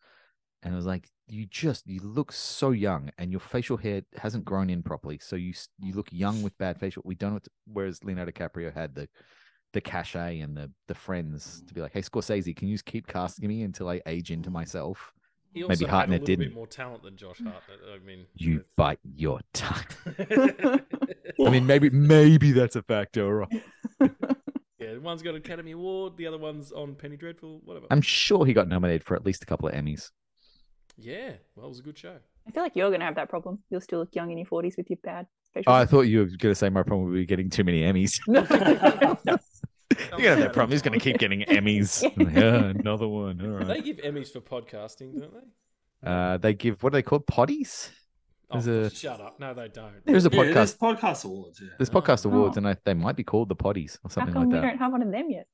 and 0.62 0.72
it 0.72 0.76
was 0.76 0.86
like 0.86 1.08
you 1.26 1.46
just 1.46 1.86
you 1.86 2.00
look 2.00 2.32
so 2.32 2.70
young, 2.70 3.10
and 3.18 3.30
your 3.30 3.40
facial 3.40 3.76
hair 3.76 4.02
hasn't 4.16 4.44
grown 4.44 4.70
in 4.70 4.82
properly, 4.82 5.18
so 5.20 5.36
you 5.36 5.52
you 5.78 5.92
look 5.92 6.08
young 6.10 6.42
with 6.42 6.56
bad 6.58 6.80
facial. 6.80 7.02
We 7.04 7.14
don't. 7.14 7.30
know 7.30 7.34
what 7.34 7.44
to- 7.44 7.50
whereas 7.66 8.02
Leonardo 8.02 8.32
DiCaprio 8.32 8.72
had 8.72 8.94
the 8.94 9.08
the 9.74 9.80
cachet 9.80 10.40
and 10.40 10.56
the 10.56 10.70
the 10.86 10.94
friends 10.94 11.62
to 11.66 11.74
be 11.74 11.82
like, 11.82 11.92
hey 11.92 12.00
Scorsese, 12.00 12.56
can 12.56 12.68
you 12.68 12.74
just 12.74 12.86
keep 12.86 13.06
casting 13.06 13.48
me 13.48 13.62
until 13.62 13.88
I 13.88 14.00
age 14.06 14.30
into 14.30 14.48
myself? 14.48 15.12
He 15.52 15.60
Maybe 15.60 15.70
also 15.70 15.86
had 15.86 15.88
a 15.88 15.96
Hartnett 15.96 16.20
little 16.22 16.26
didn't. 16.26 16.48
bit 16.48 16.54
more 16.54 16.66
talent 16.66 17.02
than 17.02 17.16
Josh 17.16 17.38
hmm. 17.38 17.48
Hartnett. 17.48 17.78
I 17.94 18.04
mean, 18.04 18.26
You 18.34 18.64
bite 18.76 18.98
your 19.04 19.40
tongue. 19.52 19.84
I 21.46 21.50
mean, 21.50 21.66
maybe 21.66 21.90
maybe 21.90 22.52
that's 22.52 22.76
a 22.76 22.82
factor. 22.82 23.36
Right? 23.38 23.62
one's 25.00 25.22
got 25.22 25.30
an 25.30 25.36
Academy 25.36 25.72
Award, 25.72 26.16
the 26.16 26.26
other 26.26 26.38
one's 26.38 26.72
on 26.72 26.94
Penny 26.94 27.16
Dreadful, 27.16 27.60
whatever. 27.64 27.86
I'm 27.90 28.00
sure 28.00 28.46
he 28.46 28.52
got 28.52 28.68
nominated 28.68 29.04
for 29.04 29.16
at 29.16 29.24
least 29.24 29.42
a 29.42 29.46
couple 29.46 29.68
of 29.68 29.74
Emmys. 29.74 30.10
yeah, 30.96 31.32
well, 31.54 31.66
it 31.66 31.68
was 31.68 31.80
a 31.80 31.82
good 31.82 31.98
show. 31.98 32.16
I 32.46 32.50
feel 32.50 32.62
like 32.62 32.76
you're 32.76 32.90
going 32.90 33.00
to 33.00 33.06
have 33.06 33.16
that 33.16 33.28
problem. 33.28 33.60
You'll 33.70 33.80
still 33.80 34.00
look 34.00 34.14
young 34.14 34.30
in 34.30 34.38
your 34.38 34.46
40s 34.46 34.76
with 34.76 34.90
your 34.90 34.98
bad 35.02 35.26
facial 35.54 35.72
Oh, 35.72 35.76
I 35.76 35.86
thought 35.86 36.02
you 36.02 36.18
were 36.20 36.24
going 36.26 36.52
to 36.52 36.54
say 36.54 36.68
my 36.68 36.82
problem 36.82 37.08
would 37.08 37.14
be 37.14 37.26
getting 37.26 37.48
too 37.48 37.64
many 37.64 37.82
Emmys. 37.82 38.20
You're 38.26 39.38
going 40.10 40.22
to 40.22 40.28
have 40.28 40.38
that 40.40 40.52
problem. 40.52 40.72
He's 40.72 40.82
going 40.82 40.98
to 40.98 41.02
keep 41.04 41.18
getting 41.18 41.42
Emmys. 41.42 42.02
yeah, 42.34 42.66
another 42.78 43.08
one. 43.08 43.40
All 43.40 43.58
right. 43.58 43.66
They 43.66 43.80
give 43.80 43.96
Emmys 43.98 44.32
for 44.32 44.40
podcasting, 44.40 45.18
don't 45.20 45.32
they? 45.32 46.08
Uh, 46.10 46.36
they 46.38 46.54
give, 46.54 46.82
what 46.82 46.92
are 46.92 46.96
they 46.96 47.02
called? 47.02 47.26
Potties? 47.26 47.90
Oh, 48.50 48.60
there's 48.60 48.92
a- 48.92 48.94
shut 48.94 49.20
up. 49.20 49.40
No, 49.40 49.54
they 49.54 49.68
don't. 49.68 50.04
There's 50.04 50.26
a 50.26 50.30
Yeah, 50.30 50.44
there's 50.52 50.74
podcast. 50.76 50.98
podcast 50.98 51.24
awards. 51.24 51.60
Yeah. 51.62 51.68
There's 51.78 51.90
podcast 51.90 52.26
Oh. 52.26 52.30
awards, 52.30 52.56
and 52.56 52.68
I, 52.68 52.76
they 52.84 52.94
might 52.94 53.16
be 53.16 53.24
called 53.24 53.48
the 53.48 53.56
Potties 53.56 53.98
or 54.04 54.10
something 54.10 54.32
come 54.34 54.42
like 54.44 54.52
we 54.52 54.54
that. 54.60 54.66
don't 54.68 54.78
have 54.78 54.92
one 54.92 55.02
of 55.02 55.10
them 55.10 55.30
yet? 55.30 55.46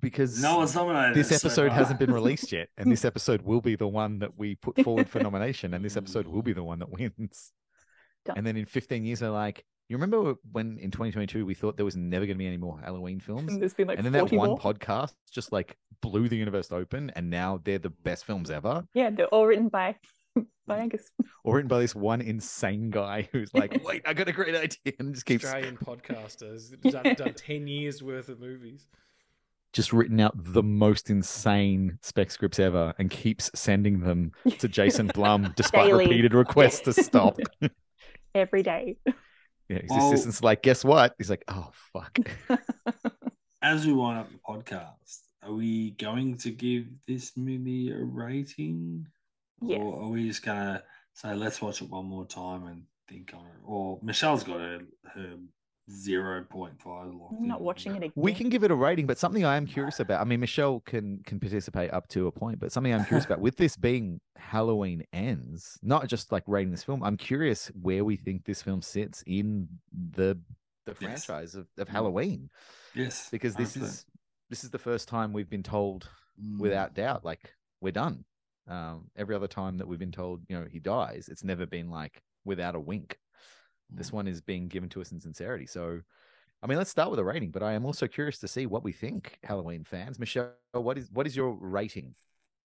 Because 0.00 0.40
No 0.40 0.58
one's 0.58 0.74
nominated. 0.76 1.16
this 1.16 1.32
episode 1.32 1.68
far. 1.68 1.76
hasn't 1.76 1.98
been 1.98 2.12
released 2.12 2.52
yet, 2.52 2.68
and 2.76 2.90
this 2.90 3.04
episode 3.04 3.42
will 3.42 3.60
be 3.60 3.74
the 3.74 3.88
one 3.88 4.20
that 4.20 4.38
we 4.38 4.54
put 4.54 4.80
forward 4.84 5.08
for 5.08 5.18
nomination, 5.20 5.74
and 5.74 5.84
this 5.84 5.96
episode 5.96 6.26
will 6.28 6.42
be 6.42 6.52
the 6.52 6.62
one 6.62 6.78
that 6.78 6.88
wins. 6.90 7.52
Done. 8.24 8.38
And 8.38 8.46
then 8.46 8.56
in 8.56 8.64
15 8.66 9.04
years, 9.04 9.20
they're 9.20 9.30
like, 9.30 9.64
you 9.88 9.96
remember 9.96 10.34
when 10.52 10.78
in 10.78 10.90
2022 10.90 11.44
we 11.46 11.54
thought 11.54 11.76
there 11.76 11.84
was 11.84 11.96
never 11.96 12.26
going 12.26 12.36
to 12.36 12.38
be 12.38 12.46
any 12.46 12.56
more 12.56 12.78
Halloween 12.80 13.20
films? 13.28 13.52
And 13.52 13.60
there's 13.60 13.74
been 13.74 13.88
like 13.88 13.98
and 13.98 14.04
then 14.04 14.12
that 14.12 14.30
one 14.32 14.50
more. 14.50 14.58
podcast 14.58 15.14
just 15.30 15.52
like 15.52 15.76
blew 16.02 16.28
the 16.28 16.36
universe 16.36 16.70
open, 16.72 17.10
and 17.16 17.30
now 17.30 17.60
they're 17.64 17.78
the 17.78 17.90
best 17.90 18.24
films 18.24 18.50
ever. 18.50 18.84
Yeah, 18.94 19.10
they're 19.10 19.26
all 19.28 19.46
written 19.46 19.68
by 19.68 19.96
by 20.66 20.78
Angus. 20.78 21.10
Or 21.44 21.54
written 21.56 21.68
by 21.68 21.80
this 21.80 21.94
one 21.94 22.20
insane 22.20 22.90
guy 22.90 23.28
who's 23.32 23.52
like, 23.54 23.82
"Wait, 23.84 24.02
I 24.06 24.12
got 24.14 24.28
a 24.28 24.32
great 24.32 24.54
idea," 24.54 24.92
and 24.98 25.14
just 25.14 25.26
keeps 25.26 25.44
Australian 25.44 25.76
podcasters 25.78 26.80
done, 26.90 27.14
done 27.14 27.34
10 27.34 27.66
years 27.66 28.02
worth 28.02 28.28
of 28.28 28.38
movies. 28.40 28.86
just 29.72 29.92
written 29.92 30.20
out 30.20 30.32
the 30.36 30.62
most 30.62 31.08
insane 31.10 31.98
spec 32.02 32.30
scripts 32.30 32.58
ever, 32.58 32.94
and 32.98 33.10
keeps 33.10 33.50
sending 33.54 34.00
them 34.00 34.32
to 34.58 34.68
Jason 34.68 35.06
Blum 35.14 35.52
despite 35.56 35.86
Daily. 35.88 36.04
repeated 36.04 36.34
requests 36.34 36.80
to 36.80 36.92
stop. 36.92 37.38
Every 38.34 38.62
day. 38.62 38.96
Yeah, 39.68 39.80
his 39.82 39.90
Well- 39.90 40.12
assistant's 40.12 40.42
like, 40.42 40.62
"Guess 40.62 40.84
what?" 40.84 41.14
He's 41.18 41.30
like, 41.30 41.44
"Oh 41.48 41.70
fuck." 41.92 42.18
As 43.62 43.84
we 43.86 43.92
wind 43.92 44.20
up 44.20 44.30
the 44.30 44.38
podcast, 44.38 45.18
are 45.42 45.52
we 45.52 45.90
going 45.92 46.36
to 46.38 46.50
give 46.50 46.86
this 47.06 47.36
movie 47.36 47.90
a 47.90 47.98
rating? 48.02 49.06
Yes. 49.60 49.80
Or 49.80 50.04
are 50.04 50.08
we 50.08 50.28
just 50.28 50.44
gonna 50.44 50.82
say 51.14 51.34
let's 51.34 51.60
watch 51.60 51.82
it 51.82 51.90
one 51.90 52.06
more 52.06 52.24
time 52.26 52.66
and 52.66 52.84
think 53.08 53.32
on 53.34 53.44
it? 53.46 53.60
Or 53.64 53.98
Michelle's 54.02 54.44
got 54.44 54.60
her 54.60 54.80
her 55.14 55.36
zero 55.90 56.44
point 56.48 56.80
five 56.80 57.12
locked 57.14 57.34
I'm 57.38 57.48
not 57.48 57.58
in. 57.60 57.64
watching 57.64 57.92
it 57.94 57.98
again. 57.98 58.12
We 58.14 58.32
can 58.34 58.48
give 58.48 58.64
it 58.64 58.70
a 58.70 58.74
rating, 58.74 59.06
but 59.06 59.18
something 59.18 59.44
I 59.44 59.56
am 59.56 59.66
curious 59.66 60.00
about. 60.00 60.20
I 60.20 60.24
mean, 60.24 60.40
Michelle 60.40 60.80
can 60.80 61.18
can 61.24 61.40
participate 61.40 61.92
up 61.92 62.08
to 62.08 62.26
a 62.26 62.32
point, 62.32 62.58
but 62.60 62.72
something 62.72 62.92
I'm 62.92 63.04
curious 63.04 63.24
about 63.24 63.40
with 63.40 63.56
this 63.56 63.76
being 63.76 64.20
Halloween 64.36 65.04
ends, 65.12 65.78
not 65.82 66.08
just 66.08 66.30
like 66.32 66.44
rating 66.46 66.70
this 66.70 66.84
film. 66.84 67.02
I'm 67.02 67.16
curious 67.16 67.68
where 67.80 68.04
we 68.04 68.16
think 68.16 68.44
this 68.44 68.62
film 68.62 68.82
sits 68.82 69.22
in 69.26 69.68
the 69.92 70.38
the 70.86 70.96
Yes. 71.00 71.24
franchise 71.26 71.54
of, 71.54 71.66
of 71.76 71.88
Halloween, 71.88 72.48
Yes, 72.94 73.28
because 73.30 73.54
this 73.56 73.76
100%. 73.76 73.82
is 73.82 74.06
this 74.50 74.64
is 74.64 74.70
the 74.70 74.78
first 74.78 75.06
time 75.08 75.32
we've 75.32 75.50
been 75.50 75.62
told 75.62 76.08
Mm. 76.40 76.60
without 76.60 76.94
doubt, 76.94 77.24
like 77.24 77.52
we're 77.80 77.90
done. 77.92 78.24
Um, 78.68 79.10
every 79.16 79.34
other 79.34 79.48
time 79.48 79.78
that 79.78 79.88
we've 79.88 79.98
been 79.98 80.12
told, 80.12 80.42
you 80.48 80.56
know, 80.56 80.66
he 80.70 80.78
dies, 80.78 81.28
it's 81.28 81.42
never 81.42 81.66
been 81.66 81.90
like 81.90 82.22
without 82.44 82.74
a 82.76 82.80
wink. 82.80 83.18
This 83.90 84.10
Mm. 84.10 84.14
one 84.14 84.28
is 84.28 84.40
being 84.40 84.68
given 84.68 84.88
to 84.90 85.00
us 85.00 85.12
in 85.12 85.20
sincerity. 85.20 85.66
So, 85.66 86.00
I 86.62 86.66
mean, 86.66 86.78
let's 86.78 86.90
start 86.90 87.10
with 87.10 87.18
a 87.20 87.24
rating, 87.24 87.50
but 87.50 87.62
I 87.62 87.72
am 87.72 87.86
also 87.86 88.06
curious 88.08 88.38
to 88.40 88.48
see 88.48 88.66
what 88.66 88.82
we 88.82 88.92
think, 88.92 89.38
Halloween 89.44 89.84
fans. 89.84 90.18
Michelle, 90.18 90.54
what 90.72 90.98
is 90.98 91.10
what 91.10 91.26
is 91.26 91.36
your 91.36 91.52
rating 91.52 92.14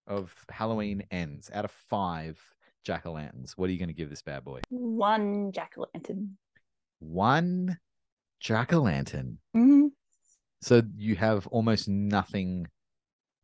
of 0.06 0.34
Halloween 0.50 1.02
Ends 1.10 1.50
out 1.52 1.64
of 1.64 1.70
five 1.70 2.38
jack 2.82 3.06
o' 3.06 3.12
lanterns? 3.12 3.56
What 3.56 3.70
are 3.70 3.72
you 3.72 3.78
going 3.78 3.88
to 3.88 3.94
give 3.94 4.10
this 4.10 4.22
bad 4.22 4.44
boy? 4.44 4.60
One 4.68 5.52
jack 5.52 5.74
o' 5.78 5.86
lantern. 5.94 6.36
One 6.98 7.78
jack 8.40 8.72
o' 8.72 8.80
lantern. 8.82 9.38
Mhm. 9.56 9.92
So 10.60 10.82
you 10.96 11.16
have 11.16 11.46
almost 11.48 11.88
nothing 11.88 12.66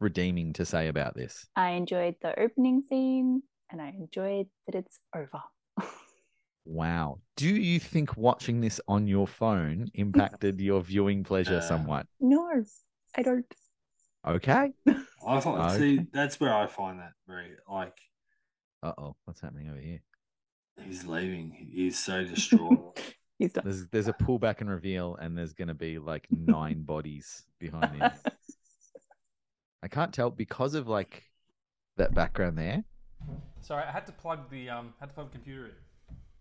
redeeming 0.00 0.52
to 0.54 0.64
say 0.64 0.88
about 0.88 1.14
this. 1.14 1.46
I 1.56 1.70
enjoyed 1.72 2.16
the 2.22 2.38
opening 2.38 2.82
scene 2.82 3.42
and 3.70 3.80
I 3.80 3.88
enjoyed 3.90 4.48
that 4.66 4.74
it's 4.74 5.00
over. 5.14 5.42
Wow. 6.70 7.18
Do 7.36 7.48
you 7.48 7.80
think 7.80 8.16
watching 8.16 8.60
this 8.60 8.80
on 8.86 9.08
your 9.08 9.26
phone 9.26 9.90
impacted 9.94 10.60
your 10.60 10.80
viewing 10.82 11.24
pleasure 11.24 11.56
Uh, 11.56 11.60
somewhat? 11.60 12.06
no, 12.20 12.62
I 13.16 13.22
don't. 13.22 13.44
Okay. 14.26 14.72
I 15.26 15.40
find 15.40 15.62
Okay. 15.62 15.78
see 15.78 16.06
that's 16.12 16.38
where 16.38 16.54
I 16.54 16.68
find 16.68 17.00
that 17.00 17.12
very 17.26 17.50
like 17.68 17.98
Uh 18.84 18.92
oh, 18.98 19.16
what's 19.24 19.40
happening 19.40 19.68
over 19.68 19.80
here? 19.80 20.00
he's 20.86 21.04
leaving. 21.04 21.50
He's 21.72 21.98
so 21.98 22.24
distraught. 22.24 23.00
He's 23.38 23.52
done. 23.52 23.64
There's 23.64 23.88
there's 23.88 24.08
a 24.08 24.12
pullback 24.12 24.60
and 24.60 24.68
reveal, 24.68 25.16
and 25.16 25.36
there's 25.36 25.54
gonna 25.54 25.74
be 25.74 25.98
like 25.98 26.28
nine 26.30 26.82
bodies 26.82 27.44
behind 27.58 27.94
him. 27.94 28.12
I 29.82 29.88
can't 29.88 30.12
tell 30.12 30.30
because 30.30 30.74
of 30.74 30.86
like 30.88 31.24
that 31.96 32.14
background 32.14 32.58
there. 32.58 32.84
Sorry, 33.62 33.82
I 33.82 33.90
had 33.90 34.06
to 34.06 34.12
plug 34.12 34.50
the 34.50 34.68
um 34.68 34.92
had 35.00 35.08
to 35.08 35.14
plug 35.14 35.30
the 35.32 35.38
computer 35.38 35.66
in. 35.66 35.72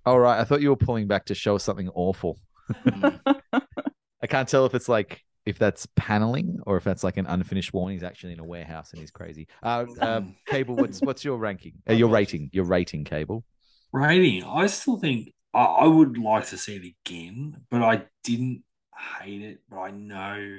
All 0.09 0.19
right, 0.19 0.39
I 0.39 0.43
thought 0.43 0.61
you 0.61 0.69
were 0.69 0.75
pulling 0.75 1.05
back 1.05 1.25
to 1.25 1.35
show 1.35 1.53
us 1.53 1.63
something 1.63 1.87
awful. 1.89 2.39
I 2.87 4.27
can't 4.27 4.49
tell 4.49 4.65
if 4.65 4.73
it's 4.73 4.89
like 4.89 5.21
if 5.45 5.59
that's 5.59 5.87
paneling 5.95 6.61
or 6.65 6.77
if 6.77 6.83
that's 6.83 7.03
like 7.03 7.17
an 7.17 7.27
unfinished 7.27 7.73
wall. 7.73 7.89
and 7.89 7.93
He's 7.93 8.01
actually 8.01 8.33
in 8.33 8.39
a 8.39 8.43
warehouse 8.43 8.91
and 8.91 8.99
he's 9.01 9.11
crazy. 9.11 9.47
Uh, 9.61 9.85
uh, 10.01 10.21
Cable, 10.47 10.77
what's 10.77 10.99
what's 11.01 11.23
your 11.23 11.37
ranking? 11.37 11.73
Uh, 11.87 11.93
your 11.93 12.09
rating? 12.09 12.49
Your 12.51 12.65
rating, 12.65 13.03
Cable. 13.03 13.43
Rating, 13.91 14.43
I 14.45 14.65
still 14.65 14.97
think 14.97 15.31
I, 15.53 15.61
I 15.61 15.85
would 15.85 16.17
like 16.17 16.47
to 16.47 16.57
see 16.57 16.77
it 16.77 16.95
again, 17.05 17.57
but 17.69 17.83
I 17.83 18.05
didn't 18.23 18.63
hate 19.21 19.43
it. 19.43 19.59
But 19.69 19.77
I 19.77 19.91
know 19.91 20.57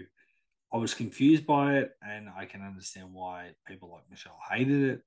I 0.72 0.76
was 0.76 0.94
confused 0.94 1.44
by 1.44 1.78
it, 1.78 1.90
and 2.08 2.28
I 2.38 2.44
can 2.44 2.62
understand 2.62 3.12
why 3.12 3.50
people 3.66 3.90
like 3.90 4.08
Michelle 4.08 4.38
hated 4.48 4.90
it. 4.90 5.02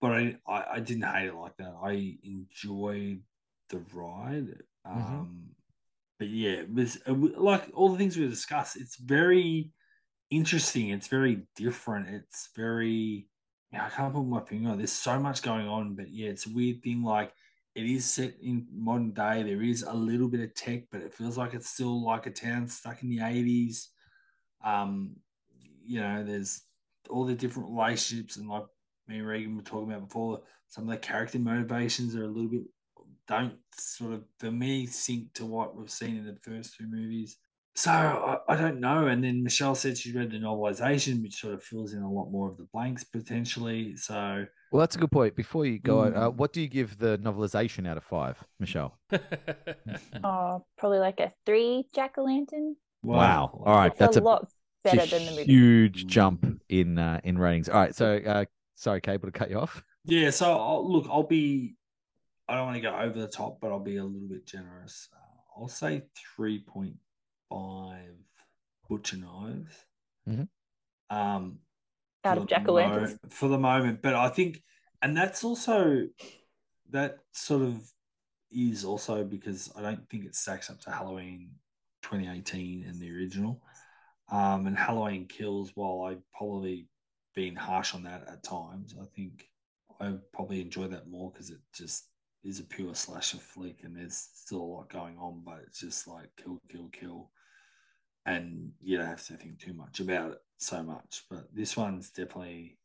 But 0.00 0.10
I, 0.10 0.36
I, 0.44 0.64
I 0.72 0.80
didn't 0.80 1.04
hate 1.04 1.28
it 1.28 1.36
like 1.36 1.56
that. 1.58 1.72
I 1.84 2.16
enjoyed 2.24 3.20
the 3.70 3.82
ride. 3.92 4.62
Um, 4.84 5.50
But 6.18 6.28
yeah, 6.28 6.50
it 6.50 6.72
was 6.72 6.96
it 6.96 7.12
wa- 7.12 7.30
like 7.36 7.70
all 7.74 7.90
the 7.90 7.98
things 7.98 8.16
we 8.16 8.28
discussed. 8.28 8.76
It's 8.76 8.96
very 8.96 9.70
interesting. 10.30 10.90
It's 10.90 11.08
very 11.08 11.46
different. 11.56 12.08
It's 12.08 12.50
very 12.54 13.26
yeah, 13.72 13.86
I 13.86 13.88
can't 13.90 14.12
put 14.12 14.24
my 14.24 14.40
finger 14.40 14.70
on. 14.70 14.78
There's 14.78 14.92
so 14.92 15.18
much 15.20 15.42
going 15.42 15.68
on, 15.68 15.94
but 15.94 16.10
yeah, 16.10 16.28
it's 16.30 16.46
a 16.46 16.52
weird 16.52 16.82
thing. 16.82 17.02
Like 17.02 17.32
it 17.74 17.86
is 17.86 18.04
set 18.04 18.34
in 18.42 18.66
modern 18.72 19.12
day. 19.12 19.42
There 19.42 19.62
is 19.62 19.82
a 19.84 19.94
little 19.94 20.28
bit 20.28 20.40
of 20.40 20.54
tech, 20.54 20.84
but 20.90 21.02
it 21.02 21.14
feels 21.14 21.38
like 21.38 21.54
it's 21.54 21.70
still 21.70 22.04
like 22.04 22.26
a 22.26 22.30
town 22.30 22.66
stuck 22.68 23.02
in 23.02 23.08
the 23.10 23.18
80s. 23.18 23.88
Um, 24.64 25.16
you 25.84 26.00
know, 26.00 26.24
there's 26.24 26.62
all 27.08 27.24
the 27.24 27.34
different 27.34 27.70
relationships, 27.70 28.36
and 28.36 28.48
like 28.48 28.64
me 29.06 29.18
and 29.18 29.26
Regan 29.26 29.56
were 29.56 29.62
talking 29.62 29.92
about 29.92 30.08
before, 30.08 30.42
some 30.68 30.84
of 30.84 30.90
the 30.90 30.96
character 30.98 31.38
motivations 31.38 32.14
are 32.16 32.24
a 32.24 32.28
little 32.28 32.50
bit 32.50 32.62
don't 33.30 33.54
sort 33.78 34.14
of 34.14 34.22
for 34.40 34.50
me 34.52 34.86
sync 34.86 35.32
to 35.34 35.46
what 35.46 35.76
we've 35.76 35.90
seen 35.90 36.16
in 36.18 36.26
the 36.26 36.36
first 36.42 36.76
two 36.76 36.86
movies. 36.88 37.38
So 37.76 37.90
I, 37.92 38.38
I 38.52 38.56
don't 38.56 38.80
know. 38.80 39.06
And 39.06 39.24
then 39.24 39.42
Michelle 39.44 39.74
said 39.76 39.96
she 39.98 40.12
read 40.12 40.32
the 40.32 40.38
novelization, 40.38 41.22
which 41.22 41.36
sort 41.40 41.54
of 41.54 41.62
fills 41.62 41.94
in 41.94 42.02
a 42.02 42.12
lot 42.12 42.30
more 42.30 42.50
of 42.50 42.58
the 42.58 42.68
blanks 42.74 43.04
potentially. 43.04 43.96
So 43.96 44.46
Well, 44.72 44.80
that's 44.80 44.96
a 44.96 44.98
good 44.98 45.10
point. 45.12 45.34
Before 45.36 45.66
you 45.66 45.78
go, 45.78 46.00
uh, 46.02 46.30
Mm. 46.30 46.36
what 46.36 46.52
do 46.52 46.60
you 46.60 46.68
give 46.68 46.98
the 46.98 47.18
novelization 47.18 47.88
out 47.88 47.96
of 47.96 48.04
five, 48.04 48.42
Michelle? 48.58 48.98
Oh, 50.24 50.64
probably 50.78 50.98
like 50.98 51.20
a 51.20 51.32
three 51.46 51.86
jack 51.94 52.18
o' 52.18 52.24
lantern. 52.24 52.76
Wow. 53.02 53.62
All 53.64 53.76
right, 53.76 53.92
It's 53.92 53.98
that's 53.98 54.16
a 54.16 54.20
a, 54.20 54.22
lot 54.22 54.48
better 54.84 55.02
a 55.02 55.06
than 55.06 55.26
the 55.26 55.32
movie. 55.32 55.46
huge 55.46 56.06
jump 56.06 56.46
in 56.68 56.98
uh, 56.98 57.20
in 57.24 57.38
ratings. 57.38 57.68
All 57.68 57.80
right, 57.80 57.94
so 57.94 58.16
uh, 58.18 58.44
sorry, 58.74 59.00
Cable, 59.00 59.28
to 59.28 59.32
cut 59.32 59.50
you 59.50 59.58
off. 59.58 59.82
Yeah, 60.04 60.30
so 60.30 60.52
I'll, 60.58 60.90
look, 60.90 61.06
I'll 61.10 61.22
be. 61.24 61.76
I 62.50 62.56
don't 62.56 62.66
want 62.66 62.74
to 62.78 62.80
go 62.80 62.96
over 62.96 63.16
the 63.16 63.28
top, 63.28 63.60
but 63.60 63.70
I'll 63.70 63.78
be 63.78 63.98
a 63.98 64.04
little 64.04 64.28
bit 64.28 64.44
generous. 64.44 65.08
Uh, 65.14 65.60
I'll 65.60 65.68
say 65.68 66.02
three 66.34 66.58
point 66.58 66.96
five 67.48 68.16
butcher 68.88 69.18
knives. 69.18 69.72
Mhm. 70.28 70.48
Um, 71.10 71.60
Out 72.24 72.38
of 72.38 72.42
the 72.44 72.48
jack 72.48 72.68
o' 72.68 72.72
lanterns. 72.72 73.12
mo- 73.22 73.28
for 73.30 73.48
the 73.48 73.58
moment, 73.58 74.02
but 74.02 74.14
I 74.16 74.28
think, 74.30 74.64
and 75.00 75.16
that's 75.16 75.44
also 75.44 76.08
that 76.90 77.18
sort 77.30 77.62
of 77.62 77.88
is 78.50 78.84
also 78.84 79.22
because 79.22 79.70
I 79.76 79.82
don't 79.82 80.08
think 80.08 80.24
it 80.24 80.34
stacks 80.34 80.70
up 80.70 80.80
to 80.80 80.90
Halloween 80.90 81.52
2018 82.02 82.82
and 82.84 82.98
the 82.98 83.12
original. 83.12 83.62
Um, 84.28 84.66
and 84.66 84.76
Halloween 84.76 85.28
Kills, 85.28 85.70
while 85.76 86.02
I've 86.02 86.28
probably 86.32 86.88
been 87.34 87.54
harsh 87.54 87.94
on 87.94 88.02
that 88.04 88.26
at 88.26 88.42
times, 88.42 88.96
I 89.00 89.04
think 89.14 89.48
I 90.00 90.16
probably 90.32 90.60
enjoy 90.60 90.88
that 90.88 91.06
more 91.08 91.30
because 91.30 91.50
it 91.50 91.60
just 91.72 92.09
is 92.42 92.60
a 92.60 92.64
pure 92.64 92.94
slasher 92.94 93.38
flick 93.38 93.80
and 93.82 93.96
there's 93.96 94.28
still 94.34 94.60
a 94.60 94.62
lot 94.62 94.92
going 94.92 95.16
on, 95.18 95.42
but 95.44 95.60
it's 95.66 95.80
just 95.80 96.08
like 96.08 96.30
kill, 96.42 96.58
kill, 96.70 96.88
kill. 96.92 97.30
And 98.26 98.72
you 98.80 98.98
don't 98.98 99.06
have 99.06 99.24
to 99.26 99.34
think 99.34 99.58
too 99.58 99.72
much 99.72 100.00
about 100.00 100.32
it 100.32 100.38
so 100.58 100.82
much. 100.82 101.24
But 101.30 101.54
this 101.54 101.76
one's 101.76 102.10
definitely 102.10 102.78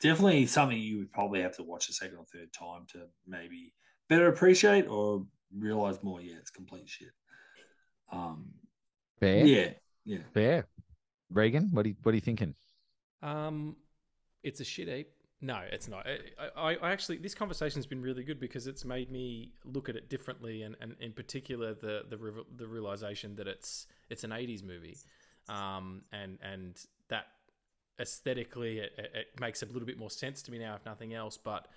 definitely 0.00 0.46
something 0.46 0.78
you 0.78 0.98
would 0.98 1.12
probably 1.12 1.42
have 1.42 1.56
to 1.56 1.62
watch 1.62 1.88
a 1.88 1.92
second 1.92 2.16
or 2.16 2.24
third 2.32 2.52
time 2.52 2.86
to 2.92 3.02
maybe 3.26 3.72
better 4.08 4.28
appreciate 4.28 4.86
or 4.86 5.26
realize 5.56 6.02
more. 6.02 6.20
Yeah, 6.20 6.36
it's 6.38 6.50
complete 6.50 6.88
shit. 6.88 7.08
Um, 8.12 8.46
Fair, 9.20 9.44
yeah, 9.44 9.70
yeah. 10.04 10.18
fair. 10.32 10.66
Regan, 11.30 11.68
what 11.72 11.84
are 11.84 11.88
you, 11.90 11.96
what 12.02 12.12
are 12.12 12.14
you 12.14 12.20
thinking? 12.22 12.54
Um, 13.22 13.76
it's 14.42 14.60
a 14.60 14.64
shit 14.64 14.88
heap. 14.88 15.08
No, 15.40 15.60
it's 15.70 15.86
not. 15.86 16.04
I, 16.06 16.48
I, 16.56 16.74
I 16.76 16.90
actually 16.90 17.18
this 17.18 17.34
conversation's 17.34 17.86
been 17.86 18.02
really 18.02 18.24
good 18.24 18.40
because 18.40 18.66
it's 18.66 18.84
made 18.84 19.10
me 19.12 19.52
look 19.64 19.88
at 19.88 19.94
it 19.94 20.08
differently, 20.10 20.62
and, 20.62 20.74
and 20.80 20.96
in 21.00 21.12
particular 21.12 21.74
the 21.74 22.02
the 22.08 22.16
rev- 22.18 22.46
the 22.56 22.66
realization 22.66 23.36
that 23.36 23.46
it's 23.46 23.86
it's 24.10 24.24
an 24.24 24.30
'80s 24.30 24.64
movie, 24.64 24.96
um, 25.48 26.02
and 26.12 26.38
and 26.42 26.80
that 27.08 27.26
aesthetically 28.00 28.78
it, 28.80 28.92
it- 28.98 29.10
it 29.14 29.40
makes 29.40 29.62
a 29.62 29.66
little 29.66 29.86
bit 29.86 29.96
more 29.98 30.10
sense 30.10 30.42
to 30.42 30.50
me 30.50 30.58
now, 30.58 30.74
if 30.74 30.84
nothing 30.84 31.14
else. 31.14 31.36
But 31.36 31.68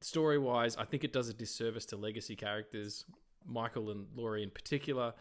story 0.00 0.38
wise, 0.38 0.76
I 0.76 0.84
think 0.84 1.02
it 1.02 1.12
does 1.12 1.28
a 1.28 1.34
disservice 1.34 1.86
to 1.86 1.96
legacy 1.96 2.36
characters, 2.36 3.04
Michael 3.44 3.90
and 3.90 4.06
Laurie 4.14 4.42
in 4.44 4.50
particular. 4.50 5.12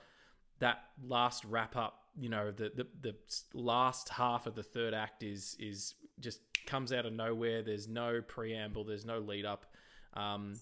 That 0.60 0.84
last 1.03 1.43
wrap 1.45 1.76
up, 1.76 1.99
you 2.15 2.30
know, 2.30 2.51
the, 2.51 2.72
the 2.76 2.88
the 3.01 3.15
last 3.55 4.10
half 4.10 4.45
of 4.45 4.53
the 4.53 4.64
third 4.64 4.93
act 4.93 5.23
is 5.23 5.57
is 5.60 5.95
just 6.19 6.40
comes 6.65 6.91
out 6.94 7.06
of 7.06 7.14
nowhere. 7.14 7.61
There's 7.61 7.88
no 7.88 8.22
preamble. 8.22 8.84
There's 8.84 9.06
no 9.06 9.19
lead 9.19 9.45
up. 9.45 9.65
Um, 10.14 10.60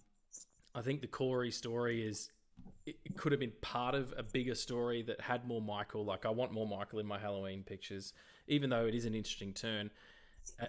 I 0.73 0.82
think 0.82 1.02
the 1.02 1.07
Corey 1.07 1.52
story 1.52 2.06
is 2.07 2.30
it, 2.86 2.95
could 3.18 3.32
have 3.32 3.40
been 3.40 3.53
part 3.61 3.95
of 3.95 4.14
a 4.18 4.23
bigger 4.23 4.56
story 4.56 5.03
that 5.03 5.22
had 5.22 5.48
more 5.48 5.61
Michael. 5.61 6.06
Like 6.06 6.26
I 6.26 6.30
want 6.30 6.52
more 6.52 6.68
Michael 6.68 6.99
in 6.99 7.06
my 7.06 7.19
Halloween 7.19 7.64
pictures, 7.64 8.14
even 8.48 8.69
though 8.69 8.86
it 8.86 8.95
is 8.95 9.06
an 9.06 9.14
interesting 9.14 9.53
turn. 9.53 9.91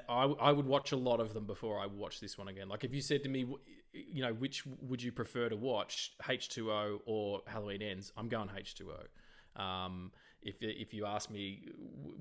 I, 0.09 0.25
I 0.25 0.53
would 0.53 0.67
watch 0.67 0.93
a 0.93 0.97
lot 0.97 1.21
of 1.21 1.33
them 1.33 1.47
before 1.47 1.81
I 1.81 1.87
watch 1.87 2.21
this 2.21 2.37
one 2.37 2.49
again. 2.49 2.69
Like 2.69 2.85
if 2.85 2.93
you 2.93 3.01
said 3.01 3.23
to 3.23 3.29
me, 3.29 3.47
you 3.93 4.23
know, 4.23 4.35
which 4.35 4.65
would 4.83 5.03
you 5.03 5.13
prefer 5.13 5.49
to 5.49 5.57
watch, 5.57 6.13
H2O 6.23 7.01
or 7.07 7.41
Halloween 7.47 7.83
Ends? 7.83 8.13
I'm 8.17 8.29
going 8.29 8.49
H2O. 8.49 9.61
Um, 9.61 10.13
if 10.43 10.57
if 10.61 10.93
you 10.93 11.07
ask 11.07 11.31
me 11.31 11.69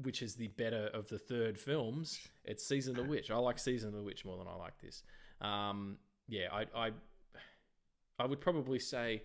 which 0.02 0.22
is 0.22 0.36
the 0.36 0.48
better 0.48 0.90
of 0.94 1.08
the 1.08 1.18
third 1.18 1.60
films, 1.60 2.20
it's 2.46 2.66
Season 2.66 2.98
of 2.98 3.04
the 3.04 3.10
Witch. 3.10 3.32
I 3.32 3.38
like 3.38 3.60
Season 3.60 3.90
of 3.90 3.96
the 3.96 4.04
Witch 4.04 4.26
more 4.26 4.38
than 4.38 4.48
I 4.48 4.56
like 4.56 4.80
this. 4.82 5.04
Um, 5.42 5.98
yeah, 6.28 6.48
I, 6.52 6.66
I 6.76 6.92
I 8.20 8.26
would 8.26 8.42
probably 8.42 8.80
say 8.80 9.24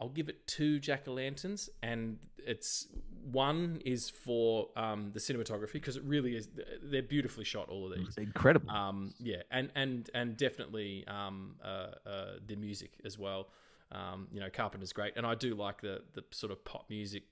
I'll 0.00 0.08
give 0.08 0.28
it 0.28 0.46
two 0.46 0.78
jack 0.78 1.06
o' 1.06 1.12
lanterns, 1.12 1.70
and 1.82 2.18
it's 2.38 2.88
one 3.30 3.80
is 3.84 4.10
for 4.10 4.68
um, 4.76 5.10
the 5.12 5.20
cinematography 5.20 5.74
because 5.74 5.96
it 5.96 6.04
really 6.04 6.36
is. 6.36 6.48
They're 6.82 7.02
beautifully 7.02 7.44
shot, 7.44 7.68
all 7.68 7.90
of 7.90 7.98
these. 7.98 8.16
Incredible. 8.18 8.70
Um, 8.70 9.14
yeah, 9.18 9.42
and 9.50 9.70
and 9.74 10.10
and 10.14 10.36
definitely 10.36 11.04
um, 11.06 11.56
uh, 11.64 12.08
uh, 12.08 12.24
the 12.46 12.56
music 12.56 12.92
as 13.04 13.18
well. 13.18 13.48
Um, 13.92 14.28
you 14.32 14.40
know, 14.40 14.48
Carpenter's 14.50 14.92
great, 14.92 15.14
and 15.16 15.24
I 15.24 15.34
do 15.34 15.54
like 15.54 15.80
the 15.80 16.02
the 16.14 16.24
sort 16.32 16.52
of 16.52 16.64
pop 16.64 16.86
music 16.90 17.22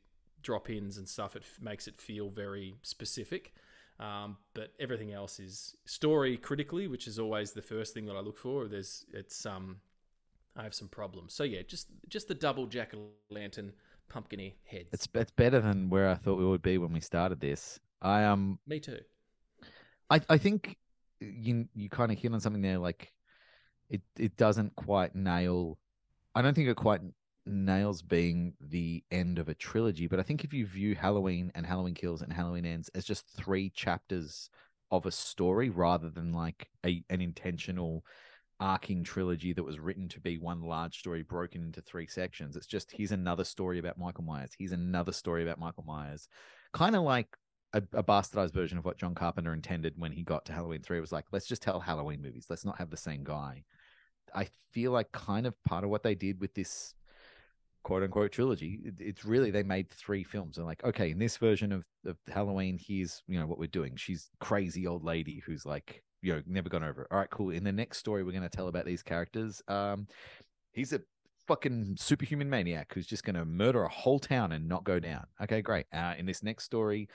drop 0.43 0.71
ins 0.71 0.99
and 0.99 1.09
stuff. 1.09 1.37
It 1.37 1.43
f- 1.43 1.63
makes 1.63 1.87
it 1.87 2.01
feel 2.01 2.31
very 2.31 2.77
specific. 2.83 3.55
Um, 4.01 4.39
but 4.55 4.73
everything 4.81 5.13
else 5.13 5.39
is 5.39 5.77
story 5.85 6.37
critically, 6.37 6.89
which 6.89 7.07
is 7.07 7.19
always 7.19 7.53
the 7.53 7.63
first 7.63 7.95
thing 7.95 8.07
that 8.07 8.17
I 8.17 8.21
look 8.21 8.39
for. 8.39 8.67
There's 8.67 9.05
it's 9.13 9.47
um, 9.47 9.77
I 10.57 10.63
have 10.65 10.75
some 10.75 10.89
problems. 10.89 11.35
So 11.35 11.45
yeah, 11.45 11.63
just 11.67 11.89
just 12.09 12.29
the 12.29 12.35
double 12.35 12.67
jack 12.67 12.95
o' 12.95 13.11
lantern 13.31 13.73
pumpkiny 14.09 14.57
heads. 14.65 14.89
It's 14.93 15.09
it's 15.15 15.31
better 15.31 15.61
than 15.61 15.89
where 15.89 16.09
I 16.09 16.15
thought 16.15 16.39
we 16.39 16.45
would 16.45 16.63
be 16.63 16.79
when 16.79 16.93
we 16.93 17.01
started 17.01 17.41
this. 17.41 17.79
I 18.01 18.25
um 18.25 18.59
me 18.67 18.81
too. 18.81 19.01
I 20.11 20.21
I 20.29 20.39
think 20.39 20.77
you 21.21 21.69
you 21.75 21.89
kind 21.89 22.11
of 22.11 22.19
hit 22.19 22.33
on 22.33 22.41
something 22.41 22.63
there. 22.63 22.79
Like 22.79 23.13
it 23.89 24.03
it 24.19 24.37
doesn't 24.37 24.75
quite 24.75 25.15
nail. 25.15 25.79
I 26.35 26.43
don't 26.43 26.55
think 26.55 26.69
it 26.69 26.77
quite 26.77 27.03
Nails 27.45 28.03
being 28.03 28.55
the 28.61 29.03
end 29.11 29.39
of 29.39 29.49
a 29.49 29.55
trilogy, 29.55 30.07
but 30.07 30.21
I 30.21 30.23
think 30.23 30.45
if 30.45 30.53
you 30.53 30.67
view 30.67 30.95
Halloween 30.95 31.51
and 31.55 31.67
Halloween 31.67 31.95
Kills 31.95 32.23
and 32.23 32.33
Halloween 32.33 32.65
Ends 32.65 32.91
as 32.95 33.05
just 33.05 33.27
three 33.29 33.71
chapters 33.71 34.49
of 34.91 35.07
a 35.07 35.11
story 35.11 35.71
rather 35.71 36.11
than 36.11 36.33
like 36.33 36.69
a 36.85 37.03
an 37.11 37.21
intentional 37.21 38.05
arcing 38.61 39.03
trilogy 39.03 39.53
that 39.53 39.65
was 39.65 39.81
written 39.81 40.09
to 40.09 40.21
be 40.21 40.39
one 40.39 40.63
large 40.63 40.99
story 40.99 41.23
broken 41.23 41.63
into 41.63 41.81
three 41.81 42.07
sections. 42.07 42.55
It's 42.55 42.67
just 42.67 42.93
here's 42.93 43.11
another 43.11 43.45
story 43.45 43.79
about 43.79 43.99
Michael 43.99 44.25
Myers. 44.25 44.53
Here's 44.57 44.73
another 44.73 45.13
story 45.13 45.43
about 45.43 45.59
Michael 45.59 45.85
Myers. 45.85 46.29
Kind 46.73 46.95
of 46.95 47.03
like 47.03 47.37
a, 47.73 47.83
a, 47.93 48.05
bastardized 48.05 48.53
version 48.53 48.79
of 48.79 48.85
what 48.85 48.99
John 48.99 49.15
Carpenter 49.15 49.53
intended 49.53 49.95
when 49.97 50.13
he 50.13 50.23
got 50.23 50.45
to 50.47 50.53
Halloween 50.53 50.83
3. 50.83 50.99
It 50.99 51.01
was 51.01 51.13
like, 51.13 51.25
let's 51.33 51.47
just 51.47 51.63
tell 51.63 51.81
Halloween 51.81 52.23
movies. 52.23 52.47
Let's 52.49 52.65
not 52.65 52.79
have 52.79 52.91
the 52.91 52.97
same 52.97 53.25
guy. 53.25 53.65
I 54.35 54.49
feel 54.71 54.93
like 54.93 55.11
kind 55.13 55.47
of 55.47 55.61
part 55.65 55.85
of 55.85 55.91
what 55.91 56.03
they 56.03 56.15
did 56.15 56.41
with 56.41 56.55
this 56.55 56.95
quote 57.83 58.03
unquote 58.03 58.33
trilogy, 58.33 58.81
it's 58.99 59.25
really 59.25 59.51
they 59.51 59.63
made 59.63 59.91
three 59.91 60.25
films. 60.25 60.57
And 60.57 60.67
like, 60.67 60.83
okay, 60.85 61.11
in 61.11 61.19
this 61.19 61.37
version 61.37 61.73
of, 61.73 61.85
of 62.07 62.17
Halloween, 62.29 62.79
here's 62.81 63.23
you 63.29 63.39
know 63.39 63.47
what 63.47 63.59
we're 63.59 63.67
doing. 63.67 63.97
She's 63.97 64.31
crazy 64.41 64.87
old 64.87 65.05
lady 65.05 65.43
who's 65.45 65.67
like, 65.67 66.03
you 66.23 66.33
know, 66.33 66.43
never 66.47 66.69
gone 66.69 66.85
over 66.85 67.03
it. 67.03 67.09
All 67.11 67.19
right, 67.19 67.31
cool. 67.31 67.51
In 67.51 67.65
the 67.65 67.73
next 67.73 67.99
story, 67.99 68.23
we're 68.23 68.33
gonna 68.33 68.49
tell 68.49 68.69
about 68.69 68.85
these 68.85 69.03
characters. 69.03 69.63
Um, 69.69 70.07
he's 70.73 70.93
a 70.93 71.01
fucking 71.49 71.97
superhuman 71.99 72.49
maniac 72.49 72.93
who's 72.95 73.07
just 73.07 73.25
gonna 73.25 73.45
murder 73.45 73.83
a 73.83 73.89
whole 73.89 74.19
town 74.19 74.53
and 74.53 74.69
not 74.69 74.85
go 74.85 74.99
down. 75.01 75.27
Okay, 75.43 75.63
great. 75.63 75.87
Uh, 75.93 76.15
in 76.17 76.27
this 76.27 76.43
next 76.43 76.65
story, 76.65 77.09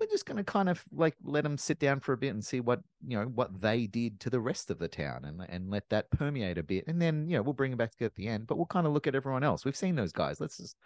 we're 0.00 0.06
just 0.06 0.26
going 0.26 0.38
to 0.38 0.44
kind 0.44 0.68
of 0.68 0.82
like 0.92 1.14
let 1.22 1.44
them 1.44 1.58
sit 1.58 1.78
down 1.78 2.00
for 2.00 2.14
a 2.14 2.16
bit 2.16 2.30
and 2.30 2.44
see 2.44 2.60
what 2.60 2.80
you 3.06 3.18
know 3.18 3.26
what 3.26 3.60
they 3.60 3.86
did 3.86 4.18
to 4.20 4.30
the 4.30 4.40
rest 4.40 4.70
of 4.70 4.78
the 4.78 4.88
town 4.88 5.24
and 5.24 5.44
and 5.48 5.70
let 5.70 5.88
that 5.90 6.10
permeate 6.10 6.58
a 6.58 6.62
bit. 6.62 6.84
And 6.86 7.00
then 7.00 7.28
you 7.28 7.36
know 7.36 7.42
we'll 7.42 7.52
bring 7.52 7.70
them 7.70 7.78
back 7.78 7.92
at 8.00 8.14
the 8.14 8.26
end 8.26 8.46
but 8.46 8.56
we'll 8.56 8.66
kind 8.66 8.86
of 8.86 8.92
look 8.92 9.06
at 9.06 9.14
everyone 9.14 9.44
else. 9.44 9.64
We've 9.64 9.76
seen 9.76 9.96
those 9.96 10.12
guys. 10.12 10.40
Let's 10.40 10.56
just 10.56 10.76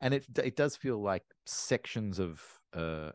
and 0.00 0.12
it 0.12 0.26
it 0.42 0.56
does 0.56 0.76
feel 0.76 1.00
like 1.00 1.24
sections 1.46 2.18
of 2.18 2.42
uh 2.74 3.12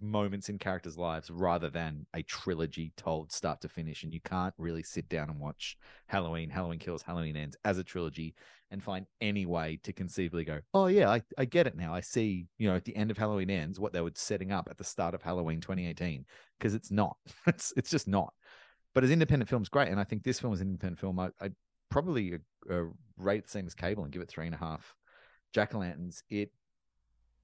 moments 0.00 0.48
in 0.48 0.58
characters' 0.58 0.98
lives 0.98 1.30
rather 1.30 1.70
than 1.70 2.06
a 2.14 2.22
trilogy 2.22 2.92
told 2.96 3.32
start 3.32 3.60
to 3.60 3.68
finish. 3.68 4.02
And 4.02 4.12
you 4.12 4.20
can't 4.20 4.54
really 4.58 4.82
sit 4.82 5.08
down 5.08 5.30
and 5.30 5.38
watch 5.38 5.76
Halloween, 6.06 6.50
Halloween 6.50 6.78
Kills, 6.78 7.02
Halloween 7.02 7.36
Ends 7.36 7.56
as 7.64 7.78
a 7.78 7.84
trilogy 7.84 8.34
and 8.70 8.82
find 8.82 9.06
any 9.20 9.44
way 9.44 9.78
to 9.82 9.92
conceivably 9.92 10.44
go, 10.44 10.60
oh, 10.72 10.86
yeah, 10.86 11.10
I, 11.10 11.22
I 11.36 11.44
get 11.44 11.66
it 11.66 11.76
now. 11.76 11.94
I 11.94 12.00
see, 12.00 12.46
you 12.58 12.68
know, 12.68 12.76
at 12.76 12.84
the 12.84 12.96
end 12.96 13.10
of 13.10 13.18
Halloween 13.18 13.50
Ends, 13.50 13.78
what 13.78 13.92
they 13.92 14.00
were 14.00 14.12
setting 14.14 14.50
up 14.50 14.68
at 14.70 14.78
the 14.78 14.84
start 14.84 15.14
of 15.14 15.22
Halloween 15.22 15.60
2018, 15.60 16.24
because 16.58 16.74
it's 16.74 16.90
not. 16.90 17.16
it's, 17.46 17.72
it's 17.76 17.90
just 17.90 18.08
not. 18.08 18.32
But 18.94 19.04
as 19.04 19.10
independent 19.10 19.48
films, 19.48 19.68
great. 19.68 19.88
And 19.88 20.00
I 20.00 20.04
think 20.04 20.22
this 20.22 20.40
film 20.40 20.52
is 20.52 20.60
an 20.60 20.68
independent 20.68 21.00
film. 21.00 21.18
I, 21.18 21.30
I 21.40 21.50
probably 21.90 22.38
uh, 22.70 22.84
rate 23.16 23.44
the 23.44 23.50
same 23.50 23.66
as 23.66 23.74
Cable 23.74 24.04
and 24.04 24.12
give 24.12 24.22
it 24.22 24.28
three 24.28 24.46
and 24.46 24.54
a 24.54 24.58
half 24.58 24.94
jack 25.52 25.74
o' 25.74 25.78
lanterns. 25.78 26.22
It 26.30 26.50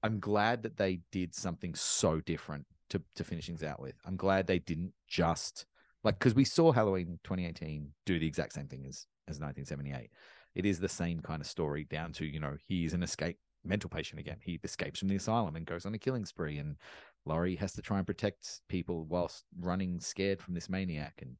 I'm 0.03 0.19
glad 0.19 0.63
that 0.63 0.77
they 0.77 1.01
did 1.11 1.35
something 1.35 1.75
so 1.75 2.21
different 2.21 2.65
to 2.89 3.01
to 3.15 3.23
finish 3.23 3.47
things 3.47 3.63
out 3.63 3.81
with. 3.81 3.95
I'm 4.05 4.15
glad 4.15 4.47
they 4.47 4.59
didn't 4.59 4.93
just 5.07 5.65
like 6.03 6.19
because 6.19 6.35
we 6.35 6.45
saw 6.45 6.71
Halloween 6.71 7.19
2018 7.23 7.91
do 8.05 8.19
the 8.19 8.27
exact 8.27 8.53
same 8.53 8.67
thing 8.67 8.85
as 8.87 9.05
as 9.27 9.39
1978. 9.39 10.09
It 10.55 10.65
is 10.65 10.79
the 10.79 10.89
same 10.89 11.21
kind 11.21 11.41
of 11.41 11.47
story 11.47 11.83
down 11.83 12.13
to 12.13 12.25
you 12.25 12.39
know 12.39 12.57
he's 12.67 12.93
an 12.93 13.03
escape 13.03 13.37
mental 13.63 13.89
patient 13.89 14.19
again. 14.19 14.37
He 14.41 14.59
escapes 14.63 14.99
from 14.99 15.09
the 15.09 15.15
asylum 15.15 15.55
and 15.55 15.65
goes 15.65 15.85
on 15.85 15.93
a 15.93 15.99
killing 15.99 16.25
spree, 16.25 16.57
and 16.57 16.77
Laurie 17.25 17.55
has 17.57 17.73
to 17.73 17.81
try 17.81 17.97
and 17.97 18.07
protect 18.07 18.61
people 18.67 19.05
whilst 19.05 19.45
running 19.59 19.99
scared 19.99 20.41
from 20.41 20.53
this 20.53 20.69
maniac, 20.69 21.19
and 21.21 21.35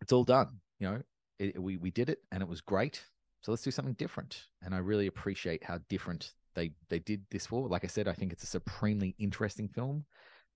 it's 0.00 0.12
all 0.12 0.24
done. 0.24 0.60
You 0.78 0.90
know, 0.90 1.02
it, 1.38 1.60
we 1.60 1.76
we 1.76 1.90
did 1.90 2.10
it, 2.10 2.18
and 2.30 2.42
it 2.42 2.48
was 2.48 2.60
great. 2.60 3.02
So 3.40 3.52
let's 3.52 3.62
do 3.62 3.70
something 3.70 3.94
different. 3.94 4.46
And 4.62 4.74
I 4.74 4.78
really 4.78 5.06
appreciate 5.06 5.64
how 5.64 5.78
different 5.90 6.32
they 6.54 6.72
they 6.88 6.98
did 6.98 7.24
this 7.30 7.46
for. 7.46 7.68
Like 7.68 7.84
I 7.84 7.88
said, 7.88 8.08
I 8.08 8.12
think 8.12 8.32
it's 8.32 8.44
a 8.44 8.48
supremely 8.48 9.14
interesting 9.18 9.68
film. 9.68 10.04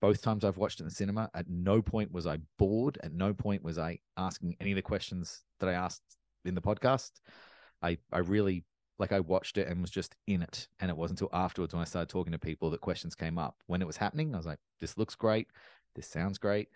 Both 0.01 0.21
times 0.21 0.45
I've 0.45 0.57
watched 0.57 0.79
it 0.79 0.83
in 0.83 0.89
the 0.89 0.95
cinema, 0.95 1.29
at 1.33 1.49
no 1.49 1.81
point 1.81 2.11
was 2.11 2.25
I 2.25 2.37
bored. 2.57 2.97
At 3.03 3.13
no 3.13 3.33
point 3.33 3.63
was 3.63 3.77
I 3.77 3.99
asking 4.15 4.55
any 4.61 4.71
of 4.71 4.77
the 4.77 4.81
questions 4.81 5.43
that 5.59 5.67
I 5.67 5.73
asked 5.73 6.03
in 6.45 6.55
the 6.55 6.61
podcast. 6.61 7.11
I 7.81 7.97
I 8.11 8.19
really 8.19 8.63
like 8.99 9.11
I 9.13 9.21
watched 9.21 9.57
it 9.57 9.67
and 9.67 9.81
was 9.81 9.89
just 9.89 10.15
in 10.27 10.41
it. 10.41 10.67
And 10.79 10.91
it 10.91 10.97
wasn't 10.97 11.21
until 11.21 11.35
afterwards 11.37 11.73
when 11.73 11.81
I 11.81 11.85
started 11.85 12.09
talking 12.09 12.33
to 12.33 12.37
people 12.37 12.69
that 12.69 12.81
questions 12.81 13.15
came 13.15 13.37
up. 13.37 13.55
When 13.67 13.81
it 13.81 13.87
was 13.87 13.97
happening, 13.97 14.33
I 14.33 14.37
was 14.37 14.45
like, 14.45 14.59
this 14.79 14.97
looks 14.97 15.15
great. 15.15 15.47
This 15.95 16.07
sounds 16.07 16.37
great. 16.37 16.67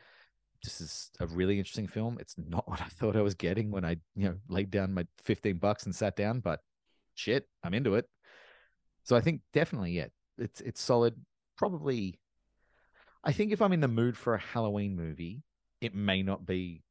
This 0.64 0.80
is 0.80 1.12
a 1.20 1.28
really 1.28 1.60
interesting 1.60 1.88
film. 1.88 2.18
It's 2.20 2.36
not 2.38 2.68
what 2.68 2.82
I 2.82 2.86
thought 2.86 3.18
I 3.18 3.22
was 3.22 3.36
getting 3.36 3.70
when 3.70 3.86
I, 3.86 3.98
you 4.16 4.30
know, 4.30 4.36
laid 4.48 4.72
down 4.72 4.94
my 4.94 5.06
15 5.24 5.58
bucks 5.58 5.86
and 5.86 5.94
sat 5.94 6.16
down, 6.16 6.40
but 6.40 6.62
shit, 7.16 7.48
I'm 7.64 7.74
into 7.74 7.96
it. 7.96 8.08
So 9.04 9.16
I 9.16 9.22
think 9.22 9.42
definitely, 9.54 9.92
yeah, 9.92 10.08
it's 10.38 10.62
it's 10.62 10.82
solid. 10.82 11.16
Probably, 11.58 12.20
I 13.24 13.32
think 13.32 13.52
if 13.52 13.62
I'm 13.62 13.74
in 13.74 13.82
the 13.82 13.88
mood 13.88 14.18
for 14.18 14.34
a 14.34 14.40
Halloween 14.40 14.96
movie, 14.96 15.44
it 15.82 15.94
may 15.94 16.24
not 16.24 16.46
be, 16.46 16.84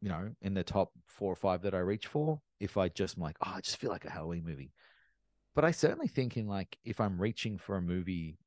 you 0.00 0.08
know, 0.08 0.30
in 0.42 0.54
the 0.54 0.62
top 0.62 0.92
four 1.06 1.32
or 1.32 1.36
five 1.36 1.62
that 1.62 1.74
I 1.74 1.78
reach 1.78 2.06
for. 2.06 2.40
If 2.60 2.76
I 2.76 2.88
just 2.88 3.18
like, 3.18 3.36
oh, 3.44 3.52
I 3.56 3.60
just 3.60 3.78
feel 3.78 3.90
like 3.90 4.04
a 4.04 4.10
Halloween 4.10 4.44
movie. 4.44 4.72
But 5.54 5.64
I 5.64 5.70
certainly 5.70 6.08
think 6.08 6.36
in 6.36 6.46
like 6.46 6.78
if 6.84 7.00
I'm 7.00 7.20
reaching 7.20 7.58
for 7.58 7.76
a 7.76 7.82
movie 7.82 8.38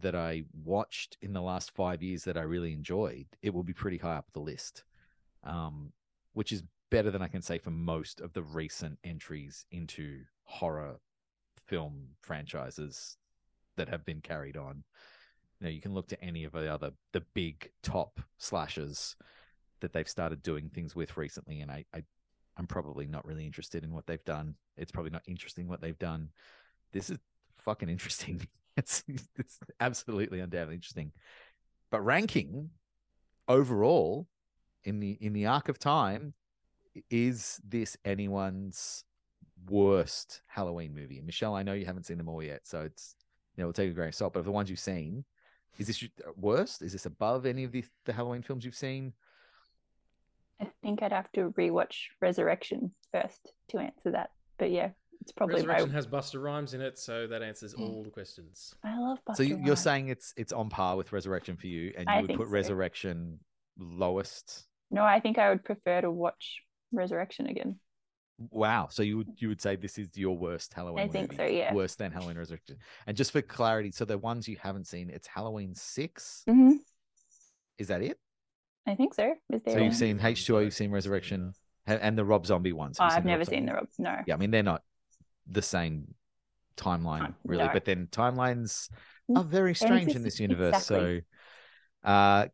that 0.00 0.14
I 0.14 0.44
watched 0.64 1.18
in 1.20 1.32
the 1.32 1.42
last 1.42 1.72
five 1.72 2.02
years 2.02 2.24
that 2.24 2.38
I 2.38 2.42
really 2.42 2.72
enjoyed, 2.72 3.26
it 3.42 3.52
will 3.52 3.64
be 3.64 3.74
pretty 3.74 3.98
high 3.98 4.16
up 4.16 4.26
the 4.32 4.40
list. 4.40 4.84
Um, 5.44 5.92
which 6.34 6.52
is 6.52 6.62
better 6.90 7.10
than 7.10 7.22
I 7.22 7.28
can 7.28 7.42
say 7.42 7.58
for 7.58 7.70
most 7.70 8.20
of 8.20 8.32
the 8.32 8.42
recent 8.42 8.98
entries 9.02 9.66
into 9.70 10.20
horror 10.44 10.96
film 11.72 12.08
franchises 12.20 13.16
that 13.78 13.88
have 13.88 14.04
been 14.04 14.20
carried 14.20 14.58
on. 14.58 14.84
You 15.58 15.64
know, 15.64 15.70
you 15.70 15.80
can 15.80 15.94
look 15.94 16.06
to 16.08 16.22
any 16.22 16.44
of 16.44 16.52
the 16.52 16.70
other 16.70 16.90
the 17.14 17.22
big 17.32 17.70
top 17.82 18.20
slashers 18.36 19.16
that 19.80 19.94
they've 19.94 20.08
started 20.08 20.42
doing 20.42 20.68
things 20.68 20.94
with 20.94 21.16
recently, 21.16 21.62
and 21.62 21.70
I, 21.70 21.86
I 21.94 22.02
I'm 22.58 22.66
probably 22.66 23.06
not 23.06 23.24
really 23.24 23.46
interested 23.46 23.84
in 23.84 23.90
what 23.90 24.06
they've 24.06 24.24
done. 24.26 24.54
It's 24.76 24.92
probably 24.92 25.12
not 25.12 25.22
interesting 25.26 25.66
what 25.66 25.80
they've 25.80 25.98
done. 25.98 26.28
This 26.92 27.08
is 27.08 27.18
fucking 27.58 27.88
interesting. 27.88 28.46
It's 28.74 29.04
it's 29.36 29.58
absolutely 29.80 30.40
undoubtedly 30.40 30.76
interesting. 30.76 31.12
But 31.90 32.00
ranking 32.00 32.70
overall 33.46 34.26
in 34.84 34.98
the 34.98 35.18
in 35.20 35.34
the 35.34 35.44
arc 35.44 35.68
of 35.68 35.78
time, 35.78 36.32
is 37.10 37.60
this 37.62 37.98
anyone's 38.02 39.04
worst 39.68 40.42
Halloween 40.46 40.94
movie. 40.94 41.18
And 41.18 41.26
Michelle, 41.26 41.54
I 41.54 41.62
know 41.62 41.72
you 41.72 41.86
haven't 41.86 42.06
seen 42.06 42.18
them 42.18 42.28
all 42.28 42.42
yet, 42.42 42.62
so 42.64 42.82
it's 42.82 43.14
you 43.56 43.62
know 43.62 43.66
we'll 43.66 43.74
take 43.74 43.90
a 43.90 43.94
grain 43.94 44.08
of 44.08 44.14
salt. 44.14 44.32
But 44.32 44.40
of 44.40 44.44
the 44.44 44.52
ones 44.52 44.70
you've 44.70 44.78
seen, 44.78 45.24
is 45.78 45.86
this 45.86 46.02
uh, 46.02 46.30
worst? 46.36 46.82
Is 46.82 46.92
this 46.92 47.06
above 47.06 47.46
any 47.46 47.64
of 47.64 47.72
the 47.72 47.84
the 48.04 48.12
Halloween 48.12 48.42
films 48.42 48.64
you've 48.64 48.74
seen? 48.74 49.12
I 50.60 50.66
think 50.82 51.02
I'd 51.02 51.12
have 51.12 51.30
to 51.32 51.52
rewatch 51.58 51.96
Resurrection 52.20 52.92
first 53.10 53.52
to 53.70 53.78
answer 53.78 54.12
that. 54.12 54.30
But 54.58 54.70
yeah, 54.70 54.90
it's 55.20 55.32
probably 55.32 55.56
Resurrection 55.56 55.88
my... 55.88 55.94
has 55.94 56.06
Busta 56.06 56.42
Rhymes 56.42 56.74
in 56.74 56.80
it, 56.80 56.98
so 56.98 57.26
that 57.26 57.42
answers 57.42 57.72
hmm. 57.72 57.82
all 57.82 58.02
the 58.02 58.10
questions. 58.10 58.74
I 58.84 58.98
love 58.98 59.18
Busta. 59.28 59.36
So 59.36 59.42
you, 59.42 59.72
are 59.72 59.76
saying 59.76 60.08
it's 60.08 60.32
it's 60.36 60.52
on 60.52 60.68
par 60.68 60.96
with 60.96 61.12
Resurrection 61.12 61.56
for 61.56 61.66
you, 61.66 61.92
and 61.96 62.06
you 62.08 62.14
I 62.14 62.20
would 62.20 62.36
put 62.36 62.46
so. 62.46 62.52
Resurrection 62.52 63.40
lowest. 63.78 64.64
No, 64.90 65.02
I 65.04 65.20
think 65.20 65.38
I 65.38 65.50
would 65.50 65.64
prefer 65.64 66.00
to 66.00 66.10
watch 66.10 66.62
Resurrection 66.92 67.46
again. 67.46 67.78
Wow. 68.38 68.88
So 68.90 69.02
you 69.02 69.18
would 69.18 69.28
you 69.38 69.48
would 69.48 69.60
say 69.60 69.76
this 69.76 69.98
is 69.98 70.08
your 70.14 70.36
worst 70.36 70.72
Halloween? 70.74 71.04
I 71.04 71.08
think 71.08 71.32
movie, 71.32 71.36
so. 71.36 71.44
Yeah. 71.46 71.74
Worse 71.74 71.94
than 71.94 72.10
Halloween 72.12 72.38
Resurrection. 72.38 72.76
And 73.06 73.16
just 73.16 73.30
for 73.32 73.42
clarity, 73.42 73.92
so 73.92 74.04
the 74.04 74.18
ones 74.18 74.48
you 74.48 74.56
haven't 74.60 74.86
seen, 74.86 75.10
it's 75.10 75.26
Halloween 75.28 75.74
6 75.74 76.44
Mm-hmm. 76.48 76.72
Is 77.78 77.88
that 77.88 78.02
it? 78.02 78.18
I 78.86 78.94
think 78.94 79.14
so. 79.14 79.32
Is 79.52 79.62
there? 79.62 79.74
So 79.74 79.78
you've 79.78 79.88
one? 79.88 79.94
seen 79.94 80.20
H 80.22 80.46
two 80.46 80.56
O, 80.56 80.60
you've 80.60 80.74
seen 80.74 80.90
Resurrection, 80.90 81.52
and 81.86 82.00
and 82.00 82.18
the 82.18 82.24
Rob 82.24 82.46
Zombie 82.46 82.72
ones. 82.72 82.98
Oh, 83.00 83.04
I've 83.04 83.24
never 83.24 83.40
Rob 83.40 83.48
seen 83.48 83.66
Zombie? 83.66 83.70
the 83.70 83.74
Rob. 83.74 83.86
No. 83.98 84.22
Yeah, 84.26 84.34
I 84.34 84.36
mean 84.38 84.50
they're 84.50 84.62
not 84.62 84.82
the 85.46 85.62
same 85.62 86.14
timeline 86.76 87.20
Time- 87.20 87.34
really, 87.44 87.64
no. 87.66 87.72
but 87.72 87.84
then 87.84 88.08
timelines 88.10 88.88
are 89.36 89.44
very 89.44 89.74
strange 89.74 90.14
in 90.16 90.22
this 90.22 90.40
universe. 90.40 90.74
exactly. 90.76 91.22
So, 92.04 92.08
uh, 92.10 92.46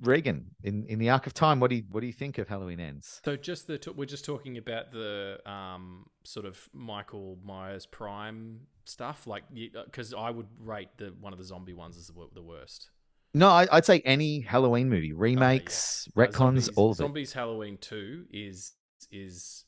Regan, 0.00 0.46
in 0.62 0.84
in 0.86 0.98
the 0.98 1.10
arc 1.10 1.26
of 1.26 1.34
time, 1.34 1.60
what 1.60 1.70
do 1.70 1.76
you 1.76 1.84
what 1.90 2.00
do 2.00 2.06
you 2.06 2.12
think 2.12 2.38
of 2.38 2.48
Halloween 2.48 2.80
Ends? 2.80 3.20
So 3.24 3.36
just 3.36 3.66
the 3.66 3.78
we're 3.96 4.06
just 4.06 4.24
talking 4.24 4.58
about 4.58 4.92
the 4.92 5.38
um, 5.46 6.06
sort 6.24 6.46
of 6.46 6.58
Michael 6.72 7.38
Myers 7.44 7.86
Prime 7.86 8.60
stuff, 8.84 9.26
like 9.26 9.44
because 9.52 10.14
I 10.14 10.30
would 10.30 10.48
rate 10.58 10.88
the 10.96 11.14
one 11.20 11.32
of 11.32 11.38
the 11.38 11.44
zombie 11.44 11.74
ones 11.74 11.96
as 11.96 12.06
the, 12.06 12.14
the 12.34 12.42
worst. 12.42 12.90
No, 13.34 13.48
I, 13.48 13.66
I'd 13.72 13.84
say 13.84 14.00
any 14.04 14.40
Halloween 14.40 14.88
movie, 14.88 15.12
remakes, 15.12 16.08
Uh, 16.16 16.20
retcons, 16.20 16.36
Zombies, 16.36 16.68
all 16.70 16.90
of 16.90 16.96
it. 16.96 17.02
Zombies 17.02 17.32
Halloween 17.32 17.78
Two 17.78 18.26
is 18.30 18.72
is 19.10 19.64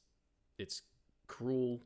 it's 0.59 0.83
cruel 1.27 1.81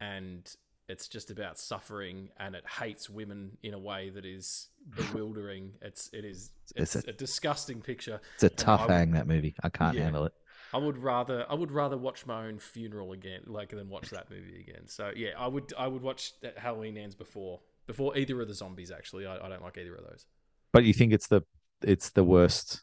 and 0.00 0.54
it's 0.90 1.06
just 1.08 1.30
about 1.30 1.58
suffering 1.58 2.28
and 2.38 2.54
it 2.54 2.64
hates 2.80 3.08
women 3.08 3.56
in 3.62 3.74
a 3.74 3.78
way 3.78 4.10
that 4.10 4.24
is 4.24 4.68
bewildering. 4.96 5.72
It's 5.82 6.10
it 6.12 6.24
is 6.24 6.50
It's 6.76 6.96
it's 6.96 7.06
a- 7.06 7.10
a, 7.10 7.12
disgusting 7.12 7.80
picture. 7.80 8.20
It's 8.34 8.44
a 8.44 8.50
tough 8.50 8.80
I 8.80 8.86
would- 8.86 8.92
hang 8.92 9.10
that 9.12 9.26
movie. 9.26 9.54
I 9.62 9.68
can't 9.68 9.96
Yeah. 9.96 10.04
handle 10.04 10.24
it. 10.26 10.32
I 10.72 10.78
would 10.78 10.98
rather 10.98 11.44
I 11.50 11.54
would 11.54 11.72
rather 11.72 11.96
watch 11.96 12.26
my 12.26 12.46
own 12.46 12.58
funeral 12.58 13.12
again, 13.12 13.42
like 13.46 13.70
than 13.70 13.88
watch 13.88 14.10
that 14.10 14.30
movie 14.30 14.60
again. 14.60 14.86
So 14.86 15.10
yeah, 15.16 15.30
I 15.38 15.46
would 15.48 15.72
I 15.78 15.86
would 15.86 16.02
watch 16.02 16.22
that 16.42 16.58
Halloween 16.58 16.96
ends 16.96 17.14
before 17.14 17.60
before 17.86 18.16
either 18.16 18.40
of 18.40 18.46
the 18.48 18.54
zombies. 18.54 18.90
Actually, 18.92 19.26
I, 19.26 19.34
I 19.44 19.48
don't 19.48 19.62
like 19.62 19.76
either 19.78 19.94
of 19.96 20.04
those. 20.04 20.26
But 20.72 20.84
you 20.84 20.92
think 20.92 21.12
it's 21.12 21.26
the 21.28 21.42
it's 21.82 22.10
the 22.10 22.22
worst 22.24 22.82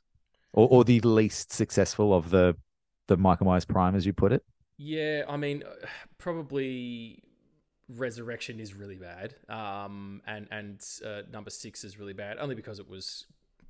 or, 0.53 0.67
or 0.69 0.83
the 0.83 0.99
least 1.01 1.53
successful 1.53 2.13
of 2.13 2.29
the 2.29 2.55
the 3.07 3.15
Michael 3.15 3.45
Myers 3.45 3.63
Prime, 3.65 3.95
as 3.95 4.05
you 4.05 4.11
put 4.11 4.33
it? 4.33 4.43
Yeah, 4.77 5.23
I 5.29 5.37
mean, 5.37 5.63
uh, 5.63 5.87
probably 6.17 7.23
Resurrection 7.95 8.59
is 8.59 8.73
really 8.73 8.97
bad, 8.97 9.35
um, 9.49 10.21
and 10.27 10.47
and 10.51 10.83
uh, 11.05 11.21
number 11.31 11.49
six 11.49 11.83
is 11.83 11.97
really 11.97 12.13
bad, 12.13 12.37
only 12.37 12.55
because 12.55 12.79
it 12.79 12.89
was 12.89 13.25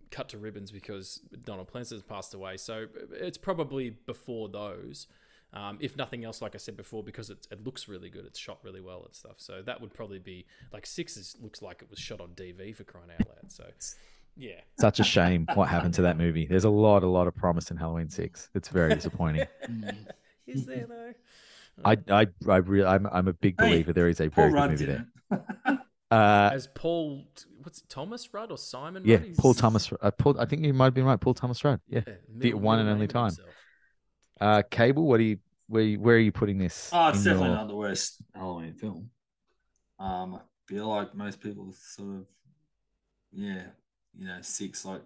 cut 0.09 0.29
to 0.29 0.37
ribbons 0.37 0.71
because 0.71 1.21
Donald 1.43 1.71
Pleasence 1.71 1.91
has 1.91 2.01
passed 2.01 2.33
away. 2.33 2.57
So 2.57 2.87
it's 3.11 3.37
probably 3.37 3.91
before 3.91 4.49
those. 4.49 5.07
Um, 5.53 5.77
if 5.79 5.95
nothing 5.95 6.25
else, 6.25 6.41
like 6.41 6.55
I 6.55 6.57
said 6.57 6.75
before, 6.75 7.03
because 7.03 7.29
it, 7.29 7.47
it 7.51 7.63
looks 7.63 7.87
really 7.87 8.09
good, 8.09 8.25
it's 8.25 8.37
shot 8.37 8.59
really 8.63 8.81
well 8.81 9.03
and 9.05 9.15
stuff. 9.15 9.35
So 9.37 9.61
that 9.65 9.79
would 9.79 9.93
probably 9.93 10.19
be 10.19 10.45
like 10.73 10.85
six 10.85 11.15
is, 11.15 11.37
looks 11.41 11.61
like 11.61 11.81
it 11.81 11.89
was 11.89 11.99
shot 11.99 12.19
on 12.19 12.29
DV 12.29 12.75
for 12.75 12.83
crying 12.83 13.09
out 13.17 13.27
loud. 13.27 13.51
So 13.51 13.63
yeah, 14.35 14.59
Such 14.79 14.99
a 14.99 15.03
shame 15.03 15.47
what 15.53 15.69
happened 15.69 15.93
to 15.95 16.03
that 16.03 16.17
movie. 16.17 16.45
There's 16.45 16.65
a 16.65 16.69
lot, 16.69 17.03
a 17.03 17.07
lot 17.07 17.27
of 17.27 17.35
promise 17.35 17.71
in 17.71 17.77
Halloween 17.77 18.09
Six. 18.09 18.49
It's 18.53 18.69
very 18.69 18.93
disappointing. 18.93 19.47
is 20.47 20.65
there 20.65 20.85
though? 20.87 21.13
I, 21.85 21.97
I, 22.09 22.27
I 22.49 22.57
really, 22.57 22.85
I'm, 22.87 23.07
I'm 23.07 23.27
a 23.27 23.33
big 23.33 23.55
Hey, 23.59 23.69
believer 23.69 23.93
there 23.93 24.07
is 24.07 24.19
a 24.19 24.29
Paul 24.29 24.49
very 24.49 24.51
good 24.51 24.55
Rudd 24.57 24.71
movie 24.71 24.85
there. 24.85 25.07
Uh, 26.09 26.49
As 26.53 26.67
Paul, 26.73 27.25
what's 27.63 27.79
it, 27.79 27.89
Thomas 27.89 28.33
Rudd 28.33 28.49
or 28.49 28.57
Simon? 28.57 29.03
yeah, 29.05 29.17
Rudd? 29.17 29.35
Paul 29.37 29.53
Thomas. 29.53 29.91
Uh, 30.01 30.09
Paul, 30.11 30.39
I 30.39 30.45
think 30.45 30.63
you 30.63 30.73
might 30.73 30.85
have 30.85 30.93
been 30.93 31.03
right. 31.03 31.19
Paul 31.19 31.33
Thomas 31.33 31.61
Rudd. 31.65 31.81
Yeah. 31.89 31.99
yeah, 32.07 32.13
the 32.33 32.53
one 32.53 32.79
and 32.79 32.87
only 32.87 33.07
time. 33.07 33.25
himself. 33.25 33.49
Uh, 34.39 34.61
Cable. 34.71 35.05
What 35.05 35.17
do 35.17 35.23
you, 35.23 35.39
where, 35.67 35.83
you- 35.83 35.99
where 35.99 36.15
are 36.15 36.19
you 36.19 36.31
putting 36.31 36.59
this? 36.59 36.91
Oh, 36.93 37.09
it's 37.09 37.25
definitely 37.25 37.47
your- 37.49 37.57
not 37.57 37.67
the 37.67 37.75
worst 37.75 38.21
Halloween 38.33 38.73
film. 38.75 39.09
Um, 39.99 40.35
I 40.35 40.39
feel 40.67 40.87
like 40.87 41.13
most 41.13 41.41
people 41.41 41.73
sort 41.77 42.19
of, 42.19 42.25
yeah, 43.33 43.63
you 44.17 44.27
know, 44.27 44.37
six 44.41 44.85
like 44.85 45.01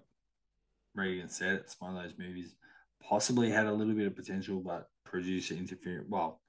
Regan 0.93 1.30
said, 1.30 1.56
it's 1.56 1.77
one 1.80 1.95
of 1.95 2.03
those 2.03 2.14
movies 2.19 2.53
possibly 3.02 3.49
had 3.49 3.65
a 3.65 3.73
little 3.73 3.93
bit 3.95 4.06
of 4.06 4.15
potential, 4.15 4.60
but 4.60 4.88
producer 5.03 5.56
interference. 5.56 6.06
Well, 6.10 6.40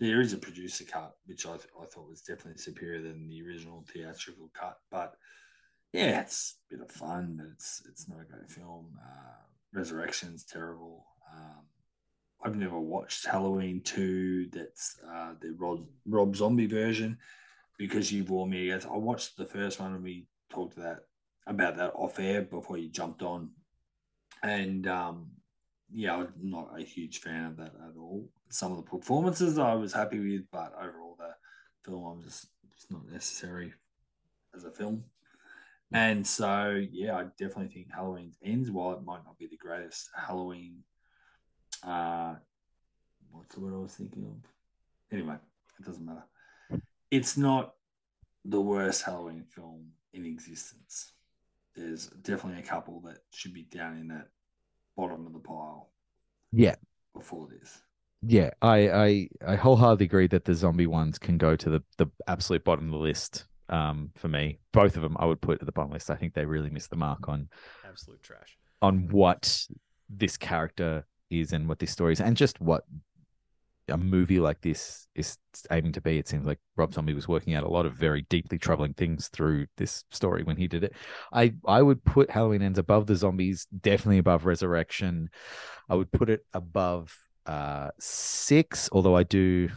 there 0.00 0.20
is 0.20 0.32
a 0.32 0.38
producer 0.38 0.84
cut, 0.84 1.14
which 1.26 1.46
I, 1.46 1.52
I 1.52 1.84
thought 1.84 2.08
was 2.08 2.22
definitely 2.22 2.60
superior 2.60 3.02
than 3.02 3.28
the 3.28 3.42
original 3.46 3.84
theatrical 3.92 4.50
cut. 4.54 4.78
But 4.90 5.14
yeah, 5.92 6.20
it's 6.22 6.56
a 6.70 6.74
bit 6.74 6.82
of 6.82 6.90
fun, 6.90 7.36
but 7.36 7.46
it's 7.52 7.82
it's 7.88 8.08
not 8.08 8.20
a 8.20 8.24
great 8.24 8.50
film. 8.50 8.98
Uh, 8.98 9.42
Resurrection's 9.72 10.44
terrible. 10.44 11.06
Um, 11.32 11.64
I've 12.42 12.56
never 12.56 12.80
watched 12.80 13.26
Halloween 13.26 13.82
2, 13.82 14.48
that's 14.50 14.98
uh, 15.06 15.34
the 15.40 15.52
Rob, 15.58 15.86
Rob 16.06 16.34
Zombie 16.34 16.66
version, 16.66 17.18
because 17.78 18.10
you 18.10 18.24
warned 18.24 18.52
me 18.52 18.70
against. 18.70 18.86
I 18.86 18.96
watched 18.96 19.36
the 19.36 19.44
first 19.44 19.78
one 19.78 19.94
and 19.94 20.02
we 20.02 20.26
talked 20.48 20.76
that 20.76 21.00
about 21.46 21.76
that 21.76 21.92
off 21.94 22.18
air 22.18 22.42
before 22.42 22.78
you 22.78 22.88
jumped 22.88 23.22
on. 23.22 23.50
And 24.42 24.86
um, 24.88 25.26
yeah, 25.92 26.16
I'm 26.16 26.32
not 26.42 26.78
a 26.78 26.82
huge 26.82 27.20
fan 27.20 27.46
of 27.46 27.56
that 27.58 27.74
at 27.74 27.96
all. 27.98 28.28
Some 28.48 28.72
of 28.72 28.78
the 28.78 28.90
performances 28.90 29.58
I 29.58 29.74
was 29.74 29.92
happy 29.92 30.18
with, 30.18 30.50
but 30.50 30.72
overall, 30.80 31.16
the 31.18 31.34
film, 31.84 32.04
I'm 32.04 32.22
just, 32.22 32.46
it's 32.72 32.90
not 32.90 33.10
necessary 33.10 33.72
as 34.54 34.64
a 34.64 34.70
film. 34.70 35.04
And 35.92 36.26
so, 36.26 36.82
yeah, 36.90 37.16
I 37.16 37.24
definitely 37.38 37.68
think 37.68 37.92
Halloween 37.92 38.32
ends. 38.42 38.70
While 38.70 38.92
it 38.92 39.04
might 39.04 39.24
not 39.24 39.38
be 39.38 39.46
the 39.46 39.56
greatest 39.56 40.08
Halloween 40.16 40.84
uh 41.82 42.34
what's 43.32 43.54
the 43.54 43.60
word 43.60 43.74
I 43.74 43.78
was 43.78 43.94
thinking 43.94 44.24
of? 44.24 44.50
Anyway, 45.12 45.36
it 45.78 45.86
doesn't 45.86 46.04
matter. 46.04 46.24
It's 47.10 47.36
not 47.36 47.74
the 48.44 48.60
worst 48.60 49.02
Halloween 49.02 49.44
film 49.44 49.88
in 50.12 50.24
existence. 50.24 51.12
There's 51.74 52.06
definitely 52.08 52.60
a 52.60 52.66
couple 52.66 53.00
that 53.00 53.18
should 53.32 53.54
be 53.54 53.62
down 53.62 53.98
in 53.98 54.08
that 54.08 54.28
bottom 54.96 55.26
of 55.26 55.32
the 55.32 55.38
pile 55.38 55.90
Yeah. 56.52 56.76
before 57.14 57.48
this. 57.48 57.82
Yeah, 58.22 58.50
I, 58.60 58.90
I 58.90 59.28
I 59.46 59.56
wholeheartedly 59.56 60.04
agree 60.06 60.26
that 60.26 60.44
the 60.44 60.54
zombie 60.54 60.86
ones 60.86 61.18
can 61.18 61.38
go 61.38 61.56
to 61.56 61.70
the 61.70 61.82
the 61.96 62.06
absolute 62.26 62.64
bottom 62.64 62.86
of 62.86 62.92
the 62.92 62.98
list. 62.98 63.46
Um, 63.70 64.10
for 64.16 64.28
me, 64.28 64.58
both 64.72 64.96
of 64.96 65.02
them 65.02 65.16
I 65.18 65.24
would 65.26 65.40
put 65.40 65.60
at 65.60 65.66
the 65.66 65.72
bottom 65.72 65.92
list. 65.92 66.10
I 66.10 66.16
think 66.16 66.34
they 66.34 66.44
really 66.44 66.70
missed 66.70 66.90
the 66.90 66.96
mark 66.96 67.28
on 67.28 67.48
Absolute 67.88 68.22
trash. 68.22 68.58
on 68.82 69.08
what 69.08 69.66
this 70.10 70.36
character 70.36 71.06
is 71.30 71.52
and 71.52 71.66
what 71.68 71.78
this 71.78 71.92
story 71.92 72.12
is, 72.12 72.20
and 72.20 72.36
just 72.36 72.60
what 72.60 72.84
a 73.90 73.96
movie 73.96 74.40
like 74.40 74.60
this 74.60 75.06
is 75.14 75.36
aiming 75.70 75.92
to 75.92 76.00
be. 76.00 76.18
It 76.18 76.28
seems 76.28 76.46
like 76.46 76.58
Rob 76.76 76.94
Zombie 76.94 77.14
was 77.14 77.28
working 77.28 77.54
out 77.54 77.64
a 77.64 77.68
lot 77.68 77.86
of 77.86 77.94
very 77.94 78.22
deeply 78.30 78.58
troubling 78.58 78.94
things 78.94 79.28
through 79.28 79.66
this 79.76 80.04
story 80.10 80.42
when 80.42 80.56
he 80.56 80.68
did 80.68 80.84
it. 80.84 80.94
I 81.32 81.54
I 81.66 81.82
would 81.82 82.04
put 82.04 82.30
Halloween 82.30 82.62
Ends 82.62 82.78
above 82.78 83.06
the 83.06 83.16
zombies, 83.16 83.66
definitely 83.66 84.18
above 84.18 84.46
Resurrection. 84.46 85.30
I 85.88 85.94
would 85.94 86.10
put 86.12 86.30
it 86.30 86.44
above 86.52 87.16
uh 87.46 87.90
six, 87.98 88.88
although 88.92 89.16
I 89.16 89.24
do 89.24 89.70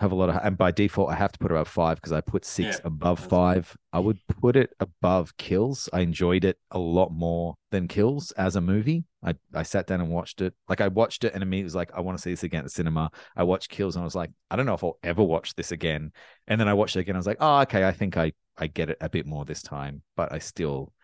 have 0.00 0.12
a 0.12 0.14
lot 0.14 0.30
of 0.30 0.40
and 0.42 0.56
by 0.56 0.70
default 0.70 1.10
I 1.10 1.14
have 1.14 1.30
to 1.32 1.38
put 1.38 1.50
above 1.50 1.68
five 1.68 1.96
because 1.96 2.12
I 2.12 2.22
put 2.22 2.46
six 2.46 2.76
Yeah, 2.76 2.86
above 2.86 3.20
five. 3.20 3.76
I 3.92 3.98
would 3.98 4.18
put 4.28 4.56
it 4.56 4.72
above 4.80 5.36
Kills. 5.36 5.90
I 5.92 6.00
enjoyed 6.00 6.44
it 6.44 6.58
a 6.70 6.78
lot 6.78 7.12
more 7.12 7.54
than 7.70 7.86
Kills 7.86 8.32
as 8.32 8.56
a 8.56 8.62
movie. 8.62 9.04
I, 9.22 9.34
I 9.54 9.62
sat 9.62 9.86
down 9.86 10.00
and 10.00 10.10
watched 10.10 10.40
it. 10.40 10.54
Like 10.70 10.80
I 10.80 10.88
watched 10.88 11.24
it 11.24 11.34
and 11.34 11.42
immediately 11.42 11.64
was 11.64 11.74
like, 11.74 11.90
I 11.94 12.00
want 12.00 12.16
to 12.16 12.22
see 12.22 12.30
this 12.30 12.44
again 12.44 12.60
at 12.60 12.64
the 12.64 12.70
cinema. 12.70 13.10
I 13.36 13.42
watched 13.42 13.68
Kills 13.68 13.94
and 13.94 14.02
I 14.02 14.06
was 14.06 14.14
like, 14.14 14.30
I 14.50 14.56
don't 14.56 14.64
know 14.64 14.72
if 14.72 14.82
I'll 14.82 14.98
ever 15.02 15.22
watch 15.22 15.54
this 15.54 15.70
again. 15.70 16.12
And 16.48 16.58
then 16.58 16.66
I 16.66 16.72
watched 16.72 16.96
it 16.96 17.00
again. 17.00 17.14
I 17.16 17.18
was 17.18 17.26
like, 17.26 17.36
oh, 17.40 17.60
okay, 17.60 17.86
I 17.86 17.92
think 17.92 18.16
I 18.16 18.32
I 18.56 18.68
get 18.68 18.88
it 18.88 18.96
a 19.02 19.10
bit 19.10 19.26
more 19.26 19.44
this 19.44 19.62
time, 19.62 20.00
but 20.16 20.32
I 20.32 20.38
still 20.38 20.94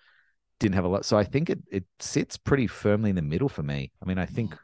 didn't 0.58 0.74
have 0.74 0.86
a 0.86 0.88
lot. 0.88 1.04
So 1.04 1.18
I 1.18 1.24
think 1.24 1.50
it 1.50 1.58
it 1.70 1.84
sits 2.00 2.38
pretty 2.38 2.66
firmly 2.66 3.10
in 3.10 3.16
the 3.16 3.22
middle 3.22 3.50
for 3.50 3.62
me. 3.62 3.92
I 4.02 4.06
mean, 4.06 4.18
I 4.18 4.26
think 4.26 4.54
mm. 4.54 4.58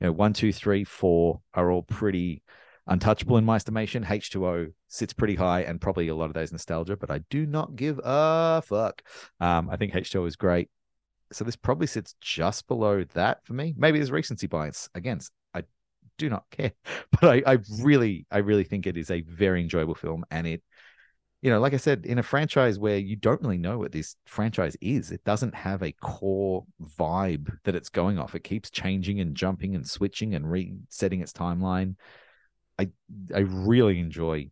you 0.00 0.06
know 0.08 0.12
one, 0.12 0.32
two, 0.32 0.52
three, 0.52 0.82
four 0.82 1.42
are 1.54 1.70
all 1.70 1.82
pretty 1.82 2.42
untouchable 2.88 3.36
in 3.36 3.44
my 3.44 3.56
estimation. 3.56 4.04
H2O 4.04 4.72
sits 4.88 5.12
pretty 5.12 5.34
high 5.34 5.60
and 5.60 5.80
probably 5.80 6.08
a 6.08 6.14
lot 6.14 6.26
of 6.26 6.34
those 6.34 6.52
nostalgia, 6.52 6.96
but 6.96 7.10
I 7.10 7.18
do 7.30 7.46
not 7.46 7.76
give 7.76 8.00
a 8.02 8.62
fuck. 8.62 9.02
Um, 9.40 9.68
I 9.70 9.76
think 9.76 9.92
H2O 9.92 10.26
is 10.26 10.36
great. 10.36 10.70
So 11.30 11.44
this 11.44 11.56
probably 11.56 11.86
sits 11.86 12.14
just 12.20 12.66
below 12.66 13.04
that 13.12 13.44
for 13.44 13.52
me. 13.52 13.74
Maybe 13.76 13.98
there's 13.98 14.10
recency 14.10 14.46
bias. 14.46 14.88
Again, 14.94 15.20
I 15.54 15.64
do 16.16 16.30
not 16.30 16.44
care, 16.50 16.72
but 17.20 17.24
I, 17.24 17.42
I 17.54 17.58
really, 17.80 18.26
I 18.30 18.38
really 18.38 18.64
think 18.64 18.86
it 18.86 18.96
is 18.96 19.10
a 19.10 19.20
very 19.20 19.60
enjoyable 19.60 19.94
film, 19.94 20.24
and 20.30 20.46
it, 20.46 20.62
you 21.42 21.50
know, 21.50 21.60
like 21.60 21.74
I 21.74 21.76
said, 21.76 22.06
in 22.06 22.18
a 22.18 22.22
franchise 22.22 22.78
where 22.78 22.96
you 22.96 23.14
don't 23.14 23.42
really 23.42 23.58
know 23.58 23.78
what 23.78 23.92
this 23.92 24.16
franchise 24.24 24.76
is, 24.80 25.12
it 25.12 25.22
doesn't 25.24 25.54
have 25.54 25.82
a 25.82 25.92
core 25.92 26.64
vibe 26.98 27.48
that 27.62 27.76
it's 27.76 27.90
going 27.90 28.18
off. 28.18 28.34
It 28.34 28.42
keeps 28.42 28.70
changing 28.70 29.20
and 29.20 29.36
jumping 29.36 29.76
and 29.76 29.86
switching 29.86 30.34
and 30.34 30.50
resetting 30.50 31.20
its 31.20 31.32
timeline. 31.32 31.94
I, 32.78 32.88
I 33.34 33.40
really 33.40 33.98
enjoy 33.98 34.50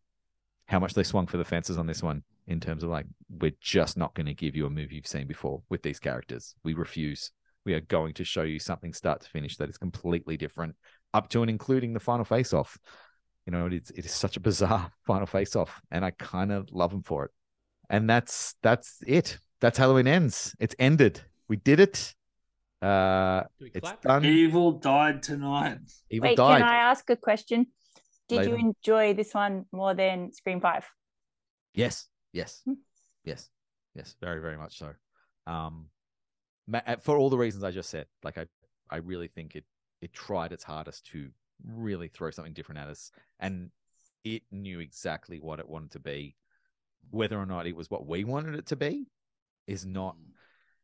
how 0.67 0.79
much 0.79 0.95
they 0.95 1.03
swung 1.03 1.27
for 1.27 1.37
the 1.37 1.45
fences 1.45 1.79
on 1.79 1.87
this 1.87 2.03
one 2.03 2.23
in 2.47 2.61
terms 2.61 2.83
of 2.83 2.91
like 2.91 3.07
we're 3.29 3.53
just 3.61 3.97
not 3.97 4.15
going 4.15 4.27
to 4.27 4.35
give 4.35 4.55
you 4.55 4.67
a 4.67 4.71
movie 4.71 4.97
you've 4.97 5.07
seen 5.07 5.27
before 5.27 5.63
with 5.69 5.83
these 5.83 5.99
characters. 5.99 6.55
We 6.65 6.75
refuse. 6.75 7.33
We 7.65 7.75
are 7.75 7.81
going 7.81 8.15
to 8.15 8.25
show 8.25 8.43
you 8.43 8.59
something 8.59 8.93
start 8.93 9.23
to 9.23 9.29
finish 9.31 9.57
that 9.57 9.69
is 9.69 9.79
completely 9.79 10.37
different, 10.37 10.77
up 11.15 11.29
to 11.31 11.43
and 11.43 11.51
including 11.51 11.93
the 11.93 12.01
final 12.01 12.25
face 12.25 12.53
off. 12.53 12.79
You 13.45 13.53
know, 13.53 13.67
it 13.67 13.73
is 13.73 13.91
it 13.91 14.05
is 14.05 14.13
such 14.13 14.37
a 14.37 14.41
bizarre 14.41 14.93
final 15.07 15.27
face 15.27 15.57
off, 15.57 15.81
and 15.91 16.05
I 16.05 16.13
kind 16.13 16.53
of 16.53 16.69
love 16.71 16.91
them 16.91 17.03
for 17.03 17.25
it. 17.25 17.31
And 17.91 18.09
that's 18.09 18.55
that's 18.63 18.99
it. 19.07 19.39
That's 19.61 19.79
Halloween 19.79 20.07
ends. 20.07 20.55
It's 20.61 20.75
ended. 20.79 21.21
We 21.49 21.57
did 21.57 21.81
it. 21.81 22.15
Uh, 22.83 23.43
it's 23.61 23.93
done. 24.03 24.25
Evil 24.25 24.73
died 24.73 25.23
tonight. 25.23 25.79
Evil 26.11 26.29
Wait, 26.29 26.37
died. 26.37 26.59
can 26.59 26.69
I 26.69 26.77
ask 26.77 27.09
a 27.11 27.17
question? 27.17 27.67
Did 28.29 28.39
Later. 28.39 28.51
you 28.51 28.57
enjoy 28.57 29.15
this 29.15 29.33
one 29.35 29.67
more 29.73 29.95
than 29.95 30.33
Scream 30.33 30.61
Five? 30.61 30.85
Yes, 31.75 32.09
yes, 32.33 32.63
Hmm. 32.65 32.75
yes, 33.25 33.49
yes, 33.95 34.17
very, 34.21 34.41
very 34.41 34.57
much 34.57 34.79
so. 34.79 34.93
Um, 35.47 35.91
uh, 36.73 36.97
for 36.97 37.17
all 37.19 37.31
the 37.31 37.39
reasons 37.39 37.63
I 37.63 37.71
just 37.71 37.91
said, 37.91 38.07
like 38.25 38.39
I, 38.39 38.47
I 38.91 38.97
really 38.97 39.29
think 39.29 39.55
it, 39.55 39.65
it 40.01 40.13
tried 40.13 40.53
its 40.53 40.65
hardest 40.65 41.07
to 41.13 41.31
really 41.65 42.09
throw 42.09 42.31
something 42.31 42.55
different 42.55 42.81
at 42.81 42.89
us, 42.89 43.13
and 43.39 43.71
it 44.25 44.43
knew 44.51 44.81
exactly 44.81 45.39
what 45.39 45.61
it 45.61 45.69
wanted 45.69 45.93
to 45.93 46.01
be. 46.01 46.35
Whether 47.11 47.39
or 47.39 47.47
not 47.47 47.69
it 47.69 47.77
was 47.77 47.89
what 47.89 48.07
we 48.07 48.25
wanted 48.25 48.57
it 48.57 48.67
to 48.67 48.77
be, 48.77 49.07
is 49.69 49.87
not. 49.87 50.17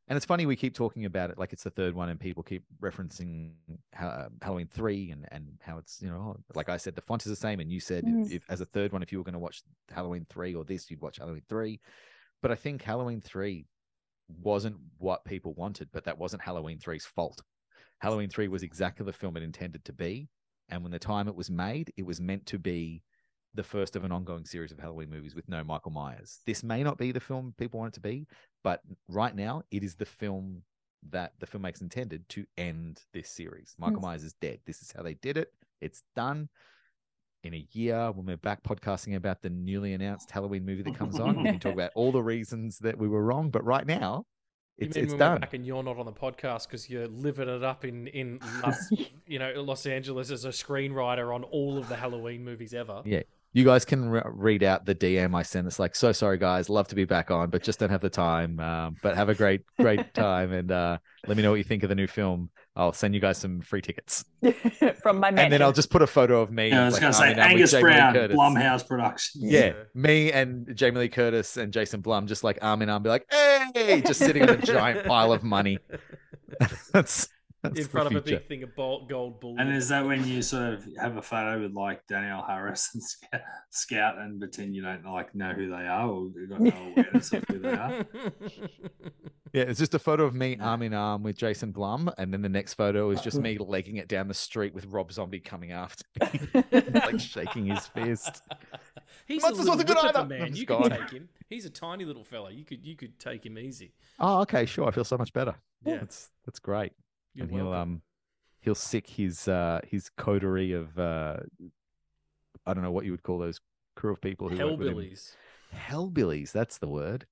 And 0.08 0.16
it's 0.16 0.26
funny 0.26 0.46
we 0.46 0.56
keep 0.56 0.74
talking 0.74 1.04
about 1.04 1.30
it 1.30 1.38
like 1.38 1.52
it's 1.52 1.62
the 1.62 1.70
third 1.70 1.94
one, 1.94 2.08
and 2.08 2.18
people 2.18 2.42
keep 2.42 2.64
referencing 2.82 3.52
ha- 3.94 4.28
Halloween 4.42 4.66
three 4.66 5.10
and 5.10 5.26
and 5.30 5.58
how 5.60 5.78
it's 5.78 6.02
you 6.02 6.08
know 6.08 6.36
like 6.54 6.68
I 6.68 6.76
said 6.76 6.94
the 6.94 7.00
font 7.02 7.24
is 7.24 7.30
the 7.30 7.36
same, 7.36 7.60
and 7.60 7.70
you 7.70 7.80
said 7.80 8.04
Mm. 8.04 8.30
if, 8.30 8.42
as 8.48 8.60
a 8.60 8.66
third 8.66 8.92
one 8.92 9.02
if 9.02 9.12
you 9.12 9.18
were 9.18 9.24
going 9.24 9.32
to 9.34 9.38
watch 9.38 9.62
Halloween 9.90 10.26
three 10.28 10.54
or 10.54 10.64
this 10.64 10.90
you'd 10.90 11.00
watch 11.00 11.18
Halloween 11.18 11.42
three, 11.48 11.80
but 12.42 12.50
I 12.50 12.56
think 12.56 12.82
Halloween 12.82 13.20
three 13.20 13.66
wasn't 14.42 14.76
what 14.98 15.24
people 15.24 15.54
wanted, 15.54 15.88
but 15.92 16.04
that 16.04 16.18
wasn't 16.18 16.42
Halloween 16.42 16.78
3's 16.78 17.04
fault. 17.04 17.42
Halloween 17.98 18.30
3 18.30 18.48
was 18.48 18.62
exactly 18.62 19.04
the 19.04 19.12
film 19.12 19.36
it 19.36 19.42
intended 19.42 19.84
to 19.84 19.92
be. 19.92 20.28
And 20.70 20.82
when 20.82 20.92
the 20.92 20.98
time 20.98 21.28
it 21.28 21.34
was 21.34 21.50
made, 21.50 21.92
it 21.98 22.06
was 22.06 22.18
meant 22.20 22.46
to 22.46 22.58
be 22.58 23.02
the 23.54 23.62
first 23.62 23.96
of 23.96 24.04
an 24.04 24.12
ongoing 24.12 24.44
series 24.44 24.72
of 24.72 24.78
Halloween 24.78 25.10
movies 25.10 25.34
with 25.34 25.48
no 25.48 25.62
Michael 25.62 25.90
Myers. 25.90 26.40
This 26.46 26.62
may 26.62 26.82
not 26.82 26.96
be 26.98 27.12
the 27.12 27.20
film 27.20 27.54
people 27.58 27.80
want 27.80 27.92
it 27.92 27.94
to 27.96 28.00
be, 28.00 28.26
but 28.64 28.80
right 29.08 29.34
now 29.34 29.62
it 29.70 29.82
is 29.82 29.94
the 29.94 30.06
film 30.06 30.62
that 31.10 31.32
the 31.40 31.46
filmmakers 31.46 31.82
intended 31.82 32.28
to 32.30 32.46
end 32.56 33.00
this 33.12 33.28
series. 33.28 33.74
Michael 33.78 33.98
Mm. 33.98 34.02
Myers 34.04 34.22
is 34.24 34.34
dead. 34.34 34.60
This 34.66 34.80
is 34.82 34.92
how 34.96 35.02
they 35.02 35.14
did 35.14 35.36
it. 35.36 35.48
It's 35.80 36.02
done. 36.16 36.48
In 37.44 37.54
a 37.54 37.66
year, 37.72 38.12
when 38.12 38.24
we're 38.26 38.36
back 38.36 38.62
podcasting 38.62 39.16
about 39.16 39.42
the 39.42 39.50
newly 39.50 39.94
announced 39.94 40.30
Halloween 40.30 40.64
movie 40.64 40.82
that 40.84 40.94
comes 40.94 41.18
on, 41.18 41.38
we 41.42 41.50
can 41.50 41.58
talk 41.58 41.72
about 41.80 41.90
all 41.96 42.12
the 42.12 42.22
reasons 42.22 42.78
that 42.78 42.96
we 42.96 43.08
were 43.08 43.24
wrong. 43.24 43.50
But 43.50 43.64
right 43.64 43.84
now, 43.84 44.24
You 44.78 44.86
it's 44.86 44.94
mean 44.96 45.04
it's 45.06 45.12
when 45.14 45.18
we're 45.18 45.26
done. 45.26 45.40
back 45.40 45.52
and 45.54 45.66
you're 45.66 45.82
not 45.82 45.98
on 45.98 46.06
the 46.06 46.12
podcast 46.12 46.68
because 46.68 46.88
you're 46.88 47.08
living 47.08 47.48
it 47.48 47.64
up 47.64 47.84
in 47.84 48.06
in 48.06 48.38
Los, 48.62 48.88
you 49.26 49.40
know 49.40 49.60
Los 49.60 49.86
Angeles 49.86 50.30
as 50.30 50.44
a 50.44 50.50
screenwriter 50.50 51.34
on 51.34 51.42
all 51.42 51.78
of 51.78 51.88
the 51.88 51.96
Halloween 51.96 52.44
movies 52.44 52.72
ever. 52.74 53.02
Yeah. 53.04 53.22
You 53.54 53.64
guys 53.64 53.84
can 53.84 54.08
re- 54.08 54.22
read 54.24 54.62
out 54.62 54.86
the 54.86 54.94
DM 54.94 55.34
I 55.34 55.42
sent. 55.42 55.66
It's 55.66 55.78
like, 55.78 55.94
so 55.94 56.10
sorry, 56.12 56.38
guys. 56.38 56.70
Love 56.70 56.88
to 56.88 56.94
be 56.94 57.04
back 57.04 57.30
on, 57.30 57.50
but 57.50 57.62
just 57.62 57.78
don't 57.78 57.90
have 57.90 58.00
the 58.00 58.08
time. 58.08 58.58
Um, 58.60 58.96
but 59.02 59.14
have 59.14 59.28
a 59.28 59.34
great, 59.34 59.62
great 59.78 60.14
time. 60.14 60.52
And 60.52 60.72
uh, 60.72 60.96
let 61.26 61.36
me 61.36 61.42
know 61.42 61.50
what 61.50 61.56
you 61.56 61.64
think 61.64 61.82
of 61.82 61.90
the 61.90 61.94
new 61.94 62.06
film. 62.06 62.48
I'll 62.74 62.94
send 62.94 63.14
you 63.14 63.20
guys 63.20 63.36
some 63.36 63.60
free 63.60 63.82
tickets. 63.82 64.24
From 65.02 65.20
my 65.20 65.28
And 65.28 65.52
then. 65.52 65.60
I'll 65.60 65.72
just 65.72 65.90
put 65.90 66.00
a 66.00 66.06
photo 66.06 66.40
of 66.40 66.50
me. 66.50 66.68
Yeah, 66.70 66.82
I 66.82 66.84
was 66.86 66.94
like, 66.94 67.02
going 67.02 67.12
to 67.12 67.18
say 67.18 67.24
arm 67.24 67.32
in 67.32 67.38
arm 67.40 67.52
with 67.52 67.74
Angus 67.74 67.80
Brown, 67.80 68.12
Curtis. 68.14 68.36
Blumhouse 68.36 68.86
Productions. 68.88 69.44
Yeah, 69.44 69.60
Yeah. 69.60 69.72
me 69.94 70.32
and 70.32 70.74
Jamie 70.74 71.00
Lee 71.00 71.08
Curtis 71.10 71.58
and 71.58 71.70
Jason 71.74 72.00
Blum 72.00 72.26
just 72.26 72.42
like 72.44 72.58
arm 72.62 72.80
in 72.80 72.88
arm, 72.88 73.02
be 73.02 73.10
like, 73.10 73.26
hey, 73.30 74.00
just 74.06 74.20
sitting 74.20 74.42
on 74.44 74.48
a 74.48 74.56
giant 74.56 75.06
pile 75.06 75.30
of 75.32 75.42
money. 75.42 75.78
that's, 76.92 77.28
that's 77.62 77.76
in 77.76 77.82
the 77.84 77.89
front 77.89 78.09
of 78.09 78.16
a 78.16 78.20
big 78.20 78.47
thing 78.48 78.62
of 78.62 78.74
gold 78.74 79.40
bullion. 79.40 79.60
And 79.60 79.76
is 79.76 79.89
that 79.89 80.05
when 80.05 80.26
you 80.26 80.43
sort 80.43 80.74
of 80.74 80.84
have 81.01 81.16
a 81.16 81.22
photo 81.22 81.62
with 81.62 81.74
like 81.74 82.06
Danielle 82.09 82.44
Harris 82.47 82.90
and 82.94 83.02
Scout 83.70 84.18
and 84.18 84.40
pretend 84.40 84.74
you 84.74 84.82
don't 84.82 85.05
like 85.05 85.34
know 85.34 85.52
who 85.52 85.68
they 85.70 85.86
are 85.86 86.09
or 86.09 86.30
you've 86.34 86.51
got 86.51 86.60
no 86.60 86.93
awareness 86.97 87.32
of 87.32 87.44
who 87.48 87.59
they 87.59 87.72
are? 87.72 88.05
Yeah, 89.52 89.64
it's 89.64 89.78
just 89.78 89.93
a 89.93 89.98
photo 89.98 90.24
of 90.24 90.34
me 90.34 90.56
arm 90.59 90.80
in 90.80 90.94
arm 90.94 91.22
with 91.22 91.36
Jason 91.36 91.72
Blum, 91.72 92.10
and 92.16 92.32
then 92.32 92.40
the 92.40 92.48
next 92.48 92.72
photo 92.72 93.10
is 93.10 93.20
just 93.20 93.39
me 93.39 93.59
legging 93.59 93.97
it 93.97 94.09
down 94.09 94.26
the 94.26 94.32
street 94.32 94.72
with 94.72 94.86
Rob 94.86 95.12
Zombie 95.12 95.40
coming 95.40 95.72
after 95.72 96.05
me, 96.18 96.62
like 96.72 97.20
shaking 97.20 97.66
his 97.66 97.86
fist. 97.89 98.40
He's 99.26 99.43
Monsters 99.43 99.66
a 99.66 99.68
wasn't 99.68 99.89
good 99.89 99.97
whip 100.02 100.16
either. 100.16 100.26
man. 100.26 100.56
You 100.56 100.64
just 100.64 100.82
could 100.82 100.90
take 100.93 101.10
him. 101.10 101.28
He's 101.51 101.66
a 101.66 101.70
tiny 101.70 102.06
little 102.06 102.24
fella. 102.24 102.51
You 102.51 102.64
could 102.64 102.82
you 102.82 102.97
could 102.97 103.18
take 103.18 103.44
him 103.44 103.59
easy. 103.59 103.93
Oh, 104.18 104.40
okay, 104.40 104.64
sure. 104.64 104.89
I 104.89 104.90
feel 104.90 105.05
so 105.05 105.18
much 105.18 105.34
better. 105.34 105.55
Yeah. 105.84 105.98
that's 105.98 106.30
that's 106.47 106.59
great. 106.59 106.93
You're 107.34 107.46
and 107.46 107.54
he'll 107.54 107.72
um 107.72 108.02
he'll 108.60 108.74
sick 108.74 109.09
his 109.09 109.48
uh 109.48 109.80
his 109.86 110.10
coterie 110.10 110.72
of 110.72 110.98
uh 110.98 111.38
I 112.66 112.74
don't 112.74 112.82
know 112.82 112.92
what 112.92 113.04
you 113.04 113.10
would 113.10 113.22
call 113.22 113.38
those 113.38 113.60
crew 113.96 114.12
of 114.12 114.20
people 114.20 114.48
who 114.48 114.56
work 114.59 114.78
with 114.78 114.88
him. 114.88 114.94
Hellbillies. 114.94 115.32
Hellbillies, 115.74 116.52
that's 116.52 116.78
the 116.78 116.88
word. 116.88 117.26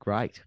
Great. 0.00 0.42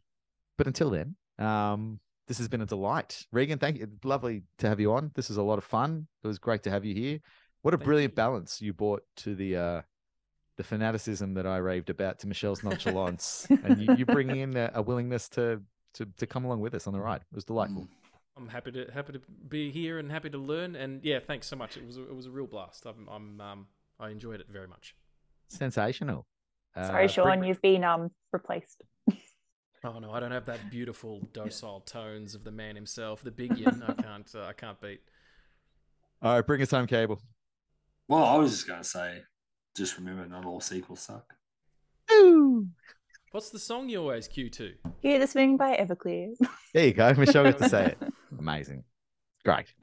But 0.58 0.68
until 0.68 0.90
then, 0.90 1.16
um, 1.40 2.00
this 2.28 2.38
has 2.40 2.48
been 2.48 2.62
a 2.62 2.66
delight. 2.66 3.26
Regan, 3.32 3.60
thank 3.60 3.78
you. 3.78 3.88
Lovely 4.04 4.44
to 4.58 4.68
have 4.68 4.80
you 4.80 4.94
on. 4.94 5.12
This 5.16 5.30
is 5.30 5.38
a 5.38 5.44
lot 5.44 5.58
of 5.58 5.64
fun. 5.64 6.08
It 6.24 6.28
was 6.28 6.40
great 6.40 6.64
to 6.64 6.72
have 6.72 6.84
you 6.84 6.94
here. 6.94 7.20
What 7.62 7.74
a 7.74 7.78
Thank 7.78 7.86
brilliant 7.86 8.12
you. 8.14 8.16
balance 8.16 8.62
you 8.62 8.74
brought 8.74 9.04
to 9.18 9.36
the 9.36 9.56
uh 9.56 9.82
the 10.58 10.64
fanaticism 10.64 11.34
that 11.34 11.46
I 11.46 11.58
raved 11.58 11.90
about 11.90 12.20
to 12.20 12.28
Michelle's 12.28 12.64
nonchalance. 12.64 13.46
and 13.64 13.82
you, 13.82 13.96
you 13.96 14.06
bring 14.06 14.30
in 14.30 14.56
a, 14.56 14.72
a 14.76 14.82
willingness 14.82 15.28
to, 15.30 15.62
to 15.96 16.06
to 16.18 16.28
come 16.28 16.46
along 16.46 16.62
with 16.62 16.74
us 16.74 16.88
on 16.88 16.94
the 16.94 17.00
ride. 17.00 17.22
It 17.22 17.36
was 17.36 17.46
delightful. 17.46 17.88
I'm 18.38 18.49
happy 18.49 18.72
to 18.74 18.88
happy 18.94 19.14
to 19.14 19.22
be 19.48 19.72
here 19.72 19.98
and 19.98 20.12
happy 20.12 20.30
to 20.30 20.38
learn. 20.38 20.76
And 20.76 21.03
yeah, 21.03 21.20
thanks 21.26 21.48
so 21.48 21.56
much. 21.56 21.78
It 21.78 21.86
was 21.86 21.98
a, 21.98 22.03
it 22.03 22.16
was 22.16 22.26
a 22.26 22.30
real 22.32 22.48
blast. 22.48 22.86
I'm, 22.86 23.07
I'm 23.10 23.40
um 23.41 23.68
I 23.99 24.10
enjoyed 24.10 24.40
it 24.41 24.48
very 24.49 24.68
much. 24.68 24.95
Sensational. 25.48 26.26
Sorry, 26.76 27.06
Uh, 27.06 27.07
Sean, 27.07 27.40
Brig- 27.40 27.48
you've 27.48 27.62
been 27.62 27.84
um 27.84 28.12
replaced. 28.32 28.84
Oh 29.84 29.99
no, 29.99 30.12
I 30.12 30.20
don't 30.20 30.32
have 30.32 30.45
that 30.48 30.72
beautiful 30.72 31.22
docile 31.32 31.82
tones 31.82 32.34
of 32.34 32.44
the 32.44 32.49
man 32.49 32.76
himself, 32.76 33.22
the 33.22 33.30
big 33.30 33.56
yin. 33.56 33.84
I 33.88 33.94
can't 34.02 34.32
uh, 34.34 34.45
I 34.45 34.53
can't 34.53 34.82
beat. 34.82 34.99
All 36.24 36.34
right, 36.34 36.41
bring 36.48 36.60
us 36.64 36.72
home, 36.72 36.88
Cable. 36.88 37.22
Well, 38.07 38.24
I 38.24 38.36
was 38.38 38.49
just 38.52 38.66
going 38.68 38.82
to 38.82 38.88
say, 38.88 39.22
just 39.78 39.99
remember, 39.99 40.26
not 40.26 40.44
all 40.44 40.60
sequels 40.60 41.02
suck. 41.02 41.32
What's 43.32 43.52
the 43.52 43.60
song 43.60 43.88
you 43.90 43.99
always 43.99 44.28
cue 44.28 44.49
to? 44.49 44.74
Hear 45.02 45.20
the 45.20 45.28
swing 45.28 45.56
by 45.56 45.76
Everclear. 45.78 46.34
There 46.74 46.88
you 46.88 46.94
go. 46.94 47.14
Michelle 47.14 47.44
got 47.44 47.60
to 47.60 47.70
say 47.70 47.86
it. 47.88 47.98
Amazing. 48.46 48.84
Great. 49.44 49.74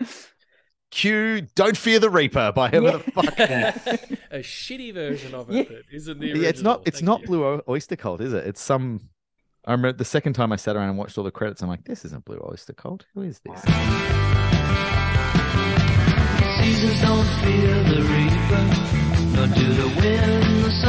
Cue 0.93 1.41
Don't 1.57 1.77
Fear 1.77 1.99
the 1.99 2.11
Reaper 2.11 2.53
by 2.55 2.69
whoever 2.69 2.99
the 2.99 3.11
fuck. 3.11 3.39
a 4.31 4.39
shitty 4.39 4.95
version 4.95 5.35
of 5.35 5.51
it 5.51 5.69
that 5.69 5.83
isn't 5.91 6.21
the 6.21 6.27
original. 6.27 6.43
Yeah, 6.45 6.49
it's 6.49 6.63
not 6.63 6.83
it's 6.87 6.99
Thank 6.99 7.07
not 7.07 7.21
you. 7.23 7.27
Blue 7.27 7.63
Oyster 7.69 7.97
Cult, 7.97 8.21
is 8.21 8.33
it? 8.33 8.47
It's 8.47 8.61
some 8.61 9.09
I 9.65 9.73
remember 9.73 9.99
the 9.99 10.05
second 10.05 10.35
time 10.35 10.53
I 10.53 10.57
sat 10.57 10.77
around 10.77 10.91
and 10.91 10.99
watched 10.99 11.19
all 11.19 11.25
the 11.25 11.33
credits, 11.33 11.61
I'm 11.61 11.69
like, 11.69 11.85
this 11.85 12.05
isn't 12.05 12.25
Blue 12.25 12.41
Oyster 12.49 12.73
Cult. 12.73 13.07
Who 13.15 13.23
is 13.23 13.41
this? 13.41 13.61
Seasons 16.59 17.01
don't 17.01 17.27
fear 17.43 17.83
the 17.83 18.03
reaper, 18.03 18.65
nor 19.35 19.47
do 19.49 19.75
the 19.75 19.89
winds 20.01 20.85